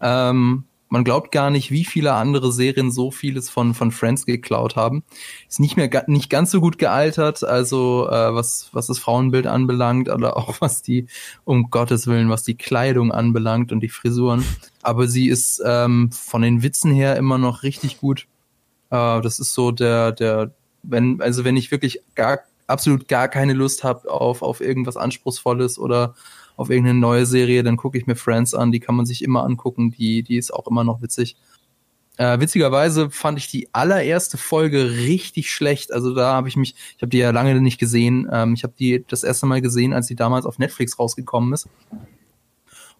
Ähm, 0.00 0.64
man 0.94 1.02
glaubt 1.02 1.32
gar 1.32 1.50
nicht, 1.50 1.72
wie 1.72 1.84
viele 1.84 2.12
andere 2.12 2.52
Serien 2.52 2.92
so 2.92 3.10
vieles 3.10 3.50
von, 3.50 3.74
von 3.74 3.90
Friends 3.90 4.26
geklaut 4.26 4.76
haben. 4.76 5.02
Ist 5.48 5.58
nicht 5.58 5.76
mehr 5.76 5.90
nicht 6.06 6.30
ganz 6.30 6.52
so 6.52 6.60
gut 6.60 6.78
gealtert, 6.78 7.42
also 7.42 8.08
äh, 8.08 8.32
was, 8.32 8.68
was 8.70 8.86
das 8.86 9.00
Frauenbild 9.00 9.48
anbelangt, 9.48 10.08
oder 10.08 10.36
auch 10.36 10.54
was 10.60 10.82
die, 10.82 11.08
um 11.44 11.68
Gottes 11.70 12.06
Willen, 12.06 12.30
was 12.30 12.44
die 12.44 12.54
Kleidung 12.54 13.10
anbelangt 13.10 13.72
und 13.72 13.80
die 13.80 13.88
Frisuren. 13.88 14.44
Aber 14.82 15.08
sie 15.08 15.28
ist 15.28 15.60
ähm, 15.66 16.12
von 16.12 16.42
den 16.42 16.62
Witzen 16.62 16.92
her 16.92 17.16
immer 17.16 17.38
noch 17.38 17.64
richtig 17.64 17.98
gut. 17.98 18.28
Äh, 18.90 19.20
das 19.20 19.40
ist 19.40 19.52
so 19.52 19.72
der, 19.72 20.12
der, 20.12 20.52
wenn, 20.84 21.20
also 21.20 21.42
wenn 21.42 21.56
ich 21.56 21.72
wirklich 21.72 22.02
gar, 22.14 22.38
absolut 22.68 23.08
gar 23.08 23.26
keine 23.26 23.54
Lust 23.54 23.82
habe 23.82 24.08
auf, 24.08 24.42
auf 24.42 24.60
irgendwas 24.60 24.96
Anspruchsvolles 24.96 25.76
oder 25.76 26.14
auf 26.56 26.70
irgendeine 26.70 26.98
neue 26.98 27.26
Serie, 27.26 27.62
dann 27.62 27.76
gucke 27.76 27.98
ich 27.98 28.06
mir 28.06 28.16
Friends 28.16 28.54
an, 28.54 28.72
die 28.72 28.80
kann 28.80 28.94
man 28.94 29.06
sich 29.06 29.22
immer 29.22 29.44
angucken, 29.44 29.90
die, 29.90 30.22
die 30.22 30.36
ist 30.36 30.52
auch 30.52 30.66
immer 30.66 30.84
noch 30.84 31.02
witzig. 31.02 31.36
Äh, 32.16 32.38
witzigerweise 32.38 33.10
fand 33.10 33.38
ich 33.38 33.48
die 33.48 33.68
allererste 33.72 34.38
Folge 34.38 34.90
richtig 34.98 35.50
schlecht. 35.50 35.92
Also 35.92 36.14
da 36.14 36.34
habe 36.34 36.48
ich 36.48 36.56
mich, 36.56 36.76
ich 36.96 37.02
habe 37.02 37.10
die 37.10 37.18
ja 37.18 37.30
lange 37.30 37.60
nicht 37.60 37.78
gesehen. 37.78 38.28
Ähm, 38.30 38.54
ich 38.54 38.62
habe 38.62 38.74
die 38.78 39.04
das 39.08 39.24
erste 39.24 39.46
Mal 39.46 39.60
gesehen, 39.60 39.92
als 39.92 40.06
sie 40.06 40.14
damals 40.14 40.46
auf 40.46 40.58
Netflix 40.58 40.98
rausgekommen 40.98 41.52
ist. 41.52 41.68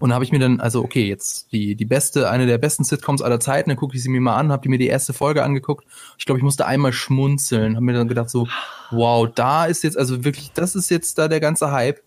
Und 0.00 0.12
habe 0.12 0.24
ich 0.24 0.32
mir 0.32 0.40
dann, 0.40 0.60
also 0.60 0.82
okay, 0.82 1.06
jetzt 1.08 1.52
die, 1.52 1.76
die 1.76 1.84
beste, 1.84 2.28
eine 2.28 2.46
der 2.46 2.58
besten 2.58 2.82
Sitcoms 2.82 3.22
aller 3.22 3.38
Zeiten, 3.38 3.70
dann 3.70 3.76
gucke 3.76 3.96
ich 3.96 4.02
sie 4.02 4.08
mir 4.08 4.20
mal 4.20 4.34
an, 4.34 4.50
habe 4.50 4.68
mir 4.68 4.78
die 4.78 4.88
erste 4.88 5.12
Folge 5.12 5.44
angeguckt. 5.44 5.86
Ich 6.18 6.26
glaube, 6.26 6.40
ich 6.40 6.44
musste 6.44 6.66
einmal 6.66 6.92
schmunzeln, 6.92 7.76
habe 7.76 7.84
mir 7.84 7.92
dann 7.92 8.08
gedacht 8.08 8.28
so, 8.28 8.48
wow, 8.90 9.28
da 9.32 9.66
ist 9.66 9.84
jetzt, 9.84 9.96
also 9.96 10.24
wirklich, 10.24 10.50
das 10.52 10.74
ist 10.74 10.90
jetzt 10.90 11.18
da 11.18 11.28
der 11.28 11.38
ganze 11.38 11.70
Hype. 11.70 12.02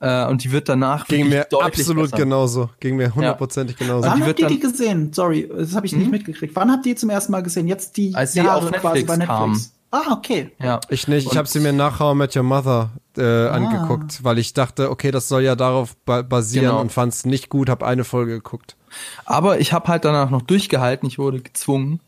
Äh, 0.00 0.26
und 0.26 0.44
die 0.44 0.52
wird 0.52 0.68
danach 0.68 1.06
Ging 1.06 1.28
mir 1.28 1.46
absolut 1.60 2.10
besser. 2.10 2.16
genauso. 2.16 2.70
Ging 2.80 2.96
mir 2.96 3.14
hundertprozentig 3.14 3.78
ja. 3.78 3.86
genauso. 3.86 4.08
Wann 4.08 4.26
habt 4.26 4.38
ihr 4.38 4.48
die 4.48 4.60
gesehen? 4.60 5.12
Sorry, 5.12 5.48
das 5.56 5.74
habe 5.74 5.86
ich 5.86 5.92
nicht 5.94 6.06
mhm. 6.06 6.10
mitgekriegt. 6.10 6.54
Wann 6.56 6.70
habt 6.70 6.84
ihr 6.86 6.94
die 6.94 7.00
zum 7.00 7.10
ersten 7.10 7.32
Mal 7.32 7.42
gesehen? 7.42 7.68
Jetzt 7.68 7.96
die 7.96 8.14
Als 8.14 8.34
Jahre 8.34 8.56
auf 8.56 8.64
Netflix 8.64 8.82
quasi 8.82 9.04
bei 9.04 9.16
Netflix. 9.16 9.28
Kam. 9.28 9.60
Ah, 9.94 10.12
okay. 10.12 10.50
Ja. 10.60 10.80
Ich 10.88 11.06
nicht. 11.06 11.30
Ich 11.30 11.38
habe 11.38 11.46
sie 11.46 11.60
mir 11.60 11.72
nach 11.72 12.00
How 12.00 12.14
I 12.14 12.18
Met 12.18 12.34
Your 12.34 12.42
Mother 12.42 12.90
äh, 13.16 13.22
ah. 13.22 13.52
angeguckt, 13.52 14.24
weil 14.24 14.38
ich 14.38 14.52
dachte, 14.52 14.90
okay, 14.90 15.12
das 15.12 15.28
soll 15.28 15.42
ja 15.42 15.54
darauf 15.54 15.96
ba 16.04 16.22
basieren 16.22 16.66
genau. 16.66 16.80
und 16.80 16.90
fand 16.90 17.12
es 17.12 17.24
nicht 17.24 17.48
gut, 17.48 17.68
habe 17.68 17.86
eine 17.86 18.02
Folge 18.02 18.32
geguckt. 18.32 18.76
Aber 19.24 19.60
ich 19.60 19.72
habe 19.72 19.86
halt 19.86 20.04
danach 20.04 20.30
noch 20.30 20.42
durchgehalten. 20.42 21.06
Ich 21.06 21.18
wurde 21.18 21.40
gezwungen, 21.40 22.00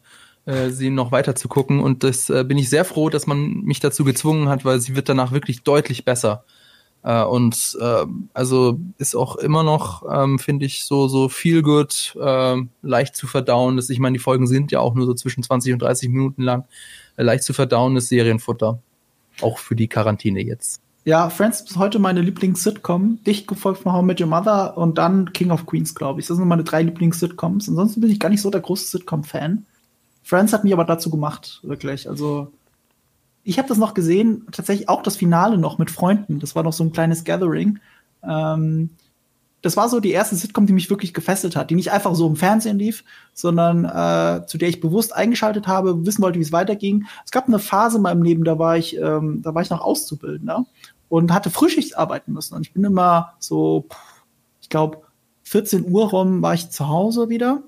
äh, 0.47 0.71
sie 0.71 0.91
noch 0.91 1.13
weiter 1.13 1.37
zu 1.37 1.47
gucken 1.49 1.81
und 1.81 2.03
das 2.03 2.29
äh, 2.29 2.45
bin 2.45 2.59
ich 2.59 2.69
sehr 2.71 2.85
froh, 2.85 3.09
dass 3.09 3.27
man 3.27 3.63
mich 3.63 3.79
dazu 3.79 4.05
gezwungen 4.05 4.49
hat, 4.49 4.65
weil 4.65 4.81
sie 4.81 4.97
wird 4.97 5.09
danach 5.09 5.31
wirklich 5.31 5.63
deutlich 5.63 6.05
besser. 6.05 6.45
Äh, 7.07 7.23
und 7.23 7.79
äh, 7.81 8.05
also 8.35 8.81
ist 8.99 9.15
auch 9.15 9.37
immer 9.37 9.63
noch, 9.63 10.03
ähm, 10.13 10.41
finde 10.41 10.67
ich, 10.67 10.85
so 10.85 11.07
so 11.07 11.29
viel 11.29 11.63
gut, 11.63 12.17
äh, 12.21 12.57
leicht 12.83 13.15
zu 13.15 13.29
verdauen. 13.29 13.81
Ich 13.89 14.01
meine, 14.01 14.19
die 14.19 14.23
Folgen 14.23 14.49
sind 14.49 14.73
ja 14.73 14.81
auch 14.81 14.95
nur 14.95 15.07
so 15.07 15.15
zwischen 15.15 15.45
20 15.45 15.73
und 15.73 15.83
30 15.83 16.09
Minuten 16.09 16.43
lang 16.43 16.65
leicht 17.17 17.45
zu 17.45 17.55
verdauendes 17.55 18.09
Serienfutter. 18.09 18.81
Auch 19.41 19.59
für 19.59 19.77
die 19.77 19.89
Quarantäne 19.89 20.43
jetzt. 20.43 20.81
Ja, 21.05 21.31
Friends 21.31 21.61
ist 21.61 21.77
heute 21.77 22.01
meine 22.01 22.21
Lieblings-Sitcom. 22.21 23.21
Dicht 23.25 23.47
gefolgt 23.47 23.83
von 23.83 23.93
How 23.93 24.03
I 24.03 24.07
Met 24.07 24.21
Your 24.21 24.27
Mother 24.27 24.77
und 24.77 24.99
dann 24.99 25.33
King 25.33 25.53
of 25.53 25.65
Queens, 25.65 25.95
glaube 25.95 26.21
ich. 26.21 26.27
Das 26.27 26.37
sind 26.37 26.49
meine 26.49 26.65
drei 26.65 26.83
Lieblings-Sitcoms. 26.83 27.69
Ansonsten 27.69 28.01
bin 28.01 28.11
ich 28.11 28.19
gar 28.19 28.31
nicht 28.31 28.43
so 28.43 28.51
der 28.51 28.61
große 28.61 28.87
Sitcom-Fan. 28.87 29.65
Friends 30.25 30.53
hat 30.53 30.65
mich 30.65 30.73
aber 30.73 30.85
dazu 30.85 31.09
gemacht, 31.09 31.61
wirklich. 31.63 32.09
Also, 32.09 32.51
ich 33.47 33.59
habe 33.59 33.69
das 33.69 33.79
noch 33.79 33.95
gesehen, 33.95 34.45
tatsächlich 34.51 34.89
auch 34.89 35.03
das 35.05 35.17
Finale 35.17 35.57
noch 35.57 35.79
mit 35.79 35.93
Freunden. 35.93 36.41
Das 36.41 36.57
war 36.57 36.65
noch 36.65 36.73
so 36.73 36.83
ein 36.83 36.91
kleines 36.91 37.23
Gathering. 37.23 37.79
Ähm, 38.25 38.91
das 39.63 39.77
war 39.77 39.89
so 39.89 40.01
die 40.01 40.11
erste 40.11 40.35
Sitcom, 40.35 40.67
die 40.67 40.73
mich 40.73 40.91
wirklich 40.91 41.15
gefesselt 41.15 41.55
hat, 41.55 41.71
die 41.71 41.77
nicht 41.77 41.93
einfach 41.93 42.17
so 42.17 42.27
im 42.27 42.35
Fernsehen 42.35 42.77
lief, 42.77 43.05
sondern 43.35 43.85
äh, 43.85 44.45
zu 44.47 44.59
der 44.59 44.69
ich 44.69 44.81
bewusst 44.81 45.15
eingeschaltet 45.15 45.69
habe, 45.69 46.05
wissen 46.05 46.23
wollte, 46.23 46.41
wie 46.41 46.43
es 46.43 46.51
weiterging. 46.51 47.07
Es 47.25 47.31
gab 47.31 47.47
eine 47.47 47.61
Phase 47.61 47.99
in 47.99 48.03
meinem 48.03 48.23
Leben, 48.23 48.43
da 48.43 48.59
war 48.59 48.77
ich, 48.77 48.97
ähm, 48.97 49.43
da 49.43 49.55
war 49.55 49.63
ich 49.63 49.71
noch 49.71 49.81
Auszubildender 49.81 50.67
und 51.09 51.33
hatte 51.33 51.51
Frühschicht 51.51 51.97
arbeiten 51.97 52.33
müssen. 52.33 52.55
Und 52.57 52.63
ich 52.63 52.73
bin 52.73 52.83
immer 52.83 53.35
so, 53.39 53.87
ich 54.61 54.69
glaube, 54.69 55.03
14 55.45 55.89
Uhr 55.89 56.11
rum 56.11 56.43
war 56.43 56.55
ich 56.55 56.71
zu 56.71 56.89
Hause 56.89 57.29
wieder 57.29 57.63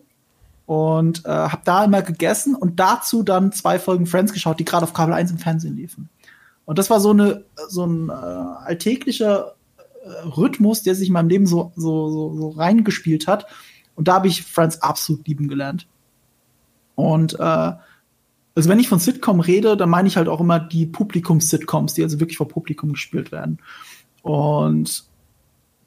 und 0.69 1.25
äh, 1.25 1.31
habe 1.31 1.63
da 1.65 1.83
immer 1.83 2.03
gegessen 2.03 2.55
und 2.55 2.79
dazu 2.79 3.23
dann 3.23 3.53
zwei 3.53 3.79
Folgen 3.79 4.05
Friends 4.05 4.35
geschaut, 4.35 4.61
die 4.61 4.67
gerade 4.67 4.85
auf 4.85 4.93
Kabel 4.93 5.15
1 5.15 5.31
im 5.31 5.39
Fernsehen 5.39 5.77
liefen. 5.77 6.11
Und 6.67 6.79
das 6.79 6.91
war 6.91 7.01
so 7.01 7.09
eine 7.09 7.47
so 7.71 7.87
ein 7.87 8.11
äh, 8.11 8.13
alltäglicher 8.13 9.55
Rhythmus, 10.37 10.83
der 10.83 10.95
sich 10.95 11.09
in 11.09 11.15
meinem 11.15 11.31
Leben 11.31 11.47
so, 11.47 11.73
so, 11.75 12.11
so, 12.11 12.37
so 12.37 12.49
reingespielt 12.51 13.27
hat. 13.27 13.47
Und 13.95 14.09
da 14.09 14.17
habe 14.17 14.29
ich 14.29 14.43
Friends 14.43 14.83
absolut 14.83 15.27
lieben 15.27 15.49
gelernt. 15.49 15.89
Und 16.97 17.41
äh, 17.41 17.73
also 18.55 18.69
wenn 18.69 18.79
ich 18.79 18.91
von 18.91 18.99
Sitcom 18.99 19.41
rede, 19.41 19.75
dann 19.75 19.89
meine 19.89 20.07
ich 20.07 20.19
halt 20.19 20.29
auch 20.29 20.41
immer 20.41 20.61
die 20.61 20.85
Publikums-Sitcoms, 20.85 21.95
die 21.95 22.03
also 22.03 22.21
wirklich 22.21 22.37
vor 22.37 22.49
Publikum 22.49 22.93
gespielt 22.93 23.33
werden. 23.33 23.59
Und 24.21 25.05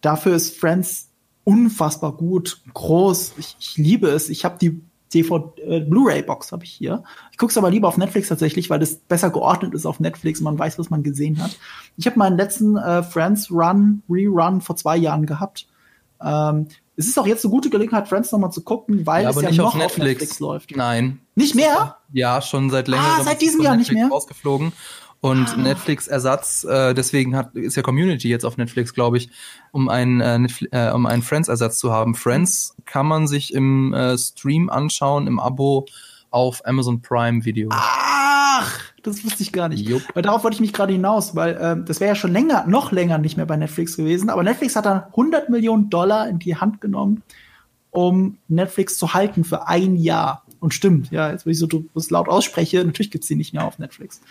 dafür 0.01 0.35
ist 0.35 0.57
Friends 0.57 1.10
unfassbar 1.43 2.13
gut, 2.13 2.61
groß. 2.73 3.34
Ich, 3.38 3.55
ich 3.59 3.77
liebe 3.77 4.07
es. 4.07 4.30
Ich 4.30 4.45
habe 4.45 4.57
die 4.59 4.81
DVD, 5.13 5.61
äh, 5.61 5.80
Blu-ray-Box 5.81 6.51
habe 6.51 6.63
ich 6.63 6.72
hier. 6.72 7.03
Ich 7.31 7.38
gucke 7.38 7.51
es 7.51 7.57
aber 7.57 7.69
lieber 7.69 7.88
auf 7.88 7.97
Netflix 7.97 8.30
tatsächlich, 8.30 8.69
weil 8.69 8.80
das 8.80 8.95
besser 8.95 9.30
geordnet 9.30 9.73
ist 9.73 9.85
auf 9.85 9.99
Netflix 9.99 10.39
und 10.39 10.45
man 10.45 10.57
weiß, 10.59 10.80
was 10.80 10.89
man 10.89 11.03
gesehen 11.03 11.41
hat. 11.43 11.57
Ich 11.97 12.05
habe 12.05 12.18
meinen 12.18 12.38
letzten 12.38 12.77
äh, 12.77 13.03
Friends 13.03 13.51
Run, 13.51 14.03
Rerun 14.09 14.61
vor 14.61 14.76
zwei 14.76 14.97
Jahren 14.97 15.26
gehabt. 15.26 15.68
Ähm, 16.23 16.68
es 16.95 17.07
ist 17.07 17.19
auch 17.19 17.27
jetzt 17.27 17.43
eine 17.43 17.51
gute 17.51 17.69
Gelegenheit, 17.69 18.07
Friends 18.07 18.31
nochmal 18.31 18.51
zu 18.51 18.61
gucken, 18.61 19.05
weil 19.05 19.23
ja, 19.23 19.31
es 19.31 19.41
ja 19.41 19.51
noch 19.51 19.73
auf 19.73 19.76
Netflix. 19.76 19.95
auf 19.95 19.97
Netflix. 19.97 20.39
läuft. 20.39 20.76
Nein. 20.76 21.19
Nicht 21.35 21.55
mehr? 21.55 21.97
Ja, 22.13 22.41
schon 22.41 22.69
seit 22.69 22.88
längerem. 22.88 23.11
Ah, 23.19 23.23
seit 23.23 23.41
diesem 23.41 23.61
Jahr 23.61 23.76
nicht 23.76 23.91
mehr. 23.91 24.07
Rausgeflogen. 24.07 24.72
Und 25.22 25.49
ah. 25.49 25.57
Netflix-Ersatz, 25.57 26.64
äh, 26.64 26.93
deswegen 26.95 27.35
hat, 27.35 27.56
ist 27.56 27.76
ja 27.76 27.84
Community 27.84 28.27
jetzt 28.27 28.43
auf 28.43 28.57
Netflix, 28.57 28.93
glaube 28.93 29.18
ich, 29.18 29.30
um 29.72 29.88
einen, 29.88 30.19
äh, 30.19 30.48
äh, 30.72 30.91
um 30.91 31.06
einen 31.06 31.22
Friends-Ersatz 31.22 31.77
zu 31.77 31.91
haben. 31.91 32.15
Friends 32.15 32.76
kann 32.85 33.06
man 33.06 33.27
sich 33.27 33.53
im 33.53 33.93
äh, 33.93 34.18
Stream 34.18 34.69
anschauen, 34.69 35.27
im 35.27 35.39
Abo 35.39 35.85
auf 36.31 36.65
Amazon 36.65 37.02
Prime 37.02 37.45
Video. 37.45 37.69
Ach, 37.72 38.80
das 39.03 39.23
wusste 39.23 39.43
ich 39.43 39.52
gar 39.52 39.69
nicht. 39.69 39.88
Jupp. 39.88 40.02
Weil 40.15 40.23
darauf 40.23 40.43
wollte 40.43 40.56
ich 40.56 40.61
mich 40.61 40.73
gerade 40.73 40.93
hinaus, 40.93 41.35
weil 41.35 41.53
äh, 41.56 41.85
das 41.85 41.99
wäre 41.99 42.10
ja 42.10 42.15
schon 42.15 42.31
länger, 42.31 42.65
noch 42.68 42.91
länger 42.91 43.19
nicht 43.19 43.38
mehr 43.38 43.45
bei 43.45 43.57
Netflix 43.57 43.98
gewesen. 43.98 44.31
Aber 44.31 44.41
Netflix 44.41 44.76
hat 44.76 44.85
dann 44.85 45.03
100 45.03 45.49
Millionen 45.49 45.91
Dollar 45.91 46.27
in 46.30 46.39
die 46.39 46.56
Hand 46.56 46.81
genommen, 46.81 47.22
um 47.91 48.38
Netflix 48.48 48.98
zu 48.98 49.14
halten 49.14 49.43
für 49.43 49.68
ein 49.68 49.98
Jahr. 49.98 50.43
Und 50.60 50.73
stimmt, 50.73 51.11
ja, 51.11 51.31
jetzt, 51.31 51.45
wenn 51.45 51.53
ich 51.53 51.60
so 51.60 51.68
das 51.68 52.10
laut 52.10 52.30
ausspreche, 52.30 52.84
natürlich 52.85 53.11
gibt's 53.11 53.27
die 53.27 53.35
nicht 53.35 53.53
mehr 53.53 53.65
auf 53.65 53.80
Netflix. 53.80 54.22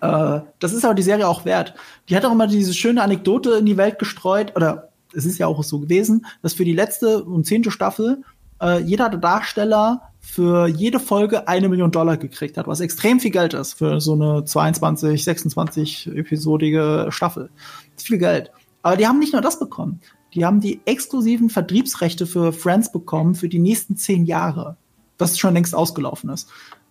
Äh, 0.00 0.40
das 0.58 0.72
ist 0.72 0.84
aber 0.84 0.94
die 0.94 1.02
Serie 1.02 1.28
auch 1.28 1.44
wert. 1.44 1.74
Die 2.08 2.16
hat 2.16 2.24
auch 2.24 2.32
immer 2.32 2.46
diese 2.46 2.74
schöne 2.74 3.02
Anekdote 3.02 3.52
in 3.52 3.66
die 3.66 3.76
Welt 3.76 3.98
gestreut, 3.98 4.54
oder 4.56 4.88
es 5.14 5.24
ist 5.24 5.38
ja 5.38 5.46
auch 5.46 5.62
so 5.62 5.80
gewesen, 5.80 6.26
dass 6.42 6.54
für 6.54 6.64
die 6.64 6.72
letzte 6.72 7.24
und 7.24 7.46
zehnte 7.46 7.70
Staffel 7.70 8.22
äh, 8.60 8.80
jeder 8.80 9.08
der 9.08 9.20
Darsteller 9.20 10.02
für 10.20 10.66
jede 10.66 11.00
Folge 11.00 11.48
eine 11.48 11.68
Million 11.68 11.90
Dollar 11.90 12.16
gekriegt 12.16 12.58
hat, 12.58 12.66
was 12.66 12.80
extrem 12.80 13.20
viel 13.20 13.30
Geld 13.30 13.54
ist 13.54 13.74
für 13.74 14.00
so 14.00 14.12
eine 14.12 14.44
22, 14.44 15.24
26 15.24 16.08
episodige 16.08 17.06
Staffel. 17.10 17.50
Das 17.94 18.02
ist 18.02 18.06
viel 18.06 18.18
Geld. 18.18 18.50
Aber 18.82 18.96
die 18.96 19.06
haben 19.06 19.18
nicht 19.18 19.32
nur 19.32 19.42
das 19.42 19.58
bekommen. 19.58 20.00
Die 20.34 20.44
haben 20.44 20.60
die 20.60 20.80
exklusiven 20.84 21.50
Vertriebsrechte 21.50 22.26
für 22.26 22.52
Friends 22.52 22.92
bekommen 22.92 23.34
für 23.34 23.48
die 23.48 23.58
nächsten 23.58 23.96
zehn 23.96 24.26
Jahre. 24.26 24.76
Was 25.16 25.38
schon 25.38 25.54
längst 25.54 25.74
ausgelaufen 25.74 26.30
ist. 26.30 26.48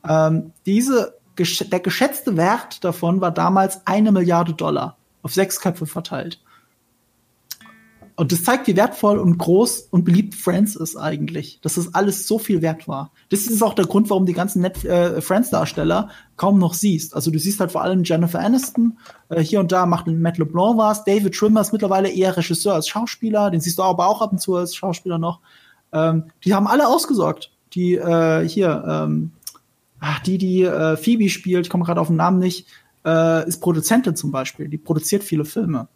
Ähm, 0.08 0.52
diese 0.66 1.16
der 1.38 1.80
geschätzte 1.80 2.38
Wert 2.38 2.84
davon 2.84 3.22
war 3.22 3.32
damals 3.32 3.86
eine 3.86 4.12
Milliarde 4.12 4.54
Dollar 4.54 4.98
auf 5.22 5.34
sechs 5.34 5.60
Köpfe 5.60 5.86
verteilt. 5.86 6.40
Und 8.20 8.32
das 8.32 8.44
zeigt, 8.44 8.66
wie 8.66 8.76
wertvoll 8.76 9.20
und 9.20 9.38
groß 9.38 9.90
und 9.92 10.04
beliebt 10.04 10.34
Friends 10.34 10.76
ist 10.76 10.96
eigentlich, 10.96 11.60
dass 11.62 11.76
das 11.76 11.94
alles 11.94 12.26
so 12.26 12.40
viel 12.40 12.64
wert 12.64 12.88
war. 12.88 13.12
Das 13.30 13.42
ist 13.42 13.62
auch 13.62 13.76
der 13.76 13.86
Grund, 13.86 14.10
warum 14.10 14.26
die 14.26 14.34
ganzen 14.34 14.64
äh, 14.64 15.22
Friends-Darsteller 15.22 16.10
kaum 16.36 16.58
noch 16.58 16.74
siehst. 16.74 17.14
Also 17.14 17.30
du 17.30 17.38
siehst 17.38 17.60
halt 17.60 17.72
vor 17.72 17.84
allem 17.84 18.04
Jennifer 18.04 18.40
Aniston, 18.40 18.98
äh, 19.30 19.44
hier 19.44 19.60
und 19.60 19.72
da 19.72 19.86
macht 19.86 20.08
Matt 20.08 20.40
LeBlanc 20.40 20.80
was, 20.80 21.04
David 21.04 21.36
Schwimmer 21.36 21.62
ist 21.62 21.74
mittlerweile 21.74 22.10
eher 22.10 22.36
Regisseur 22.36 22.74
als 22.74 22.88
Schauspieler, 22.88 23.52
den 23.52 23.62
siehst 23.62 23.78
du 23.78 23.84
aber 23.84 24.08
auch 24.08 24.24
ab 24.24 24.32
und 24.32 24.40
zu 24.40 24.56
als 24.56 24.76
Schauspieler 24.76 25.20
noch. 25.20 25.40
Ähm, 25.92 26.24
die 26.44 26.56
haben 26.56 26.66
alle 26.66 26.88
ausgesorgt. 26.88 27.52
Die 27.74 27.96
äh, 27.96 28.48
hier, 28.50 28.84
ähm, 28.88 29.32
ach, 30.00 30.20
die, 30.20 30.38
die 30.38 30.64
äh, 30.64 30.98
Phoebe 30.98 31.30
spielt, 31.30 31.66
ich 31.66 31.70
komme 31.70 31.84
gerade 31.84 32.02
auf 32.02 32.08
den 32.08 32.16
Namen 32.16 32.40
nicht, 32.40 32.68
äh, 33.06 33.48
ist 33.48 33.62
Produzentin 33.62 34.16
zum 34.16 34.32
Beispiel. 34.32 34.68
Die 34.68 34.78
produziert 34.78 35.24
viele 35.24 35.46
Filme. 35.46 35.88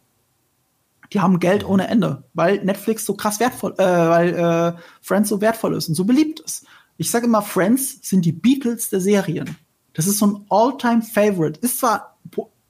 Die 1.14 1.20
haben 1.20 1.40
Geld 1.40 1.66
ohne 1.66 1.88
Ende, 1.88 2.24
weil 2.34 2.64
Netflix 2.64 3.06
so 3.06 3.14
krass 3.16 3.40
wertvoll, 3.40 3.74
äh, 3.78 3.84
weil 3.84 4.34
äh, 4.34 4.82
Friends 5.02 5.30
so 5.30 5.42
wertvoll 5.42 5.76
ist 5.76 5.90
und 5.90 5.96
so 5.96 6.06
beliebt 6.06 6.40
ist. 6.40 6.66
Ich 6.98 7.12
sage 7.12 7.26
immer, 7.26 7.42
Friends 7.42 8.00
sind 8.02 8.24
die 8.26 8.32
Beatles 8.32 8.90
der 8.90 9.02
Serien. 9.02 9.58
Das 9.94 10.08
ist 10.08 10.20
so 10.20 10.28
ein 10.28 10.46
All-Time-Favorite. 10.50 11.60
Ist 11.60 11.80
zwar 11.80 12.18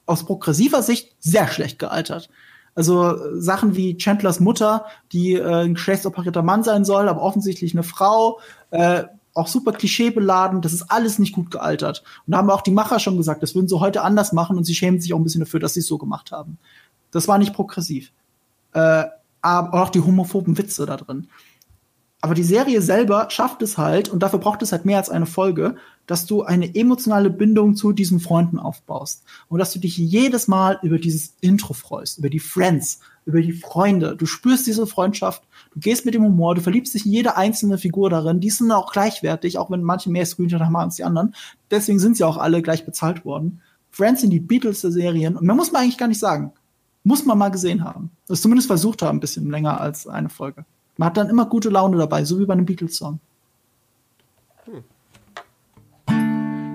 aus 0.06 0.26
progressiver 0.26 0.82
Sicht 0.82 1.16
sehr 1.20 1.48
schlecht 1.48 1.80
gealtert. 1.80 2.30
Also 2.74 3.16
äh, 3.16 3.42
Sachen 3.42 3.76
wie 3.76 3.98
Chandlers 3.98 4.40
Mutter, 4.40 4.86
die 5.12 5.34
äh, 5.34 5.64
ein 5.66 5.76
geschlechtsoperierter 5.76 6.42
Mann 6.42 6.64
sein 6.64 6.86
soll, 6.86 7.10
aber 7.10 7.22
offensichtlich 7.22 7.74
eine 7.74 7.84
Frau. 7.84 8.40
Äh, 8.72 9.04
auch 9.34 9.48
super 9.48 9.72
klischeebeladen, 9.72 10.62
das 10.62 10.74
ist 10.74 10.92
alles 10.92 11.20
nicht 11.20 11.34
gut 11.34 11.52
gealtert. 11.52 12.04
Und 12.26 12.32
da 12.32 12.38
haben 12.38 12.50
auch 12.50 12.62
die 12.62 12.72
Macher 12.72 13.00
schon 13.00 13.18
gesagt, 13.18 13.44
das 13.44 13.56
würden 13.56 13.68
sie 13.68 13.80
heute 13.80 14.02
anders 14.02 14.34
machen 14.34 14.58
und 14.58 14.66
sie 14.66 14.76
schämen 14.76 15.00
sich 15.00 15.14
auch 15.14 15.20
ein 15.20 15.24
bisschen 15.24 15.42
dafür, 15.42 15.60
dass 15.60 15.74
sie 15.74 15.80
es 15.80 15.88
so 15.88 15.98
gemacht 15.98 16.32
haben. 16.32 16.58
Das 17.12 17.28
war 17.28 17.38
nicht 17.38 17.54
progressiv. 17.54 18.12
Äh, 18.74 19.06
aber 19.42 19.84
auch 19.84 19.90
die 19.90 20.02
homophoben 20.02 20.58
Witze 20.58 20.86
da 20.86 20.98
drin. 20.98 21.28
Aber 22.24 22.36
die 22.36 22.44
Serie 22.44 22.84
selber 22.84 23.30
schafft 23.32 23.64
es 23.64 23.80
halt, 23.80 24.08
und 24.08 24.22
dafür 24.22 24.38
braucht 24.38 24.62
es 24.62 24.72
halt 24.72 24.86
mehr 24.86 24.98
als 24.98 25.10
eine 25.10 25.26
Folge, 25.26 25.76
dass 26.06 26.28
du 26.28 26.44
eine 26.44 26.76
emotionale 26.76 27.32
Bindung 27.32 27.76
zu 27.76 27.94
diesen 27.94 28.20
Freunden 28.20 28.60
aufbaust. 28.60 29.24
Und 29.50 29.58
dass 29.58 29.74
du 29.74 29.80
dich 29.80 29.98
jedes 29.98 30.48
Mal 30.48 30.78
über 30.84 31.00
dieses 31.00 31.34
Intro 31.42 31.74
freust, 31.74 32.20
über 32.20 32.30
die 32.30 32.40
Friends, 32.40 33.00
über 33.26 33.42
die 33.42 33.54
Freunde. 33.54 34.16
Du 34.16 34.28
spürst 34.28 34.68
diese 34.68 34.86
Freundschaft, 34.86 35.42
du 35.74 35.80
gehst 35.80 36.06
mit 36.06 36.14
dem 36.14 36.24
Humor, 36.24 36.56
du 36.56 36.62
verliebst 36.62 36.94
dich 36.94 37.06
in 37.06 37.12
jede 37.12 37.38
einzelne 37.38 37.78
Figur 37.78 38.10
darin. 38.10 38.40
Die 38.40 38.50
sind 38.50 38.72
auch 38.72 38.92
gleichwertig, 38.92 39.58
auch 39.58 39.72
wenn 39.72 39.84
manche 39.84 40.10
mehr 40.10 40.26
Screenshot 40.26 40.62
haben 40.62 40.76
als 40.76 40.96
die 40.96 41.04
anderen. 41.04 41.36
Deswegen 41.70 42.00
sind 42.00 42.18
sie 42.18 42.24
auch 42.24 42.38
alle 42.38 42.62
gleich 42.62 42.86
bezahlt 42.86 43.26
worden. 43.26 43.62
Friends 43.92 44.22
sind 44.22 44.32
die 44.32 44.40
Beatles 44.40 44.82
der 44.82 44.92
Serien. 44.92 45.38
Und 45.38 45.46
man 45.46 45.58
muss 45.58 45.72
man 45.72 45.84
eigentlich 45.84 45.98
gar 45.98 46.08
nicht 46.08 46.20
sagen. 46.20 46.54
Muss 47.04 47.26
man 47.26 47.38
mal 47.38 47.50
gesehen 47.50 47.84
haben. 47.84 48.12
Das 48.28 48.42
zumindest 48.42 48.68
versucht 48.68 49.02
haben, 49.02 49.18
ein 49.18 49.22
bisschen 49.22 49.50
länger 49.50 49.82
als 49.82 50.08
eine 50.08 50.30
Folge. 50.30 50.66
Man 50.98 51.08
hat 51.08 51.18
dann 51.18 51.30
immer 51.30 51.46
gute 51.46 51.70
Laune 51.70 51.98
dabei, 51.98 52.26
so 52.26 52.40
wie 52.40 52.46
bei 52.46 52.54
einem 52.54 52.66
Beatles-Song. 52.66 53.20
Hm. 54.66 54.84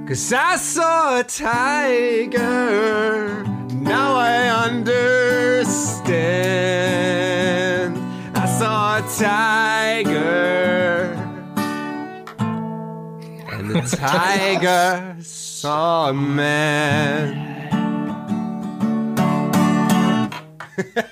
Cause 0.07 0.35
I 0.35 0.57
saw 0.57 1.19
a 1.19 1.25
tiger, 1.25 3.45
now 3.83 4.17
I 4.17 4.69
understand. 4.69 7.26
Saw 8.59 8.97
a 8.97 9.03
tiger, 9.19 11.13
and 13.53 13.71
the 13.71 13.83
tiger 13.97 15.17
saw 15.21 16.09
a 16.09 16.13
man. 16.15 17.37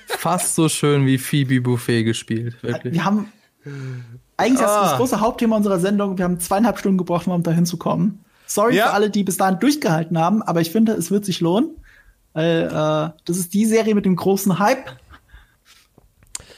Fast 0.07 0.55
so 0.55 0.69
schön 0.69 1.05
wie 1.05 1.19
Phoebe 1.19 1.61
Buffet 1.61 2.03
gespielt, 2.03 2.63
wirklich. 2.63 2.95
Wir 2.95 3.05
haben 3.05 3.31
eigentlich 4.37 4.61
ah. 4.61 4.81
das, 4.81 4.89
das 4.89 4.97
große 4.97 5.19
Hauptthema 5.21 5.57
unserer 5.57 5.79
Sendung. 5.79 6.17
Wir 6.17 6.25
haben 6.25 6.39
zweieinhalb 6.39 6.79
Stunden 6.79 6.97
gebraucht, 6.97 7.27
um 7.27 7.43
da 7.43 7.51
hinzukommen. 7.51 8.25
Sorry 8.47 8.75
ja. 8.77 8.87
für 8.87 8.93
alle, 8.93 9.11
die 9.11 9.23
bis 9.23 9.37
dahin 9.37 9.59
durchgehalten 9.59 10.17
haben, 10.17 10.41
aber 10.41 10.61
ich 10.61 10.71
finde, 10.71 10.93
es 10.93 11.11
wird 11.11 11.25
sich 11.25 11.41
lohnen. 11.41 11.75
Weil, 12.33 12.63
äh, 12.63 13.19
das 13.25 13.37
ist 13.37 13.53
die 13.53 13.65
Serie 13.65 13.93
mit 13.93 14.05
dem 14.05 14.15
großen 14.15 14.57
Hype. 14.57 14.97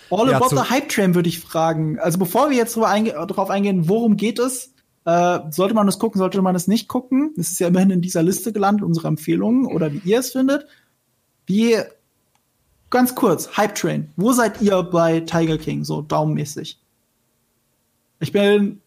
All 0.09 0.29
ja, 0.29 0.37
about 0.37 0.55
the 0.55 0.69
Hype 0.69 0.89
Train 0.89 1.15
würde 1.15 1.29
ich 1.29 1.39
fragen. 1.39 1.99
Also 1.99 2.17
bevor 2.17 2.49
wir 2.49 2.57
jetzt 2.57 2.77
einge 2.77 3.11
darauf 3.11 3.49
eingehen, 3.49 3.89
worum 3.89 4.17
geht 4.17 4.39
es, 4.39 4.73
äh, 5.05 5.39
sollte 5.51 5.73
man 5.73 5.87
es 5.87 5.99
gucken, 5.99 6.19
sollte 6.19 6.41
man 6.41 6.55
es 6.55 6.67
nicht 6.67 6.87
gucken. 6.87 7.33
Es 7.37 7.51
ist 7.51 7.59
ja 7.59 7.67
immerhin 7.67 7.91
in 7.91 8.01
dieser 8.01 8.23
Liste 8.23 8.51
gelandet, 8.53 8.83
unsere 8.83 9.07
Empfehlungen 9.07 9.65
oder 9.65 9.91
wie 9.91 10.01
ihr 10.03 10.19
es 10.19 10.31
findet. 10.31 10.65
Wie 11.45 11.77
ganz 12.89 13.15
kurz, 13.15 13.57
Hype 13.57 13.75
Train. 13.75 14.11
Wo 14.15 14.33
seid 14.33 14.61
ihr 14.61 14.83
bei 14.83 15.21
Tiger 15.21 15.57
King, 15.57 15.83
so 15.83 16.01
daumenmäßig? 16.01 16.79
Ich 18.19 18.31
bin 18.31 18.81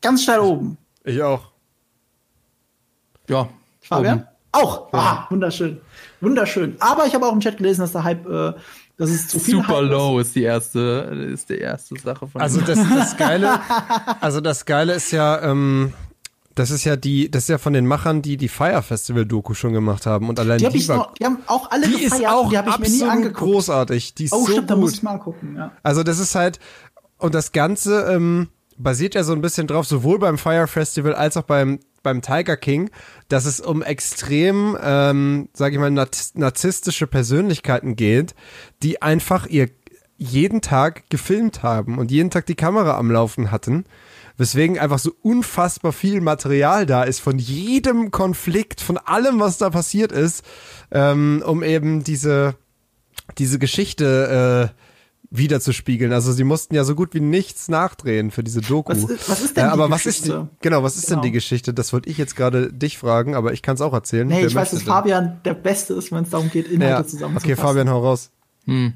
ganz 0.00 0.22
steil 0.22 0.40
oben. 0.40 0.78
Ich 1.04 1.22
auch. 1.22 1.50
Ja. 3.28 3.48
Fabian? 3.80 4.18
Oben. 4.18 4.28
Auch. 4.52 4.92
Ja. 4.92 4.98
Ah, 4.98 5.26
wunderschön. 5.30 5.80
Wunderschön. 6.20 6.76
Aber 6.80 7.06
ich 7.06 7.14
habe 7.14 7.26
auch 7.26 7.32
im 7.32 7.40
Chat 7.40 7.58
gelesen, 7.58 7.82
dass 7.82 7.92
der 7.92 8.04
Hype, 8.04 8.26
äh, 8.26 8.52
dass 8.96 9.10
es 9.10 9.28
zu 9.28 9.38
viel 9.38 9.56
Super 9.56 9.78
Hype 9.78 9.90
low 9.90 10.18
ist. 10.18 10.28
ist 10.28 10.36
die 10.36 10.42
erste, 10.42 11.30
ist 11.32 11.50
die 11.50 11.58
erste 11.58 11.98
Sache 11.98 12.26
von. 12.26 12.40
Also 12.40 12.60
das, 12.60 12.78
das 12.78 13.16
Geile, 13.18 13.60
also 14.20 14.40
das 14.40 14.64
Geile 14.64 14.94
ist 14.94 15.10
ja, 15.12 15.42
ähm, 15.42 15.92
das 16.54 16.70
ist 16.70 16.84
ja 16.84 16.96
die, 16.96 17.30
das 17.30 17.44
ist 17.44 17.48
ja 17.48 17.58
von 17.58 17.74
den 17.74 17.86
Machern, 17.86 18.22
die 18.22 18.38
die 18.38 18.48
Fire 18.48 18.82
Festival 18.82 19.26
Doku 19.26 19.52
schon 19.52 19.74
gemacht 19.74 20.06
haben 20.06 20.28
und 20.28 20.40
allein 20.40 20.58
die, 20.58 20.68
die, 20.68 20.88
war, 20.88 20.96
noch, 20.96 21.14
die 21.14 21.24
haben 21.26 21.38
auch 21.46 21.70
alle 21.70 21.86
die 21.86 22.04
gefeiert, 22.04 22.22
ist 22.22 22.28
auch 22.28 22.48
die 22.48 22.58
habe 22.58 22.70
ich 22.70 22.78
mir 22.78 22.88
nie 22.88 23.02
angeguckt. 23.04 23.38
großartig. 23.38 24.14
Die 24.14 24.24
ist 24.24 24.32
oh, 24.32 24.38
so 24.38 24.44
stimmt, 24.46 24.60
gut. 24.60 24.70
da 24.70 24.76
muss 24.76 24.92
ich 24.94 25.02
mal 25.02 25.18
gucken. 25.18 25.56
Ja. 25.56 25.72
Also 25.82 26.02
das 26.02 26.18
ist 26.18 26.34
halt 26.34 26.58
und 27.18 27.34
das 27.34 27.52
Ganze 27.52 28.06
ähm, 28.10 28.48
basiert 28.78 29.14
ja 29.14 29.24
so 29.24 29.32
ein 29.32 29.42
bisschen 29.42 29.66
drauf, 29.66 29.86
sowohl 29.86 30.18
beim 30.18 30.38
Fire 30.38 30.66
Festival 30.66 31.14
als 31.14 31.36
auch 31.36 31.42
beim 31.42 31.80
beim 32.06 32.22
Tiger 32.22 32.56
King, 32.56 32.88
dass 33.28 33.46
es 33.46 33.60
um 33.60 33.82
extrem, 33.82 34.78
ähm, 34.80 35.48
sage 35.52 35.74
ich 35.74 35.80
mal, 35.80 35.90
narzisstische 35.90 37.08
Persönlichkeiten 37.08 37.96
geht, 37.96 38.36
die 38.84 39.02
einfach 39.02 39.46
ihr 39.46 39.68
jeden 40.16 40.60
Tag 40.60 41.10
gefilmt 41.10 41.64
haben 41.64 41.98
und 41.98 42.12
jeden 42.12 42.30
Tag 42.30 42.46
die 42.46 42.54
Kamera 42.54 42.96
am 42.96 43.10
Laufen 43.10 43.50
hatten. 43.50 43.84
Weswegen 44.38 44.78
einfach 44.78 45.00
so 45.00 45.12
unfassbar 45.20 45.92
viel 45.92 46.20
Material 46.20 46.86
da 46.86 47.02
ist 47.02 47.18
von 47.18 47.38
jedem 47.38 48.12
Konflikt, 48.12 48.80
von 48.80 48.98
allem, 48.98 49.40
was 49.40 49.58
da 49.58 49.70
passiert 49.70 50.12
ist, 50.12 50.44
ähm, 50.92 51.42
um 51.44 51.64
eben 51.64 52.04
diese, 52.04 52.54
diese 53.36 53.58
Geschichte 53.58 54.72
äh, 54.72 54.85
wiederzuspiegeln. 55.30 56.12
Also 56.12 56.32
sie 56.32 56.44
mussten 56.44 56.74
ja 56.74 56.84
so 56.84 56.94
gut 56.94 57.14
wie 57.14 57.20
nichts 57.20 57.68
nachdrehen 57.68 58.30
für 58.30 58.44
diese 58.44 58.60
Doku. 58.60 58.92
Was 58.92 59.04
ist, 59.04 59.28
was 59.28 59.40
ist 59.42 59.56
denn 59.56 59.66
äh, 59.66 59.68
aber 59.68 59.86
die 59.86 59.92
was 59.92 60.02
Geschichte? 60.04 60.48
ist 60.52 60.62
genau, 60.62 60.82
was 60.82 60.96
ist 60.96 61.06
genau. 61.06 61.16
denn 61.16 61.22
die 61.22 61.30
genau. 61.30 61.36
Geschichte? 61.36 61.74
Das 61.74 61.92
wollte 61.92 62.08
ich 62.08 62.18
jetzt 62.18 62.36
gerade 62.36 62.72
dich 62.72 62.98
fragen, 62.98 63.34
aber 63.34 63.52
ich 63.52 63.62
kann 63.62 63.74
es 63.74 63.80
auch 63.80 63.92
erzählen. 63.92 64.26
Nee, 64.26 64.40
Wer 64.40 64.46
ich 64.46 64.54
weiß, 64.54 64.70
dass 64.70 64.80
denn? 64.80 64.88
Fabian 64.88 65.40
der 65.44 65.54
Beste 65.54 65.94
ist, 65.94 66.12
wenn 66.12 66.24
es 66.24 66.30
darum 66.30 66.50
geht, 66.50 66.68
Inhalte 66.68 67.02
ja. 67.02 67.06
zusammenzufassen. 67.06 67.52
Okay, 67.52 67.60
Fabian, 67.60 67.90
hau 67.90 68.00
raus. 68.00 68.30
Hm. 68.64 68.94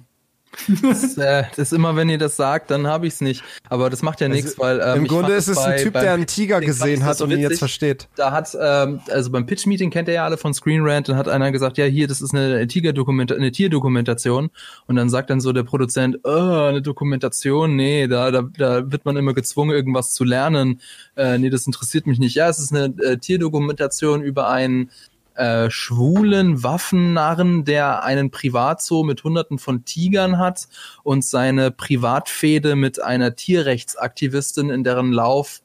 Das, 0.83 1.17
äh, 1.17 1.45
das, 1.51 1.59
ist 1.59 1.73
immer, 1.73 1.97
wenn 1.97 2.09
ihr 2.09 2.19
das 2.19 2.37
sagt, 2.37 2.71
dann 2.71 2.87
habe 2.87 3.07
ich 3.07 3.15
es 3.15 3.21
nicht. 3.21 3.43
Aber 3.69 3.91
das 3.91 4.03
macht 4.03 4.21
ja 4.21 4.27
also, 4.27 4.37
nichts, 4.37 4.59
weil 4.59 4.81
ähm, 4.81 4.99
im 4.99 5.07
Grunde 5.07 5.33
ist 5.33 5.49
es 5.49 5.59
ein 5.59 5.79
Typ, 5.79 5.95
der 5.95 6.13
einen 6.15 6.27
Tiger 6.27 6.61
gesehen 6.61 7.05
hat 7.05 7.19
so 7.19 7.25
und 7.25 7.31
ihn 7.31 7.41
jetzt 7.41 7.59
versteht. 7.59 8.09
Da 8.17 8.33
hat 8.33 8.57
ähm, 8.61 9.01
also 9.11 9.31
beim 9.31 9.47
Pitch 9.47 9.67
Meeting 9.67 9.91
kennt 9.91 10.09
ihr 10.09 10.15
ja 10.15 10.25
alle 10.25 10.37
von 10.37 10.55
Screen 10.55 10.83
Rant 10.83 11.09
und 11.09 11.17
hat 11.17 11.29
einer 11.29 11.53
gesagt, 11.53 11.79
ja 11.79 11.87
hier, 11.87 12.09
das 12.09 12.21
ist 12.21 12.35
eine 12.35 12.67
Tiger 12.67 12.91
eine 12.91 13.53
Tierdokumentation 13.53 14.51
und 14.87 14.97
dann 14.97 15.09
sagt 15.09 15.31
dann 15.31 15.41
so 15.41 15.53
der 15.53 15.63
Produzent, 15.63 16.19
oh, 16.25 16.29
eine 16.69 16.83
Dokumentation, 16.83 17.77
nee, 17.77 18.07
da, 18.07 18.31
da 18.31 18.43
da 18.61 18.91
wird 18.91 19.05
man 19.05 19.17
immer 19.17 19.35
gezwungen 19.35 19.75
irgendwas 19.75 20.13
zu 20.13 20.25
lernen. 20.25 20.81
Äh, 21.17 21.39
nee, 21.39 21.51
das 21.51 21.67
interessiert 21.67 22.07
mich 22.07 22.19
nicht. 22.19 22.35
Ja, 22.35 22.49
es 22.49 22.59
ist 22.59 22.75
eine 22.75 22.95
äh, 23.03 23.19
Tierdokumentation 23.19 24.23
über 24.23 24.49
einen 24.49 24.91
äh, 25.35 25.71
schwulen 25.71 26.63
Waffennarren, 26.63 27.65
der 27.65 28.03
einen 28.05 28.31
Privatzoo 28.31 29.05
mit 29.05 29.25
hunderten 29.25 29.59
von 29.59 29.85
Tigern 29.85 30.39
hat 30.39 30.69
und 31.03 31.25
seine 31.25 31.71
Privatfehde 31.71 32.77
mit 32.77 33.03
einer 33.03 33.37
Tierrechtsaktivistin, 33.37 34.71
in 34.71 34.85
deren 34.85 35.13
Lauf 35.13 35.63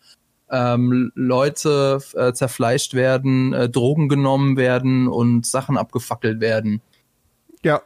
ähm, 0.49 1.11
Leute 1.15 1.99
äh, 2.13 2.33
zerfleischt 2.33 2.93
werden, 2.93 3.53
äh, 3.53 3.69
Drogen 3.69 4.09
genommen 4.09 4.57
werden 4.57 5.07
und 5.07 5.45
Sachen 5.45 5.77
abgefackelt 5.77 6.39
werden. 6.39 6.81
Ja. 7.63 7.81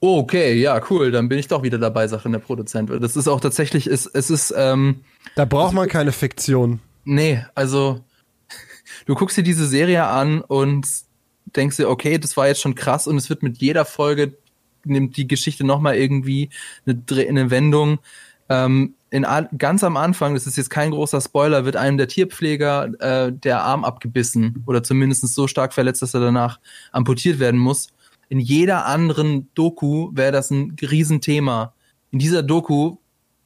Okay, 0.00 0.54
ja, 0.54 0.80
cool. 0.90 1.10
Dann 1.10 1.28
bin 1.28 1.38
ich 1.38 1.48
doch 1.48 1.62
wieder 1.62 1.78
dabei, 1.78 2.06
sagt 2.06 2.24
der 2.24 2.38
Produzent. 2.38 2.90
Das 3.02 3.16
ist 3.16 3.26
auch 3.26 3.40
tatsächlich, 3.40 3.86
es, 3.86 4.06
es 4.06 4.30
ist. 4.30 4.54
Ähm, 4.56 5.00
da 5.34 5.44
braucht 5.44 5.74
man 5.74 5.88
keine 5.88 6.12
Fiktion. 6.12 6.80
Nee, 7.04 7.44
also 7.54 8.04
du 9.06 9.14
guckst 9.14 9.36
dir 9.36 9.42
diese 9.42 9.66
Serie 9.66 10.06
an 10.06 10.40
und 10.40 10.86
denkst 11.56 11.76
dir, 11.76 11.88
okay, 11.88 12.18
das 12.18 12.36
war 12.36 12.48
jetzt 12.48 12.60
schon 12.60 12.74
krass 12.74 13.06
und 13.06 13.16
es 13.16 13.28
wird 13.28 13.42
mit 13.42 13.58
jeder 13.58 13.84
Folge 13.84 14.36
nimmt 14.84 15.16
die 15.16 15.26
Geschichte 15.26 15.64
nochmal 15.64 15.96
irgendwie 15.96 16.50
eine, 16.86 17.02
eine 17.28 17.50
Wendung. 17.50 17.98
Ähm, 18.48 18.94
in, 19.10 19.26
ganz 19.56 19.84
am 19.84 19.96
Anfang, 19.96 20.34
das 20.34 20.46
ist 20.46 20.56
jetzt 20.56 20.70
kein 20.70 20.90
großer 20.90 21.20
Spoiler, 21.20 21.64
wird 21.64 21.76
einem 21.76 21.96
der 21.96 22.08
Tierpfleger 22.08 22.90
äh, 23.00 23.32
der 23.32 23.62
Arm 23.62 23.84
abgebissen 23.84 24.62
oder 24.66 24.82
zumindest 24.82 25.26
so 25.28 25.46
stark 25.46 25.72
verletzt, 25.72 26.02
dass 26.02 26.14
er 26.14 26.20
danach 26.20 26.60
amputiert 26.92 27.38
werden 27.38 27.58
muss. 27.58 27.88
In 28.28 28.40
jeder 28.40 28.84
anderen 28.84 29.48
Doku 29.54 30.10
wäre 30.12 30.32
das 30.32 30.50
ein 30.50 30.76
Riesenthema. 30.80 31.72
In 32.10 32.18
dieser 32.18 32.42
Doku 32.42 32.96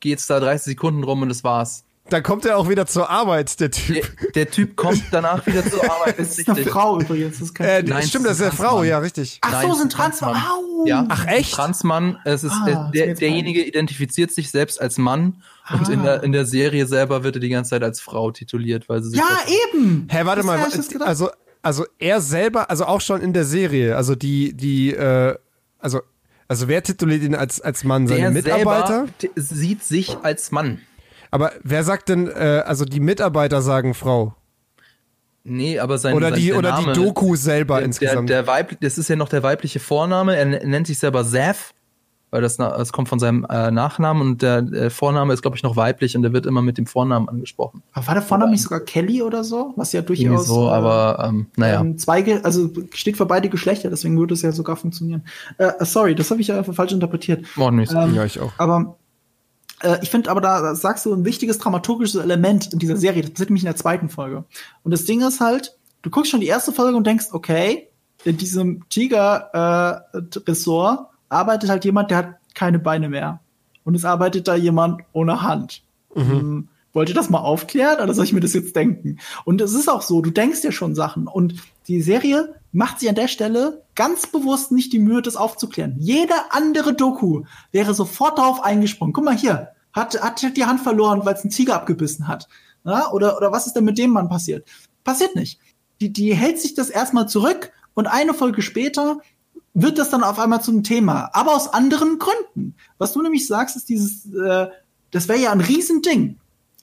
geht's 0.00 0.26
da 0.26 0.40
30 0.40 0.72
Sekunden 0.72 1.04
rum 1.04 1.22
und 1.22 1.28
das 1.28 1.44
war's. 1.44 1.84
Da 2.08 2.20
kommt 2.20 2.44
er 2.44 2.58
auch 2.58 2.68
wieder 2.68 2.86
zur 2.86 3.08
Arbeit, 3.08 3.58
der 3.60 3.70
Typ. 3.70 4.04
Der, 4.20 4.30
der 4.32 4.50
Typ 4.50 4.76
kommt 4.76 5.02
danach 5.12 5.46
wieder 5.46 5.64
zur 5.64 5.82
Arbeit. 5.90 6.18
Das 6.18 6.38
ist 6.38 6.48
eine 6.48 6.64
Frau 6.64 7.00
übrigens. 7.00 7.38
Das 7.38 7.48
ist 7.48 7.54
kein 7.54 7.66
äh, 7.66 7.82
Nein, 7.82 8.02
stimmt, 8.02 8.26
das 8.26 8.38
ist 8.38 8.42
eine 8.42 8.52
Frau, 8.52 8.82
ja, 8.82 8.98
richtig. 8.98 9.38
Ach 9.40 9.62
so, 9.62 9.72
sind 9.74 9.92
Transmann. 9.92 10.36
Au. 10.36 10.84
Ja. 10.84 11.06
Ach 11.08 11.26
echt? 11.26 11.54
Transmann. 11.54 12.18
Es 12.24 12.44
ist 12.44 12.52
ah, 12.52 12.88
äh, 12.88 12.90
der, 12.92 13.14
derjenige 13.14 13.64
identifiziert 13.64 14.32
sich 14.32 14.50
selbst 14.50 14.80
als 14.80 14.98
Mann 14.98 15.42
ah. 15.64 15.76
und 15.76 15.88
in 15.88 16.02
der 16.02 16.22
in 16.22 16.32
der 16.32 16.44
Serie 16.44 16.86
selber 16.86 17.22
wird 17.22 17.36
er 17.36 17.40
die 17.40 17.48
ganze 17.48 17.70
Zeit 17.70 17.84
als 17.84 18.00
Frau 18.00 18.30
tituliert, 18.30 18.88
weil 18.88 19.02
sie 19.02 19.10
sich 19.10 19.18
Ja, 19.18 19.38
eben. 19.72 20.08
Hä, 20.10 20.24
warte 20.24 20.42
mal, 20.42 20.58
also 21.00 21.30
also 21.62 21.86
er 21.98 22.20
selber, 22.20 22.68
also 22.68 22.84
auch 22.84 23.00
schon 23.00 23.20
in 23.20 23.32
der 23.32 23.44
Serie, 23.44 23.96
also 23.96 24.16
die 24.16 24.54
die 24.54 24.92
äh, 24.92 25.36
also 25.78 26.00
also 26.48 26.68
wer 26.68 26.82
tituliert 26.82 27.22
ihn 27.22 27.36
als 27.36 27.60
als 27.60 27.84
Mann, 27.84 28.08
seine 28.08 28.20
der 28.20 28.30
Mitarbeiter? 28.32 29.06
Selber 29.18 29.32
sieht 29.36 29.84
sich 29.84 30.18
als 30.22 30.50
Mann. 30.50 30.80
Aber 31.32 31.52
wer 31.64 31.82
sagt 31.82 32.10
denn, 32.10 32.28
äh, 32.28 32.62
also 32.64 32.84
die 32.84 33.00
Mitarbeiter 33.00 33.62
sagen 33.62 33.94
Frau? 33.94 34.34
Nee, 35.44 35.78
aber 35.80 35.98
sein 35.98 36.14
oder 36.14 36.30
die 36.30 36.50
sein, 36.50 36.58
oder 36.58 36.70
Name, 36.70 36.92
die 36.92 37.00
Doku 37.00 37.34
selber 37.34 37.78
der, 37.78 37.86
insgesamt. 37.86 38.28
Der, 38.28 38.42
der 38.42 38.46
Weib, 38.46 38.80
das 38.80 38.98
ist 38.98 39.08
ja 39.08 39.16
noch 39.16 39.30
der 39.30 39.42
weibliche 39.42 39.80
Vorname. 39.80 40.36
Er 40.36 40.44
nennt 40.44 40.86
sich 40.86 40.98
selber 40.98 41.24
Zaf, 41.24 41.72
weil 42.30 42.42
das, 42.42 42.58
das 42.58 42.92
kommt 42.92 43.08
von 43.08 43.18
seinem 43.18 43.46
äh, 43.48 43.70
Nachnamen 43.70 44.22
und 44.22 44.42
der, 44.42 44.62
der 44.62 44.90
Vorname 44.90 45.32
ist 45.32 45.40
glaube 45.40 45.56
ich 45.56 45.62
noch 45.62 45.74
weiblich 45.74 46.14
und 46.14 46.22
der 46.22 46.34
wird 46.34 46.46
immer 46.46 46.62
mit 46.62 46.78
dem 46.78 46.86
Vornamen 46.86 47.28
angesprochen. 47.28 47.82
Aber 47.92 48.06
war 48.06 48.14
der 48.14 48.22
Vorname 48.22 48.48
aber, 48.48 48.52
nicht 48.52 48.62
sogar 48.62 48.80
Kelly 48.80 49.22
oder 49.22 49.42
so? 49.42 49.72
Was 49.76 49.92
ja 49.92 50.02
durchaus 50.02 50.46
so, 50.46 50.68
aber 50.68 51.24
ähm, 51.26 51.46
naja. 51.56 51.80
Ähm, 51.80 51.98
zwei, 51.98 52.42
also 52.44 52.70
steht 52.92 53.16
für 53.16 53.26
beide 53.26 53.48
Geschlechter, 53.48 53.90
deswegen 53.90 54.18
würde 54.18 54.34
es 54.34 54.42
ja 54.42 54.52
sogar 54.52 54.76
funktionieren. 54.76 55.24
Äh, 55.56 55.72
sorry, 55.80 56.14
das 56.14 56.30
habe 56.30 56.42
ich 56.42 56.48
ja 56.48 56.62
falsch 56.62 56.92
interpretiert. 56.92 57.46
Oh, 57.56 57.70
nicht. 57.70 57.92
Ähm, 57.92 58.14
ja, 58.14 58.24
ich 58.24 58.38
auch. 58.38 58.52
Aber 58.58 58.80
äh, 58.80 59.01
ich 60.02 60.10
finde 60.10 60.30
aber, 60.30 60.40
da 60.40 60.74
sagst 60.74 61.06
du 61.06 61.14
ein 61.14 61.24
wichtiges 61.24 61.58
dramaturgisches 61.58 62.20
Element 62.20 62.72
in 62.72 62.78
dieser 62.78 62.96
Serie. 62.96 63.22
Das 63.22 63.32
passiert 63.32 63.50
nämlich 63.50 63.64
in 63.64 63.68
der 63.68 63.76
zweiten 63.76 64.08
Folge. 64.08 64.44
Und 64.82 64.92
das 64.92 65.04
Ding 65.04 65.20
ist 65.22 65.40
halt, 65.40 65.76
du 66.02 66.10
guckst 66.10 66.30
schon 66.30 66.40
die 66.40 66.46
erste 66.46 66.72
Folge 66.72 66.96
und 66.96 67.06
denkst, 67.06 67.26
okay, 67.32 67.88
in 68.24 68.36
diesem 68.36 68.88
Tiger-Ressort 68.88 71.00
äh, 71.00 71.04
arbeitet 71.28 71.70
halt 71.70 71.84
jemand, 71.84 72.10
der 72.10 72.18
hat 72.18 72.36
keine 72.54 72.78
Beine 72.78 73.08
mehr. 73.08 73.40
Und 73.84 73.96
es 73.96 74.04
arbeitet 74.04 74.46
da 74.46 74.54
jemand 74.54 75.02
ohne 75.12 75.42
Hand. 75.42 75.82
Mhm. 76.14 76.30
Ähm, 76.30 76.68
Wollt 76.92 77.08
ihr 77.08 77.14
das 77.14 77.30
mal 77.30 77.38
aufklären 77.38 78.02
oder 78.02 78.12
soll 78.12 78.26
ich 78.26 78.34
mir 78.34 78.40
das 78.40 78.52
jetzt 78.52 78.76
denken? 78.76 79.18
Und 79.44 79.62
es 79.62 79.72
ist 79.72 79.88
auch 79.88 80.02
so, 80.02 80.20
du 80.20 80.30
denkst 80.30 80.60
dir 80.60 80.72
schon 80.72 80.94
Sachen. 80.94 81.26
Und 81.26 81.54
die 81.88 82.02
Serie 82.02 82.54
macht 82.70 83.00
sich 83.00 83.08
an 83.08 83.14
der 83.14 83.28
Stelle 83.28 83.82
ganz 83.94 84.26
bewusst 84.26 84.72
nicht 84.72 84.92
die 84.92 84.98
Mühe, 84.98 85.22
das 85.22 85.36
aufzuklären. 85.36 85.96
Jede 85.98 86.34
andere 86.50 86.94
Doku 86.94 87.44
wäre 87.70 87.94
sofort 87.94 88.38
darauf 88.38 88.62
eingesprungen. 88.62 89.14
Guck 89.14 89.24
mal 89.24 89.36
hier, 89.36 89.68
hat, 89.92 90.20
hat 90.20 90.56
die 90.56 90.64
Hand 90.64 90.80
verloren, 90.80 91.24
weil 91.24 91.34
es 91.34 91.44
ein 91.44 91.50
Tiger 91.50 91.74
abgebissen 91.74 92.28
hat. 92.28 92.48
Ja? 92.84 93.10
Oder, 93.10 93.36
oder 93.36 93.52
was 93.52 93.66
ist 93.66 93.74
denn 93.74 93.84
mit 93.84 93.98
dem 93.98 94.10
Mann 94.10 94.28
passiert? 94.28 94.68
Passiert 95.04 95.34
nicht. 95.36 95.58
Die, 96.00 96.12
die 96.12 96.34
hält 96.34 96.60
sich 96.60 96.74
das 96.74 96.90
erstmal 96.90 97.28
zurück 97.28 97.72
und 97.94 98.06
eine 98.06 98.34
Folge 98.34 98.62
später 98.62 99.18
wird 99.74 99.98
das 99.98 100.10
dann 100.10 100.24
auf 100.24 100.38
einmal 100.38 100.62
zum 100.62 100.82
Thema, 100.82 101.30
aber 101.32 101.54
aus 101.54 101.72
anderen 101.72 102.18
Gründen. 102.18 102.74
Was 102.98 103.12
du 103.12 103.22
nämlich 103.22 103.46
sagst, 103.46 103.76
ist 103.76 103.88
dieses, 103.88 104.26
äh, 104.34 104.68
das 105.10 105.28
wäre 105.28 105.38
ja 105.38 105.52
ein 105.52 105.60
Riesending 105.60 106.38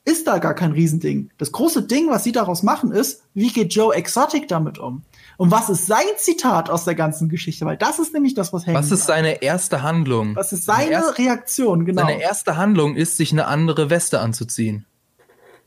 ist 0.09 0.27
da 0.27 0.39
gar 0.39 0.55
kein 0.55 0.71
Riesending. 0.71 1.29
Das 1.37 1.51
große 1.51 1.83
Ding, 1.83 2.09
was 2.09 2.23
sie 2.23 2.31
daraus 2.31 2.63
machen, 2.63 2.91
ist, 2.91 3.23
wie 3.33 3.49
geht 3.49 3.73
Joe 3.73 3.93
Exotic 3.93 4.47
damit 4.47 4.79
um? 4.79 5.03
Und 5.39 5.51
was 5.51 5.69
ist 5.69 5.87
sein 5.87 6.05
Zitat 6.17 6.69
aus 6.69 6.83
der 6.83 6.95
ganzen 6.95 7.29
Geschichte? 7.29 7.65
Weil 7.65 7.77
das 7.77 7.97
ist 7.97 8.13
nämlich 8.13 8.33
das, 8.33 8.51
was 8.51 8.67
hängt. 8.67 8.77
Was 8.77 8.91
ist 8.91 9.05
seine 9.05 9.41
erste 9.41 9.81
Handlung? 9.81 10.35
Was 10.35 10.51
ist 10.51 10.65
seine 10.65 10.91
erste, 10.91 11.17
Reaktion, 11.17 11.85
genau? 11.85 12.01
Seine 12.01 12.21
erste 12.21 12.57
Handlung 12.57 12.95
ist, 12.95 13.17
sich 13.17 13.31
eine 13.31 13.47
andere 13.47 13.89
Weste 13.89 14.19
anzuziehen. 14.19 14.85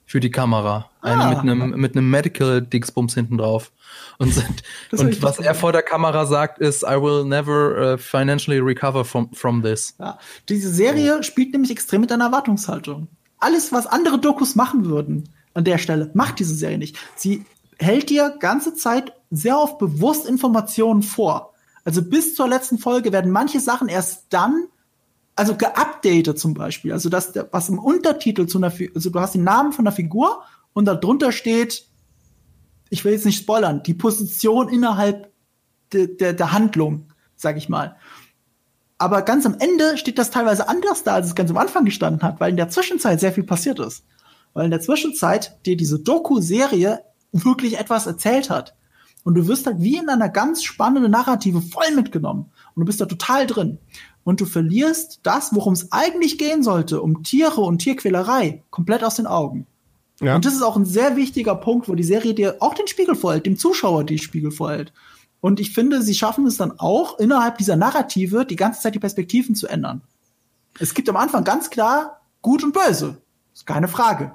Für 0.04 0.20
die 0.20 0.30
Kamera. 0.30 0.90
Eine 1.00 1.22
ah. 1.22 1.28
mit 1.30 1.38
einem, 1.38 1.70
mit 1.80 1.96
einem 1.96 2.10
Medical 2.10 2.60
Dingsbums 2.60 3.14
hinten 3.14 3.38
drauf. 3.38 3.72
Und, 4.18 4.34
und 4.92 5.22
was 5.22 5.38
er 5.38 5.54
vor 5.54 5.72
der 5.72 5.82
Kamera 5.82 6.26
sagt, 6.26 6.58
ist, 6.58 6.82
I 6.82 7.00
will 7.00 7.24
never 7.24 7.94
uh, 7.94 7.96
financially 7.96 8.58
recover 8.58 9.04
from, 9.04 9.32
from 9.32 9.62
this. 9.62 9.94
Ja. 9.98 10.18
Diese 10.50 10.68
Serie 10.68 11.22
spielt 11.22 11.52
nämlich 11.52 11.70
extrem 11.70 12.02
mit 12.02 12.10
deiner 12.10 12.26
Erwartungshaltung 12.26 13.08
alles, 13.42 13.72
was 13.72 13.86
andere 13.86 14.18
Dokus 14.18 14.54
machen 14.54 14.86
würden 14.86 15.28
an 15.54 15.64
der 15.64 15.78
Stelle, 15.78 16.10
macht 16.14 16.38
diese 16.38 16.54
Serie 16.54 16.78
nicht. 16.78 16.96
Sie 17.16 17.44
hält 17.78 18.08
dir 18.08 18.36
ganze 18.38 18.74
Zeit 18.74 19.12
sehr 19.32 19.58
oft 19.58 19.78
bewusst 19.78 20.26
Informationen 20.26 21.02
vor. 21.02 21.54
Also 21.84 22.02
bis 22.02 22.34
zur 22.34 22.48
letzten 22.48 22.78
Folge 22.78 23.12
werden 23.12 23.32
manche 23.32 23.60
Sachen 23.60 23.88
erst 23.88 24.26
dann, 24.30 24.66
also 25.34 25.56
geupdatet 25.56 26.38
zum 26.38 26.54
Beispiel. 26.54 26.92
Also 26.92 27.08
das, 27.08 27.32
was 27.50 27.68
im 27.68 27.78
Untertitel 27.78 28.46
zu 28.46 28.58
einer, 28.58 28.72
also 28.94 29.10
du 29.10 29.20
hast 29.20 29.34
den 29.34 29.44
Namen 29.44 29.72
von 29.72 29.86
der 29.86 29.92
Figur 29.92 30.42
und 30.74 30.84
darunter 30.84 31.32
steht, 31.32 31.86
ich 32.90 33.04
will 33.04 33.12
jetzt 33.12 33.24
nicht 33.24 33.38
spoilern, 33.38 33.82
die 33.82 33.94
Position 33.94 34.68
innerhalb 34.68 35.32
de, 35.94 36.14
de, 36.14 36.34
der 36.34 36.52
Handlung, 36.52 37.08
sag 37.34 37.56
ich 37.56 37.70
mal. 37.70 37.96
Aber 38.98 39.22
ganz 39.22 39.46
am 39.46 39.56
Ende 39.58 39.96
steht 39.96 40.18
das 40.18 40.30
teilweise 40.30 40.68
anders 40.68 41.02
da, 41.02 41.14
als 41.14 41.28
es 41.28 41.34
ganz 41.34 41.50
am 41.50 41.56
Anfang 41.56 41.86
gestanden 41.86 42.22
hat, 42.22 42.38
weil 42.38 42.50
in 42.50 42.56
der 42.56 42.68
Zwischenzeit 42.68 43.18
sehr 43.18 43.32
viel 43.32 43.44
passiert 43.44 43.80
ist. 43.80 44.04
Weil 44.52 44.66
in 44.66 44.70
der 44.70 44.82
Zwischenzeit 44.82 45.58
dir 45.64 45.76
diese 45.76 45.98
Doku-Serie 45.98 47.02
wirklich 47.32 47.78
etwas 47.78 48.06
erzählt 48.06 48.50
hat. 48.50 48.76
Und 49.24 49.34
du 49.34 49.46
wirst 49.46 49.66
halt 49.66 49.80
wie 49.80 49.96
in 49.96 50.08
einer 50.08 50.28
ganz 50.28 50.64
spannenden 50.64 51.12
Narrative 51.12 51.62
voll 51.62 51.94
mitgenommen. 51.94 52.46
Und 52.74 52.80
du 52.80 52.86
bist 52.86 53.00
da 53.00 53.06
total 53.06 53.46
drin. 53.46 53.78
Und 54.24 54.40
du 54.40 54.46
verlierst 54.46 55.20
das, 55.22 55.54
worum 55.54 55.72
es 55.72 55.92
eigentlich 55.92 56.38
gehen 56.38 56.62
sollte, 56.62 57.02
um 57.02 57.22
Tiere 57.22 57.60
und 57.60 57.78
Tierquälerei, 57.78 58.62
komplett 58.70 59.04
aus 59.04 59.16
den 59.16 59.26
Augen. 59.26 59.66
Ja. 60.20 60.36
Und 60.36 60.44
das 60.44 60.54
ist 60.54 60.62
auch 60.62 60.76
ein 60.76 60.84
sehr 60.84 61.16
wichtiger 61.16 61.56
Punkt, 61.56 61.88
wo 61.88 61.94
die 61.94 62.04
Serie 62.04 62.34
dir 62.34 62.56
auch 62.60 62.74
den 62.74 62.86
Spiegel 62.86 63.16
vorhält, 63.16 63.46
dem 63.46 63.58
Zuschauer 63.58 64.04
den 64.04 64.18
Spiegel 64.18 64.52
vorhält. 64.52 64.92
Und 65.40 65.58
ich 65.58 65.72
finde, 65.72 66.02
sie 66.02 66.14
schaffen 66.14 66.46
es 66.46 66.56
dann 66.56 66.78
auch, 66.78 67.18
innerhalb 67.18 67.58
dieser 67.58 67.74
Narrative 67.74 68.46
die 68.46 68.54
ganze 68.54 68.80
Zeit 68.80 68.94
die 68.94 69.00
Perspektiven 69.00 69.56
zu 69.56 69.66
ändern. 69.66 70.02
Es 70.78 70.94
gibt 70.94 71.08
am 71.08 71.16
Anfang 71.16 71.42
ganz 71.42 71.70
klar 71.70 72.20
Gut 72.42 72.62
und 72.64 72.72
Böse. 72.72 73.20
Ist 73.54 73.66
keine 73.66 73.88
Frage. 73.88 74.32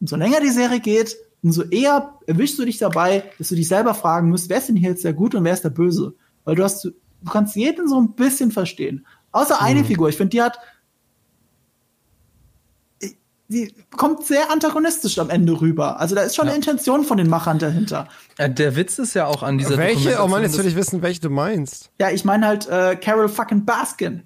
Und 0.00 0.08
so 0.08 0.16
länger 0.16 0.40
die 0.40 0.50
Serie 0.50 0.80
geht, 0.80 1.16
umso 1.44 1.62
eher 1.62 2.18
erwischst 2.26 2.58
du 2.58 2.64
dich 2.64 2.78
dabei, 2.78 3.22
dass 3.38 3.48
du 3.48 3.54
dich 3.54 3.68
selber 3.68 3.94
fragen 3.94 4.30
musst, 4.30 4.48
wer 4.48 4.58
ist 4.58 4.68
denn 4.68 4.76
hier 4.76 4.90
jetzt 4.90 5.04
der 5.04 5.12
Gute 5.12 5.36
und 5.36 5.44
wer 5.44 5.52
ist 5.52 5.62
der 5.62 5.70
Böse? 5.70 6.14
Weil 6.44 6.56
du 6.56 6.64
hast, 6.64 6.84
du 6.84 6.92
kannst 7.30 7.54
jeden 7.54 7.86
so 7.86 8.00
ein 8.00 8.14
bisschen 8.14 8.50
verstehen. 8.50 9.06
Außer 9.30 9.60
eine 9.60 9.80
mhm. 9.80 9.84
Figur. 9.84 10.08
Ich 10.08 10.16
finde, 10.16 10.30
die 10.30 10.42
hat 10.42 10.58
die 13.48 13.74
kommt 13.94 14.24
sehr 14.24 14.50
antagonistisch 14.50 15.18
am 15.18 15.28
Ende 15.28 15.60
rüber. 15.60 16.00
Also 16.00 16.14
da 16.14 16.22
ist 16.22 16.34
schon 16.34 16.46
ja. 16.46 16.52
eine 16.52 16.56
Intention 16.56 17.04
von 17.04 17.18
den 17.18 17.28
Machern 17.28 17.58
dahinter. 17.58 18.08
Ja, 18.38 18.48
der 18.48 18.74
Witz 18.74 18.98
ist 18.98 19.12
ja 19.12 19.26
auch 19.26 19.42
an 19.42 19.58
dieser 19.58 19.76
Welche? 19.76 20.18
Oh 20.22 20.28
Mann, 20.28 20.42
jetzt 20.42 20.56
will 20.58 20.66
ich 20.66 20.76
wissen, 20.76 21.02
welche 21.02 21.20
du 21.20 21.28
meinst. 21.28 21.90
Ja, 22.00 22.10
ich 22.10 22.24
meine 22.24 22.46
halt 22.46 22.66
äh, 22.68 22.96
Carol 22.96 23.28
fucking 23.28 23.66
Baskin. 23.66 24.22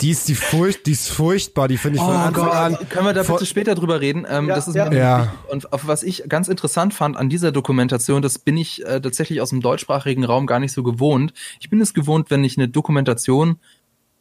Die 0.00 0.10
ist 0.10 0.28
die 0.28 0.34
Furcht, 0.34 0.86
die 0.86 0.92
ist 0.92 1.10
furchtbar, 1.10 1.66
die 1.66 1.76
finde 1.76 1.96
ich 1.96 2.02
oh 2.02 2.06
von 2.06 2.16
Anfang 2.16 2.44
Gott. 2.44 2.54
an. 2.54 2.88
Können 2.88 3.06
wir 3.06 3.14
da 3.14 3.24
bitte 3.24 3.46
später 3.46 3.74
drüber 3.74 4.00
reden? 4.00 4.26
Ähm, 4.30 4.48
ja, 4.48 4.54
das 4.54 4.68
ist 4.68 4.76
ja. 4.76 4.92
ja. 4.92 5.34
Und 5.48 5.72
auf 5.72 5.88
was 5.88 6.04
ich 6.04 6.24
ganz 6.28 6.46
interessant 6.46 6.94
fand 6.94 7.16
an 7.16 7.28
dieser 7.28 7.50
Dokumentation, 7.50 8.22
das 8.22 8.38
bin 8.38 8.56
ich 8.56 8.84
äh, 8.86 9.00
tatsächlich 9.00 9.40
aus 9.40 9.50
dem 9.50 9.60
deutschsprachigen 9.60 10.24
Raum 10.24 10.46
gar 10.46 10.60
nicht 10.60 10.72
so 10.72 10.84
gewohnt. 10.84 11.32
Ich 11.58 11.68
bin 11.68 11.80
es 11.80 11.94
gewohnt, 11.94 12.30
wenn 12.30 12.44
ich 12.44 12.56
eine 12.56 12.68
Dokumentation 12.68 13.58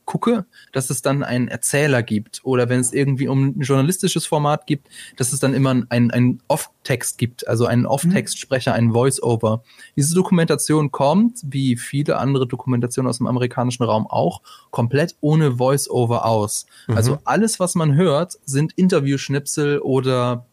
gucke, 0.08 0.46
dass 0.72 0.90
es 0.90 1.04
dann 1.04 1.22
einen 1.22 1.50
Erzähler 1.50 2.02
gibt 2.02 2.40
oder 2.44 2.70
wenn 2.70 2.80
es 2.80 2.94
irgendwie 2.94 3.28
um 3.28 3.50
ein 3.50 3.60
journalistisches 3.60 4.26
Format 4.26 4.66
gibt, 4.66 4.88
dass 5.18 5.34
es 5.34 5.40
dann 5.40 5.54
immer 5.54 5.84
ein, 5.90 6.10
ein 6.12 6.42
Off-Text 6.48 7.20
gibt, 7.20 7.48
also 7.48 7.68
einen 7.68 7.86
Off-Text-Sprecher, 7.86 8.74
einen 8.74 8.94
Voice-Over. 8.94 9.62
Diese 9.96 10.16
Dokumentation 10.16 10.92
kommt, 10.92 11.42
wie 11.44 11.76
viele 11.76 12.18
andere 12.18 12.48
Dokumentationen 12.48 13.10
aus 13.10 13.18
dem 13.18 13.28
amerikanischen 13.28 13.84
Raum 13.84 14.08
auch, 14.08 14.42
komplett 14.72 15.16
ohne 15.22 15.58
Voice-Over 15.58 16.26
aus. 16.26 16.66
Mhm. 16.88 16.96
Also 16.96 17.18
alles, 17.26 17.60
was 17.60 17.76
man 17.76 17.94
hört, 17.94 18.40
sind 18.46 18.74
Interview-Schnipsel 18.74 19.80
oder 19.80 20.48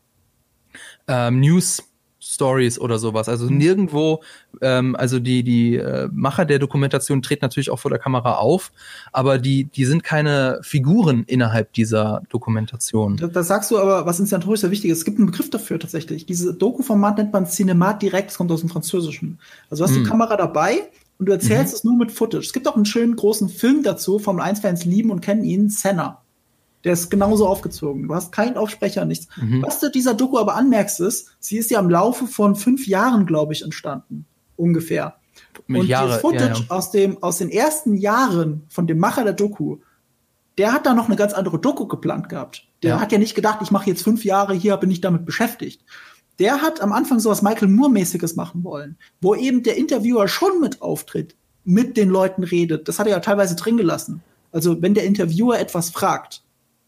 ähm, 1.07 1.41
News- 1.41 1.85
Stories 2.25 2.79
oder 2.79 2.99
sowas. 2.99 3.29
Also 3.29 3.47
nirgendwo, 3.47 4.23
ähm, 4.61 4.97
also 4.97 5.19
die, 5.19 5.43
die 5.43 5.77
äh, 5.77 6.09
Macher 6.13 6.45
der 6.45 6.59
Dokumentation 6.59 7.23
treten 7.23 7.45
natürlich 7.45 7.71
auch 7.71 7.79
vor 7.79 7.91
der 7.91 8.01
Kamera 8.01 8.37
auf, 8.37 8.73
aber 9.13 9.39
die, 9.39 9.65
die 9.65 9.85
sind 9.85 10.03
keine 10.03 10.59
Figuren 10.63 11.25
innerhalb 11.27 11.73
dieser 11.75 12.23
Dokumentation. 12.31 13.17
Das, 13.17 13.33
das 13.33 13.49
sagst 13.49 13.71
du 13.71 13.79
aber, 13.79 14.07
was 14.07 14.21
inszenatorisch 14.21 14.61
sehr 14.61 14.71
wichtig 14.71 14.91
ist. 14.91 14.99
Es 14.99 15.05
gibt 15.05 15.19
einen 15.19 15.27
Begriff 15.27 15.51
dafür 15.51 15.79
tatsächlich. 15.79 16.25
Diese 16.27 16.55
Doku-Format 16.55 17.19
nennt 17.19 17.33
man 17.33 17.47
Cinemat 17.47 18.01
direkt, 18.01 18.31
das 18.31 18.39
kommt 18.39 18.51
aus 18.51 18.61
dem 18.61 18.71
Französischen. 18.71 19.39
Also 19.69 19.85
du 19.85 19.91
hast 19.91 19.97
mhm. 19.97 20.05
die 20.05 20.11
Kamera 20.11 20.37
dabei 20.37 20.79
und 21.19 21.27
du 21.27 21.33
erzählst 21.33 21.73
mhm. 21.73 21.77
es 21.77 21.85
nur 21.85 21.97
mit 21.97 22.13
Footage. 22.13 22.47
Es 22.47 22.53
gibt 22.53 22.67
auch 22.67 22.77
einen 22.77 22.87
schönen 22.87 23.17
großen 23.17 23.49
Film 23.49 23.83
dazu, 23.83 24.19
Formel 24.19 24.45
1-Fans 24.45 24.85
lieben 24.85 25.11
und 25.11 25.21
kennen 25.21 25.45
ihn, 25.45 25.69
Senna. 25.69 26.24
Der 26.85 26.93
ist 26.93 27.11
genauso 27.11 27.49
aufgezogen. 27.49 28.09
Du 28.09 28.15
hast 28.15 28.31
keinen 28.31 28.57
Aufsprecher, 28.57 29.05
nichts. 29.05 29.29
Mhm. 29.41 29.63
Was 29.63 29.81
du 29.81 29.91
dieser 29.91 30.15
Doku 30.15 30.39
aber 30.39 30.55
anmerkst, 30.55 31.01
ist, 31.01 31.31
sie 31.41 31.57
ist 31.57 31.71
ja 31.71 31.81
im 31.81 31.89
Laufe 31.89 32.27
von 32.27 32.55
fünf 32.55 32.87
Jahren, 32.87 33.27
glaube 33.27 33.55
ich, 33.55 33.63
entstanden. 33.63 34.27
Ungefähr. 34.57 35.17
Mit 35.67 35.83
und 35.83 35.87
Jahre, 35.89 36.09
das 36.09 36.21
Footage 36.21 36.61
ja, 36.61 36.67
ja. 36.69 36.71
Aus, 36.71 36.91
dem, 36.91 37.23
aus 37.23 37.39
den 37.39 37.51
ersten 37.51 37.97
Jahren 37.97 38.65
von 38.69 38.87
dem 38.87 38.99
Macher 38.99 39.25
der 39.25 39.33
Doku, 39.33 39.79
der 40.59 40.73
hat 40.73 40.87
da 40.87 40.95
noch 40.95 41.07
eine 41.07 41.17
ganz 41.17 41.33
andere 41.33 41.59
Doku 41.59 41.87
geplant 41.87 42.29
gehabt. 42.29 42.69
Der 42.83 42.91
ja. 42.91 43.01
hat 43.01 43.13
ja 43.13 43.19
nicht 43.19 43.35
gedacht, 43.35 43.61
ich 43.63 43.71
mache 43.71 43.89
jetzt 43.89 44.03
fünf 44.03 44.25
Jahre 44.25 44.55
hier, 44.55 44.77
bin 44.77 44.91
ich 44.91 45.01
damit 45.01 45.25
beschäftigt. 45.25 45.83
Der 46.39 46.63
hat 46.63 46.81
am 46.81 46.93
Anfang 46.93 47.21
sowas 47.21 47.43
Michael 47.43 47.69
Moore-mäßiges 47.69 48.37
machen 48.37 48.63
wollen, 48.65 48.99
wo 49.21 49.35
eben 49.35 49.63
der 49.63 49.77
Interviewer 49.77 50.29
schon 50.29 50.61
mit 50.61 50.83
auftritt, 50.83 51.35
mit 51.65 51.97
den 51.97 52.11
Leuten 52.11 52.45
redet. 52.45 52.89
Das 52.89 52.99
hat 52.99 53.07
er 53.07 53.13
ja 53.13 53.21
teilweise 53.21 53.57
drin 53.57 53.77
gelassen. 53.77 54.23
Also 54.53 54.81
wenn 54.83 54.95
der 54.95 55.05
Interviewer 55.05 55.59
etwas 55.59 55.91
fragt, 55.91 56.44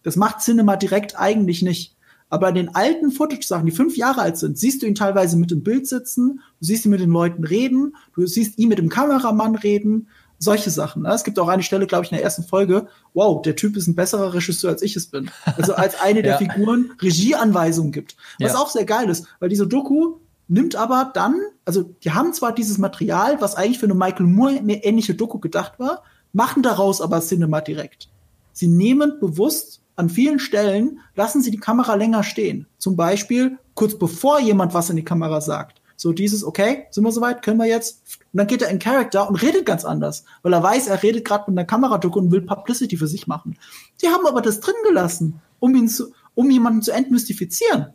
das 0.06 0.14
macht 0.14 0.40
Cinema 0.40 0.76
direkt 0.76 1.18
eigentlich 1.18 1.62
nicht. 1.62 1.96
Aber 2.28 2.48
in 2.48 2.54
den 2.54 2.74
alten 2.76 3.10
Footage-Sachen, 3.10 3.66
die 3.66 3.72
fünf 3.72 3.96
Jahre 3.96 4.20
alt 4.20 4.36
sind, 4.36 4.56
siehst 4.56 4.80
du 4.80 4.86
ihn 4.86 4.94
teilweise 4.94 5.36
mit 5.36 5.50
dem 5.50 5.64
Bild 5.64 5.88
sitzen, 5.88 6.40
du 6.60 6.64
siehst 6.64 6.84
ihn 6.84 6.92
mit 6.92 7.00
den 7.00 7.10
Leuten 7.10 7.42
reden, 7.42 7.96
du 8.14 8.24
siehst 8.24 8.56
ihn 8.56 8.68
mit 8.68 8.78
dem 8.78 8.88
Kameramann 8.88 9.56
reden, 9.56 10.06
solche 10.38 10.70
Sachen. 10.70 11.02
Ne? 11.02 11.12
Es 11.12 11.24
gibt 11.24 11.40
auch 11.40 11.48
eine 11.48 11.64
Stelle, 11.64 11.88
glaube 11.88 12.04
ich, 12.04 12.12
in 12.12 12.18
der 12.18 12.24
ersten 12.24 12.44
Folge, 12.44 12.86
wow, 13.14 13.42
der 13.42 13.56
Typ 13.56 13.76
ist 13.76 13.88
ein 13.88 13.96
besserer 13.96 14.32
Regisseur, 14.32 14.70
als 14.70 14.82
ich 14.82 14.94
es 14.94 15.08
bin. 15.08 15.28
Also 15.56 15.74
als 15.74 16.00
eine 16.00 16.22
der 16.22 16.34
ja. 16.34 16.38
Figuren 16.38 16.92
Regieanweisungen 17.02 17.90
gibt. 17.90 18.16
Was 18.38 18.52
ja. 18.52 18.58
auch 18.60 18.70
sehr 18.70 18.84
geil 18.84 19.10
ist, 19.10 19.26
weil 19.40 19.48
diese 19.48 19.66
Doku 19.66 20.18
nimmt 20.46 20.76
aber 20.76 21.10
dann, 21.14 21.34
also 21.64 21.82
die 22.04 22.12
haben 22.12 22.32
zwar 22.32 22.54
dieses 22.54 22.78
Material, 22.78 23.40
was 23.40 23.56
eigentlich 23.56 23.80
für 23.80 23.86
eine 23.86 23.94
Michael 23.94 24.26
Moore 24.26 24.54
ähnliche 24.54 25.16
Doku 25.16 25.40
gedacht 25.40 25.80
war, 25.80 26.04
machen 26.32 26.62
daraus 26.62 27.00
aber 27.00 27.20
Cinema 27.22 27.60
direkt. 27.60 28.08
Sie 28.52 28.68
nehmen 28.68 29.18
bewusst 29.18 29.82
an 29.96 30.10
vielen 30.10 30.38
Stellen 30.38 31.00
lassen 31.14 31.40
sie 31.40 31.50
die 31.50 31.60
Kamera 31.60 31.94
länger 31.94 32.22
stehen. 32.22 32.66
Zum 32.78 32.96
Beispiel 32.96 33.58
kurz 33.74 33.98
bevor 33.98 34.40
jemand 34.40 34.74
was 34.74 34.90
in 34.90 34.96
die 34.96 35.04
Kamera 35.04 35.40
sagt. 35.40 35.80
So 35.96 36.12
dieses, 36.12 36.44
okay, 36.44 36.84
sind 36.90 37.04
wir 37.04 37.12
soweit, 37.12 37.42
können 37.42 37.58
wir 37.58 37.66
jetzt? 37.66 38.02
Und 38.32 38.38
dann 38.38 38.46
geht 38.46 38.60
er 38.60 38.68
in 38.68 38.78
Character 38.78 39.28
und 39.28 39.36
redet 39.36 39.64
ganz 39.64 39.84
anders, 39.84 40.24
weil 40.42 40.52
er 40.52 40.62
weiß, 40.62 40.88
er 40.88 41.02
redet 41.02 41.24
gerade 41.24 41.50
mit 41.50 41.58
einer 41.58 41.66
Kameraducke 41.66 42.18
und 42.18 42.30
will 42.30 42.42
Publicity 42.42 42.98
für 42.98 43.06
sich 43.06 43.26
machen. 43.26 43.56
Die 44.02 44.08
haben 44.08 44.26
aber 44.26 44.42
das 44.42 44.60
drin 44.60 44.74
gelassen, 44.86 45.40
um 45.58 45.74
ihn 45.74 45.88
zu, 45.88 46.12
um 46.34 46.50
jemanden 46.50 46.82
zu 46.82 46.92
entmystifizieren. 46.92 47.94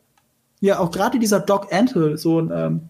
Ja, 0.61 0.79
auch 0.79 0.89
gerade 0.89 1.19
dieser 1.19 1.39
Doc 1.39 1.71
Antle, 1.71 2.17
so 2.17 2.39
ein, 2.39 2.51
ähm, 2.51 2.89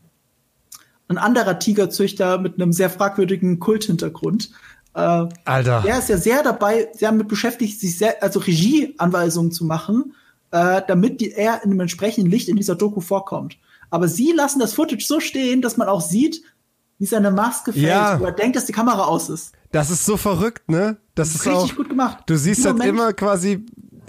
ein 1.09 1.17
anderer 1.17 1.59
Tigerzüchter 1.59 2.37
mit 2.37 2.55
einem 2.55 2.71
sehr 2.71 2.89
fragwürdigen 2.89 3.59
Kulthintergrund, 3.59 4.51
äh, 4.93 5.25
Alter. 5.45 5.81
Der 5.85 5.99
ist 5.99 6.09
ja 6.09 6.17
sehr 6.17 6.43
dabei, 6.43 6.89
sehr 6.93 7.11
damit 7.11 7.27
beschäftigt, 7.27 7.79
sich 7.79 7.97
sehr, 7.97 8.21
also 8.21 8.39
Regieanweisungen 8.39 9.51
zu 9.51 9.65
machen, 9.65 10.15
äh, 10.51 10.81
damit 10.87 11.21
die, 11.21 11.31
er 11.31 11.63
in 11.63 11.71
einem 11.71 11.81
entsprechenden 11.81 12.29
Licht 12.29 12.49
in 12.49 12.57
dieser 12.57 12.75
Doku 12.75 13.01
vorkommt. 13.01 13.57
Aber 13.89 14.07
sie 14.07 14.31
lassen 14.31 14.59
das 14.59 14.73
Footage 14.73 15.05
so 15.05 15.19
stehen, 15.19 15.61
dass 15.61 15.77
man 15.77 15.87
auch 15.87 16.01
sieht, 16.01 16.41
wie 16.99 17.05
seine 17.05 17.31
Maske 17.31 17.73
fällt, 17.73 17.85
ja. 17.85 18.19
wo 18.19 18.25
er 18.25 18.31
denkt, 18.31 18.55
dass 18.55 18.65
die 18.65 18.73
Kamera 18.73 19.05
aus 19.05 19.29
ist. 19.29 19.53
Das 19.71 19.89
ist 19.89 20.05
so 20.05 20.17
verrückt, 20.17 20.69
ne? 20.69 20.97
Das, 21.15 21.33
das 21.33 21.35
ist, 21.41 21.47
richtig 21.47 21.71
auch, 21.71 21.75
gut 21.75 21.89
gemacht. 21.89 22.23
Du 22.27 22.37
siehst 22.37 22.65
halt 22.65 22.83
immer 22.83 23.13
quasi 23.13 23.65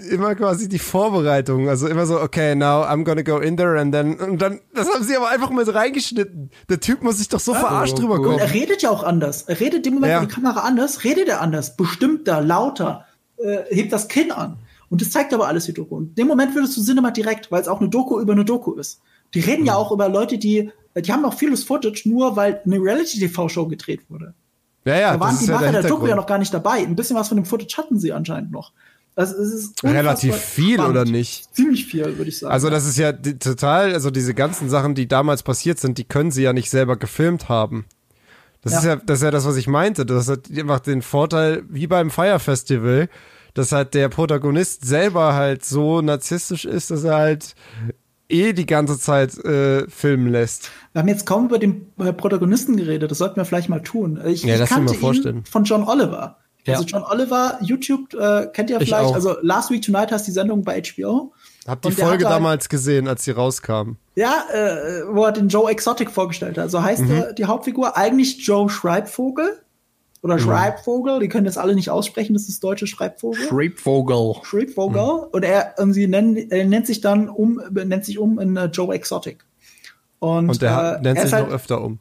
immer 0.09 0.35
quasi 0.35 0.69
die 0.69 0.79
Vorbereitung, 0.79 1.69
also 1.69 1.87
immer 1.87 2.05
so, 2.05 2.19
okay, 2.19 2.55
now 2.55 2.83
I'm 2.83 3.03
gonna 3.03 3.21
go 3.21 3.37
in 3.37 3.57
there 3.57 3.79
and 3.79 3.93
then 3.93 4.15
und 4.19 4.41
dann, 4.41 4.59
das 4.73 4.93
haben 4.93 5.03
sie 5.03 5.15
aber 5.15 5.29
einfach 5.29 5.49
mal 5.49 5.65
so 5.65 5.71
reingeschnitten. 5.71 6.51
Der 6.69 6.79
Typ 6.79 7.03
muss 7.03 7.17
sich 7.17 7.29
doch 7.29 7.39
so 7.39 7.53
ja, 7.53 7.59
verarscht 7.59 7.97
drüber 7.97 8.17
kommen. 8.17 8.35
Und 8.35 8.39
er 8.39 8.53
redet 8.53 8.81
ja 8.81 8.89
auch 8.89 9.03
anders. 9.03 9.43
Er 9.43 9.59
redet 9.59 9.85
im 9.87 9.95
Moment, 9.95 10.11
ja. 10.11 10.21
wo 10.21 10.25
die 10.25 10.33
Kamera 10.33 10.61
anders, 10.61 11.03
redet 11.03 11.27
er 11.27 11.41
anders, 11.41 11.75
bestimmter, 11.75 12.41
lauter, 12.41 13.05
äh, 13.37 13.59
hebt 13.69 13.93
das 13.93 14.07
Kinn 14.07 14.31
an. 14.31 14.59
Und 14.89 15.01
das 15.01 15.11
zeigt 15.11 15.33
aber 15.33 15.47
alles 15.47 15.65
die 15.65 15.73
Doku. 15.73 15.95
Und 15.95 16.09
in 16.09 16.15
dem 16.15 16.27
Moment 16.27 16.53
würdest 16.53 16.77
du 16.77 16.83
Cinema 16.83 17.11
direkt, 17.11 17.51
weil 17.51 17.61
es 17.61 17.67
auch 17.67 17.79
eine 17.79 17.89
Doku 17.89 18.19
über 18.19 18.33
eine 18.33 18.45
Doku 18.45 18.73
ist. 18.73 19.01
Die 19.33 19.39
reden 19.39 19.61
mhm. 19.61 19.67
ja 19.67 19.75
auch 19.75 19.91
über 19.91 20.07
Leute, 20.09 20.37
die 20.37 20.71
die 21.01 21.11
haben 21.11 21.25
auch 21.25 21.33
vieles 21.33 21.63
Footage, 21.63 22.03
nur 22.05 22.35
weil 22.35 22.61
eine 22.65 22.77
Reality-TV-Show 22.77 23.67
gedreht 23.67 24.01
wurde. 24.09 24.33
Ja, 24.85 24.95
ja, 24.95 25.13
da 25.13 25.19
waren 25.19 25.37
die 25.39 25.47
Macher 25.47 25.65
ja 25.65 25.71
der, 25.71 25.81
der 25.81 25.89
Doku 25.89 26.07
ja 26.07 26.15
noch 26.15 26.25
gar 26.25 26.37
nicht 26.37 26.53
dabei. 26.53 26.79
Ein 26.79 26.95
bisschen 26.95 27.15
was 27.15 27.29
von 27.29 27.37
dem 27.37 27.45
Footage 27.45 27.77
hatten 27.77 27.99
sie 27.99 28.11
anscheinend 28.11 28.51
noch. 28.51 28.73
Also 29.15 29.35
es 29.35 29.53
ist 29.53 29.83
relativ 29.83 30.35
viel 30.35 30.75
spannend. 30.75 30.91
oder 30.91 31.05
nicht? 31.05 31.53
Ziemlich 31.55 31.85
viel, 31.85 32.17
würde 32.17 32.29
ich 32.29 32.39
sagen. 32.39 32.51
Also 32.51 32.69
das 32.69 32.87
ist 32.87 32.97
ja 32.97 33.11
total, 33.11 33.93
also 33.93 34.09
diese 34.09 34.33
ganzen 34.33 34.69
Sachen, 34.69 34.95
die 34.95 35.07
damals 35.07 35.43
passiert 35.43 35.79
sind, 35.79 35.97
die 35.97 36.03
können 36.03 36.31
sie 36.31 36.43
ja 36.43 36.53
nicht 36.53 36.69
selber 36.69 36.97
gefilmt 36.97 37.47
haben. 37.47 37.85
Das 38.61 38.73
ja. 38.73 38.79
ist 38.79 38.85
ja, 38.85 38.95
das 38.95 39.19
ist 39.19 39.23
ja 39.23 39.31
das, 39.31 39.45
was 39.45 39.57
ich 39.57 39.67
meinte. 39.67 40.05
Das 40.05 40.29
hat 40.29 40.49
einfach 40.49 40.79
den 40.79 41.01
Vorteil, 41.01 41.63
wie 41.69 41.85
beim 41.85 42.09
Fire 42.09 42.39
Festival, 42.39 43.09
dass 43.53 43.71
halt 43.71 43.93
der 43.93 44.09
Protagonist 44.09 44.85
selber 44.85 45.35
halt 45.35 45.63
so 45.63 46.01
narzisstisch 46.01 46.65
ist, 46.65 46.89
dass 46.89 47.03
er 47.03 47.15
halt 47.15 47.55
eh 48.29 48.53
die 48.53 48.65
ganze 48.65 48.97
Zeit 48.97 49.37
äh, 49.45 49.87
filmen 49.89 50.27
lässt. 50.27 50.71
Wir 50.93 51.01
haben 51.01 51.07
jetzt 51.07 51.25
kaum 51.25 51.45
über 51.45 51.59
den 51.59 51.87
äh, 51.99 52.13
Protagonisten 52.13 52.77
geredet, 52.77 53.11
das 53.11 53.19
sollten 53.19 53.35
wir 53.35 53.45
vielleicht 53.45 53.69
mal 53.69 53.81
tun. 53.81 54.19
Ich, 54.25 54.43
ja, 54.43 54.61
ich 54.61 54.69
kannte 54.69 54.95
ihn 54.95 55.43
von 55.45 55.65
John 55.65 55.83
Oliver. 55.83 56.37
Ja. 56.65 56.75
Also 56.75 56.85
John 56.85 57.03
Oliver, 57.03 57.57
YouTube, 57.61 58.13
äh, 58.13 58.47
kennt 58.53 58.69
ihr 58.69 58.79
vielleicht, 58.79 59.13
also 59.13 59.35
Last 59.41 59.69
Week 59.69 59.81
Tonight 59.81 60.11
hast 60.11 60.27
die 60.27 60.31
Sendung 60.31 60.63
bei 60.63 60.81
HBO. 60.81 61.33
Hab 61.67 61.81
die 61.81 61.91
Folge 61.91 62.25
halt, 62.25 62.35
damals 62.35 62.69
gesehen, 62.69 63.07
als 63.07 63.23
sie 63.23 63.31
rauskam. 63.31 63.95
Ja, 64.15 64.45
äh, 64.51 65.03
wo 65.09 65.23
er 65.25 65.31
den 65.31 65.47
Joe 65.47 65.69
Exotic 65.69 66.11
vorgestellt 66.11 66.57
hat. 66.57 66.71
So 66.71 66.83
heißt 66.83 67.03
mhm. 67.03 67.07
der, 67.09 67.33
die 67.33 67.45
Hauptfigur 67.45 67.97
eigentlich 67.97 68.45
Joe 68.45 68.69
Schreibvogel 68.69 69.61
oder 70.21 70.35
mhm. 70.35 70.39
Schreibvogel, 70.39 71.19
die 71.19 71.29
können 71.29 71.45
das 71.45 71.57
alle 71.57 71.75
nicht 71.75 71.89
aussprechen, 71.89 72.33
das 72.33 72.47
ist 72.47 72.63
deutsche 72.63 72.87
Schreibvogel. 72.87 73.47
Schreibvogel. 73.47 74.35
Schreibvogel. 74.43 75.01
Mhm. 75.01 75.27
Und 75.31 75.43
er, 75.43 75.75
und 75.77 75.93
sie 75.93 76.07
nennen, 76.07 76.37
er 76.49 76.65
nennt 76.65 76.87
sich 76.87 77.01
dann 77.01 77.29
um, 77.29 77.61
nennt 77.71 78.05
sich 78.05 78.19
um 78.19 78.39
in 78.39 78.57
uh, 78.57 78.65
Joe 78.65 78.93
Exotic. 78.93 79.45
Und, 80.19 80.49
und 80.49 80.61
der 80.61 80.97
äh, 80.99 81.01
nennt 81.01 81.19
sich 81.19 81.33
halt, 81.33 81.47
noch 81.47 81.53
öfter 81.53 81.81
um. 81.81 81.99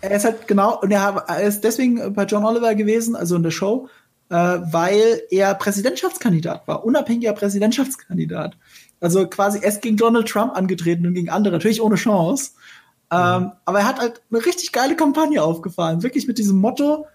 Er 0.00 0.10
ist 0.10 0.24
halt 0.24 0.46
genau, 0.46 0.80
und 0.80 0.90
er, 0.90 1.24
ist 1.40 1.62
deswegen 1.64 2.12
bei 2.14 2.24
John 2.24 2.44
Oliver 2.44 2.74
gewesen, 2.74 3.16
also 3.16 3.36
in 3.36 3.42
der 3.42 3.50
Show, 3.50 3.88
äh, 4.28 4.34
weil 4.36 5.22
er 5.30 5.54
Präsidentschaftskandidat 5.54 6.66
war, 6.68 6.84
unabhängiger 6.84 7.32
Präsidentschaftskandidat. 7.32 8.56
Also 9.00 9.26
quasi 9.26 9.60
erst 9.62 9.82
gegen 9.82 9.96
Donald 9.96 10.28
Trump 10.28 10.56
angetreten 10.56 11.06
und 11.06 11.14
gegen 11.14 11.30
andere, 11.30 11.54
natürlich 11.54 11.82
ohne 11.82 11.96
Chance. 11.96 12.52
Ähm, 13.10 13.42
mhm. 13.42 13.52
aber 13.66 13.80
er 13.80 13.88
hat 13.88 14.00
halt 14.00 14.22
eine 14.30 14.44
richtig 14.44 14.72
geile 14.72 14.96
Kampagne 14.96 15.42
aufgefahren, 15.42 16.02
wirklich 16.02 16.26
mit 16.26 16.38
diesem 16.38 16.58
Motto, 16.58 17.06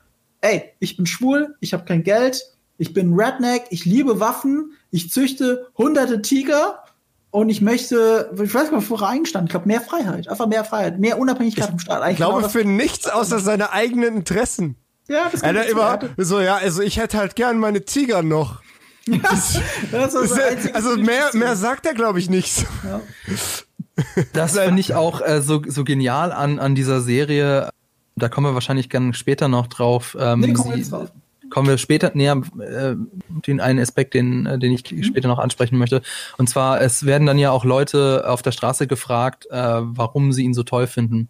ey, 0.41 0.63
ich 0.79 0.97
bin 0.97 1.05
schwul, 1.07 1.55
ich 1.61 1.73
habe 1.73 1.85
kein 1.85 2.03
Geld, 2.03 2.43
ich 2.77 2.93
bin 2.93 3.13
Redneck, 3.13 3.65
ich 3.71 3.85
liebe 3.85 4.19
Waffen, 4.19 4.73
ich 4.91 5.11
züchte 5.11 5.67
hunderte 5.77 6.21
Tiger 6.21 6.83
und 7.31 7.49
ich 7.49 7.61
möchte, 7.61 8.31
ich 8.33 8.53
weiß 8.53 8.63
nicht, 8.63 8.73
was 8.73 8.85
vorher 8.85 9.09
eingestanden, 9.09 9.47
ich 9.47 9.51
glaube, 9.51 9.67
mehr 9.67 9.81
Freiheit, 9.81 10.27
einfach 10.27 10.47
mehr 10.47 10.63
Freiheit, 10.63 10.99
mehr 10.99 11.19
Unabhängigkeit 11.19 11.65
ich 11.65 11.69
vom 11.69 11.79
Staat. 11.79 12.01
Eigentlich 12.01 12.13
ich 12.13 12.17
glaube, 12.17 12.37
genau 12.37 12.49
für 12.49 12.65
nichts 12.65 13.07
außer 13.07 13.39
seine 13.39 13.71
eigenen 13.71 14.17
Interessen. 14.17 14.75
Ja, 15.07 15.29
das 15.31 15.41
kann 15.41 15.55
er 15.55 15.67
immer 15.67 15.99
so, 16.17 16.39
ja, 16.39 16.57
also 16.57 16.81
ich 16.81 16.97
hätte 16.97 17.17
halt 17.17 17.35
gern 17.35 17.57
meine 17.57 17.85
Tiger 17.85 18.23
noch. 18.23 18.61
Ja, 19.11 19.17
das 19.91 20.13
ist 20.13 20.37
das 20.37 20.75
also 20.75 20.95
mehr, 20.95 21.31
mehr 21.33 21.55
sagt 21.55 21.87
er, 21.87 21.95
glaube 21.95 22.19
ich, 22.19 22.29
nicht. 22.29 22.67
Ja. 22.83 23.01
Das 24.33 24.57
finde 24.57 24.79
ich 24.79 24.93
auch 24.93 25.21
äh, 25.21 25.41
so, 25.41 25.63
so 25.65 25.83
genial 25.83 26.31
an, 26.31 26.59
an 26.59 26.75
dieser 26.75 27.01
Serie 27.01 27.71
da 28.19 28.29
kommen 28.29 28.47
wir 28.47 28.53
wahrscheinlich 28.53 28.89
ganz 28.89 29.17
später 29.17 29.47
noch 29.47 29.67
drauf. 29.67 30.15
Ähm, 30.19 30.41
nee, 30.41 30.53
sie, 30.55 30.89
drauf. 30.89 31.11
Kommen 31.49 31.67
wir 31.67 31.77
später 31.77 32.11
näher, 32.13 32.41
äh, 32.59 32.95
den 33.47 33.59
einen 33.59 33.79
Aspekt, 33.79 34.13
den, 34.13 34.45
äh, 34.45 34.59
den 34.59 34.73
ich 34.73 34.91
mhm. 34.91 35.03
später 35.03 35.27
noch 35.27 35.39
ansprechen 35.39 35.77
möchte. 35.77 36.01
Und 36.37 36.49
zwar, 36.49 36.81
es 36.81 37.05
werden 37.05 37.27
dann 37.27 37.37
ja 37.37 37.51
auch 37.51 37.65
Leute 37.65 38.27
auf 38.27 38.41
der 38.41 38.51
Straße 38.51 38.87
gefragt, 38.87 39.47
äh, 39.49 39.81
warum 39.81 40.31
sie 40.31 40.43
ihn 40.43 40.53
so 40.53 40.63
toll 40.63 40.87
finden. 40.87 41.29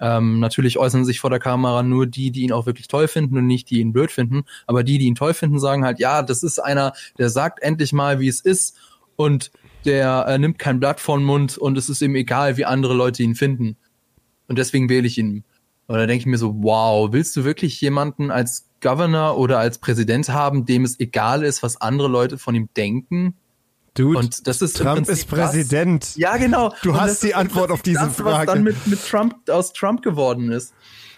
Ähm, 0.00 0.40
natürlich 0.40 0.78
äußern 0.78 1.04
sich 1.04 1.20
vor 1.20 1.30
der 1.30 1.38
Kamera 1.38 1.84
nur 1.84 2.06
die, 2.06 2.32
die 2.32 2.42
ihn 2.42 2.52
auch 2.52 2.66
wirklich 2.66 2.88
toll 2.88 3.06
finden 3.06 3.38
und 3.38 3.46
nicht 3.46 3.70
die 3.70 3.78
ihn 3.78 3.92
blöd 3.92 4.10
finden. 4.10 4.42
Aber 4.66 4.82
die, 4.82 4.98
die 4.98 5.06
ihn 5.06 5.14
toll 5.14 5.32
finden, 5.32 5.60
sagen 5.60 5.84
halt, 5.84 6.00
ja, 6.00 6.22
das 6.22 6.42
ist 6.42 6.58
einer, 6.58 6.92
der 7.18 7.30
sagt 7.30 7.62
endlich 7.62 7.92
mal, 7.92 8.18
wie 8.18 8.28
es 8.28 8.40
ist 8.40 8.76
und 9.14 9.52
der 9.84 10.26
äh, 10.26 10.38
nimmt 10.38 10.58
kein 10.58 10.80
Blatt 10.80 10.98
vor 10.98 11.18
den 11.18 11.24
Mund 11.24 11.56
und 11.56 11.78
es 11.78 11.88
ist 11.88 12.02
ihm 12.02 12.16
egal, 12.16 12.56
wie 12.56 12.64
andere 12.64 12.94
Leute 12.94 13.22
ihn 13.22 13.34
finden. 13.36 13.76
Und 14.48 14.58
deswegen 14.58 14.88
wähle 14.88 15.06
ich 15.06 15.18
ihn. 15.18 15.44
Und 15.86 15.96
da 15.96 16.06
denke 16.06 16.20
ich 16.20 16.26
mir 16.26 16.38
so, 16.38 16.62
wow, 16.62 17.12
willst 17.12 17.36
du 17.36 17.44
wirklich 17.44 17.80
jemanden 17.80 18.30
als 18.30 18.68
Governor 18.82 19.38
oder 19.38 19.58
als 19.58 19.78
Präsident 19.78 20.28
haben, 20.28 20.66
dem 20.66 20.84
es 20.84 21.00
egal 21.00 21.42
ist, 21.42 21.62
was 21.62 21.80
andere 21.80 22.08
Leute 22.08 22.36
von 22.36 22.54
ihm 22.54 22.68
denken? 22.76 23.34
Dude, 23.94 24.18
und 24.18 24.46
das 24.46 24.62
ist 24.62 24.76
Trump 24.78 25.08
ist 25.08 25.28
Präsident. 25.28 26.02
Das, 26.02 26.16
ja, 26.16 26.36
genau. 26.36 26.72
Du 26.82 26.90
und 26.90 27.00
hast 27.00 27.22
die 27.22 27.34
Antwort 27.34 27.70
auf 27.70 27.82
diese 27.82 28.06
das, 28.06 28.16
Frage. 28.16 28.46
Was 28.48 28.54
dann 28.54 28.64
mit, 28.64 28.86
mit 28.86 29.06
Trump 29.06 29.48
aus 29.50 29.72
Trump 29.72 30.02
geworden 30.02 30.50
ist. 30.50 30.72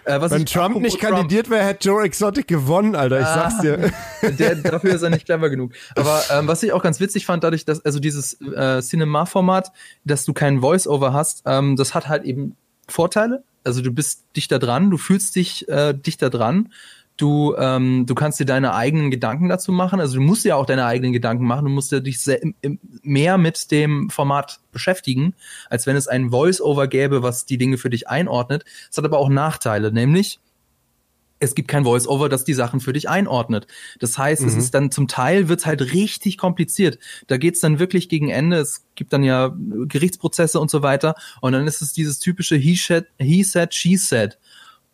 Äh, 0.04 0.20
Wenn 0.20 0.44
Trump 0.44 0.80
nicht 0.80 1.00
Trump, 1.00 1.14
kandidiert 1.14 1.48
wäre, 1.50 1.64
hätte 1.64 1.88
Joe 1.88 2.04
Exotic 2.04 2.48
gewonnen, 2.48 2.94
Alter. 2.96 3.20
Ich 3.20 3.26
ah, 3.26 3.50
sag's 3.50 3.60
dir. 3.60 3.92
Der, 4.38 4.56
dafür 4.56 4.94
ist 4.94 5.02
er 5.02 5.10
nicht 5.10 5.24
clever 5.24 5.48
genug. 5.50 5.72
Aber 5.94 6.20
ähm, 6.30 6.48
was 6.48 6.62
ich 6.62 6.72
auch 6.72 6.82
ganz 6.82 7.00
witzig 7.00 7.24
fand, 7.26 7.44
dadurch, 7.44 7.64
dass 7.64 7.82
also 7.84 8.00
dieses 8.00 8.40
äh, 8.40 8.82
Cinema-Format, 8.82 9.72
dass 10.04 10.24
du 10.24 10.32
keinen 10.32 10.60
Voice-Over 10.60 11.12
hast, 11.12 11.42
ähm, 11.46 11.76
das 11.76 11.94
hat 11.94 12.08
halt 12.08 12.24
eben 12.24 12.56
Vorteile 12.88 13.44
also 13.64 13.80
du 13.80 13.90
bist 13.90 14.24
dichter 14.36 14.58
dran, 14.58 14.90
du 14.90 14.98
fühlst 14.98 15.34
dich 15.36 15.68
äh, 15.68 15.94
dichter 15.94 16.30
dran. 16.30 16.72
Du, 17.16 17.54
ähm, 17.56 18.06
du 18.06 18.14
kannst 18.16 18.40
dir 18.40 18.44
deine 18.44 18.74
eigenen 18.74 19.10
Gedanken 19.12 19.48
dazu 19.48 19.70
machen. 19.70 20.00
Also 20.00 20.16
du 20.16 20.20
musst 20.20 20.44
ja 20.44 20.56
auch 20.56 20.66
deine 20.66 20.84
eigenen 20.84 21.12
Gedanken 21.12 21.46
machen. 21.46 21.64
Du 21.64 21.70
musst 21.70 21.92
ja 21.92 22.00
dich 22.00 22.20
sehr, 22.20 22.40
mehr 23.02 23.38
mit 23.38 23.70
dem 23.70 24.10
Format 24.10 24.58
beschäftigen, 24.72 25.34
als 25.70 25.86
wenn 25.86 25.94
es 25.94 26.08
ein 26.08 26.30
Voice-Over 26.30 26.88
gäbe, 26.88 27.22
was 27.22 27.46
die 27.46 27.56
Dinge 27.56 27.78
für 27.78 27.90
dich 27.90 28.08
einordnet. 28.08 28.64
Es 28.90 28.98
hat 28.98 29.04
aber 29.04 29.18
auch 29.18 29.28
Nachteile, 29.28 29.92
nämlich 29.92 30.40
es 31.44 31.54
gibt 31.54 31.68
kein 31.68 31.84
Voice-Over, 31.84 32.28
das 32.28 32.44
die 32.44 32.54
Sachen 32.54 32.80
für 32.80 32.92
dich 32.92 33.08
einordnet. 33.08 33.66
Das 34.00 34.18
heißt, 34.18 34.42
mhm. 34.42 34.48
es 34.48 34.56
ist 34.56 34.74
dann 34.74 34.90
zum 34.90 35.08
Teil 35.08 35.48
wird's 35.48 35.66
halt 35.66 35.92
richtig 35.92 36.38
kompliziert. 36.38 36.98
Da 37.26 37.36
geht's 37.36 37.60
dann 37.60 37.78
wirklich 37.78 38.08
gegen 38.08 38.30
Ende. 38.30 38.56
Es 38.56 38.84
gibt 38.94 39.12
dann 39.12 39.22
ja 39.22 39.54
Gerichtsprozesse 39.56 40.58
und 40.58 40.70
so 40.70 40.82
weiter. 40.82 41.14
Und 41.40 41.52
dann 41.52 41.66
ist 41.66 41.82
es 41.82 41.92
dieses 41.92 42.18
typische 42.18 42.56
He 42.56 42.76
said, 42.76 43.06
he 43.18 43.42
said 43.42 43.74
she 43.74 43.96
said. 43.96 44.38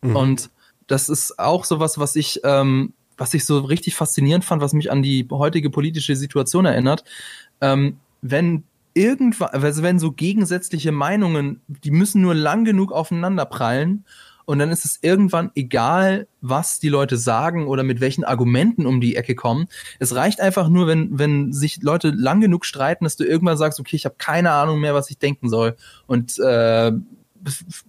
Mhm. 0.01 0.15
Und 0.15 0.49
das 0.87 1.09
ist 1.09 1.39
auch 1.39 1.65
sowas, 1.65 1.97
was 1.97 2.15
ich, 2.15 2.41
ähm, 2.43 2.93
was 3.17 3.33
ich 3.33 3.45
so 3.45 3.59
richtig 3.59 3.95
faszinierend 3.95 4.45
fand, 4.45 4.61
was 4.61 4.73
mich 4.73 4.91
an 4.91 5.01
die 5.01 5.27
heutige 5.31 5.69
politische 5.69 6.15
Situation 6.15 6.65
erinnert. 6.65 7.03
Ähm, 7.61 7.97
wenn 8.21 8.63
irgendwann, 8.93 9.49
also 9.49 9.83
wenn 9.83 9.99
so 9.99 10.11
gegensätzliche 10.11 10.91
Meinungen, 10.91 11.61
die 11.67 11.91
müssen 11.91 12.21
nur 12.21 12.35
lang 12.35 12.65
genug 12.65 12.91
aufeinander 12.91 13.45
prallen 13.45 14.05
und 14.45 14.59
dann 14.59 14.69
ist 14.69 14.85
es 14.85 14.99
irgendwann 15.01 15.51
egal, 15.55 16.27
was 16.41 16.79
die 16.79 16.89
Leute 16.89 17.17
sagen 17.17 17.67
oder 17.67 17.83
mit 17.83 18.01
welchen 18.01 18.23
Argumenten 18.23 18.85
um 18.85 18.99
die 18.99 19.15
Ecke 19.15 19.35
kommen. 19.35 19.67
Es 19.99 20.15
reicht 20.15 20.41
einfach 20.41 20.67
nur, 20.67 20.87
wenn, 20.87 21.17
wenn 21.17 21.53
sich 21.53 21.81
Leute 21.81 22.09
lang 22.09 22.41
genug 22.41 22.65
streiten, 22.65 23.05
dass 23.05 23.15
du 23.15 23.23
irgendwann 23.23 23.57
sagst, 23.57 23.79
okay, 23.79 23.95
ich 23.95 24.05
habe 24.05 24.15
keine 24.17 24.51
Ahnung 24.51 24.79
mehr, 24.79 24.93
was 24.93 25.09
ich 25.09 25.17
denken 25.17 25.49
soll. 25.49 25.75
Und 26.07 26.37
äh, 26.39 26.91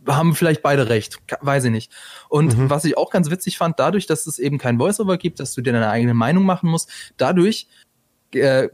haben 0.06 0.34
vielleicht 0.34 0.62
beide 0.62 0.88
recht, 0.88 1.18
weiß 1.40 1.64
ich 1.64 1.70
nicht. 1.70 1.92
Und 2.28 2.56
mhm. 2.56 2.70
was 2.70 2.84
ich 2.84 2.96
auch 2.96 3.10
ganz 3.10 3.30
witzig 3.30 3.58
fand, 3.58 3.78
dadurch, 3.78 4.06
dass 4.06 4.26
es 4.26 4.38
eben 4.38 4.58
kein 4.58 4.78
Voiceover 4.78 5.16
gibt, 5.16 5.40
dass 5.40 5.54
du 5.54 5.62
dir 5.62 5.72
deine 5.72 5.90
eigene 5.90 6.14
Meinung 6.14 6.44
machen 6.44 6.70
musst, 6.70 6.90
dadurch 7.16 7.66
äh, 8.34 8.68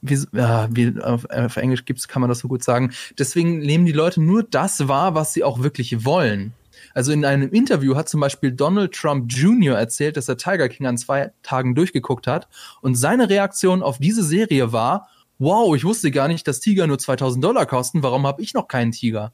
wie, 0.00 0.14
äh, 0.14 0.68
wie 0.70 1.00
auf, 1.00 1.28
auf 1.30 1.56
Englisch 1.56 1.84
gibt's, 1.84 2.08
kann 2.08 2.20
man 2.20 2.28
das 2.28 2.40
so 2.40 2.48
gut 2.48 2.62
sagen. 2.62 2.92
Deswegen 3.18 3.58
nehmen 3.58 3.86
die 3.86 3.92
Leute 3.92 4.22
nur 4.22 4.42
das 4.42 4.88
wahr, 4.88 5.14
was 5.14 5.32
sie 5.32 5.44
auch 5.44 5.62
wirklich 5.62 6.04
wollen. 6.04 6.52
Also 6.94 7.12
in 7.12 7.24
einem 7.24 7.50
Interview 7.50 7.96
hat 7.96 8.08
zum 8.08 8.20
Beispiel 8.20 8.52
Donald 8.52 8.92
Trump 8.92 9.30
Jr. 9.32 9.76
erzählt, 9.76 10.16
dass 10.16 10.28
er 10.28 10.36
Tiger 10.36 10.68
King 10.68 10.86
an 10.86 10.98
zwei 10.98 11.32
Tagen 11.42 11.74
durchgeguckt 11.74 12.26
hat 12.26 12.48
und 12.80 12.94
seine 12.94 13.28
Reaktion 13.28 13.82
auf 13.82 13.98
diese 13.98 14.22
Serie 14.22 14.72
war, 14.72 15.08
wow, 15.38 15.74
ich 15.76 15.84
wusste 15.84 16.10
gar 16.10 16.28
nicht, 16.28 16.46
dass 16.48 16.60
Tiger 16.60 16.86
nur 16.86 16.98
2000 16.98 17.44
Dollar 17.44 17.66
kosten, 17.66 18.02
warum 18.02 18.26
habe 18.26 18.42
ich 18.42 18.54
noch 18.54 18.68
keinen 18.68 18.92
Tiger? 18.92 19.32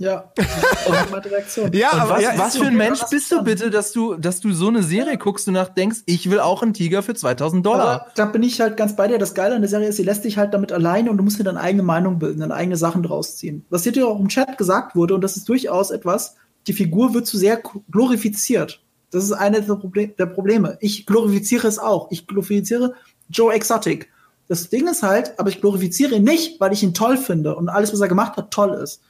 Ja. 0.00 0.32
ja, 1.72 1.92
aber 1.92 2.10
was, 2.10 2.22
ja, 2.22 2.32
was 2.36 2.56
für 2.56 2.66
ein 2.66 2.76
Mensch 2.76 3.00
bist 3.10 3.32
du 3.32 3.42
bitte, 3.42 3.68
dass 3.68 3.90
du, 3.90 4.14
dass 4.14 4.38
du 4.38 4.52
so 4.52 4.68
eine 4.68 4.84
Serie 4.84 5.18
guckst 5.18 5.48
und 5.48 5.54
nach 5.54 5.68
denkst, 5.68 5.98
ich 6.06 6.30
will 6.30 6.38
auch 6.38 6.62
einen 6.62 6.72
Tiger 6.72 7.02
für 7.02 7.14
2000 7.14 7.66
Dollar. 7.66 7.86
Aber 7.86 8.06
da 8.14 8.26
bin 8.26 8.44
ich 8.44 8.60
halt 8.60 8.76
ganz 8.76 8.94
bei 8.94 9.08
dir. 9.08 9.18
Das 9.18 9.34
Geile 9.34 9.56
an 9.56 9.60
der 9.60 9.68
Serie 9.68 9.88
ist, 9.88 9.96
sie 9.96 10.04
lässt 10.04 10.24
dich 10.24 10.38
halt 10.38 10.54
damit 10.54 10.70
alleine 10.70 11.10
und 11.10 11.16
du 11.16 11.24
musst 11.24 11.40
dir 11.40 11.44
deine 11.44 11.60
eigene 11.60 11.82
Meinung 11.82 12.20
bilden, 12.20 12.40
deine 12.40 12.54
eigene 12.54 12.76
Sachen 12.76 13.02
draus 13.02 13.36
ziehen. 13.36 13.64
Was 13.70 13.82
hier 13.82 14.06
auch 14.06 14.20
im 14.20 14.28
Chat 14.28 14.56
gesagt 14.56 14.94
wurde, 14.94 15.16
und 15.16 15.20
das 15.20 15.36
ist 15.36 15.48
durchaus 15.48 15.90
etwas, 15.90 16.36
die 16.68 16.74
Figur 16.74 17.12
wird 17.12 17.26
zu 17.26 17.36
sehr 17.36 17.60
glorifiziert. 17.90 18.80
Das 19.10 19.24
ist 19.24 19.32
eine 19.32 19.62
der, 19.62 19.74
Proble 19.74 20.08
der 20.08 20.26
Probleme. 20.26 20.78
Ich 20.80 21.06
glorifiziere 21.06 21.66
es 21.66 21.80
auch. 21.80 22.12
Ich 22.12 22.28
glorifiziere 22.28 22.94
Joe 23.30 23.52
Exotic. 23.52 24.10
Das 24.46 24.68
Ding 24.68 24.86
ist 24.86 25.02
halt, 25.02 25.38
aber 25.40 25.48
ich 25.48 25.60
glorifiziere 25.60 26.14
ihn 26.14 26.24
nicht, 26.24 26.60
weil 26.60 26.72
ich 26.72 26.84
ihn 26.84 26.94
toll 26.94 27.16
finde 27.16 27.56
und 27.56 27.68
alles, 27.68 27.92
was 27.92 28.00
er 28.00 28.08
gemacht 28.08 28.36
hat, 28.36 28.52
toll 28.52 28.74
ist 28.74 29.02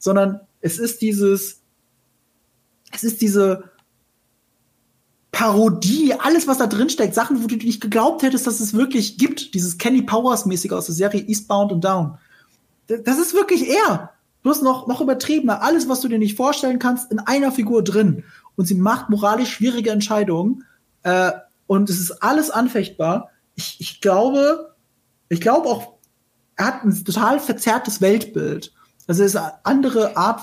sondern 0.00 0.40
es 0.60 0.80
ist 0.80 1.00
dieses, 1.02 1.60
es 2.90 3.04
ist 3.04 3.20
diese 3.20 3.70
Parodie, 5.30 6.14
alles, 6.18 6.48
was 6.48 6.58
da 6.58 6.66
drin 6.66 6.90
steckt, 6.90 7.14
Sachen, 7.14 7.42
wo 7.42 7.46
du 7.46 7.54
nicht 7.54 7.80
geglaubt 7.80 8.22
hättest, 8.22 8.48
dass 8.48 8.58
es 8.58 8.74
wirklich 8.74 9.16
gibt, 9.16 9.54
dieses 9.54 9.78
Kenny 9.78 10.02
Powers-mäßige 10.02 10.72
aus 10.72 10.86
der 10.86 10.94
Serie 10.96 11.22
Eastbound 11.22 11.72
and 11.72 11.84
Down. 11.84 12.18
Das 12.88 13.18
ist 13.18 13.34
wirklich 13.34 13.70
er. 13.70 14.10
Bloß 14.42 14.62
noch, 14.62 14.86
noch 14.88 15.00
übertriebener. 15.00 15.62
Alles, 15.62 15.88
was 15.88 16.00
du 16.00 16.08
dir 16.08 16.18
nicht 16.18 16.36
vorstellen 16.36 16.78
kannst, 16.78 17.12
in 17.12 17.20
einer 17.20 17.52
Figur 17.52 17.84
drin. 17.84 18.24
Und 18.56 18.66
sie 18.66 18.74
macht 18.74 19.10
moralisch 19.10 19.50
schwierige 19.50 19.90
Entscheidungen. 19.90 20.64
Äh, 21.04 21.32
und 21.66 21.88
es 21.88 22.00
ist 22.00 22.22
alles 22.22 22.50
anfechtbar. 22.50 23.30
Ich, 23.54 23.76
ich 23.80 24.00
glaube, 24.00 24.74
ich 25.28 25.40
glaube 25.40 25.68
auch, 25.68 25.94
er 26.56 26.66
hat 26.66 26.84
ein 26.84 27.04
total 27.04 27.38
verzerrtes 27.38 28.00
Weltbild. 28.00 28.72
Also 29.06 29.24
es 29.24 29.34
ist 29.34 29.36
eine 29.36 29.54
andere 29.64 30.16
Art. 30.16 30.40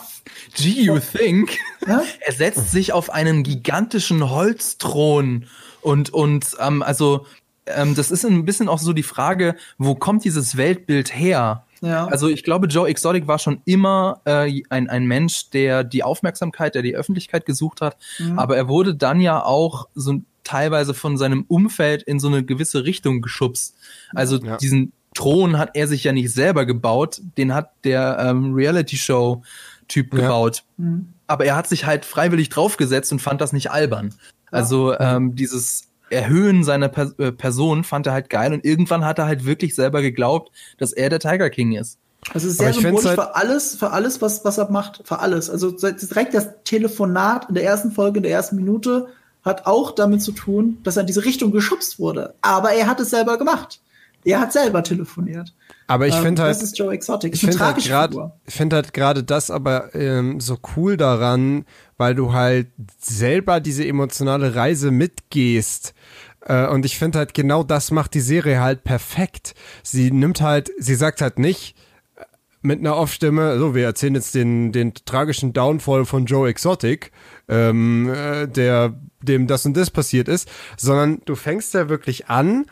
Do 0.58 0.68
you 0.68 1.00
think? 1.00 1.58
Ja? 1.88 2.02
Er 2.20 2.34
setzt 2.34 2.72
sich 2.72 2.94
auf 2.94 3.10
einen 3.10 3.44
gigantischen 3.44 4.30
Holzthron 4.30 5.46
und 5.82 6.10
und 6.10 6.58
ähm, 6.60 6.84
also 6.84 7.26
ähm, 7.66 7.96
das 7.96 8.12
ist 8.12 8.26
ein 8.26 8.46
bisschen 8.46 8.70
auch 8.70 8.80
so 8.80 8.94
die 8.94 9.04
Frage, 9.04 9.56
wo 9.78 9.96
kommt 9.96 10.24
dieses 10.26 10.58
Weltbild 10.58 11.16
her? 11.16 11.64
Ja. 11.82 12.08
Also 12.08 12.28
ich 12.28 12.44
glaube, 12.44 12.68
Joe 12.68 12.88
Exotic 12.88 13.28
war 13.28 13.40
schon 13.40 13.62
immer 13.66 14.22
äh, 14.26 14.64
ein, 14.70 14.90
ein 14.90 15.06
Mensch, 15.06 15.50
der 15.52 15.84
die 15.84 16.04
Aufmerksamkeit, 16.04 16.76
der 16.76 16.82
die 16.82 16.96
Öffentlichkeit 16.96 17.46
gesucht 17.46 17.82
hat, 17.82 17.98
mhm. 18.20 18.40
aber 18.40 18.58
er 18.58 18.68
wurde 18.68 18.96
dann 18.96 19.22
ja 19.22 19.44
auch 19.44 19.88
so 19.94 20.22
teilweise 20.44 20.94
von 20.94 21.18
seinem 21.18 21.44
Umfeld 21.48 22.04
in 22.04 22.20
so 22.20 22.30
eine 22.30 22.44
gewisse 22.44 22.86
Richtung 22.86 23.22
geschubst. 23.22 23.76
Also 24.14 24.38
ja. 24.38 24.58
diesen 24.58 24.94
Thron 25.18 25.58
hat 25.58 25.72
er 25.74 25.88
sich 25.88 26.04
ja 26.04 26.12
nicht 26.12 26.32
selber 26.32 26.66
gebaut, 26.68 27.22
den 27.38 27.54
hat 27.54 27.72
der 27.84 28.18
ähm, 28.20 28.54
Reality-Show-Typ 28.54 30.14
ja. 30.14 30.20
gebaut. 30.20 30.64
Mhm. 30.78 31.10
Aber 31.26 31.46
er 31.46 31.56
hat 31.56 31.68
sich 31.68 31.86
halt 31.86 32.06
freiwillig 32.06 32.50
draufgesetzt 32.50 33.12
und 33.12 33.20
fand 33.20 33.42
das 33.42 33.52
nicht 33.52 33.72
albern. 33.72 34.14
Also 34.52 34.98
ähm, 34.98 35.36
dieses 35.36 35.88
Erhöhen 36.12 36.64
seiner 36.64 36.88
per 36.88 37.12
äh, 37.18 37.32
Person 37.32 37.84
fand 37.84 38.06
er 38.06 38.14
halt 38.14 38.30
geil 38.30 38.54
und 38.54 38.64
irgendwann 38.64 39.04
hat 39.04 39.18
er 39.18 39.26
halt 39.26 39.44
wirklich 39.44 39.74
selber 39.74 40.02
geglaubt, 40.02 40.52
dass 40.78 40.94
er 40.94 41.10
der 41.10 41.20
Tiger 41.20 41.50
King 41.50 41.74
ist. 41.74 41.98
Also 42.34 42.50
sehr 42.50 42.74
symbolisch 42.74 43.06
halt 43.06 43.20
für 43.20 43.36
alles, 43.36 43.76
für 43.76 43.90
alles, 43.90 44.22
was, 44.22 44.46
was 44.46 44.58
er 44.58 44.70
macht, 44.72 45.02
für 45.04 45.20
alles. 45.20 45.50
Also 45.50 45.72
direkt 45.72 46.36
das 46.36 46.50
Telefonat 46.64 47.50
in 47.50 47.56
der 47.56 47.64
ersten 47.64 47.92
Folge, 47.92 48.18
in 48.18 48.24
der 48.24 48.32
ersten 48.32 48.56
Minute, 48.56 49.08
hat 49.44 49.66
auch 49.66 49.92
damit 49.92 50.22
zu 50.22 50.32
tun, 50.32 50.78
dass 50.84 50.96
er 50.96 51.02
in 51.02 51.08
diese 51.08 51.26
Richtung 51.26 51.52
geschubst 51.52 52.00
wurde. 52.00 52.36
Aber 52.42 52.72
er 52.72 52.88
hat 52.88 53.00
es 53.00 53.10
selber 53.10 53.38
gemacht. 53.38 53.82
Er 54.28 54.42
hat 54.42 54.52
selber 54.52 54.84
telefoniert. 54.84 55.56
Aber 55.88 56.06
ich 56.06 56.14
finde 56.16 56.42
ähm, 56.42 56.48
halt, 56.48 56.58
das 56.58 56.62
ist 56.62 56.78
Joe 56.78 56.94
Exotic. 56.94 57.34
Ich 57.34 57.40
finde 57.40 57.60
halt 57.60 57.78
gerade, 57.78 58.34
ich 58.46 58.54
finde 58.54 58.76
halt 58.76 58.94
gerade 58.94 59.24
das 59.24 59.50
aber 59.50 59.96
ähm, 59.96 60.42
so 60.42 60.58
cool 60.76 60.98
daran, 60.98 61.64
weil 61.96 62.14
du 62.14 62.34
halt 62.34 62.68
selber 63.00 63.62
diese 63.62 63.88
emotionale 63.88 64.54
Reise 64.54 64.92
mitgehst. 64.92 65.94
Äh, 66.42 66.68
und 66.68 66.86
ich 66.86 66.98
finde 66.98 67.20
halt 67.20 67.34
genau 67.34 67.64
das 67.64 67.90
macht 67.90 68.14
die 68.16 68.20
Serie 68.20 68.60
halt 68.60 68.84
perfekt. 68.84 69.56
Sie 69.82 70.12
nimmt 70.12 70.42
halt, 70.42 70.72
sie 70.78 70.96
sagt 70.96 71.22
halt 71.22 71.40
nicht 71.40 71.78
äh, 72.18 72.26
mit 72.62 72.80
einer 72.80 72.98
Off-Stimme, 72.98 73.58
so 73.58 73.76
wir 73.76 73.86
erzählen 73.86 74.16
jetzt 74.16 74.36
den 74.36 74.74
den 74.74 74.94
tragischen 74.94 75.54
Downfall 75.54 76.04
von 76.04 76.26
Joe 76.26 76.50
Exotic, 76.50 77.14
ähm, 77.48 78.10
äh, 78.14 78.46
der 78.46 78.94
dem 79.22 79.48
das 79.48 79.66
und 79.66 79.78
das 79.78 79.90
passiert 79.90 80.28
ist, 80.28 80.50
sondern 80.76 81.22
du 81.24 81.36
fängst 81.36 81.74
ja 81.74 81.88
wirklich 81.88 82.28
an 82.28 82.66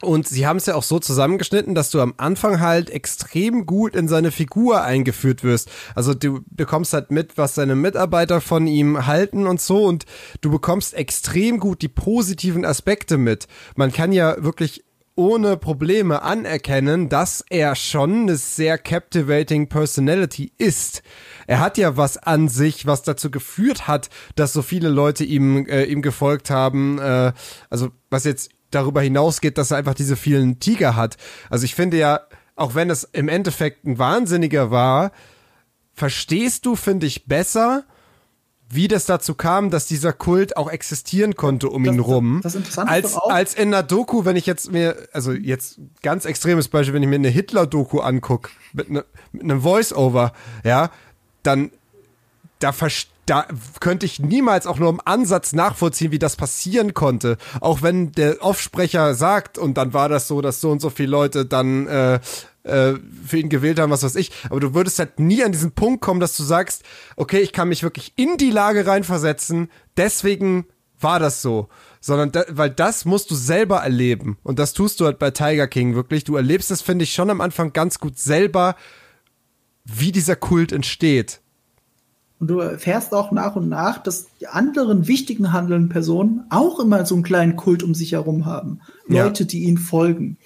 und 0.00 0.28
sie 0.28 0.46
haben 0.46 0.58
es 0.58 0.66
ja 0.66 0.76
auch 0.76 0.84
so 0.84 1.00
zusammengeschnitten, 1.00 1.74
dass 1.74 1.90
du 1.90 2.00
am 2.00 2.14
Anfang 2.18 2.60
halt 2.60 2.88
extrem 2.88 3.66
gut 3.66 3.96
in 3.96 4.06
seine 4.06 4.30
Figur 4.30 4.82
eingeführt 4.82 5.42
wirst. 5.42 5.70
Also 5.94 6.14
du 6.14 6.40
bekommst 6.50 6.92
halt 6.92 7.10
mit, 7.10 7.36
was 7.36 7.56
seine 7.56 7.74
Mitarbeiter 7.74 8.40
von 8.40 8.68
ihm 8.68 9.06
halten 9.06 9.46
und 9.46 9.60
so 9.60 9.84
und 9.84 10.04
du 10.40 10.50
bekommst 10.50 10.94
extrem 10.94 11.58
gut 11.58 11.82
die 11.82 11.88
positiven 11.88 12.64
Aspekte 12.64 13.18
mit. 13.18 13.48
Man 13.74 13.90
kann 13.90 14.12
ja 14.12 14.42
wirklich 14.42 14.84
ohne 15.16 15.56
Probleme 15.56 16.22
anerkennen, 16.22 17.08
dass 17.08 17.44
er 17.50 17.74
schon 17.74 18.22
eine 18.22 18.36
sehr 18.36 18.78
captivating 18.78 19.68
Personality 19.68 20.52
ist. 20.58 21.02
Er 21.48 21.58
hat 21.58 21.76
ja 21.76 21.96
was 21.96 22.18
an 22.18 22.46
sich, 22.46 22.86
was 22.86 23.02
dazu 23.02 23.28
geführt 23.32 23.88
hat, 23.88 24.10
dass 24.36 24.52
so 24.52 24.62
viele 24.62 24.88
Leute 24.90 25.24
ihm 25.24 25.66
äh, 25.66 25.84
ihm 25.86 26.02
gefolgt 26.02 26.50
haben. 26.50 27.00
Äh, 27.00 27.32
also 27.68 27.88
was 28.10 28.22
jetzt 28.22 28.50
darüber 28.70 29.00
hinausgeht, 29.00 29.58
dass 29.58 29.70
er 29.70 29.78
einfach 29.78 29.94
diese 29.94 30.16
vielen 30.16 30.60
Tiger 30.60 30.96
hat. 30.96 31.16
Also 31.50 31.64
ich 31.64 31.74
finde 31.74 31.98
ja, 31.98 32.20
auch 32.56 32.74
wenn 32.74 32.90
es 32.90 33.04
im 33.04 33.28
Endeffekt 33.28 33.84
ein 33.84 33.98
Wahnsinniger 33.98 34.70
war, 34.70 35.12
verstehst 35.94 36.66
du, 36.66 36.76
finde 36.76 37.06
ich, 37.06 37.26
besser, 37.26 37.84
wie 38.70 38.88
das 38.88 39.06
dazu 39.06 39.34
kam, 39.34 39.70
dass 39.70 39.86
dieser 39.86 40.12
Kult 40.12 40.56
auch 40.56 40.70
existieren 40.70 41.34
konnte 41.34 41.70
um 41.70 41.84
das, 41.84 41.94
ihn 41.94 42.00
rum. 42.00 42.40
Das, 42.42 42.52
das 42.52 42.78
als, 42.78 43.16
als 43.16 43.54
in 43.54 43.68
einer 43.68 43.82
Doku, 43.82 44.24
wenn 44.24 44.36
ich 44.36 44.46
jetzt 44.46 44.70
mir, 44.70 45.08
also 45.12 45.32
jetzt 45.32 45.80
ganz 46.02 46.26
extremes 46.26 46.68
Beispiel, 46.68 46.94
wenn 46.94 47.02
ich 47.02 47.08
mir 47.08 47.14
eine 47.14 47.28
Hitler-Doku 47.28 48.00
angucke, 48.00 48.50
mit, 48.72 48.90
ne, 48.90 49.04
mit 49.32 49.44
einem 49.44 49.62
Voice-Over, 49.62 50.32
ja, 50.64 50.90
dann 51.42 51.70
da 52.58 52.72
verstehe 52.72 53.17
da 53.28 53.46
könnte 53.80 54.06
ich 54.06 54.20
niemals 54.20 54.66
auch 54.66 54.78
nur 54.78 54.88
im 54.88 55.00
Ansatz 55.04 55.52
nachvollziehen, 55.52 56.12
wie 56.12 56.18
das 56.18 56.36
passieren 56.36 56.94
konnte. 56.94 57.36
Auch 57.60 57.82
wenn 57.82 58.12
der 58.12 58.42
Offsprecher 58.42 59.14
sagt, 59.14 59.58
und 59.58 59.74
dann 59.76 59.92
war 59.92 60.08
das 60.08 60.28
so, 60.28 60.40
dass 60.40 60.60
so 60.60 60.70
und 60.70 60.80
so 60.80 60.88
viele 60.90 61.10
Leute 61.10 61.44
dann 61.44 61.86
äh, 61.86 62.20
äh, 62.62 62.94
für 63.26 63.38
ihn 63.38 63.48
gewählt 63.48 63.78
haben, 63.78 63.90
was 63.90 64.02
weiß 64.02 64.16
ich. 64.16 64.32
Aber 64.48 64.60
du 64.60 64.74
würdest 64.74 64.98
halt 64.98 65.20
nie 65.20 65.44
an 65.44 65.52
diesen 65.52 65.72
Punkt 65.72 66.00
kommen, 66.00 66.20
dass 66.20 66.36
du 66.36 66.42
sagst, 66.42 66.82
okay, 67.16 67.40
ich 67.40 67.52
kann 67.52 67.68
mich 67.68 67.82
wirklich 67.82 68.12
in 68.16 68.36
die 68.38 68.50
Lage 68.50 68.86
reinversetzen, 68.86 69.70
deswegen 69.96 70.66
war 71.00 71.18
das 71.18 71.42
so. 71.42 71.68
Sondern, 72.00 72.32
da, 72.32 72.44
weil 72.48 72.70
das 72.70 73.04
musst 73.04 73.30
du 73.30 73.34
selber 73.34 73.78
erleben. 73.78 74.38
Und 74.42 74.58
das 74.58 74.72
tust 74.72 75.00
du 75.00 75.04
halt 75.04 75.18
bei 75.18 75.32
Tiger 75.32 75.66
King 75.66 75.94
wirklich. 75.94 76.24
Du 76.24 76.36
erlebst 76.36 76.70
es, 76.70 76.80
finde 76.80 77.02
ich, 77.02 77.12
schon 77.12 77.30
am 77.30 77.40
Anfang 77.40 77.72
ganz 77.72 77.98
gut 77.98 78.18
selber, 78.18 78.76
wie 79.84 80.12
dieser 80.12 80.36
Kult 80.36 80.72
entsteht. 80.72 81.40
Und 82.40 82.48
du 82.48 82.60
erfährst 82.60 83.12
auch 83.12 83.32
nach 83.32 83.56
und 83.56 83.68
nach, 83.68 83.98
dass 83.98 84.26
die 84.40 84.46
anderen 84.46 85.08
wichtigen 85.08 85.52
handelnden 85.52 85.88
Personen 85.88 86.44
auch 86.50 86.78
immer 86.78 87.04
so 87.04 87.14
einen 87.14 87.24
kleinen 87.24 87.56
Kult 87.56 87.82
um 87.82 87.94
sich 87.94 88.12
herum 88.12 88.46
haben. 88.46 88.80
Ja. 89.08 89.24
Leute, 89.24 89.44
die 89.44 89.64
ihnen 89.64 89.78
folgen. 89.78 90.36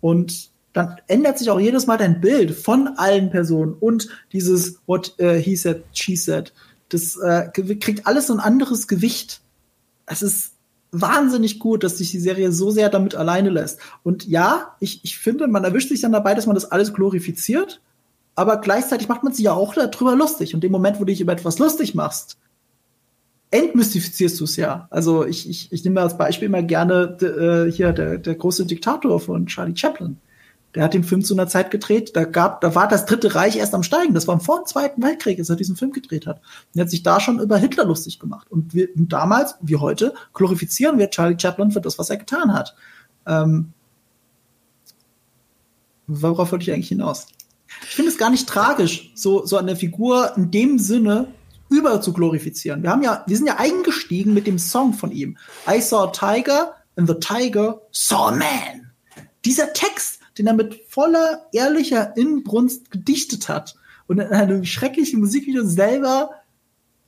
Und 0.00 0.50
dann 0.72 0.96
ändert 1.06 1.38
sich 1.38 1.50
auch 1.50 1.60
jedes 1.60 1.86
Mal 1.86 1.96
dein 1.96 2.20
Bild 2.20 2.52
von 2.52 2.88
allen 2.96 3.30
Personen 3.30 3.74
und 3.74 4.08
dieses 4.32 4.78
What 4.86 5.14
uh, 5.20 5.32
he 5.32 5.56
said, 5.56 5.82
she 5.92 6.16
said. 6.16 6.52
Das 6.88 7.16
äh, 7.16 7.48
kriegt 7.52 8.06
alles 8.06 8.28
so 8.28 8.34
ein 8.34 8.40
anderes 8.40 8.88
Gewicht. 8.88 9.40
Es 10.06 10.22
ist 10.22 10.52
wahnsinnig 10.90 11.58
gut, 11.58 11.84
dass 11.84 11.98
sich 11.98 12.10
die 12.10 12.20
Serie 12.20 12.50
so 12.52 12.70
sehr 12.70 12.88
damit 12.88 13.14
alleine 13.14 13.50
lässt. 13.50 13.78
Und 14.02 14.26
ja, 14.26 14.74
ich, 14.80 15.04
ich 15.04 15.18
finde, 15.18 15.48
man 15.48 15.64
erwischt 15.64 15.90
sich 15.90 16.00
dann 16.00 16.12
dabei, 16.12 16.34
dass 16.34 16.46
man 16.46 16.54
das 16.54 16.70
alles 16.70 16.94
glorifiziert 16.94 17.80
aber 18.38 18.58
gleichzeitig 18.58 19.08
macht 19.08 19.24
man 19.24 19.32
sich 19.32 19.46
ja 19.46 19.52
auch 19.52 19.74
darüber 19.74 20.14
lustig. 20.14 20.54
Und 20.54 20.62
im 20.62 20.70
Moment, 20.70 21.00
wo 21.00 21.00
du 21.00 21.06
dich 21.06 21.20
über 21.20 21.32
etwas 21.32 21.58
lustig 21.58 21.96
machst, 21.96 22.38
entmystifizierst 23.50 24.38
du 24.38 24.44
es 24.44 24.54
ja. 24.54 24.86
Also 24.90 25.26
ich, 25.26 25.50
ich, 25.50 25.72
ich 25.72 25.82
nehme 25.82 26.00
als 26.00 26.16
Beispiel 26.16 26.48
mal 26.48 26.64
gerne 26.64 27.18
äh, 27.20 27.72
hier 27.72 27.92
der, 27.92 28.18
der 28.18 28.36
große 28.36 28.64
Diktator 28.64 29.18
von 29.18 29.46
Charlie 29.46 29.76
Chaplin. 29.76 30.18
Der 30.76 30.84
hat 30.84 30.94
den 30.94 31.02
Film 31.02 31.24
zu 31.24 31.34
einer 31.34 31.48
Zeit 31.48 31.72
gedreht, 31.72 32.14
da 32.14 32.22
gab, 32.26 32.60
da 32.60 32.76
war 32.76 32.86
das 32.86 33.06
Dritte 33.06 33.34
Reich 33.34 33.56
erst 33.56 33.74
am 33.74 33.82
Steigen. 33.82 34.14
Das 34.14 34.28
war 34.28 34.38
vor 34.38 34.58
dem 34.60 34.66
Zweiten 34.66 35.02
Weltkrieg, 35.02 35.40
als 35.40 35.50
er 35.50 35.56
diesen 35.56 35.74
Film 35.74 35.90
gedreht 35.90 36.28
hat. 36.28 36.38
Und 36.38 36.78
er 36.78 36.82
hat 36.82 36.90
sich 36.90 37.02
da 37.02 37.18
schon 37.18 37.40
über 37.40 37.56
Hitler 37.56 37.86
lustig 37.86 38.20
gemacht. 38.20 38.46
Und 38.52 38.72
wir 38.72 38.88
und 38.94 39.12
damals, 39.12 39.56
wie 39.62 39.76
heute, 39.76 40.14
glorifizieren 40.32 41.00
wir 41.00 41.10
Charlie 41.10 41.36
Chaplin 41.36 41.72
für 41.72 41.80
das, 41.80 41.98
was 41.98 42.08
er 42.08 42.18
getan 42.18 42.54
hat. 42.54 42.76
Ähm, 43.26 43.72
worauf 46.06 46.52
wollte 46.52 46.62
ich 46.62 46.72
eigentlich 46.72 46.86
hinaus? 46.86 47.26
Ich 47.82 47.94
finde 47.94 48.10
es 48.10 48.18
gar 48.18 48.30
nicht 48.30 48.48
tragisch, 48.48 49.12
so, 49.14 49.44
so 49.46 49.56
eine 49.56 49.76
Figur 49.76 50.32
in 50.36 50.50
dem 50.50 50.78
Sinne 50.78 51.32
über 51.70 52.00
zu 52.00 52.12
glorifizieren. 52.12 52.82
Wir 52.82 52.90
haben 52.90 53.02
ja, 53.02 53.24
wir 53.26 53.36
sind 53.36 53.46
ja 53.46 53.56
eingestiegen 53.58 54.34
mit 54.34 54.46
dem 54.46 54.58
Song 54.58 54.94
von 54.94 55.12
ihm. 55.12 55.36
I 55.68 55.80
saw 55.80 56.04
a 56.04 56.12
tiger 56.12 56.74
and 56.96 57.08
the 57.08 57.14
tiger 57.14 57.80
saw 57.92 58.28
a 58.28 58.30
man. 58.30 58.90
Dieser 59.44 59.72
Text, 59.72 60.20
den 60.38 60.46
er 60.46 60.54
mit 60.54 60.80
voller 60.88 61.46
ehrlicher 61.52 62.16
Inbrunst 62.16 62.90
gedichtet 62.90 63.48
hat, 63.48 63.74
und 64.08 64.18
in 64.18 64.28
einem 64.28 64.64
schrecklichen 64.64 65.20
Musikvideo 65.20 65.64
selber 65.64 66.30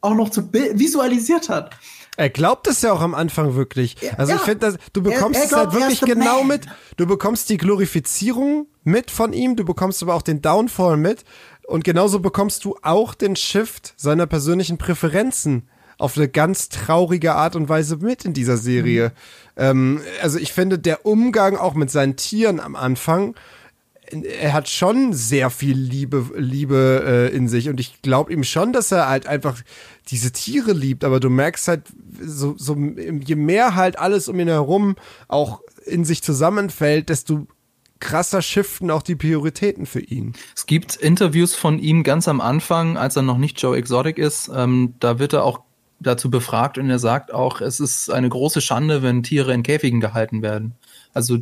auch 0.02 0.14
noch 0.14 0.30
zu 0.30 0.52
visualisiert 0.52 1.48
hat. 1.48 1.74
Er 2.20 2.28
glaubt 2.28 2.66
es 2.66 2.82
ja 2.82 2.92
auch 2.92 3.00
am 3.00 3.14
Anfang 3.14 3.54
wirklich. 3.54 3.96
Also 4.18 4.32
ja, 4.32 4.36
ich 4.36 4.44
finde, 4.44 4.76
du 4.92 5.02
bekommst 5.02 5.40
er, 5.40 5.40
er 5.40 5.46
es 5.46 5.56
halt 5.56 5.72
wirklich 5.72 6.00
genau 6.02 6.40
man. 6.40 6.48
mit. 6.48 6.66
Du 6.98 7.06
bekommst 7.06 7.48
die 7.48 7.56
Glorifizierung 7.56 8.66
mit 8.84 9.10
von 9.10 9.32
ihm, 9.32 9.56
du 9.56 9.64
bekommst 9.64 10.02
aber 10.02 10.12
auch 10.12 10.20
den 10.20 10.42
Downfall 10.42 10.98
mit. 10.98 11.24
Und 11.66 11.82
genauso 11.82 12.20
bekommst 12.20 12.66
du 12.66 12.76
auch 12.82 13.14
den 13.14 13.36
Shift 13.36 13.94
seiner 13.96 14.26
persönlichen 14.26 14.76
Präferenzen 14.76 15.66
auf 15.96 16.18
eine 16.18 16.28
ganz 16.28 16.68
traurige 16.68 17.36
Art 17.36 17.56
und 17.56 17.70
Weise 17.70 17.96
mit 17.96 18.26
in 18.26 18.34
dieser 18.34 18.58
Serie. 18.58 19.12
Mhm. 19.56 19.62
Ähm, 19.62 20.00
also 20.20 20.38
ich 20.38 20.52
finde, 20.52 20.78
der 20.78 21.06
Umgang 21.06 21.56
auch 21.56 21.72
mit 21.72 21.90
seinen 21.90 22.16
Tieren 22.16 22.60
am 22.60 22.76
Anfang, 22.76 23.34
er 24.10 24.52
hat 24.52 24.68
schon 24.68 25.12
sehr 25.12 25.50
viel 25.50 25.76
Liebe, 25.76 26.26
Liebe 26.36 27.30
äh, 27.32 27.36
in 27.36 27.48
sich 27.48 27.68
und 27.68 27.80
ich 27.80 28.02
glaube 28.02 28.32
ihm 28.32 28.44
schon, 28.44 28.72
dass 28.72 28.92
er 28.92 29.08
halt 29.08 29.26
einfach 29.26 29.60
diese 30.08 30.32
Tiere 30.32 30.72
liebt, 30.72 31.04
aber 31.04 31.20
du 31.20 31.30
merkst 31.30 31.68
halt, 31.68 31.82
so, 32.20 32.54
so 32.56 32.76
je 32.76 33.36
mehr 33.36 33.74
halt 33.76 33.98
alles 33.98 34.28
um 34.28 34.38
ihn 34.40 34.48
herum 34.48 34.96
auch 35.28 35.60
in 35.86 36.04
sich 36.04 36.22
zusammenfällt, 36.22 37.08
desto 37.08 37.46
krasser 38.00 38.42
shiften 38.42 38.90
auch 38.90 39.02
die 39.02 39.14
Prioritäten 39.14 39.86
für 39.86 40.00
ihn. 40.00 40.32
Es 40.56 40.66
gibt 40.66 40.96
Interviews 40.96 41.54
von 41.54 41.78
ihm 41.78 42.02
ganz 42.02 42.28
am 42.28 42.40
Anfang, 42.40 42.96
als 42.96 43.16
er 43.16 43.22
noch 43.22 43.38
nicht 43.38 43.60
Joe 43.60 43.76
Exotic 43.76 44.18
ist. 44.18 44.50
Ähm, 44.54 44.94
da 45.00 45.18
wird 45.18 45.34
er 45.34 45.44
auch 45.44 45.60
dazu 46.00 46.30
befragt 46.30 46.78
und 46.78 46.88
er 46.88 46.98
sagt 46.98 47.32
auch, 47.32 47.60
es 47.60 47.78
ist 47.78 48.10
eine 48.10 48.30
große 48.30 48.62
Schande, 48.62 49.02
wenn 49.02 49.22
Tiere 49.22 49.52
in 49.52 49.62
Käfigen 49.62 50.00
gehalten 50.00 50.40
werden. 50.40 50.74
Also 51.12 51.38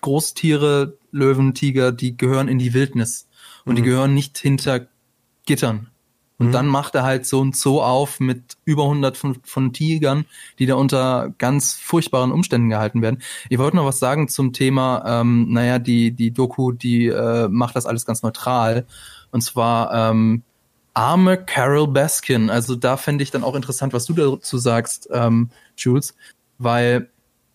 Großtiere, 0.00 0.96
Löwen, 1.10 1.54
Tiger, 1.54 1.92
die 1.92 2.16
gehören 2.16 2.48
in 2.48 2.58
die 2.58 2.74
Wildnis 2.74 3.28
und 3.64 3.72
mhm. 3.72 3.76
die 3.76 3.82
gehören 3.82 4.14
nicht 4.14 4.38
hinter 4.38 4.86
Gittern. 5.46 5.88
Und 6.38 6.48
mhm. 6.48 6.52
dann 6.52 6.66
macht 6.66 6.94
er 6.94 7.02
halt 7.02 7.26
so 7.26 7.42
ein 7.42 7.52
Zoo 7.52 7.80
auf 7.80 8.20
mit 8.20 8.56
über 8.64 8.84
100 8.84 9.16
von, 9.16 9.38
von, 9.42 9.72
Tigern, 9.72 10.26
die 10.58 10.66
da 10.66 10.74
unter 10.74 11.32
ganz 11.38 11.74
furchtbaren 11.74 12.30
Umständen 12.30 12.68
gehalten 12.68 13.00
werden. 13.00 13.22
Ich 13.48 13.58
wollte 13.58 13.76
noch 13.76 13.86
was 13.86 13.98
sagen 13.98 14.28
zum 14.28 14.52
Thema, 14.52 15.02
ähm, 15.06 15.50
naja, 15.50 15.78
die, 15.78 16.10
die 16.10 16.32
Doku, 16.32 16.72
die 16.72 17.06
äh, 17.06 17.48
macht 17.48 17.74
das 17.74 17.86
alles 17.86 18.04
ganz 18.04 18.22
neutral. 18.22 18.86
Und 19.30 19.40
zwar 19.40 20.10
ähm, 20.10 20.42
arme 20.92 21.38
Carol 21.38 21.88
Baskin. 21.88 22.50
Also 22.50 22.76
da 22.76 22.96
fände 22.96 23.22
ich 23.22 23.30
dann 23.30 23.44
auch 23.44 23.54
interessant, 23.54 23.94
was 23.94 24.04
du 24.04 24.12
dazu 24.12 24.58
sagst, 24.58 25.08
ähm, 25.12 25.50
Jules, 25.76 26.14
weil 26.58 27.08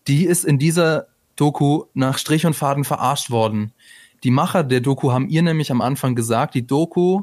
die 0.08 0.26
ist 0.26 0.44
in 0.44 0.58
dieser 0.58 1.06
Doku 1.36 1.84
nach 1.94 2.18
Strich 2.18 2.46
und 2.46 2.54
Faden 2.54 2.84
verarscht 2.84 3.30
worden. 3.30 3.72
Die 4.24 4.30
Macher 4.30 4.62
der 4.62 4.80
Doku 4.80 5.12
haben 5.12 5.28
ihr 5.28 5.42
nämlich 5.42 5.70
am 5.70 5.80
Anfang 5.80 6.14
gesagt, 6.14 6.54
die 6.54 6.66
Doku 6.66 7.22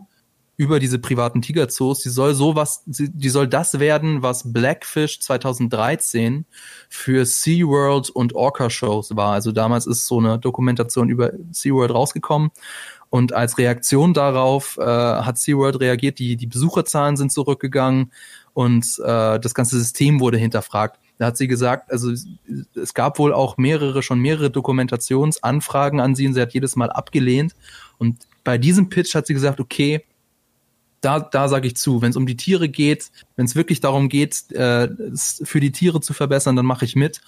über 0.59 0.81
diese 0.81 0.99
privaten 0.99 1.41
Tigerzoos, 1.41 1.99
die 1.99 2.09
soll 2.09 2.33
sowas, 2.33 2.83
die 2.85 3.29
soll 3.29 3.47
das 3.47 3.79
werden, 3.79 4.23
was 4.23 4.51
Blackfish 4.51 5.21
2013 5.21 6.45
für 6.89 7.25
SeaWorld 7.25 8.09
und 8.09 8.35
Orca 8.35 8.69
Shows 8.69 9.15
war. 9.15 9.31
Also 9.31 9.53
damals 9.53 9.87
ist 9.87 10.05
so 10.05 10.19
eine 10.19 10.37
Dokumentation 10.37 11.07
über 11.07 11.31
SeaWorld 11.51 11.91
rausgekommen. 11.91 12.51
Und 13.09 13.31
als 13.31 13.57
Reaktion 13.57 14.13
darauf 14.13 14.77
äh, 14.77 14.83
hat 14.83 15.37
SeaWorld 15.37 15.79
reagiert, 15.79 16.19
die, 16.19 16.35
die 16.35 16.47
Besucherzahlen 16.47 17.15
sind 17.15 17.31
zurückgegangen 17.31 18.11
und 18.53 18.85
äh, 18.99 19.39
das 19.39 19.53
ganze 19.53 19.79
System 19.79 20.19
wurde 20.19 20.37
hinterfragt. 20.37 20.99
Da 21.19 21.27
hat 21.27 21.37
sie 21.37 21.49
gesagt, 21.49 21.91
also 21.91 22.11
es 22.11 22.93
gab 22.93 23.19
wohl 23.19 23.33
auch 23.33 23.57
mehrere, 23.57 24.01
schon 24.01 24.19
mehrere 24.19 24.49
Dokumentationsanfragen 24.49 25.99
an 25.99 26.15
sie 26.15 26.25
und 26.25 26.33
sie 26.33 26.41
hat 26.41 26.53
jedes 26.53 26.77
Mal 26.77 26.89
abgelehnt. 26.89 27.55
Und 27.97 28.25
bei 28.45 28.57
diesem 28.57 28.87
Pitch 28.87 29.13
hat 29.15 29.27
sie 29.27 29.33
gesagt, 29.33 29.59
okay, 29.59 30.05
da, 31.01 31.19
da 31.19 31.49
sage 31.49 31.67
ich 31.67 31.75
zu. 31.75 32.01
Wenn 32.01 32.11
es 32.11 32.15
um 32.15 32.25
die 32.25 32.37
Tiere 32.37 32.69
geht, 32.69 33.11
wenn 33.35 33.45
es 33.45 33.55
wirklich 33.55 33.81
darum 33.81 34.07
geht, 34.07 34.49
äh, 34.53 34.87
für 35.13 35.59
die 35.59 35.73
Tiere 35.73 35.99
zu 35.99 36.13
verbessern, 36.13 36.55
dann 36.55 36.65
mache 36.65 36.85
ich 36.85 36.95
mit. 36.95 37.19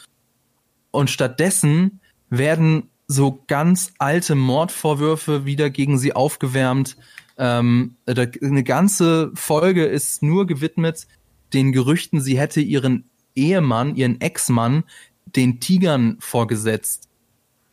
Und 0.91 1.09
stattdessen 1.09 1.99
werden 2.29 2.89
so 3.07 3.43
ganz 3.47 3.91
alte 3.97 4.35
Mordvorwürfe 4.35 5.45
wieder 5.45 5.69
gegen 5.69 5.99
sie 5.99 6.13
aufgewärmt. 6.13 6.95
Ähm, 7.37 7.95
eine 8.07 8.63
ganze 8.63 9.31
Folge 9.35 9.83
ist 9.83 10.23
nur 10.23 10.47
gewidmet 10.47 11.07
den 11.53 11.73
Gerüchten, 11.73 12.21
sie 12.21 12.39
hätte 12.39 12.61
ihren 12.61 13.10
Ehemann, 13.35 13.95
ihren 13.95 14.19
Ex-Mann, 14.21 14.83
den 15.25 15.59
Tigern 15.59 16.17
vorgesetzt. 16.19 17.09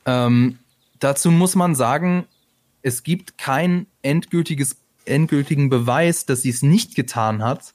Ähm, 0.06 0.58
dazu 0.98 1.30
muss 1.30 1.54
man 1.54 1.74
sagen, 1.74 2.26
es 2.82 3.02
gibt 3.02 3.38
kein 3.38 3.86
endgültiges 4.02 4.76
endgültigen 5.08 5.70
Beweis, 5.70 6.26
dass 6.26 6.42
sie 6.42 6.50
es 6.50 6.62
nicht 6.62 6.94
getan 6.94 7.42
hat. 7.42 7.74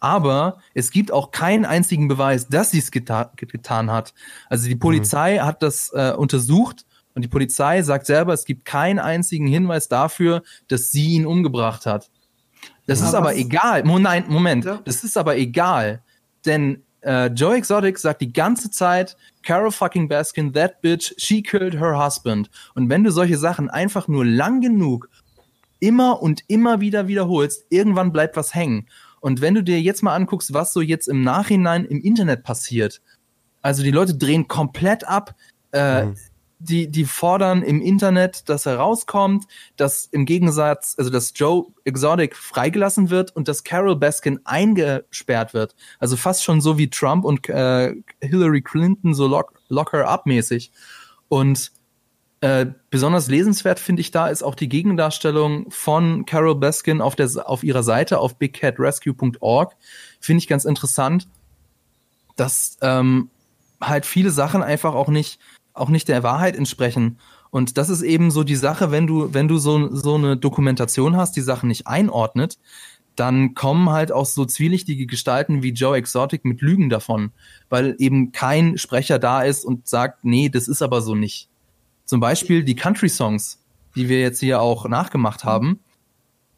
Aber 0.00 0.58
es 0.72 0.90
gibt 0.90 1.12
auch 1.12 1.30
keinen 1.30 1.66
einzigen 1.66 2.08
Beweis, 2.08 2.48
dass 2.48 2.70
sie 2.70 2.78
es 2.78 2.90
geta 2.90 3.32
getan 3.36 3.90
hat. 3.90 4.14
Also 4.48 4.66
die 4.66 4.76
Polizei 4.76 5.36
mhm. 5.36 5.44
hat 5.44 5.62
das 5.62 5.92
äh, 5.92 6.14
untersucht 6.16 6.86
und 7.14 7.22
die 7.22 7.28
Polizei 7.28 7.82
sagt 7.82 8.06
selber, 8.06 8.32
es 8.32 8.46
gibt 8.46 8.64
keinen 8.64 8.98
einzigen 8.98 9.46
Hinweis 9.46 9.88
dafür, 9.88 10.42
dass 10.68 10.90
sie 10.90 11.10
ihn 11.10 11.26
umgebracht 11.26 11.84
hat. 11.84 12.10
Das 12.86 13.00
ja, 13.00 13.08
ist 13.08 13.14
aber 13.14 13.36
egal. 13.36 13.82
Nein, 13.84 14.24
Moment. 14.28 14.64
Ja. 14.64 14.80
Das 14.84 15.04
ist 15.04 15.18
aber 15.18 15.36
egal. 15.36 16.02
Denn 16.46 16.82
äh, 17.02 17.26
Joe 17.26 17.56
Exotic 17.56 17.98
sagt 17.98 18.20
die 18.20 18.32
ganze 18.32 18.70
Zeit, 18.70 19.16
Carol 19.42 19.70
fucking 19.70 20.08
Baskin, 20.08 20.52
that 20.52 20.80
bitch, 20.82 21.14
she 21.16 21.42
killed 21.42 21.78
her 21.78 22.02
husband. 22.02 22.50
Und 22.74 22.88
wenn 22.88 23.04
du 23.04 23.10
solche 23.10 23.38
Sachen 23.38 23.70
einfach 23.70 24.08
nur 24.08 24.24
lang 24.24 24.60
genug 24.60 25.08
immer 25.78 26.22
und 26.22 26.42
immer 26.48 26.80
wieder 26.80 27.08
wiederholst, 27.08 27.64
irgendwann 27.70 28.12
bleibt 28.12 28.36
was 28.36 28.54
hängen. 28.54 28.86
Und 29.20 29.40
wenn 29.40 29.54
du 29.54 29.62
dir 29.62 29.80
jetzt 29.80 30.02
mal 30.02 30.14
anguckst, 30.14 30.52
was 30.52 30.72
so 30.72 30.80
jetzt 30.80 31.08
im 31.08 31.22
Nachhinein 31.22 31.84
im 31.84 32.00
Internet 32.00 32.42
passiert, 32.42 33.00
also 33.62 33.82
die 33.82 33.90
Leute 33.90 34.16
drehen 34.16 34.48
komplett 34.48 35.06
ab, 35.06 35.34
äh, 35.72 36.06
mhm. 36.06 36.16
Die, 36.60 36.88
die 36.88 37.06
fordern 37.06 37.62
im 37.62 37.80
Internet, 37.80 38.48
dass 38.48 38.66
er 38.66 38.76
rauskommt, 38.76 39.46
dass 39.76 40.04
im 40.04 40.26
Gegensatz, 40.26 40.94
also 40.98 41.10
dass 41.10 41.32
Joe 41.34 41.66
Exotic 41.84 42.36
freigelassen 42.36 43.08
wird 43.08 43.34
und 43.34 43.48
dass 43.48 43.64
Carol 43.64 43.96
Baskin 43.96 44.40
eingesperrt 44.44 45.54
wird. 45.54 45.74
Also 45.98 46.16
fast 46.16 46.44
schon 46.44 46.60
so 46.60 46.76
wie 46.76 46.90
Trump 46.90 47.24
und 47.24 47.48
äh, 47.48 47.94
Hillary 48.20 48.60
Clinton 48.60 49.14
so 49.14 49.26
lock, 49.26 49.54
locker 49.68 50.06
up 50.06 50.26
mäßig. 50.26 50.70
Und 51.28 51.72
äh, 52.42 52.66
besonders 52.90 53.28
lesenswert 53.28 53.80
finde 53.80 54.00
ich 54.00 54.10
da 54.10 54.28
ist 54.28 54.42
auch 54.42 54.54
die 54.54 54.68
Gegendarstellung 54.68 55.70
von 55.70 56.26
Carol 56.26 56.54
Baskin 56.54 57.00
auf, 57.00 57.16
der, 57.16 57.30
auf 57.48 57.64
ihrer 57.64 57.82
Seite 57.82 58.18
auf 58.18 58.36
bigcatrescue.org. 58.36 59.76
Finde 60.20 60.38
ich 60.38 60.48
ganz 60.48 60.66
interessant, 60.66 61.26
dass 62.36 62.76
ähm, 62.82 63.30
halt 63.80 64.04
viele 64.04 64.30
Sachen 64.30 64.62
einfach 64.62 64.94
auch 64.94 65.08
nicht, 65.08 65.38
auch 65.80 65.88
nicht 65.88 66.08
der 66.08 66.22
Wahrheit 66.22 66.56
entsprechen. 66.56 67.18
Und 67.50 67.78
das 67.78 67.88
ist 67.88 68.02
eben 68.02 68.30
so 68.30 68.44
die 68.44 68.56
Sache, 68.56 68.90
wenn 68.90 69.06
du, 69.06 69.34
wenn 69.34 69.48
du 69.48 69.58
so, 69.58 69.94
so 69.94 70.14
eine 70.14 70.36
Dokumentation 70.36 71.16
hast, 71.16 71.36
die 71.36 71.40
Sachen 71.40 71.68
nicht 71.68 71.86
einordnet, 71.86 72.58
dann 73.16 73.54
kommen 73.54 73.90
halt 73.90 74.12
auch 74.12 74.24
so 74.24 74.44
zwielichtige 74.44 75.06
Gestalten 75.06 75.62
wie 75.62 75.72
Joe 75.72 75.96
Exotic 75.96 76.44
mit 76.44 76.62
Lügen 76.62 76.88
davon, 76.88 77.32
weil 77.68 77.96
eben 77.98 78.32
kein 78.32 78.78
Sprecher 78.78 79.18
da 79.18 79.42
ist 79.42 79.64
und 79.64 79.88
sagt, 79.88 80.24
nee, 80.24 80.48
das 80.48 80.68
ist 80.68 80.80
aber 80.80 81.02
so 81.02 81.14
nicht. 81.14 81.48
Zum 82.04 82.20
Beispiel 82.20 82.64
die 82.64 82.76
Country-Songs, 82.76 83.62
die 83.94 84.08
wir 84.08 84.20
jetzt 84.20 84.40
hier 84.40 84.60
auch 84.60 84.88
nachgemacht 84.88 85.44
haben, 85.44 85.80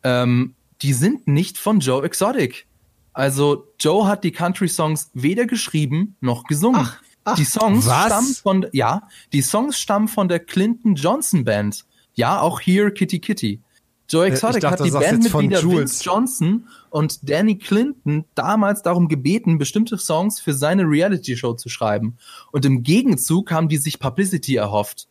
ähm, 0.03 0.55
die 0.83 0.93
sind 0.93 1.27
nicht 1.27 1.59
von 1.59 1.81
Joe 1.81 2.05
Exotic. 2.05 2.67
Also 3.13 3.67
Joe 3.79 4.07
hat 4.07 4.25
die 4.25 4.33
Country-Songs 4.33 5.11
weder 5.15 5.47
geschrieben 5.47 6.17
noch 6.21 6.45
gesungen. 6.45 6.83
Ach, 6.85 7.03
ach, 7.25 7.37
die 7.37 7.45
Songs 7.45 7.87
was? 7.87 8.07
stammen 8.07 8.35
von 8.35 8.67
ja, 8.73 9.09
die 9.33 9.43
Songs 9.43 9.79
stammen 9.79 10.09
von 10.09 10.29
der 10.29 10.41
Clinton 10.41 10.95
Johnson 10.95 11.45
Band. 11.45 11.85
Ja, 12.15 12.41
auch 12.41 12.61
Here 12.61 12.93
Kitty 12.93 13.21
Kitty. 13.21 13.61
Joe 14.09 14.27
äh, 14.27 14.29
Exotic 14.29 14.61
dachte, 14.61 14.81
hat 14.81 14.87
die 14.87 14.91
Bandmitglieder 14.91 15.63
Vince 15.63 16.05
Johnson 16.05 16.69
und 16.91 17.29
Danny 17.29 17.57
Clinton 17.57 18.25
damals 18.35 18.83
darum 18.83 19.09
gebeten, 19.09 19.57
bestimmte 19.57 19.97
Songs 19.97 20.41
für 20.41 20.53
seine 20.53 20.83
Reality-Show 20.83 21.55
zu 21.55 21.71
schreiben. 21.71 22.19
Und 22.51 22.65
im 22.67 22.83
Gegenzug 22.83 23.51
haben 23.51 23.69
die 23.69 23.79
sich 23.79 23.99
Publicity 23.99 24.57
erhofft. 24.57 25.09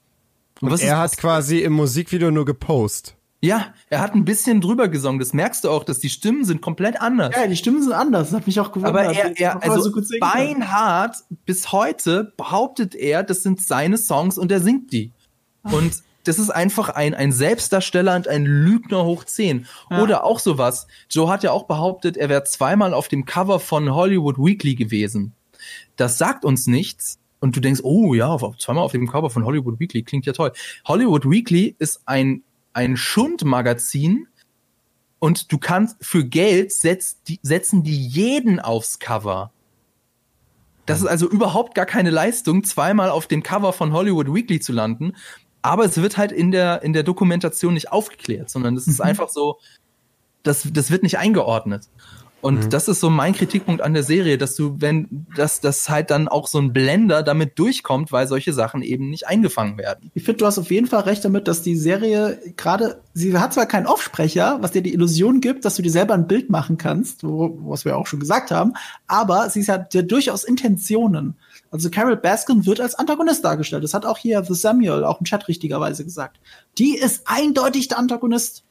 Und, 0.59 0.71
und 0.71 0.81
er 0.81 0.99
hat 0.99 1.17
quasi 1.17 1.59
im 1.59 1.73
Musikvideo 1.73 2.29
nur 2.29 2.45
gepostet. 2.45 3.15
Ja, 3.43 3.73
er 3.89 4.01
hat 4.01 4.13
ein 4.13 4.23
bisschen 4.23 4.61
drüber 4.61 4.87
gesungen. 4.87 5.19
Das 5.19 5.33
merkst 5.33 5.63
du 5.63 5.71
auch, 5.71 5.83
dass 5.83 5.97
die 5.97 6.09
Stimmen 6.09 6.45
sind 6.45 6.61
komplett 6.61 7.01
anders. 7.01 7.35
Ja, 7.35 7.47
die 7.47 7.55
Stimmen 7.55 7.81
sind 7.81 7.93
anders. 7.93 8.29
Das 8.29 8.39
hat 8.39 8.47
mich 8.47 8.59
auch 8.59 8.71
gewundert. 8.71 9.07
Aber 9.07 9.13
er, 9.13 9.39
er 9.39 9.63
also 9.63 9.89
so 9.89 10.01
beinhart 10.19 11.17
bis 11.45 11.71
heute 11.71 12.33
behauptet 12.37 12.93
er, 12.93 13.23
das 13.23 13.41
sind 13.41 13.59
seine 13.59 13.97
Songs 13.97 14.37
und 14.37 14.51
er 14.51 14.59
singt 14.59 14.91
die. 14.91 15.11
Und 15.63 16.03
das 16.23 16.37
ist 16.37 16.51
einfach 16.51 16.89
ein, 16.89 17.15
ein 17.15 17.31
Selbstdarsteller 17.31 18.15
und 18.15 18.27
ein 18.27 18.45
Lügner 18.45 19.05
hoch 19.05 19.23
10. 19.23 19.65
Ja. 19.89 20.03
Oder 20.03 20.23
auch 20.23 20.39
sowas. 20.39 20.85
Joe 21.09 21.27
hat 21.27 21.41
ja 21.41 21.51
auch 21.51 21.63
behauptet, 21.63 22.17
er 22.17 22.29
wäre 22.29 22.43
zweimal 22.43 22.93
auf 22.93 23.07
dem 23.07 23.25
Cover 23.25 23.59
von 23.59 23.93
Hollywood 23.93 24.37
Weekly 24.37 24.75
gewesen. 24.75 25.33
Das 25.95 26.19
sagt 26.19 26.45
uns 26.45 26.67
nichts, 26.67 27.17
und 27.41 27.55
du 27.55 27.59
denkst, 27.59 27.81
oh 27.83 28.13
ja, 28.13 28.37
zweimal 28.59 28.83
auf 28.83 28.91
dem 28.91 29.09
Cover 29.09 29.31
von 29.31 29.43
Hollywood 29.43 29.79
Weekly, 29.79 30.03
klingt 30.03 30.27
ja 30.27 30.33
toll. 30.33 30.51
Hollywood 30.85 31.27
Weekly 31.27 31.75
ist 31.79 32.01
ein, 32.05 32.43
ein 32.73 32.97
Schundmagazin, 32.97 34.27
Und 35.19 35.51
du 35.51 35.59
kannst 35.59 35.97
für 36.01 36.25
Geld 36.25 36.73
setzt 36.73 37.27
die, 37.27 37.39
setzen 37.43 37.83
die 37.83 38.07
jeden 38.07 38.59
aufs 38.59 38.97
Cover. 38.97 39.51
Das 40.87 40.99
ist 40.99 41.05
also 41.05 41.29
überhaupt 41.29 41.75
gar 41.75 41.85
keine 41.85 42.09
Leistung, 42.09 42.63
zweimal 42.63 43.11
auf 43.11 43.27
dem 43.27 43.43
Cover 43.43 43.71
von 43.71 43.93
Hollywood 43.93 44.33
Weekly 44.33 44.59
zu 44.59 44.73
landen. 44.73 45.13
Aber 45.61 45.85
es 45.85 45.97
wird 45.97 46.17
halt 46.17 46.31
in 46.31 46.51
der, 46.51 46.81
in 46.81 46.93
der 46.93 47.03
Dokumentation 47.03 47.75
nicht 47.75 47.91
aufgeklärt, 47.91 48.49
sondern 48.49 48.75
es 48.75 48.87
ist 48.87 48.97
mhm. 48.97 49.05
einfach 49.05 49.29
so, 49.29 49.59
das, 50.41 50.67
das 50.73 50.89
wird 50.89 51.03
nicht 51.03 51.19
eingeordnet. 51.19 51.87
Und 52.41 52.65
mhm. 52.65 52.69
das 52.71 52.87
ist 52.87 52.99
so 52.99 53.09
mein 53.09 53.33
Kritikpunkt 53.33 53.81
an 53.81 53.93
der 53.93 54.03
Serie, 54.03 54.37
dass 54.37 54.55
du, 54.55 54.75
wenn, 54.79 55.27
dass 55.35 55.61
das 55.61 55.89
halt 55.89 56.09
dann 56.09 56.27
auch 56.27 56.47
so 56.47 56.57
ein 56.57 56.73
Blender 56.73 57.21
damit 57.21 57.59
durchkommt, 57.59 58.11
weil 58.11 58.27
solche 58.27 58.51
Sachen 58.51 58.81
eben 58.81 59.09
nicht 59.09 59.27
eingefangen 59.27 59.77
werden. 59.77 60.09
Ich 60.15 60.23
finde, 60.23 60.39
du 60.39 60.45
hast 60.47 60.57
auf 60.57 60.71
jeden 60.71 60.87
Fall 60.87 61.01
recht 61.01 61.23
damit, 61.23 61.47
dass 61.47 61.61
die 61.61 61.75
Serie 61.75 62.39
gerade, 62.57 63.01
sie 63.13 63.37
hat 63.37 63.53
zwar 63.53 63.67
keinen 63.67 63.85
Offsprecher, 63.85 64.57
was 64.61 64.71
dir 64.71 64.81
die 64.81 64.93
Illusion 64.93 65.39
gibt, 65.39 65.65
dass 65.65 65.75
du 65.75 65.83
dir 65.83 65.91
selber 65.91 66.15
ein 66.15 66.27
Bild 66.27 66.49
machen 66.49 66.77
kannst, 66.77 67.23
wo, 67.23 67.57
was 67.61 67.85
wir 67.85 67.95
auch 67.95 68.07
schon 68.07 68.19
gesagt 68.19 68.49
haben, 68.49 68.73
aber 69.05 69.49
sie 69.49 69.63
hat 69.67 69.93
ja 69.93 70.01
durchaus 70.01 70.43
Intentionen. 70.43 71.35
Also 71.69 71.91
Carol 71.91 72.17
Baskin 72.17 72.65
wird 72.65 72.81
als 72.81 72.95
Antagonist 72.95 73.45
dargestellt. 73.45 73.83
Das 73.83 73.93
hat 73.93 74.05
auch 74.05 74.17
hier 74.17 74.43
The 74.43 74.55
Samuel 74.55 75.03
auch 75.03 75.19
im 75.19 75.25
Chat 75.25 75.47
richtigerweise 75.47 76.03
gesagt. 76.03 76.39
Die 76.77 76.97
ist 76.97 77.23
eindeutig 77.25 77.87
der 77.87 77.99
Antagonist. 77.99 78.63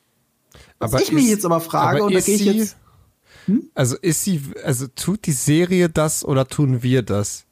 Was 0.80 0.92
aber 0.92 1.02
ich 1.02 1.08
ist, 1.08 1.14
mich 1.14 1.28
jetzt 1.28 1.44
aber 1.44 1.60
frage, 1.60 1.98
aber 1.98 2.06
und 2.06 2.14
da 2.14 2.20
gehe 2.20 2.34
ich 2.34 2.44
jetzt 2.44 2.76
hm? 3.50 3.70
Also 3.74 3.96
ist 3.96 4.24
sie, 4.24 4.40
also 4.64 4.86
tut 4.88 5.26
die 5.26 5.32
Serie 5.32 5.88
das 5.88 6.24
oder 6.24 6.46
tun 6.46 6.82
wir 6.82 7.02
das? 7.02 7.46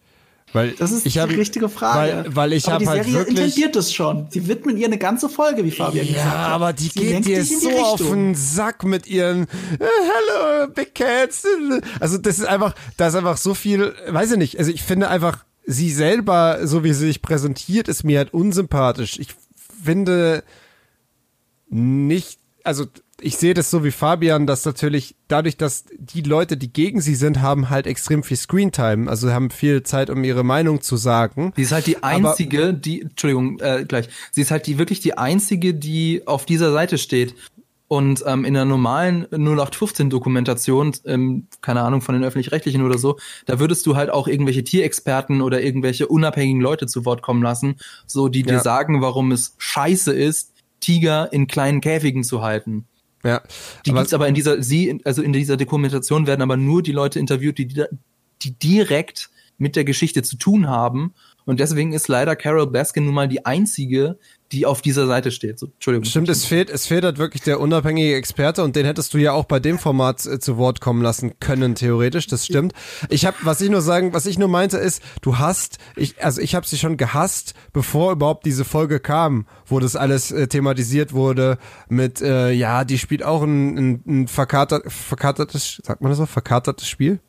Weil 0.53 0.71
das 0.73 0.93
ist 0.93 1.05
ich 1.05 1.19
hab, 1.19 1.29
die 1.29 1.35
richtige 1.35 1.69
Frage. 1.69 2.25
Weil, 2.25 2.37
weil 2.37 2.53
ich 2.55 2.69
habe 2.69 2.87
halt 2.87 3.05
Serie 3.05 3.19
wirklich 3.19 3.39
intendiert 3.39 3.77
es 3.77 3.93
schon. 3.93 4.29
Sie 4.31 4.49
widmen 4.49 4.79
ihr 4.79 4.87
eine 4.87 4.97
ganze 4.97 5.29
Folge, 5.29 5.63
wie 5.65 5.71
Fabian 5.71 6.07
ja, 6.07 6.13
gesagt 6.13 6.31
hat. 6.31 6.35
Ja, 6.35 6.47
aber 6.49 6.73
die 6.73 6.89
Sie 6.89 7.01
geht 7.01 7.27
dir 7.27 7.45
so 7.45 7.71
auf 7.71 8.01
den 8.01 8.35
Sack 8.35 8.85
mit 8.85 9.07
ihren 9.07 9.43
äh, 9.43 9.47
Hello 9.79 10.69
Big 10.69 10.95
Cats. 10.95 11.45
Also 12.01 12.17
das 12.17 12.39
ist 12.39 12.47
einfach, 12.47 12.75
da 12.97 13.09
ist 13.09 13.15
einfach 13.15 13.37
so 13.37 13.53
viel, 13.53 13.95
weiß 14.09 14.33
ich 14.33 14.39
nicht. 14.39 14.59
Also 14.59 14.71
ich 14.71 14.83
finde 14.83 15.09
einfach 15.09 15.45
sie 15.67 15.93
selber, 15.93 16.67
so 16.67 16.83
wie 16.83 16.95
sie 16.95 17.07
sich 17.07 17.21
präsentiert, 17.21 17.89
ist 17.89 18.05
mir 18.05 18.19
halt 18.19 18.33
unsympathisch. 18.33 19.19
Ich 19.19 19.29
finde 19.85 20.43
nicht, 21.69 22.39
also 22.65 22.87
ich 23.21 23.37
sehe 23.37 23.55
das 23.55 23.71
so 23.71 23.85
wie 23.85 23.91
Fabian, 23.91 24.47
dass 24.47 24.65
natürlich 24.65 25.17
dadurch, 25.27 25.57
dass 25.57 25.85
die 25.99 26.23
Leute, 26.23 26.57
die 26.57 26.73
gegen 26.73 27.01
sie 27.01 27.15
sind, 27.15 27.41
haben 27.43 27.69
halt 27.69 27.87
extrem 27.87 28.23
viel 28.23 28.37
Screentime, 28.37 29.11
also 29.11 29.33
haben 29.33 29.51
viel 29.51 29.83
Zeit, 29.83 30.11
um 30.11 30.23
ihre 30.23 30.45
Meinung 30.45 30.81
zu 30.81 30.97
sagen. 30.97 31.53
Sie 31.57 31.63
ist 31.63 31.73
halt 31.73 31.87
die 31.87 32.03
einzige, 32.03 32.63
Aber, 32.65 32.73
die, 32.73 33.03
Entschuldigung, 33.03 33.59
äh, 33.61 33.85
gleich, 33.87 34.09
sie 34.31 34.43
ist 34.43 34.51
halt 34.51 34.67
die 34.67 34.79
wirklich 34.79 35.01
die 35.01 35.19
einzige, 35.19 35.75
die 35.75 36.23
auf 36.27 36.47
dieser 36.47 36.73
Seite 36.73 36.99
steht. 36.99 37.35
Und 37.89 38.23
ähm, 38.27 38.45
in 38.45 38.53
der 38.53 38.67
normalen 38.67 39.25
0815-Dokumentation, 39.29 40.95
ähm, 41.07 41.47
keine 41.63 41.81
Ahnung, 41.81 42.03
von 42.03 42.15
den 42.15 42.23
öffentlich-rechtlichen 42.23 42.83
oder 42.83 42.99
so, 42.99 43.19
da 43.47 43.59
würdest 43.59 43.87
du 43.87 43.97
halt 43.97 44.11
auch 44.11 44.29
irgendwelche 44.29 44.63
Tierexperten 44.63 45.41
oder 45.41 45.63
irgendwelche 45.63 46.07
unabhängigen 46.07 46.61
Leute 46.61 46.87
zu 46.87 47.07
Wort 47.07 47.23
kommen 47.23 47.43
lassen, 47.43 47.77
so 48.07 48.29
die 48.29 48.41
ja. 48.41 48.47
dir 48.47 48.61
sagen, 48.61 49.01
warum 49.01 49.33
es 49.33 49.55
scheiße 49.57 50.13
ist, 50.13 50.53
Tiger 50.81 51.33
in 51.33 51.47
kleinen 51.47 51.81
Käfigen 51.81 52.25
zu 52.25 52.43
halten. 52.43 52.87
Ja. 53.25 53.43
Die 53.85 53.91
aber 53.91 54.01
gibt's 54.01 54.15
aber 54.15 54.29
in 54.29 54.35
dieser, 54.35 54.63
sie, 54.63 55.01
also 55.05 55.23
in 55.23 55.33
dieser 55.33 55.57
Dokumentation 55.57 56.27
werden 56.27 56.43
aber 56.43 56.57
nur 56.57 56.83
die 56.83 56.93
Leute 56.93 57.19
interviewt, 57.19 57.59
die, 57.59 57.85
die 58.43 58.59
direkt 58.59 59.31
mit 59.59 59.77
der 59.77 59.85
Geschichte 59.85 60.23
zu 60.23 60.37
tun 60.37 60.69
haben. 60.69 61.15
Und 61.45 61.61
deswegen 61.61 61.93
ist 61.93 62.09
leider 62.09 62.37
Carol 62.37 62.69
Baskin 62.69 63.05
nun 63.05 63.15
mal 63.15 63.29
die 63.29 63.45
einzige, 63.45 64.19
die 64.53 64.67
auf 64.67 64.81
dieser 64.81 65.07
Seite 65.07 65.31
steht. 65.31 65.59
So, 65.59 65.67
Entschuldigung. 65.67 66.05
Stimmt, 66.05 66.29
es 66.29 66.45
fehlt, 66.45 66.71
es 66.71 66.87
fehlt 66.87 67.05
halt 67.05 67.19
wirklich 67.19 67.43
der 67.43 67.61
unabhängige 67.61 68.15
Experte 68.15 68.65
und 68.65 68.77
den 68.77 68.87
hättest 68.87 69.13
du 69.13 69.19
ja 69.19 69.33
auch 69.33 69.45
bei 69.45 69.61
dem 69.61 69.79
Format 69.79 70.25
äh, 70.27 70.39
zu 70.39 70.57
Wort 70.57 70.81
kommen 70.81 71.03
lassen 71.03 71.39
können, 71.39 71.75
theoretisch. 71.75 72.27
Das 72.27 72.47
stimmt. 72.47 72.73
Ich 73.11 73.27
habe, 73.27 73.37
was 73.43 73.61
ich 73.61 73.71
nur 73.71 73.83
sagen, 73.83 74.15
was 74.15 74.27
ich 74.27 74.39
nur 74.39 74.49
meinte 74.49 74.79
ist, 74.79 75.03
du 75.21 75.39
hast, 75.39 75.79
ich, 75.97 76.23
also 76.25 76.41
ich 76.41 76.55
habe 76.55 76.67
sie 76.67 76.79
schon 76.79 76.97
gehasst, 76.97 77.55
bevor 77.73 78.13
überhaupt 78.13 78.47
diese 78.47 78.65
Folge 78.65 79.01
kam, 79.01 79.47
wo 79.67 79.81
das 79.81 79.97
alles 79.97 80.31
äh, 80.31 80.49
thematisiert 80.49 81.13
wurde 81.13 81.59
mit, 81.89 82.23
äh, 82.23 82.51
ja, 82.53 82.85
die 82.85 82.99
spielt 82.99 83.23
auch 83.23 83.43
ein, 83.43 83.77
ein, 83.77 84.03
ein 84.07 84.29
verkater, 84.29 84.83
verkatertes, 84.87 85.81
sagt 85.85 86.01
man 86.01 86.11
das 86.11 86.19
so, 86.19 86.27
verkatertes 86.27 86.89
Spiel? 86.89 87.21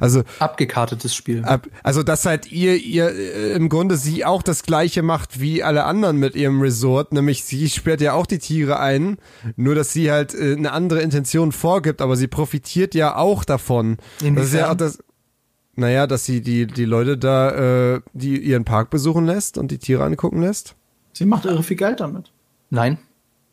Also 0.00 0.22
abgekartetes 0.38 1.14
Spiel. 1.14 1.44
Ab, 1.44 1.66
also 1.82 2.02
dass 2.02 2.26
halt 2.26 2.50
ihr 2.50 2.76
ihr 2.76 3.10
äh, 3.10 3.52
im 3.52 3.68
Grunde 3.68 3.96
sie 3.96 4.24
auch 4.24 4.42
das 4.42 4.62
gleiche 4.62 5.02
macht 5.02 5.40
wie 5.40 5.62
alle 5.62 5.84
anderen 5.84 6.18
mit 6.18 6.34
ihrem 6.34 6.60
Resort, 6.60 7.12
nämlich 7.12 7.44
sie 7.44 7.68
sperrt 7.68 8.00
ja 8.00 8.12
auch 8.12 8.26
die 8.26 8.38
Tiere 8.38 8.78
ein, 8.78 9.18
nur 9.56 9.74
dass 9.74 9.92
sie 9.92 10.10
halt 10.10 10.34
äh, 10.34 10.54
eine 10.56 10.72
andere 10.72 11.00
Intention 11.00 11.52
vorgibt, 11.52 12.00
aber 12.00 12.16
sie 12.16 12.28
profitiert 12.28 12.94
ja 12.94 13.16
auch 13.16 13.44
davon. 13.44 13.98
Inwiefern? 14.20 14.36
Das 14.36 14.46
ist 14.46 14.54
ja 14.54 14.70
auch 14.70 14.74
das 14.74 14.98
naja, 15.76 16.06
dass 16.06 16.24
sie 16.24 16.40
die, 16.40 16.66
die 16.66 16.84
Leute 16.84 17.18
da, 17.18 17.94
äh, 17.94 18.00
die 18.12 18.38
ihren 18.38 18.64
Park 18.64 18.90
besuchen 18.90 19.26
lässt 19.26 19.58
und 19.58 19.70
die 19.70 19.78
Tiere 19.78 20.04
angucken 20.04 20.40
lässt. 20.40 20.76
Sie 21.12 21.26
macht 21.26 21.44
irre 21.44 21.62
viel 21.62 21.76
Geld 21.76 22.00
damit. 22.00 22.30
Nein. 22.70 22.98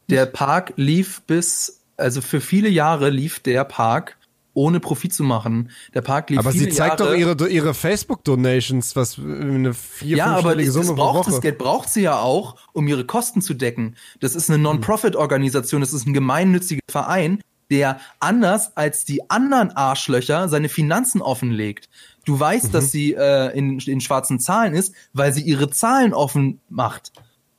Der 0.10 0.26
Park 0.26 0.74
lief 0.76 1.22
bis, 1.22 1.82
also 1.98 2.22
für 2.22 2.42
viele 2.42 2.70
Jahre 2.70 3.10
lief 3.10 3.40
der 3.40 3.64
Park 3.64 4.18
ohne 4.54 4.80
Profit 4.80 5.14
zu 5.14 5.24
machen. 5.24 5.72
Der 5.94 6.02
Park 6.02 6.30
lief 6.30 6.40
Aber 6.40 6.52
sie 6.52 6.70
zeigt 6.70 7.00
Jahre. 7.00 7.14
doch 7.14 7.18
ihre, 7.18 7.50
ihre 7.50 7.74
Facebook-Donations, 7.74 8.96
was 8.96 9.18
eine 9.18 9.74
vier, 9.74 10.18
ja, 10.18 10.26
aber 10.36 10.56
das, 10.56 10.68
Summe 10.68 10.88
das 10.88 10.96
braucht, 10.96 11.28
Das 11.28 11.42
Geld 11.42 11.58
braucht 11.58 11.90
sie 11.90 12.02
ja 12.02 12.20
auch, 12.20 12.56
um 12.74 12.88
ihre 12.88 13.06
Kosten 13.06 13.42
zu 13.42 13.54
decken. 13.54 13.96
Das 14.20 14.36
ist 14.36 14.50
eine 14.50 14.62
Non-Profit-Organisation, 14.62 15.82
das 15.82 15.94
ist 15.94 16.06
ein 16.06 16.14
gemeinnütziger 16.14 16.82
Verein, 16.90 17.42
der 17.70 18.00
anders 18.20 18.76
als 18.76 19.06
die 19.06 19.30
anderen 19.30 19.72
Arschlöcher 19.72 20.50
seine 20.50 20.68
Finanzen 20.68 21.22
offenlegt. 21.22 21.90
Du 22.26 22.38
weißt, 22.40 22.68
mhm. 22.68 22.72
dass 22.72 22.92
sie 22.92 23.14
äh, 23.14 23.58
in, 23.58 23.80
in 23.80 24.02
schwarzen 24.02 24.40
Zahlen 24.40 24.74
ist, 24.74 24.94
weil 25.14 25.34
sie 25.34 25.42
ihre 25.42 25.70
Zahlen 25.70 26.14
offen 26.14 26.60
macht. 26.70 27.14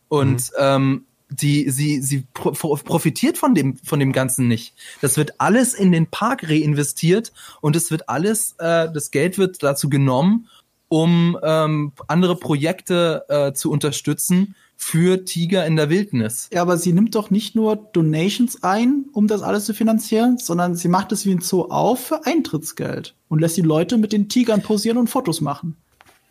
Und 0.09 0.51
mhm. 0.53 0.57
ähm, 0.59 1.07
die, 1.33 1.71
sie, 1.71 2.01
sie 2.01 2.27
profitiert 2.33 3.39
von 3.39 3.55
dem, 3.55 3.77
von 3.79 3.99
dem 3.99 4.13
Ganzen 4.13 4.49
nicht. 4.49 4.75
Das 5.01 5.17
wird 5.17 5.41
alles 5.41 5.75
in 5.75 5.93
den 5.93 6.07
Park 6.07 6.49
reinvestiert 6.49 7.33
und 7.61 7.77
es 7.77 7.91
wird 7.91 8.09
alles, 8.09 8.55
äh, 8.59 8.91
das 8.93 9.11
Geld 9.11 9.39
wird 9.39 9.63
dazu 9.63 9.89
genommen, 9.89 10.49
um 10.89 11.39
ähm, 11.43 11.93
andere 12.07 12.37
Projekte 12.37 13.25
äh, 13.29 13.53
zu 13.53 13.71
unterstützen 13.71 14.55
für 14.77 15.25
Tiger 15.25 15.65
in 15.65 15.77
der 15.77 15.89
Wildnis. 15.91 16.49
Ja, 16.53 16.61
aber 16.61 16.77
sie 16.77 16.93
nimmt 16.93 17.15
doch 17.15 17.31
nicht 17.31 17.55
nur 17.55 17.77
Donations 17.77 18.65
ein, 18.65 19.07
um 19.13 19.29
das 19.29 19.41
alles 19.41 19.65
zu 19.65 19.75
finanzieren, 19.75 20.39
sondern 20.39 20.75
sie 20.75 20.89
macht 20.89 21.13
es 21.13 21.25
wie 21.25 21.31
ein 21.31 21.41
Zoo 21.41 21.63
auf 21.63 22.07
für 22.07 22.27
Eintrittsgeld 22.27 23.15
und 23.29 23.39
lässt 23.39 23.57
die 23.57 23.63
Leute 23.63 23.97
mit 23.97 24.13
den 24.13 24.29
Tigern 24.29 24.61
posieren 24.61 24.99
und 24.99 25.09
Fotos 25.09 25.41
machen. 25.41 25.77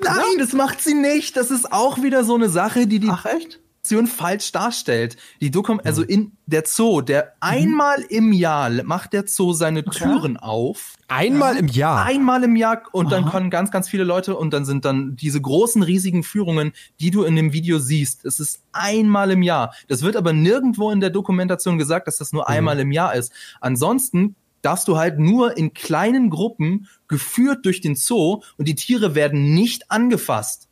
Nein, 0.04 0.38
das 0.38 0.52
macht 0.52 0.82
sie 0.82 0.96
nicht. 0.96 1.38
Das 1.38 1.50
ist 1.50 1.72
auch 1.72 2.02
wieder 2.02 2.24
so 2.26 2.36
eine 2.36 2.50
Sache, 2.50 2.88
die 2.88 3.00
die 3.00 3.10
Ach, 3.10 3.26
echt? 3.26 3.61
Falsch 4.08 4.52
darstellt. 4.52 5.18
Die 5.42 5.52
Dokum 5.52 5.78
mhm. 5.78 5.82
also 5.86 6.04
in 6.04 6.34
der 6.46 6.64
Zoo, 6.66 7.02
der 7.02 7.24
mhm. 7.24 7.30
einmal 7.40 8.02
im 8.10 8.34
Jahr 8.34 8.70
macht 8.84 9.14
der 9.14 9.28
Zoo 9.28 9.54
seine 9.54 9.84
Türen 9.84 10.38
okay. 10.38 10.46
auf. 10.46 10.96
Einmal 11.08 11.58
im 11.58 11.68
Jahr. 11.68 12.06
Einmal 12.06 12.44
im 12.44 12.56
Jahr 12.56 12.84
und 12.92 13.08
Aha. 13.08 13.16
dann 13.16 13.30
können 13.30 13.50
ganz, 13.50 13.72
ganz 13.72 13.90
viele 13.90 14.04
Leute 14.04 14.36
und 14.36 14.54
dann 14.54 14.66
sind 14.66 14.86
dann 14.86 15.16
diese 15.16 15.42
großen, 15.42 15.84
riesigen 15.84 16.24
Führungen, 16.24 16.72
die 17.00 17.12
du 17.12 17.24
in 17.24 17.36
dem 17.36 17.54
Video 17.54 17.80
siehst. 17.80 18.24
Es 18.26 18.40
ist 18.40 18.64
einmal 18.72 19.32
im 19.32 19.42
Jahr. 19.42 19.74
Das 19.88 20.04
wird 20.04 20.16
aber 20.16 20.34
nirgendwo 20.34 20.92
in 20.92 21.02
der 21.02 21.10
Dokumentation 21.10 21.78
gesagt, 21.78 22.08
dass 22.08 22.18
das 22.18 22.32
nur 22.32 22.44
mhm. 22.44 22.56
einmal 22.56 22.80
im 22.80 22.92
Jahr 22.92 23.16
ist. 23.16 23.34
Ansonsten 23.60 24.36
darfst 24.62 24.88
du 24.88 24.98
halt 24.98 25.20
nur 25.20 25.58
in 25.58 25.74
kleinen 25.74 26.30
Gruppen 26.30 26.88
geführt 27.08 27.66
durch 27.66 27.82
den 27.82 27.96
Zoo 27.96 28.42
und 28.58 28.68
die 28.68 28.76
Tiere 28.76 29.16
werden 29.16 29.54
nicht 29.54 29.92
angefasst. 29.92 30.70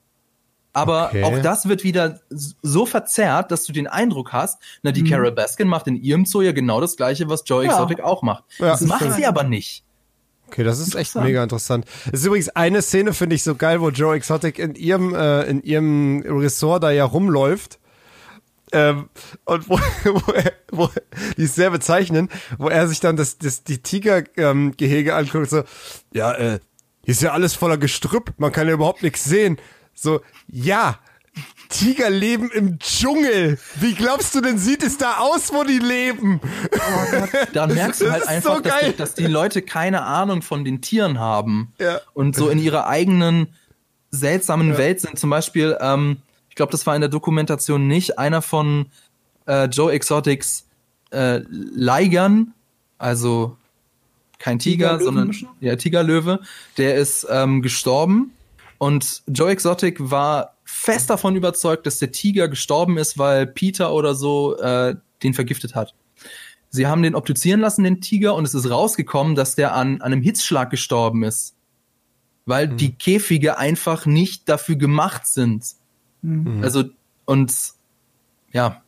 Aber 0.80 1.08
okay. 1.08 1.24
auch 1.24 1.40
das 1.42 1.68
wird 1.68 1.84
wieder 1.84 2.20
so 2.30 2.86
verzerrt, 2.86 3.52
dass 3.52 3.66
du 3.66 3.74
den 3.74 3.88
Eindruck 3.88 4.32
hast, 4.34 4.62
na, 4.82 4.92
die 4.92 5.04
mhm. 5.04 5.10
Carol 5.10 5.32
Baskin 5.32 5.68
macht 5.68 5.88
in 5.88 5.96
ihrem 5.96 6.26
Zoo 6.26 6.42
ja 6.42 6.52
genau 6.52 6.80
das 6.80 6.96
gleiche, 6.96 7.30
was 7.30 7.44
Joe 7.46 7.66
ja. 7.66 7.72
Exotic 7.72 8.02
auch 8.02 8.22
macht. 8.22 8.44
Ja, 8.60 8.68
das 8.68 8.82
macht 8.82 9.02
stimmt. 9.02 9.16
sie 9.16 9.26
aber 9.26 9.44
nicht. 9.44 9.84
Okay, 10.48 10.64
das 10.64 10.80
ist 10.80 10.96
echt 10.96 11.14
mega 11.16 11.44
interessant. 11.44 11.86
Das 12.10 12.22
ist 12.22 12.26
übrigens 12.26 12.50
eine 12.50 12.82
Szene, 12.82 13.14
finde 13.14 13.36
ich 13.36 13.44
so 13.44 13.54
geil, 13.54 13.82
wo 13.82 13.90
Joe 13.90 14.16
Exotic 14.16 14.58
in 14.58 14.74
ihrem, 14.74 15.14
äh, 15.14 15.44
in 15.44 15.62
ihrem 15.62 16.24
Ressort 16.26 16.82
da 16.82 16.90
ja 16.90 17.06
rumläuft. 17.06 17.80
Ähm, 18.72 19.10
und 19.46 19.70
wo, 19.70 19.80
wo, 20.04 20.32
er, 20.32 20.54
wo, 20.72 20.90
die 21.38 21.44
ist 21.44 21.56
sehr 21.56 21.70
bezeichnend, 21.70 22.32
wo 22.58 22.70
er 22.70 22.88
sich 22.88 23.00
dann 23.00 23.16
das, 23.16 23.38
das, 23.38 23.64
die 23.64 23.78
Tigergehege 23.80 25.12
ähm, 25.12 25.16
anguckt, 25.16 25.50
so, 25.50 25.64
ja, 26.14 26.34
äh, 26.34 26.60
hier 27.04 27.12
ist 27.12 27.22
ja 27.22 27.32
alles 27.32 27.54
voller 27.54 27.78
Gestrüpp, 27.78 28.34
man 28.38 28.52
kann 28.52 28.68
ja 28.68 28.74
überhaupt 28.74 29.04
nichts 29.04 29.24
sehen. 29.24 29.58
So, 30.02 30.22
ja, 30.48 31.00
Tiger 31.70 32.10
leben 32.10 32.50
im 32.52 32.80
Dschungel. 32.80 33.60
Wie 33.76 33.94
glaubst 33.94 34.34
du 34.34 34.42
denn, 34.42 34.58
sieht 34.58 34.84
es 34.84 34.98
da 34.98 35.18
aus, 35.18 35.54
wo 35.54 35.64
die 35.64 35.80
leben? 35.80 36.42
Oh 36.74 37.28
da 37.54 37.68
merkst 37.68 38.02
du 38.02 38.12
halt 38.12 38.28
einfach, 38.28 38.56
so 38.56 38.62
dass, 38.62 38.80
die, 38.80 38.96
dass, 38.96 39.14
die, 39.14 39.28
Leute 39.28 39.62
keine 39.62 40.04
Ahnung 40.04 40.42
von 40.42 40.64
den 40.64 40.82
Tieren 40.82 41.20
haben 41.20 41.74
ja. 41.80 42.00
und 42.14 42.36
so 42.36 42.50
in 42.50 42.60
ihrer 42.60 42.88
eigenen 42.88 43.48
seltsamen 44.12 44.72
ja. 44.72 44.78
Welt 44.78 45.02
sind. 45.02 45.20
Zum 45.20 45.30
Beispiel, 45.30 45.78
ähm, 45.80 46.18
ich 46.50 46.56
glaube, 46.56 46.72
das 46.72 46.88
war 46.88 46.96
in 46.96 47.02
der 47.02 47.10
Dokumentation 47.10 47.88
nicht, 47.88 48.18
einer 48.18 48.42
von 48.42 48.88
äh, 49.46 49.66
Joe 49.66 49.92
Exotics 49.92 50.66
äh, 51.12 51.42
Leigern 51.50 52.54
also 53.00 53.58
kein 54.38 54.60
Tiger, 54.60 54.98
Tiger 54.98 55.04
sondern 55.04 55.36
ja 55.62 55.76
Tigerlöwe, 55.76 56.42
der 56.78 56.96
ist 56.96 57.26
ähm, 57.30 57.62
gestorben 57.62 58.32
und 58.80 59.24
Joe 59.28 59.52
Exotic 59.52 59.98
war 60.00 60.56
fest 60.64 61.10
davon 61.10 61.36
überzeugt, 61.36 61.86
dass 61.86 62.00
der 62.00 62.12
Tiger 62.12 62.48
gestorben 62.48 62.98
ist, 62.98 63.18
weil 63.18 63.46
Peter 63.46 63.94
oder 63.94 64.16
so 64.16 64.58
äh, 64.58 64.96
den 65.22 65.34
vergiftet 65.34 65.76
hat. 65.76 65.94
Sie 66.70 66.88
haben 66.88 67.04
den 67.04 67.14
obduzieren 67.14 67.60
lassen, 67.60 67.84
den 67.84 68.00
Tiger, 68.00 68.36
und 68.36 68.46
es 68.46 68.54
ist 68.54 68.70
rausgekommen, 68.70 69.36
dass 69.36 69.56
der 69.56 69.76
an, 69.76 70.02
an 70.02 70.14
einem 70.14 70.22
Hitzschlag 70.22 70.70
gestorben 70.70 71.24
ist. 71.24 71.56
Weil 72.46 72.70
mhm. 72.70 72.78
die 72.78 72.94
Käfige 72.94 73.58
einfach 73.58 74.06
nicht 74.06 74.48
dafür 74.48 74.78
gemacht 74.78 75.28
sind. 75.28 75.66
Mhm. 76.22 76.64
Also, 76.64 76.86
und 77.26 77.54
ja. 78.54 78.82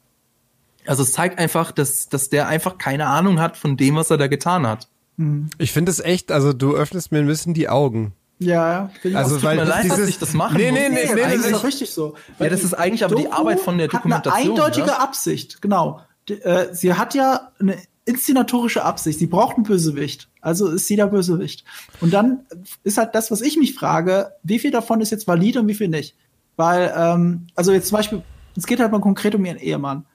Also 0.86 1.04
es 1.04 1.12
zeigt 1.12 1.38
einfach, 1.38 1.72
dass, 1.72 2.08
dass 2.08 2.30
der 2.30 2.48
einfach 2.48 2.78
keine 2.78 3.08
Ahnung 3.08 3.40
hat 3.40 3.58
von 3.58 3.76
dem, 3.76 3.96
was 3.96 4.10
er 4.10 4.18
da 4.18 4.28
getan 4.28 4.66
hat. 4.66 4.88
Mhm. 5.18 5.50
Ich 5.58 5.74
finde 5.74 5.92
es 5.92 6.00
echt, 6.00 6.32
also 6.32 6.54
du 6.54 6.76
öffnest 6.76 7.12
mir 7.12 7.20
ein 7.20 7.28
bisschen 7.28 7.54
die 7.54 7.68
Augen. 7.68 8.14
Ja, 8.42 8.90
ja. 9.04 9.16
Also, 9.16 9.42
weil 9.44 9.58
mir 9.58 9.66
leid, 9.66 9.84
dieses, 9.84 10.00
dass 10.00 10.10
ich 10.10 10.18
das 10.18 10.34
machen 10.34 10.58
nee, 10.58 10.72
nee, 10.72 10.90
nee, 10.90 11.06
nee, 11.06 11.14
nee, 11.14 11.22
das 11.22 11.46
ist 11.46 11.52
doch 11.52 11.64
richtig 11.64 11.92
so. 11.92 12.16
Weil 12.40 12.48
ja, 12.48 12.52
das 12.52 12.64
ist 12.64 12.74
eigentlich 12.74 13.06
aber 13.06 13.16
Doku 13.16 13.28
die 13.28 13.34
Arbeit 13.34 13.60
von 13.60 13.78
der 13.78 13.88
Dokumentation. 13.88 14.34
Hat 14.34 14.42
eine 14.42 14.52
eindeutige 14.52 14.88
ja? 14.88 14.98
Absicht, 14.98 15.62
genau. 15.62 16.02
Äh, 16.28 16.74
sie 16.74 16.94
hat 16.96 17.14
ja 17.14 17.52
eine 17.60 17.78
inszenatorische 18.06 18.84
Absicht. 18.84 19.20
Sie 19.20 19.28
braucht 19.28 19.58
einen 19.58 19.64
Bösewicht. 19.64 20.28
Also 20.42 20.70
ist 20.70 20.88
sie 20.88 20.96
der 20.96 21.08
Bösewicht. 21.08 21.64
Und 22.00 22.14
dann 22.14 22.46
ist 22.84 22.98
halt 22.98 23.14
das, 23.14 23.30
was 23.30 23.42
ich 23.42 23.58
mich 23.58 23.76
frage, 23.76 24.32
wie 24.42 24.58
viel 24.58 24.72
davon 24.72 25.02
ist 25.02 25.12
jetzt 25.12 25.28
valide 25.28 25.60
und 25.60 25.68
wie 25.68 25.76
viel 25.76 25.88
nicht. 25.88 26.16
Weil, 26.56 26.92
ähm, 26.98 27.48
also 27.56 27.72
jetzt 27.72 27.90
zum 27.90 27.98
Beispiel, 27.98 28.24
es 28.56 28.66
geht 28.66 28.80
halt 28.80 28.92
mal 28.92 29.02
konkret 29.02 29.36
um 29.36 29.46
ihren 29.46 29.58
Ehemann. 29.58 30.06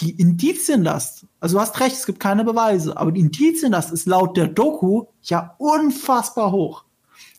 Die 0.00 0.10
Indizienlast, 0.10 1.26
also 1.40 1.56
du 1.56 1.60
hast 1.60 1.80
recht, 1.80 1.96
es 1.96 2.06
gibt 2.06 2.20
keine 2.20 2.44
Beweise, 2.44 2.96
aber 2.96 3.12
die 3.12 3.20
Indizienlast 3.20 3.92
ist 3.92 4.06
laut 4.06 4.36
der 4.36 4.48
Doku 4.48 5.06
ja 5.22 5.54
unfassbar 5.58 6.50
hoch. 6.50 6.85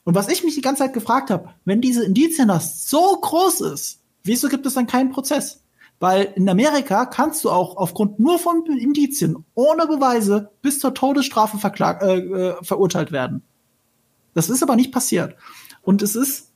Und 0.07 0.15
was 0.15 0.29
ich 0.29 0.41
mich 0.45 0.55
die 0.55 0.61
ganze 0.61 0.83
Zeit 0.83 0.93
gefragt 0.93 1.29
habe, 1.31 1.49
wenn 1.65 1.81
diese 1.81 2.05
Indizienlast 2.05 2.87
so 2.87 3.19
groß 3.19 3.59
ist, 3.59 3.99
wieso 4.23 4.47
gibt 4.47 4.65
es 4.65 4.73
dann 4.73 4.87
keinen 4.87 5.11
Prozess? 5.11 5.65
Weil 5.99 6.31
in 6.35 6.47
Amerika 6.47 7.05
kannst 7.05 7.43
du 7.43 7.49
auch 7.49 7.75
aufgrund 7.75 8.17
nur 8.17 8.39
von 8.39 8.65
Indizien, 8.67 9.43
ohne 9.53 9.85
Beweise, 9.85 10.49
bis 10.61 10.79
zur 10.79 10.93
Todesstrafe 10.93 11.57
äh, 11.57 12.19
äh, 12.19 12.55
verurteilt 12.61 13.11
werden. 13.11 13.41
Das 14.33 14.49
ist 14.49 14.63
aber 14.63 14.77
nicht 14.77 14.93
passiert. 14.93 15.35
Und 15.81 16.01
es 16.01 16.15
ist, 16.15 16.53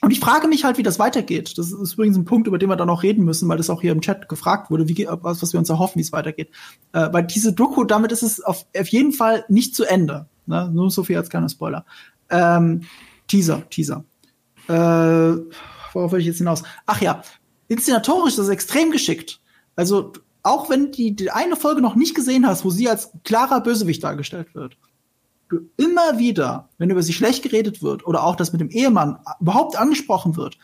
und 0.00 0.12
ich 0.12 0.20
frage 0.20 0.46
mich 0.46 0.62
halt, 0.62 0.78
wie 0.78 0.84
das 0.84 1.00
weitergeht. 1.00 1.58
Das 1.58 1.72
ist 1.72 1.94
übrigens 1.94 2.18
ein 2.18 2.24
Punkt, 2.24 2.46
über 2.46 2.58
den 2.58 2.68
wir 2.68 2.76
dann 2.76 2.88
auch 2.88 3.02
reden 3.02 3.24
müssen, 3.24 3.48
weil 3.48 3.56
das 3.56 3.68
auch 3.68 3.80
hier 3.80 3.90
im 3.90 4.00
Chat 4.00 4.28
gefragt 4.28 4.70
wurde, 4.70 4.88
wie, 4.88 5.08
was, 5.10 5.42
was 5.42 5.52
wir 5.52 5.58
uns 5.58 5.70
erhoffen, 5.70 5.98
wie 5.98 6.04
es 6.04 6.12
weitergeht. 6.12 6.50
Äh, 6.92 7.08
weil 7.10 7.24
diese 7.24 7.52
Doku, 7.52 7.82
damit 7.82 8.12
ist 8.12 8.22
es 8.22 8.40
auf, 8.40 8.64
auf 8.78 8.88
jeden 8.90 9.10
Fall 9.10 9.44
nicht 9.48 9.74
zu 9.74 9.82
Ende. 9.86 10.28
Ne? 10.46 10.70
Nur 10.72 10.88
so 10.92 11.02
viel 11.02 11.16
als 11.16 11.30
kleiner 11.30 11.48
Spoiler. 11.48 11.84
Ähm, 12.30 12.82
Teaser, 13.26 13.68
Teaser. 13.70 14.04
Äh, 14.68 14.72
worauf 15.92 16.12
will 16.12 16.20
ich 16.20 16.26
jetzt 16.26 16.38
hinaus? 16.38 16.62
Ach 16.86 17.00
ja, 17.00 17.22
inszenatorisch 17.68 18.30
ist 18.30 18.38
das 18.38 18.48
extrem 18.48 18.90
geschickt. 18.90 19.40
Also, 19.76 20.12
auch 20.42 20.70
wenn 20.70 20.92
die, 20.92 21.14
die 21.14 21.30
eine 21.30 21.56
Folge 21.56 21.80
noch 21.80 21.94
nicht 21.94 22.14
gesehen 22.14 22.46
hast, 22.46 22.64
wo 22.64 22.70
sie 22.70 22.88
als 22.88 23.10
klarer 23.24 23.60
Bösewicht 23.60 24.02
dargestellt 24.02 24.54
wird, 24.54 24.76
du 25.48 25.58
immer 25.76 26.18
wieder, 26.18 26.68
wenn 26.78 26.90
über 26.90 27.02
sie 27.02 27.12
schlecht 27.12 27.42
geredet 27.42 27.82
wird 27.82 28.06
oder 28.06 28.24
auch 28.24 28.36
das 28.36 28.52
mit 28.52 28.60
dem 28.60 28.70
Ehemann 28.70 29.18
überhaupt 29.40 29.76
angesprochen 29.76 30.36
wird, 30.36 30.56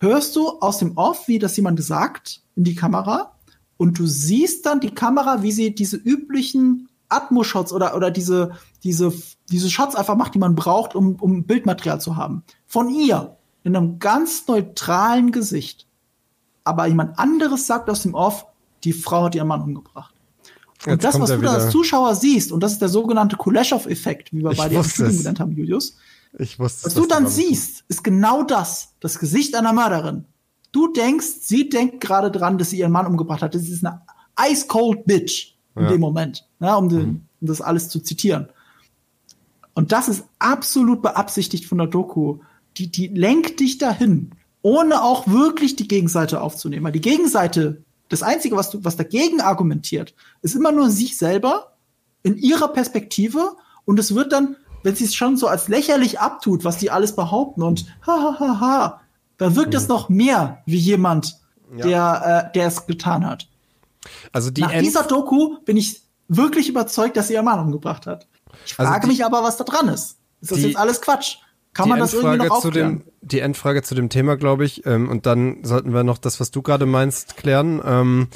hörst 0.00 0.34
du 0.34 0.58
aus 0.60 0.78
dem 0.78 0.96
Off, 0.96 1.28
wie 1.28 1.38
das 1.38 1.56
jemand 1.56 1.82
sagt 1.82 2.42
in 2.56 2.64
die 2.64 2.74
Kamera 2.74 3.34
und 3.76 3.98
du 3.98 4.06
siehst 4.06 4.66
dann 4.66 4.80
die 4.80 4.94
Kamera, 4.94 5.42
wie 5.42 5.52
sie 5.52 5.74
diese 5.74 5.96
üblichen 5.96 6.88
Atmo-Shots 7.08 7.72
oder, 7.72 7.96
oder 7.96 8.10
diese, 8.10 8.52
diese, 8.82 9.12
diese 9.50 9.70
Shots 9.70 9.94
einfach 9.94 10.16
macht, 10.16 10.34
die 10.34 10.38
man 10.38 10.54
braucht, 10.54 10.94
um, 10.94 11.16
um 11.16 11.44
Bildmaterial 11.44 12.00
zu 12.00 12.16
haben. 12.16 12.44
Von 12.66 12.90
ihr. 12.90 13.36
In 13.62 13.74
einem 13.74 13.98
ganz 13.98 14.46
neutralen 14.46 15.32
Gesicht. 15.32 15.86
Aber 16.64 16.86
jemand 16.86 17.18
anderes 17.18 17.66
sagt 17.66 17.88
aus 17.88 18.02
dem 18.02 18.14
Off, 18.14 18.46
die 18.84 18.92
Frau 18.92 19.24
hat 19.24 19.34
ihren 19.34 19.48
Mann 19.48 19.62
umgebracht. 19.62 20.14
Und 20.84 20.92
Jetzt 20.92 21.04
das, 21.04 21.20
was 21.20 21.30
du 21.30 21.40
da 21.40 21.54
als 21.54 21.70
Zuschauer 21.70 22.14
siehst, 22.14 22.52
und 22.52 22.60
das 22.62 22.72
ist 22.72 22.82
der 22.82 22.90
sogenannte 22.90 23.36
Kuleshov-Effekt, 23.36 24.32
wie 24.32 24.42
wir 24.42 24.50
ich 24.50 24.58
bei 24.58 24.68
dir 24.68 24.80
im 24.80 24.84
Studium 24.84 25.16
genannt 25.16 25.40
haben, 25.40 25.52
Julius. 25.52 25.96
Ich 26.38 26.58
wusste 26.58 26.86
Was 26.86 26.94
du 26.94 27.06
dann 27.06 27.26
siehst, 27.26 27.84
ist 27.88 28.04
genau 28.04 28.42
das. 28.42 28.94
Das 29.00 29.18
Gesicht 29.18 29.54
einer 29.54 29.72
Mörderin. 29.72 30.26
Du 30.72 30.92
denkst, 30.92 31.26
sie 31.40 31.68
denkt 31.68 32.00
gerade 32.00 32.30
dran, 32.30 32.58
dass 32.58 32.70
sie 32.70 32.78
ihren 32.78 32.92
Mann 32.92 33.06
umgebracht 33.06 33.42
hat. 33.42 33.54
Das 33.54 33.62
ist 33.62 33.84
eine 33.84 34.02
ice 34.38 34.66
cold 34.66 35.06
bitch 35.06 35.53
in 35.76 35.82
ja. 35.82 35.88
dem 35.90 36.00
Moment, 36.00 36.46
ja, 36.60 36.76
um, 36.76 36.88
den, 36.88 36.98
mhm. 36.98 37.22
um 37.40 37.46
das 37.48 37.60
alles 37.60 37.88
zu 37.88 38.00
zitieren. 38.00 38.48
Und 39.74 39.92
das 39.92 40.08
ist 40.08 40.24
absolut 40.38 41.02
beabsichtigt 41.02 41.66
von 41.66 41.78
der 41.78 41.88
Doku. 41.88 42.38
Die, 42.76 42.90
die 42.90 43.08
lenkt 43.08 43.60
dich 43.60 43.78
dahin, 43.78 44.30
ohne 44.62 45.02
auch 45.02 45.26
wirklich 45.26 45.76
die 45.76 45.88
Gegenseite 45.88 46.40
aufzunehmen. 46.40 46.84
Weil 46.84 46.92
die 46.92 47.00
Gegenseite, 47.00 47.82
das 48.08 48.22
Einzige, 48.22 48.56
was, 48.56 48.70
du, 48.70 48.84
was 48.84 48.96
dagegen 48.96 49.40
argumentiert, 49.40 50.14
ist 50.42 50.54
immer 50.54 50.72
nur 50.72 50.90
sich 50.90 51.18
selber 51.18 51.72
in 52.22 52.36
ihrer 52.36 52.68
Perspektive. 52.68 53.56
Und 53.84 53.98
es 53.98 54.14
wird 54.14 54.32
dann, 54.32 54.56
wenn 54.84 54.94
sie 54.94 55.04
es 55.04 55.14
schon 55.14 55.36
so 55.36 55.48
als 55.48 55.68
lächerlich 55.68 56.20
abtut, 56.20 56.64
was 56.64 56.78
die 56.78 56.90
alles 56.90 57.16
behaupten 57.16 57.62
und 57.62 57.86
ha 58.06 58.12
ha 58.12 58.36
ha 58.38 58.60
ha, 58.60 59.00
dann 59.38 59.56
wirkt 59.56 59.74
es 59.74 59.84
mhm. 59.84 59.88
noch 59.88 60.08
mehr 60.08 60.62
wie 60.66 60.78
jemand, 60.78 61.38
ja. 61.76 61.84
der, 61.84 62.46
äh, 62.48 62.52
der 62.52 62.68
es 62.68 62.86
getan 62.86 63.26
hat. 63.26 63.48
Also 64.32 64.50
die 64.50 64.62
Nach 64.62 64.72
End 64.72 64.86
dieser 64.86 65.04
Doku 65.04 65.58
bin 65.64 65.76
ich 65.76 66.02
wirklich 66.28 66.68
überzeugt, 66.68 67.16
dass 67.16 67.28
sie 67.28 67.34
ihr 67.34 67.42
Mann 67.42 67.60
umgebracht 67.60 68.06
hat. 68.06 68.26
Ich 68.66 68.78
also 68.78 68.90
frage 68.90 69.06
die, 69.06 69.12
mich 69.12 69.24
aber, 69.24 69.42
was 69.42 69.56
da 69.56 69.64
dran 69.64 69.88
ist. 69.88 70.18
Ist 70.40 70.50
das 70.50 70.58
die, 70.58 70.66
jetzt 70.68 70.76
alles 70.76 71.00
Quatsch? 71.00 71.36
Kann 71.72 71.88
man 71.88 71.98
das 71.98 72.14
Endfrage 72.14 72.36
irgendwie 72.36 72.48
noch 72.48 72.56
aufklären? 72.56 72.98
Zu 72.98 73.04
dem, 73.04 73.12
die 73.22 73.40
Endfrage 73.40 73.82
zu 73.82 73.94
dem 73.94 74.08
Thema, 74.08 74.36
glaube 74.36 74.64
ich, 74.64 74.86
ähm, 74.86 75.08
und 75.08 75.26
dann 75.26 75.64
sollten 75.64 75.92
wir 75.92 76.04
noch 76.04 76.18
das, 76.18 76.38
was 76.40 76.50
du 76.50 76.62
gerade 76.62 76.86
meinst, 76.86 77.36
klären. 77.36 77.82
Ähm, 77.84 78.28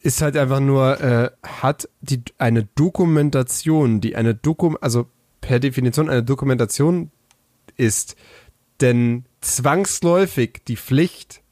ist 0.00 0.22
halt 0.22 0.36
einfach 0.36 0.60
nur, 0.60 1.00
äh, 1.00 1.30
hat 1.42 1.88
die 2.00 2.22
eine 2.38 2.64
Dokumentation, 2.64 4.00
die 4.00 4.16
eine 4.16 4.34
Dokum, 4.34 4.76
also 4.80 5.06
per 5.40 5.60
Definition 5.60 6.08
eine 6.08 6.22
Dokumentation 6.22 7.10
ist, 7.76 8.16
denn 8.80 9.24
zwangsläufig 9.40 10.62
die 10.66 10.76
Pflicht 10.76 11.42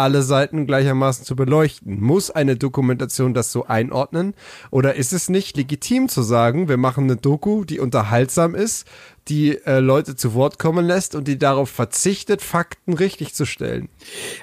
alle 0.00 0.22
Seiten 0.22 0.66
gleichermaßen 0.66 1.24
zu 1.24 1.36
beleuchten? 1.36 2.00
Muss 2.00 2.30
eine 2.30 2.56
Dokumentation 2.56 3.34
das 3.34 3.52
so 3.52 3.66
einordnen? 3.66 4.34
Oder 4.70 4.94
ist 4.94 5.12
es 5.12 5.28
nicht 5.28 5.56
legitim 5.56 6.08
zu 6.08 6.22
sagen, 6.22 6.68
wir 6.68 6.76
machen 6.76 7.04
eine 7.04 7.16
Doku, 7.16 7.64
die 7.64 7.78
unterhaltsam 7.78 8.54
ist, 8.54 8.86
die 9.28 9.56
äh, 9.64 9.80
Leute 9.80 10.16
zu 10.16 10.34
Wort 10.34 10.58
kommen 10.58 10.86
lässt 10.86 11.14
und 11.14 11.28
die 11.28 11.38
darauf 11.38 11.70
verzichtet, 11.70 12.42
Fakten 12.42 12.94
richtig 12.94 13.34
zu 13.34 13.44
stellen? 13.44 13.88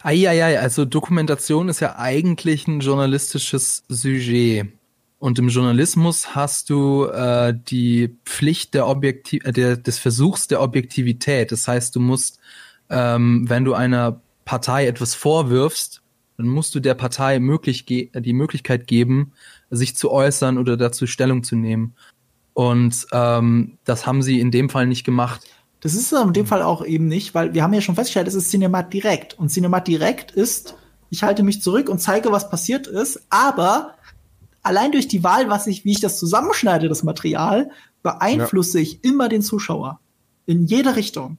Eieiei, 0.03 0.59
also 0.59 0.85
Dokumentation 0.85 1.69
ist 1.69 1.79
ja 1.79 1.97
eigentlich 1.97 2.67
ein 2.67 2.79
journalistisches 2.79 3.83
Sujet. 3.89 4.67
Und 5.19 5.39
im 5.39 5.49
Journalismus 5.49 6.35
hast 6.35 6.69
du 6.69 7.05
äh, 7.05 7.53
die 7.55 8.15
Pflicht 8.25 8.75
der 8.75 8.87
Objektiv 8.87 9.43
äh, 9.45 9.51
der, 9.51 9.75
des 9.75 9.97
Versuchs 9.97 10.47
der 10.47 10.61
Objektivität. 10.61 11.51
Das 11.51 11.67
heißt, 11.67 11.95
du 11.95 11.99
musst, 11.99 12.39
ähm, 12.89 13.49
wenn 13.49 13.65
du 13.65 13.73
einer 13.73 14.21
Partei 14.47 14.87
etwas 14.87 15.13
vorwirfst, 15.13 16.01
dann 16.37 16.47
musst 16.47 16.73
du 16.73 16.79
der 16.79 16.93
Partei 16.93 17.39
möglich 17.39 17.85
die 17.85 18.33
Möglichkeit 18.33 18.87
geben, 18.87 19.33
sich 19.69 19.95
zu 19.95 20.09
äußern 20.11 20.57
oder 20.57 20.77
dazu 20.77 21.05
Stellung 21.05 21.43
zu 21.43 21.55
nehmen. 21.55 21.95
Und 22.53 23.05
ähm, 23.11 23.77
das 23.83 24.07
haben 24.07 24.23
sie 24.23 24.39
in 24.39 24.49
dem 24.49 24.69
Fall 24.69 24.87
nicht 24.87 25.03
gemacht. 25.03 25.41
Das 25.81 25.93
ist 25.93 26.11
in 26.11 26.33
dem 26.33 26.47
Fall 26.47 26.63
auch 26.63 26.83
eben 26.83 27.07
nicht, 27.07 27.35
weil 27.35 27.53
wir 27.53 27.61
haben 27.61 27.73
ja 27.73 27.81
schon 27.81 27.95
festgestellt, 27.95 28.27
es 28.27 28.33
ist 28.33 28.49
Cinemat 28.49 28.93
direkt. 28.93 29.37
Und 29.37 29.49
Cinemat 29.49 29.87
direkt 29.87 30.31
ist, 30.31 30.75
ich 31.09 31.23
halte 31.23 31.43
mich 31.43 31.61
zurück 31.61 31.89
und 31.89 31.99
zeige, 31.99 32.31
was 32.31 32.49
passiert 32.49 32.87
ist, 32.87 33.21
aber 33.29 33.95
allein 34.63 34.91
durch 34.91 35.07
die 35.07 35.23
Wahl, 35.23 35.49
was 35.49 35.67
ich, 35.67 35.85
wie 35.85 35.91
ich 35.91 36.01
das 36.01 36.17
zusammenschneide, 36.19 36.89
das 36.89 37.03
Material, 37.03 37.69
beeinflusse 38.01 38.79
ja. 38.79 38.83
ich 38.83 39.03
immer 39.03 39.29
den 39.29 39.41
Zuschauer. 39.41 39.99
In 40.45 40.65
jede 40.65 40.95
Richtung. 40.95 41.37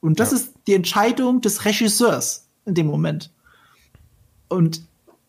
Und 0.00 0.20
das 0.20 0.30
ja. 0.30 0.38
ist 0.38 0.52
die 0.66 0.74
Entscheidung 0.74 1.40
des 1.40 1.64
Regisseurs 1.64 2.48
in 2.64 2.74
dem 2.74 2.86
Moment. 2.86 3.32
Und 4.48 4.82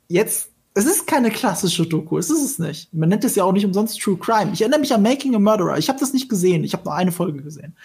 jetzt, 0.07 0.49
es 0.73 0.85
ist 0.85 1.07
keine 1.07 1.31
klassische 1.31 1.87
Doku, 1.87 2.17
es 2.17 2.29
ist 2.29 2.43
es 2.43 2.59
nicht. 2.59 2.93
Man 2.93 3.09
nennt 3.09 3.23
es 3.23 3.35
ja 3.35 3.43
auch 3.43 3.53
nicht 3.53 3.65
umsonst 3.65 3.99
True 3.99 4.17
Crime. 4.17 4.51
Ich 4.53 4.61
erinnere 4.61 4.79
mich 4.79 4.93
an 4.93 5.01
Making 5.01 5.35
a 5.35 5.39
Murderer. 5.39 5.77
Ich 5.77 5.89
habe 5.89 5.99
das 5.99 6.13
nicht 6.13 6.29
gesehen, 6.29 6.63
ich 6.63 6.73
habe 6.73 6.83
nur 6.83 6.95
eine 6.95 7.11
Folge 7.11 7.41
gesehen. 7.41 7.75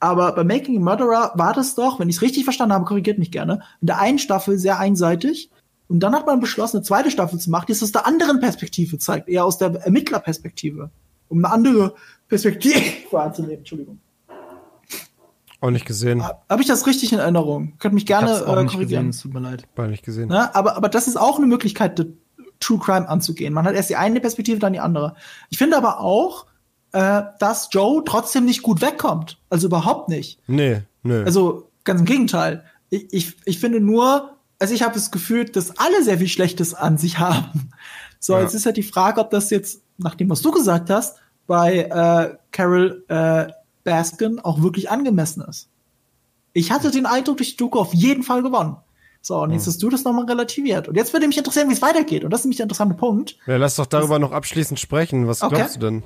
Aber 0.00 0.32
bei 0.32 0.42
Making 0.42 0.78
a 0.78 0.80
Murderer 0.80 1.32
war 1.36 1.52
das 1.52 1.76
doch, 1.76 2.00
wenn 2.00 2.08
ich 2.08 2.16
es 2.16 2.22
richtig 2.22 2.44
verstanden 2.44 2.74
habe, 2.74 2.84
korrigiert 2.84 3.18
mich 3.18 3.30
gerne, 3.30 3.62
in 3.80 3.86
der 3.86 4.00
einen 4.00 4.18
Staffel 4.18 4.58
sehr 4.58 4.78
einseitig. 4.78 5.50
Und 5.88 6.00
dann 6.00 6.14
hat 6.14 6.26
man 6.26 6.40
beschlossen, 6.40 6.78
eine 6.78 6.84
zweite 6.84 7.10
Staffel 7.10 7.38
zu 7.38 7.50
machen, 7.50 7.66
die 7.68 7.72
es 7.72 7.82
aus 7.82 7.92
der 7.92 8.06
anderen 8.06 8.40
Perspektive 8.40 8.98
zeigt, 8.98 9.28
eher 9.28 9.44
aus 9.44 9.58
der 9.58 9.74
Ermittlerperspektive. 9.74 10.90
Um 11.28 11.44
eine 11.44 11.52
andere 11.52 11.94
Perspektive 12.28 12.80
wahrzunehmen. 13.10 13.58
Entschuldigung. 13.58 14.00
Auch 15.62 15.70
nicht 15.70 15.86
gesehen. 15.86 16.24
Habe 16.24 16.60
ich 16.60 16.66
das 16.66 16.88
richtig 16.88 17.12
in 17.12 17.20
Erinnerung? 17.20 17.74
Könnt 17.78 17.94
mich 17.94 18.04
gerne 18.04 18.32
ich 18.32 18.42
auch 18.42 18.56
äh, 18.56 18.66
korrigieren. 18.66 19.06
Gesehen, 19.06 19.08
es 19.10 19.20
tut 19.20 19.32
mir 19.32 19.38
leid. 19.38 19.62
War 19.76 19.86
nicht 19.86 20.04
gesehen. 20.04 20.28
Ja, 20.28 20.50
aber, 20.54 20.76
aber 20.76 20.88
das 20.88 21.06
ist 21.06 21.16
auch 21.16 21.38
eine 21.38 21.46
Möglichkeit, 21.46 22.04
True 22.58 22.80
Crime 22.80 23.08
anzugehen. 23.08 23.54
Man 23.54 23.64
hat 23.64 23.76
erst 23.76 23.88
die 23.88 23.94
eine 23.94 24.20
Perspektive, 24.20 24.58
dann 24.58 24.72
die 24.72 24.80
andere. 24.80 25.14
Ich 25.50 25.58
finde 25.58 25.76
aber 25.76 26.00
auch, 26.00 26.46
äh, 26.90 27.22
dass 27.38 27.68
Joe 27.70 28.02
trotzdem 28.04 28.44
nicht 28.44 28.62
gut 28.62 28.82
wegkommt. 28.82 29.38
Also 29.50 29.68
überhaupt 29.68 30.08
nicht. 30.08 30.40
Nee, 30.48 30.82
nee. 31.04 31.22
Also 31.22 31.70
ganz 31.84 32.00
im 32.00 32.06
Gegenteil. 32.06 32.64
Ich, 32.90 33.12
ich, 33.12 33.36
ich 33.44 33.60
finde 33.60 33.80
nur, 33.80 34.36
also 34.58 34.74
ich 34.74 34.82
habe 34.82 34.94
das 34.94 35.12
Gefühl, 35.12 35.44
dass 35.44 35.78
alle 35.78 36.02
sehr 36.02 36.18
viel 36.18 36.26
Schlechtes 36.26 36.74
an 36.74 36.98
sich 36.98 37.20
haben. 37.20 37.70
So, 38.18 38.32
ja. 38.32 38.40
jetzt 38.40 38.54
ist 38.54 38.66
halt 38.66 38.76
die 38.76 38.82
Frage, 38.82 39.20
ob 39.20 39.30
das 39.30 39.50
jetzt, 39.50 39.82
nach 39.96 40.16
dem, 40.16 40.28
was 40.28 40.42
du 40.42 40.50
gesagt 40.50 40.90
hast, 40.90 41.18
bei 41.46 41.78
äh, 41.78 42.36
Carol 42.50 43.04
äh, 43.06 43.52
Baskin 43.84 44.40
auch 44.40 44.62
wirklich 44.62 44.90
angemessen 44.90 45.42
ist. 45.48 45.68
Ich 46.52 46.70
hatte 46.70 46.90
den 46.90 47.06
Eindruck, 47.06 47.38
durch 47.38 47.52
die 47.52 47.56
Doku 47.56 47.78
auf 47.78 47.94
jeden 47.94 48.22
Fall 48.22 48.42
gewonnen. 48.42 48.76
So, 49.20 49.40
und 49.40 49.52
jetzt 49.52 49.66
hm. 49.66 49.72
hast 49.72 49.82
du 49.82 49.88
das 49.88 50.04
nochmal 50.04 50.24
relativiert. 50.24 50.88
Und 50.88 50.96
jetzt 50.96 51.12
würde 51.12 51.28
mich 51.28 51.38
interessieren, 51.38 51.68
wie 51.68 51.74
es 51.74 51.82
weitergeht. 51.82 52.24
Und 52.24 52.30
das 52.30 52.40
ist 52.40 52.44
nämlich 52.46 52.56
der 52.56 52.64
interessante 52.64 52.96
Punkt. 52.96 53.36
Ja, 53.46 53.56
lass 53.56 53.76
doch 53.76 53.86
darüber 53.86 54.18
das, 54.18 54.28
noch 54.28 54.32
abschließend 54.32 54.80
sprechen. 54.80 55.28
Was 55.28 55.42
okay. 55.42 55.54
glaubst 55.54 55.76
du 55.76 55.80
denn? 55.80 56.02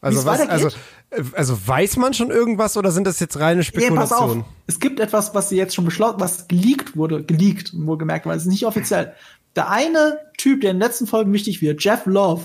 Also, 0.00 0.24
was, 0.24 0.40
also, 0.48 0.68
äh, 1.10 1.22
also 1.32 1.66
weiß 1.66 1.96
man 1.96 2.14
schon 2.14 2.30
irgendwas 2.30 2.76
oder 2.76 2.92
sind 2.92 3.08
das 3.08 3.18
jetzt 3.18 3.40
reine 3.40 3.64
Spekulationen? 3.64 3.98
Nee, 3.98 4.42
pass 4.42 4.46
auf. 4.46 4.54
Es 4.68 4.78
gibt 4.78 5.00
etwas, 5.00 5.34
was 5.34 5.48
sie 5.48 5.56
jetzt 5.56 5.74
schon 5.74 5.84
beschlossen, 5.84 6.20
was 6.20 6.46
geleakt 6.46 6.96
wurde, 6.96 7.24
geleakt, 7.24 7.72
wohlgemerkt, 7.74 8.24
weil 8.26 8.36
es 8.36 8.44
ist 8.44 8.48
nicht 8.48 8.64
offiziell. 8.64 9.14
Der 9.56 9.70
eine 9.70 10.20
Typ, 10.36 10.60
der 10.60 10.70
in 10.70 10.76
den 10.76 10.86
letzten 10.86 11.08
Folgen 11.08 11.32
wichtig 11.32 11.60
wird, 11.60 11.82
Jeff 11.82 12.06
Love. 12.06 12.42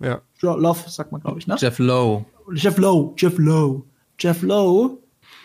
Ja. 0.00 0.20
Love, 0.42 0.90
sagt 0.90 1.12
man, 1.12 1.22
glaube 1.22 1.38
ich, 1.38 1.46
ne? 1.46 1.56
Jeff 1.58 1.78
Lowe. 1.78 2.26
Jeff 2.54 2.78
Lowe, 2.78 3.14
Jeff 3.16 3.38
Lowe. 3.38 3.82
Jeff 4.18 4.42
Lowe 4.42 4.98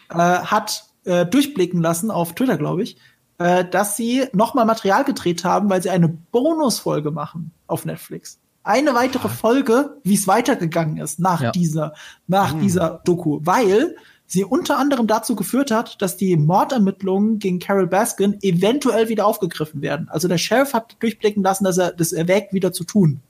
äh, 0.09 0.15
hat 0.15 0.85
äh, 1.05 1.25
durchblicken 1.25 1.81
lassen 1.81 2.11
auf 2.11 2.35
Twitter, 2.35 2.57
glaube 2.57 2.83
ich, 2.83 2.97
äh, 3.37 3.65
dass 3.65 3.95
sie 3.95 4.25
nochmal 4.33 4.65
Material 4.65 5.03
gedreht 5.03 5.43
haben, 5.43 5.69
weil 5.69 5.81
sie 5.81 5.89
eine 5.89 6.09
Bonusfolge 6.09 7.11
machen 7.11 7.51
auf 7.67 7.85
Netflix. 7.85 8.39
Eine 8.63 8.95
weitere 8.95 9.29
Folge, 9.29 9.97
wie 10.03 10.15
es 10.15 10.27
weitergegangen 10.27 10.97
ist 10.97 11.19
nach 11.19 11.41
ja. 11.41 11.51
dieser, 11.51 11.93
nach 12.27 12.55
mhm. 12.55 12.61
dieser 12.61 13.01
Doku, 13.05 13.39
weil 13.43 13.95
sie 14.25 14.43
unter 14.43 14.79
anderem 14.79 15.05
dazu 15.05 15.35
geführt 15.35 15.69
hat, 15.69 16.01
dass 16.01 16.17
die 16.17 16.35
Mordermittlungen 16.35 17.37
gegen 17.37 17.59
Carol 17.59 17.85
Baskin 17.85 18.39
eventuell 18.41 19.07
wieder 19.07 19.27
aufgegriffen 19.27 19.81
werden. 19.81 20.09
Also 20.09 20.27
der 20.27 20.39
Sheriff 20.39 20.73
hat 20.73 20.97
durchblicken 20.99 21.43
lassen, 21.43 21.63
dass 21.63 21.77
er 21.77 21.91
das 21.91 22.11
erwägt, 22.11 22.53
wieder 22.53 22.73
zu 22.73 22.83
tun. 22.83 23.21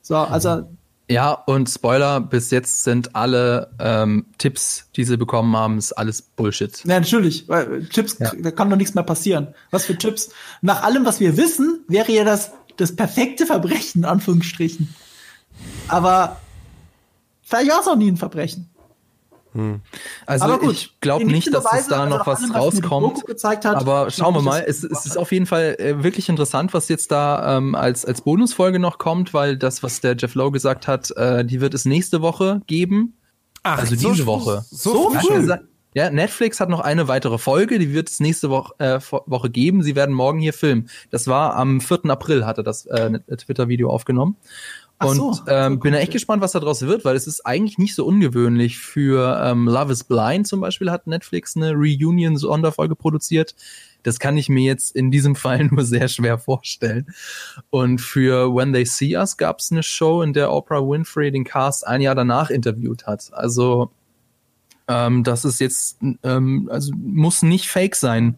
So, 0.00 0.16
also 0.16 0.62
ja, 1.10 1.32
und 1.32 1.70
Spoiler, 1.70 2.20
bis 2.20 2.50
jetzt 2.50 2.84
sind 2.84 3.16
alle 3.16 3.70
ähm, 3.78 4.26
Tipps, 4.36 4.88
die 4.94 5.04
sie 5.04 5.16
bekommen 5.16 5.56
haben, 5.56 5.78
ist 5.78 5.92
alles 5.92 6.20
Bullshit. 6.20 6.84
Ja, 6.84 7.00
natürlich. 7.00 7.48
Weil 7.48 7.86
Tipps, 7.86 8.18
ja. 8.18 8.30
da 8.38 8.50
kann 8.50 8.68
doch 8.68 8.76
nichts 8.76 8.94
mehr 8.94 9.04
passieren. 9.04 9.54
Was 9.70 9.86
für 9.86 9.96
Tipps? 9.96 10.30
Nach 10.60 10.82
allem, 10.82 11.06
was 11.06 11.18
wir 11.18 11.36
wissen, 11.38 11.84
wäre 11.88 12.12
ja 12.12 12.24
das, 12.24 12.52
das 12.76 12.94
perfekte 12.94 13.46
Verbrechen, 13.46 14.02
in 14.02 14.04
Anführungsstrichen. 14.04 14.94
Aber 15.88 16.40
vielleicht 17.42 17.70
war 17.70 17.80
es 17.80 17.88
auch 17.88 17.96
nie 17.96 18.10
ein 18.10 18.18
Verbrechen. 18.18 18.68
Hm. 19.54 19.80
Also 20.26 20.58
gut, 20.58 20.72
ich 20.72 21.00
glaube 21.00 21.24
nicht, 21.24 21.52
dass 21.52 21.64
es 21.72 21.88
da 21.88 22.06
noch 22.06 22.26
was 22.26 22.42
allem, 22.42 22.52
rauskommt. 22.52 23.24
Hat, 23.42 23.66
aber 23.66 24.10
schauen 24.10 24.34
wir 24.34 24.42
mal. 24.42 24.64
Es, 24.66 24.84
es, 24.84 25.06
ist 25.06 25.16
auf 25.16 25.32
jeden 25.32 25.46
Fall 25.46 25.76
äh, 25.78 26.02
wirklich 26.02 26.28
interessant, 26.28 26.74
was 26.74 26.88
jetzt 26.88 27.10
da 27.10 27.56
ähm, 27.56 27.74
als, 27.74 28.04
als 28.04 28.20
Bonusfolge 28.20 28.78
noch 28.78 28.98
kommt, 28.98 29.32
weil 29.32 29.56
das, 29.56 29.82
was 29.82 30.00
der 30.00 30.16
Jeff 30.16 30.34
Lowe 30.34 30.52
gesagt 30.52 30.86
hat, 30.86 31.10
äh, 31.16 31.44
die 31.44 31.60
wird 31.60 31.74
es 31.74 31.84
nächste 31.84 32.20
Woche 32.20 32.60
geben. 32.66 33.14
Ach, 33.62 33.78
also 33.78 33.94
diese 33.94 34.14
so, 34.14 34.26
Woche. 34.26 34.64
So, 34.70 34.92
so 34.92 35.10
früh. 35.10 35.48
Ja, 35.94 36.10
Netflix 36.10 36.60
hat 36.60 36.68
noch 36.68 36.80
eine 36.80 37.08
weitere 37.08 37.38
Folge, 37.38 37.78
die 37.78 37.92
wird 37.92 38.10
es 38.10 38.20
nächste 38.20 38.50
Woche, 38.50 38.74
äh, 38.78 39.00
Woche 39.00 39.50
geben. 39.50 39.82
Sie 39.82 39.96
werden 39.96 40.14
morgen 40.14 40.38
hier 40.38 40.52
filmen. 40.52 40.88
Das 41.10 41.26
war 41.26 41.56
am 41.56 41.80
4. 41.80 42.04
April, 42.04 42.46
hatte 42.46 42.62
das 42.62 42.86
äh, 42.86 43.18
Twitter-Video 43.36 43.90
aufgenommen. 43.90 44.36
Und 45.00 45.16
so, 45.16 45.38
ähm, 45.46 45.74
so 45.74 45.78
bin 45.80 45.92
da 45.92 45.98
echt 45.98 46.12
gespannt, 46.12 46.42
was 46.42 46.52
daraus 46.52 46.82
wird, 46.82 47.04
weil 47.04 47.14
es 47.14 47.26
ist 47.26 47.46
eigentlich 47.46 47.78
nicht 47.78 47.94
so 47.94 48.04
ungewöhnlich. 48.04 48.78
Für 48.78 49.40
ähm, 49.44 49.66
Love 49.66 49.92
is 49.92 50.04
Blind 50.04 50.46
zum 50.46 50.60
Beispiel 50.60 50.90
hat 50.90 51.06
Netflix 51.06 51.56
eine 51.56 51.72
Reunion-Sonderfolge 51.72 52.96
produziert. 52.96 53.54
Das 54.02 54.18
kann 54.18 54.36
ich 54.36 54.48
mir 54.48 54.64
jetzt 54.64 54.96
in 54.96 55.10
diesem 55.10 55.36
Fall 55.36 55.64
nur 55.66 55.84
sehr 55.84 56.08
schwer 56.08 56.38
vorstellen. 56.38 57.06
Und 57.70 58.00
für 58.00 58.54
When 58.54 58.72
They 58.72 58.84
See 58.86 59.16
Us 59.16 59.36
gab 59.36 59.60
es 59.60 59.70
eine 59.70 59.82
Show, 59.82 60.22
in 60.22 60.32
der 60.32 60.52
Oprah 60.52 60.80
Winfrey 60.80 61.30
den 61.30 61.44
Cast 61.44 61.86
ein 61.86 62.00
Jahr 62.00 62.16
danach 62.16 62.50
interviewt 62.50 63.06
hat. 63.06 63.30
Also 63.32 63.92
ähm, 64.88 65.22
das 65.22 65.44
ist 65.44 65.60
jetzt, 65.60 65.98
ähm, 66.24 66.68
also 66.72 66.92
muss 66.96 67.42
nicht 67.42 67.68
fake 67.68 67.94
sein, 67.94 68.36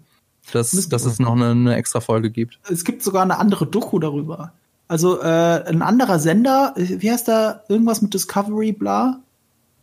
dass, 0.52 0.72
dass 0.88 1.04
es 1.04 1.18
noch 1.20 1.32
eine, 1.32 1.50
eine 1.50 1.76
extra 1.76 2.00
Folge 2.00 2.30
gibt. 2.30 2.58
Es 2.68 2.84
gibt 2.84 3.02
sogar 3.02 3.22
eine 3.22 3.38
andere 3.38 3.66
Doku 3.66 3.98
darüber. 3.98 4.52
Also 4.90 5.22
äh, 5.22 5.62
ein 5.68 5.82
anderer 5.82 6.18
Sender, 6.18 6.74
wie 6.74 7.12
heißt 7.12 7.28
da 7.28 7.62
irgendwas 7.68 8.02
mit 8.02 8.12
Discovery, 8.12 8.72
bla? 8.72 9.20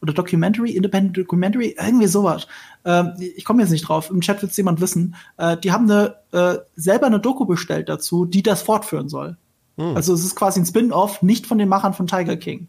Oder 0.02 0.11
Documentary, 0.11 0.72
Independent 0.72 1.16
Documentary, 1.16 1.77
irgendwie 1.82 2.08
sowas. 2.08 2.45
Ähm, 2.84 3.14
ich 3.18 3.45
komme 3.45 3.61
jetzt 3.61 3.72
nicht 3.72 3.88
drauf, 3.88 4.10
im 4.10 4.19
Chat 4.19 4.42
wird 4.42 4.52
es 4.52 4.58
jemand 4.58 4.82
wissen. 4.82 5.16
Äh, 5.38 5.56
die 5.56 5.72
haben 5.72 5.90
eine, 5.90 6.16
äh, 6.34 6.58
selber 6.76 7.08
eine 7.08 7.22
Doku 7.22 7.45
bestellt 7.45 7.88
dazu, 7.88 8.26
die 8.26 8.44
das 8.44 8.61
fortführen 8.61 9.08
soll. 9.08 9.38
Hm. 9.77 9.95
Also 9.95 10.14
es 10.14 10.26
ist 10.26 10.36
quasi 10.36 10.60
ein 10.60 10.66
Spin-off, 10.66 11.22
nicht 11.22 11.48
von 11.48 11.58
den 11.58 11.69
Machern 11.69 11.94
von 11.94 12.08
Tiger 12.08 12.36
King. 12.36 12.68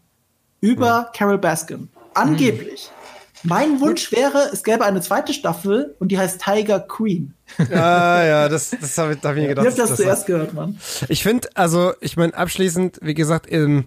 Über 0.61 0.99
hm. 0.99 1.05
Carol 1.13 1.39
Baskin. 1.39 1.89
Angeblich. 2.13 2.85
Hm. 2.85 2.98
Mein 3.43 3.79
Wunsch 3.79 4.11
wäre, 4.11 4.49
es 4.51 4.63
gäbe 4.63 4.85
eine 4.85 5.01
zweite 5.01 5.33
Staffel 5.33 5.95
und 5.99 6.11
die 6.11 6.17
heißt 6.17 6.41
Tiger 6.41 6.79
Queen. 6.79 7.33
Ja, 7.69 8.23
ja, 8.23 8.49
das, 8.49 8.71
das 8.79 8.97
habe 8.97 9.13
ich, 9.13 9.23
hab 9.23 9.35
ich 9.35 9.41
mir 9.41 9.47
gedacht. 9.49 9.65
Ich 9.65 9.71
habe 9.71 9.81
das, 9.81 9.89
das 9.89 9.97
zuerst 9.97 10.25
gehört, 10.25 10.53
Mann. 10.53 10.77
Ich 11.07 11.23
finde, 11.23 11.49
also, 11.55 11.93
ich 12.01 12.17
meine, 12.17 12.33
abschließend, 12.33 12.99
wie 13.01 13.13
gesagt, 13.13 13.51
ähm, 13.51 13.85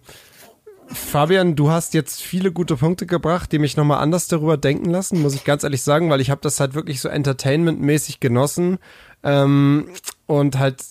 Fabian, 0.89 1.57
du 1.57 1.71
hast 1.71 1.95
jetzt 1.95 2.21
viele 2.23 2.53
gute 2.53 2.77
Punkte 2.77 3.07
gebracht, 3.07 3.53
die 3.53 3.59
mich 3.59 3.77
nochmal 3.77 3.99
anders 3.99 4.29
darüber 4.29 4.57
denken 4.57 4.91
lassen, 4.91 5.21
muss 5.23 5.35
ich 5.35 5.45
ganz 5.45 5.65
ehrlich 5.65 5.83
sagen, 5.83 6.11
weil 6.11 6.21
ich 6.21 6.31
habe 6.31 6.41
das 6.41 6.61
halt 6.61 6.75
wirklich 6.75 7.01
so 7.01 7.09
entertainmentmäßig 7.09 8.21
genossen 8.21 8.79
ähm, 9.23 9.89
und 10.27 10.59
halt 10.59 10.83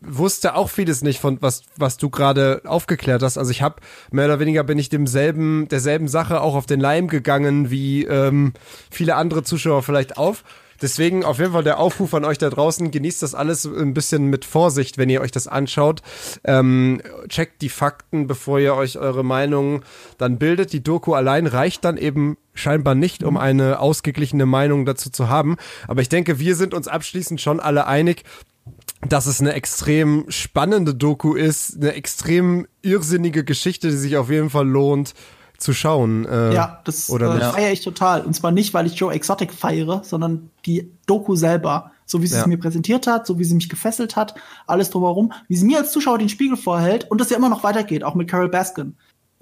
wusste 0.00 0.54
auch 0.54 0.70
vieles 0.70 1.02
nicht 1.02 1.20
von 1.20 1.38
was 1.40 1.62
was 1.76 1.96
du 1.96 2.10
gerade 2.10 2.62
aufgeklärt 2.64 3.22
hast. 3.22 3.38
Also 3.38 3.50
ich 3.50 3.62
habe 3.62 3.76
mehr 4.10 4.26
oder 4.26 4.40
weniger 4.40 4.64
bin 4.64 4.78
ich 4.78 4.88
demselben 4.88 5.68
derselben 5.68 6.08
Sache 6.08 6.40
auch 6.40 6.54
auf 6.54 6.66
den 6.66 6.80
Leim 6.80 7.08
gegangen 7.08 7.70
wie 7.70 8.04
ähm, 8.04 8.52
viele 8.90 9.16
andere 9.16 9.42
Zuschauer 9.42 9.82
vielleicht 9.82 10.16
auf. 10.16 10.44
Deswegen 10.82 11.24
auf 11.24 11.38
jeden 11.38 11.52
Fall 11.52 11.64
der 11.64 11.78
Aufruf 11.78 12.14
an 12.14 12.24
euch 12.24 12.38
da 12.38 12.50
draußen, 12.50 12.90
genießt 12.90 13.22
das 13.22 13.34
alles 13.34 13.64
ein 13.64 13.94
bisschen 13.94 14.26
mit 14.26 14.44
Vorsicht, 14.44 14.98
wenn 14.98 15.08
ihr 15.08 15.20
euch 15.20 15.30
das 15.30 15.46
anschaut. 15.46 16.02
Ähm, 16.44 17.00
checkt 17.28 17.62
die 17.62 17.68
Fakten, 17.68 18.26
bevor 18.26 18.58
ihr 18.58 18.74
euch 18.74 18.98
eure 18.98 19.24
Meinung 19.24 19.82
dann 20.18 20.38
bildet. 20.38 20.72
Die 20.72 20.82
Doku 20.82 21.14
allein 21.14 21.46
reicht 21.46 21.84
dann 21.84 21.96
eben 21.96 22.36
scheinbar 22.54 22.94
nicht, 22.94 23.22
um 23.24 23.36
eine 23.36 23.78
ausgeglichene 23.78 24.46
Meinung 24.46 24.84
dazu 24.84 25.10
zu 25.10 25.28
haben. 25.28 25.56
Aber 25.88 26.02
ich 26.02 26.08
denke, 26.08 26.38
wir 26.38 26.56
sind 26.56 26.74
uns 26.74 26.88
abschließend 26.88 27.40
schon 27.40 27.60
alle 27.60 27.86
einig, 27.86 28.24
dass 29.08 29.26
es 29.26 29.40
eine 29.40 29.52
extrem 29.52 30.24
spannende 30.28 30.94
Doku 30.94 31.34
ist, 31.34 31.76
eine 31.76 31.92
extrem 31.94 32.66
irrsinnige 32.82 33.44
Geschichte, 33.44 33.90
die 33.90 33.96
sich 33.96 34.16
auf 34.16 34.30
jeden 34.30 34.50
Fall 34.50 34.66
lohnt 34.66 35.14
zu 35.58 35.72
schauen. 35.72 36.26
Äh, 36.26 36.54
ja, 36.54 36.80
das 36.84 37.10
oder 37.10 37.36
äh, 37.36 37.52
feiere 37.52 37.72
ich 37.72 37.80
total. 37.80 38.22
Und 38.22 38.34
zwar 38.34 38.50
nicht, 38.50 38.74
weil 38.74 38.86
ich 38.86 38.94
Joe 38.94 39.12
Exotic 39.12 39.52
feiere, 39.52 40.02
sondern 40.04 40.50
die 40.66 40.92
Doku 41.06 41.36
selber. 41.36 41.92
So 42.06 42.20
wie 42.20 42.26
sie 42.26 42.34
ja. 42.34 42.42
es 42.42 42.46
mir 42.46 42.58
präsentiert 42.58 43.06
hat, 43.06 43.26
so 43.26 43.38
wie 43.38 43.44
sie 43.44 43.54
mich 43.54 43.70
gefesselt 43.70 44.14
hat, 44.14 44.34
alles 44.66 44.90
drumherum, 44.90 45.32
wie 45.48 45.56
sie 45.56 45.64
mir 45.64 45.78
als 45.78 45.90
Zuschauer 45.90 46.18
den 46.18 46.28
Spiegel 46.28 46.58
vorhält 46.58 47.10
und 47.10 47.18
dass 47.18 47.30
ja 47.30 47.38
immer 47.38 47.48
noch 47.48 47.64
weitergeht, 47.64 48.04
auch 48.04 48.14
mit 48.14 48.28
Carol 48.28 48.50
Baskin. 48.50 48.94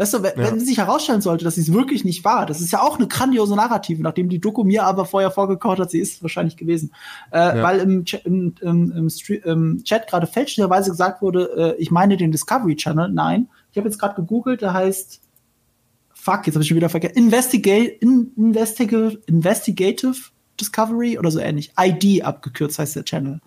Weißt 0.02 0.14
du, 0.14 0.22
wenn, 0.24 0.32
ja. 0.36 0.50
wenn 0.50 0.58
sich 0.58 0.78
herausstellen 0.78 1.20
sollte, 1.20 1.44
dass 1.44 1.54
sie 1.54 1.60
es 1.60 1.72
wirklich 1.72 2.04
nicht 2.04 2.24
war, 2.24 2.44
das 2.44 2.60
ist 2.60 2.72
ja 2.72 2.82
auch 2.82 2.98
eine 2.98 3.06
grandiose 3.06 3.54
Narrative, 3.54 4.02
nachdem 4.02 4.28
die 4.28 4.40
Doku 4.40 4.64
mir 4.64 4.84
aber 4.84 5.04
vorher 5.04 5.30
vorgekaut 5.30 5.78
hat, 5.78 5.92
sie 5.92 6.00
ist 6.00 6.22
wahrscheinlich 6.22 6.56
gewesen. 6.56 6.92
Äh, 7.30 7.38
ja. 7.38 7.62
Weil 7.62 7.78
im, 7.78 8.04
im, 8.24 8.54
im, 8.60 8.92
im, 8.92 9.08
im 9.44 9.84
Chat 9.84 10.08
gerade 10.08 10.26
fälschlicherweise 10.26 10.90
gesagt 10.90 11.22
wurde, 11.22 11.76
äh, 11.78 11.80
ich 11.80 11.92
meine 11.92 12.16
den 12.16 12.32
Discovery 12.32 12.74
Channel. 12.74 13.10
Nein, 13.12 13.48
ich 13.70 13.78
habe 13.78 13.86
jetzt 13.86 14.00
gerade 14.00 14.16
gegoogelt, 14.16 14.60
der 14.60 14.74
heißt 14.74 15.20
Fuck, 16.14 16.48
jetzt 16.48 16.56
habe 16.56 16.62
ich 16.62 16.68
schon 16.68 16.76
wieder 16.76 16.88
vergessen. 16.88 17.16
Investigate, 17.16 17.98
in, 18.00 18.32
investigative, 18.36 19.20
investigative 19.26 20.16
Discovery 20.60 21.16
oder 21.16 21.30
so 21.30 21.38
ähnlich. 21.38 21.74
ID 21.78 22.24
abgekürzt 22.24 22.80
heißt 22.80 22.96
der 22.96 23.04
Channel. 23.04 23.40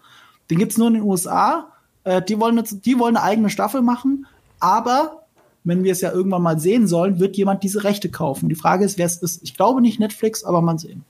Den 0.49 0.57
gibt's 0.57 0.77
nur 0.77 0.87
in 0.87 0.93
den 0.93 1.03
USA. 1.03 1.73
Äh, 2.05 2.21
die, 2.21 2.39
wollen 2.39 2.57
eine, 2.57 2.65
die 2.65 2.97
wollen 2.97 3.17
eine 3.17 3.25
eigene 3.25 3.49
Staffel 3.49 3.81
machen, 3.81 4.25
aber 4.61 5.24
wenn 5.65 5.83
wir 5.83 5.91
es 5.91 6.01
ja 6.01 6.11
irgendwann 6.11 6.43
mal 6.43 6.59
sehen 6.59 6.87
sollen, 6.87 7.19
wird 7.19 7.35
jemand 7.35 7.63
diese 7.63 7.83
Rechte 7.83 8.09
kaufen. 8.09 8.47
Die 8.47 8.55
Frage 8.55 8.85
ist, 8.85 8.97
wer 8.97 9.05
es 9.05 9.17
ist. 9.17 9.43
Ich 9.43 9.55
glaube 9.55 9.81
nicht 9.81 9.99
Netflix, 9.99 10.43
aber 10.43 10.61
man 10.61 10.77
sehen. 10.77 11.03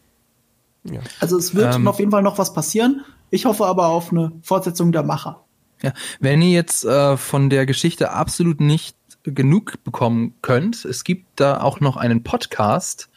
Ja. 0.84 1.01
Also 1.19 1.38
es 1.38 1.53
wird 1.53 1.75
ähm, 1.75 1.88
auf 1.88 2.00
jeden 2.00 2.11
Fall 2.11 2.24
noch 2.24 2.38
was 2.38 2.53
passieren. 2.53 3.03
Ich 3.30 3.45
hoffe 3.45 3.66
aber 3.66 3.88
auf 3.88 4.11
eine 4.11 4.32
Fortsetzung 4.42 4.92
der 4.92 5.03
Macher. 5.03 5.42
Ja, 5.82 5.93
wenn 6.19 6.42
ihr 6.42 6.51
jetzt 6.51 6.85
äh, 6.85 7.17
von 7.17 7.50
der 7.50 7.66
Geschichte 7.66 8.11
absolut 8.11 8.61
nicht 8.61 8.95
genug 9.24 9.84
bekommen 9.84 10.35
könnt, 10.42 10.85
es 10.85 11.03
gibt 11.03 11.40
da 11.40 11.61
auch 11.61 11.80
noch 11.80 11.98
einen 11.98 12.24
Podcast 12.24 13.09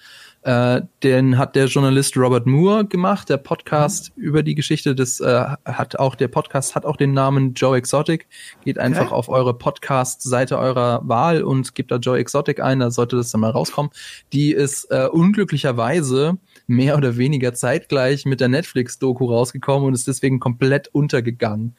Äh, 0.42 0.83
den 1.02 1.36
hat 1.36 1.57
der 1.57 1.67
Journalist 1.67 2.17
Robert 2.17 2.47
Moore 2.47 2.84
gemacht. 2.84 3.28
Der 3.28 3.39
Podcast 3.39 4.17
mhm. 4.17 4.23
über 4.23 4.42
die 4.42 4.55
Geschichte 4.55 4.94
des 4.94 5.18
äh, 5.20 5.44
hat 5.65 5.99
auch 5.99 6.15
der 6.15 6.28
Podcast 6.28 6.76
hat 6.76 6.86
auch 6.86 6.97
den 6.97 7.12
Namen 7.12 7.55
Joe 7.55 7.76
Exotic. 7.76 8.28
Geht 8.65 8.78
einfach 8.78 9.07
okay. 9.07 9.15
auf 9.15 9.28
eure 9.28 9.52
Podcast-Seite 9.55 10.57
eurer 10.58 11.00
Wahl 11.02 11.42
und 11.42 11.75
gebt 11.75 11.91
da 11.91 11.97
Joe 11.97 12.18
Exotic 12.18 12.60
ein. 12.60 12.78
Da 12.78 12.91
sollte 12.92 13.17
das 13.17 13.33
dann 13.33 13.41
mal 13.41 13.50
rauskommen. 13.50 13.91
Die 14.33 14.52
ist 14.52 14.84
äh, 14.91 15.08
unglücklicherweise 15.10 16.39
mehr 16.68 16.97
oder 16.97 17.17
weniger 17.17 17.52
zeitgleich 17.52 18.25
mit 18.25 18.41
der 18.41 18.49
Netflix-Doku 18.49 19.26
rausgekommen 19.26 19.89
und 19.89 19.94
ist 19.94 20.07
deswegen 20.07 20.39
komplett 20.39 20.89
untergegangen. 20.89 21.75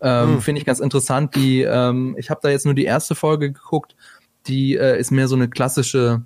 Ähm, 0.00 0.34
mhm. 0.34 0.40
Finde 0.40 0.60
ich 0.60 0.66
ganz 0.66 0.80
interessant. 0.80 1.34
Die, 1.34 1.60
ähm, 1.60 2.16
ich 2.18 2.30
habe 2.30 2.40
da 2.42 2.48
jetzt 2.48 2.64
nur 2.64 2.74
die 2.74 2.84
erste 2.84 3.14
Folge 3.14 3.52
geguckt. 3.52 3.96
Die 4.46 4.76
äh, 4.76 4.98
ist 4.98 5.10
mehr 5.10 5.28
so 5.28 5.36
eine 5.36 5.48
klassische 5.48 6.22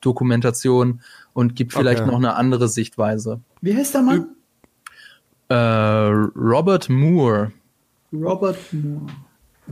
Dokumentation 0.00 1.00
und 1.32 1.56
gibt 1.56 1.72
vielleicht 1.72 2.02
okay. 2.02 2.10
noch 2.10 2.18
eine 2.18 2.34
andere 2.34 2.68
Sichtweise. 2.68 3.40
Wie 3.60 3.76
heißt 3.76 3.94
der 3.94 4.02
Mann? 4.02 4.28
Äh, 5.48 5.54
Robert 5.54 6.88
Moore. 6.88 7.52
Robert 8.12 8.58
Moore. 8.72 9.06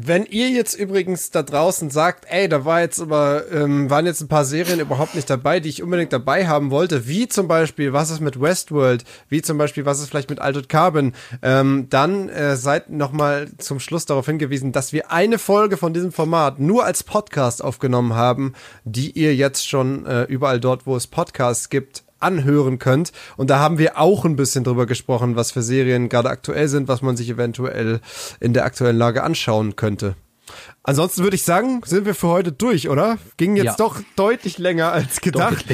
Wenn 0.01 0.27
ihr 0.27 0.49
jetzt 0.51 0.75
übrigens 0.75 1.33
da 1.33 1.43
draußen 1.43 1.91
sagt, 1.91 2.25
ey, 2.29 2.49
da 2.49 2.65
war 2.65 2.83
jetzt 2.83 3.01
aber, 3.01 3.51
ähm, 3.51 3.91
waren 3.91 4.07
jetzt 4.07 4.21
ein 4.21 4.29
paar 4.29 4.45
Serien 4.45 4.79
überhaupt 4.79 5.17
nicht 5.17 5.29
dabei, 5.29 5.59
die 5.59 5.71
ich 5.71 5.83
unbedingt 5.83 6.13
dabei 6.13 6.47
haben 6.47 6.71
wollte, 6.71 7.09
wie 7.09 7.27
zum 7.27 7.49
Beispiel, 7.49 7.93
was 7.93 8.11
ist 8.11 8.21
mit 8.21 8.41
Westworld, 8.41 9.03
wie 9.29 9.43
zum 9.43 9.59
Beispiel, 9.59 9.87
was 9.87 9.99
ist 9.99 10.09
vielleicht 10.09 10.31
mit 10.31 10.41
Altered 10.41 10.69
Carbon, 10.69 11.15
ähm, 11.43 11.89
dann 11.91 12.29
äh, 12.29 12.55
seid 12.55 12.91
nochmal 12.91 13.49
zum 13.59 13.81
Schluss 13.81 14.07
darauf 14.07 14.27
hingewiesen, 14.27 14.71
dass 14.71 14.93
wir 14.93 15.11
eine 15.11 15.37
Folge 15.37 15.77
von 15.77 15.93
diesem 15.93 16.13
Format 16.13 16.61
nur 16.61 16.85
als 16.85 17.03
Podcast 17.03 17.65
aufgenommen 17.65 18.15
haben, 18.15 18.53
die 18.85 19.11
ihr 19.11 19.35
jetzt 19.35 19.69
schon 19.69 20.07
äh, 20.07 20.23
überall 20.25 20.61
dort, 20.61 20.87
wo 20.87 20.95
es 20.95 21.09
Podcasts 21.09 21.71
gibt, 21.71 22.05
anhören 22.21 22.79
könnt. 22.79 23.13
Und 23.37 23.51
da 23.51 23.59
haben 23.59 23.79
wir 23.79 23.99
auch 23.99 24.25
ein 24.25 24.37
bisschen 24.37 24.65
drüber 24.65 24.87
gesprochen, 24.87 25.37
was 25.37 25.53
für 25.53 25.63
Serien 25.63 26.09
gerade 26.09 26.31
aktuell 26.31 26.69
sind, 26.69 26.89
was 26.89 27.03
man 27.03 27.17
sich 27.17 27.29
eventuell 27.31 28.01
in 28.41 28.53
der 28.53 28.65
aktuellen 28.65 28.97
Lage 28.99 29.23
anschauen 29.23 29.77
könnte. 29.77 30.15
Ansonsten 30.83 31.23
würde 31.23 31.37
ich 31.37 31.43
sagen, 31.43 31.83
sind 31.85 32.07
wir 32.07 32.15
für 32.15 32.29
heute 32.29 32.53
durch, 32.53 32.89
oder? 32.89 33.19
Ging 33.37 33.57
jetzt 33.57 33.65
ja. 33.67 33.75
doch 33.77 34.01
deutlich 34.17 34.59
länger 34.59 34.93
als 34.93 35.21
gedacht. 35.21 35.67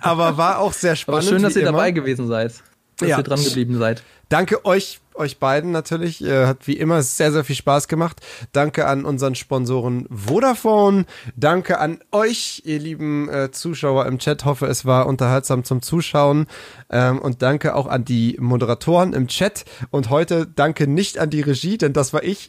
aber 0.00 0.36
war 0.36 0.58
auch 0.58 0.72
sehr 0.72 0.96
spannend. 0.96 1.22
Aber 1.22 1.30
schön, 1.30 1.42
dass 1.42 1.54
ihr 1.54 1.62
immer. 1.62 1.72
dabei 1.72 1.92
gewesen 1.92 2.26
seid. 2.26 2.54
Dass 2.96 3.08
ja. 3.08 3.18
ihr 3.18 3.22
dran 3.22 3.42
geblieben 3.42 3.78
seid. 3.78 4.02
Danke 4.28 4.64
euch 4.64 5.00
euch 5.18 5.38
beiden 5.38 5.70
natürlich. 5.70 6.22
Äh, 6.22 6.46
hat 6.46 6.66
wie 6.66 6.74
immer 6.74 7.02
sehr, 7.02 7.32
sehr 7.32 7.44
viel 7.44 7.56
Spaß 7.56 7.88
gemacht. 7.88 8.20
Danke 8.52 8.86
an 8.86 9.04
unseren 9.04 9.34
Sponsoren 9.34 10.06
Vodafone. 10.10 11.06
Danke 11.36 11.78
an 11.78 12.00
euch, 12.12 12.62
ihr 12.64 12.78
lieben 12.78 13.28
äh, 13.28 13.50
Zuschauer 13.50 14.06
im 14.06 14.18
Chat. 14.18 14.44
Hoffe, 14.44 14.66
es 14.66 14.84
war 14.84 15.06
unterhaltsam 15.06 15.64
zum 15.64 15.82
Zuschauen. 15.82 16.46
Ähm, 16.90 17.18
und 17.18 17.42
danke 17.42 17.74
auch 17.74 17.86
an 17.86 18.04
die 18.04 18.36
Moderatoren 18.40 19.12
im 19.12 19.28
Chat. 19.28 19.64
Und 19.90 20.10
heute 20.10 20.46
danke 20.46 20.86
nicht 20.86 21.18
an 21.18 21.30
die 21.30 21.40
Regie, 21.40 21.78
denn 21.78 21.92
das 21.92 22.12
war 22.12 22.22
ich. 22.22 22.48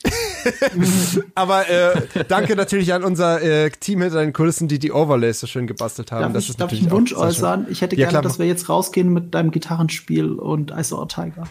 Aber 1.35 1.69
äh, 1.69 2.01
danke 2.27 2.55
natürlich 2.55 2.93
an 2.93 3.03
unser 3.03 3.41
äh, 3.41 3.69
Team 3.71 4.01
hinter 4.01 4.19
den 4.19 4.33
Kulissen, 4.33 4.67
die 4.67 4.79
die 4.79 4.91
Overlays 4.91 5.39
so 5.39 5.47
schön 5.47 5.67
gebastelt 5.67 6.11
haben. 6.11 6.21
Darf 6.21 6.33
das 6.33 6.43
ich, 6.43 6.49
ist 6.51 6.61
darf 6.61 6.71
ich 6.71 6.81
einen 6.81 6.91
Wunsch 6.91 7.13
äußern? 7.13 7.67
Ich 7.69 7.81
hätte 7.81 7.95
ja, 7.95 8.05
gerne, 8.05 8.11
klar. 8.11 8.21
dass 8.21 8.39
wir 8.39 8.45
jetzt 8.45 8.69
rausgehen 8.69 9.11
mit 9.11 9.33
deinem 9.33 9.51
Gitarrenspiel 9.51 10.33
und 10.33 10.71
Ice 10.71 10.95
or 10.95 11.07
Tiger. 11.07 11.47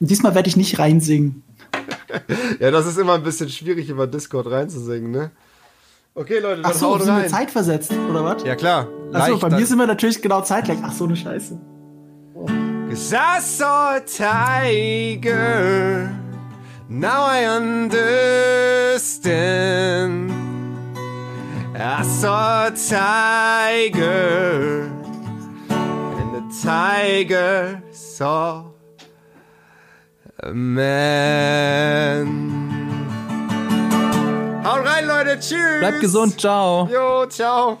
Und 0.00 0.10
diesmal 0.10 0.34
werde 0.34 0.48
ich 0.48 0.56
nicht 0.56 0.78
reinsingen. 0.78 1.42
ja, 2.60 2.70
das 2.70 2.86
ist 2.86 2.98
immer 2.98 3.14
ein 3.14 3.22
bisschen 3.22 3.48
schwierig, 3.48 3.88
über 3.88 4.06
Discord 4.06 4.50
reinzusingen, 4.50 5.10
ne? 5.10 5.30
Okay, 6.14 6.38
Leute, 6.40 6.62
dann 6.62 6.72
Ach 6.72 6.74
so, 6.74 6.98
sind 6.98 7.10
rein. 7.10 7.22
wir 7.22 7.28
zeitversetzt, 7.28 7.92
oder 7.92 8.24
was? 8.24 8.42
Ja, 8.42 8.56
klar. 8.56 8.88
Achso, 9.12 9.38
bei 9.38 9.50
mir 9.50 9.64
sind 9.64 9.78
wir 9.78 9.86
natürlich 9.86 10.20
genau 10.20 10.42
zeitgleich. 10.42 10.78
Ach 10.82 10.92
so, 10.92 11.04
eine 11.04 11.14
Scheiße. 11.14 11.60
Oh. 12.34 12.46
Cause 12.88 13.14
I 13.14 13.38
saw 13.40 13.96
a 13.96 14.00
tiger, 14.00 15.30
now 16.88 17.26
I 17.26 17.46
understand. 18.94 19.22
I 21.76 22.02
saw 22.02 22.66
a 22.66 22.70
tiger, 22.72 24.10
and 25.68 26.34
the 26.34 26.42
tiger 26.60 27.82
saw 27.92 28.64
Man. 30.52 32.28
Haut 34.64 34.84
rein, 34.86 35.06
Leute. 35.06 35.38
Tschüss. 35.40 35.78
Bleibt 35.80 36.00
gesund. 36.00 36.40
Ciao. 36.40 36.88
Jo, 36.92 37.26
ciao. 37.26 37.78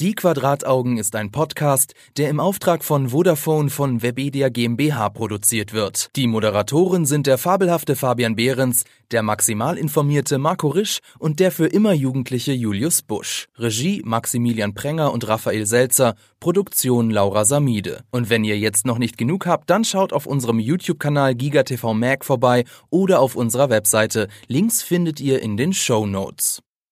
Die 0.00 0.14
Quadrataugen 0.14 0.96
ist 0.96 1.16
ein 1.16 1.32
Podcast, 1.32 1.92
der 2.16 2.30
im 2.30 2.38
Auftrag 2.38 2.84
von 2.84 3.08
Vodafone 3.08 3.68
von 3.68 4.00
Webedia 4.00 4.48
GmbH 4.48 5.08
produziert 5.08 5.72
wird. 5.72 6.14
Die 6.14 6.28
Moderatoren 6.28 7.04
sind 7.04 7.26
der 7.26 7.36
fabelhafte 7.36 7.96
Fabian 7.96 8.36
Behrens, 8.36 8.84
der 9.10 9.24
maximal 9.24 9.76
informierte 9.76 10.38
Marco 10.38 10.68
Risch 10.68 11.00
und 11.18 11.40
der 11.40 11.50
für 11.50 11.66
immer 11.66 11.92
jugendliche 11.94 12.52
Julius 12.52 13.02
Busch. 13.02 13.48
Regie 13.56 14.00
Maximilian 14.04 14.72
Prenger 14.72 15.12
und 15.12 15.26
Raphael 15.26 15.66
Selzer, 15.66 16.14
Produktion 16.38 17.10
Laura 17.10 17.44
Samide. 17.44 18.04
Und 18.12 18.30
wenn 18.30 18.44
ihr 18.44 18.56
jetzt 18.56 18.86
noch 18.86 18.98
nicht 18.98 19.18
genug 19.18 19.46
habt, 19.46 19.68
dann 19.68 19.82
schaut 19.82 20.12
auf 20.12 20.26
unserem 20.26 20.60
YouTube-Kanal 20.60 21.34
GigaTV 21.34 21.92
Mag 21.94 22.24
vorbei 22.24 22.62
oder 22.88 23.18
auf 23.18 23.34
unserer 23.34 23.68
Webseite. 23.68 24.28
Links 24.46 24.80
findet 24.80 25.18
ihr 25.18 25.42
in 25.42 25.56
den 25.56 25.72
Show 25.72 26.06
Notes. 26.06 26.62